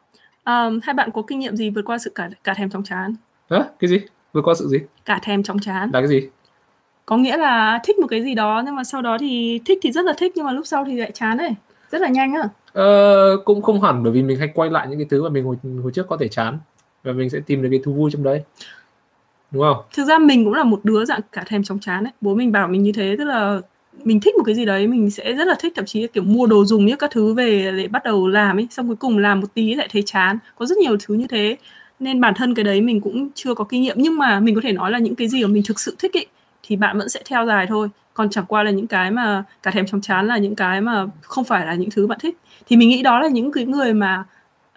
Um, 0.46 0.80
hai 0.84 0.94
bạn 0.94 1.10
có 1.14 1.22
kinh 1.28 1.40
nghiệm 1.40 1.56
gì 1.56 1.70
vượt 1.70 1.86
qua 1.86 1.98
sự 1.98 2.12
cả 2.16 2.30
cả 2.44 2.54
thèm 2.54 2.70
chóng 2.70 2.84
chán? 2.84 3.16
Hả? 3.50 3.64
cái 3.80 3.90
gì? 3.90 4.00
Vượt 4.34 4.42
qua 4.42 4.54
sự 4.54 4.68
gì? 4.68 4.78
Cả 5.06 5.20
thèm 5.24 5.44
chóng 5.44 5.60
chán. 5.60 5.90
Là 5.94 6.00
cái 6.00 6.08
gì? 6.08 6.30
Có 7.06 7.18
nghĩa 7.18 7.38
là 7.38 7.80
thích 7.84 8.00
một 8.00 8.08
cái 8.10 8.24
gì 8.24 8.36
đó 8.36 8.62
nhưng 8.66 8.76
mà 8.76 8.84
sau 8.84 9.02
đó 9.02 9.18
thì 9.20 9.62
thích 9.66 9.80
thì 9.82 9.92
rất 9.92 10.06
là 10.06 10.14
thích 10.18 10.32
nhưng 10.36 10.46
mà 10.46 10.52
lúc 10.52 10.68
sau 10.68 10.86
thì 10.86 10.98
lại 10.98 11.12
chán 11.12 11.38
ấy 11.38 11.56
rất 11.92 12.02
là 12.02 12.08
nhanh 12.08 12.34
á. 12.34 12.50
Ờ, 12.74 13.38
cũng 13.46 13.62
không 13.62 13.82
hẳn 13.82 14.04
bởi 14.04 14.12
vì 14.12 14.24
mình 14.24 14.40
hay 14.40 14.50
quay 14.54 14.70
lại 14.70 14.88
những 14.90 15.00
cái 15.00 15.08
thứ 15.10 15.24
mà 15.24 15.30
mình 15.30 15.46
hồi, 15.46 15.56
hồi 15.84 15.92
trước 15.92 16.08
có 16.08 16.18
thể 16.18 16.28
chán. 16.28 16.58
Và 17.04 17.14
mình 17.14 17.30
sẽ 17.30 17.40
tìm 17.46 17.62
được 17.62 17.68
cái 17.72 17.80
thú 17.84 17.94
vui 17.94 18.12
trong 18.12 18.24
đấy. 18.24 18.44
Đúng 19.52 19.64
không? 19.64 19.78
Thực 19.94 20.04
ra 20.04 20.20
mình 20.20 20.46
cũng 20.46 20.54
là 20.54 20.64
một 20.64 20.80
đứa 20.84 21.06
dạng 21.06 21.22
cả 21.32 21.44
thèm 21.48 21.64
chóng 21.64 21.80
chán 21.80 22.04
ấy. 22.04 22.14
Bố 22.22 22.36
mình 22.36 22.52
bảo 22.52 22.68
mình 22.68 22.84
như 22.84 22.92
thế 22.92 23.16
tức 23.18 23.24
là 23.24 23.62
mình 24.04 24.20
thích 24.20 24.36
một 24.38 24.44
cái 24.44 24.56
gì 24.56 24.66
đấy 24.66 24.88
mình 24.88 25.12
sẽ 25.12 25.34
rất 25.34 25.48
là 25.48 25.56
thích 25.60 25.74
thậm 25.76 25.86
chí 25.86 26.08
kiểu 26.08 26.24
mua 26.24 26.46
đồ 26.46 26.66
dùng 26.66 26.86
những 26.86 26.98
các 26.98 27.12
thứ 27.12 27.34
về 27.34 27.72
để 27.78 27.88
bắt 27.88 28.04
đầu 28.04 28.28
làm 28.28 28.58
ấy 28.58 28.68
xong 28.72 28.88
cuối 28.88 28.96
cùng 28.96 29.18
làm 29.18 29.40
một 29.40 29.48
tí 29.54 29.76
lại 29.76 29.88
thấy 29.92 30.04
chán. 30.06 30.38
Có 30.56 30.66
rất 30.66 30.78
nhiều 30.78 30.98
thứ 31.00 31.14
như 31.14 31.28
thế. 31.30 31.58
Nên 32.00 32.22
bản 32.22 32.34
thân 32.34 32.54
cái 32.54 32.66
đấy 32.66 32.82
mình 32.82 33.02
cũng 33.02 33.30
chưa 33.36 33.54
có 33.54 33.64
kinh 33.64 33.82
nghiệm. 33.82 33.96
Nhưng 34.00 34.18
mà 34.18 34.40
mình 34.40 34.56
có 34.56 34.62
thể 34.64 34.72
nói 34.72 34.92
là 34.92 35.00
những 35.00 35.16
cái 35.16 35.28
gì 35.28 35.44
mà 35.44 35.48
mình 35.48 35.64
thực 35.68 35.80
sự 35.80 35.96
thích 36.00 36.18
ấy 36.18 36.26
thì 36.64 36.76
bạn 36.76 36.98
vẫn 36.98 37.10
sẽ 37.10 37.22
theo 37.26 37.46
dài 37.46 37.66
thôi 37.70 37.90
còn 38.18 38.30
chẳng 38.30 38.46
qua 38.48 38.64
là 38.64 38.72
những 38.72 38.88
cái 38.88 39.12
mà 39.12 39.44
cả 39.64 39.72
thèm 39.72 39.86
chóng 39.86 40.02
chán 40.02 40.28
là 40.28 40.38
những 40.38 40.56
cái 40.56 40.82
mà 40.82 41.06
không 41.22 41.44
phải 41.44 41.66
là 41.66 41.74
những 41.74 41.90
thứ 41.90 42.08
bạn 42.08 42.20
thích. 42.20 42.38
Thì 42.68 42.78
mình 42.78 42.90
nghĩ 42.90 43.04
đó 43.04 43.20
là 43.20 43.28
những 43.28 43.52
cái 43.52 43.66
người 43.66 43.94
mà 43.94 44.24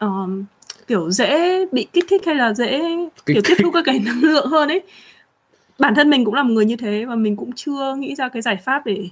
um, 0.00 0.44
kiểu 0.86 1.10
dễ 1.10 1.66
bị 1.72 1.86
kích 1.92 2.04
thích 2.10 2.22
hay 2.26 2.34
là 2.34 2.54
dễ 2.54 2.82
kiểu 3.26 3.42
tiếp 3.44 3.54
thu 3.62 3.70
các 3.70 3.82
cái 3.86 3.98
năng 4.06 4.20
lượng 4.20 4.46
hơn 4.46 4.68
ấy. 4.68 4.80
Bản 5.78 5.94
thân 5.94 6.10
mình 6.10 6.24
cũng 6.24 6.34
là 6.34 6.42
một 6.42 6.52
người 6.52 6.64
như 6.64 6.76
thế 6.76 7.04
và 7.04 7.14
mình 7.14 7.36
cũng 7.36 7.52
chưa 7.52 7.94
nghĩ 7.94 8.14
ra 8.14 8.28
cái 8.28 8.42
giải 8.42 8.56
pháp 8.56 8.86
để 8.86 9.08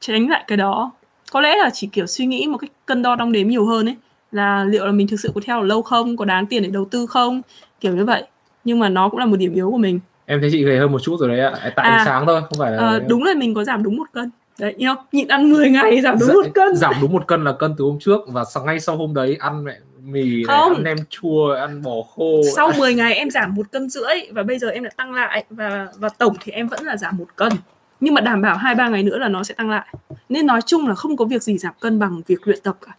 tránh 0.00 0.28
lại 0.28 0.44
cái 0.46 0.56
đó. 0.56 0.92
Có 1.32 1.40
lẽ 1.40 1.56
là 1.56 1.70
chỉ 1.72 1.86
kiểu 1.86 2.06
suy 2.06 2.26
nghĩ 2.26 2.46
một 2.46 2.58
cách 2.58 2.70
cân 2.86 3.02
đo 3.02 3.16
đong 3.16 3.32
đếm 3.32 3.48
nhiều 3.48 3.66
hơn 3.66 3.88
ấy 3.88 3.96
là 4.32 4.64
liệu 4.64 4.86
là 4.86 4.92
mình 4.92 5.08
thực 5.08 5.20
sự 5.20 5.30
có 5.34 5.40
theo 5.44 5.62
lâu 5.62 5.82
không 5.82 6.16
có 6.16 6.24
đáng 6.24 6.46
tiền 6.46 6.62
để 6.62 6.70
đầu 6.70 6.84
tư 6.84 7.06
không 7.06 7.42
kiểu 7.80 7.96
như 7.96 8.04
vậy. 8.04 8.24
Nhưng 8.64 8.78
mà 8.78 8.88
nó 8.88 9.08
cũng 9.08 9.20
là 9.20 9.26
một 9.26 9.36
điểm 9.36 9.54
yếu 9.54 9.70
của 9.70 9.78
mình 9.78 10.00
em 10.30 10.40
thấy 10.40 10.50
chị 10.52 10.64
gầy 10.64 10.78
hơn 10.78 10.92
một 10.92 11.02
chút 11.02 11.16
rồi 11.20 11.28
đấy 11.28 11.40
ạ. 11.40 11.72
Tại 11.76 11.86
à, 11.86 12.02
sáng 12.04 12.26
thôi 12.26 12.40
không 12.40 12.58
phải 12.58 12.70
là 12.72 12.78
à, 12.78 12.98
đúng 13.08 13.22
là 13.22 13.34
mình 13.34 13.54
có 13.54 13.64
giảm 13.64 13.82
đúng 13.82 13.96
một 13.96 14.06
cân. 14.12 14.30
Đấy 14.58 14.74
know, 14.78 14.94
nhịn 15.12 15.28
ăn 15.28 15.50
10 15.52 15.70
ngày 15.70 16.00
giảm 16.00 16.18
đúng 16.18 16.28
Dạ- 16.28 16.34
một 16.34 16.46
cân. 16.54 16.76
giảm 16.76 16.94
đúng 17.00 17.12
một 17.12 17.26
cân 17.26 17.44
là 17.44 17.52
cân 17.52 17.74
từ 17.78 17.84
hôm 17.84 17.98
trước 18.00 18.20
và 18.26 18.44
ngay 18.64 18.80
sau 18.80 18.96
hôm 18.96 19.14
đấy 19.14 19.36
ăn 19.40 19.64
mẹ 19.64 19.78
mì 20.04 20.44
này, 20.44 20.56
ăn 20.56 20.82
nem 20.82 20.96
chua 21.08 21.54
ăn 21.54 21.82
bò 21.82 21.92
khô. 22.14 22.40
Sau 22.56 22.72
10 22.78 22.94
ngày 22.94 23.14
em 23.14 23.30
giảm 23.30 23.54
một 23.54 23.66
cân 23.72 23.90
rưỡi 23.90 24.14
và 24.32 24.42
bây 24.42 24.58
giờ 24.58 24.68
em 24.68 24.84
đã 24.84 24.90
tăng 24.96 25.12
lại 25.12 25.44
và 25.50 25.88
và 25.96 26.08
tổng 26.08 26.36
thì 26.40 26.52
em 26.52 26.68
vẫn 26.68 26.84
là 26.84 26.96
giảm 26.96 27.16
một 27.16 27.36
cân. 27.36 27.52
Nhưng 28.00 28.14
mà 28.14 28.20
đảm 28.20 28.42
bảo 28.42 28.56
hai 28.56 28.74
ba 28.74 28.88
ngày 28.88 29.02
nữa 29.02 29.18
là 29.18 29.28
nó 29.28 29.42
sẽ 29.42 29.54
tăng 29.54 29.70
lại. 29.70 29.94
Nên 30.28 30.46
nói 30.46 30.60
chung 30.66 30.88
là 30.88 30.94
không 30.94 31.16
có 31.16 31.24
việc 31.24 31.42
gì 31.42 31.58
giảm 31.58 31.74
cân 31.80 31.98
bằng 31.98 32.22
việc 32.26 32.46
luyện 32.48 32.60
tập 32.62 32.76
cả. 32.86 32.92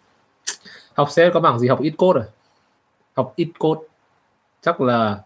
Học 0.93 1.07
sẽ 1.11 1.29
có 1.33 1.39
bảng 1.39 1.59
gì? 1.59 1.67
Học 1.67 1.81
ít 1.81 1.93
code 1.97 2.19
rồi 2.19 2.27
học 3.15 3.33
ít 3.35 3.47
code. 3.59 3.81
Chắc 4.61 4.81
là 4.81 5.17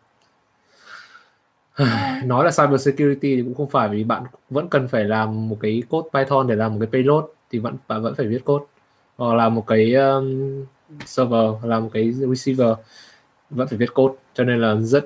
nói 2.26 2.46
là 2.46 2.52
cyber 2.52 2.82
security 2.86 3.36
thì 3.36 3.42
cũng 3.42 3.56
không 3.56 3.70
phải 3.70 3.90
vì 3.90 4.04
bạn 4.04 4.24
vẫn 4.50 4.68
cần 4.70 4.88
phải 4.88 5.04
làm 5.04 5.50
một 5.50 5.58
cái 5.62 5.84
code 5.90 6.10
Python 6.14 6.48
để 6.48 6.56
làm 6.56 6.74
một 6.74 6.78
cái 6.80 6.90
payload 6.92 7.26
thì 7.52 7.60
vẫn 7.60 7.78
bạn 7.88 8.02
vẫn 8.02 8.16
phải 8.16 8.28
viết 8.28 8.46
code. 8.46 8.66
Hoặc 9.18 9.36
là 9.36 9.50
một 9.50 9.68
cái 9.68 9.94
um, 9.94 10.66
server 11.06 11.52
hoặc 11.62 11.68
là 11.68 11.80
một 11.80 11.90
cái 11.94 12.12
receiver 12.14 12.70
vẫn 13.50 13.68
phải 13.68 13.78
viết 13.78 13.94
code. 13.94 14.16
Cho 14.34 14.44
nên 14.44 14.62
là 14.62 14.76
rất 14.76 15.06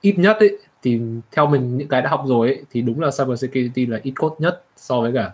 ít 0.00 0.18
nhất 0.18 0.36
ấy, 0.40 0.58
thì 0.82 1.00
theo 1.32 1.46
mình 1.46 1.76
những 1.78 1.88
cái 1.88 2.02
đã 2.02 2.10
học 2.10 2.24
rồi 2.26 2.48
ấy, 2.48 2.64
thì 2.70 2.82
đúng 2.82 3.00
là 3.00 3.10
cyber 3.18 3.40
security 3.40 3.86
là 3.86 4.00
ít 4.02 4.12
code 4.18 4.36
nhất 4.38 4.64
so 4.76 5.00
với 5.00 5.12
cả 5.14 5.32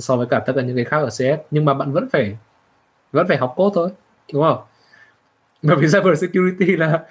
so 0.00 0.16
với 0.16 0.26
cả 0.26 0.42
tất 0.46 0.52
cả 0.56 0.62
những 0.62 0.76
cái 0.76 0.84
khác 0.84 0.98
ở 0.98 1.10
CS 1.10 1.42
nhưng 1.50 1.64
mà 1.64 1.74
bạn 1.74 1.92
vẫn 1.92 2.08
phải 2.08 2.36
vẫn 3.12 3.28
phải 3.28 3.36
học 3.36 3.54
code 3.56 3.74
thôi 3.74 3.90
đúng 4.32 4.42
không? 4.42 4.58
Bởi 5.62 5.76
vì 5.76 5.86
cyber 5.92 6.20
security 6.20 6.76
là 6.76 7.04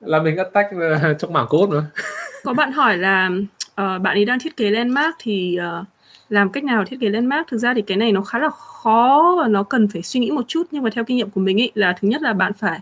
là 0.00 0.22
mình 0.22 0.36
ờ, 0.36 0.44
attack 0.44 0.70
trong 1.20 1.32
mảng 1.32 1.46
code 1.48 1.72
nữa 1.72 1.84
có 2.44 2.52
bạn 2.52 2.72
hỏi 2.72 2.98
là 2.98 3.30
uh, 3.70 3.74
bạn 3.76 4.04
ấy 4.04 4.24
đang 4.24 4.38
thiết 4.38 4.56
kế 4.56 4.70
landmark 4.70 5.16
thì 5.18 5.58
uh, 5.80 5.86
làm 6.28 6.50
cách 6.50 6.64
nào 6.64 6.84
thiết 6.84 6.96
kế 7.00 7.08
landmark? 7.08 7.48
Thực 7.48 7.58
ra 7.58 7.74
thì 7.74 7.82
cái 7.82 7.96
này 7.96 8.12
nó 8.12 8.22
khá 8.22 8.38
là 8.38 8.48
khó 8.50 9.34
và 9.38 9.48
nó 9.48 9.62
cần 9.62 9.88
phải 9.88 10.02
suy 10.02 10.20
nghĩ 10.20 10.30
một 10.30 10.44
chút. 10.48 10.62
Nhưng 10.70 10.82
mà 10.82 10.90
theo 10.90 11.04
kinh 11.04 11.16
nghiệm 11.16 11.30
của 11.30 11.40
mình 11.40 11.56
ý 11.56 11.70
là 11.74 11.94
thứ 12.00 12.08
nhất 12.08 12.22
là 12.22 12.32
bạn 12.32 12.52
phải 12.52 12.80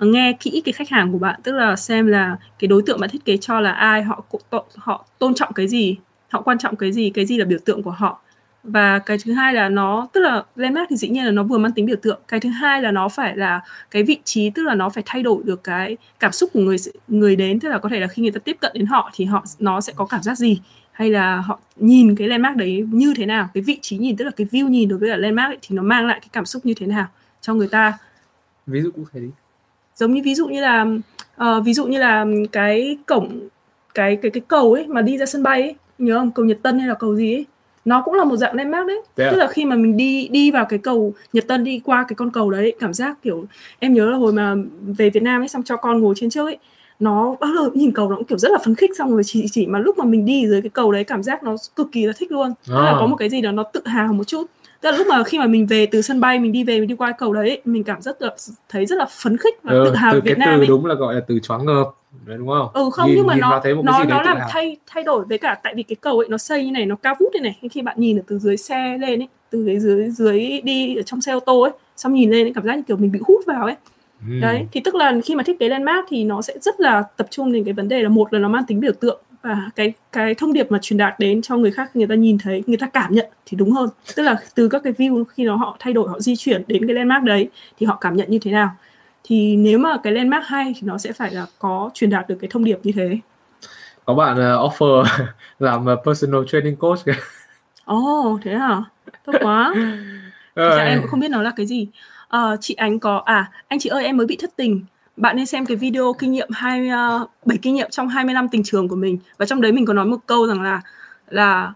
nghe 0.00 0.32
kỹ 0.40 0.62
cái 0.64 0.72
khách 0.72 0.88
hàng 0.88 1.12
của 1.12 1.18
bạn 1.18 1.40
tức 1.42 1.52
là 1.52 1.76
xem 1.76 2.06
là 2.06 2.36
cái 2.58 2.68
đối 2.68 2.82
tượng 2.86 3.00
bạn 3.00 3.10
thiết 3.10 3.24
kế 3.24 3.36
cho 3.36 3.60
là 3.60 3.72
ai 3.72 4.02
họ 4.02 4.24
họ 4.76 5.06
tôn 5.18 5.34
trọng 5.34 5.52
cái 5.52 5.68
gì 5.68 5.96
họ 6.28 6.42
quan 6.42 6.58
trọng 6.58 6.76
cái 6.76 6.92
gì 6.92 7.10
cái 7.10 7.26
gì 7.26 7.38
là 7.38 7.44
biểu 7.44 7.58
tượng 7.64 7.82
của 7.82 7.90
họ 7.90 8.20
và 8.64 8.98
cái 8.98 9.18
thứ 9.24 9.32
hai 9.32 9.54
là 9.54 9.68
nó 9.68 10.08
tức 10.12 10.20
là 10.20 10.44
landmark 10.56 10.86
thì 10.90 10.96
dĩ 10.96 11.08
nhiên 11.08 11.24
là 11.24 11.30
nó 11.30 11.42
vừa 11.42 11.58
mang 11.58 11.72
tính 11.72 11.86
biểu 11.86 11.96
tượng. 12.02 12.20
Cái 12.28 12.40
thứ 12.40 12.48
hai 12.48 12.82
là 12.82 12.90
nó 12.90 13.08
phải 13.08 13.36
là 13.36 13.60
cái 13.90 14.02
vị 14.02 14.18
trí 14.24 14.50
tức 14.50 14.62
là 14.62 14.74
nó 14.74 14.88
phải 14.88 15.02
thay 15.06 15.22
đổi 15.22 15.42
được 15.44 15.64
cái 15.64 15.96
cảm 16.20 16.32
xúc 16.32 16.50
của 16.52 16.60
người 16.60 16.76
người 17.08 17.36
đến. 17.36 17.60
Tức 17.60 17.68
là 17.68 17.78
có 17.78 17.88
thể 17.88 18.00
là 18.00 18.06
khi 18.06 18.22
người 18.22 18.32
ta 18.32 18.40
tiếp 18.44 18.56
cận 18.60 18.72
đến 18.74 18.86
họ 18.86 19.10
thì 19.14 19.24
họ 19.24 19.44
nó 19.58 19.80
sẽ 19.80 19.92
có 19.96 20.06
cảm 20.06 20.22
giác 20.22 20.38
gì? 20.38 20.60
Hay 20.92 21.10
là 21.10 21.36
họ 21.36 21.58
nhìn 21.76 22.16
cái 22.16 22.28
landmark 22.28 22.56
đấy 22.56 22.84
như 22.90 23.14
thế 23.16 23.26
nào? 23.26 23.48
Cái 23.54 23.62
vị 23.62 23.78
trí 23.82 23.98
nhìn 23.98 24.16
tức 24.16 24.24
là 24.24 24.30
cái 24.30 24.46
view 24.50 24.68
nhìn 24.68 24.88
đối 24.88 24.98
với 24.98 25.10
cả 25.10 25.16
landmark 25.16 25.50
ấy, 25.50 25.58
thì 25.62 25.76
nó 25.76 25.82
mang 25.82 26.06
lại 26.06 26.18
cái 26.20 26.28
cảm 26.32 26.44
xúc 26.44 26.66
như 26.66 26.74
thế 26.76 26.86
nào 26.86 27.06
cho 27.40 27.54
người 27.54 27.68
ta? 27.68 27.98
Ví 28.66 28.80
dụ 28.82 28.90
cụ 28.90 29.04
thể 29.12 29.20
đi. 29.20 29.28
Giống 29.96 30.14
như 30.14 30.22
ví 30.24 30.34
dụ 30.34 30.46
như 30.46 30.60
là 30.60 30.86
uh, 31.42 31.64
ví 31.64 31.74
dụ 31.74 31.86
như 31.86 31.98
là 31.98 32.26
cái 32.52 32.98
cổng 33.06 33.48
cái 33.94 34.16
cái 34.16 34.30
cái 34.30 34.42
cầu 34.48 34.72
ấy 34.72 34.86
mà 34.86 35.02
đi 35.02 35.18
ra 35.18 35.26
sân 35.26 35.42
bay 35.42 35.62
ấy. 35.62 35.74
Nhớ 35.98 36.18
không? 36.18 36.30
Cầu 36.30 36.44
Nhật 36.44 36.58
Tân 36.62 36.78
hay 36.78 36.88
là 36.88 36.94
cầu 36.94 37.16
gì 37.16 37.34
ấy 37.34 37.46
nó 37.84 38.02
cũng 38.02 38.14
là 38.14 38.24
một 38.24 38.36
dạng 38.36 38.54
landmark 38.54 38.86
đấy 38.86 39.02
yeah. 39.16 39.32
tức 39.32 39.38
là 39.38 39.46
khi 39.46 39.64
mà 39.64 39.76
mình 39.76 39.96
đi 39.96 40.28
đi 40.28 40.50
vào 40.50 40.66
cái 40.68 40.78
cầu 40.78 41.14
Nhật 41.32 41.44
Tân 41.48 41.64
đi 41.64 41.80
qua 41.84 42.04
cái 42.08 42.14
con 42.16 42.30
cầu 42.30 42.50
đấy 42.50 42.74
cảm 42.80 42.94
giác 42.94 43.16
kiểu 43.22 43.44
em 43.78 43.94
nhớ 43.94 44.10
là 44.10 44.16
hồi 44.16 44.32
mà 44.32 44.54
về 44.86 45.10
Việt 45.10 45.22
Nam 45.22 45.42
ấy 45.42 45.48
xong 45.48 45.62
cho 45.62 45.76
con 45.76 46.00
ngồi 46.00 46.14
trên 46.16 46.30
trước 46.30 46.44
ấy 46.44 46.58
nó 47.00 47.36
bao 47.40 47.50
giờ 47.54 47.70
nhìn 47.74 47.92
cầu 47.92 48.10
nó 48.10 48.16
cũng 48.16 48.24
kiểu 48.24 48.38
rất 48.38 48.52
là 48.52 48.58
phấn 48.64 48.74
khích 48.74 48.90
xong 48.98 49.12
rồi 49.12 49.22
chỉ 49.24 49.46
chỉ 49.52 49.66
mà 49.66 49.78
lúc 49.78 49.98
mà 49.98 50.04
mình 50.04 50.24
đi 50.24 50.46
dưới 50.46 50.62
cái 50.62 50.70
cầu 50.70 50.92
đấy 50.92 51.04
cảm 51.04 51.22
giác 51.22 51.42
nó 51.42 51.56
cực 51.76 51.92
kỳ 51.92 52.06
là 52.06 52.12
thích 52.16 52.32
luôn 52.32 52.48
à. 52.48 52.54
tức 52.66 52.74
là 52.74 52.96
có 53.00 53.06
một 53.06 53.16
cái 53.16 53.28
gì 53.28 53.40
đó 53.40 53.52
nó 53.52 53.62
tự 53.62 53.80
hào 53.84 54.12
một 54.12 54.24
chút 54.24 54.46
tức 54.80 54.90
là 54.90 54.96
lúc 54.96 55.06
mà 55.06 55.24
khi 55.24 55.38
mà 55.38 55.46
mình 55.46 55.66
về 55.66 55.86
từ 55.86 56.02
sân 56.02 56.20
bay 56.20 56.38
mình 56.38 56.52
đi 56.52 56.64
về 56.64 56.80
mình 56.80 56.88
đi 56.88 56.94
qua 56.94 57.12
cầu 57.18 57.32
đấy 57.32 57.60
mình 57.64 57.84
cảm 57.84 58.02
rất 58.02 58.22
là 58.22 58.30
thấy 58.68 58.86
rất 58.86 58.96
là 58.98 59.06
phấn 59.22 59.36
khích 59.36 59.54
và 59.62 59.72
ừ, 59.72 59.82
tự 59.84 59.94
hào 59.94 60.12
từ 60.12 60.20
Việt 60.20 60.34
cái 60.34 60.46
Nam 60.46 60.54
từ 60.56 60.62
ấy. 60.62 60.66
đúng 60.66 60.86
là 60.86 60.94
gọi 60.94 61.14
là 61.14 61.20
từ 61.28 61.38
choáng 61.38 61.64
ngợp 61.64 61.90
đấy 62.26 62.38
đúng 62.38 62.48
không? 62.48 62.68
Ừ 62.74 62.90
không 62.92 63.06
nhìn, 63.06 63.16
nhưng 63.16 63.26
mà 63.26 63.34
nó 63.34 63.60
thấy 63.64 63.74
một 63.74 63.82
nó 63.84 63.98
cái 63.98 64.06
nó 64.06 64.22
làm 64.22 64.38
thay 64.50 64.76
thay 64.86 65.04
đổi 65.04 65.24
với 65.24 65.38
cả 65.38 65.58
tại 65.62 65.74
vì 65.74 65.82
cái 65.82 65.96
cầu 65.96 66.18
ấy 66.18 66.28
nó 66.28 66.38
xây 66.38 66.64
như 66.64 66.72
này 66.72 66.86
nó 66.86 66.96
cao 66.96 67.14
vút 67.20 67.28
như 67.34 67.40
này 67.40 67.58
khi 67.70 67.82
bạn 67.82 67.96
nhìn 67.98 68.18
ở 68.18 68.22
từ 68.26 68.38
dưới 68.38 68.56
xe 68.56 68.98
lên 68.98 69.22
ấy 69.22 69.28
từ 69.50 69.64
cái 69.66 69.80
dưới 69.80 70.10
dưới 70.10 70.60
đi 70.64 70.96
ở 70.96 71.02
trong 71.02 71.20
xe 71.20 71.32
ô 71.32 71.40
tô 71.40 71.60
ấy 71.60 71.72
xong 71.96 72.14
nhìn 72.14 72.30
lên 72.30 72.46
ấy, 72.46 72.52
cảm 72.54 72.64
giác 72.64 72.76
như 72.76 72.82
kiểu 72.82 72.96
mình 72.96 73.12
bị 73.12 73.20
hút 73.26 73.46
vào 73.46 73.64
ấy. 73.64 73.74
Ừ. 74.28 74.40
đấy 74.40 74.66
thì 74.72 74.80
tức 74.84 74.94
là 74.94 75.12
khi 75.24 75.34
mà 75.34 75.42
thiết 75.42 75.58
kế 75.58 75.68
landmark 75.68 76.06
thì 76.08 76.24
nó 76.24 76.42
sẽ 76.42 76.54
rất 76.60 76.80
là 76.80 77.02
tập 77.16 77.26
trung 77.30 77.52
đến 77.52 77.64
cái 77.64 77.74
vấn 77.74 77.88
đề 77.88 78.02
là 78.02 78.08
một 78.08 78.32
là 78.32 78.38
nó 78.38 78.48
mang 78.48 78.64
tính 78.66 78.80
biểu 78.80 78.92
tượng 78.92 79.20
và 79.42 79.70
cái 79.76 79.92
cái 80.12 80.34
thông 80.34 80.52
điệp 80.52 80.70
mà 80.70 80.78
truyền 80.82 80.98
đạt 80.98 81.18
đến 81.18 81.42
cho 81.42 81.56
người 81.56 81.70
khác 81.70 81.96
người 81.96 82.06
ta 82.06 82.14
nhìn 82.14 82.38
thấy 82.38 82.62
người 82.66 82.76
ta 82.76 82.86
cảm 82.86 83.14
nhận 83.14 83.26
thì 83.46 83.56
đúng 83.56 83.72
hơn. 83.72 83.88
Tức 84.16 84.22
là 84.22 84.36
từ 84.54 84.68
các 84.68 84.82
cái 84.84 84.92
view 84.92 85.24
khi 85.24 85.44
nó 85.44 85.56
họ 85.56 85.76
thay 85.78 85.92
đổi 85.92 86.08
họ 86.08 86.20
di 86.20 86.36
chuyển 86.36 86.62
đến 86.66 86.86
cái 86.86 86.94
landmark 86.94 87.24
đấy 87.24 87.48
thì 87.78 87.86
họ 87.86 87.98
cảm 88.00 88.16
nhận 88.16 88.30
như 88.30 88.38
thế 88.38 88.50
nào 88.50 88.70
thì 89.24 89.56
nếu 89.56 89.78
mà 89.78 89.96
cái 90.02 90.12
landmark 90.12 90.44
hay 90.46 90.74
thì 90.76 90.80
nó 90.84 90.98
sẽ 90.98 91.12
phải 91.12 91.34
là 91.34 91.46
có 91.58 91.90
truyền 91.94 92.10
đạt 92.10 92.28
được 92.28 92.36
cái 92.40 92.50
thông 92.52 92.64
điệp 92.64 92.78
như 92.82 92.92
thế. 92.94 93.18
Có 94.04 94.14
bạn 94.14 94.36
uh, 94.36 94.72
offer 94.72 95.04
làm 95.58 95.86
uh, 95.92 95.98
personal 96.04 96.40
training 96.46 96.76
coach 96.76 96.98
kìa. 97.04 97.16
Ồ 97.84 97.96
oh, 97.96 98.40
thế 98.42 98.54
hả 98.54 98.82
tốt 99.24 99.32
quá. 99.42 99.74
Thật 100.56 100.78
em 100.78 101.00
cũng 101.00 101.10
không 101.10 101.20
biết 101.20 101.30
nó 101.30 101.42
là 101.42 101.52
cái 101.56 101.66
gì. 101.66 101.88
Uh, 102.36 102.58
chị 102.60 102.74
ánh 102.74 102.98
có 102.98 103.22
à 103.24 103.50
anh 103.68 103.78
chị 103.78 103.88
ơi 103.88 104.04
em 104.04 104.16
mới 104.16 104.26
bị 104.26 104.36
thất 104.36 104.50
tình. 104.56 104.84
Bạn 105.16 105.36
nên 105.36 105.46
xem 105.46 105.66
cái 105.66 105.76
video 105.76 106.12
kinh 106.18 106.32
nghiệm 106.32 106.48
hai 106.52 106.88
uh, 107.22 107.30
7 107.44 107.58
kinh 107.62 107.74
nghiệm 107.74 107.90
trong 107.90 108.08
20 108.08 108.34
năm 108.34 108.48
tình 108.48 108.62
trường 108.64 108.88
của 108.88 108.96
mình. 108.96 109.18
Và 109.38 109.46
trong 109.46 109.60
đấy 109.60 109.72
mình 109.72 109.86
có 109.86 109.92
nói 109.92 110.06
một 110.06 110.18
câu 110.26 110.46
rằng 110.46 110.62
là 110.62 110.80
là 111.28 111.72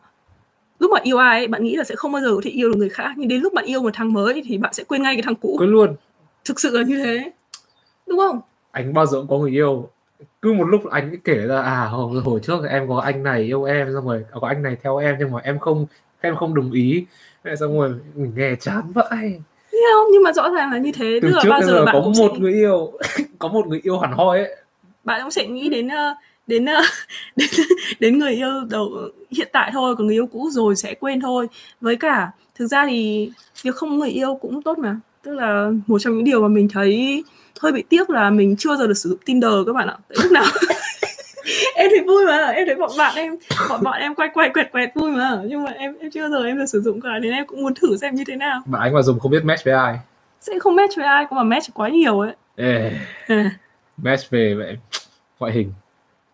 lúc 0.79 0.91
mà 0.95 1.01
yêu 1.03 1.19
ai 1.19 1.39
ấy, 1.39 1.49
bạn 1.49 1.65
nghĩ 1.65 1.77
là 1.77 1.85
sẽ 1.85 1.95
không 1.97 2.13
bao 2.13 2.23
giờ 2.23 2.35
có 2.35 2.41
thể 2.45 2.51
yêu 2.51 2.69
được 2.69 2.77
người 2.77 2.89
khác. 2.89 3.11
Nhưng 3.17 3.29
đến 3.29 3.41
lúc 3.41 3.55
bạn 3.55 3.65
yêu 3.65 3.83
một 3.83 3.91
thằng 3.95 4.13
mới 4.13 4.43
thì 4.47 4.59
bạn 4.59 4.75
sẽ 4.75 4.85
quên 4.85 5.03
ngay 5.03 5.15
cái 5.15 5.23
thằng 5.23 5.35
cũ. 5.35 5.57
Quên 5.59 5.71
luôn. 5.71 5.95
Thực 6.45 6.61
sự 6.61 6.79
là 6.79 6.83
như 6.83 7.05
thế 7.05 7.31
đúng 8.09 8.19
không? 8.19 8.41
Anh 8.71 8.95
bao 8.95 9.07
giờ 9.07 9.19
cũng 9.19 9.29
có 9.29 9.39
người 9.39 9.51
yêu. 9.51 9.89
Cứ 10.43 10.53
một 10.53 10.65
lúc 10.65 10.91
anh 10.91 11.17
kể 11.25 11.47
ra 11.47 11.63
à 11.63 11.85
hồi, 11.85 12.23
hồi 12.23 12.41
trước 12.43 12.65
em 12.71 12.89
có 12.89 13.01
anh 13.01 13.23
này 13.23 13.43
yêu 13.43 13.65
em 13.65 13.89
xong 13.95 14.07
rồi 14.07 14.25
có 14.41 14.49
anh 14.49 14.63
này 14.63 14.77
theo 14.83 14.97
em 14.97 15.17
nhưng 15.19 15.33
mà 15.33 15.41
em 15.45 15.59
không 15.59 15.87
em 16.21 16.37
không 16.37 16.55
đồng 16.55 16.73
ý. 16.73 17.07
Xong 17.61 17.79
rồi 17.79 17.95
mình 18.15 18.33
nghe 18.37 18.55
chán 18.61 18.93
vậy 18.95 19.41
không? 19.93 20.07
Nhưng 20.13 20.23
mà 20.23 20.33
rõ 20.33 20.49
ràng 20.49 20.73
là 20.73 20.79
như 20.79 20.93
thế. 20.93 21.19
Từ 21.23 21.31
trước 21.43 21.49
bao 21.49 21.63
giờ, 21.63 21.67
giờ 21.67 21.85
bạn 21.85 21.95
có 21.95 22.01
một 22.01 22.31
sẽ... 22.35 22.39
người 22.39 22.53
yêu 22.53 22.93
có 23.39 23.49
một 23.49 23.67
người 23.67 23.81
yêu 23.83 23.99
hẳn 23.99 24.13
hoi 24.13 24.39
ấy. 24.39 24.57
Bạn 25.05 25.21
cũng 25.23 25.31
sẽ 25.31 25.47
nghĩ 25.47 25.69
đến 25.69 25.89
ờ, 25.89 26.15
đến 26.47 26.65
ờ, 26.65 26.83
đến, 27.37 27.49
đến 28.01 28.19
người 28.19 28.33
yêu 28.33 28.65
đầu 28.71 28.91
hiện 29.31 29.49
tại 29.53 29.71
thôi 29.73 29.97
còn 29.97 30.07
người 30.07 30.17
yêu 30.17 30.27
cũ 30.27 30.49
rồi 30.53 30.77
sẽ 30.77 30.95
quên 30.95 31.21
thôi. 31.21 31.47
Với 31.81 31.97
cả 31.97 32.31
thực 32.55 32.67
ra 32.67 32.87
thì 32.87 33.31
việc 33.63 33.75
không 33.75 33.91
có 33.91 33.97
người 33.97 34.11
yêu 34.11 34.35
cũng 34.35 34.63
tốt 34.63 34.79
mà. 34.79 34.97
Tức 35.23 35.35
là 35.35 35.71
một 35.87 35.99
trong 35.99 36.15
những 36.15 36.25
điều 36.25 36.43
mà 36.43 36.49
mình 36.49 36.69
thấy 36.73 37.25
hơi 37.61 37.73
bị 37.73 37.83
tiếc 37.83 38.11
là 38.11 38.31
mình 38.31 38.57
chưa 38.57 38.77
giờ 38.77 38.87
được 38.87 38.95
sử 38.95 39.09
dụng 39.09 39.19
Tinder 39.25 39.53
các 39.67 39.73
bạn 39.73 39.89
ạ. 39.89 39.97
Tại 40.09 40.19
lúc 40.23 40.33
nào 40.33 40.45
em 41.75 41.91
thấy 41.91 42.01
vui 42.07 42.27
mà 42.27 42.47
em 42.47 42.67
thấy 42.67 42.75
bọn 42.75 42.91
bạn 42.99 43.15
em 43.17 43.37
bọn 43.69 43.83
bọn 43.83 44.01
em 44.01 44.15
quay 44.15 44.29
quay 44.35 44.51
quẹt 44.55 44.73
quẹt 44.73 44.89
vui 44.95 45.11
mà. 45.11 45.39
Nhưng 45.45 45.65
mà 45.65 45.71
em 45.71 45.97
em 46.01 46.11
chưa 46.11 46.29
giờ 46.29 46.45
em 46.45 46.59
được 46.59 46.67
sử 46.67 46.81
dụng 46.81 47.01
cả 47.01 47.09
nên 47.23 47.33
em 47.33 47.47
cũng 47.47 47.63
muốn 47.63 47.75
thử 47.75 47.97
xem 47.97 48.15
như 48.15 48.25
thế 48.27 48.37
nào. 48.37 48.63
Mà 48.67 48.79
anh 48.79 48.95
mà 48.95 49.03
dùng 49.03 49.19
không 49.19 49.31
biết 49.31 49.45
match 49.45 49.65
với 49.65 49.75
ai? 49.75 49.99
Sẽ 50.41 50.59
không 50.59 50.77
match 50.77 50.97
với 50.97 51.07
ai 51.07 51.27
cũng 51.29 51.39
mà 51.39 51.45
match 51.45 51.75
quá 51.75 51.89
nhiều 51.89 52.21
ấy. 52.21 52.33
Ê, 52.57 52.93
à. 53.27 53.51
match 53.97 54.31
về 54.31 54.55
vậy 54.55 54.77
ngoại 55.39 55.53
hình. 55.53 55.73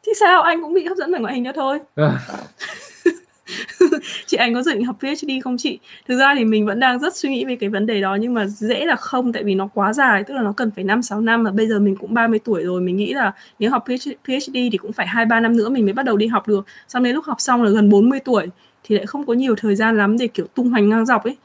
Thì 0.07 0.13
sao? 0.21 0.43
Anh 0.43 0.63
cũng 0.63 0.75
bị 0.75 0.87
hấp 0.87 0.97
dẫn 0.97 1.13
bởi 1.13 1.21
ngoại 1.21 1.35
hình 1.35 1.45
đó 1.45 1.53
thôi. 1.55 1.79
À. 1.97 2.19
chị 4.27 4.37
anh 4.37 4.55
có 4.55 4.63
dự 4.63 4.73
định 4.73 4.85
học 4.85 4.97
PhD 5.01 5.31
không 5.45 5.57
chị? 5.57 5.79
Thực 6.09 6.19
ra 6.19 6.35
thì 6.35 6.45
mình 6.45 6.67
vẫn 6.67 6.81
đang 6.81 6.99
rất 6.99 7.17
suy 7.17 7.29
nghĩ 7.29 7.45
về 7.45 7.57
cái 7.57 7.69
vấn 7.69 7.87
đề 7.87 8.01
đó 8.01 8.15
nhưng 8.15 8.35
mà 8.35 8.47
dễ 8.47 8.85
là 8.85 8.97
không 8.97 9.33
tại 9.33 9.45
vì 9.45 9.55
nó 9.55 9.69
quá 9.75 9.93
dài, 9.93 10.25
tức 10.25 10.35
là 10.35 10.43
nó 10.43 10.53
cần 10.53 10.71
phải 10.71 10.85
5 10.85 11.03
6 11.03 11.21
năm 11.21 11.43
mà 11.43 11.51
bây 11.51 11.69
giờ 11.69 11.79
mình 11.79 11.97
cũng 11.97 12.15
30 12.15 12.39
tuổi 12.45 12.63
rồi, 12.63 12.81
mình 12.81 12.97
nghĩ 12.97 13.15
là 13.15 13.33
nếu 13.59 13.71
học 13.71 13.85
PhD 14.25 14.53
thì 14.55 14.79
cũng 14.79 14.93
phải 14.93 15.07
2 15.07 15.25
3 15.25 15.41
năm 15.41 15.57
nữa 15.57 15.69
mình 15.69 15.85
mới 15.85 15.93
bắt 15.93 16.07
đầu 16.07 16.17
đi 16.17 16.27
học 16.27 16.49
được. 16.49 16.67
Xong 16.89 17.03
đến 17.03 17.15
lúc 17.15 17.25
học 17.25 17.41
xong 17.41 17.63
là 17.63 17.71
gần 17.71 17.89
40 17.89 18.21
tuổi 18.21 18.47
thì 18.85 18.97
lại 18.97 19.07
không 19.07 19.27
có 19.27 19.33
nhiều 19.33 19.55
thời 19.57 19.77
gian 19.77 19.99
lắm 19.99 20.19
để 20.19 20.27
kiểu 20.27 20.47
tung 20.55 20.71
hoành 20.71 20.89
ngang 20.89 21.07
dọc 21.07 21.25
ấy 21.25 21.37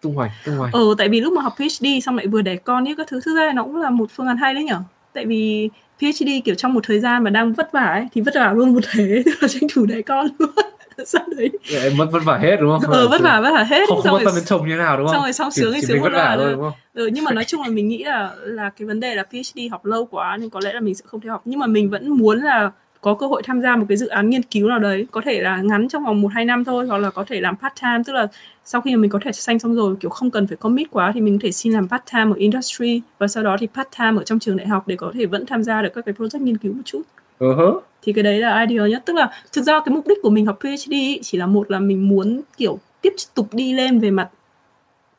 tung 0.00 0.14
hoành 0.14 0.30
tung 0.44 0.56
hoành 0.56 0.72
ờ 0.72 0.80
tại 0.98 1.08
vì 1.08 1.20
lúc 1.20 1.32
mà 1.32 1.42
học 1.42 1.54
PhD 1.56 1.86
xong 2.04 2.16
lại 2.16 2.26
vừa 2.26 2.42
đẻ 2.42 2.56
con 2.56 2.88
ấy 2.88 2.94
các 2.96 3.06
thứ 3.10 3.20
thứ 3.24 3.36
ra 3.36 3.52
nó 3.52 3.62
cũng 3.62 3.76
là 3.76 3.90
một 3.90 4.10
phương 4.10 4.26
án 4.26 4.36
hay 4.36 4.54
đấy 4.54 4.64
nhở 4.64 4.80
tại 5.12 5.26
vì 5.26 5.70
PhD 5.98 6.28
kiểu 6.44 6.54
trong 6.54 6.74
một 6.74 6.84
thời 6.84 7.00
gian 7.00 7.24
mà 7.24 7.30
đang 7.30 7.52
vất 7.52 7.72
vả 7.72 7.84
ấy 7.84 8.08
thì 8.12 8.20
vất 8.20 8.34
vả 8.34 8.52
luôn 8.52 8.74
một 8.74 8.80
thế 8.92 9.22
là 9.40 9.48
tranh 9.48 9.68
thủ 9.74 9.86
đẻ 9.86 10.02
con 10.02 10.28
luôn 10.38 10.50
sau 11.06 11.22
đấy 11.36 11.50
em 11.82 11.96
mất 11.96 12.06
vất 12.12 12.24
vả 12.24 12.38
hết 12.38 12.56
đúng 12.60 12.80
không? 12.80 12.92
Ừ, 12.92 13.08
vất 13.08 13.20
vả 13.20 13.40
vất 13.40 13.50
vả 13.54 13.62
hết. 13.62 13.88
Không, 13.88 14.02
không 14.02 14.14
quan 14.14 14.24
tâm 14.24 14.34
đến 14.36 14.44
chồng 14.44 14.68
như 14.68 14.72
thế 14.72 14.78
nào 14.78 14.96
đúng 14.96 15.06
không? 15.06 15.14
Xong 15.14 15.22
rồi 15.22 15.32
xong 15.32 15.50
sướng 15.50 15.72
thì 15.72 15.80
sướng 15.80 16.02
vất 16.02 16.12
vả 16.12 16.36
thôi 16.38 16.52
đúng 16.52 16.62
không? 16.62 16.72
Ừ, 16.94 17.10
nhưng 17.12 17.24
mà 17.24 17.32
nói 17.32 17.44
chung 17.44 17.62
là 17.62 17.68
mình 17.68 17.88
nghĩ 17.88 18.04
là 18.04 18.30
là 18.36 18.70
cái 18.70 18.86
vấn 18.86 19.00
đề 19.00 19.14
là 19.14 19.24
PhD 19.24 19.58
học 19.70 19.84
lâu 19.84 20.04
quá 20.06 20.36
nên 20.36 20.50
có 20.50 20.60
lẽ 20.64 20.72
là 20.72 20.80
mình 20.80 20.94
sẽ 20.94 21.04
không 21.06 21.20
thể 21.20 21.28
học 21.28 21.42
nhưng 21.44 21.60
mà 21.60 21.66
mình 21.66 21.90
vẫn 21.90 22.08
muốn 22.08 22.40
là 22.40 22.70
có 23.00 23.14
cơ 23.14 23.26
hội 23.26 23.42
tham 23.44 23.60
gia 23.60 23.76
một 23.76 23.86
cái 23.88 23.96
dự 23.96 24.06
án 24.06 24.30
nghiên 24.30 24.42
cứu 24.42 24.68
nào 24.68 24.78
đấy 24.78 25.06
có 25.10 25.20
thể 25.24 25.40
là 25.40 25.56
ngắn 25.56 25.88
trong 25.88 26.04
vòng 26.04 26.20
một 26.20 26.28
hai 26.34 26.44
năm 26.44 26.64
thôi 26.64 26.86
hoặc 26.86 26.98
là 26.98 27.10
có 27.10 27.24
thể 27.28 27.40
làm 27.40 27.56
part 27.56 27.74
time 27.82 28.02
tức 28.06 28.12
là 28.12 28.26
sau 28.64 28.80
khi 28.80 28.96
mà 28.96 29.00
mình 29.00 29.10
có 29.10 29.18
thể 29.22 29.32
xanh 29.32 29.58
xong 29.58 29.74
rồi 29.74 29.96
kiểu 30.00 30.10
không 30.10 30.30
cần 30.30 30.46
phải 30.46 30.56
commit 30.56 30.90
quá 30.90 31.12
thì 31.14 31.20
mình 31.20 31.38
có 31.38 31.42
thể 31.42 31.52
xin 31.52 31.72
làm 31.72 31.88
part 31.88 32.02
time 32.12 32.30
ở 32.30 32.34
industry 32.36 33.02
và 33.18 33.28
sau 33.28 33.42
đó 33.42 33.56
thì 33.60 33.68
part 33.74 33.88
time 33.98 34.20
ở 34.20 34.24
trong 34.24 34.38
trường 34.38 34.56
đại 34.56 34.66
học 34.66 34.88
để 34.88 34.96
có 34.96 35.12
thể 35.14 35.26
vẫn 35.26 35.46
tham 35.46 35.62
gia 35.62 35.82
được 35.82 35.88
các 35.94 36.04
cái 36.04 36.14
project 36.18 36.42
nghiên 36.42 36.56
cứu 36.56 36.72
một 36.72 36.82
chút 36.84 37.02
uh-huh 37.40 37.80
thì 38.04 38.12
cái 38.12 38.22
đấy 38.22 38.38
là 38.38 38.66
ideal 38.68 38.90
nhất 38.90 39.02
tức 39.06 39.16
là 39.16 39.30
thực 39.52 39.62
ra 39.62 39.80
cái 39.84 39.94
mục 39.94 40.06
đích 40.06 40.18
của 40.22 40.30
mình 40.30 40.46
học 40.46 40.58
PhD 40.60 40.94
chỉ 41.22 41.38
là 41.38 41.46
một 41.46 41.70
là 41.70 41.78
mình 41.78 42.08
muốn 42.08 42.40
kiểu 42.56 42.78
tiếp 43.00 43.12
tục 43.34 43.48
đi 43.52 43.72
lên 43.72 43.98
về 44.00 44.10
mặt 44.10 44.28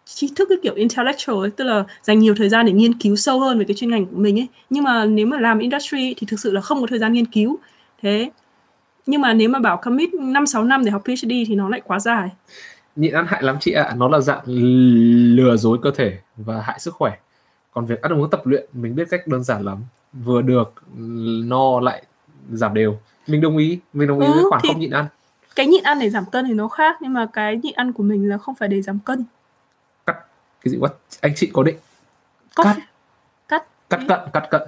tri 0.05 0.29
thức 0.35 0.49
cái 0.49 0.57
kiểu 0.63 0.73
intellectual 0.73 1.39
ấy, 1.39 1.51
tức 1.51 1.63
là 1.63 1.83
dành 2.03 2.19
nhiều 2.19 2.35
thời 2.37 2.49
gian 2.49 2.65
để 2.65 2.71
nghiên 2.71 2.93
cứu 2.99 3.15
sâu 3.15 3.39
hơn 3.39 3.59
về 3.59 3.65
cái 3.65 3.75
chuyên 3.75 3.89
ngành 3.89 4.05
của 4.05 4.17
mình 4.17 4.39
ấy 4.39 4.47
nhưng 4.69 4.83
mà 4.83 5.05
nếu 5.05 5.25
mà 5.25 5.39
làm 5.39 5.59
industry 5.59 6.13
thì 6.17 6.27
thực 6.27 6.39
sự 6.39 6.51
là 6.51 6.61
không 6.61 6.81
có 6.81 6.87
thời 6.87 6.99
gian 6.99 7.13
nghiên 7.13 7.25
cứu 7.25 7.59
thế 8.01 8.29
nhưng 9.05 9.21
mà 9.21 9.33
nếu 9.33 9.49
mà 9.49 9.59
bảo 9.59 9.77
commit 9.77 10.13
5 10.13 10.45
6 10.45 10.63
năm 10.63 10.85
để 10.85 10.91
học 10.91 11.01
PhD 11.05 11.29
thì 11.47 11.55
nó 11.55 11.69
lại 11.69 11.81
quá 11.85 11.99
dài. 11.99 12.29
Nhịn 12.95 13.13
ăn 13.13 13.25
hại 13.27 13.43
lắm 13.43 13.57
chị 13.59 13.71
ạ, 13.71 13.83
à. 13.83 13.95
nó 13.95 14.07
là 14.07 14.19
dạng 14.19 14.41
lừa 15.35 15.55
dối 15.55 15.77
cơ 15.81 15.91
thể 15.91 16.17
và 16.37 16.61
hại 16.61 16.79
sức 16.79 16.93
khỏe. 16.93 17.17
Còn 17.71 17.85
việc 17.85 18.01
ăn 18.01 18.13
uống 18.13 18.29
tập 18.29 18.41
luyện 18.45 18.69
mình 18.73 18.95
biết 18.95 19.07
cách 19.09 19.27
đơn 19.27 19.43
giản 19.43 19.65
lắm, 19.65 19.83
vừa 20.13 20.41
được 20.41 20.73
no 21.45 21.79
lại 21.79 22.03
giảm 22.51 22.73
đều. 22.73 22.99
Mình 23.27 23.41
đồng 23.41 23.57
ý, 23.57 23.79
mình 23.93 24.07
đồng 24.07 24.19
ý 24.19 24.27
ừ, 24.27 24.33
với 24.33 24.43
khoản 24.49 24.61
không 24.61 24.79
nhịn 24.79 24.91
ăn. 24.91 25.05
Cái 25.55 25.67
nhịn 25.67 25.83
ăn 25.83 25.99
để 25.99 26.09
giảm 26.09 26.25
cân 26.31 26.45
thì 26.47 26.53
nó 26.53 26.67
khác 26.67 26.97
nhưng 27.01 27.13
mà 27.13 27.27
cái 27.33 27.59
nhịn 27.63 27.73
ăn 27.75 27.93
của 27.93 28.03
mình 28.03 28.29
là 28.29 28.37
không 28.37 28.55
phải 28.55 28.69
để 28.69 28.81
giảm 28.81 28.99
cân. 28.99 29.23
Cắt 30.05 30.15
cái 30.63 30.71
gì 30.71 30.77
quá? 30.79 30.89
Anh 31.21 31.33
chị 31.35 31.49
có 31.53 31.63
định 31.63 31.77
cắt 32.55 32.77
cắt 33.47 33.63
cắt 33.89 33.99
cận 34.07 34.19
cắt 34.33 34.47
cận. 34.51 34.61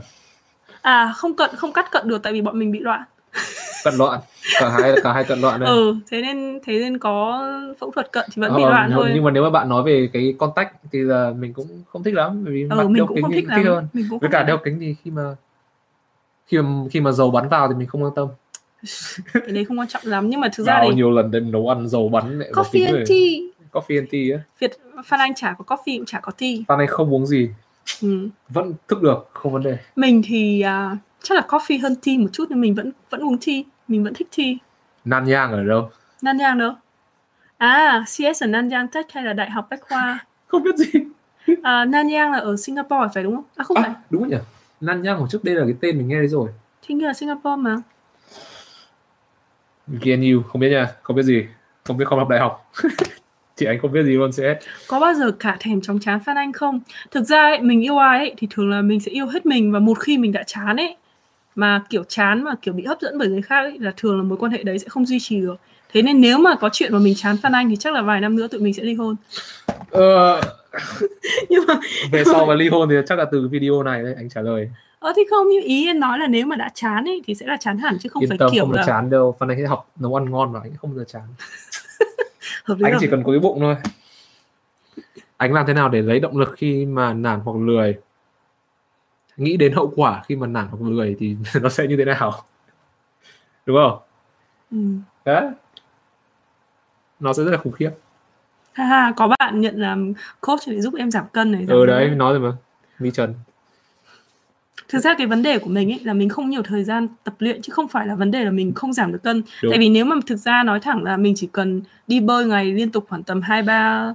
À 0.82 1.14
không 1.16 1.36
cận 1.36 1.50
không 1.56 1.74
cắt 1.74 1.92
cận 1.92 2.08
được 2.08 2.24
tại 2.24 2.34
vì 2.34 2.42
bọn 2.42 2.60
mình 2.60 2.72
bị 2.72 2.80
loạn 2.80 3.04
cận 3.84 3.96
loạn 3.96 4.20
cả 4.60 4.70
hai 4.70 4.96
cả 5.04 5.14
hai 5.14 5.24
cận 5.24 5.42
loạn 5.42 5.60
này 5.60 5.70
ừ 5.70 5.96
thế 6.08 6.22
nên 6.22 6.60
thế 6.66 6.80
nên 6.80 6.98
có 6.98 7.44
phẫu 7.80 7.92
thuật 7.92 8.12
cận 8.12 8.26
thì 8.34 8.42
vẫn 8.42 8.56
bị 8.56 8.64
ờ, 8.64 8.70
loạn 8.70 8.92
thôi 8.92 9.12
nhưng 9.14 9.24
mà 9.24 9.32
nếu 9.32 9.44
mà 9.44 9.50
bạn 9.50 9.70
nói 9.70 9.84
về 9.84 10.10
cái 10.14 10.36
contact 10.38 10.70
thì 10.92 11.00
là 11.00 11.34
mình 11.40 11.54
cũng 11.54 11.84
không 11.88 12.04
thích 12.04 12.14
lắm 12.14 12.44
vì 12.44 12.68
ừ, 12.70 12.76
mình 12.76 12.94
đeo 12.94 13.08
cũng 13.08 13.16
kính 13.16 13.24
không 13.24 13.32
thích, 13.32 13.46
thích 13.56 13.66
hơn 13.66 13.88
mình 13.94 14.06
cũng 14.10 14.20
với 14.20 14.30
cả 14.32 14.44
đeo 14.44 14.58
kính 14.58 14.80
thì 14.80 14.96
khi 15.04 15.12
mà 15.12 15.36
khi 16.48 16.58
mà 16.58 16.84
khi 16.92 17.02
mà 17.02 17.12
dầu 17.12 17.32
bắn 17.32 17.50
vào 17.50 17.68
thì 17.68 17.74
mình 17.74 17.88
không 17.88 18.04
quan 18.04 18.14
tâm. 18.16 18.28
Cái 19.34 19.52
đấy 19.52 19.66
không 19.66 19.80
quan 19.80 19.88
trọng 19.88 20.02
lắm 20.06 20.30
nhưng 20.30 20.40
mà 20.40 20.50
thực 20.54 20.68
ra 20.68 20.82
thì 20.84 20.96
nhiều 20.96 21.12
lần 21.12 21.32
đến 21.32 21.52
nấu 21.52 21.70
ăn 21.70 21.88
dầu 21.88 22.10
bắn 22.10 22.40
lại 22.40 22.52
coffee 22.54 22.96
and 22.96 23.10
tea. 23.10 23.40
Coffee 23.72 24.00
and 24.00 24.10
tea 24.12 24.38
á. 24.38 24.44
Việt 24.60 24.72
Phan 25.06 25.20
Anh 25.20 25.36
chả 25.36 25.56
có 25.58 25.76
coffee 25.76 25.98
cũng 25.98 26.06
chả 26.06 26.20
có 26.20 26.32
tea. 26.32 26.56
Phan 26.68 26.80
Anh 26.80 26.88
không 26.88 27.14
uống 27.14 27.26
gì. 27.26 27.50
Ừ. 28.02 28.30
vẫn 28.50 28.74
thức 28.88 29.02
được 29.02 29.30
không 29.34 29.54
vấn 29.54 29.64
đề. 29.64 29.78
Mình 29.96 30.22
thì 30.26 30.64
uh, 30.66 30.98
chắc 31.24 31.36
là 31.36 31.46
coffee 31.48 31.82
hơn 31.82 31.96
tea 32.06 32.18
một 32.18 32.28
chút 32.32 32.46
nhưng 32.50 32.62
mình 32.62 32.76
vẫn 32.76 32.92
vẫn 33.10 33.22
uống 33.22 33.38
tea. 33.38 33.62
Mình 33.88 34.04
vẫn 34.04 34.14
thích 34.14 34.28
tea. 34.38 34.54
Nanyang 35.06 35.52
ở 35.52 35.64
đâu? 35.64 35.90
Nanyang 36.22 36.58
đâu? 36.58 36.74
À 37.58 38.06
CS 38.08 38.44
ở 38.44 38.48
Nanyang 38.48 38.88
Tech 38.88 39.12
hay 39.12 39.24
là 39.24 39.34
Đại 39.34 39.50
học 39.50 39.68
Bách 39.70 39.82
Khoa? 39.82 40.26
Không 40.48 40.64
biết 40.64 40.76
gì. 40.76 41.00
À, 41.64 41.86
Nanyang 41.86 42.32
là 42.32 42.38
ở 42.38 42.58
Singapore 42.58 43.08
phải 43.14 43.24
đúng 43.24 43.36
không? 43.36 43.46
À 43.56 43.64
không 43.64 43.78
à, 43.78 43.84
phải. 43.84 43.92
đúng 44.10 44.30
nhỉ 44.30 44.38
Nanyang 44.82 45.20
hồi 45.20 45.28
trước 45.32 45.44
đây 45.44 45.56
là 45.56 45.64
cái 45.64 45.76
tên 45.82 45.98
mình 45.98 46.08
nghe 46.08 46.18
đấy 46.18 46.28
rồi. 46.28 46.50
Thì 46.82 46.96
như 46.96 47.08
là 47.08 47.14
Singapore 47.14 47.56
mà. 47.62 47.76
GNU 49.88 50.44
không 50.48 50.62
biết 50.62 50.70
nha 50.70 50.88
không 51.02 51.16
biết 51.16 51.24
gì. 51.24 51.46
Không 51.84 51.98
biết 51.98 52.06
không 52.08 52.20
học 52.20 52.30
đại 52.30 52.40
học. 52.40 52.72
Chị 53.56 53.66
anh 53.66 53.80
không 53.80 53.92
biết 53.92 54.04
gì 54.04 54.12
luôn 54.12 54.32
CS 54.32 54.66
có 54.88 55.00
bao 55.00 55.14
giờ 55.14 55.32
cả 55.32 55.58
thèm 55.60 55.82
chóng 55.82 56.00
chán 56.00 56.20
Phan 56.26 56.38
Anh 56.38 56.54
không? 56.54 56.80
Thực 57.12 57.24
ra 57.24 57.42
ấy, 57.42 57.62
mình 57.62 57.86
yêu 57.86 57.98
ai 57.98 58.20
ấy 58.20 58.34
thì 58.38 58.48
thường 58.52 58.70
là 58.70 58.82
mình 58.82 59.00
sẽ 59.00 59.12
yêu 59.12 59.28
hết 59.28 59.46
mình 59.46 59.72
và 59.72 59.80
một 59.80 60.00
khi 60.00 60.18
mình 60.18 60.32
đã 60.32 60.44
chán 60.44 60.78
ấy 60.78 60.96
mà 61.56 61.84
kiểu 61.90 62.04
chán 62.04 62.44
mà 62.44 62.56
kiểu 62.62 62.74
bị 62.74 62.86
hấp 62.86 63.02
dẫn 63.02 63.18
bởi 63.18 63.28
người 63.28 63.42
khác 63.42 63.62
ấy, 63.62 63.80
là 63.80 63.94
thường 63.98 64.18
là 64.18 64.24
mối 64.24 64.38
quan 64.38 64.52
hệ 64.52 64.64
đấy 64.64 64.80
sẽ 64.80 64.90
không 64.90 65.06
duy 65.06 65.20
trì 65.20 65.42
được 65.42 65.56
thế 65.98 66.02
nên 66.02 66.22
nếu 66.22 66.38
mà 66.38 66.56
có 66.56 66.70
chuyện 66.74 66.94
mà 66.94 67.00
mình 67.00 67.16
chán 67.16 67.38
Phan 67.38 67.52
Anh 67.52 67.70
thì 67.70 67.76
chắc 67.76 67.94
là 67.94 68.02
vài 68.02 68.22
năm 68.22 68.36
nữa 68.36 68.48
tụi 68.48 68.62
mình 68.62 68.74
sẽ 68.74 68.84
ly 68.84 68.94
hôn. 68.94 69.16
Ờ... 69.92 70.42
nhưng 71.50 71.64
mà 71.68 71.74
về 72.12 72.24
sau 72.24 72.46
mà 72.46 72.54
ly 72.54 72.70
hôn 72.70 72.90
thì 72.90 72.96
chắc 73.08 73.18
là 73.18 73.26
từ 73.32 73.48
video 73.48 73.84
này 73.84 74.04
đấy 74.04 74.14
anh 74.18 74.30
trả 74.30 74.42
lời. 74.42 74.70
Ờ 75.00 75.14
thì 75.16 75.22
không 75.30 75.50
như 75.50 75.62
ý 75.64 75.88
em 75.88 76.00
nói 76.00 76.20
là 76.20 76.28
nếu 76.28 76.46
mà 76.46 76.56
đã 76.56 76.70
chán 76.74 77.06
ấy 77.06 77.22
thì 77.26 77.36
sẽ 77.36 77.46
là 77.46 77.58
chán 77.60 77.78
hẳn 77.78 77.98
chứ 78.00 78.10
không 78.10 78.24
Yên 78.24 78.30
phải 78.30 78.38
tâm, 78.38 78.50
kiểu 78.54 78.66
không 78.66 78.74
là 78.74 78.84
chán 78.86 79.10
đâu. 79.10 79.36
Phan 79.40 79.50
Anh 79.50 79.58
sẽ 79.58 79.66
học 79.66 79.92
nấu 80.00 80.16
ăn 80.16 80.32
ngon 80.32 80.54
mà 80.54 80.60
anh 80.64 80.72
không 80.78 80.90
bao 80.90 80.98
giờ 80.98 81.04
chán. 81.08 81.24
Anh 82.84 82.98
chỉ 83.00 83.08
cần 83.12 83.24
có 83.24 83.32
cái 83.32 83.40
bụng 83.40 83.60
thôi. 83.60 83.76
Anh 85.38 85.54
làm 85.54 85.66
thế 85.68 85.74
nào 85.74 85.90
để 85.90 86.02
lấy 86.02 86.20
động 86.20 86.38
lực 86.38 86.54
khi 86.58 86.86
mà 86.86 87.14
nản 87.14 87.40
hoặc 87.40 87.58
lười? 87.58 87.98
Nghĩ 89.38 89.58
đến 89.58 89.74
hậu 89.74 89.94
quả 89.96 90.24
khi 90.28 90.36
mà 90.36 90.48
nản 90.48 90.68
hoặc 90.68 90.90
lười 90.90 91.16
thì 91.20 91.36
nó 91.62 91.70
sẽ 91.70 91.88
như 91.88 91.98
thế 91.98 92.06
nào? 92.06 92.42
Đúng 93.66 93.78
không? 93.78 94.00
Ừ. 94.72 94.78
đấy 95.26 95.52
nó 97.20 97.34
sẽ 97.34 97.44
rất 97.44 97.52
là 97.52 97.58
khủng 97.58 97.74
khiếp. 97.74 97.90
Ha 98.74 98.86
ha 98.86 99.14
có 99.16 99.28
bạn 99.40 99.62
nhận 99.62 99.82
làm 99.82 100.14
coach 100.42 100.60
để 100.68 100.82
giúp 100.82 100.94
em 100.98 101.12
giảm 101.12 101.26
cân 101.34 101.52
này 101.52 101.66
ừ 101.68 101.86
đấy 101.86 102.10
nói 102.10 102.34
rồi 102.34 102.52
mà. 102.52 102.58
Mi 103.00 103.12
trần. 103.12 103.34
Thực 104.90 105.00
ra 105.00 105.14
cái 105.18 105.28
vấn 105.28 105.44
đề 105.44 105.60
của 105.60 105.70
mình 105.70 105.92
ấy 105.92 106.00
là 106.04 106.14
mình 106.14 106.30
không 106.30 106.50
nhiều 106.50 106.62
thời 106.64 106.84
gian 106.84 107.08
tập 107.24 107.34
luyện 107.40 107.62
chứ 107.62 107.74
không 107.74 107.88
phải 107.88 108.08
là 108.08 108.16
vấn 108.16 108.32
đề 108.32 108.44
là 108.44 108.52
mình 108.52 108.74
không 108.74 108.94
giảm 108.94 109.12
được 109.12 109.24
cân. 109.24 109.44
Đúng. 109.64 109.72
tại 109.72 109.80
vì 109.80 109.90
nếu 109.90 110.06
mà 110.06 110.16
thực 110.28 110.36
ra 110.36 110.64
nói 110.64 110.80
thẳng 110.80 111.04
là 111.04 111.18
mình 111.18 111.34
chỉ 111.36 111.50
cần 111.52 111.82
đi 112.08 112.20
bơi 112.20 112.46
ngày 112.46 112.66
liên 112.66 112.92
tục 112.92 113.06
khoảng 113.10 113.24
tầm 113.24 113.42
hai 113.42 113.62
ba 113.62 114.14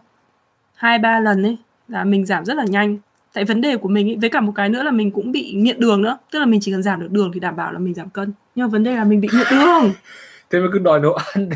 hai 0.74 0.98
ba 0.98 1.20
lần 1.20 1.42
ấy 1.42 1.56
là 1.88 2.04
mình 2.04 2.26
giảm 2.26 2.44
rất 2.44 2.56
là 2.56 2.64
nhanh. 2.64 2.98
Tại 3.32 3.44
vấn 3.44 3.60
đề 3.60 3.76
của 3.76 3.88
mình 3.88 4.08
ấy, 4.10 4.16
với 4.20 4.30
cả 4.30 4.40
một 4.40 4.52
cái 4.54 4.68
nữa 4.68 4.82
là 4.82 4.90
mình 4.90 5.10
cũng 5.10 5.32
bị 5.32 5.52
nghiện 5.52 5.80
đường 5.80 6.02
nữa. 6.02 6.18
Tức 6.30 6.38
là 6.38 6.46
mình 6.46 6.60
chỉ 6.60 6.72
cần 6.72 6.82
giảm 6.82 7.00
được 7.00 7.10
đường 7.10 7.30
thì 7.34 7.40
đảm 7.40 7.56
bảo 7.56 7.72
là 7.72 7.78
mình 7.78 7.94
giảm 7.94 8.10
cân. 8.10 8.32
Nhưng 8.54 8.66
mà 8.66 8.68
vấn 8.68 8.84
đề 8.84 8.96
là 8.96 9.04
mình 9.04 9.20
bị 9.20 9.28
nghiện 9.32 9.46
đường. 9.50 9.92
Thế 10.50 10.58
mà 10.60 10.66
cứ 10.72 10.78
đòi 10.78 11.00
nấu 11.00 11.14
ăn 11.14 11.48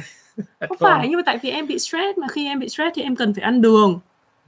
không 0.68 0.76
phải 0.80 1.08
nhưng 1.08 1.16
mà 1.16 1.22
tại 1.26 1.38
vì 1.42 1.50
em 1.50 1.66
bị 1.66 1.78
stress 1.78 2.18
mà 2.18 2.26
khi 2.28 2.46
em 2.46 2.58
bị 2.58 2.68
stress 2.68 2.94
thì 2.94 3.02
em 3.02 3.16
cần 3.16 3.34
phải 3.34 3.44
ăn 3.44 3.62
đường. 3.62 3.98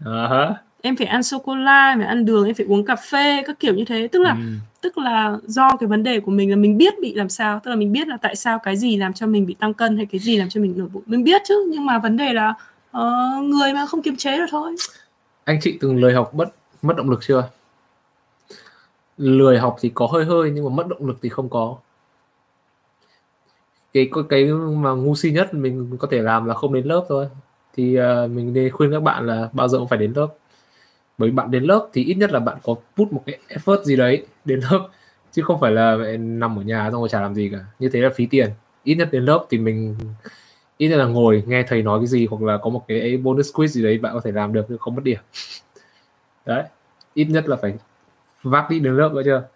Uh-huh. 0.04 0.54
em 0.80 0.96
phải 0.96 1.06
ăn 1.06 1.22
sô 1.22 1.38
cô 1.38 1.56
la 1.56 1.94
phải 1.96 2.06
ăn 2.06 2.24
đường 2.24 2.46
em 2.46 2.54
phải 2.54 2.66
uống 2.66 2.84
cà 2.84 2.96
phê 2.96 3.42
các 3.46 3.60
kiểu 3.60 3.74
như 3.74 3.84
thế. 3.84 4.08
Tức 4.12 4.22
là 4.22 4.30
ừ. 4.30 4.38
tức 4.80 4.98
là 4.98 5.36
do 5.42 5.76
cái 5.80 5.86
vấn 5.86 6.02
đề 6.02 6.20
của 6.20 6.30
mình 6.30 6.50
là 6.50 6.56
mình 6.56 6.78
biết 6.78 6.94
bị 7.00 7.14
làm 7.14 7.28
sao 7.28 7.60
tức 7.64 7.70
là 7.70 7.76
mình 7.76 7.92
biết 7.92 8.08
là 8.08 8.16
tại 8.22 8.36
sao 8.36 8.58
cái 8.58 8.76
gì 8.76 8.96
làm 8.96 9.12
cho 9.12 9.26
mình 9.26 9.46
bị 9.46 9.54
tăng 9.54 9.74
cân 9.74 9.96
hay 9.96 10.06
cái 10.06 10.18
gì 10.18 10.36
làm 10.36 10.48
cho 10.48 10.60
mình 10.60 10.74
nổi 10.76 10.88
bụng. 10.92 11.02
Mình 11.06 11.24
biết 11.24 11.42
chứ 11.44 11.68
nhưng 11.70 11.86
mà 11.86 11.98
vấn 11.98 12.16
đề 12.16 12.32
là 12.32 12.54
uh, 12.96 13.44
người 13.44 13.72
mà 13.72 13.86
không 13.86 14.02
kiềm 14.02 14.16
chế 14.16 14.38
được 14.38 14.46
thôi. 14.50 14.76
Anh 15.44 15.58
chị 15.62 15.78
từng 15.80 16.02
lời 16.02 16.14
học 16.14 16.34
mất 16.34 16.48
mất 16.82 16.96
động 16.96 17.10
lực 17.10 17.20
chưa? 17.22 17.48
Lười 19.18 19.58
học 19.58 19.76
thì 19.80 19.90
có 19.94 20.06
hơi 20.06 20.24
hơi 20.24 20.50
nhưng 20.54 20.64
mà 20.64 20.70
mất 20.70 20.88
động 20.88 21.06
lực 21.06 21.18
thì 21.22 21.28
không 21.28 21.48
có 21.48 21.76
cái 23.92 24.10
cái 24.28 24.44
mà 24.54 24.90
ngu 24.90 25.14
si 25.14 25.30
nhất 25.30 25.54
mình 25.54 25.96
có 25.98 26.08
thể 26.10 26.22
làm 26.22 26.44
là 26.44 26.54
không 26.54 26.74
đến 26.74 26.86
lớp 26.86 27.04
thôi. 27.08 27.28
Thì 27.76 27.98
uh, 28.00 28.30
mình 28.30 28.52
nên 28.52 28.70
khuyên 28.70 28.92
các 28.92 29.02
bạn 29.02 29.26
là 29.26 29.48
bao 29.52 29.68
giờ 29.68 29.78
cũng 29.78 29.88
phải 29.88 29.98
đến 29.98 30.12
lớp. 30.16 30.28
Bởi 31.18 31.30
bạn 31.30 31.50
đến 31.50 31.64
lớp 31.64 31.88
thì 31.92 32.04
ít 32.04 32.14
nhất 32.14 32.32
là 32.32 32.40
bạn 32.40 32.58
có 32.62 32.74
put 32.96 33.12
một 33.12 33.22
cái 33.26 33.38
effort 33.48 33.84
gì 33.84 33.96
đấy 33.96 34.26
đến 34.44 34.60
lớp 34.70 34.88
chứ 35.32 35.42
không 35.42 35.60
phải 35.60 35.72
là 35.72 35.96
nằm 36.18 36.58
ở 36.58 36.62
nhà 36.62 36.90
xong 36.90 37.00
rồi 37.00 37.08
chả 37.08 37.20
làm 37.20 37.34
gì 37.34 37.48
cả. 37.52 37.58
Như 37.78 37.88
thế 37.88 38.00
là 38.00 38.10
phí 38.14 38.26
tiền. 38.26 38.50
Ít 38.84 38.94
nhất 38.94 39.08
đến 39.12 39.24
lớp 39.24 39.46
thì 39.50 39.58
mình 39.58 39.96
ít 40.78 40.88
nhất 40.88 40.96
là 40.96 41.04
ngồi 41.04 41.42
nghe 41.46 41.62
thầy 41.62 41.82
nói 41.82 42.00
cái 42.00 42.06
gì 42.06 42.26
hoặc 42.30 42.42
là 42.42 42.56
có 42.58 42.70
một 42.70 42.84
cái 42.88 43.16
bonus 43.16 43.52
quiz 43.54 43.66
gì 43.66 43.82
đấy 43.82 43.98
bạn 43.98 44.14
có 44.14 44.20
thể 44.24 44.32
làm 44.32 44.52
được 44.52 44.66
nhưng 44.68 44.78
không 44.78 44.94
mất 44.94 45.04
điểm. 45.04 45.18
Đấy. 46.46 46.64
Ít 47.14 47.24
nhất 47.24 47.48
là 47.48 47.56
phải 47.56 47.74
vác 48.42 48.70
đi 48.70 48.80
đến 48.80 48.96
lớp 48.96 49.12
nữa 49.12 49.22
chưa? 49.24 49.48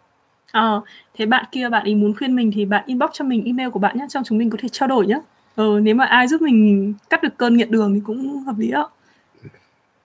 Ờ, 0.53 0.81
thế 1.15 1.27
bạn 1.27 1.45
kia 1.53 1.69
bạn 1.69 1.85
ấy 1.85 1.95
muốn 1.95 2.15
khuyên 2.19 2.37
mình 2.37 2.51
thì 2.55 2.65
bạn 2.65 2.85
inbox 2.87 3.11
cho 3.13 3.25
mình 3.25 3.45
email 3.45 3.71
của 3.71 3.79
bạn 3.79 3.99
nhé, 3.99 4.07
trong 4.09 4.25
chúng 4.25 4.39
mình 4.39 4.51
có 4.51 4.59
thể 4.61 4.69
trao 4.69 4.89
đổi 4.89 5.07
nhé. 5.07 5.21
Ờ, 5.55 5.81
nếu 5.81 5.95
mà 5.95 6.05
ai 6.05 6.29
giúp 6.29 6.43
mình 6.43 6.95
cắt 7.11 7.23
được 7.23 7.37
cơn 7.37 7.57
nghiện 7.57 7.71
đường 7.71 7.95
thì 7.95 8.01
cũng 8.05 8.43
hợp 8.47 8.59
lý 8.59 8.71
đó. 8.71 8.91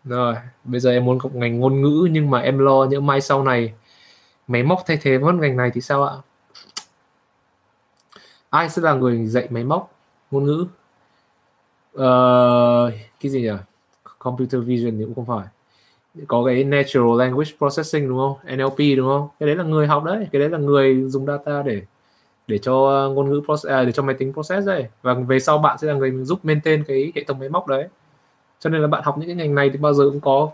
Rồi, 0.04 0.36
bây 0.64 0.80
giờ 0.80 0.92
em 0.92 1.06
muốn 1.06 1.20
học 1.20 1.36
ngành 1.36 1.60
ngôn 1.60 1.82
ngữ 1.82 2.08
nhưng 2.12 2.30
mà 2.30 2.40
em 2.40 2.60
lo 2.60 2.86
những 2.90 3.06
mai 3.06 3.22
sau 3.22 3.44
này 3.44 3.74
máy 4.48 4.64
móc 4.64 4.84
thay 4.88 4.98
thế 5.02 5.18
mất 5.18 5.36
ngành 5.36 5.58
này 5.58 5.72
thì 5.74 5.82
sao 5.82 6.04
ạ? 6.04 6.16
Ai 8.50 8.70
sẽ 8.70 8.82
là 8.82 8.94
người 8.94 9.26
dạy 9.26 9.48
máy 9.50 9.64
móc 9.64 9.92
ngôn 10.32 10.44
ngữ? 10.44 10.66
Ờ, 11.94 12.92
cái 13.22 13.32
gì 13.32 13.42
nhỉ? 13.42 13.50
Computer 14.20 14.64
vision 14.66 14.98
thì 14.98 15.04
cũng 15.06 15.16
không 15.16 15.26
phải 15.26 15.48
có 16.28 16.44
cái 16.46 16.64
natural 16.64 17.20
language 17.20 17.52
processing 17.58 18.10
đúng 18.10 18.18
không? 18.18 18.58
NLP 18.58 18.98
đúng 18.98 19.08
không? 19.08 19.28
Cái 19.40 19.48
đấy 19.48 19.56
là 19.56 19.64
người 19.64 19.88
học 19.88 20.04
đấy. 20.04 20.28
Cái 20.32 20.40
đấy 20.40 20.50
là 20.50 20.58
người 20.58 21.04
dùng 21.08 21.26
data 21.26 21.62
để 21.62 21.82
để 22.48 22.58
cho 22.58 22.74
ngôn 23.14 23.30
ngữ 23.30 23.42
process 23.46 23.72
à, 23.72 23.84
để 23.84 23.92
cho 23.92 24.04
máy 24.04 24.16
tính 24.20 24.34
process 24.34 24.68
đấy. 24.68 24.86
Và 25.02 25.14
về 25.14 25.40
sau 25.40 25.58
bạn 25.58 25.78
sẽ 25.78 25.88
là 25.88 25.94
người 25.94 26.12
giúp 26.24 26.46
maintain 26.46 26.84
cái 26.84 27.12
hệ 27.16 27.24
thống 27.24 27.40
máy 27.40 27.50
móc 27.50 27.68
đấy. 27.68 27.88
Cho 28.60 28.70
nên 28.70 28.82
là 28.82 28.88
bạn 28.88 29.04
học 29.06 29.18
những 29.18 29.28
cái 29.28 29.36
ngành 29.36 29.56
này 29.56 29.70
thì 29.70 29.78
bao 29.78 29.94
giờ 29.94 30.10
cũng 30.10 30.20
có 30.20 30.50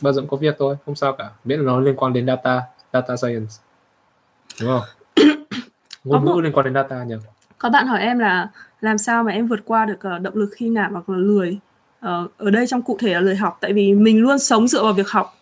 bao 0.00 0.12
giờ 0.12 0.20
cũng 0.20 0.30
có 0.30 0.36
việc 0.36 0.56
thôi. 0.58 0.76
Không 0.86 0.94
sao 0.94 1.12
cả. 1.12 1.30
Miễn 1.44 1.58
là 1.58 1.64
nó 1.64 1.80
liên 1.80 1.96
quan 1.96 2.12
đến 2.12 2.26
data 2.26 2.62
data 2.92 3.16
science. 3.16 3.52
Đúng 4.60 4.70
không? 4.70 4.82
Ngôn 6.04 6.24
ngữ 6.24 6.40
liên 6.40 6.52
quan 6.52 6.64
đến 6.64 6.74
data 6.74 7.04
nhỉ? 7.04 7.14
có 7.58 7.70
bạn 7.70 7.86
hỏi 7.86 8.00
em 8.00 8.18
là 8.18 8.48
làm 8.80 8.98
sao 8.98 9.24
mà 9.24 9.32
em 9.32 9.46
vượt 9.46 9.60
qua 9.64 9.84
được 9.84 10.00
ờ, 10.00 10.18
động 10.18 10.36
lực 10.36 10.50
khi 10.56 10.70
nản 10.70 10.92
hoặc 10.92 11.08
là 11.08 11.16
lười 11.16 11.58
uh, 12.06 12.36
ở 12.36 12.50
đây 12.50 12.66
trong 12.66 12.82
cụ 12.82 12.96
thể 13.00 13.14
là 13.14 13.20
lười 13.20 13.36
học 13.36 13.58
tại 13.60 13.72
vì 13.72 13.94
mình 13.94 14.20
luôn 14.20 14.38
sống 14.38 14.68
dựa 14.68 14.82
vào 14.82 14.92
việc 14.92 15.08
học. 15.08 15.34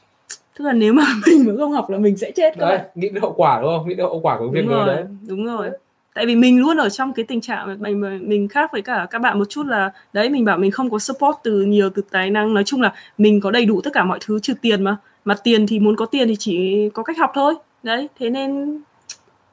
Tức 0.59 0.65
là 0.65 0.73
nếu 0.73 0.93
mà 0.93 1.05
mình 1.27 1.45
mà 1.47 1.53
không 1.59 1.73
học 1.73 1.91
là 1.91 1.99
mình 1.99 2.17
sẽ 2.17 2.31
chết 2.31 2.59
đấy 2.59 2.79
nghĩ 2.95 3.09
đến 3.09 3.23
hậu 3.23 3.33
quả 3.37 3.61
đúng 3.61 3.71
không? 3.77 3.89
Nghĩ 3.89 3.95
đến 3.95 4.07
hậu 4.07 4.21
quả 4.21 4.39
của 4.39 4.49
việc 4.49 4.61
đúng 4.61 4.71
rồi, 4.71 4.87
đấy. 4.87 5.05
đúng 5.27 5.45
rồi. 5.45 5.71
Tại 6.15 6.27
vì 6.27 6.37
mình 6.37 6.61
luôn 6.61 6.77
ở 6.77 6.89
trong 6.89 7.13
cái 7.13 7.25
tình 7.25 7.41
trạng 7.41 7.77
mình 7.81 8.29
mình 8.29 8.49
khác 8.49 8.71
với 8.73 8.83
cả 8.83 9.07
các 9.11 9.19
bạn 9.19 9.39
một 9.39 9.45
chút 9.49 9.67
là 9.67 9.91
đấy 10.13 10.31
mình 10.31 10.45
bảo 10.45 10.59
mình 10.59 10.71
không 10.71 10.91
có 10.91 10.99
support 10.99 11.37
từ 11.43 11.63
nhiều 11.63 11.91
từ 11.91 12.03
tài 12.11 12.31
năng. 12.31 12.55
Nói 12.55 12.65
chung 12.65 12.81
là 12.81 12.93
mình 13.19 13.41
có 13.41 13.51
đầy 13.51 13.65
đủ 13.65 13.81
tất 13.81 13.91
cả 13.93 14.05
mọi 14.05 14.19
thứ 14.27 14.39
trừ 14.39 14.55
tiền 14.63 14.85
mà. 14.85 14.97
Mà 15.25 15.35
tiền 15.45 15.67
thì 15.67 15.79
muốn 15.79 15.97
có 15.97 16.07
tiền 16.07 16.29
thì 16.29 16.37
chỉ 16.37 16.89
có 16.95 17.03
cách 17.03 17.19
học 17.19 17.31
thôi. 17.35 17.55
Đấy 17.83 18.09
thế 18.19 18.31
nên 18.31 18.81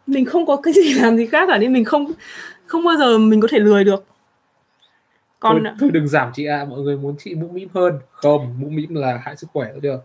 mình 0.07 0.25
không 0.25 0.45
có 0.45 0.55
cái 0.55 0.73
gì 0.73 0.93
làm 1.01 1.17
gì 1.17 1.25
khác 1.25 1.45
cả 1.47 1.57
nên 1.57 1.73
mình 1.73 1.85
không 1.85 2.11
không 2.65 2.83
bao 2.83 2.97
giờ 2.97 3.17
mình 3.17 3.41
có 3.41 3.47
thể 3.51 3.59
lười 3.59 3.83
được 3.83 4.05
còn 5.43 5.63
thôi, 5.63 5.73
thôi 5.79 5.89
đừng 5.93 6.07
giảm 6.07 6.31
chị 6.33 6.45
ạ 6.45 6.57
à, 6.57 6.65
mọi 6.65 6.79
người 6.79 6.97
muốn 6.97 7.15
chị 7.19 7.35
mũm 7.35 7.53
mĩm 7.53 7.69
hơn. 7.73 7.99
Không 8.11 8.55
mũm 8.59 8.75
mĩm 8.75 8.95
là 8.95 9.21
hại 9.23 9.35
sức 9.35 9.47
khỏe 9.53 9.67
được. 9.81 9.99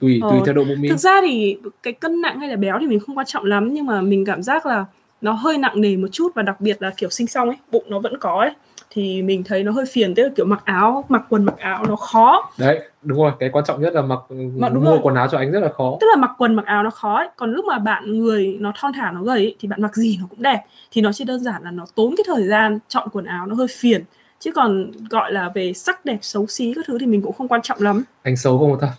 Tùy 0.00 0.20
ờ, 0.22 0.30
tùy 0.30 0.40
theo 0.46 0.54
độ 0.54 0.64
mũm 0.64 0.80
mĩm. 0.80 0.90
thực 0.90 0.98
ra 0.98 1.20
thì 1.22 1.58
cái 1.82 1.92
cân 1.92 2.20
nặng 2.20 2.40
hay 2.40 2.48
là 2.48 2.56
béo 2.56 2.78
thì 2.80 2.86
mình 2.86 3.00
không 3.00 3.18
quan 3.18 3.26
trọng 3.26 3.44
lắm 3.44 3.74
nhưng 3.74 3.86
mà 3.86 4.00
mình 4.00 4.24
cảm 4.24 4.42
giác 4.42 4.66
là 4.66 4.84
nó 5.20 5.32
hơi 5.32 5.58
nặng 5.58 5.80
nề 5.80 5.96
một 5.96 6.08
chút 6.12 6.32
và 6.34 6.42
đặc 6.42 6.60
biệt 6.60 6.82
là 6.82 6.92
kiểu 6.96 7.10
sinh 7.10 7.26
xong 7.26 7.48
ấy 7.48 7.56
bụng 7.72 7.84
nó 7.88 7.98
vẫn 7.98 8.18
có 8.18 8.40
ấy 8.40 8.50
thì 8.90 9.22
mình 9.22 9.44
thấy 9.44 9.64
nó 9.64 9.72
hơi 9.72 9.84
phiền 9.92 10.14
tức 10.14 10.22
là 10.22 10.28
kiểu 10.36 10.46
mặc 10.46 10.62
áo 10.64 11.04
mặc 11.08 11.22
quần 11.28 11.44
mặc 11.44 11.58
áo 11.58 11.84
nó 11.88 11.96
khó. 11.96 12.50
Đấy 12.58 12.80
đúng 13.02 13.18
rồi 13.18 13.32
cái 13.38 13.50
quan 13.52 13.64
trọng 13.64 13.80
nhất 13.82 13.94
là 13.94 14.02
mặc, 14.02 14.20
mặc 14.56 14.72
đúng 14.72 14.84
mua 14.84 14.90
rồi. 14.90 15.00
quần 15.02 15.14
áo 15.14 15.28
cho 15.30 15.38
anh 15.38 15.52
rất 15.52 15.60
là 15.60 15.68
khó. 15.68 15.96
Tức 16.00 16.06
là 16.10 16.16
mặc 16.16 16.30
quần 16.38 16.54
mặc 16.54 16.66
áo 16.66 16.82
nó 16.82 16.90
khó 16.90 17.16
ấy. 17.16 17.28
còn 17.36 17.52
lúc 17.52 17.64
mà 17.64 17.78
bạn 17.78 18.18
người 18.18 18.56
nó 18.60 18.72
thon 18.80 18.92
thả 18.92 19.12
nó 19.12 19.22
gầy 19.22 19.38
ấy, 19.38 19.56
thì 19.60 19.68
bạn 19.68 19.82
mặc 19.82 19.94
gì 19.94 20.18
nó 20.20 20.26
cũng 20.30 20.42
đẹp. 20.42 20.62
Thì 20.90 21.00
nó 21.00 21.12
chỉ 21.12 21.24
đơn 21.24 21.40
giản 21.40 21.62
là 21.62 21.70
nó 21.70 21.86
tốn 21.94 22.14
cái 22.16 22.24
thời 22.26 22.46
gian 22.46 22.78
chọn 22.88 23.08
quần 23.12 23.24
áo 23.24 23.46
nó 23.46 23.54
hơi 23.54 23.66
phiền 23.70 24.04
chứ 24.40 24.52
còn 24.52 24.92
gọi 25.10 25.32
là 25.32 25.50
về 25.54 25.72
sắc 25.72 26.04
đẹp 26.04 26.18
xấu 26.22 26.46
xí 26.46 26.72
các 26.76 26.84
thứ 26.86 26.98
thì 26.98 27.06
mình 27.06 27.22
cũng 27.22 27.32
không 27.32 27.48
quan 27.48 27.62
trọng 27.62 27.82
lắm. 27.82 28.04
Anh 28.22 28.36
xấu 28.36 28.58
không 28.58 28.80
ta 28.80 28.92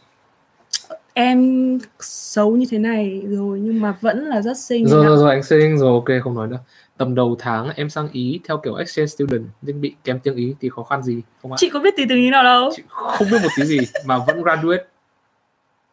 em 1.13 1.79
xấu 1.99 2.55
như 2.55 2.65
thế 2.69 2.77
này 2.77 3.21
rồi 3.25 3.59
nhưng 3.59 3.81
mà 3.81 3.95
vẫn 4.01 4.25
là 4.25 4.41
rất 4.41 4.57
xinh 4.57 4.87
rồi 4.87 5.05
rồi, 5.05 5.17
rồi 5.17 5.29
anh 5.29 5.43
xinh. 5.43 5.77
Rồi 5.77 5.91
ok 5.91 6.23
không 6.23 6.35
nói 6.35 6.47
nữa. 6.47 6.59
Tầm 6.97 7.15
đầu 7.15 7.35
tháng 7.39 7.69
em 7.75 7.89
sang 7.89 8.09
ý 8.11 8.39
theo 8.47 8.57
kiểu 8.57 8.75
exchange 8.75 9.07
student 9.07 9.43
nhưng 9.61 9.81
bị 9.81 9.95
kém 10.03 10.19
tiếng 10.19 10.35
ý 10.35 10.55
thì 10.61 10.69
khó 10.69 10.83
khăn 10.83 11.03
gì 11.03 11.21
không 11.41 11.51
ạ? 11.51 11.55
Chị 11.59 11.69
có 11.69 11.79
biết 11.79 11.93
tí 11.97 12.03
tiếng 12.09 12.17
ý 12.17 12.29
nào 12.29 12.43
đâu. 12.43 12.71
Chị 12.75 12.83
không 12.89 13.27
biết 13.31 13.37
một 13.43 13.49
tí 13.55 13.63
gì 13.65 13.79
mà 14.05 14.17
vẫn 14.27 14.43
graduate. 14.43 14.83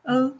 Ừ 0.02 0.32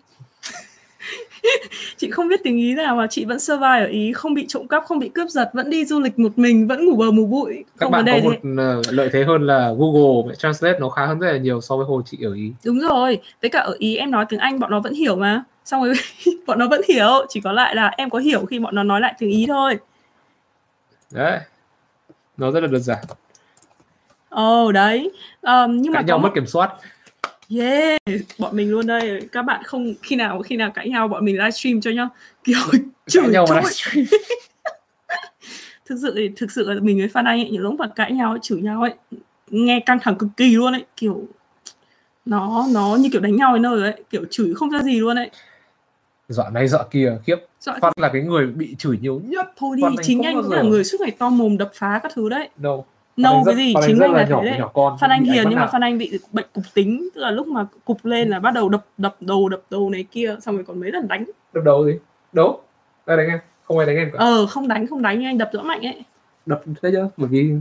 chị 1.96 2.10
không 2.10 2.28
biết 2.28 2.40
tiếng 2.44 2.56
ý 2.56 2.74
nào 2.74 2.96
mà 2.96 3.06
chị 3.10 3.24
vẫn 3.24 3.38
survive 3.38 3.80
ở 3.80 3.86
ý 3.86 4.12
không 4.12 4.34
bị 4.34 4.46
trộm 4.48 4.68
cắp 4.68 4.84
không 4.86 4.98
bị 4.98 5.08
cướp 5.08 5.28
giật 5.28 5.50
vẫn 5.52 5.70
đi 5.70 5.84
du 5.84 6.00
lịch 6.00 6.18
một 6.18 6.38
mình 6.38 6.66
vẫn 6.66 6.86
ngủ 6.86 6.96
bờ 6.96 7.10
mù 7.10 7.26
bụi. 7.26 7.64
Các 7.78 7.90
bạn 7.90 8.04
có 8.06 8.12
một 8.24 8.34
thế. 8.42 8.50
Ờ, 8.58 8.82
lợi 8.90 9.10
thế 9.12 9.24
hơn 9.24 9.46
là 9.46 9.72
Google 9.78 10.34
Translate 10.34 10.78
nó 10.78 10.88
khá 10.88 11.06
hơn 11.06 11.18
rất 11.18 11.32
là 11.32 11.38
nhiều 11.38 11.60
so 11.60 11.76
với 11.76 11.86
hồi 11.86 12.02
chị 12.06 12.18
ở 12.22 12.34
ý. 12.34 12.52
Đúng 12.64 12.80
rồi 12.80 13.20
với 13.42 13.50
cả 13.50 13.60
ở 13.60 13.74
ý 13.78 13.96
em 13.96 14.10
nói 14.10 14.26
tiếng 14.28 14.40
Anh 14.40 14.60
bọn 14.60 14.70
nó 14.70 14.80
vẫn 14.80 14.94
hiểu 14.94 15.16
mà. 15.16 15.42
Xong 15.64 15.84
rồi 15.84 15.94
bọn 16.46 16.58
nó 16.58 16.68
vẫn 16.68 16.80
hiểu 16.88 17.26
chỉ 17.28 17.40
có 17.40 17.52
lại 17.52 17.74
là 17.74 17.90
em 17.96 18.10
có 18.10 18.18
hiểu 18.18 18.46
khi 18.46 18.58
bọn 18.58 18.74
nó 18.74 18.82
nói 18.82 19.00
lại 19.00 19.14
tiếng 19.18 19.30
ý 19.30 19.44
thôi. 19.48 19.78
Đấy 21.10 21.40
nó 22.36 22.50
rất 22.50 22.60
là 22.60 22.66
đơn 22.66 22.82
giản. 22.82 23.04
Ồ 24.28 24.64
oh, 24.64 24.74
đấy. 24.74 25.10
Um, 25.42 25.76
nhưng 25.76 25.92
Cãi 25.92 26.02
mà 26.02 26.06
nhau 26.06 26.18
mất 26.18 26.30
kiểm 26.34 26.46
soát 26.46 26.72
Yeah, 27.48 27.98
bọn 28.38 28.56
mình 28.56 28.70
luôn 28.70 28.86
đây. 28.86 29.20
Các 29.32 29.42
bạn 29.42 29.62
không 29.64 29.94
khi 30.02 30.16
nào 30.16 30.42
khi 30.42 30.56
nào 30.56 30.70
cãi 30.70 30.88
nhau 30.88 31.08
bọn 31.08 31.24
mình 31.24 31.36
livestream 31.36 31.80
cho 31.80 31.90
nhá. 31.90 32.08
Kiểu 32.44 32.58
chửi 33.06 33.28
nhau 33.28 33.46
mà 33.50 33.56
livestream. 33.56 34.06
thực 35.86 35.98
sự 36.02 36.12
thì 36.16 36.30
thực 36.36 36.50
sự 36.50 36.72
là 36.72 36.80
mình 36.80 36.98
với 36.98 37.08
Phan 37.08 37.24
Anh 37.24 37.40
ấy 37.40 37.50
những 37.50 37.62
lúc 37.62 37.74
mà 37.74 37.86
cãi 37.86 38.12
nhau 38.12 38.36
chửi 38.42 38.62
nhau 38.62 38.82
ấy 38.82 38.94
nghe 39.50 39.80
căng 39.86 39.98
thẳng 40.02 40.16
cực 40.18 40.28
kỳ 40.36 40.56
luôn 40.56 40.72
ấy, 40.72 40.84
kiểu 40.96 41.24
nó 42.24 42.66
nó 42.72 42.96
như 43.00 43.08
kiểu 43.12 43.20
đánh 43.20 43.36
nhau 43.36 43.50
ấy 43.50 43.58
nơi 43.58 43.82
ấy, 43.82 44.04
kiểu 44.10 44.24
chửi 44.30 44.54
không 44.54 44.70
ra 44.70 44.82
gì 44.82 45.00
luôn 45.00 45.16
ấy. 45.16 45.30
Dọa 46.28 46.50
này 46.50 46.68
dọa 46.68 46.84
kia 46.90 47.18
khiếp. 47.26 47.36
Dọa 47.60 47.78
Phan 47.82 47.92
là 47.96 48.10
cái 48.12 48.22
người 48.22 48.46
bị 48.46 48.74
chửi 48.78 48.98
nhiều 49.00 49.20
nhất. 49.24 49.52
Thôi 49.56 49.76
đi, 49.76 49.82
chính 50.02 50.22
anh 50.22 50.42
cũng 50.42 50.52
là 50.52 50.62
người 50.62 50.84
suốt 50.84 51.00
ngày 51.00 51.10
to 51.10 51.30
mồm 51.30 51.58
đập 51.58 51.70
phá 51.74 52.00
các 52.02 52.12
thứ 52.14 52.28
đấy. 52.28 52.48
Đâu 52.56 52.86
nâu 53.16 53.42
cái 53.46 53.54
gì? 53.56 53.74
chính 53.86 54.00
anh 54.00 54.12
là, 54.12 54.26
nhỏ, 54.26 54.40
thế 54.42 54.50
đấy. 54.50 54.58
nhỏ 54.58 54.70
con, 54.74 54.96
phan 55.00 55.10
anh 55.10 55.24
hiền 55.24 55.44
nhưng 55.48 55.58
mà 55.58 55.66
phan 55.66 55.80
anh 55.80 55.98
bị 55.98 56.18
bệnh 56.32 56.46
cục 56.52 56.64
tính 56.74 57.08
tức 57.14 57.20
là 57.20 57.30
lúc 57.30 57.46
mà 57.46 57.66
cục 57.84 58.04
lên 58.04 58.28
là 58.28 58.38
bắt 58.38 58.50
đầu 58.50 58.68
đập 58.68 58.86
đập 58.98 59.16
đầu 59.20 59.48
đập 59.48 59.60
đầu 59.70 59.90
này 59.90 60.04
kia 60.10 60.36
xong 60.42 60.56
rồi 60.56 60.64
còn 60.64 60.80
mấy 60.80 60.92
lần 60.92 61.08
đánh. 61.08 61.24
Đập 61.52 61.64
đầu 61.64 61.86
gì? 61.86 61.92
Đâu 62.32 62.60
ai 63.06 63.16
đánh 63.16 63.28
em. 63.28 63.38
Không 63.64 63.78
ai 63.78 63.86
đánh 63.86 63.96
em 63.96 64.10
cả. 64.12 64.18
Ờ 64.18 64.46
không 64.46 64.68
đánh 64.68 64.86
không 64.86 65.02
đánh 65.02 65.24
anh 65.24 65.38
đập 65.38 65.50
rõ 65.52 65.62
mạnh 65.62 65.86
ấy. 65.86 66.04
Đập 66.46 66.62
thấy 66.82 66.92
chưa 66.92 67.08
bởi 67.16 67.28
vì 67.28 67.52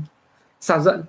xa 0.60 0.80
giận. 0.80 1.04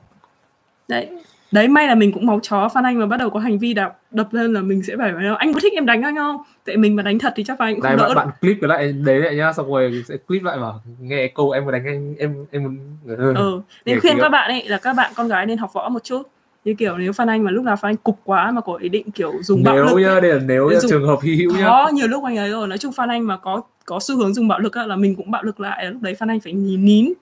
Đấy 0.88 1.08
đấy 1.56 1.68
may 1.68 1.88
là 1.88 1.94
mình 1.94 2.12
cũng 2.12 2.26
máu 2.26 2.40
chó 2.42 2.68
Phan 2.68 2.84
Anh 2.84 2.98
mà 2.98 3.06
bắt 3.06 3.16
đầu 3.16 3.30
có 3.30 3.40
hành 3.40 3.58
vi 3.58 3.74
đập 3.74 3.98
đập 4.10 4.28
lên 4.32 4.52
là 4.52 4.60
mình 4.60 4.82
sẽ 4.82 4.96
phải 4.98 5.12
nói 5.12 5.36
anh 5.38 5.54
có 5.54 5.60
thích 5.62 5.72
em 5.72 5.86
đánh 5.86 6.02
anh 6.02 6.16
không 6.16 6.36
tại 6.64 6.76
mình 6.76 6.96
mà 6.96 7.02
đánh 7.02 7.18
thật 7.18 7.32
thì 7.36 7.44
chắc 7.44 7.58
Phan 7.58 7.68
Anh 7.68 7.74
cũng 7.74 7.84
Này, 7.84 7.96
đỡ 7.96 8.08
bạn, 8.08 8.16
bạn 8.16 8.28
clip 8.40 8.62
lại 8.62 8.92
đấy 8.92 9.20
lại 9.20 9.36
nhá 9.36 9.52
xong 9.52 9.72
rồi 9.72 10.04
sẽ 10.08 10.16
clip 10.16 10.42
lại 10.42 10.58
vào 10.58 10.82
nghe 11.00 11.28
câu 11.34 11.50
em 11.50 11.66
có 11.66 11.72
đánh 11.72 11.86
anh 11.86 12.14
em 12.18 12.46
em 12.50 12.78
ừ. 13.06 13.34
ừ. 13.34 13.60
nên 13.84 14.00
khuyên 14.00 14.16
các 14.20 14.28
bạn 14.28 14.50
ấy 14.50 14.68
là 14.68 14.78
các 14.78 14.92
bạn 14.92 15.12
con 15.16 15.28
gái 15.28 15.46
nên 15.46 15.58
học 15.58 15.70
võ 15.72 15.88
một 15.88 16.04
chút 16.04 16.22
như 16.64 16.74
kiểu 16.74 16.98
nếu 16.98 17.12
Phan 17.12 17.28
Anh 17.28 17.44
mà 17.44 17.50
lúc 17.50 17.64
nào 17.64 17.76
Phan 17.76 17.90
Anh 17.90 17.96
cục 17.96 18.18
quá 18.24 18.50
mà 18.50 18.60
có 18.60 18.74
ý 18.74 18.88
định 18.88 19.10
kiểu 19.10 19.32
dùng 19.42 19.62
bạo 19.62 19.74
nếu 19.74 19.84
lực 19.84 19.96
nhá 19.96 20.20
đây 20.20 20.32
là 20.32 20.40
nếu 20.44 20.70
dùng... 20.80 20.90
trường 20.90 21.06
hợp 21.06 21.18
hy 21.22 21.36
hữu 21.36 21.52
nhá 21.52 21.64
có 21.66 21.88
nhiều 21.88 22.08
lúc 22.08 22.24
anh 22.24 22.36
ấy 22.36 22.50
rồi 22.50 22.68
nói 22.68 22.78
chung 22.78 22.92
Phan 22.92 23.08
Anh 23.08 23.26
mà 23.26 23.36
có 23.36 23.62
có 23.84 24.00
xu 24.00 24.16
hướng 24.16 24.34
dùng 24.34 24.48
bạo 24.48 24.58
lực 24.58 24.74
á, 24.74 24.86
là 24.86 24.96
mình 24.96 25.16
cũng 25.16 25.30
bạo 25.30 25.42
lực 25.42 25.60
lại 25.60 25.86
lúc 25.90 26.02
đấy 26.02 26.14
Phan 26.14 26.30
Anh 26.30 26.40
phải 26.40 26.52
nhìn 26.52 26.84
nín 26.84 27.12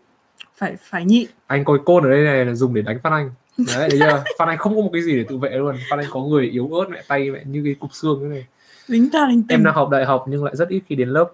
phải 0.57 0.77
phải 0.91 1.05
nhịn 1.05 1.27
anh 1.47 1.65
coi 1.65 1.79
côn 1.85 2.05
ở 2.05 2.11
đây 2.11 2.25
này 2.25 2.45
là 2.45 2.55
dùng 2.55 2.75
để 2.75 2.83
đánh 2.83 2.99
Phan 3.03 3.13
Anh 3.13 3.31
đấy 3.59 3.89
thấy 3.91 4.01
chưa 4.01 4.25
Phan 4.39 4.49
Anh 4.49 4.59
không 4.59 4.77
có 4.77 4.83
một 4.83 4.91
cái 4.93 5.03
gì 5.03 5.17
để 5.17 5.25
tự 5.29 5.37
vệ 5.37 5.51
luôn. 5.51 5.77
Phan 5.91 5.99
Anh 5.99 6.09
có 6.11 6.21
người 6.21 6.47
yếu 6.47 6.69
ớt 6.73 6.87
mẹ 6.91 7.03
tay 7.09 7.31
mẹ 7.31 7.41
như 7.45 7.63
cái 7.65 7.75
cục 7.75 7.95
xương 7.95 8.21
thế 8.23 8.29
này. 8.29 8.47
Lính 8.87 9.11
ta 9.11 9.27
lính 9.29 9.43
em 9.49 9.65
đang 9.65 9.75
học 9.75 9.91
đại 9.91 10.05
học 10.05 10.25
nhưng 10.29 10.45
lại 10.45 10.57
rất 10.57 10.69
ít 10.69 10.83
khi 10.87 10.95
đến 10.95 11.09
lớp. 11.09 11.31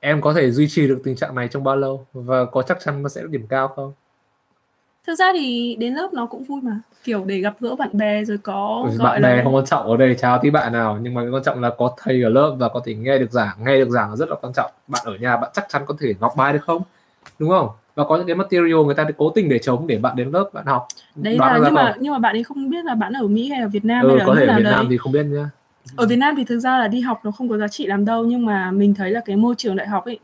Em 0.00 0.20
có 0.20 0.32
thể 0.32 0.50
duy 0.50 0.68
trì 0.68 0.88
được 0.88 1.00
tình 1.04 1.16
trạng 1.16 1.34
này 1.34 1.48
trong 1.48 1.64
bao 1.64 1.76
lâu? 1.76 2.06
Và 2.12 2.44
có 2.44 2.62
chắc 2.62 2.78
chắn 2.84 3.02
nó 3.02 3.08
sẽ 3.08 3.22
điểm 3.30 3.46
cao 3.48 3.68
không? 3.68 3.92
Thực 5.06 5.14
ra 5.14 5.32
thì 5.34 5.76
đến 5.78 5.94
lớp 5.94 6.12
nó 6.12 6.26
cũng 6.26 6.44
vui 6.44 6.60
mà. 6.62 6.80
Kiểu 7.04 7.24
để 7.24 7.38
gặp 7.38 7.54
gỡ 7.60 7.76
bạn 7.76 7.90
bè 7.92 8.24
rồi 8.24 8.38
có 8.42 8.88
ừ, 8.90 8.98
bạn 8.98 9.22
bè 9.22 9.36
là... 9.36 9.44
không 9.44 9.54
quan 9.54 9.66
trọng 9.66 9.86
ở 9.86 9.96
đây 9.96 10.16
chào 10.18 10.38
tí 10.42 10.50
bạn 10.50 10.72
nào. 10.72 10.98
Nhưng 11.02 11.14
mà 11.14 11.22
cái 11.22 11.30
quan 11.30 11.42
trọng 11.42 11.60
là 11.60 11.70
có 11.78 11.94
thầy 11.98 12.22
ở 12.22 12.28
lớp 12.28 12.56
và 12.58 12.68
có 12.68 12.82
thể 12.84 12.94
nghe 12.94 13.18
được 13.18 13.30
giảng. 13.30 13.64
Nghe 13.64 13.76
được 13.76 13.90
giảng 13.90 14.10
là 14.10 14.16
rất 14.16 14.28
là 14.28 14.36
quan 14.42 14.52
trọng. 14.52 14.70
Bạn 14.88 15.02
ở 15.04 15.16
nhà 15.16 15.36
bạn 15.36 15.50
chắc 15.54 15.66
chắn 15.68 15.82
có 15.86 15.94
thể 16.00 16.14
ngọc 16.20 16.32
bài 16.36 16.52
được 16.52 16.62
không? 16.62 16.82
Đúng 17.38 17.50
không 17.50 17.68
và 17.94 18.04
có 18.04 18.16
những 18.16 18.26
cái 18.26 18.36
material 18.36 18.84
người 18.84 18.94
ta 18.94 19.06
cố 19.16 19.30
tình 19.30 19.48
để 19.48 19.58
chống 19.58 19.86
để 19.86 19.98
bạn 19.98 20.16
đến 20.16 20.30
lớp 20.30 20.50
bạn 20.52 20.66
học. 20.66 20.88
Đấy 21.14 21.38
là 21.38 21.60
nhưng 21.64 21.74
mà 21.74 21.94
nhưng 22.00 22.12
mà 22.12 22.18
bạn 22.18 22.36
ấy 22.36 22.42
không 22.42 22.70
biết 22.70 22.84
là 22.84 22.94
bạn 22.94 23.12
ở 23.12 23.26
Mỹ 23.26 23.48
hay 23.48 23.60
ở 23.60 23.68
Việt 23.68 23.84
Nam 23.84 24.04
ừ, 24.04 24.08
hay 24.08 24.18
là 24.18 24.24
có 24.26 24.34
thể 24.34 24.46
ở 24.46 24.56
Việt 24.56 24.62
đấy. 24.62 24.72
Nam 24.72 24.86
thì 24.90 24.96
không 24.96 25.12
biết 25.12 25.22
nhá. 25.22 25.50
Ở 25.96 26.06
Việt 26.06 26.16
Nam 26.16 26.34
thì 26.36 26.44
thực 26.44 26.58
ra 26.58 26.78
là 26.78 26.88
đi 26.88 27.00
học 27.00 27.20
nó 27.24 27.30
không 27.30 27.48
có 27.48 27.58
giá 27.58 27.68
trị 27.68 27.86
lắm 27.86 28.04
đâu 28.04 28.24
nhưng 28.24 28.46
mà 28.46 28.70
mình 28.70 28.94
thấy 28.94 29.10
là 29.10 29.20
cái 29.24 29.36
môi 29.36 29.54
trường 29.58 29.76
đại 29.76 29.88
học 29.88 30.04
ấy 30.04 30.18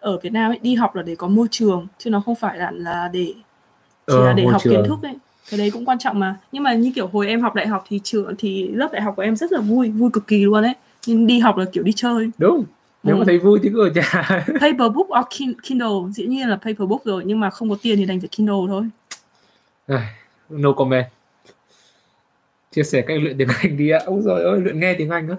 ở 0.00 0.18
Việt 0.18 0.32
Nam 0.32 0.50
ấy 0.50 0.58
đi 0.62 0.74
học 0.74 0.96
là 0.96 1.02
để 1.02 1.14
có 1.16 1.28
môi 1.28 1.48
trường 1.50 1.86
chứ 1.98 2.10
nó 2.10 2.20
không 2.20 2.34
phải 2.34 2.58
là 2.58 2.70
là 2.74 3.10
để 3.12 3.34
chỉ 4.06 4.14
ừ, 4.14 4.24
là 4.24 4.32
để 4.32 4.46
học 4.46 4.62
trường. 4.62 4.72
kiến 4.72 4.84
thức 4.88 4.98
ấy. 5.02 5.14
Cái 5.50 5.58
đấy 5.58 5.70
cũng 5.70 5.84
quan 5.84 5.98
trọng 5.98 6.18
mà. 6.18 6.36
Nhưng 6.52 6.62
mà 6.62 6.74
như 6.74 6.92
kiểu 6.94 7.06
hồi 7.06 7.26
em 7.26 7.40
học 7.40 7.54
đại 7.54 7.66
học 7.66 7.84
thì 7.88 8.00
trường 8.04 8.34
thì 8.38 8.68
lớp 8.68 8.88
đại 8.92 9.02
học 9.02 9.14
của 9.16 9.22
em 9.22 9.36
rất 9.36 9.52
là 9.52 9.60
vui 9.60 9.90
vui 9.90 10.10
cực 10.12 10.26
kỳ 10.26 10.44
luôn 10.44 10.62
ấy. 10.62 10.74
Nhưng 11.06 11.26
đi 11.26 11.38
học 11.38 11.56
là 11.56 11.64
kiểu 11.72 11.82
đi 11.82 11.92
chơi. 11.96 12.30
Đúng 12.38 12.64
nếu 13.08 13.16
ừ. 13.16 13.18
mà 13.18 13.24
thấy 13.26 13.38
vui 13.38 13.60
thì 13.62 13.70
cứ 13.72 13.88
ở 13.88 13.90
nhà. 13.94 14.12
Paper 14.46 14.92
book 14.94 15.06
or 15.06 15.26
kindle 15.62 16.12
dĩ 16.12 16.26
nhiên 16.26 16.48
là 16.48 16.56
paper 16.56 16.88
book 16.88 17.04
rồi 17.04 17.22
nhưng 17.26 17.40
mà 17.40 17.50
không 17.50 17.70
có 17.70 17.76
tiền 17.82 17.96
thì 17.96 18.06
đành 18.06 18.20
phải 18.20 18.28
kindle 18.28 18.54
thôi. 18.68 18.88
No 20.48 20.72
comment. 20.72 21.06
Chia 22.72 22.82
sẻ 22.82 23.02
cách 23.02 23.18
luyện 23.22 23.38
tiếng 23.38 23.48
Anh 23.62 23.76
đi 23.76 23.90
ạ. 23.90 24.00
Ôi 24.06 24.20
rồi 24.24 24.44
ơi 24.44 24.60
luyện 24.60 24.80
nghe 24.80 24.94
tiếng 24.94 25.10
Anh 25.10 25.28
á. 25.28 25.36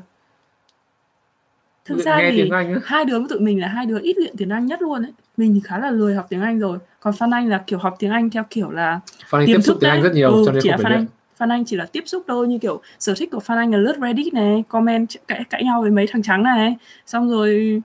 Thực 1.86 1.96
luyện 1.96 2.06
ra 2.06 2.18
nghe 2.18 2.32
thì 2.32 2.42
tiếng 2.42 2.52
Anh 2.52 2.74
á. 2.74 2.80
hai 2.86 3.06
đứa 3.06 3.20
với 3.20 3.28
tụi 3.30 3.40
mình 3.40 3.62
là 3.62 3.68
hai 3.68 3.86
đứa 3.86 4.00
ít 4.00 4.18
luyện 4.18 4.38
tiếng 4.38 4.50
Anh 4.50 4.66
nhất 4.66 4.82
luôn 4.82 5.04
ấy. 5.04 5.12
Mình 5.38 5.54
thì 5.54 5.62
khá 5.64 5.78
là 5.78 5.92
lười 5.92 6.16
học 6.16 6.26
tiếng 6.30 6.42
Anh 6.42 6.60
rồi. 6.60 6.78
Còn 7.00 7.14
Phan 7.14 7.32
Anh 7.32 7.50
là 7.50 7.64
kiểu 7.68 7.80
học 7.80 7.96
tiếng 8.00 8.12
Anh 8.12 8.30
theo 8.30 8.44
kiểu 8.50 8.72
là 8.72 9.00
Phan 9.26 9.42
Anh 9.42 9.48
tiếp 9.48 9.62
xúc 9.62 9.78
tiếng 9.82 9.90
Anh 9.90 10.02
rất 10.02 10.14
nhiều 10.14 10.32
ừ, 10.32 10.44
cho 10.46 10.52
nên 10.52 10.62
chỉ 10.64 10.70
không 10.70 10.80
là 10.80 10.84
Phan 10.84 10.94
Anh 10.94 11.06
Phan 11.40 11.50
Anh 11.50 11.66
chỉ 11.66 11.76
là 11.76 11.86
tiếp 11.86 12.04
xúc 12.06 12.24
thôi 12.28 12.48
như 12.48 12.58
kiểu 12.58 12.82
sở 13.00 13.14
thích 13.18 13.32
của 13.32 13.40
Phan 13.40 13.58
Anh 13.58 13.72
là 13.72 13.78
lướt 13.78 13.96
Reddit 14.02 14.34
này 14.34 14.64
comment 14.68 15.08
cãi 15.28 15.44
cãi 15.50 15.64
nhau 15.64 15.82
với 15.82 15.92
mấy 15.92 16.08
thằng 16.08 16.22
trắng 16.24 16.44
này. 16.44 16.78
Xong 17.06 17.30
rồi 17.30 17.82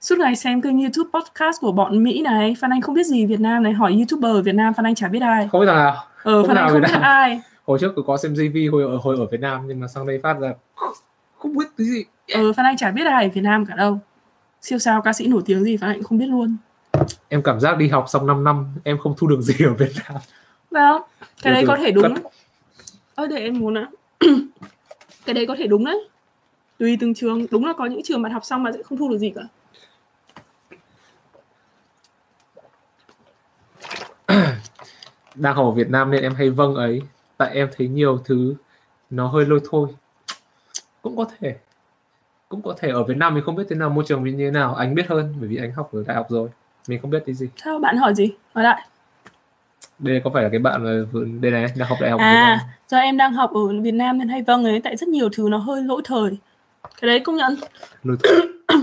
suốt 0.00 0.18
ngày 0.18 0.36
xem 0.36 0.60
kênh 0.60 0.80
YouTube 0.80 1.10
podcast 1.14 1.60
của 1.60 1.72
bọn 1.72 2.02
Mỹ 2.02 2.22
này. 2.22 2.56
Phan 2.60 2.70
Anh 2.70 2.80
không 2.80 2.94
biết 2.94 3.06
gì 3.06 3.26
Việt 3.26 3.40
Nam 3.40 3.62
này. 3.62 3.72
Hỏi 3.72 3.92
YouTuber 3.92 4.36
ở 4.36 4.42
Việt 4.42 4.54
Nam 4.54 4.74
Phan 4.74 4.86
Anh 4.86 4.94
chả 4.94 5.08
biết 5.08 5.22
ai. 5.22 5.48
Không 5.52 5.60
biết 5.60 5.66
thằng 5.66 5.76
nào 5.76 5.94
ờ, 6.22 6.44
Phan 6.44 6.56
Anh 6.56 6.68
không 6.68 6.80
biết 6.80 7.00
ai. 7.00 7.40
Hồi 7.66 7.78
trước 7.80 7.94
có 8.06 8.16
xem 8.16 8.34
GV 8.34 8.56
hồi 8.72 8.82
ở 8.82 8.98
hồi 9.02 9.16
ở 9.18 9.26
Việt 9.26 9.40
Nam 9.40 9.60
nhưng 9.66 9.80
mà 9.80 9.88
sang 9.88 10.06
đây 10.06 10.20
phát 10.22 10.40
ra 10.40 10.52
không 11.38 11.56
biết 11.56 11.66
cái 11.78 11.86
gì. 11.86 12.04
Ờ 12.34 12.52
Phan 12.52 12.66
Anh 12.66 12.76
chả 12.76 12.90
biết 12.90 13.06
ai 13.06 13.24
ở 13.24 13.30
Việt 13.34 13.40
Nam 13.40 13.66
cả 13.66 13.74
đâu. 13.74 13.98
Siêu 14.60 14.78
sao 14.78 15.02
ca 15.02 15.12
sĩ 15.12 15.26
nổi 15.26 15.42
tiếng 15.46 15.64
gì 15.64 15.76
Phan 15.76 15.90
Anh 15.90 15.98
cũng 15.98 16.04
không 16.04 16.18
biết 16.18 16.26
luôn. 16.26 16.56
Em 17.28 17.42
cảm 17.42 17.60
giác 17.60 17.78
đi 17.78 17.88
học 17.88 18.04
xong 18.08 18.26
5 18.26 18.44
năm 18.44 18.66
em 18.84 18.98
không 18.98 19.14
thu 19.18 19.26
được 19.26 19.40
gì 19.40 19.64
ở 19.64 19.72
Việt 19.74 19.92
Nam. 20.08 20.20
Vâng 20.70 21.02
cái 21.42 21.52
đấy 21.52 21.64
có 21.66 21.76
thể 21.76 21.90
đúng 21.90 22.14
ơ 23.22 23.26
để 23.28 23.36
em 23.36 23.58
muốn 23.58 23.74
ạ. 23.74 23.88
Cái 25.24 25.34
đấy 25.34 25.46
có 25.46 25.56
thể 25.58 25.66
đúng 25.66 25.84
đấy. 25.84 26.08
Tùy 26.78 26.96
từng 27.00 27.14
trường. 27.14 27.46
Đúng 27.50 27.64
là 27.64 27.72
có 27.72 27.86
những 27.86 28.00
trường 28.04 28.22
bạn 28.22 28.32
học 28.32 28.44
xong 28.44 28.62
mà 28.62 28.72
sẽ 28.72 28.82
không 28.82 28.98
thu 28.98 29.08
được 29.08 29.18
gì 29.18 29.32
cả. 29.34 29.42
Đang 35.34 35.56
học 35.56 35.66
ở 35.66 35.70
Việt 35.70 35.90
Nam 35.90 36.10
nên 36.10 36.22
em 36.22 36.34
hay 36.34 36.50
vâng 36.50 36.74
ấy. 36.74 37.02
Tại 37.36 37.54
em 37.54 37.68
thấy 37.76 37.88
nhiều 37.88 38.18
thứ 38.24 38.54
nó 39.10 39.26
hơi 39.28 39.46
lôi 39.46 39.60
thôi. 39.70 39.88
Cũng 41.02 41.16
có 41.16 41.26
thể. 41.38 41.56
Cũng 42.48 42.62
có 42.62 42.74
thể 42.78 42.90
ở 42.90 43.04
Việt 43.04 43.16
Nam 43.16 43.34
mình 43.34 43.44
không 43.44 43.56
biết 43.56 43.64
thế 43.68 43.76
nào 43.76 43.90
môi 43.90 44.04
trường 44.06 44.24
như 44.24 44.36
thế 44.38 44.50
nào. 44.50 44.74
Anh 44.74 44.94
biết 44.94 45.06
hơn 45.08 45.34
bởi 45.40 45.48
vì 45.48 45.56
anh 45.56 45.72
học 45.72 45.90
ở 45.92 46.04
đại 46.06 46.16
học 46.16 46.26
rồi. 46.30 46.48
Mình 46.88 47.00
không 47.02 47.10
biết 47.10 47.22
cái 47.26 47.34
gì. 47.34 47.48
Sao 47.56 47.78
bạn 47.78 47.96
hỏi 47.96 48.14
gì? 48.14 48.30
Hỏi 48.54 48.64
lại 48.64 48.86
đây 49.98 50.20
có 50.24 50.30
phải 50.34 50.42
là 50.42 50.48
cái 50.48 50.58
bạn 50.58 50.84
mà 50.84 50.90
đây 51.40 51.52
này 51.52 51.66
đang 51.76 51.88
học 51.88 51.98
đại 52.00 52.10
học 52.10 52.20
à 52.20 52.68
do 52.92 52.98
em 52.98 53.16
đang 53.16 53.32
học 53.32 53.50
ở 53.54 53.80
Việt 53.82 53.94
Nam 53.94 54.18
nên 54.18 54.28
hay 54.28 54.42
vâng 54.42 54.64
ấy 54.64 54.80
tại 54.84 54.96
rất 54.96 55.08
nhiều 55.08 55.28
thứ 55.32 55.48
nó 55.50 55.58
hơi 55.58 55.82
lỗi 55.82 56.02
thời. 56.04 56.30
Cái 57.00 57.08
đấy 57.08 57.20
công 57.20 57.36
nhận. 57.36 57.56
Lỗi 58.04 58.16
thời. 58.22 58.42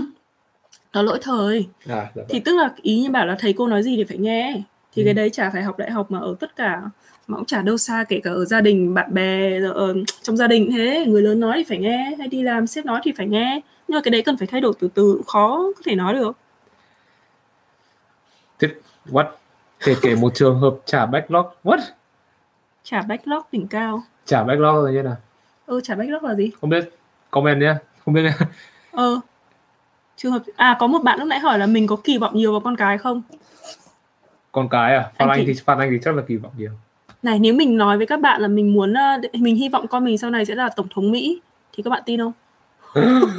Nó 0.92 1.02
lỗi 1.02 1.18
thời. 1.22 1.66
À, 1.88 2.10
dạ 2.14 2.22
thì 2.28 2.38
vâng. 2.38 2.44
tức 2.44 2.56
là 2.56 2.70
ý 2.82 3.00
như 3.00 3.10
bảo 3.10 3.26
là 3.26 3.36
thầy 3.38 3.52
cô 3.52 3.66
nói 3.66 3.82
gì 3.82 3.96
thì 3.96 4.04
phải 4.04 4.18
nghe. 4.18 4.62
Thì 4.94 5.02
ừ. 5.02 5.04
cái 5.04 5.14
đấy 5.14 5.30
chả 5.30 5.50
phải 5.50 5.62
học 5.62 5.78
đại 5.78 5.90
học 5.90 6.10
mà 6.10 6.18
ở 6.18 6.34
tất 6.40 6.56
cả 6.56 6.82
mà 7.26 7.36
cũng 7.36 7.44
chả 7.44 7.62
đâu 7.62 7.76
xa 7.76 8.04
kể 8.08 8.20
cả 8.24 8.30
ở 8.30 8.44
gia 8.44 8.60
đình 8.60 8.94
bạn 8.94 9.14
bè 9.14 9.60
ở 9.74 9.94
trong 10.22 10.36
gia 10.36 10.46
đình 10.46 10.70
thế. 10.72 11.04
Người 11.08 11.22
lớn 11.22 11.40
nói 11.40 11.54
thì 11.56 11.64
phải 11.68 11.78
nghe 11.78 12.14
hay 12.18 12.28
đi 12.28 12.42
làm 12.42 12.66
sếp 12.66 12.84
nói 12.84 13.00
thì 13.04 13.12
phải 13.16 13.26
nghe. 13.26 13.60
Nhưng 13.88 13.94
mà 13.94 14.00
cái 14.04 14.10
đấy 14.10 14.22
cần 14.22 14.36
phải 14.36 14.46
thay 14.46 14.60
đổi 14.60 14.72
từ 14.80 14.88
từ 14.94 15.20
khó 15.26 15.72
có 15.76 15.82
thể 15.84 15.94
nói 15.94 16.14
được. 16.14 16.36
Thế, 18.58 18.68
what? 19.10 19.24
Kể 19.84 19.94
kể 20.02 20.14
một 20.14 20.34
trường 20.34 20.60
hợp 20.60 20.74
trả 20.84 21.06
backlog. 21.06 21.46
What? 21.64 21.78
Trả 22.84 23.02
backlog 23.02 23.42
đỉnh 23.52 23.66
cao. 23.66 24.02
Trả 24.26 24.44
backlog 24.44 24.84
là 24.84 24.92
như 24.92 25.02
nào? 25.02 25.16
Ừ, 25.66 25.80
trả 25.84 25.94
backlog 25.94 26.24
là 26.24 26.34
gì? 26.34 26.50
Không 26.60 26.70
biết. 26.70 26.90
Comment 27.30 27.60
nhé. 27.60 27.74
Không 28.04 28.14
biết 28.14 28.22
nhé. 28.22 28.32
Ờ. 28.92 29.20
Trường 30.16 30.32
hợp 30.32 30.42
à 30.56 30.76
có 30.80 30.86
một 30.86 30.98
bạn 30.98 31.18
lúc 31.18 31.28
nãy 31.28 31.38
hỏi 31.38 31.58
là 31.58 31.66
mình 31.66 31.86
có 31.86 31.96
kỳ 32.04 32.18
vọng 32.18 32.36
nhiều 32.36 32.52
vào 32.52 32.60
con 32.60 32.76
cái 32.76 32.98
không? 32.98 33.22
Con 34.52 34.68
cái 34.68 34.94
à? 34.94 35.10
Phan 35.18 35.28
Anh, 35.28 35.38
Anh 35.38 35.46
thì 35.46 35.54
Phan 35.64 35.78
Anh 35.78 35.90
thì 35.90 35.98
chắc 36.04 36.14
là 36.14 36.22
kỳ 36.28 36.36
vọng 36.36 36.52
nhiều. 36.56 36.70
Này 37.22 37.38
nếu 37.38 37.54
mình 37.54 37.76
nói 37.76 37.96
với 37.96 38.06
các 38.06 38.20
bạn 38.20 38.40
là 38.40 38.48
mình 38.48 38.72
muốn 38.72 38.94
ờ, 38.94 39.20
mình 39.32 39.56
hy 39.56 39.68
vọng 39.68 39.86
con 39.86 40.04
mình 40.04 40.18
sau 40.18 40.30
này 40.30 40.44
sẽ 40.44 40.54
là 40.54 40.68
tổng 40.76 40.86
thống 40.94 41.10
Mỹ 41.10 41.40
thì 41.72 41.82
các 41.82 41.90
bạn 41.90 42.02
tin 42.06 42.20
không? 42.20 42.32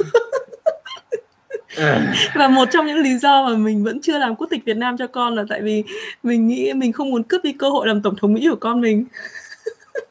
và 2.34 2.48
một 2.48 2.68
trong 2.72 2.86
những 2.86 2.98
lý 2.98 3.18
do 3.18 3.46
mà 3.46 3.56
mình 3.56 3.84
vẫn 3.84 4.00
chưa 4.02 4.18
làm 4.18 4.36
quốc 4.36 4.46
tịch 4.50 4.64
Việt 4.64 4.76
Nam 4.76 4.96
cho 4.98 5.06
con 5.06 5.34
là 5.34 5.44
tại 5.48 5.60
vì 5.62 5.84
mình 6.22 6.48
nghĩ 6.48 6.72
mình 6.72 6.92
không 6.92 7.10
muốn 7.10 7.22
cướp 7.22 7.44
đi 7.44 7.52
cơ 7.52 7.68
hội 7.68 7.86
làm 7.86 8.02
tổng 8.02 8.16
thống 8.16 8.34
Mỹ 8.34 8.46
của 8.50 8.56
con 8.56 8.80
mình. 8.80 9.04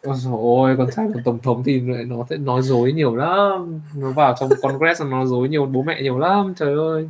Ôi 0.01 0.15
dồi 0.17 0.33
ôi, 0.41 0.75
con 0.77 0.87
trai 0.95 1.05
của 1.13 1.19
tổng 1.25 1.39
thống 1.43 1.63
thì 1.65 1.79
nó 1.79 2.25
sẽ 2.29 2.37
nói 2.37 2.61
dối 2.61 2.93
nhiều 2.93 3.15
lắm. 3.15 3.81
Nó 3.95 4.11
vào 4.11 4.35
trong 4.39 4.49
Congress 4.61 5.01
nó 5.01 5.25
dối 5.25 5.49
nhiều 5.49 5.65
bố 5.65 5.81
mẹ 5.81 6.01
nhiều 6.01 6.19
lắm, 6.19 6.53
trời 6.57 6.75
ơi. 6.77 7.09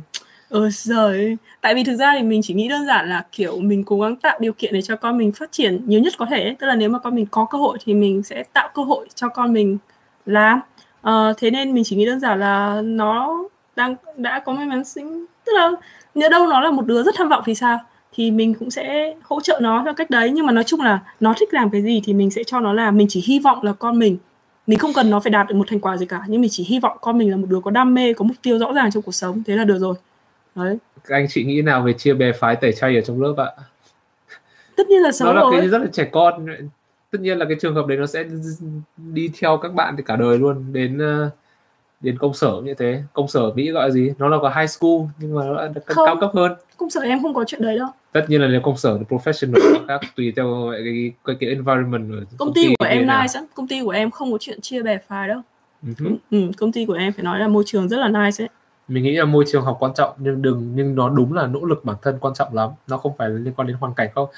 Ôi 0.50 0.68
giời. 0.72 1.36
Tại 1.60 1.74
vì 1.74 1.84
thực 1.84 1.96
ra 1.96 2.14
thì 2.18 2.22
mình 2.22 2.40
chỉ 2.42 2.54
nghĩ 2.54 2.68
đơn 2.68 2.86
giản 2.86 3.08
là 3.08 3.24
kiểu 3.32 3.58
mình 3.60 3.84
cố 3.84 4.00
gắng 4.00 4.16
tạo 4.16 4.38
điều 4.40 4.52
kiện 4.52 4.74
để 4.74 4.82
cho 4.82 4.96
con 4.96 5.18
mình 5.18 5.32
phát 5.32 5.52
triển 5.52 5.82
nhiều 5.86 6.00
nhất 6.00 6.12
có 6.18 6.26
thể 6.30 6.56
Tức 6.58 6.66
là 6.66 6.74
nếu 6.74 6.88
mà 6.88 6.98
con 6.98 7.14
mình 7.14 7.26
có 7.30 7.46
cơ 7.50 7.58
hội 7.58 7.78
thì 7.84 7.94
mình 7.94 8.22
sẽ 8.22 8.42
tạo 8.52 8.68
cơ 8.74 8.82
hội 8.82 9.08
cho 9.14 9.28
con 9.28 9.52
mình 9.52 9.78
làm. 10.26 10.60
Uh, 11.08 11.36
Thế 11.38 11.50
nên 11.50 11.74
mình 11.74 11.84
chỉ 11.84 11.96
nghĩ 11.96 12.06
đơn 12.06 12.20
giản 12.20 12.40
là 12.40 12.80
nó 12.84 13.44
đang 13.76 13.94
đã 14.16 14.42
có 14.44 14.52
may 14.52 14.66
mắn 14.66 14.84
sinh. 14.84 15.26
Tức 15.44 15.52
là 15.56 15.70
nhớ 16.14 16.28
đâu 16.28 16.46
nó 16.46 16.60
là 16.60 16.70
một 16.70 16.86
đứa 16.86 17.02
rất 17.02 17.14
tham 17.18 17.28
vọng 17.28 17.42
thì 17.46 17.54
sao? 17.54 17.78
Thì 18.14 18.30
mình 18.30 18.54
cũng 18.54 18.70
sẽ 18.70 19.14
hỗ 19.22 19.40
trợ 19.40 19.58
nó 19.62 19.82
theo 19.84 19.94
cách 19.94 20.10
đấy. 20.10 20.30
Nhưng 20.30 20.46
mà 20.46 20.52
nói 20.52 20.64
chung 20.64 20.80
là 20.80 21.00
nó 21.20 21.34
thích 21.40 21.54
làm 21.54 21.70
cái 21.70 21.82
gì 21.82 22.02
thì 22.04 22.14
mình 22.14 22.30
sẽ 22.30 22.44
cho 22.44 22.60
nó 22.60 22.72
làm 22.72 22.96
mình 22.96 23.06
chỉ 23.10 23.24
hy 23.26 23.38
vọng 23.38 23.62
là 23.62 23.72
con 23.72 23.98
mình 23.98 24.18
mình 24.66 24.78
không 24.78 24.92
cần 24.92 25.10
nó 25.10 25.20
phải 25.20 25.30
đạt 25.30 25.48
được 25.48 25.54
một 25.54 25.64
thành 25.68 25.80
quả 25.80 25.96
gì 25.96 26.06
cả. 26.06 26.22
Nhưng 26.28 26.40
mình 26.40 26.50
chỉ 26.52 26.64
hy 26.64 26.80
vọng 26.80 26.96
con 27.00 27.18
mình 27.18 27.30
là 27.30 27.36
một 27.36 27.46
đứa 27.48 27.60
có 27.60 27.70
đam 27.70 27.94
mê 27.94 28.12
có 28.12 28.24
mục 28.24 28.36
tiêu 28.42 28.58
rõ 28.58 28.72
ràng 28.72 28.90
trong 28.90 29.02
cuộc 29.02 29.14
sống. 29.14 29.42
Thế 29.46 29.56
là 29.56 29.64
được 29.64 29.78
rồi. 29.78 29.94
Đấy. 30.54 30.78
Các 31.04 31.16
anh 31.16 31.26
chị 31.28 31.44
nghĩ 31.44 31.62
nào 31.62 31.82
về 31.82 31.92
chia 31.92 32.14
bè 32.14 32.32
phái 32.32 32.56
tẩy 32.56 32.72
chay 32.72 32.96
ở 32.96 33.00
trong 33.00 33.22
lớp 33.22 33.34
ạ? 33.36 33.50
Tất 34.76 34.88
nhiên 34.88 35.02
là 35.02 35.12
xấu 35.12 35.28
nó 35.28 35.34
là 35.34 35.40
rồi. 35.40 35.52
cái 35.56 35.68
rất 35.68 35.78
là 35.78 35.86
trẻ 35.92 36.08
con. 36.12 36.46
Tất 37.10 37.20
nhiên 37.20 37.38
là 37.38 37.44
cái 37.48 37.56
trường 37.60 37.74
hợp 37.74 37.86
đấy 37.86 37.98
nó 37.98 38.06
sẽ 38.06 38.24
đi 38.96 39.30
theo 39.40 39.56
các 39.56 39.74
bạn 39.74 39.94
thì 39.96 40.02
cả 40.06 40.16
đời 40.16 40.38
luôn. 40.38 40.72
Đến 40.72 40.98
uh, 40.98 41.32
đến 42.02 42.18
công 42.18 42.34
sở 42.34 42.60
như 42.64 42.74
thế. 42.74 43.02
Công 43.12 43.28
sở 43.28 43.52
mỹ 43.54 43.70
gọi 43.70 43.88
là 43.88 43.90
gì? 43.90 44.12
Nó 44.18 44.28
là 44.28 44.38
có 44.42 44.52
high 44.56 44.70
school 44.70 45.00
nhưng 45.18 45.34
mà 45.34 45.44
nó 45.44 45.52
là 45.52 45.70
không, 45.86 46.06
cao 46.06 46.16
cấp 46.20 46.30
hơn. 46.34 46.52
Công 46.76 46.90
sở 46.90 47.00
em 47.00 47.22
không 47.22 47.34
có 47.34 47.44
chuyện 47.46 47.62
đấy 47.62 47.78
đâu. 47.78 47.88
Tất 48.12 48.24
nhiên 48.28 48.40
là 48.40 48.48
nếu 48.48 48.60
công 48.60 48.76
sở 48.76 48.98
professional 49.08 49.86
khác 49.88 50.00
tùy 50.16 50.32
theo 50.36 50.72
cái 50.84 51.12
cái, 51.24 51.36
cái 51.40 51.50
environment 51.50 52.10
công, 52.10 52.38
công 52.38 52.54
ty, 52.54 52.68
ty 52.68 52.74
của 52.78 52.84
em 52.84 53.00
nice 53.00 53.32
lắm. 53.34 53.44
Công 53.54 53.68
ty 53.68 53.82
của 53.84 53.90
em 53.90 54.10
không 54.10 54.32
có 54.32 54.38
chuyện 54.40 54.60
chia 54.60 54.82
bè 54.82 54.98
phái 55.08 55.28
đâu. 55.28 55.40
Uh-huh. 55.86 56.16
ừ, 56.30 56.38
công 56.56 56.72
ty 56.72 56.86
của 56.86 56.92
em 56.92 57.12
phải 57.12 57.24
nói 57.24 57.38
là 57.38 57.48
môi 57.48 57.62
trường 57.66 57.88
rất 57.88 57.96
là 57.96 58.08
nice 58.08 58.44
ấy. 58.44 58.48
Mình 58.88 59.04
nghĩ 59.04 59.16
là 59.16 59.24
môi 59.24 59.44
trường 59.48 59.64
học 59.64 59.76
quan 59.80 59.94
trọng 59.94 60.14
nhưng 60.18 60.42
đừng 60.42 60.72
nhưng 60.74 60.94
nó 60.94 61.08
đúng 61.08 61.32
là 61.32 61.46
nỗ 61.46 61.64
lực 61.64 61.84
bản 61.84 61.96
thân 62.02 62.18
quan 62.20 62.34
trọng 62.34 62.54
lắm. 62.54 62.70
Nó 62.86 62.96
không 62.96 63.12
phải 63.18 63.30
liên 63.30 63.54
quan 63.56 63.68
đến 63.68 63.76
hoàn 63.80 63.94
cảnh 63.94 64.08
không. 64.14 64.28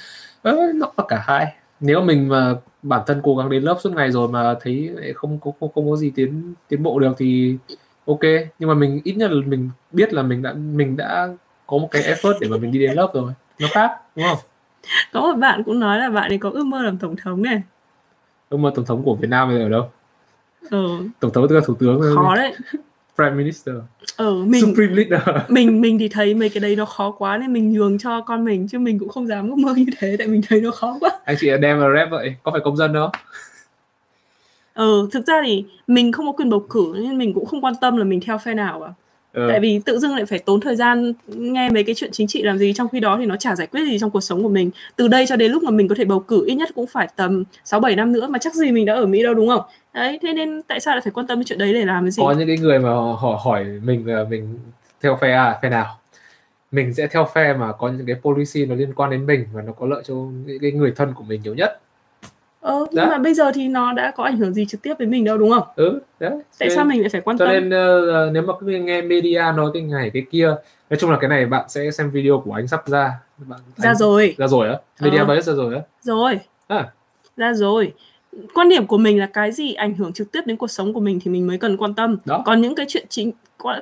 Ờ, 0.43 0.57
nó 0.75 0.93
là 0.97 1.05
cả 1.09 1.25
hai 1.27 1.55
nếu 1.85 2.03
mình 2.03 2.29
mà 2.29 2.55
bản 2.83 3.03
thân 3.07 3.21
cố 3.23 3.37
gắng 3.37 3.51
đến 3.51 3.63
lớp 3.63 3.77
suốt 3.81 3.93
ngày 3.93 4.11
rồi 4.11 4.29
mà 4.29 4.55
thấy 4.61 4.95
không 5.15 5.39
có 5.41 5.53
không, 5.61 5.73
không 5.75 5.91
có 5.91 5.97
gì 5.97 6.13
tiến 6.15 6.55
tiến 6.69 6.83
bộ 6.83 6.99
được 6.99 7.13
thì 7.19 7.57
ok. 8.07 8.21
Nhưng 8.59 8.69
mà 8.69 8.75
mình 8.75 9.01
ít 9.05 9.13
nhất 9.13 9.31
là 9.31 9.47
mình 9.47 9.71
biết 9.93 10.13
là 10.13 10.23
mình 10.23 10.43
đã 10.43 10.53
mình 10.53 10.97
đã 10.97 11.29
có 11.67 11.79
một 11.79 11.89
cái 11.91 12.03
effort 12.03 12.35
để 12.41 12.49
mà 12.49 12.57
mình 12.57 12.73
đi 12.73 12.79
đến 12.79 12.95
lớp 12.95 13.11
rồi. 13.15 13.33
Nó 13.59 13.69
khác 13.71 13.91
đúng 14.17 14.25
không? 14.29 14.39
Có 15.13 15.21
một 15.21 15.35
bạn 15.39 15.63
cũng 15.65 15.81
nói 15.81 15.99
là 15.99 16.11
bạn 16.11 16.29
ấy 16.31 16.39
có 16.39 16.51
ước 16.51 16.67
mơ 16.67 16.83
làm 16.83 16.99
tổng 16.99 17.17
thống 17.17 17.43
này. 17.43 17.63
Ước 18.49 18.57
mơ 18.57 18.73
tổng 18.75 18.85
thống 18.85 19.03
của 19.03 19.15
Việt 19.15 19.29
Nam 19.31 19.49
bây 19.49 19.59
giờ 19.59 19.65
ở 19.65 19.69
đâu? 19.69 19.91
Ừ. 20.71 20.87
tổng 21.21 21.33
thống 21.33 21.49
tức 21.49 21.55
là 21.55 21.61
thủ 21.67 21.75
tướng 21.75 22.01
khó 22.15 22.37
đấy 22.37 22.55
prime 23.17 23.31
minister. 23.31 23.75
Ừ 24.17 24.45
mình 24.47 24.61
Supreme 24.61 24.95
leader. 24.95 25.21
mình 25.49 25.81
mình 25.81 25.99
thì 25.99 26.09
thấy 26.09 26.35
mấy 26.35 26.49
cái 26.49 26.61
đấy 26.61 26.77
nó 26.77 26.85
khó 26.85 27.11
quá 27.11 27.39
nên 27.39 27.53
mình 27.53 27.73
nhường 27.73 27.99
cho 27.99 28.21
con 28.21 28.45
mình 28.45 28.69
chứ 28.69 28.79
mình 28.79 28.99
cũng 28.99 29.09
không 29.09 29.27
dám 29.27 29.51
ước 29.51 29.59
mơ 29.59 29.75
như 29.77 29.87
thế 29.99 30.17
tại 30.19 30.27
mình 30.27 30.41
thấy 30.49 30.61
nó 30.61 30.71
khó 30.71 30.97
quá. 31.01 31.11
Anh 31.25 31.37
chị 31.41 31.51
đem 31.61 31.79
vào 31.79 31.95
rep 31.95 32.11
vậy 32.11 32.35
có 32.43 32.53
phải 32.53 32.61
công 32.65 32.77
dân 32.77 32.93
đâu? 32.93 33.11
Ừ 34.75 35.09
thực 35.13 35.27
ra 35.27 35.43
thì 35.47 35.65
mình 35.87 36.13
không 36.13 36.27
có 36.27 36.33
quyền 36.33 36.51
bầu 36.51 36.67
cử 36.71 36.95
nên 36.95 37.19
mình 37.19 37.35
cũng 37.35 37.47
không 37.47 37.65
quan 37.65 37.75
tâm 37.81 37.97
là 37.97 38.05
mình 38.05 38.21
theo 38.21 38.39
phe 38.39 38.55
nào 38.55 38.81
cả 38.81 38.93
ừ. 39.35 39.47
tại 39.51 39.61
vì 39.61 39.81
tự 39.85 39.99
dưng 39.99 40.15
lại 40.15 40.27
phải 40.27 40.39
tốn 40.39 40.61
thời 40.61 40.77
gian 40.77 41.13
nghe 41.29 41.71
mấy 41.71 41.85
cái 41.85 41.95
chuyện 41.95 42.11
chính 42.13 42.27
trị 42.27 42.43
làm 42.43 42.59
gì 42.59 42.73
trong 42.73 42.89
khi 42.89 43.01
đó 43.01 43.17
thì 43.21 43.27
nó 43.27 43.37
chả 43.37 43.57
giải 43.57 43.67
quyết 43.67 43.81
gì 43.85 43.99
trong 43.99 44.11
cuộc 44.11 44.21
sống 44.21 44.43
của 44.43 44.49
mình. 44.49 44.71
Từ 44.97 45.09
đây 45.09 45.27
cho 45.27 45.37
đến 45.37 45.53
lúc 45.53 45.63
mà 45.63 45.71
mình 45.71 45.89
có 45.89 45.95
thể 45.99 46.05
bầu 46.05 46.21
cử 46.21 46.45
ít 46.47 46.55
nhất 46.55 46.71
cũng 46.75 46.87
phải 46.87 47.09
tầm 47.17 47.45
6 47.65 47.81
7 47.81 47.97
năm 47.97 48.13
nữa 48.13 48.27
mà 48.27 48.39
chắc 48.39 48.55
gì 48.55 48.73
mình 48.73 48.87
đã 48.87 48.95
ở 48.95 49.07
Mỹ 49.07 49.23
đâu 49.23 49.35
đúng 49.35 49.49
không 49.49 49.63
đấy 49.95 50.19
thế 50.23 50.33
nên 50.33 50.63
tại 50.63 50.81
sao 50.81 50.95
lại 50.95 51.01
phải 51.05 51.13
quan 51.13 51.27
tâm 51.27 51.39
đến 51.39 51.45
chuyện 51.47 51.59
đấy 51.59 51.73
để 51.73 51.85
làm 51.85 52.05
cái 52.05 52.11
gì 52.11 52.23
có 52.27 52.33
những 52.33 52.49
cái 52.49 52.59
người 52.59 52.79
mà 52.79 52.91
họ 52.91 53.41
hỏi 53.45 53.65
mình 53.65 54.07
là 54.07 54.25
mình 54.25 54.59
theo 55.03 55.17
phe 55.21 55.33
à 55.33 55.59
phe 55.63 55.69
nào 55.69 55.99
mình 56.71 56.95
sẽ 56.95 57.07
theo 57.07 57.29
phe 57.35 57.53
mà 57.53 57.73
có 57.73 57.89
những 57.89 58.07
cái 58.07 58.17
policy 58.23 58.67
nó 58.67 58.75
liên 58.75 58.93
quan 58.95 59.11
đến 59.11 59.27
mình 59.27 59.47
và 59.53 59.63
nó 59.63 59.73
có 59.73 59.87
lợi 59.87 60.03
cho 60.07 60.15
những 60.15 60.59
cái 60.61 60.73
người 60.73 60.93
thân 60.97 61.15
của 61.15 61.25
mình 61.25 61.41
nhiều 61.43 61.55
nhất 61.55 61.81
Ờ, 62.65 62.87
nhưng 62.91 63.09
mà 63.09 63.19
bây 63.19 63.35
giờ 63.35 63.53
thì 63.55 63.69
nó 63.69 63.93
đã 63.93 64.13
có 64.17 64.25
ảnh 64.25 64.37
hưởng 64.37 64.55
gì 64.55 64.67
trực 64.67 64.83
tiếp 64.83 64.95
với 64.99 65.07
mình 65.07 65.25
đâu 65.25 65.39
đúng 65.39 65.51
không? 65.51 65.63
Ừ, 65.77 66.01
đấy. 66.21 66.31
Tại 66.59 66.71
sao 66.71 66.85
mình 66.85 67.01
lại 67.01 67.09
phải 67.09 67.21
quan 67.21 67.39
tâm? 67.39 67.49
Cho 67.49 67.53
nên 67.53 67.67
uh, 67.69 68.33
nếu 68.33 68.43
mà 68.43 68.53
cứ 68.61 68.67
nghe 68.67 69.03
media 69.03 69.43
nói 69.57 69.71
cái 69.75 69.83
ngày 69.83 70.11
cái 70.15 70.23
kia, 70.31 70.47
nói 70.91 70.99
chung 71.01 71.11
là 71.11 71.19
cái 71.21 71.29
này 71.29 71.47
bạn 71.47 71.69
sẽ 71.69 71.91
xem 71.91 72.11
video 72.11 72.43
của 72.45 72.53
anh 72.53 72.69
sắp 72.69 72.89
ra. 72.89 73.13
Bạn, 73.39 73.61
ra 73.77 73.91
anh, 73.91 73.97
rồi. 73.97 74.35
Ra 74.39 74.47
rồi 74.47 74.69
á? 74.69 74.79
Media 75.01 75.19
ờ. 75.19 75.25
base 75.25 75.43
ra 75.43 75.53
rồi 75.53 75.75
á? 75.75 75.81
Rồi. 76.03 76.41
À. 76.67 76.89
Ra 77.37 77.53
rồi. 77.53 77.93
Quan 78.55 78.69
điểm 78.69 78.87
của 78.87 78.99
mình 78.99 79.19
là 79.19 79.27
cái 79.27 79.53
gì 79.53 79.75
ảnh 79.75 79.95
hưởng 79.95 80.13
trực 80.13 80.33
tiếp 80.33 80.41
đến 80.47 80.57
cuộc 80.57 80.71
sống 80.71 80.93
của 80.93 81.01
mình 81.01 81.21
thì 81.25 81.31
mình 81.31 81.47
mới 81.47 81.59
cần 81.59 81.77
quan 81.77 81.95
tâm. 81.95 82.17
Đó. 82.25 82.43
Còn 82.47 82.61
những 82.61 82.75
cái 82.75 82.87
chuyện 82.89 83.07
chính 83.09 83.33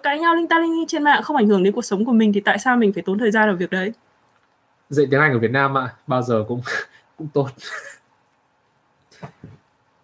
cãi 0.03 0.19
nhau 0.19 0.35
linh 0.35 0.47
ta 0.47 0.59
linh 0.59 0.85
trên 0.89 1.03
mạng 1.03 1.23
không 1.23 1.37
ảnh 1.37 1.49
hưởng 1.49 1.62
đến 1.62 1.73
cuộc 1.73 1.85
sống 1.85 2.05
của 2.05 2.12
mình 2.12 2.33
thì 2.33 2.41
tại 2.41 2.59
sao 2.59 2.77
mình 2.77 2.93
phải 2.93 3.03
tốn 3.03 3.19
thời 3.19 3.31
gian 3.31 3.49
vào 3.49 3.57
việc 3.57 3.70
đấy? 3.70 3.93
Dạy 4.89 5.07
tiếng 5.11 5.20
Anh 5.20 5.33
ở 5.33 5.39
Việt 5.39 5.51
Nam 5.51 5.79
ạ, 5.79 5.83
à, 5.83 5.95
bao 6.07 6.23
giờ 6.23 6.45
cũng 6.49 6.61
cũng 7.19 7.29
tốt. 7.33 7.49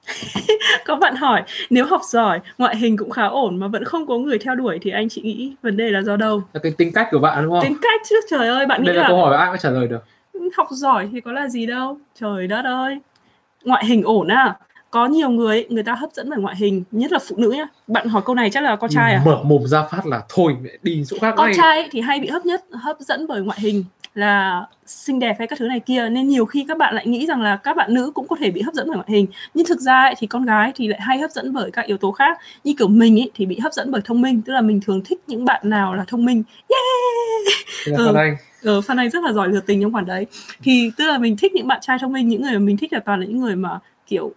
có 0.86 0.96
bạn 0.96 1.16
hỏi 1.16 1.42
nếu 1.70 1.86
học 1.86 2.00
giỏi 2.10 2.40
ngoại 2.58 2.76
hình 2.76 2.96
cũng 2.96 3.10
khá 3.10 3.26
ổn 3.26 3.56
mà 3.56 3.68
vẫn 3.68 3.84
không 3.84 4.06
có 4.06 4.18
người 4.18 4.38
theo 4.38 4.54
đuổi 4.54 4.78
thì 4.82 4.90
anh 4.90 5.08
chị 5.08 5.22
nghĩ 5.22 5.54
vấn 5.62 5.76
đề 5.76 5.90
là 5.90 6.02
do 6.02 6.16
đâu 6.16 6.42
là 6.52 6.60
cái 6.62 6.72
tính 6.72 6.92
cách 6.92 7.08
của 7.10 7.18
bạn 7.18 7.44
đúng 7.44 7.52
không 7.52 7.62
tính 7.62 7.76
cách 7.82 8.00
chứ 8.08 8.20
trời 8.30 8.48
ơi 8.48 8.66
bạn 8.66 8.84
đây 8.84 8.94
nghĩ 8.94 8.96
là, 8.96 9.02
là 9.02 9.08
câu 9.08 9.18
hỏi 9.18 9.36
ai 9.36 9.48
có 9.50 9.56
trả 9.56 9.70
lời 9.70 9.88
được 9.88 10.04
học 10.56 10.66
giỏi 10.70 11.08
thì 11.12 11.20
có 11.20 11.32
là 11.32 11.48
gì 11.48 11.66
đâu 11.66 11.98
trời 12.20 12.46
đất 12.46 12.64
ơi 12.64 12.98
ngoại 13.64 13.86
hình 13.86 14.02
ổn 14.02 14.28
à 14.28 14.56
có 14.90 15.06
nhiều 15.06 15.30
người 15.30 15.66
người 15.68 15.82
ta 15.82 15.94
hấp 15.94 16.12
dẫn 16.12 16.30
bởi 16.30 16.38
ngoại 16.38 16.56
hình 16.56 16.84
nhất 16.90 17.12
là 17.12 17.18
phụ 17.28 17.36
nữ 17.38 17.50
nhá. 17.50 17.66
Bạn 17.86 18.08
hỏi 18.08 18.22
câu 18.24 18.34
này 18.34 18.50
chắc 18.50 18.62
là 18.62 18.76
con 18.76 18.90
trai 18.90 19.14
à? 19.14 19.22
mở 19.24 19.42
mồm 19.44 19.66
ra 19.66 19.82
phát 19.82 20.06
là 20.06 20.22
thôi 20.28 20.56
đi 20.82 21.04
chỗ 21.06 21.16
khác 21.20 21.34
con 21.36 21.46
ngay. 21.46 21.54
trai 21.56 21.88
thì 21.90 22.00
hay 22.00 22.20
bị 22.20 22.28
hấp 22.28 22.46
nhất 22.46 22.64
hấp 22.72 23.00
dẫn 23.00 23.26
bởi 23.26 23.42
ngoại 23.42 23.60
hình 23.60 23.84
là 24.14 24.66
xinh 24.86 25.18
đẹp 25.18 25.36
hay 25.38 25.46
các 25.46 25.58
thứ 25.58 25.66
này 25.66 25.80
kia. 25.80 26.08
Nên 26.08 26.28
nhiều 26.28 26.46
khi 26.46 26.64
các 26.68 26.78
bạn 26.78 26.94
lại 26.94 27.06
nghĩ 27.06 27.26
rằng 27.26 27.42
là 27.42 27.56
các 27.56 27.76
bạn 27.76 27.94
nữ 27.94 28.10
cũng 28.14 28.28
có 28.28 28.36
thể 28.40 28.50
bị 28.50 28.62
hấp 28.62 28.74
dẫn 28.74 28.86
bởi 28.88 28.96
ngoại 28.96 29.08
hình. 29.10 29.26
Nhưng 29.54 29.66
thực 29.66 29.80
ra 29.80 30.02
ấy, 30.02 30.14
thì 30.18 30.26
con 30.26 30.44
gái 30.44 30.72
thì 30.74 30.88
lại 30.88 31.00
hay 31.00 31.18
hấp 31.18 31.30
dẫn 31.30 31.52
bởi 31.52 31.70
các 31.70 31.86
yếu 31.86 31.96
tố 31.96 32.12
khác. 32.12 32.38
Như 32.64 32.74
kiểu 32.78 32.88
mình 32.88 33.18
ấy, 33.18 33.30
thì 33.34 33.46
bị 33.46 33.58
hấp 33.58 33.72
dẫn 33.72 33.90
bởi 33.90 34.00
thông 34.04 34.20
minh. 34.20 34.42
Tức 34.42 34.52
là 34.52 34.60
mình 34.60 34.80
thường 34.80 35.02
thích 35.04 35.18
những 35.26 35.44
bạn 35.44 35.60
nào 35.64 35.94
là 35.94 36.04
thông 36.04 36.24
minh. 36.24 36.42
Yeah 36.68 37.98
ừ. 37.98 38.14
Anh. 38.14 38.36
Ừ, 38.62 38.80
fan 38.80 38.98
Anh 38.98 39.10
rất 39.10 39.24
là 39.24 39.32
giỏi 39.32 39.48
lừa 39.48 39.60
tình 39.60 39.82
trong 39.82 39.92
khoản 39.92 40.06
đấy. 40.06 40.26
Thì 40.62 40.90
tức 40.96 41.06
là 41.06 41.18
mình 41.18 41.36
thích 41.36 41.52
những 41.54 41.66
bạn 41.66 41.78
trai 41.82 41.98
thông 42.00 42.12
minh 42.12 42.28
những 42.28 42.42
người 42.42 42.52
mà 42.52 42.58
mình 42.58 42.76
thích 42.76 42.92
là 42.92 43.00
toàn 43.00 43.20
là 43.20 43.26
những 43.26 43.40
người 43.40 43.56
mà 43.56 43.78
kiểu 44.06 44.32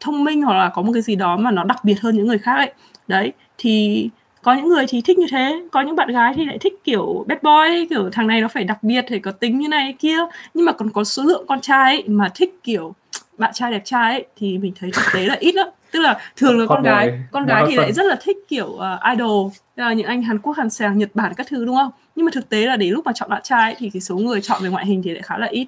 thông 0.00 0.24
minh 0.24 0.42
hoặc 0.42 0.54
là 0.54 0.70
có 0.74 0.82
một 0.82 0.90
cái 0.92 1.02
gì 1.02 1.16
đó 1.16 1.36
mà 1.36 1.50
nó 1.50 1.64
đặc 1.64 1.84
biệt 1.84 2.00
hơn 2.00 2.16
những 2.16 2.26
người 2.26 2.38
khác 2.38 2.54
ấy. 2.56 2.72
Đấy 3.08 3.32
thì 3.58 4.08
có 4.42 4.54
những 4.54 4.68
người 4.68 4.84
thì 4.88 5.00
thích 5.00 5.18
như 5.18 5.26
thế 5.30 5.62
có 5.72 5.80
những 5.80 5.96
bạn 5.96 6.08
gái 6.08 6.32
thì 6.36 6.44
lại 6.44 6.58
thích 6.58 6.74
kiểu 6.84 7.24
bad 7.28 7.38
boy 7.42 7.86
kiểu 7.90 8.10
thằng 8.12 8.26
này 8.26 8.40
nó 8.40 8.48
phải 8.48 8.64
đặc 8.64 8.82
biệt 8.82 9.04
phải 9.08 9.18
có 9.18 9.30
tính 9.30 9.58
như 9.58 9.68
này 9.68 9.94
kia. 9.98 10.18
Nhưng 10.54 10.64
mà 10.64 10.72
còn 10.72 10.90
có 10.90 11.04
số 11.04 11.22
lượng 11.22 11.44
con 11.48 11.60
trai 11.60 11.94
ấy, 11.96 12.04
mà 12.08 12.30
thích 12.34 12.58
kiểu 12.64 12.94
bạn 13.38 13.50
trai 13.54 13.70
đẹp 13.70 13.82
trai 13.84 14.12
ấy, 14.12 14.24
thì 14.36 14.58
mình 14.58 14.72
thấy 14.80 14.90
thực 14.90 15.04
tế 15.14 15.26
là 15.26 15.34
ít 15.34 15.54
lắm 15.54 15.68
tức 15.92 16.00
là 16.00 16.18
thường 16.36 16.58
là 16.58 16.66
con, 16.66 16.76
con 16.76 16.82
gái 16.84 17.20
con 17.30 17.46
gái 17.46 17.64
thì 17.68 17.76
lại 17.76 17.92
rất 17.92 18.06
là 18.06 18.16
thích 18.22 18.36
kiểu 18.48 18.66
uh, 18.66 18.82
idol 19.16 19.52
là 19.76 19.92
những 19.92 20.06
anh 20.06 20.22
Hàn 20.22 20.38
Quốc 20.38 20.52
Hàn 20.52 20.70
Sàng 20.70 20.98
Nhật 20.98 21.10
Bản 21.14 21.32
các 21.36 21.46
thứ 21.50 21.64
đúng 21.64 21.76
không? 21.76 21.90
Nhưng 22.16 22.26
mà 22.26 22.30
thực 22.34 22.48
tế 22.48 22.66
là 22.66 22.76
đến 22.76 22.92
lúc 22.92 23.06
mà 23.06 23.12
chọn 23.14 23.30
bạn 23.30 23.42
trai 23.44 23.62
ấy, 23.62 23.74
thì 23.78 23.90
cái 23.90 24.00
số 24.00 24.16
người 24.16 24.40
chọn 24.40 24.62
về 24.62 24.70
ngoại 24.70 24.86
hình 24.86 25.02
thì 25.02 25.10
lại 25.10 25.22
khá 25.22 25.38
là 25.38 25.46
ít. 25.46 25.66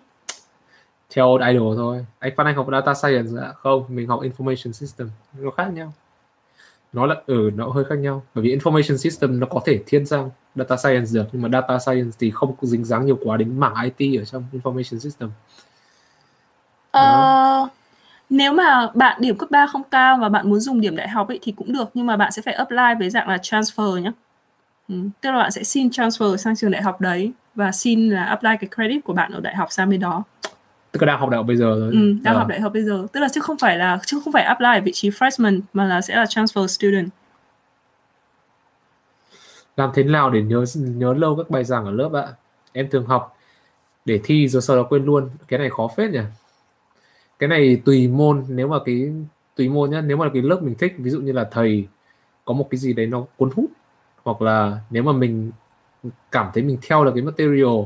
Theo 1.14 1.38
idol 1.48 1.76
thôi. 1.76 2.06
Anh 2.18 2.32
Phan 2.36 2.46
Anh 2.46 2.56
học 2.56 2.66
data 2.72 2.94
science 2.94 3.30
ạ? 3.42 3.52
Không 3.56 3.84
mình 3.88 4.08
học 4.08 4.20
information 4.22 4.72
system. 4.72 5.10
Nó 5.38 5.50
khác 5.50 5.68
nhau. 5.72 5.92
Nó 6.92 7.06
là 7.06 7.14
ở 7.14 7.20
ừ, 7.26 7.50
nó 7.54 7.68
hơi 7.68 7.84
khác 7.84 7.98
nhau. 7.98 8.22
Bởi 8.34 8.44
vì 8.44 8.56
information 8.56 8.96
system 8.96 9.40
nó 9.40 9.46
có 9.46 9.60
thể 9.66 9.80
thiên 9.86 10.06
sang 10.06 10.30
data 10.54 10.76
science 10.76 11.10
được 11.12 11.24
nhưng 11.32 11.42
mà 11.42 11.48
data 11.52 11.78
science 11.78 12.16
thì 12.18 12.30
không 12.30 12.56
có 12.60 12.66
dính 12.66 12.84
dáng 12.84 13.06
nhiều 13.06 13.18
quá 13.24 13.36
đến 13.36 13.60
mảng 13.60 13.74
IT 13.96 14.20
ở 14.20 14.24
trong 14.24 14.44
information 14.52 14.98
system. 14.98 15.30
Ờ, 16.90 17.68
nếu 18.34 18.52
mà 18.52 18.88
bạn 18.94 19.20
điểm 19.20 19.36
cấp 19.36 19.50
3 19.50 19.66
không 19.66 19.82
cao 19.90 20.16
và 20.20 20.28
bạn 20.28 20.50
muốn 20.50 20.60
dùng 20.60 20.80
điểm 20.80 20.96
đại 20.96 21.08
học 21.08 21.28
ấy 21.28 21.38
thì 21.42 21.52
cũng 21.52 21.72
được 21.72 21.90
nhưng 21.94 22.06
mà 22.06 22.16
bạn 22.16 22.32
sẽ 22.32 22.42
phải 22.42 22.54
apply 22.54 22.94
với 22.98 23.10
dạng 23.10 23.28
là 23.28 23.36
transfer 23.36 23.98
nhé 23.98 24.12
ừ. 24.88 24.94
tức 25.20 25.30
là 25.30 25.38
bạn 25.38 25.50
sẽ 25.50 25.64
xin 25.64 25.88
transfer 25.88 26.36
sang 26.36 26.56
trường 26.56 26.70
đại 26.70 26.82
học 26.82 27.00
đấy 27.00 27.32
và 27.54 27.72
xin 27.72 28.10
là 28.10 28.24
apply 28.24 28.50
cái 28.60 28.70
credit 28.74 29.04
của 29.04 29.12
bạn 29.12 29.32
ở 29.32 29.40
đại 29.40 29.56
học 29.56 29.68
sang 29.70 29.90
bên 29.90 30.00
đó. 30.00 30.22
Tức 30.92 31.02
là 31.02 31.06
đang 31.06 31.20
học 31.20 31.30
đại 31.30 31.36
học 31.36 31.46
bây 31.46 31.56
giờ 31.56 31.76
rồi. 31.80 31.90
Ừ, 31.92 32.14
đang 32.22 32.34
à. 32.34 32.38
học 32.38 32.48
đại 32.48 32.60
học 32.60 32.72
bây 32.72 32.82
giờ. 32.82 33.06
Tức 33.12 33.20
là 33.20 33.28
chứ 33.32 33.40
không 33.40 33.58
phải 33.58 33.78
là 33.78 33.98
chứ 34.06 34.20
không 34.24 34.32
phải 34.32 34.42
apply 34.42 34.66
ở 34.66 34.80
vị 34.84 34.92
trí 34.94 35.10
freshman 35.10 35.60
mà 35.72 35.84
là 35.84 36.00
sẽ 36.00 36.16
là 36.16 36.24
transfer 36.24 36.66
student. 36.66 37.08
Làm 39.76 39.90
thế 39.94 40.02
nào 40.02 40.30
để 40.30 40.42
nhớ 40.42 40.64
nhớ 40.74 41.14
lâu 41.14 41.36
các 41.36 41.50
bài 41.50 41.64
giảng 41.64 41.84
ở 41.84 41.90
lớp 41.90 42.10
ạ? 42.12 42.26
Em 42.72 42.88
thường 42.90 43.06
học 43.06 43.36
để 44.04 44.20
thi 44.24 44.48
rồi 44.48 44.62
sau 44.62 44.76
đó 44.76 44.82
quên 44.82 45.04
luôn. 45.04 45.30
Cái 45.48 45.58
này 45.58 45.70
khó 45.70 45.88
phết 45.96 46.10
nhỉ 46.10 46.20
cái 47.38 47.48
này 47.48 47.82
tùy 47.84 48.08
môn 48.08 48.44
nếu 48.48 48.68
mà 48.68 48.78
cái 48.84 49.12
tùy 49.56 49.68
môn 49.68 49.90
nhá 49.90 50.00
nếu 50.00 50.16
mà 50.16 50.30
cái 50.32 50.42
lớp 50.42 50.62
mình 50.62 50.74
thích 50.74 50.94
ví 50.98 51.10
dụ 51.10 51.20
như 51.20 51.32
là 51.32 51.48
thầy 51.50 51.86
có 52.44 52.54
một 52.54 52.70
cái 52.70 52.78
gì 52.78 52.92
đấy 52.92 53.06
nó 53.06 53.24
cuốn 53.36 53.50
hút 53.56 53.70
hoặc 54.24 54.42
là 54.42 54.78
nếu 54.90 55.02
mà 55.02 55.12
mình 55.12 55.52
cảm 56.30 56.50
thấy 56.54 56.62
mình 56.62 56.78
theo 56.88 57.04
được 57.04 57.12
cái 57.14 57.22
material 57.22 57.84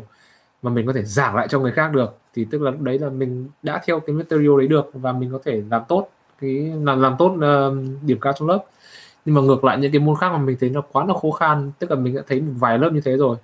mà 0.63 0.71
mình 0.71 0.87
có 0.87 0.93
thể 0.93 1.05
giảng 1.05 1.37
lại 1.37 1.49
cho 1.49 1.61
người 1.61 1.73
khác 1.73 1.93
được 1.93 2.19
thì 2.35 2.47
tức 2.51 2.63
là 2.63 2.71
lúc 2.71 2.81
đấy 2.81 2.99
là 2.99 3.09
mình 3.11 3.49
đã 3.63 3.81
theo 3.87 4.01
cái 4.01 4.17
material 4.17 4.59
đấy 4.59 4.69
được 4.69 4.91
và 4.95 5.13
mình 5.13 5.33
có 5.33 5.39
thể 5.45 5.63
làm 5.71 5.83
tốt 5.89 6.09
cái 6.41 6.73
làm 6.83 7.01
làm 7.01 7.15
tốt 7.19 7.29
uh, 7.29 7.79
điểm 8.03 8.21
cao 8.21 8.33
trong 8.39 8.49
lớp. 8.49 8.65
Nhưng 9.25 9.35
mà 9.35 9.41
ngược 9.41 9.65
lại 9.65 9.79
những 9.79 9.93
cái 9.93 10.01
môn 10.01 10.17
khác 10.17 10.33
mà 10.33 10.39
mình 10.39 10.57
thấy 10.61 10.71
nó 10.71 10.81
quá 10.81 11.05
là 11.05 11.15
khó 11.15 11.31
khăn 11.31 11.73
tức 11.79 11.91
là 11.91 11.97
mình 11.97 12.15
đã 12.15 12.23
thấy 12.27 12.41
một 12.41 12.53
vài 12.59 12.79
lớp 12.79 12.91
như 12.93 13.01
thế 13.01 13.17
rồi 13.17 13.37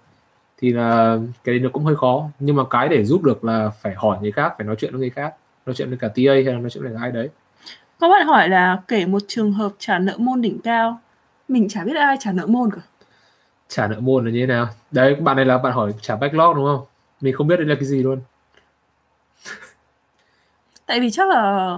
thì 0.58 0.72
là 0.72 1.18
cái 1.44 1.54
đấy 1.54 1.60
nó 1.64 1.70
cũng 1.72 1.84
hơi 1.84 1.96
khó. 1.96 2.28
Nhưng 2.38 2.56
mà 2.56 2.64
cái 2.70 2.88
để 2.88 3.04
giúp 3.04 3.22
được 3.22 3.44
là 3.44 3.70
phải 3.70 3.94
hỏi 3.94 4.18
người 4.22 4.32
khác 4.32 4.54
phải 4.58 4.66
nói 4.66 4.76
chuyện 4.76 4.92
với 4.92 5.00
người 5.00 5.10
khác 5.10 5.34
nói 5.66 5.74
chuyện 5.74 5.88
với 5.88 5.98
cả 5.98 6.08
TA 6.08 6.32
hay 6.32 6.42
là 6.44 6.52
nói 6.52 6.70
chuyện 6.70 6.84
với 6.84 6.92
ai 7.00 7.12
đấy? 7.12 7.28
Có 7.98 8.08
bạn 8.08 8.26
hỏi 8.26 8.48
là 8.48 8.82
kể 8.88 9.06
một 9.06 9.22
trường 9.28 9.52
hợp 9.52 9.72
trả 9.78 9.98
nợ 9.98 10.14
môn 10.18 10.40
đỉnh 10.40 10.58
cao 10.58 11.00
mình 11.48 11.68
chả 11.68 11.84
biết 11.84 11.96
ai 11.96 12.16
trả 12.20 12.32
nợ 12.32 12.46
môn 12.46 12.70
cả. 12.70 12.80
Trả 13.68 13.88
nợ 13.88 14.00
môn 14.00 14.24
là 14.24 14.30
như 14.30 14.40
thế 14.40 14.46
nào? 14.46 14.68
Đấy 14.90 15.14
bạn 15.14 15.36
này 15.36 15.44
là 15.44 15.58
bạn 15.58 15.72
hỏi 15.72 15.92
trả 16.00 16.16
backlog 16.16 16.56
đúng 16.56 16.64
không? 16.66 16.86
Mình 17.20 17.34
không 17.34 17.46
biết 17.46 17.56
đây 17.56 17.66
là 17.66 17.74
cái 17.74 17.84
gì 17.84 18.02
luôn. 18.02 18.20
Tại 20.86 21.00
vì 21.00 21.10
chắc 21.10 21.28
là 21.28 21.74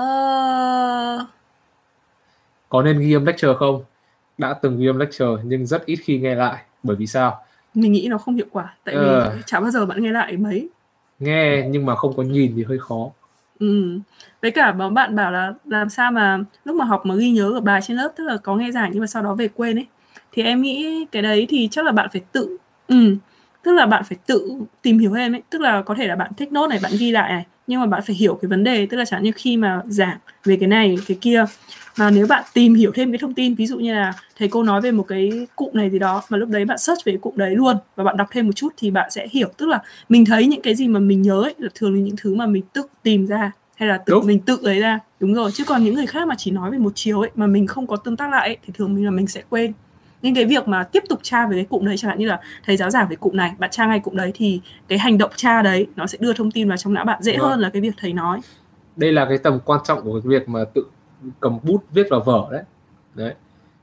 uh... 0.00 1.28
có 2.68 2.82
nên 2.82 3.00
ghi 3.00 3.12
âm 3.12 3.24
lecture 3.24 3.54
không? 3.58 3.84
Đã 4.38 4.54
từng 4.54 4.78
ghi 4.78 4.86
âm 4.86 4.98
lecture 4.98 5.42
nhưng 5.44 5.66
rất 5.66 5.86
ít 5.86 5.96
khi 5.96 6.18
nghe 6.18 6.34
lại. 6.34 6.62
Bởi 6.82 6.96
vì 6.96 7.06
sao? 7.06 7.44
Mình 7.74 7.92
nghĩ 7.92 8.08
nó 8.10 8.18
không 8.18 8.34
hiệu 8.34 8.46
quả. 8.52 8.74
Tại 8.84 8.96
vì 8.98 9.06
uh... 9.06 9.46
chả 9.46 9.60
bao 9.60 9.70
giờ 9.70 9.86
bạn 9.86 10.02
nghe 10.02 10.12
lại 10.12 10.36
mấy 10.36 10.68
nghe 11.22 11.66
nhưng 11.68 11.86
mà 11.86 11.96
không 11.96 12.16
có 12.16 12.22
nhìn 12.22 12.52
thì 12.56 12.64
hơi 12.64 12.78
khó. 12.78 13.10
Ừ. 13.58 13.98
Với 14.42 14.50
cả 14.50 14.72
bạn 14.72 15.16
bảo 15.16 15.32
là 15.32 15.52
làm 15.64 15.88
sao 15.88 16.12
mà 16.12 16.38
lúc 16.64 16.76
mà 16.76 16.84
học 16.84 17.06
mà 17.06 17.14
ghi 17.14 17.30
nhớ 17.30 17.50
ở 17.50 17.60
bài 17.60 17.80
trên 17.82 17.96
lớp 17.96 18.12
tức 18.16 18.24
là 18.24 18.36
có 18.36 18.56
nghe 18.56 18.70
giảng 18.70 18.90
nhưng 18.92 19.00
mà 19.00 19.06
sau 19.06 19.22
đó 19.22 19.34
về 19.34 19.48
quên 19.48 19.78
ấy. 19.78 19.86
Thì 20.32 20.42
em 20.42 20.62
nghĩ 20.62 21.06
cái 21.12 21.22
đấy 21.22 21.46
thì 21.48 21.68
chắc 21.70 21.84
là 21.84 21.92
bạn 21.92 22.08
phải 22.12 22.22
tự 22.32 22.56
ừ 22.88 23.16
tức 23.62 23.72
là 23.72 23.86
bạn 23.86 24.04
phải 24.04 24.18
tự 24.26 24.56
tìm 24.82 24.98
hiểu 24.98 25.12
thêm 25.14 25.34
ấy. 25.34 25.42
Tức 25.50 25.60
là 25.60 25.82
có 25.82 25.94
thể 25.94 26.06
là 26.06 26.16
bạn 26.16 26.30
thích 26.36 26.52
nốt 26.52 26.66
này 26.66 26.78
bạn 26.82 26.92
ghi 26.98 27.10
lại 27.10 27.32
này 27.32 27.44
nhưng 27.66 27.80
mà 27.80 27.86
bạn 27.86 28.02
phải 28.06 28.16
hiểu 28.16 28.38
cái 28.42 28.48
vấn 28.48 28.64
đề. 28.64 28.86
Tức 28.86 28.96
là 28.96 29.04
chẳng 29.04 29.22
như 29.22 29.32
khi 29.34 29.56
mà 29.56 29.80
giảng 29.86 30.18
về 30.44 30.56
cái 30.56 30.68
này 30.68 30.96
cái 31.06 31.18
kia 31.20 31.44
và 31.96 32.10
nếu 32.10 32.26
bạn 32.26 32.44
tìm 32.54 32.74
hiểu 32.74 32.92
thêm 32.94 33.12
cái 33.12 33.18
thông 33.18 33.34
tin 33.34 33.54
ví 33.54 33.66
dụ 33.66 33.78
như 33.78 33.94
là 33.94 34.12
thầy 34.38 34.48
cô 34.48 34.62
nói 34.62 34.80
về 34.80 34.90
một 34.90 35.04
cái 35.08 35.46
cụm 35.56 35.70
này 35.72 35.90
gì 35.90 35.98
đó 35.98 36.22
mà 36.28 36.38
lúc 36.38 36.48
đấy 36.48 36.64
bạn 36.64 36.78
search 36.78 37.04
về 37.04 37.16
cụm 37.20 37.36
đấy 37.36 37.56
luôn 37.56 37.76
và 37.96 38.04
bạn 38.04 38.16
đọc 38.16 38.28
thêm 38.30 38.46
một 38.46 38.52
chút 38.56 38.68
thì 38.76 38.90
bạn 38.90 39.10
sẽ 39.10 39.28
hiểu 39.30 39.48
tức 39.56 39.66
là 39.66 39.82
mình 40.08 40.24
thấy 40.24 40.46
những 40.46 40.62
cái 40.62 40.74
gì 40.74 40.88
mà 40.88 41.00
mình 41.00 41.22
nhớ 41.22 41.42
ấy 41.42 41.54
là 41.58 41.68
thường 41.74 41.94
là 41.94 42.00
những 42.00 42.16
thứ 42.16 42.34
mà 42.34 42.46
mình 42.46 42.62
tự 42.72 42.82
tìm 43.02 43.26
ra 43.26 43.52
hay 43.76 43.88
là 43.88 43.98
tự 43.98 44.12
đúng. 44.12 44.26
mình 44.26 44.40
tự 44.40 44.58
lấy 44.62 44.80
ra 44.80 44.98
đúng 45.20 45.34
rồi 45.34 45.50
chứ 45.52 45.64
còn 45.64 45.84
những 45.84 45.94
người 45.94 46.06
khác 46.06 46.28
mà 46.28 46.34
chỉ 46.38 46.50
nói 46.50 46.70
về 46.70 46.78
một 46.78 46.92
chiều 46.94 47.20
ấy 47.20 47.30
mà 47.34 47.46
mình 47.46 47.66
không 47.66 47.86
có 47.86 47.96
tương 47.96 48.16
tác 48.16 48.30
lại 48.30 48.48
ấy, 48.48 48.56
thì 48.66 48.72
thường 48.76 48.94
mình 48.94 49.04
là 49.04 49.10
mình 49.10 49.26
sẽ 49.26 49.42
quên 49.48 49.72
nhưng 50.22 50.34
cái 50.34 50.44
việc 50.44 50.68
mà 50.68 50.82
tiếp 50.82 51.02
tục 51.08 51.18
tra 51.22 51.46
về 51.46 51.56
cái 51.56 51.64
cụm 51.64 51.84
đấy 51.84 51.96
chẳng 51.96 52.08
hạn 52.08 52.18
như 52.18 52.26
là 52.26 52.40
thầy 52.64 52.76
giáo 52.76 52.90
giảng 52.90 53.08
về 53.08 53.16
cụm 53.16 53.36
này 53.36 53.52
bạn 53.58 53.70
tra 53.70 53.86
ngay 53.86 54.00
cụm 54.00 54.16
đấy 54.16 54.32
thì 54.34 54.60
cái 54.88 54.98
hành 54.98 55.18
động 55.18 55.30
tra 55.36 55.62
đấy 55.62 55.86
nó 55.96 56.06
sẽ 56.06 56.18
đưa 56.20 56.32
thông 56.32 56.50
tin 56.50 56.68
vào 56.68 56.76
trong 56.76 56.94
não 56.94 57.04
bạn 57.04 57.22
dễ 57.22 57.36
vâng. 57.38 57.50
hơn 57.50 57.60
là 57.60 57.70
cái 57.70 57.82
việc 57.82 57.94
thầy 57.96 58.12
nói 58.12 58.40
đây 58.96 59.12
là 59.12 59.24
cái 59.28 59.38
tầm 59.38 59.58
quan 59.64 59.80
trọng 59.84 60.02
của 60.02 60.20
cái 60.20 60.28
việc 60.28 60.48
mà 60.48 60.64
tự 60.74 60.84
cầm 61.40 61.58
bút 61.62 61.84
viết 61.92 62.06
vào 62.10 62.20
vở 62.20 62.48
đấy. 62.52 62.62
Đấy. 63.14 63.34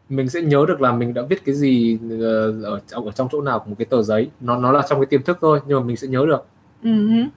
Mình 0.10 0.30
sẽ 0.30 0.41
nhớ 0.41 0.66
được 0.68 0.82
là 0.82 0.91
mình 0.91 1.14
đã 1.14 1.22
viết 1.30 1.45
cái 1.45 1.56
gì 1.56 1.98
ờ, 2.22 2.64
ở 2.64 2.80
trong 2.88 3.06
ở 3.06 3.11
trong 3.11 3.28
chỗ 3.32 3.41
nào 3.41 3.60
của 3.60 3.70
một 3.70 3.76
cái 3.80 3.86
tờ 3.86 4.03
giấy. 4.03 4.30
Nó 4.41 4.57
nó 4.57 4.72
là 4.72 4.84
trong 4.90 4.99
cái 4.99 5.06
tiềm 5.06 5.24
thức 5.24 5.38
thôi 5.41 5.60
nhưng 5.68 5.80
mà 5.80 5.86
mình 5.86 5.98
sẽ 5.98 6.07
nhớ 6.07 6.26
được. 6.26 6.45
Uh-huh. 6.84 7.28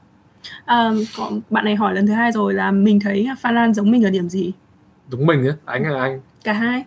à, 0.65 0.91
có, 1.17 1.31
bạn 1.51 1.65
này 1.65 1.77
hỏi 1.77 1.95
lần 1.95 2.07
thứ 2.07 2.13
hai 2.13 2.33
rồi 2.33 2.55
là 2.55 2.71
mình 2.71 3.01
thấy 3.01 3.29
Phan 3.41 3.55
Lan 3.55 3.75
giống 3.75 3.91
mình 3.91 4.05
ở 4.05 4.11
điểm 4.11 4.29
gì? 4.29 4.53
Đúng 5.09 5.27
mình 5.27 5.43
nhé 5.43 5.53
anh 5.65 5.85
hay 5.85 5.95
anh. 5.95 6.21
Cả 6.45 6.53
hai. 6.53 6.85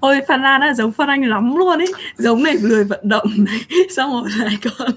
Ôi 0.00 0.20
Phan 0.28 0.42
Lan 0.42 0.60
là 0.60 0.74
giống 0.74 0.92
Phan 0.92 1.08
Anh 1.08 1.24
lắm 1.24 1.56
luôn 1.56 1.78
ấy. 1.78 1.92
Giống 2.16 2.42
này 2.42 2.54
lười 2.62 2.84
vận 2.84 3.08
động 3.08 3.26
này 3.38 3.60
xong 3.96 4.12
rồi 4.12 4.30
lại 4.38 4.58
còn 4.64 4.90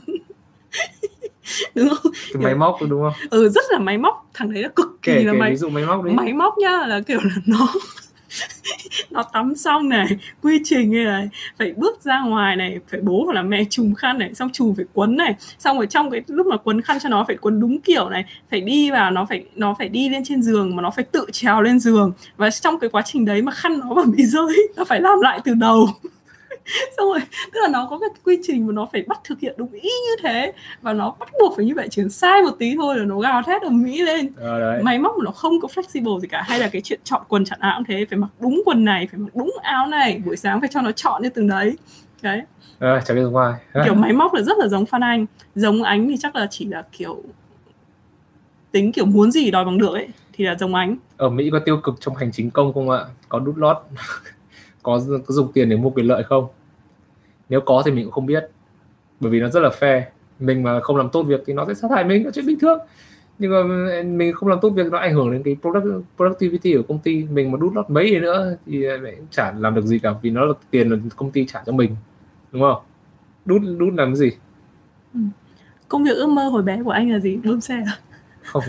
đúng 1.76 1.90
không? 1.90 2.12
Cái 2.34 2.44
máy 2.44 2.56
móc 2.56 2.78
đúng 2.90 3.02
không? 3.02 3.14
Ừ 3.30 3.50
rất 3.50 3.64
là 3.72 3.80
máy 3.80 3.98
móc. 3.98 4.30
Thằng 4.34 4.54
đấy 4.54 4.64
là 4.64 4.70
cực 4.70 4.98
kỳ 5.02 5.12
kể, 5.12 5.24
là 5.24 5.34
kể 5.34 5.40
máy 5.40 5.52
ví 5.52 5.58
dụ 5.58 5.70
máy 5.70 5.86
móc 5.86 6.04
đấy 6.04 6.14
máy 6.14 6.34
móc 6.34 6.58
nhá 6.58 6.86
là 6.88 7.02
kiểu 7.02 7.20
là 7.24 7.36
nó 7.46 7.68
nó 9.10 9.24
tắm 9.34 9.56
xong 9.56 9.90
này 9.90 10.08
quy 10.42 10.62
trình 10.64 11.04
này 11.06 11.30
phải 11.60 11.74
bước 11.78 12.02
ra 12.02 12.22
ngoài 12.22 12.56
này 12.56 12.80
phải 12.92 13.02
bố 13.02 13.24
hoặc 13.26 13.34
là 13.34 13.42
mẹ 13.42 13.64
chùm 13.70 13.94
khăn 13.94 14.18
này 14.18 14.34
xong 14.34 14.50
chùm 14.54 14.76
phải 14.76 14.86
quấn 14.94 15.18
này 15.18 15.36
xong 15.60 15.78
rồi 15.78 15.88
trong 15.88 16.12
cái 16.12 16.22
lúc 16.28 16.48
mà 16.48 16.58
quấn 16.58 16.82
khăn 16.82 16.98
cho 17.04 17.10
nó 17.10 17.24
phải 17.28 17.36
quấn 17.36 17.60
đúng 17.60 17.82
kiểu 17.82 18.10
này 18.10 18.26
phải 18.52 18.62
đi 18.62 18.92
vào 18.92 19.12
nó 19.12 19.26
phải 19.30 19.46
nó 19.56 19.76
phải 19.80 19.90
đi 19.90 20.10
lên 20.10 20.24
trên 20.26 20.42
giường 20.42 20.76
mà 20.76 20.82
nó 20.82 20.92
phải 20.92 21.06
tự 21.06 21.26
trèo 21.32 21.62
lên 21.62 21.80
giường. 21.80 22.12
Và 22.38 22.50
trong 22.50 22.80
cái 22.80 22.90
quá 22.90 23.02
trình 23.06 23.26
đấy 23.26 23.42
mà 23.42 23.52
khăn 23.52 23.80
nó 23.80 23.94
mà 23.94 24.04
bị 24.18 24.26
rơi 24.26 24.68
nó 24.76 24.84
phải 24.84 25.02
làm 25.02 25.22
lại 25.22 25.40
từ 25.46 25.54
đầu 25.54 25.90
xong 26.98 27.08
rồi 27.08 27.20
tức 27.54 27.60
là 27.62 27.68
nó 27.68 27.88
có 27.90 28.00
cái 28.00 28.10
quy 28.24 28.40
trình 28.44 28.68
mà 28.68 28.74
nó 28.74 28.88
phải 28.92 29.04
bắt 29.08 29.20
thực 29.24 29.40
hiện 29.40 29.56
đúng 29.58 29.72
ý 29.72 29.82
như 29.82 30.16
thế. 30.24 30.52
Và 30.82 30.94
nó 30.94 31.16
bắt 31.20 31.30
buộc 31.40 31.56
phải 31.56 31.66
như 31.66 31.74
vậy 31.76 31.88
chỉ 31.92 32.02
sai 32.10 32.42
một 32.42 32.52
tí 32.60 32.76
thôi 32.76 32.98
là 32.98 33.06
nó 33.06 33.20
gào 33.20 33.44
thét 33.44 33.62
ở 33.62 33.70
mỹ 33.70 34.02
lên. 34.02 34.32
À, 34.42 34.60
đấy. 34.60 34.84
máy 34.84 35.00
móc 35.00 35.18
mà 35.18 35.24
nó 35.26 35.32
không 35.32 35.62
có 35.62 35.68
flexible 35.76 36.20
gì 36.20 36.28
cả. 36.28 36.42
Hay 36.48 36.60
là 36.60 36.68
cái 36.68 36.82
chuyện 36.82 37.00
chọn 37.04 37.22
quần 37.28 37.46
chọn 37.46 37.60
áo 37.60 37.74
cũng 37.78 37.86
thế 37.88 38.06
phải 38.10 38.20
mặc 38.20 38.30
đúng 38.40 38.62
quần 38.66 38.86
này 38.86 39.08
phải 39.12 39.20
mặc 39.20 39.30
đúng 39.36 39.56
áo 39.64 39.88
này. 39.88 40.22
Buổi 40.26 40.38
sáng 40.38 40.60
phải 40.60 40.70
cho 40.74 40.82
nó 40.82 40.92
chọn 40.92 41.24
như 41.24 41.30
từng 41.30 41.48
đấy. 41.48 41.78
Đấy. 42.22 42.42
À, 42.80 43.02
biết 43.10 43.22
ngoài 43.32 43.54
kiểu 43.86 43.94
máy 43.94 44.14
móc 44.14 44.34
là 44.34 44.42
rất 44.42 44.58
là 44.58 44.68
giống 44.68 44.86
Phan 44.86 45.02
Anh. 45.02 45.26
Giống 45.56 45.84
ánh 45.84 46.08
thì 46.08 46.16
chắc 46.20 46.36
là 46.36 46.48
chỉ 46.50 46.66
là 46.66 46.84
kiểu 46.92 47.24
tính 48.72 48.92
kiểu 48.92 49.06
muốn 49.06 49.32
gì 49.32 49.52
đòi 49.52 49.66
bằng 49.66 49.78
được 49.78 49.94
ấy 49.94 50.08
thì 50.34 50.46
là 50.46 50.56
giống 50.60 50.76
ánh. 50.76 50.98
Ở 51.18 51.30
Mỹ 51.30 51.50
có 51.52 51.60
tiêu 51.60 51.78
cực 51.78 51.96
trong 52.00 52.16
hành 52.16 52.32
chính 52.32 52.52
công 52.52 52.74
không 52.74 52.90
ạ? 52.90 53.06
Có 53.30 53.40
đút 53.40 53.58
lót. 53.58 53.78
Có, 54.84 55.00
có 55.10 55.34
dùng 55.34 55.52
tiền 55.52 55.70
để 55.70 55.76
mua 55.76 55.90
quyền 55.90 56.06
lợi 56.06 56.24
không 56.24 56.48
nếu 57.50 57.62
có 57.62 57.82
thì 57.86 57.92
mình 57.92 58.06
cũng 58.06 58.12
không 58.12 58.26
biết. 58.26 58.50
Bởi 59.20 59.32
vì 59.32 59.40
nó 59.40 59.50
rất 59.50 59.60
là 59.60 59.70
fair. 59.80 60.02
Mình 60.40 60.64
mà 60.64 60.80
không 60.80 60.98
làm 60.98 61.10
tốt 61.10 61.24
việc 61.24 61.44
thì 61.46 61.54
nó 61.54 61.66
sẽ 61.68 61.74
sát 61.74 61.92
hại 61.92 62.04
mình 62.04 62.26
là 62.26 62.32
chuyện 62.32 62.46
bình 62.46 62.60
thường. 62.60 62.80
Nhưng 63.40 63.52
mà 63.52 63.64
mình 64.04 64.34
không 64.34 64.50
làm 64.50 64.60
tốt 64.62 64.70
việc 64.70 64.92
nó 64.92 64.98
ảnh 64.98 65.14
hưởng 65.14 65.32
đến 65.32 65.44
cái 65.44 65.58
product, 65.62 66.06
productivity 66.18 66.76
của 66.76 66.84
công 66.88 67.00
ty. 67.00 67.24
Mình 67.24 67.52
mà 67.52 67.58
đút 67.58 67.74
lót 67.74 67.90
mấy 67.90 68.10
gì 68.10 68.20
nữa 68.20 68.56
thì 68.66 68.86
cũng 69.18 69.28
chả 69.32 69.54
làm 69.58 69.76
được 69.76 69.86
gì 69.86 70.00
cả 70.00 70.14
vì 70.22 70.30
nó 70.30 70.46
là 70.46 70.54
tiền 70.72 70.90
là 70.90 70.98
công 71.16 71.32
ty 71.32 71.46
trả 71.46 71.64
cho 71.66 71.72
mình. 71.72 71.96
Đúng 72.52 72.62
không? 72.62 72.82
Đút 73.46 73.62
đút 73.78 73.94
làm 73.94 74.10
cái 74.10 74.16
gì? 74.16 74.32
Ừ. 75.14 75.20
công 75.88 76.04
việc 76.04 76.16
ước 76.16 76.30
mơ 76.30 76.50
hồi 76.50 76.64
bé 76.64 76.84
của 76.84 76.92
anh 76.92 77.12
là 77.12 77.20
gì? 77.20 77.40
Bơm 77.44 77.62
xe 77.62 77.76
à? 77.76 77.98
không 78.48 78.64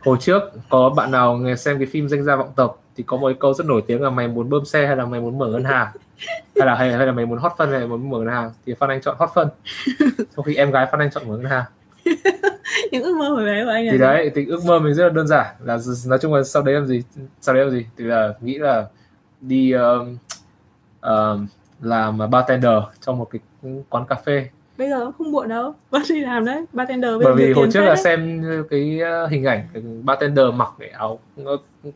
hồi 0.00 0.16
trước 0.20 0.42
có 0.68 0.90
bạn 0.90 1.10
nào 1.10 1.36
nghe 1.36 1.56
xem 1.56 1.78
cái 1.78 1.86
phim 1.86 2.08
danh 2.08 2.22
gia 2.22 2.36
vọng 2.36 2.52
tộc 2.56 2.82
thì 2.96 3.04
có 3.06 3.16
một 3.16 3.32
câu 3.40 3.54
rất 3.54 3.66
nổi 3.66 3.82
tiếng 3.86 4.02
là 4.02 4.10
mày 4.10 4.28
muốn 4.28 4.50
bơm 4.50 4.64
xe 4.64 4.86
hay 4.86 4.96
là 4.96 5.06
mày 5.06 5.20
muốn 5.20 5.38
mở 5.38 5.48
ngân 5.48 5.64
hàng 5.64 5.88
hay 6.28 6.66
là 6.66 6.74
hay, 6.74 6.92
hay 6.92 7.06
là 7.06 7.12
mày 7.12 7.26
muốn 7.26 7.38
hot 7.38 7.52
phân 7.58 7.70
là 7.70 7.86
muốn 7.86 8.10
mở 8.10 8.18
ngân 8.18 8.28
hàng 8.28 8.50
thì 8.66 8.74
Phan 8.74 8.90
Anh 8.90 9.00
chọn 9.00 9.16
hot 9.18 9.30
phân. 9.34 9.48
Trong 10.36 10.44
khi 10.44 10.54
em 10.54 10.70
gái 10.70 10.86
Phan 10.90 11.00
Anh 11.00 11.10
chọn 11.10 11.28
mở 11.28 11.36
ngân 11.36 11.50
hàng. 11.50 11.64
Những 12.90 13.02
ước 13.02 13.16
mơ 13.16 13.28
hồi 13.28 13.44
bé 13.44 13.64
của 13.64 13.70
anh 13.70 13.88
thì 13.90 13.98
đấy 13.98 14.30
thì 14.34 14.46
ước 14.46 14.64
mơ 14.64 14.78
mình 14.78 14.94
rất 14.94 15.04
là 15.04 15.10
đơn 15.10 15.26
giản 15.26 15.46
là 15.64 15.78
nói 16.06 16.18
chung 16.22 16.34
là 16.34 16.42
sau 16.42 16.62
đấy 16.62 16.74
làm 16.74 16.86
gì 16.86 17.02
sau 17.40 17.54
đấy 17.54 17.64
làm 17.64 17.74
gì 17.74 17.86
thì 17.98 18.04
là 18.04 18.34
nghĩ 18.40 18.58
là 18.58 18.86
đi 19.40 19.74
uh, 19.74 20.08
uh, 21.06 21.40
làm 21.80 22.18
bartender 22.30 22.82
trong 23.00 23.18
một 23.18 23.28
cái 23.30 23.40
quán 23.88 24.04
cà 24.08 24.14
phê. 24.14 24.48
Bây 24.78 24.88
giờ 24.88 25.10
không 25.18 25.32
muộn 25.32 25.48
đâu 25.48 25.74
vẫn 25.90 26.02
đi 26.08 26.20
làm 26.20 26.44
đấy 26.44 26.64
bartender 26.72 27.10
bởi 27.24 27.34
vì 27.36 27.52
hồi 27.52 27.68
trước 27.72 27.80
là 27.80 27.86
đấy. 27.86 27.96
xem 27.96 28.44
cái 28.70 29.00
ờ, 29.00 29.26
hình 29.26 29.44
ảnh 29.44 29.68
cái 29.72 29.82
bartender 29.82 30.46
mặc 30.54 30.68
cái 30.78 30.88
áo 30.88 31.18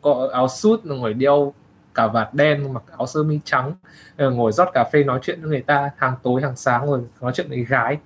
có 0.03 0.29
áo 0.33 0.49
suit 0.49 0.87
ngồi 0.87 1.15
đeo 1.15 1.55
cà 1.95 2.07
vạt 2.07 2.35
đen 2.35 2.73
mặc 2.73 2.83
áo 2.99 3.07
sơ 3.07 3.23
mi 3.23 3.41
trắng 3.45 3.73
ngồi 4.19 4.53
rót 4.53 4.69
cà 4.75 4.85
phê 4.93 5.05
nói 5.05 5.21
chuyện 5.23 5.41
với 5.41 5.51
người 5.51 5.62
ta 5.62 5.91
hàng 5.97 6.15
tối 6.23 6.43
hàng 6.43 6.57
sáng 6.57 6.87
rồi 6.87 7.01
nói 7.21 7.33
chuyện 7.35 7.49
với 7.49 7.65
gái. 7.65 7.99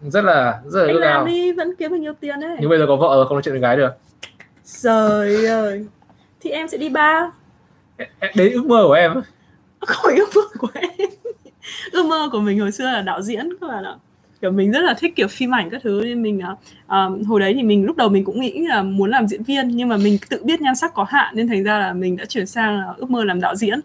Rất 0.00 0.24
là 0.24 0.60
rất 0.64 0.80
là 0.80 0.86
anh 0.86 0.96
làm 0.96 1.26
đi 1.26 1.52
vẫn 1.52 1.74
kiếm 1.78 1.90
được 1.90 1.96
nhiều 1.96 2.12
tiền 2.20 2.40
đấy. 2.40 2.56
Nhưng 2.60 2.70
bây 2.70 2.78
giờ 2.78 2.84
có 2.88 2.96
vợ 2.96 3.24
không 3.24 3.34
nói 3.34 3.42
chuyện 3.42 3.52
với 3.52 3.60
gái 3.60 3.76
được. 3.76 3.90
Trời 4.82 5.46
ơi. 5.46 5.86
Thì 6.40 6.50
em 6.50 6.68
sẽ 6.68 6.78
đi 6.78 6.88
ba 6.88 7.30
đấy 8.36 8.50
ước 8.52 8.66
mơ 8.66 8.84
của 8.86 8.92
em 8.92 9.22
không 9.86 10.14
ước 10.14 10.28
mơ 10.34 10.42
của 10.58 10.68
em. 10.74 11.10
Ước 11.92 12.06
mơ 12.06 12.28
của 12.32 12.40
mình 12.40 12.60
hồi 12.60 12.72
xưa 12.72 12.84
là 12.84 13.02
đạo 13.02 13.22
diễn 13.22 13.48
các 13.60 13.66
bạn 13.66 13.84
ạ 13.84 13.94
kiểu 14.44 14.52
mình 14.52 14.70
rất 14.70 14.80
là 14.80 14.94
thích 14.94 15.16
kiểu 15.16 15.28
phim 15.28 15.54
ảnh 15.54 15.70
các 15.70 15.80
thứ. 15.84 16.00
Nên 16.04 16.22
mình 16.22 16.40
uh, 16.86 17.26
hồi 17.26 17.40
đấy 17.40 17.54
thì 17.54 17.62
mình 17.62 17.84
lúc 17.84 17.96
đầu 17.96 18.08
mình 18.08 18.24
cũng 18.24 18.40
nghĩ 18.40 18.66
là 18.66 18.82
muốn 18.82 19.10
làm 19.10 19.28
diễn 19.28 19.42
viên 19.42 19.68
nhưng 19.68 19.88
mà 19.88 19.96
mình 19.96 20.18
tự 20.28 20.40
biết 20.44 20.60
nhan 20.60 20.76
sắc 20.76 20.94
có 20.94 21.04
hạn 21.04 21.36
nên 21.36 21.48
thành 21.48 21.64
ra 21.64 21.78
là 21.78 21.92
mình 21.92 22.16
đã 22.16 22.24
chuyển 22.24 22.46
sang 22.46 22.78
là 22.78 22.94
ước 22.96 23.10
mơ 23.10 23.24
làm 23.24 23.40
đạo 23.40 23.56
diễn. 23.56 23.80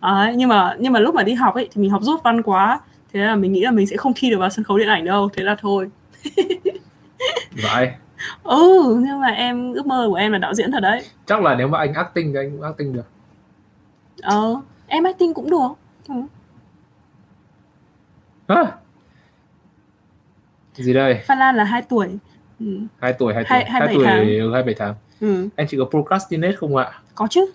À, 0.00 0.32
nhưng 0.36 0.48
mà 0.48 0.76
nhưng 0.78 0.92
mà 0.92 1.00
lúc 1.00 1.14
mà 1.14 1.22
đi 1.22 1.32
học 1.32 1.54
ấy 1.54 1.68
thì 1.72 1.82
mình 1.82 1.90
học 1.90 2.02
rốt 2.02 2.20
văn 2.24 2.42
quá. 2.42 2.80
Thế 3.12 3.20
là 3.20 3.36
mình 3.36 3.52
nghĩ 3.52 3.60
là 3.60 3.70
mình 3.70 3.86
sẽ 3.86 3.96
không 3.96 4.12
thi 4.16 4.30
được 4.30 4.38
vào 4.38 4.50
sân 4.50 4.64
khấu 4.64 4.78
điện 4.78 4.88
ảnh 4.88 5.04
đâu. 5.04 5.28
Thế 5.36 5.42
là 5.42 5.56
thôi. 5.60 5.90
Vậy? 7.62 7.90
Ừ 8.42 8.96
nhưng 9.06 9.20
mà 9.20 9.28
em 9.28 9.72
ước 9.72 9.86
mơ 9.86 10.06
của 10.08 10.14
em 10.14 10.32
là 10.32 10.38
đạo 10.38 10.54
diễn 10.54 10.72
thật 10.72 10.80
đấy. 10.80 11.02
Chắc 11.26 11.42
là 11.42 11.54
nếu 11.54 11.68
mà 11.68 11.78
anh 11.78 11.94
acting 11.94 12.32
thì 12.32 12.38
anh 12.38 12.50
cũng 12.50 12.62
acting 12.62 12.92
được. 12.92 13.06
Ờ 14.22 14.60
em 14.86 15.04
acting 15.04 15.34
cũng 15.34 15.50
được. 15.50 15.72
Ừ. 16.08 16.14
Hả? 18.48 18.81
Gì 20.74 20.92
đây 20.94 21.20
Phan 21.26 21.38
Lan 21.38 21.56
là 21.56 21.64
2 21.64 21.82
tuổi 21.82 22.08
ừ. 22.60 22.66
2 23.00 23.12
tuổi 23.12 23.34
2 23.34 23.44
tuổi 23.44 23.58
2, 23.58 23.64
2 23.64 23.94
tuổi 23.94 24.04
tháng. 24.04 24.52
27 24.52 24.74
tháng 24.78 24.94
ừ. 25.20 25.48
anh 25.56 25.66
chỉ 25.70 25.78
có 25.78 25.84
procrastinate 25.84 26.56
không 26.56 26.76
ạ 26.76 27.00
có 27.14 27.26
chứ 27.30 27.52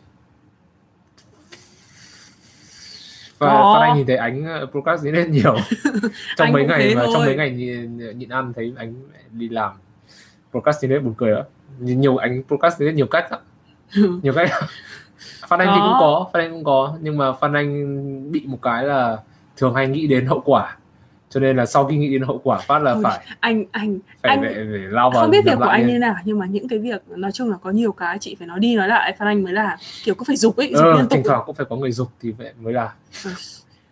và 3.39 3.47
có. 3.47 3.73
Phan 3.73 3.89
Anh 3.89 3.97
nhìn 3.97 4.07
thấy 4.07 4.15
anh 4.17 4.45
ờ, 4.45 4.65
procrastinate 4.71 5.27
nhiều 5.27 5.55
trong 6.37 6.51
mấy 6.51 6.65
ngày 6.65 6.95
và 6.95 7.05
trong 7.13 7.25
mấy 7.25 7.35
ngày 7.35 7.51
nhịn, 7.51 8.17
nhịn 8.17 8.29
ăn 8.29 8.53
thấy 8.53 8.73
anh 8.77 8.93
đi 9.31 9.49
làm 9.49 9.71
procrastinate 10.51 10.99
buồn 10.99 11.13
cười 11.17 11.31
đó 11.31 11.43
nhiều 11.79 12.17
anh 12.17 12.43
procrastinate 12.47 12.95
nhiều 12.95 13.07
cách 13.07 13.31
đó. 13.31 13.39
nhiều 14.23 14.33
cách 14.33 14.49
Phan 15.47 15.59
Anh 15.59 15.67
có. 15.67 15.73
thì 15.73 15.79
cũng 15.79 15.97
có 15.99 16.29
Phan 16.33 16.43
Anh 16.43 16.51
cũng 16.51 16.63
có 16.63 16.97
nhưng 17.01 17.17
mà 17.17 17.33
Phan 17.33 17.53
Anh 17.53 18.31
bị 18.31 18.43
một 18.45 18.59
cái 18.61 18.83
là 18.83 19.17
thường 19.57 19.75
hay 19.75 19.87
nghĩ 19.87 20.07
đến 20.07 20.25
hậu 20.25 20.41
quả 20.45 20.77
cho 21.29 21.39
nên 21.39 21.57
là 21.57 21.65
sau 21.65 21.85
khi 21.85 21.97
nghĩ 21.97 22.09
đến 22.09 22.21
hậu 22.21 22.41
quả 22.43 22.59
phát 22.59 22.79
là 22.79 22.91
Ôi, 22.91 23.03
phải 23.03 23.27
anh 23.39 23.65
anh 23.71 23.99
phải, 24.21 24.31
anh 24.31 24.41
phải, 24.41 24.53
phải 24.53 24.79
lao 24.79 25.09
vào 25.09 25.21
không 25.21 25.31
biết 25.31 25.45
việc 25.45 25.55
của 25.57 25.63
anh 25.63 25.87
như 25.87 25.99
nào 25.99 26.15
nhưng 26.23 26.39
mà 26.39 26.45
những 26.45 26.67
cái 26.67 26.79
việc 26.79 27.03
nói 27.07 27.31
chung 27.31 27.51
là 27.51 27.57
có 27.61 27.69
nhiều 27.69 27.91
cái 27.91 28.17
chị 28.19 28.35
phải 28.39 28.47
nói 28.47 28.59
đi 28.59 28.75
nói 28.75 28.87
lại 28.87 29.15
phan 29.19 29.27
anh 29.27 29.43
mới 29.43 29.53
là 29.53 29.77
kiểu 30.03 30.15
có 30.15 30.23
phải 30.27 30.35
dục 30.35 30.55
ấy 30.55 30.71
dục 30.73 30.85
ờ, 30.85 30.93
liên 30.93 31.01
tục 31.01 31.11
thỉnh 31.11 31.23
thoảng 31.25 31.43
cũng 31.45 31.55
phải 31.55 31.65
có 31.69 31.75
người 31.75 31.91
dục 31.91 32.07
thì 32.21 32.31
vậy 32.31 32.51
mới 32.61 32.73
là. 32.73 32.93
Ừ. 33.25 33.31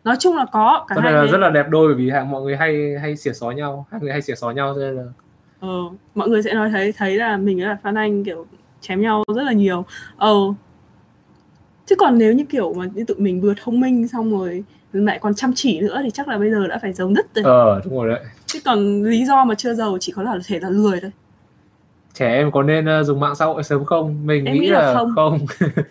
nói 0.03 0.16
chung 0.20 0.36
là 0.36 0.45
có 0.52 0.86
cả 0.88 0.95
cho 0.95 1.02
nên 1.02 1.14
là 1.14 1.26
rất 1.26 1.38
là 1.38 1.49
đẹp 1.49 1.66
đôi 1.70 1.88
bởi 1.88 1.95
vì 1.95 2.12
mọi 2.30 2.41
người 2.41 2.57
hay 2.57 2.95
hay 3.02 3.16
xỉa 3.18 3.34
xó 3.34 3.52
nhau 3.52 3.88
hai 3.91 4.02
người 4.02 4.12
hay 4.12 4.22
xỉa 4.22 4.36
xó 4.36 4.52
nhau 4.52 4.74
cho 4.76 4.80
nên 4.80 4.95
là 4.95 5.03
ờ, 5.60 5.80
mọi 6.16 6.30
người 6.30 6.44
sẽ 6.44 6.53
nói 6.53 6.70
thấy 6.70 6.91
thấy 6.91 7.18
là 7.18 7.38
mình 7.38 7.64
là 7.64 7.78
phan 7.84 7.95
anh 7.95 8.24
kiểu 8.24 8.45
chém 8.82 9.02
nhau 9.02 9.24
rất 9.36 9.44
là 9.44 9.52
nhiều. 9.52 9.86
Ờ 10.18 10.34
chứ 11.86 11.95
còn 11.95 12.18
nếu 12.18 12.34
như 12.34 12.45
kiểu 12.49 12.74
mà 12.74 12.86
như 12.94 13.03
tụi 13.03 13.18
mình 13.18 13.41
vừa 13.41 13.53
thông 13.64 13.80
minh 13.80 14.07
xong 14.07 14.32
rồi 14.32 14.64
lại 15.04 15.20
còn 15.22 15.36
chăm 15.36 15.52
chỉ 15.56 15.80
nữa 15.82 16.02
thì 16.04 16.10
chắc 16.10 16.28
là 16.28 16.38
bây 16.38 16.52
giờ 16.52 16.68
đã 16.68 16.80
phải 16.82 16.94
giàu 16.94 17.10
nứt 17.10 17.26
rồi. 17.36 17.44
Ờ 17.44 17.82
đúng 17.86 17.98
rồi 17.98 18.10
đấy. 18.10 18.20
Chứ 18.46 18.60
còn 18.66 19.04
lý 19.04 19.26
do 19.26 19.46
mà 19.46 19.56
chưa 19.56 19.74
giàu 19.74 19.98
chỉ 20.00 20.12
có 20.12 20.24
là 20.24 20.40
thể 20.48 20.60
là 20.60 20.70
lười 20.70 21.00
thôi. 21.02 21.12
Trẻ 22.14 22.34
em 22.34 22.52
có 22.52 22.64
nên 22.64 23.00
uh, 23.00 23.06
dùng 23.06 23.20
mạng 23.20 23.36
xã 23.36 23.46
hội 23.46 23.64
sớm 23.64 23.86
không? 23.86 24.28
Mình 24.28 24.44
nghĩ, 24.44 24.60
nghĩ 24.60 24.68
là, 24.68 24.82
là 24.82 24.94
không, 24.94 25.14
không. 25.16 25.40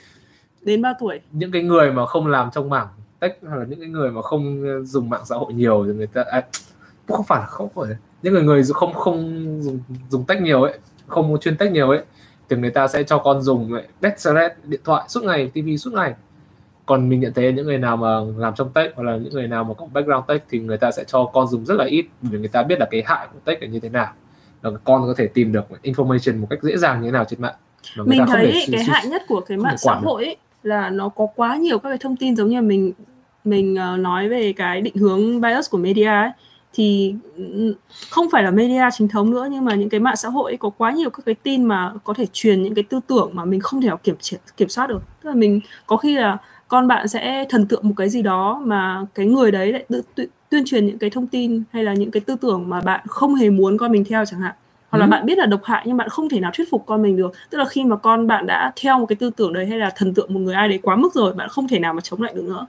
đến 0.62 0.82
bao 0.82 0.94
tuổi? 1.00 1.20
Những 1.32 1.52
cái 1.52 1.62
người 1.62 1.92
mà 1.92 2.06
không 2.06 2.26
làm 2.26 2.50
trong 2.54 2.70
mảng 2.70 2.86
tech 3.20 3.38
hoặc 3.42 3.56
là 3.56 3.64
những 3.64 3.80
cái 3.80 3.88
người 3.88 4.10
mà 4.10 4.22
không 4.22 4.62
ờ, 4.64 4.84
dùng 4.84 5.10
mạng 5.10 5.22
xã 5.24 5.36
hội 5.36 5.52
nhiều 5.52 5.84
thì 5.86 5.92
người 5.92 6.06
ta 6.06 6.24
à, 6.30 6.42
không 7.08 7.24
phải 7.24 7.40
là 7.40 7.46
không 7.46 7.68
phải. 7.74 7.96
Những 8.22 8.34
người 8.34 8.42
người 8.42 8.62
không 8.74 8.92
không 8.92 9.44
dùng 9.62 9.78
dùng 10.08 10.24
tech 10.24 10.40
nhiều 10.40 10.62
ấy 10.62 10.78
không 11.06 11.40
chuyên 11.40 11.56
tech 11.56 11.72
nhiều 11.72 11.90
ấy 11.90 12.02
thì 12.48 12.56
người 12.56 12.70
ta 12.70 12.88
sẽ 12.88 13.02
cho 13.02 13.18
con 13.18 13.42
dùng 13.42 13.72
Bexaret 14.00 14.52
điện 14.64 14.80
thoại 14.84 15.04
suốt 15.08 15.24
ngày 15.24 15.50
TV 15.54 15.68
suốt 15.78 15.92
ngày 15.92 16.14
còn 16.86 17.08
mình 17.08 17.20
nhận 17.20 17.32
thấy 17.34 17.52
những 17.52 17.66
người 17.66 17.78
nào 17.78 17.96
mà 17.96 18.08
làm 18.36 18.54
trong 18.56 18.72
tech 18.72 18.92
hoặc 18.96 19.02
là 19.02 19.16
những 19.16 19.32
người 19.32 19.48
nào 19.48 19.64
mà 19.64 19.74
có 19.74 19.86
background 19.92 20.24
tech 20.28 20.44
thì 20.50 20.58
người 20.58 20.78
ta 20.78 20.90
sẽ 20.90 21.04
cho 21.04 21.24
con 21.32 21.46
dùng 21.48 21.64
rất 21.64 21.74
là 21.74 21.84
ít 21.84 22.06
vì 22.22 22.38
người 22.38 22.48
ta 22.48 22.62
biết 22.62 22.78
là 22.78 22.86
cái 22.90 23.02
hại 23.06 23.26
của 23.32 23.38
tech 23.44 23.62
là 23.62 23.68
như 23.68 23.80
thế 23.80 23.88
nào. 23.88 24.12
Là 24.62 24.70
con 24.84 25.02
có 25.06 25.14
thể 25.16 25.26
tìm 25.26 25.52
được 25.52 25.64
information 25.82 26.40
một 26.40 26.46
cách 26.50 26.62
dễ 26.62 26.76
dàng 26.76 27.00
như 27.00 27.08
thế 27.08 27.12
nào 27.12 27.24
trên 27.24 27.42
mạng. 27.42 27.54
Mình 27.96 28.24
thấy 28.28 28.66
cái 28.72 28.84
hại 28.84 29.06
nhất 29.06 29.22
của 29.28 29.40
cái 29.40 29.58
mạng 29.58 29.78
xã 29.78 29.94
hội 29.94 30.24
ấy 30.24 30.36
là 30.62 30.90
nó 30.90 31.08
có 31.08 31.26
quá 31.36 31.56
nhiều 31.56 31.78
các 31.78 31.88
cái 31.88 31.98
thông 31.98 32.16
tin 32.16 32.36
giống 32.36 32.48
như 32.48 32.60
mình 32.60 32.92
mình 33.44 33.76
uh, 33.94 34.00
nói 34.00 34.28
về 34.28 34.52
cái 34.52 34.80
định 34.80 34.96
hướng 34.96 35.40
bias 35.40 35.70
của 35.70 35.78
media 35.78 36.06
ấy. 36.06 36.30
Thì 36.76 37.14
không 38.10 38.26
phải 38.32 38.42
là 38.42 38.50
media 38.50 38.82
chính 38.92 39.08
thống 39.08 39.30
nữa 39.30 39.48
nhưng 39.50 39.64
mà 39.64 39.74
những 39.74 39.88
cái 39.88 40.00
mạng 40.00 40.16
xã 40.16 40.28
hội 40.28 40.52
ấy 40.52 40.56
có 40.56 40.70
quá 40.70 40.92
nhiều 40.92 41.10
các 41.10 41.22
cái 41.26 41.34
tin 41.34 41.64
mà 41.64 41.92
có 42.04 42.14
thể 42.14 42.26
truyền 42.32 42.62
những 42.62 42.74
cái 42.74 42.84
tư 42.88 43.00
tưởng 43.06 43.30
mà 43.32 43.44
mình 43.44 43.60
không 43.60 43.80
thể 43.80 43.88
nào 43.88 43.96
kiểm 43.96 44.16
kiểm 44.56 44.68
soát 44.68 44.86
được. 44.86 45.02
Tức 45.22 45.28
là 45.28 45.34
mình 45.34 45.60
có 45.86 45.96
khi 45.96 46.16
là 46.16 46.38
con 46.74 46.88
bạn 46.88 47.08
sẽ 47.08 47.44
thần 47.48 47.66
tượng 47.66 47.88
một 47.88 47.94
cái 47.96 48.08
gì 48.08 48.22
đó 48.22 48.62
mà 48.64 49.06
cái 49.14 49.26
người 49.26 49.50
đấy 49.50 49.72
lại 49.72 49.84
tự, 49.88 50.02
tự, 50.14 50.26
tuyên 50.50 50.64
truyền 50.64 50.86
những 50.86 50.98
cái 50.98 51.10
thông 51.10 51.26
tin 51.26 51.62
hay 51.72 51.84
là 51.84 51.94
những 51.94 52.10
cái 52.10 52.20
tư 52.20 52.36
tưởng 52.40 52.68
mà 52.68 52.80
bạn 52.80 53.00
không 53.06 53.34
hề 53.34 53.50
muốn 53.50 53.78
con 53.78 53.92
mình 53.92 54.04
theo 54.04 54.24
chẳng 54.24 54.40
hạn 54.40 54.54
hoặc 54.90 54.98
là 54.98 55.06
ừ. 55.06 55.10
bạn 55.10 55.26
biết 55.26 55.38
là 55.38 55.46
độc 55.46 55.60
hại 55.64 55.82
nhưng 55.86 55.96
bạn 55.96 56.08
không 56.08 56.28
thể 56.28 56.40
nào 56.40 56.50
thuyết 56.54 56.70
phục 56.70 56.86
con 56.86 57.02
mình 57.02 57.16
được 57.16 57.32
tức 57.50 57.58
là 57.58 57.64
khi 57.64 57.84
mà 57.84 57.96
con 57.96 58.26
bạn 58.26 58.46
đã 58.46 58.72
theo 58.76 58.98
một 58.98 59.06
cái 59.06 59.16
tư 59.16 59.30
tưởng 59.36 59.52
đấy 59.52 59.66
hay 59.66 59.78
là 59.78 59.92
thần 59.96 60.14
tượng 60.14 60.34
một 60.34 60.40
người 60.40 60.54
ai 60.54 60.68
đấy 60.68 60.78
quá 60.82 60.96
mức 60.96 61.14
rồi 61.14 61.32
bạn 61.32 61.48
không 61.48 61.68
thể 61.68 61.78
nào 61.78 61.94
mà 61.94 62.00
chống 62.00 62.22
lại 62.22 62.32
được 62.36 62.44
nữa 62.44 62.66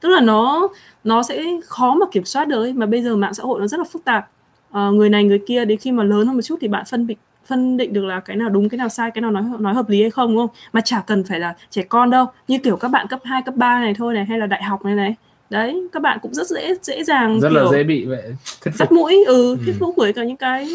tức 0.00 0.08
là 0.08 0.20
nó 0.20 0.68
nó 1.04 1.22
sẽ 1.22 1.44
khó 1.64 1.94
mà 1.94 2.06
kiểm 2.12 2.24
soát 2.24 2.48
được 2.48 2.62
ấy. 2.62 2.72
mà 2.72 2.86
bây 2.86 3.02
giờ 3.02 3.16
mạng 3.16 3.34
xã 3.34 3.42
hội 3.42 3.60
nó 3.60 3.66
rất 3.66 3.78
là 3.80 3.84
phức 3.92 4.04
tạp 4.04 4.28
à, 4.70 4.90
người 4.90 5.08
này 5.08 5.24
người 5.24 5.42
kia 5.46 5.64
đến 5.64 5.78
khi 5.78 5.92
mà 5.92 6.04
lớn 6.04 6.26
hơn 6.26 6.36
một 6.36 6.42
chút 6.42 6.56
thì 6.60 6.68
bạn 6.68 6.84
phân 6.90 7.06
định 7.06 7.18
phân 7.46 7.76
định 7.76 7.92
được 7.92 8.04
là 8.04 8.20
cái 8.20 8.36
nào 8.36 8.48
đúng 8.48 8.68
cái 8.68 8.78
nào 8.78 8.88
sai 8.88 9.10
cái 9.10 9.22
nào 9.22 9.30
nói 9.30 9.42
nói 9.58 9.74
hợp 9.74 9.88
lý 9.88 10.00
hay 10.02 10.10
không 10.10 10.28
đúng 10.28 10.46
không? 10.46 10.56
Mà 10.72 10.80
chả 10.80 11.02
cần 11.06 11.24
phải 11.24 11.40
là 11.40 11.54
trẻ 11.70 11.82
con 11.82 12.10
đâu. 12.10 12.26
Như 12.48 12.58
kiểu 12.58 12.76
các 12.76 12.88
bạn 12.88 13.06
cấp 13.06 13.20
2, 13.24 13.42
cấp 13.42 13.54
3 13.56 13.80
này 13.80 13.94
thôi 13.98 14.14
này 14.14 14.24
hay 14.24 14.38
là 14.38 14.46
đại 14.46 14.62
học 14.62 14.84
này 14.84 14.94
này. 14.94 15.14
Đấy 15.50 15.88
các 15.92 16.02
bạn 16.02 16.18
cũng 16.22 16.34
rất 16.34 16.46
dễ 16.46 16.74
dễ 16.82 17.04
dàng 17.04 17.40
rất 17.40 17.48
kiểu, 17.48 17.64
là 17.64 17.70
dễ 17.72 17.82
bị 17.82 18.04
vậy 18.04 18.22
thuyết 18.62 18.92
mũi 18.92 19.24
ừ 19.26 19.56
thuyết 19.64 19.74
ừ. 19.80 19.92
bởi 19.96 20.12
cả 20.12 20.24
những 20.24 20.36
cái. 20.36 20.68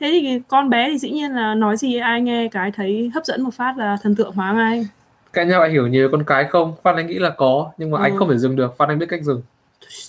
Thế 0.00 0.08
thì 0.12 0.40
con 0.48 0.70
bé 0.70 0.88
thì 0.90 0.98
dĩ 0.98 1.10
nhiên 1.10 1.32
là 1.32 1.54
nói 1.54 1.76
gì 1.76 1.96
ai 1.96 2.20
nghe 2.20 2.48
cái 2.48 2.72
thấy 2.76 3.10
hấp 3.14 3.24
dẫn 3.24 3.42
một 3.42 3.54
phát 3.54 3.78
là 3.78 3.96
thần 4.02 4.14
tượng 4.14 4.32
hóa 4.32 4.52
ngay. 4.52 4.86
Cãi 5.32 5.46
nhau 5.46 5.60
anh 5.60 5.72
hiểu 5.72 5.86
nhiều 5.86 6.08
con 6.12 6.24
cái 6.24 6.44
không? 6.44 6.74
Phan 6.82 6.96
anh 6.96 7.06
nghĩ 7.06 7.18
là 7.18 7.30
có 7.30 7.70
nhưng 7.78 7.90
mà 7.90 7.98
ừ. 7.98 8.02
anh 8.02 8.16
không 8.16 8.30
thể 8.30 8.38
dừng 8.38 8.56
được. 8.56 8.76
Phan 8.78 8.88
anh 8.88 8.98
biết 8.98 9.06
cách 9.08 9.22
dừng 9.22 9.42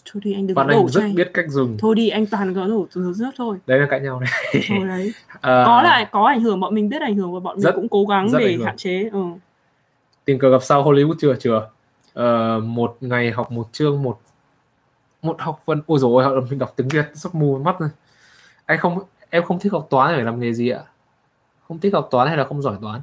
thôi 0.05 0.21
đi 0.25 0.33
anh 0.33 0.47
đừng 0.47 0.55
phan 0.55 0.67
anh 0.67 0.87
rất 0.87 1.03
biết 1.15 1.31
cách 1.33 1.45
dừng 1.49 1.77
thôi 1.79 1.95
đi 1.95 2.09
anh 2.09 2.25
toàn 2.25 2.55
có 2.55 2.67
đổ 2.67 2.87
từ 2.95 3.13
rớt 3.13 3.33
thôi. 3.37 3.57
Đấy 3.65 3.79
là 3.79 3.87
cãi 3.89 3.99
nhau 3.99 4.19
này. 4.19 4.29
Thôi 4.69 4.87
đấy. 4.87 5.13
À, 5.41 5.63
có 5.65 5.81
lại 5.81 6.07
có 6.11 6.25
ảnh 6.25 6.41
hưởng 6.41 6.59
bọn 6.59 6.75
mình 6.75 6.89
biết 6.89 7.01
ảnh 7.01 7.15
hưởng 7.15 7.33
và 7.33 7.39
bọn 7.39 7.59
rất, 7.59 7.75
mình 7.75 7.75
cũng 7.75 7.89
cố 7.89 8.05
gắng 8.09 8.29
để 8.39 8.57
hạn 8.65 8.77
chế 8.77 9.09
ừ. 9.13 9.23
tình 10.25 10.39
cờ 10.39 10.49
gặp 10.49 10.63
sau 10.63 10.83
Hollywood 10.83 11.15
chưa? 11.19 11.35
Chưa. 11.35 11.69
Uh, 12.19 12.63
một 12.63 12.97
ngày 13.01 13.31
học 13.31 13.51
một 13.51 13.67
chương 13.71 14.03
một 14.03 14.19
một 15.21 15.35
học 15.39 15.61
phần 15.65 15.81
ôi 15.85 15.99
rồi 15.99 16.41
mình 16.49 16.59
đọc 16.59 16.73
tiếng 16.75 16.87
Việt 16.87 17.05
sắp 17.13 17.35
mù 17.35 17.57
mắt 17.57 17.79
rồi. 17.79 17.89
Anh 18.65 18.79
không 18.79 18.99
em 19.29 19.43
không 19.43 19.59
thích 19.59 19.71
học 19.71 19.87
toán 19.89 20.17
để 20.17 20.23
làm 20.23 20.39
nghề 20.39 20.53
gì 20.53 20.69
ạ? 20.69 20.81
Không 21.67 21.79
thích 21.79 21.93
học 21.93 22.07
toán 22.11 22.27
hay 22.27 22.37
là 22.37 22.43
không 22.43 22.61
giỏi 22.61 22.77
toán? 22.81 23.01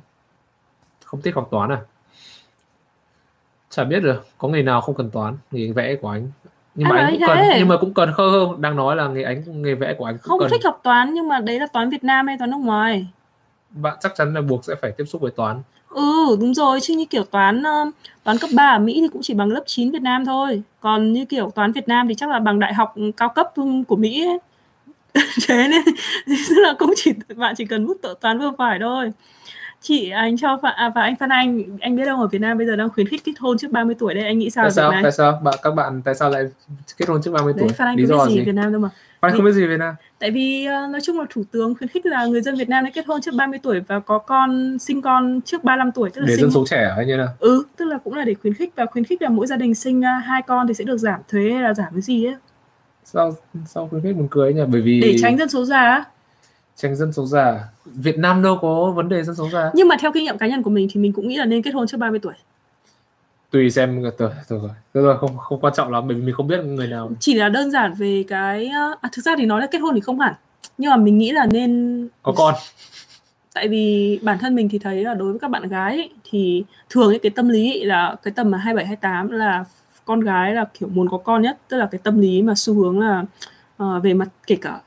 Không 1.04 1.22
thích 1.22 1.34
học 1.34 1.48
toán 1.50 1.72
à? 1.72 1.80
Chả 3.70 3.84
biết 3.84 4.00
được 4.00 4.26
có 4.38 4.48
nghề 4.48 4.62
nào 4.62 4.80
không 4.80 4.94
cần 4.94 5.10
toán 5.10 5.36
nghề 5.50 5.72
vẽ 5.72 5.96
của 5.96 6.08
anh 6.08 6.30
nhưng 6.78 6.88
mà 6.88 6.96
anh, 6.96 7.10
cũng 7.10 7.20
cần 7.26 7.38
nhưng 7.58 7.68
mà 7.68 7.76
cũng 7.76 7.94
cần 7.94 8.12
khơ 8.12 8.28
hơn 8.28 8.60
đang 8.60 8.76
nói 8.76 8.96
là 8.96 9.08
nghề 9.08 9.22
anh 9.22 9.62
nghề 9.62 9.74
vẽ 9.74 9.94
của 9.98 10.04
anh 10.04 10.14
cũng 10.14 10.22
không 10.22 10.40
cần. 10.40 10.50
thích 10.50 10.64
học 10.64 10.80
toán 10.82 11.14
nhưng 11.14 11.28
mà 11.28 11.40
đấy 11.40 11.60
là 11.60 11.66
toán 11.66 11.90
Việt 11.90 12.04
Nam 12.04 12.26
hay 12.26 12.36
toán 12.38 12.50
nước 12.50 12.56
ngoài 12.56 13.06
bạn 13.70 13.96
chắc 14.00 14.12
chắn 14.16 14.34
là 14.34 14.40
buộc 14.40 14.64
sẽ 14.64 14.74
phải 14.82 14.90
tiếp 14.90 15.04
xúc 15.04 15.22
với 15.22 15.30
toán 15.30 15.62
ừ 15.88 16.36
đúng 16.40 16.54
rồi 16.54 16.80
chứ 16.80 16.94
như 16.94 17.04
kiểu 17.04 17.24
toán 17.24 17.62
toán 18.24 18.38
cấp 18.38 18.50
3 18.54 18.68
ở 18.68 18.78
Mỹ 18.78 18.98
thì 19.00 19.08
cũng 19.08 19.22
chỉ 19.22 19.34
bằng 19.34 19.48
lớp 19.48 19.62
9 19.66 19.90
Việt 19.90 20.02
Nam 20.02 20.24
thôi 20.24 20.62
còn 20.80 21.12
như 21.12 21.24
kiểu 21.24 21.50
toán 21.54 21.72
Việt 21.72 21.88
Nam 21.88 22.08
thì 22.08 22.14
chắc 22.14 22.30
là 22.30 22.38
bằng 22.38 22.58
đại 22.58 22.74
học 22.74 22.94
cao 23.16 23.28
cấp 23.28 23.52
của 23.88 23.96
Mỹ 23.96 24.26
ấy. 24.26 24.38
thế 25.48 25.68
nên 25.68 25.82
tức 26.48 26.58
là 26.58 26.74
cũng 26.78 26.92
chỉ 26.96 27.12
bạn 27.36 27.54
chỉ 27.58 27.64
cần 27.64 27.86
bút 27.86 27.96
toán 28.20 28.38
vừa 28.38 28.50
phải 28.58 28.78
thôi 28.80 29.12
chị 29.80 30.10
anh 30.10 30.36
cho 30.36 30.56
và, 30.62 30.70
à, 30.70 30.92
và 30.94 31.02
anh 31.02 31.16
Phan 31.16 31.28
Anh 31.28 31.78
anh 31.80 31.96
biết 31.96 32.02
không 32.06 32.20
ở 32.20 32.26
Việt 32.26 32.38
Nam 32.38 32.58
bây 32.58 32.66
giờ 32.66 32.76
đang 32.76 32.88
khuyến 32.88 33.06
khích 33.06 33.24
kết 33.24 33.32
hôn 33.38 33.58
trước 33.58 33.70
30 33.70 33.94
tuổi 33.98 34.14
đây 34.14 34.24
anh 34.24 34.38
nghĩ 34.38 34.50
sao 34.50 34.64
tại 34.64 34.70
sao? 34.70 34.92
tại 35.02 35.12
sao? 35.12 35.40
Bạn 35.42 35.54
các 35.62 35.70
bạn 35.70 36.02
tại 36.04 36.14
sao 36.14 36.30
lại 36.30 36.44
kết 36.96 37.08
hôn 37.08 37.22
trước 37.22 37.30
30 37.30 37.52
tuổi 37.58 37.68
đấy, 37.68 37.74
Phan 37.78 37.88
Anh 37.88 37.96
Lý 37.96 38.06
do 38.06 38.16
biết 38.16 38.30
gì, 38.30 38.34
gì? 38.34 38.44
Việt 38.44 38.54
Nam 38.54 38.72
đâu 38.72 38.80
mà. 38.80 38.88
Phan 39.20 39.32
không 39.32 39.44
biết 39.44 39.52
gì 39.52 39.66
Việt 39.66 39.76
Nam. 39.76 39.94
tại 40.18 40.30
vì 40.30 40.66
uh, 40.66 40.90
nói 40.90 41.00
chung 41.00 41.18
là 41.18 41.24
thủ 41.30 41.42
tướng 41.50 41.74
khuyến 41.74 41.88
khích 41.88 42.06
là 42.06 42.26
người 42.26 42.40
dân 42.40 42.56
Việt 42.56 42.68
Nam 42.68 42.84
nên 42.84 42.92
kết 42.92 43.06
hôn 43.06 43.20
trước 43.20 43.34
30 43.34 43.58
tuổi 43.62 43.80
và 43.80 44.00
có 44.00 44.18
con 44.18 44.78
sinh 44.78 45.02
con 45.02 45.40
trước 45.44 45.64
35 45.64 45.92
tuổi 45.92 46.10
tức 46.10 46.20
là 46.20 46.26
để 46.26 46.36
sinh... 46.36 46.42
dân 46.42 46.50
số 46.50 46.64
trẻ 46.66 46.92
hay 46.96 47.06
như 47.06 47.16
nào? 47.16 47.28
Ừ 47.38 47.64
tức 47.76 47.84
là 47.84 47.98
cũng 47.98 48.14
là 48.14 48.24
để 48.24 48.34
khuyến 48.34 48.54
khích 48.54 48.72
và 48.76 48.86
khuyến 48.86 49.04
khích 49.04 49.22
là 49.22 49.28
mỗi 49.28 49.46
gia 49.46 49.56
đình 49.56 49.74
sinh 49.74 50.00
uh, 50.00 50.24
hai 50.24 50.42
con 50.42 50.68
thì 50.68 50.74
sẽ 50.74 50.84
được 50.84 50.96
giảm 50.96 51.20
thuế 51.28 51.50
hay 51.52 51.62
là 51.62 51.74
giảm 51.74 51.88
cái 51.92 52.02
gì 52.02 52.24
ấy. 52.24 52.36
Sao 53.04 53.36
sao 53.66 53.88
khuyến 53.88 54.02
khích 54.02 54.16
buồn 54.16 54.28
cười 54.30 54.54
nhỉ? 54.54 54.62
Bởi 54.68 54.80
vì 54.80 55.00
để 55.00 55.16
tránh 55.20 55.38
dân 55.38 55.48
số 55.48 55.64
già 55.64 56.04
tránh 56.82 56.96
dân 56.96 57.12
số 57.12 57.26
già. 57.26 57.68
Việt 57.84 58.18
Nam 58.18 58.42
đâu 58.42 58.58
có 58.62 58.92
vấn 58.96 59.08
đề 59.08 59.22
dân 59.22 59.34
số 59.34 59.48
già. 59.52 59.70
Nhưng 59.74 59.88
mà 59.88 59.96
theo 60.00 60.12
kinh 60.12 60.24
nghiệm 60.24 60.38
cá 60.38 60.46
nhân 60.46 60.62
của 60.62 60.70
mình 60.70 60.88
thì 60.92 61.00
mình 61.00 61.12
cũng 61.12 61.28
nghĩ 61.28 61.36
là 61.36 61.44
nên 61.44 61.62
kết 61.62 61.74
hôn 61.74 61.86
trước 61.86 61.96
30 61.96 62.18
tuổi. 62.22 62.34
Tùy 63.50 63.70
xem 63.70 64.02
rồi 64.02 64.12
rồi 64.48 64.70
rồi, 64.94 65.18
không 65.18 65.38
không 65.38 65.60
quan 65.60 65.74
trọng 65.76 65.92
lắm 65.92 66.08
bởi 66.08 66.16
vì 66.16 66.22
mình 66.22 66.34
không 66.34 66.46
biết 66.46 66.64
người 66.64 66.86
nào. 66.86 67.10
Chỉ 67.20 67.34
là 67.34 67.48
đơn 67.48 67.70
giản 67.70 67.94
về 67.94 68.24
cái 68.28 68.66
à, 69.00 69.08
thực 69.12 69.22
ra 69.24 69.34
thì 69.38 69.46
nói 69.46 69.60
là 69.60 69.66
kết 69.66 69.78
hôn 69.78 69.94
thì 69.94 70.00
không 70.00 70.20
hẳn. 70.20 70.34
Nhưng 70.78 70.90
mà 70.90 70.96
mình 70.96 71.18
nghĩ 71.18 71.32
là 71.32 71.46
nên 71.46 72.08
có 72.22 72.32
con. 72.36 72.54
Tại 73.54 73.68
vì 73.68 74.18
bản 74.22 74.38
thân 74.38 74.54
mình 74.54 74.68
thì 74.68 74.78
thấy 74.78 75.04
là 75.04 75.14
đối 75.14 75.30
với 75.32 75.38
các 75.38 75.50
bạn 75.50 75.68
gái 75.68 75.96
ấy, 75.96 76.10
thì 76.30 76.64
thường 76.90 77.08
ấy, 77.08 77.18
cái 77.18 77.30
tâm 77.30 77.48
lý 77.48 77.84
là 77.84 78.16
cái 78.22 78.32
tầm 78.36 78.50
mà 78.50 78.58
27 78.58 78.86
28 78.86 79.30
là 79.30 79.64
con 80.04 80.20
gái 80.20 80.54
là 80.54 80.64
kiểu 80.78 80.88
muốn 80.88 81.08
có 81.08 81.18
con 81.18 81.42
nhất. 81.42 81.58
Tức 81.68 81.76
là 81.76 81.88
cái 81.90 82.00
tâm 82.04 82.20
lý 82.20 82.42
mà 82.42 82.54
xu 82.56 82.74
hướng 82.74 83.00
là 83.00 83.24
uh, 83.82 84.02
về 84.02 84.14
mặt 84.14 84.28
kể 84.46 84.56
cả 84.60 84.80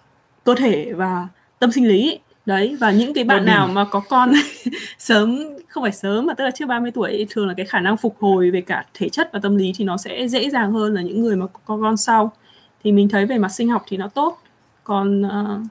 cơ 0.44 0.56
thể 0.58 0.94
và 0.94 1.28
tâm 1.62 1.72
sinh 1.72 1.88
lý. 1.88 2.20
Đấy 2.46 2.78
và 2.80 2.92
những 2.92 3.14
cái 3.14 3.24
bạn 3.24 3.46
nào 3.46 3.68
mà 3.68 3.86
có 3.86 4.02
con 4.10 4.32
sớm 4.98 5.44
không 5.68 5.84
phải 5.84 5.92
sớm 5.92 6.26
mà 6.26 6.34
tức 6.34 6.44
là 6.44 6.52
trước 6.52 6.66
30 6.66 6.92
tuổi 6.92 7.28
thường 7.30 7.48
là 7.48 7.54
cái 7.58 7.66
khả 7.66 7.80
năng 7.80 7.98
phục 7.98 8.16
hồi 8.20 8.52
về 8.52 8.62
cả 8.62 8.86
thể 8.94 9.10
chất 9.10 9.30
và 9.34 9.40
tâm 9.40 9.56
lý 9.56 9.74
thì 9.76 9.86
nó 9.86 9.98
sẽ 9.98 10.28
dễ 10.28 10.50
dàng 10.50 10.72
hơn 10.72 10.94
là 10.94 11.02
những 11.02 11.22
người 11.22 11.36
mà 11.36 11.46
có 11.66 11.78
con 11.82 11.98
sau. 11.98 12.32
Thì 12.84 12.92
mình 12.92 13.10
thấy 13.10 13.26
về 13.26 13.38
mặt 13.38 13.50
sinh 13.50 13.70
học 13.70 13.84
thì 13.88 13.98
nó 13.98 14.08
tốt. 14.08 14.38
Còn 14.84 15.22
uh, 15.22 15.62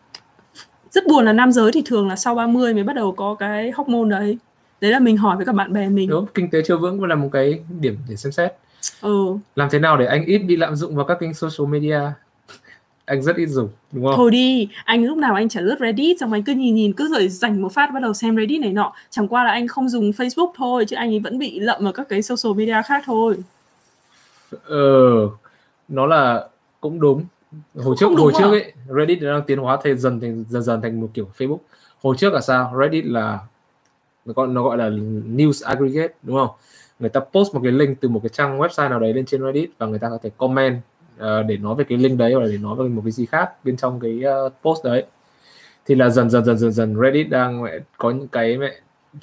rất 0.90 1.06
buồn 1.06 1.24
là 1.24 1.32
nam 1.32 1.52
giới 1.52 1.72
thì 1.72 1.82
thường 1.86 2.08
là 2.08 2.16
sau 2.16 2.34
30 2.34 2.74
mới 2.74 2.82
bắt 2.82 2.96
đầu 2.96 3.12
có 3.12 3.34
cái 3.34 3.70
hormone 3.70 4.10
đấy. 4.10 4.38
Đấy 4.80 4.90
là 4.90 4.98
mình 4.98 5.16
hỏi 5.16 5.36
với 5.36 5.46
các 5.46 5.54
bạn 5.54 5.72
bè 5.72 5.88
mình. 5.88 6.10
Đúng 6.10 6.26
kinh 6.34 6.50
tế 6.50 6.62
chưa 6.66 6.76
vững 6.76 6.98
cũng 6.98 7.08
là 7.08 7.14
một 7.14 7.28
cái 7.32 7.60
điểm 7.80 7.96
để 8.08 8.16
xem 8.16 8.32
xét. 8.32 8.52
Ừ. 9.00 9.36
làm 9.56 9.68
thế 9.70 9.78
nào 9.78 9.96
để 9.96 10.06
anh 10.06 10.24
ít 10.24 10.38
bị 10.38 10.56
lạm 10.56 10.76
dụng 10.76 10.96
vào 10.96 11.04
các 11.04 11.20
kênh 11.20 11.34
social 11.34 11.68
media 11.68 12.00
anh 13.10 13.22
rất 13.22 13.36
ít 13.36 13.46
dùng 13.46 13.68
đúng 13.92 14.04
không? 14.04 14.14
Thôi 14.16 14.30
đi 14.30 14.68
anh 14.84 15.04
lúc 15.04 15.18
nào 15.18 15.34
anh 15.34 15.48
chả 15.48 15.60
lướt 15.60 15.76
reddit 15.80 16.16
xong 16.20 16.32
anh 16.32 16.42
cứ 16.42 16.52
nhìn 16.52 16.74
nhìn 16.74 16.92
cứ 16.92 17.08
rồi 17.08 17.28
dành 17.28 17.62
một 17.62 17.72
phát 17.72 17.90
bắt 17.94 18.00
đầu 18.02 18.14
xem 18.14 18.36
reddit 18.36 18.60
này 18.60 18.72
nọ. 18.72 18.92
Chẳng 19.10 19.28
qua 19.28 19.44
là 19.44 19.50
anh 19.50 19.68
không 19.68 19.88
dùng 19.88 20.10
facebook 20.10 20.52
thôi 20.56 20.84
chứ 20.88 20.96
anh 20.96 21.10
ấy 21.10 21.20
vẫn 21.20 21.38
bị 21.38 21.60
lậm 21.60 21.84
vào 21.84 21.92
các 21.92 22.08
cái 22.08 22.22
social 22.22 22.58
media 22.58 22.82
khác 22.86 23.02
thôi. 23.06 23.36
Ờ 24.64 25.28
nó 25.88 26.06
là 26.06 26.48
cũng 26.80 27.00
đúng. 27.00 27.24
Hồi 27.76 27.96
trước 27.98 28.08
hồi 28.18 28.32
trước 28.38 28.44
à? 28.44 28.50
ấy 28.50 28.72
reddit 28.98 29.22
đang 29.22 29.42
tiến 29.46 29.58
hóa 29.58 29.78
thành 29.84 29.98
dần 29.98 30.20
thành 30.20 30.44
dần 30.48 30.62
dần 30.62 30.82
thành 30.82 31.00
một 31.00 31.08
kiểu 31.14 31.28
facebook. 31.38 31.58
Hồi 32.02 32.16
trước 32.18 32.32
là 32.32 32.40
sao? 32.40 32.74
Reddit 32.80 33.04
là 33.04 33.38
nó 34.24 34.32
gọi 34.32 34.48
nó 34.48 34.62
gọi 34.62 34.78
là 34.78 34.88
news 35.36 35.66
aggregate 35.66 36.14
đúng 36.22 36.36
không? 36.36 36.50
Người 36.98 37.10
ta 37.10 37.20
post 37.20 37.54
một 37.54 37.60
cái 37.62 37.72
link 37.72 38.00
từ 38.00 38.08
một 38.08 38.20
cái 38.22 38.30
trang 38.32 38.58
website 38.58 38.90
nào 38.90 39.00
đấy 39.00 39.14
lên 39.14 39.26
trên 39.26 39.42
reddit 39.42 39.70
và 39.78 39.86
người 39.86 39.98
ta 39.98 40.08
có 40.08 40.18
thể 40.22 40.30
comment 40.36 40.80
uh, 41.22 41.46
để 41.46 41.56
nói 41.56 41.74
về 41.74 41.84
cái 41.84 41.98
link 41.98 42.18
đấy 42.18 42.32
hoặc 42.32 42.40
là 42.40 42.46
để 42.46 42.58
nói 42.58 42.76
về 42.76 42.88
một 42.88 43.02
cái 43.04 43.12
gì 43.12 43.26
khác 43.26 43.64
bên 43.64 43.76
trong 43.76 44.00
cái 44.00 44.22
uh, 44.46 44.52
post 44.62 44.84
đấy. 44.84 45.04
Thì 45.86 45.94
là 45.94 46.08
dần 46.08 46.30
dần 46.30 46.44
dần 46.44 46.58
dần 46.58 46.72
dần 46.72 46.96
Reddit 47.02 47.28
đang 47.30 47.64
có 47.98 48.10
những 48.10 48.28
cái 48.28 48.58
mẹ 48.58 48.72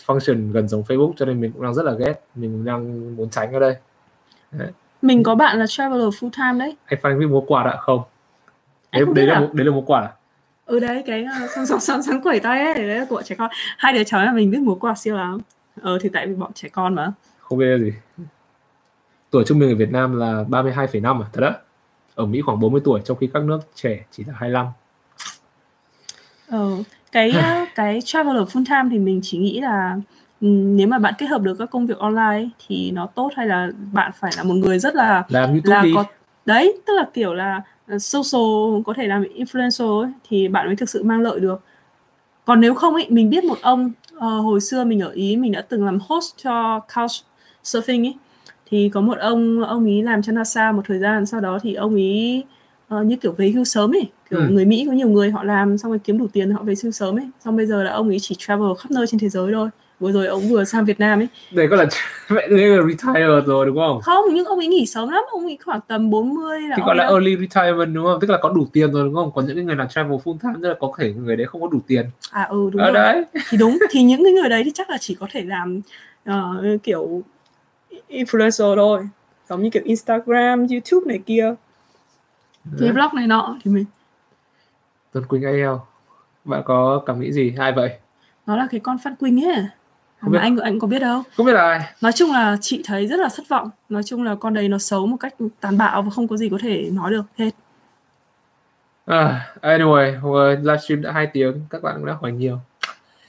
function 0.05 0.51
gần 0.51 0.67
giống 0.67 0.83
Facebook 0.83 1.13
cho 1.17 1.25
nên 1.25 1.41
mình 1.41 1.51
cũng 1.51 1.63
đang 1.63 1.73
rất 1.73 1.83
là 1.83 1.91
ghét. 1.91 2.13
Mình 2.35 2.65
đang 2.65 3.15
muốn 3.15 3.29
tránh 3.29 3.53
ở 3.53 3.59
đây. 3.59 3.75
Đấy. 4.51 4.71
mình 5.01 5.23
có 5.23 5.35
bạn 5.35 5.59
là 5.59 5.65
traveler 5.67 6.07
full 6.07 6.29
time 6.29 6.65
đấy. 6.65 6.75
Anh 6.85 6.99
Phan 7.03 7.19
biết 7.19 7.25
mua 7.25 7.41
quà 7.41 7.63
đã 7.63 7.77
không. 7.77 8.01
Đấy, 8.91 9.03
đấy 9.15 9.27
là 9.27 9.39
một 9.39 9.53
đấy 9.53 9.65
là 9.65 9.71
một 9.71 9.83
quà 9.87 10.01
à? 10.01 10.11
ừ 10.67 10.79
đấy 10.79 11.03
cái 11.05 11.25
sáng 11.55 11.65
sáng 11.65 11.79
sáng 11.79 12.03
sáng 12.03 12.21
quẩy 12.21 12.39
tay 12.39 12.61
ấy 12.61 12.73
đấy 12.73 12.99
là 12.99 13.05
của 13.09 13.21
trẻ 13.21 13.35
con. 13.35 13.51
Hai 13.77 13.93
đứa 13.93 14.03
cháu 14.03 14.25
nhà 14.25 14.31
mình 14.31 14.51
biết 14.51 14.61
múa 14.61 14.75
quà 14.75 14.95
siêu 14.95 15.17
lắm. 15.17 15.37
Ờ 15.81 15.97
thì 16.01 16.09
tại 16.13 16.27
vì 16.27 16.35
bọn 16.35 16.51
trẻ 16.53 16.69
con 16.69 16.95
mà. 16.95 17.11
Không 17.39 17.57
biết 17.57 17.77
gì. 17.77 17.93
Tuổi 19.31 19.43
trung 19.47 19.59
bình 19.59 19.69
ở 19.69 19.75
Việt 19.75 19.91
Nam 19.91 20.19
là 20.19 20.43
32,5 20.49 21.21
à? 21.21 21.27
Thật 21.33 21.41
đó 21.41 21.53
ở 22.17 22.25
Mỹ 22.25 22.41
khoảng 22.41 22.59
40 22.59 22.81
tuổi 22.85 23.01
trong 23.05 23.17
khi 23.17 23.29
các 23.33 23.43
nước 23.43 23.59
trẻ 23.75 24.05
chỉ 24.11 24.23
là 24.27 24.33
25 24.37 24.65
ờ, 26.49 26.83
cái 27.11 27.31
cái 27.75 27.99
traveler 28.05 28.43
full 28.43 28.65
time 28.65 28.89
thì 28.91 28.99
mình 28.99 29.19
chỉ 29.23 29.37
nghĩ 29.37 29.61
là 29.61 29.97
nếu 30.41 30.87
mà 30.87 30.99
bạn 30.99 31.13
kết 31.17 31.25
hợp 31.25 31.41
được 31.41 31.55
các 31.59 31.69
công 31.71 31.87
việc 31.87 31.97
online 31.97 32.49
thì 32.67 32.91
nó 32.91 33.07
tốt 33.07 33.29
hay 33.35 33.47
là 33.47 33.69
bạn 33.91 34.11
phải 34.19 34.31
là 34.37 34.43
một 34.43 34.53
người 34.53 34.79
rất 34.79 34.95
là 34.95 35.23
làm 35.27 35.49
YouTube 35.49 35.75
là 35.75 35.81
đi. 35.81 35.91
có 35.95 36.03
đấy 36.45 36.77
tức 36.85 36.93
là 36.93 37.07
kiểu 37.13 37.33
là 37.33 37.61
social 37.99 38.81
có 38.85 38.93
thể 38.97 39.07
làm 39.07 39.23
influencer 39.23 40.01
ấy, 40.01 40.11
thì 40.29 40.47
bạn 40.47 40.65
mới 40.65 40.75
thực 40.75 40.89
sự 40.89 41.03
mang 41.03 41.21
lợi 41.21 41.39
được. 41.39 41.61
Còn 42.45 42.61
nếu 42.61 42.73
không 42.73 42.93
ấy 42.93 43.05
mình 43.09 43.29
biết 43.29 43.43
một 43.43 43.57
ông 43.61 43.91
uh, 44.15 44.21
hồi 44.21 44.61
xưa 44.61 44.83
mình 44.83 44.99
ở 44.99 45.09
ý 45.09 45.35
mình 45.35 45.51
đã 45.51 45.61
từng 45.61 45.85
làm 45.85 45.99
host 46.07 46.33
cho 46.37 46.79
couch 46.95 47.11
surfing 47.63 48.05
ấy 48.05 48.15
thì 48.69 48.89
có 48.93 49.01
một 49.01 49.17
ông 49.17 49.63
ông 49.63 49.85
ý 49.85 50.01
làm 50.01 50.21
cho 50.21 50.31
NASA 50.31 50.71
một 50.71 50.81
thời 50.85 50.99
gian 50.99 51.25
sau 51.25 51.41
đó 51.41 51.59
thì 51.63 51.73
ông 51.73 51.95
ý 51.95 52.43
uh, 52.95 53.05
như 53.05 53.15
kiểu 53.15 53.31
về 53.31 53.49
hưu 53.49 53.63
sớm 53.63 53.95
ấy 53.95 54.11
kiểu 54.29 54.39
ừ. 54.39 54.47
người 54.49 54.65
Mỹ 54.65 54.85
có 54.87 54.93
nhiều 54.93 55.09
người 55.09 55.31
họ 55.31 55.43
làm 55.43 55.77
xong 55.77 55.91
rồi 55.91 55.99
kiếm 56.03 56.17
đủ 56.17 56.27
tiền 56.33 56.51
họ 56.51 56.63
về 56.63 56.73
hưu 56.83 56.91
sớm 56.91 57.19
ấy. 57.19 57.29
Xong 57.39 57.57
bây 57.57 57.65
giờ 57.65 57.83
là 57.83 57.91
ông 57.91 58.07
ấy 58.07 58.17
chỉ 58.21 58.35
travel 58.39 58.67
khắp 58.79 58.91
nơi 58.91 59.07
trên 59.07 59.19
thế 59.19 59.29
giới 59.29 59.53
thôi. 59.53 59.69
Vừa 59.99 60.11
rồi 60.11 60.27
ông 60.27 60.49
vừa 60.49 60.63
sang 60.63 60.85
Việt 60.85 60.99
Nam 60.99 61.19
ấy. 61.19 61.27
Đây 61.51 61.67
có 61.67 61.75
là 61.75 61.85
đấy 62.29 62.47
là 62.49 62.83
retire 62.87 63.41
rồi 63.45 63.65
đúng 63.65 63.77
không? 63.77 64.01
Không 64.01 64.25
nhưng 64.33 64.45
ông 64.45 64.59
ấy 64.59 64.67
nghỉ 64.67 64.85
sớm 64.85 65.09
lắm 65.09 65.23
ông 65.31 65.45
ấy 65.45 65.57
khoảng 65.65 65.79
tầm 65.87 66.09
40 66.09 66.61
là 66.61 66.75
thì 66.77 66.83
gọi 66.85 66.95
là 66.95 67.03
đã... 67.03 67.09
early 67.09 67.37
retirement 67.37 67.95
đúng 67.95 68.05
không? 68.05 68.19
Tức 68.21 68.29
là 68.29 68.37
có 68.41 68.49
đủ 68.49 68.67
tiền 68.73 68.91
rồi 68.91 69.03
đúng 69.03 69.15
không? 69.15 69.31
Còn 69.35 69.45
những 69.47 69.65
người 69.65 69.75
làm 69.75 69.87
travel 69.89 70.17
full 70.23 70.37
time 70.37 70.53
tức 70.61 70.69
là 70.69 70.75
có 70.79 70.91
thể 70.99 71.13
người 71.13 71.35
đấy 71.35 71.47
không 71.47 71.61
có 71.61 71.67
đủ 71.67 71.79
tiền. 71.87 72.05
À 72.31 72.43
ừ 72.43 72.69
đúng 72.71 72.81
à, 72.81 72.85
rồi. 72.85 72.93
đấy. 72.93 73.23
Thì 73.49 73.57
đúng 73.57 73.79
thì 73.89 74.03
những 74.03 74.23
cái 74.23 74.33
người 74.33 74.49
đấy 74.49 74.61
thì 74.65 74.71
chắc 74.73 74.89
là 74.89 74.97
chỉ 74.97 75.15
có 75.19 75.27
thể 75.31 75.43
làm 75.43 75.81
uh, 76.29 76.83
kiểu 76.83 77.23
influencer 78.09 78.75
thôi. 78.75 79.07
Giống 79.49 79.63
như 79.63 79.69
kiểu 79.69 79.83
Instagram, 79.85 80.67
YouTube 80.67 81.05
này 81.07 81.19
kia. 81.25 81.53
Cái 82.79 82.91
blog 82.91 83.09
này 83.13 83.27
nọ. 83.27 83.57
Thì 83.63 83.71
mình 83.71 83.85
Tuấn 85.11 85.25
Quỳnh 85.25 85.43
AL 85.43 85.75
bạn 86.45 86.61
có 86.65 87.03
cảm 87.05 87.19
nghĩ 87.19 87.31
gì? 87.31 87.55
Hai 87.57 87.71
vậy? 87.71 87.97
Nó 88.45 88.55
là 88.55 88.67
cái 88.71 88.79
con 88.79 88.97
Phan 89.03 89.15
Quỳnh 89.15 89.45
ấy. 89.45 89.65
Không 90.21 90.31
mà 90.31 90.39
biết. 90.39 90.39
anh 90.41 90.57
anh 90.57 90.79
có 90.79 90.87
biết 90.87 90.99
đâu. 90.99 91.23
Không 91.37 91.45
biết 91.45 91.53
là 91.53 91.61
ai. 91.61 91.93
Nói 92.01 92.11
chung 92.11 92.31
là 92.31 92.57
chị 92.61 92.81
thấy 92.85 93.07
rất 93.07 93.19
là 93.19 93.29
thất 93.35 93.43
vọng. 93.49 93.69
Nói 93.89 94.03
chung 94.03 94.23
là 94.23 94.35
con 94.35 94.53
đấy 94.53 94.69
nó 94.69 94.77
xấu 94.77 95.07
một 95.07 95.17
cách 95.19 95.35
tàn 95.59 95.77
bạo 95.77 96.01
và 96.01 96.09
không 96.09 96.27
có 96.27 96.37
gì 96.37 96.49
có 96.49 96.57
thể 96.61 96.89
nói 96.93 97.11
được 97.11 97.23
hết. 97.37 97.51
À, 99.05 99.53
anyway 99.61 100.57
livestream 100.61 101.01
đã 101.01 101.11
hai 101.11 101.27
tiếng 101.27 101.61
các 101.69 101.83
bạn 101.83 101.95
cũng 101.95 102.05
đã 102.05 102.13
hỏi 102.21 102.31
nhiều. 102.31 102.59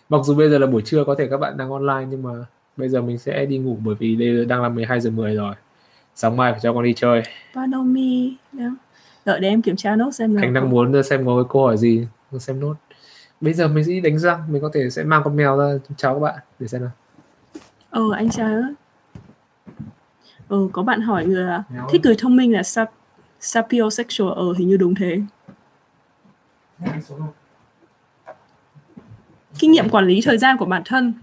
Mặc 0.08 0.18
dù 0.24 0.34
bây 0.34 0.50
giờ 0.50 0.58
là 0.58 0.66
buổi 0.66 0.82
trưa 0.82 1.04
có 1.04 1.14
thể 1.18 1.28
các 1.30 1.36
bạn 1.36 1.56
đang 1.56 1.70
online 1.70 2.06
nhưng 2.10 2.22
mà 2.22 2.30
bây 2.78 2.88
giờ 2.88 3.02
mình 3.02 3.18
sẽ 3.18 3.46
đi 3.46 3.58
ngủ 3.58 3.76
bởi 3.84 3.94
vì 3.98 4.16
đây 4.16 4.44
đang 4.44 4.62
là 4.62 4.68
12 4.68 5.00
giờ 5.00 5.10
10 5.10 5.34
rồi. 5.34 5.54
Sáng 6.14 6.36
mai 6.36 6.52
phải 6.52 6.60
cho 6.62 6.72
con 6.72 6.84
đi 6.84 6.92
chơi. 6.96 7.22
Panomi 7.54 8.36
đợi 9.24 9.40
để 9.40 9.48
em 9.48 9.62
kiểm 9.62 9.76
tra 9.76 9.96
nốt 9.96 10.10
xem 10.10 10.34
là 10.34 10.42
anh 10.42 10.54
đang 10.54 10.70
muốn 10.70 11.02
xem 11.02 11.26
có 11.26 11.36
cái 11.36 11.44
câu 11.52 11.62
hỏi 11.62 11.76
gì 11.76 12.06
xem 12.38 12.60
nốt. 12.60 12.74
Bây 13.40 13.54
giờ 13.54 13.68
mình 13.68 13.84
sẽ 13.84 13.92
đi 13.92 14.00
đánh 14.00 14.18
răng 14.18 14.52
mình 14.52 14.62
có 14.62 14.70
thể 14.74 14.90
sẽ 14.90 15.04
mang 15.04 15.22
con 15.24 15.36
mèo 15.36 15.58
ra 15.58 15.64
chào 15.96 16.14
các 16.14 16.20
bạn 16.20 16.38
để 16.58 16.66
xem 16.66 16.80
nào. 16.80 16.90
Ừ 17.90 18.12
anh 18.14 18.30
chào. 18.30 18.62
Ừ 20.48 20.68
có 20.72 20.82
bạn 20.82 21.00
hỏi 21.00 21.26
người 21.26 21.44
là 21.44 21.62
thích 21.90 22.00
người 22.04 22.14
thông 22.18 22.36
minh 22.36 22.52
là 22.52 22.62
sap 22.62 22.90
sapiosexual 23.40 24.28
ở 24.30 24.34
ờ, 24.34 24.54
hình 24.58 24.68
như 24.68 24.76
đúng 24.76 24.94
thế. 24.94 25.20
Kinh 29.58 29.72
nghiệm 29.72 29.88
quản 29.88 30.06
lý 30.06 30.20
thời 30.24 30.38
gian 30.38 30.56
của 30.58 30.66
bản 30.66 30.82
thân 30.84 31.14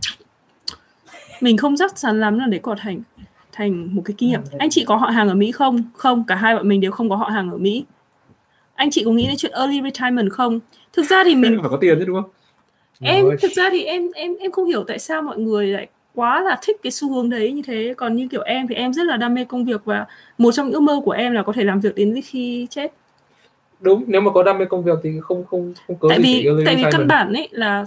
mình 1.41 1.57
không 1.57 1.75
chắc 1.77 1.95
chắn 1.95 2.19
lắm 2.19 2.39
là 2.39 2.45
để 2.47 2.59
có 2.59 2.75
thành 2.79 3.01
thành 3.51 3.95
một 3.95 4.01
cái 4.05 4.15
kinh 4.17 4.29
nghiệm. 4.29 4.41
Anh 4.59 4.69
chị 4.69 4.85
có 4.87 4.95
họ 4.95 5.07
hàng 5.07 5.29
ở 5.29 5.35
Mỹ 5.35 5.51
không? 5.51 5.83
Không 5.93 6.23
cả 6.27 6.35
hai 6.35 6.55
bọn 6.55 6.67
mình 6.67 6.81
đều 6.81 6.91
không 6.91 7.09
có 7.09 7.15
họ 7.15 7.29
hàng 7.29 7.51
ở 7.51 7.57
Mỹ. 7.57 7.85
Anh 8.75 8.91
chị 8.91 9.03
có 9.05 9.11
nghĩ 9.11 9.27
đến 9.27 9.35
chuyện 9.37 9.51
early 9.51 9.81
retirement 9.81 10.31
không? 10.31 10.59
Thực 10.93 11.05
ra 11.05 11.23
thì 11.23 11.35
mình 11.35 11.57
phải 11.61 11.69
có 11.69 11.77
tiền 11.81 11.99
chứ 11.99 12.05
đúng 12.05 12.21
không? 12.21 12.29
Em 13.01 13.25
thực 13.41 13.51
ra 13.51 13.69
thì 13.71 13.83
em 13.83 14.11
em 14.15 14.35
em 14.39 14.51
không 14.51 14.65
hiểu 14.65 14.83
tại 14.87 14.99
sao 14.99 15.21
mọi 15.21 15.37
người 15.37 15.67
lại 15.67 15.87
quá 16.13 16.41
là 16.41 16.59
thích 16.61 16.77
cái 16.83 16.91
xu 16.91 17.13
hướng 17.13 17.29
đấy 17.29 17.51
như 17.51 17.61
thế. 17.61 17.93
Còn 17.97 18.15
như 18.15 18.27
kiểu 18.27 18.41
em 18.41 18.67
thì 18.67 18.75
em 18.75 18.93
rất 18.93 19.03
là 19.05 19.17
đam 19.17 19.33
mê 19.33 19.45
công 19.45 19.65
việc 19.65 19.85
và 19.85 20.05
một 20.37 20.51
trong 20.51 20.65
những 20.65 20.73
ước 20.73 20.79
mơ 20.79 21.01
của 21.05 21.11
em 21.11 21.33
là 21.33 21.43
có 21.43 21.53
thể 21.53 21.63
làm 21.63 21.79
việc 21.79 21.95
đến 21.95 22.21
khi 22.25 22.67
chết. 22.69 22.93
Đúng 23.79 24.03
nếu 24.07 24.21
mà 24.21 24.31
có 24.31 24.43
đam 24.43 24.57
mê 24.57 24.65
công 24.65 24.83
việc 24.83 24.99
thì 25.03 25.09
không 25.21 25.45
không 25.45 25.73
không 25.87 25.95
có 25.99 26.09
tại 26.09 26.19
vì 26.19 26.47
tại 26.65 26.75
vì 26.75 26.83
căn 26.91 27.07
bản 27.07 27.33
ấy 27.33 27.49
là 27.51 27.85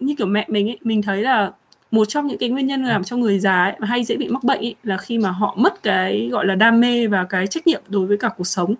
như 0.00 0.14
kiểu 0.18 0.26
mẹ 0.26 0.44
mình 0.48 0.68
ấy 0.68 0.78
mình 0.82 1.02
thấy 1.02 1.22
là 1.22 1.52
một 1.96 2.08
trong 2.08 2.26
những 2.26 2.38
cái 2.38 2.48
nguyên 2.48 2.66
nhân 2.66 2.84
làm 2.84 3.04
cho 3.04 3.16
người 3.16 3.38
già 3.38 3.64
ấy, 3.64 3.74
hay 3.80 4.04
dễ 4.04 4.16
bị 4.16 4.28
mắc 4.28 4.44
bệnh 4.44 4.60
ấy, 4.60 4.74
là 4.82 4.96
khi 4.96 5.18
mà 5.18 5.30
họ 5.30 5.54
mất 5.58 5.82
cái 5.82 6.28
gọi 6.32 6.46
là 6.46 6.54
đam 6.54 6.80
mê 6.80 7.06
và 7.06 7.24
cái 7.24 7.46
trách 7.46 7.66
nhiệm 7.66 7.82
đối 7.88 8.06
với 8.06 8.16
cả 8.16 8.28
cuộc 8.36 8.46
sống. 8.46 8.74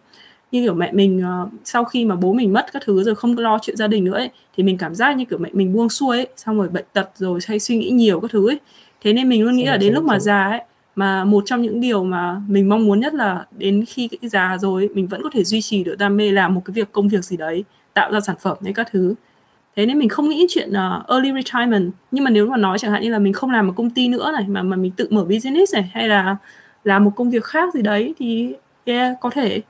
Như 0.52 0.62
kiểu 0.62 0.74
mẹ 0.74 0.92
mình 0.92 1.22
uh, 1.42 1.52
sau 1.64 1.84
khi 1.84 2.04
mà 2.04 2.16
bố 2.16 2.32
mình 2.32 2.52
mất 2.52 2.72
các 2.72 2.82
thứ 2.86 3.02
rồi 3.02 3.14
không 3.14 3.38
lo 3.38 3.58
chuyện 3.62 3.76
gia 3.76 3.86
đình 3.86 4.04
nữa 4.04 4.14
ấy, 4.14 4.30
thì 4.56 4.62
mình 4.62 4.78
cảm 4.78 4.94
giác 4.94 5.16
như 5.16 5.24
kiểu 5.24 5.38
mẹ 5.38 5.50
mình 5.52 5.72
buông 5.72 5.88
xuôi 5.88 6.16
ấy, 6.16 6.28
xong 6.36 6.58
rồi 6.58 6.68
bệnh 6.68 6.84
tật 6.92 7.10
rồi 7.16 7.40
hay 7.46 7.58
suy 7.58 7.76
nghĩ 7.76 7.90
nhiều 7.90 8.20
các 8.20 8.30
thứ 8.30 8.48
ấy. 8.48 8.58
Thế 9.02 9.12
nên 9.12 9.28
mình 9.28 9.42
luôn 9.42 9.56
nghĩ 9.56 9.64
là 9.64 9.76
đến 9.76 9.94
lúc 9.94 10.04
mà 10.04 10.18
già 10.18 10.44
ấy 10.44 10.60
mà 10.96 11.24
một 11.24 11.42
trong 11.46 11.62
những 11.62 11.80
điều 11.80 12.04
mà 12.04 12.40
mình 12.48 12.68
mong 12.68 12.86
muốn 12.86 13.00
nhất 13.00 13.14
là 13.14 13.46
đến 13.58 13.84
khi 13.88 14.08
cái 14.08 14.28
già 14.28 14.58
rồi 14.60 14.82
ấy, 14.82 14.88
mình 14.94 15.06
vẫn 15.06 15.22
có 15.22 15.30
thể 15.32 15.44
duy 15.44 15.60
trì 15.60 15.84
được 15.84 15.98
đam 15.98 16.16
mê 16.16 16.30
làm 16.30 16.54
một 16.54 16.62
cái 16.64 16.72
việc 16.72 16.92
công 16.92 17.08
việc 17.08 17.24
gì 17.24 17.36
đấy 17.36 17.64
tạo 17.94 18.12
ra 18.12 18.20
sản 18.20 18.36
phẩm 18.40 18.56
hay 18.64 18.72
các 18.72 18.88
thứ 18.92 19.14
thế 19.76 19.86
nên 19.86 19.98
mình 19.98 20.08
không 20.08 20.28
nghĩ 20.28 20.46
chuyện 20.48 20.70
uh, 20.70 21.08
early 21.08 21.32
retirement. 21.32 21.92
Nhưng 22.10 22.24
mà 22.24 22.30
nếu 22.30 22.46
mà 22.46 22.56
nói 22.56 22.78
chẳng 22.78 22.92
hạn 22.92 23.02
như 23.02 23.10
là 23.10 23.18
mình 23.18 23.32
không 23.32 23.50
làm 23.50 23.66
một 23.66 23.72
công 23.76 23.90
ty 23.90 24.08
nữa 24.08 24.32
này 24.32 24.44
mà 24.48 24.62
mà 24.62 24.76
mình 24.76 24.92
tự 24.96 25.08
mở 25.10 25.24
business 25.24 25.74
này 25.74 25.90
hay 25.94 26.08
là 26.08 26.36
làm 26.84 27.04
một 27.04 27.12
công 27.16 27.30
việc 27.30 27.44
khác 27.44 27.74
gì 27.74 27.82
đấy 27.82 28.14
thì 28.18 28.54
yeah, 28.84 29.16
có 29.20 29.30
thể. 29.30 29.62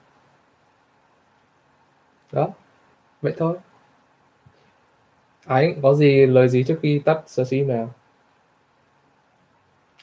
Đó 2.33 2.49
vậy 3.23 3.35
thôi. 3.39 3.57
Ánh 5.47 5.81
có 5.83 5.95
gì 5.95 6.27
lời 6.27 6.49
gì 6.49 6.65
trước 6.69 6.79
khi 6.83 6.99
tắt 6.99 7.21
stream 7.27 7.69
nào? 7.69 7.95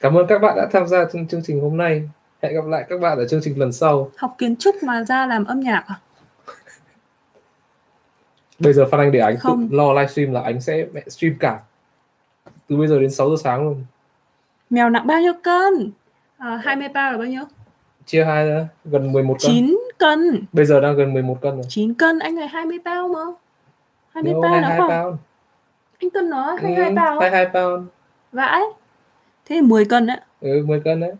Cảm 0.00 0.14
ơn 0.14 0.26
các 0.26 0.38
bạn 0.38 0.56
đã 0.56 0.68
tham 0.72 0.86
gia 0.86 1.04
chương, 1.12 1.28
chương 1.28 1.42
trình 1.44 1.60
hôm 1.60 1.76
nay. 1.76 2.08
Hẹn 2.42 2.54
gặp 2.54 2.66
lại 2.66 2.84
các 2.88 3.00
bạn 3.00 3.18
ở 3.18 3.28
chương 3.28 3.40
trình 3.44 3.58
lần 3.58 3.72
sau. 3.72 4.10
Học 4.16 4.34
kiến 4.38 4.56
trúc 4.56 4.82
mà 4.82 5.04
ra 5.04 5.26
làm 5.26 5.44
âm 5.44 5.60
nhạc 5.60 5.84
à 5.86 6.00
bây 8.64 8.72
giờ 8.72 8.86
Phan 8.90 9.00
Anh 9.00 9.12
để 9.12 9.20
anh 9.20 9.36
không. 9.36 9.68
tự 9.68 9.76
lo 9.76 9.92
livestream 9.92 10.32
là 10.32 10.40
anh 10.42 10.60
sẽ 10.60 10.86
mẹ 10.92 11.02
stream 11.08 11.34
cả. 11.40 11.60
Từ 12.68 12.76
bây 12.76 12.88
giờ 12.88 12.98
đến 13.00 13.10
6 13.10 13.30
giờ 13.30 13.36
sáng 13.42 13.64
luôn. 13.64 13.84
Mèo 14.70 14.90
nặng 14.90 15.06
bao 15.06 15.20
nhiêu 15.20 15.32
cân? 15.42 15.90
À, 16.38 16.60
20 16.64 16.88
bao 16.88 17.12
là 17.12 17.18
bao 17.18 17.26
nhiêu? 17.26 17.42
Chia 18.06 18.24
hai 18.24 18.48
ra 18.48 18.68
gần 18.84 19.12
11 19.12 19.36
cân. 19.42 19.52
9 19.52 19.78
cân. 19.98 20.44
Bây 20.52 20.64
giờ 20.66 20.80
đang 20.80 20.96
gần 20.96 21.14
11 21.14 21.38
cân 21.40 21.54
rồi. 21.54 21.64
9 21.68 21.94
cân 21.94 22.18
anh 22.18 22.34
này 22.34 22.48
20 22.48 22.78
bao 22.84 23.08
mà 23.08 23.20
20 24.14 24.32
no, 24.32 24.40
bao 24.40 24.60
là 24.60 24.76
không 24.78 24.88
pound. 24.90 25.18
anh 26.00 26.10
cân 26.10 26.30
nó 26.30 26.56
22 26.62 26.88
ừ, 26.88 26.94
bao 26.94 27.20
22 27.20 27.46
pound. 27.46 27.88
Vãi. 28.32 28.62
Thế 29.46 29.56
thì 29.56 29.60
10 29.60 29.84
cân 29.84 30.06
đấy 30.06 30.20
ừ 30.40 30.64
10 30.66 30.80
cân 30.80 31.00
đấy. 31.00 31.12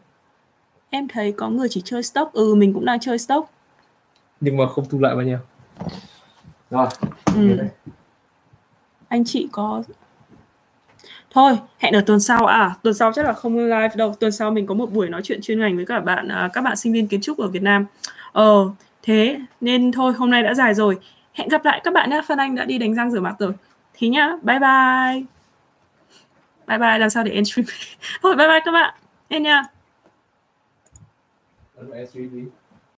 Em 0.90 1.08
thấy 1.08 1.32
có 1.32 1.48
người 1.48 1.68
chỉ 1.70 1.82
chơi 1.84 2.02
stock. 2.02 2.32
Ừ 2.32 2.54
mình 2.54 2.72
cũng 2.74 2.84
đang 2.84 3.00
chơi 3.00 3.18
stock. 3.18 3.50
Nhưng 4.40 4.56
mà 4.56 4.68
không 4.68 4.84
thu 4.90 4.98
lại 5.00 5.14
bao 5.14 5.24
nhiêu 5.24 5.38
rồi 6.74 6.86
ừ. 7.34 7.58
anh 9.08 9.24
chị 9.24 9.48
có 9.52 9.82
thôi 11.34 11.58
hẹn 11.78 11.94
ở 11.94 12.00
tuần 12.00 12.20
sau. 12.20 12.46
À 12.46 12.74
tuần 12.82 12.94
sau 12.94 13.12
chắc 13.12 13.24
là 13.24 13.32
không 13.32 13.58
live 13.58 13.90
đâu. 13.94 14.14
Tuần 14.20 14.32
sau 14.32 14.50
mình 14.50 14.66
có 14.66 14.74
một 14.74 14.92
buổi 14.92 15.08
nói 15.08 15.20
chuyện 15.24 15.40
chuyên 15.42 15.60
ngành 15.60 15.76
với 15.76 15.86
các 15.86 16.00
bạn 16.00 16.28
à, 16.28 16.50
các 16.52 16.60
bạn 16.60 16.76
sinh 16.76 16.92
viên 16.92 17.08
kiến 17.08 17.20
trúc 17.20 17.38
ở 17.38 17.48
Việt 17.48 17.62
Nam. 17.62 17.86
Ờ 18.32 18.70
thế 19.02 19.38
nên 19.60 19.92
thôi 19.92 20.12
hôm 20.12 20.30
nay 20.30 20.42
đã 20.42 20.54
dài 20.54 20.74
rồi. 20.74 20.98
Hẹn 21.32 21.48
gặp 21.48 21.64
lại 21.64 21.80
các 21.84 21.94
bạn 21.94 22.10
nhé 22.10 22.20
Phan 22.26 22.38
Anh 22.38 22.54
đã 22.54 22.64
đi 22.64 22.78
đánh 22.78 22.94
răng 22.94 23.10
rửa 23.10 23.20
mặt 23.20 23.34
rồi. 23.38 23.52
Thì 23.94 24.08
nhá. 24.08 24.32
Bye 24.42 24.58
bye. 24.58 25.24
Bye 26.66 26.78
bye. 26.78 26.98
Làm 26.98 27.10
sao 27.10 27.24
để 27.24 27.32
end 27.32 27.52
stream? 27.52 27.66
Thôi 28.22 28.36
bye 28.36 28.48
bye 28.48 28.60
các 28.64 28.72
bạn. 28.72 28.94
Em 29.28 29.42
nha 29.42 29.62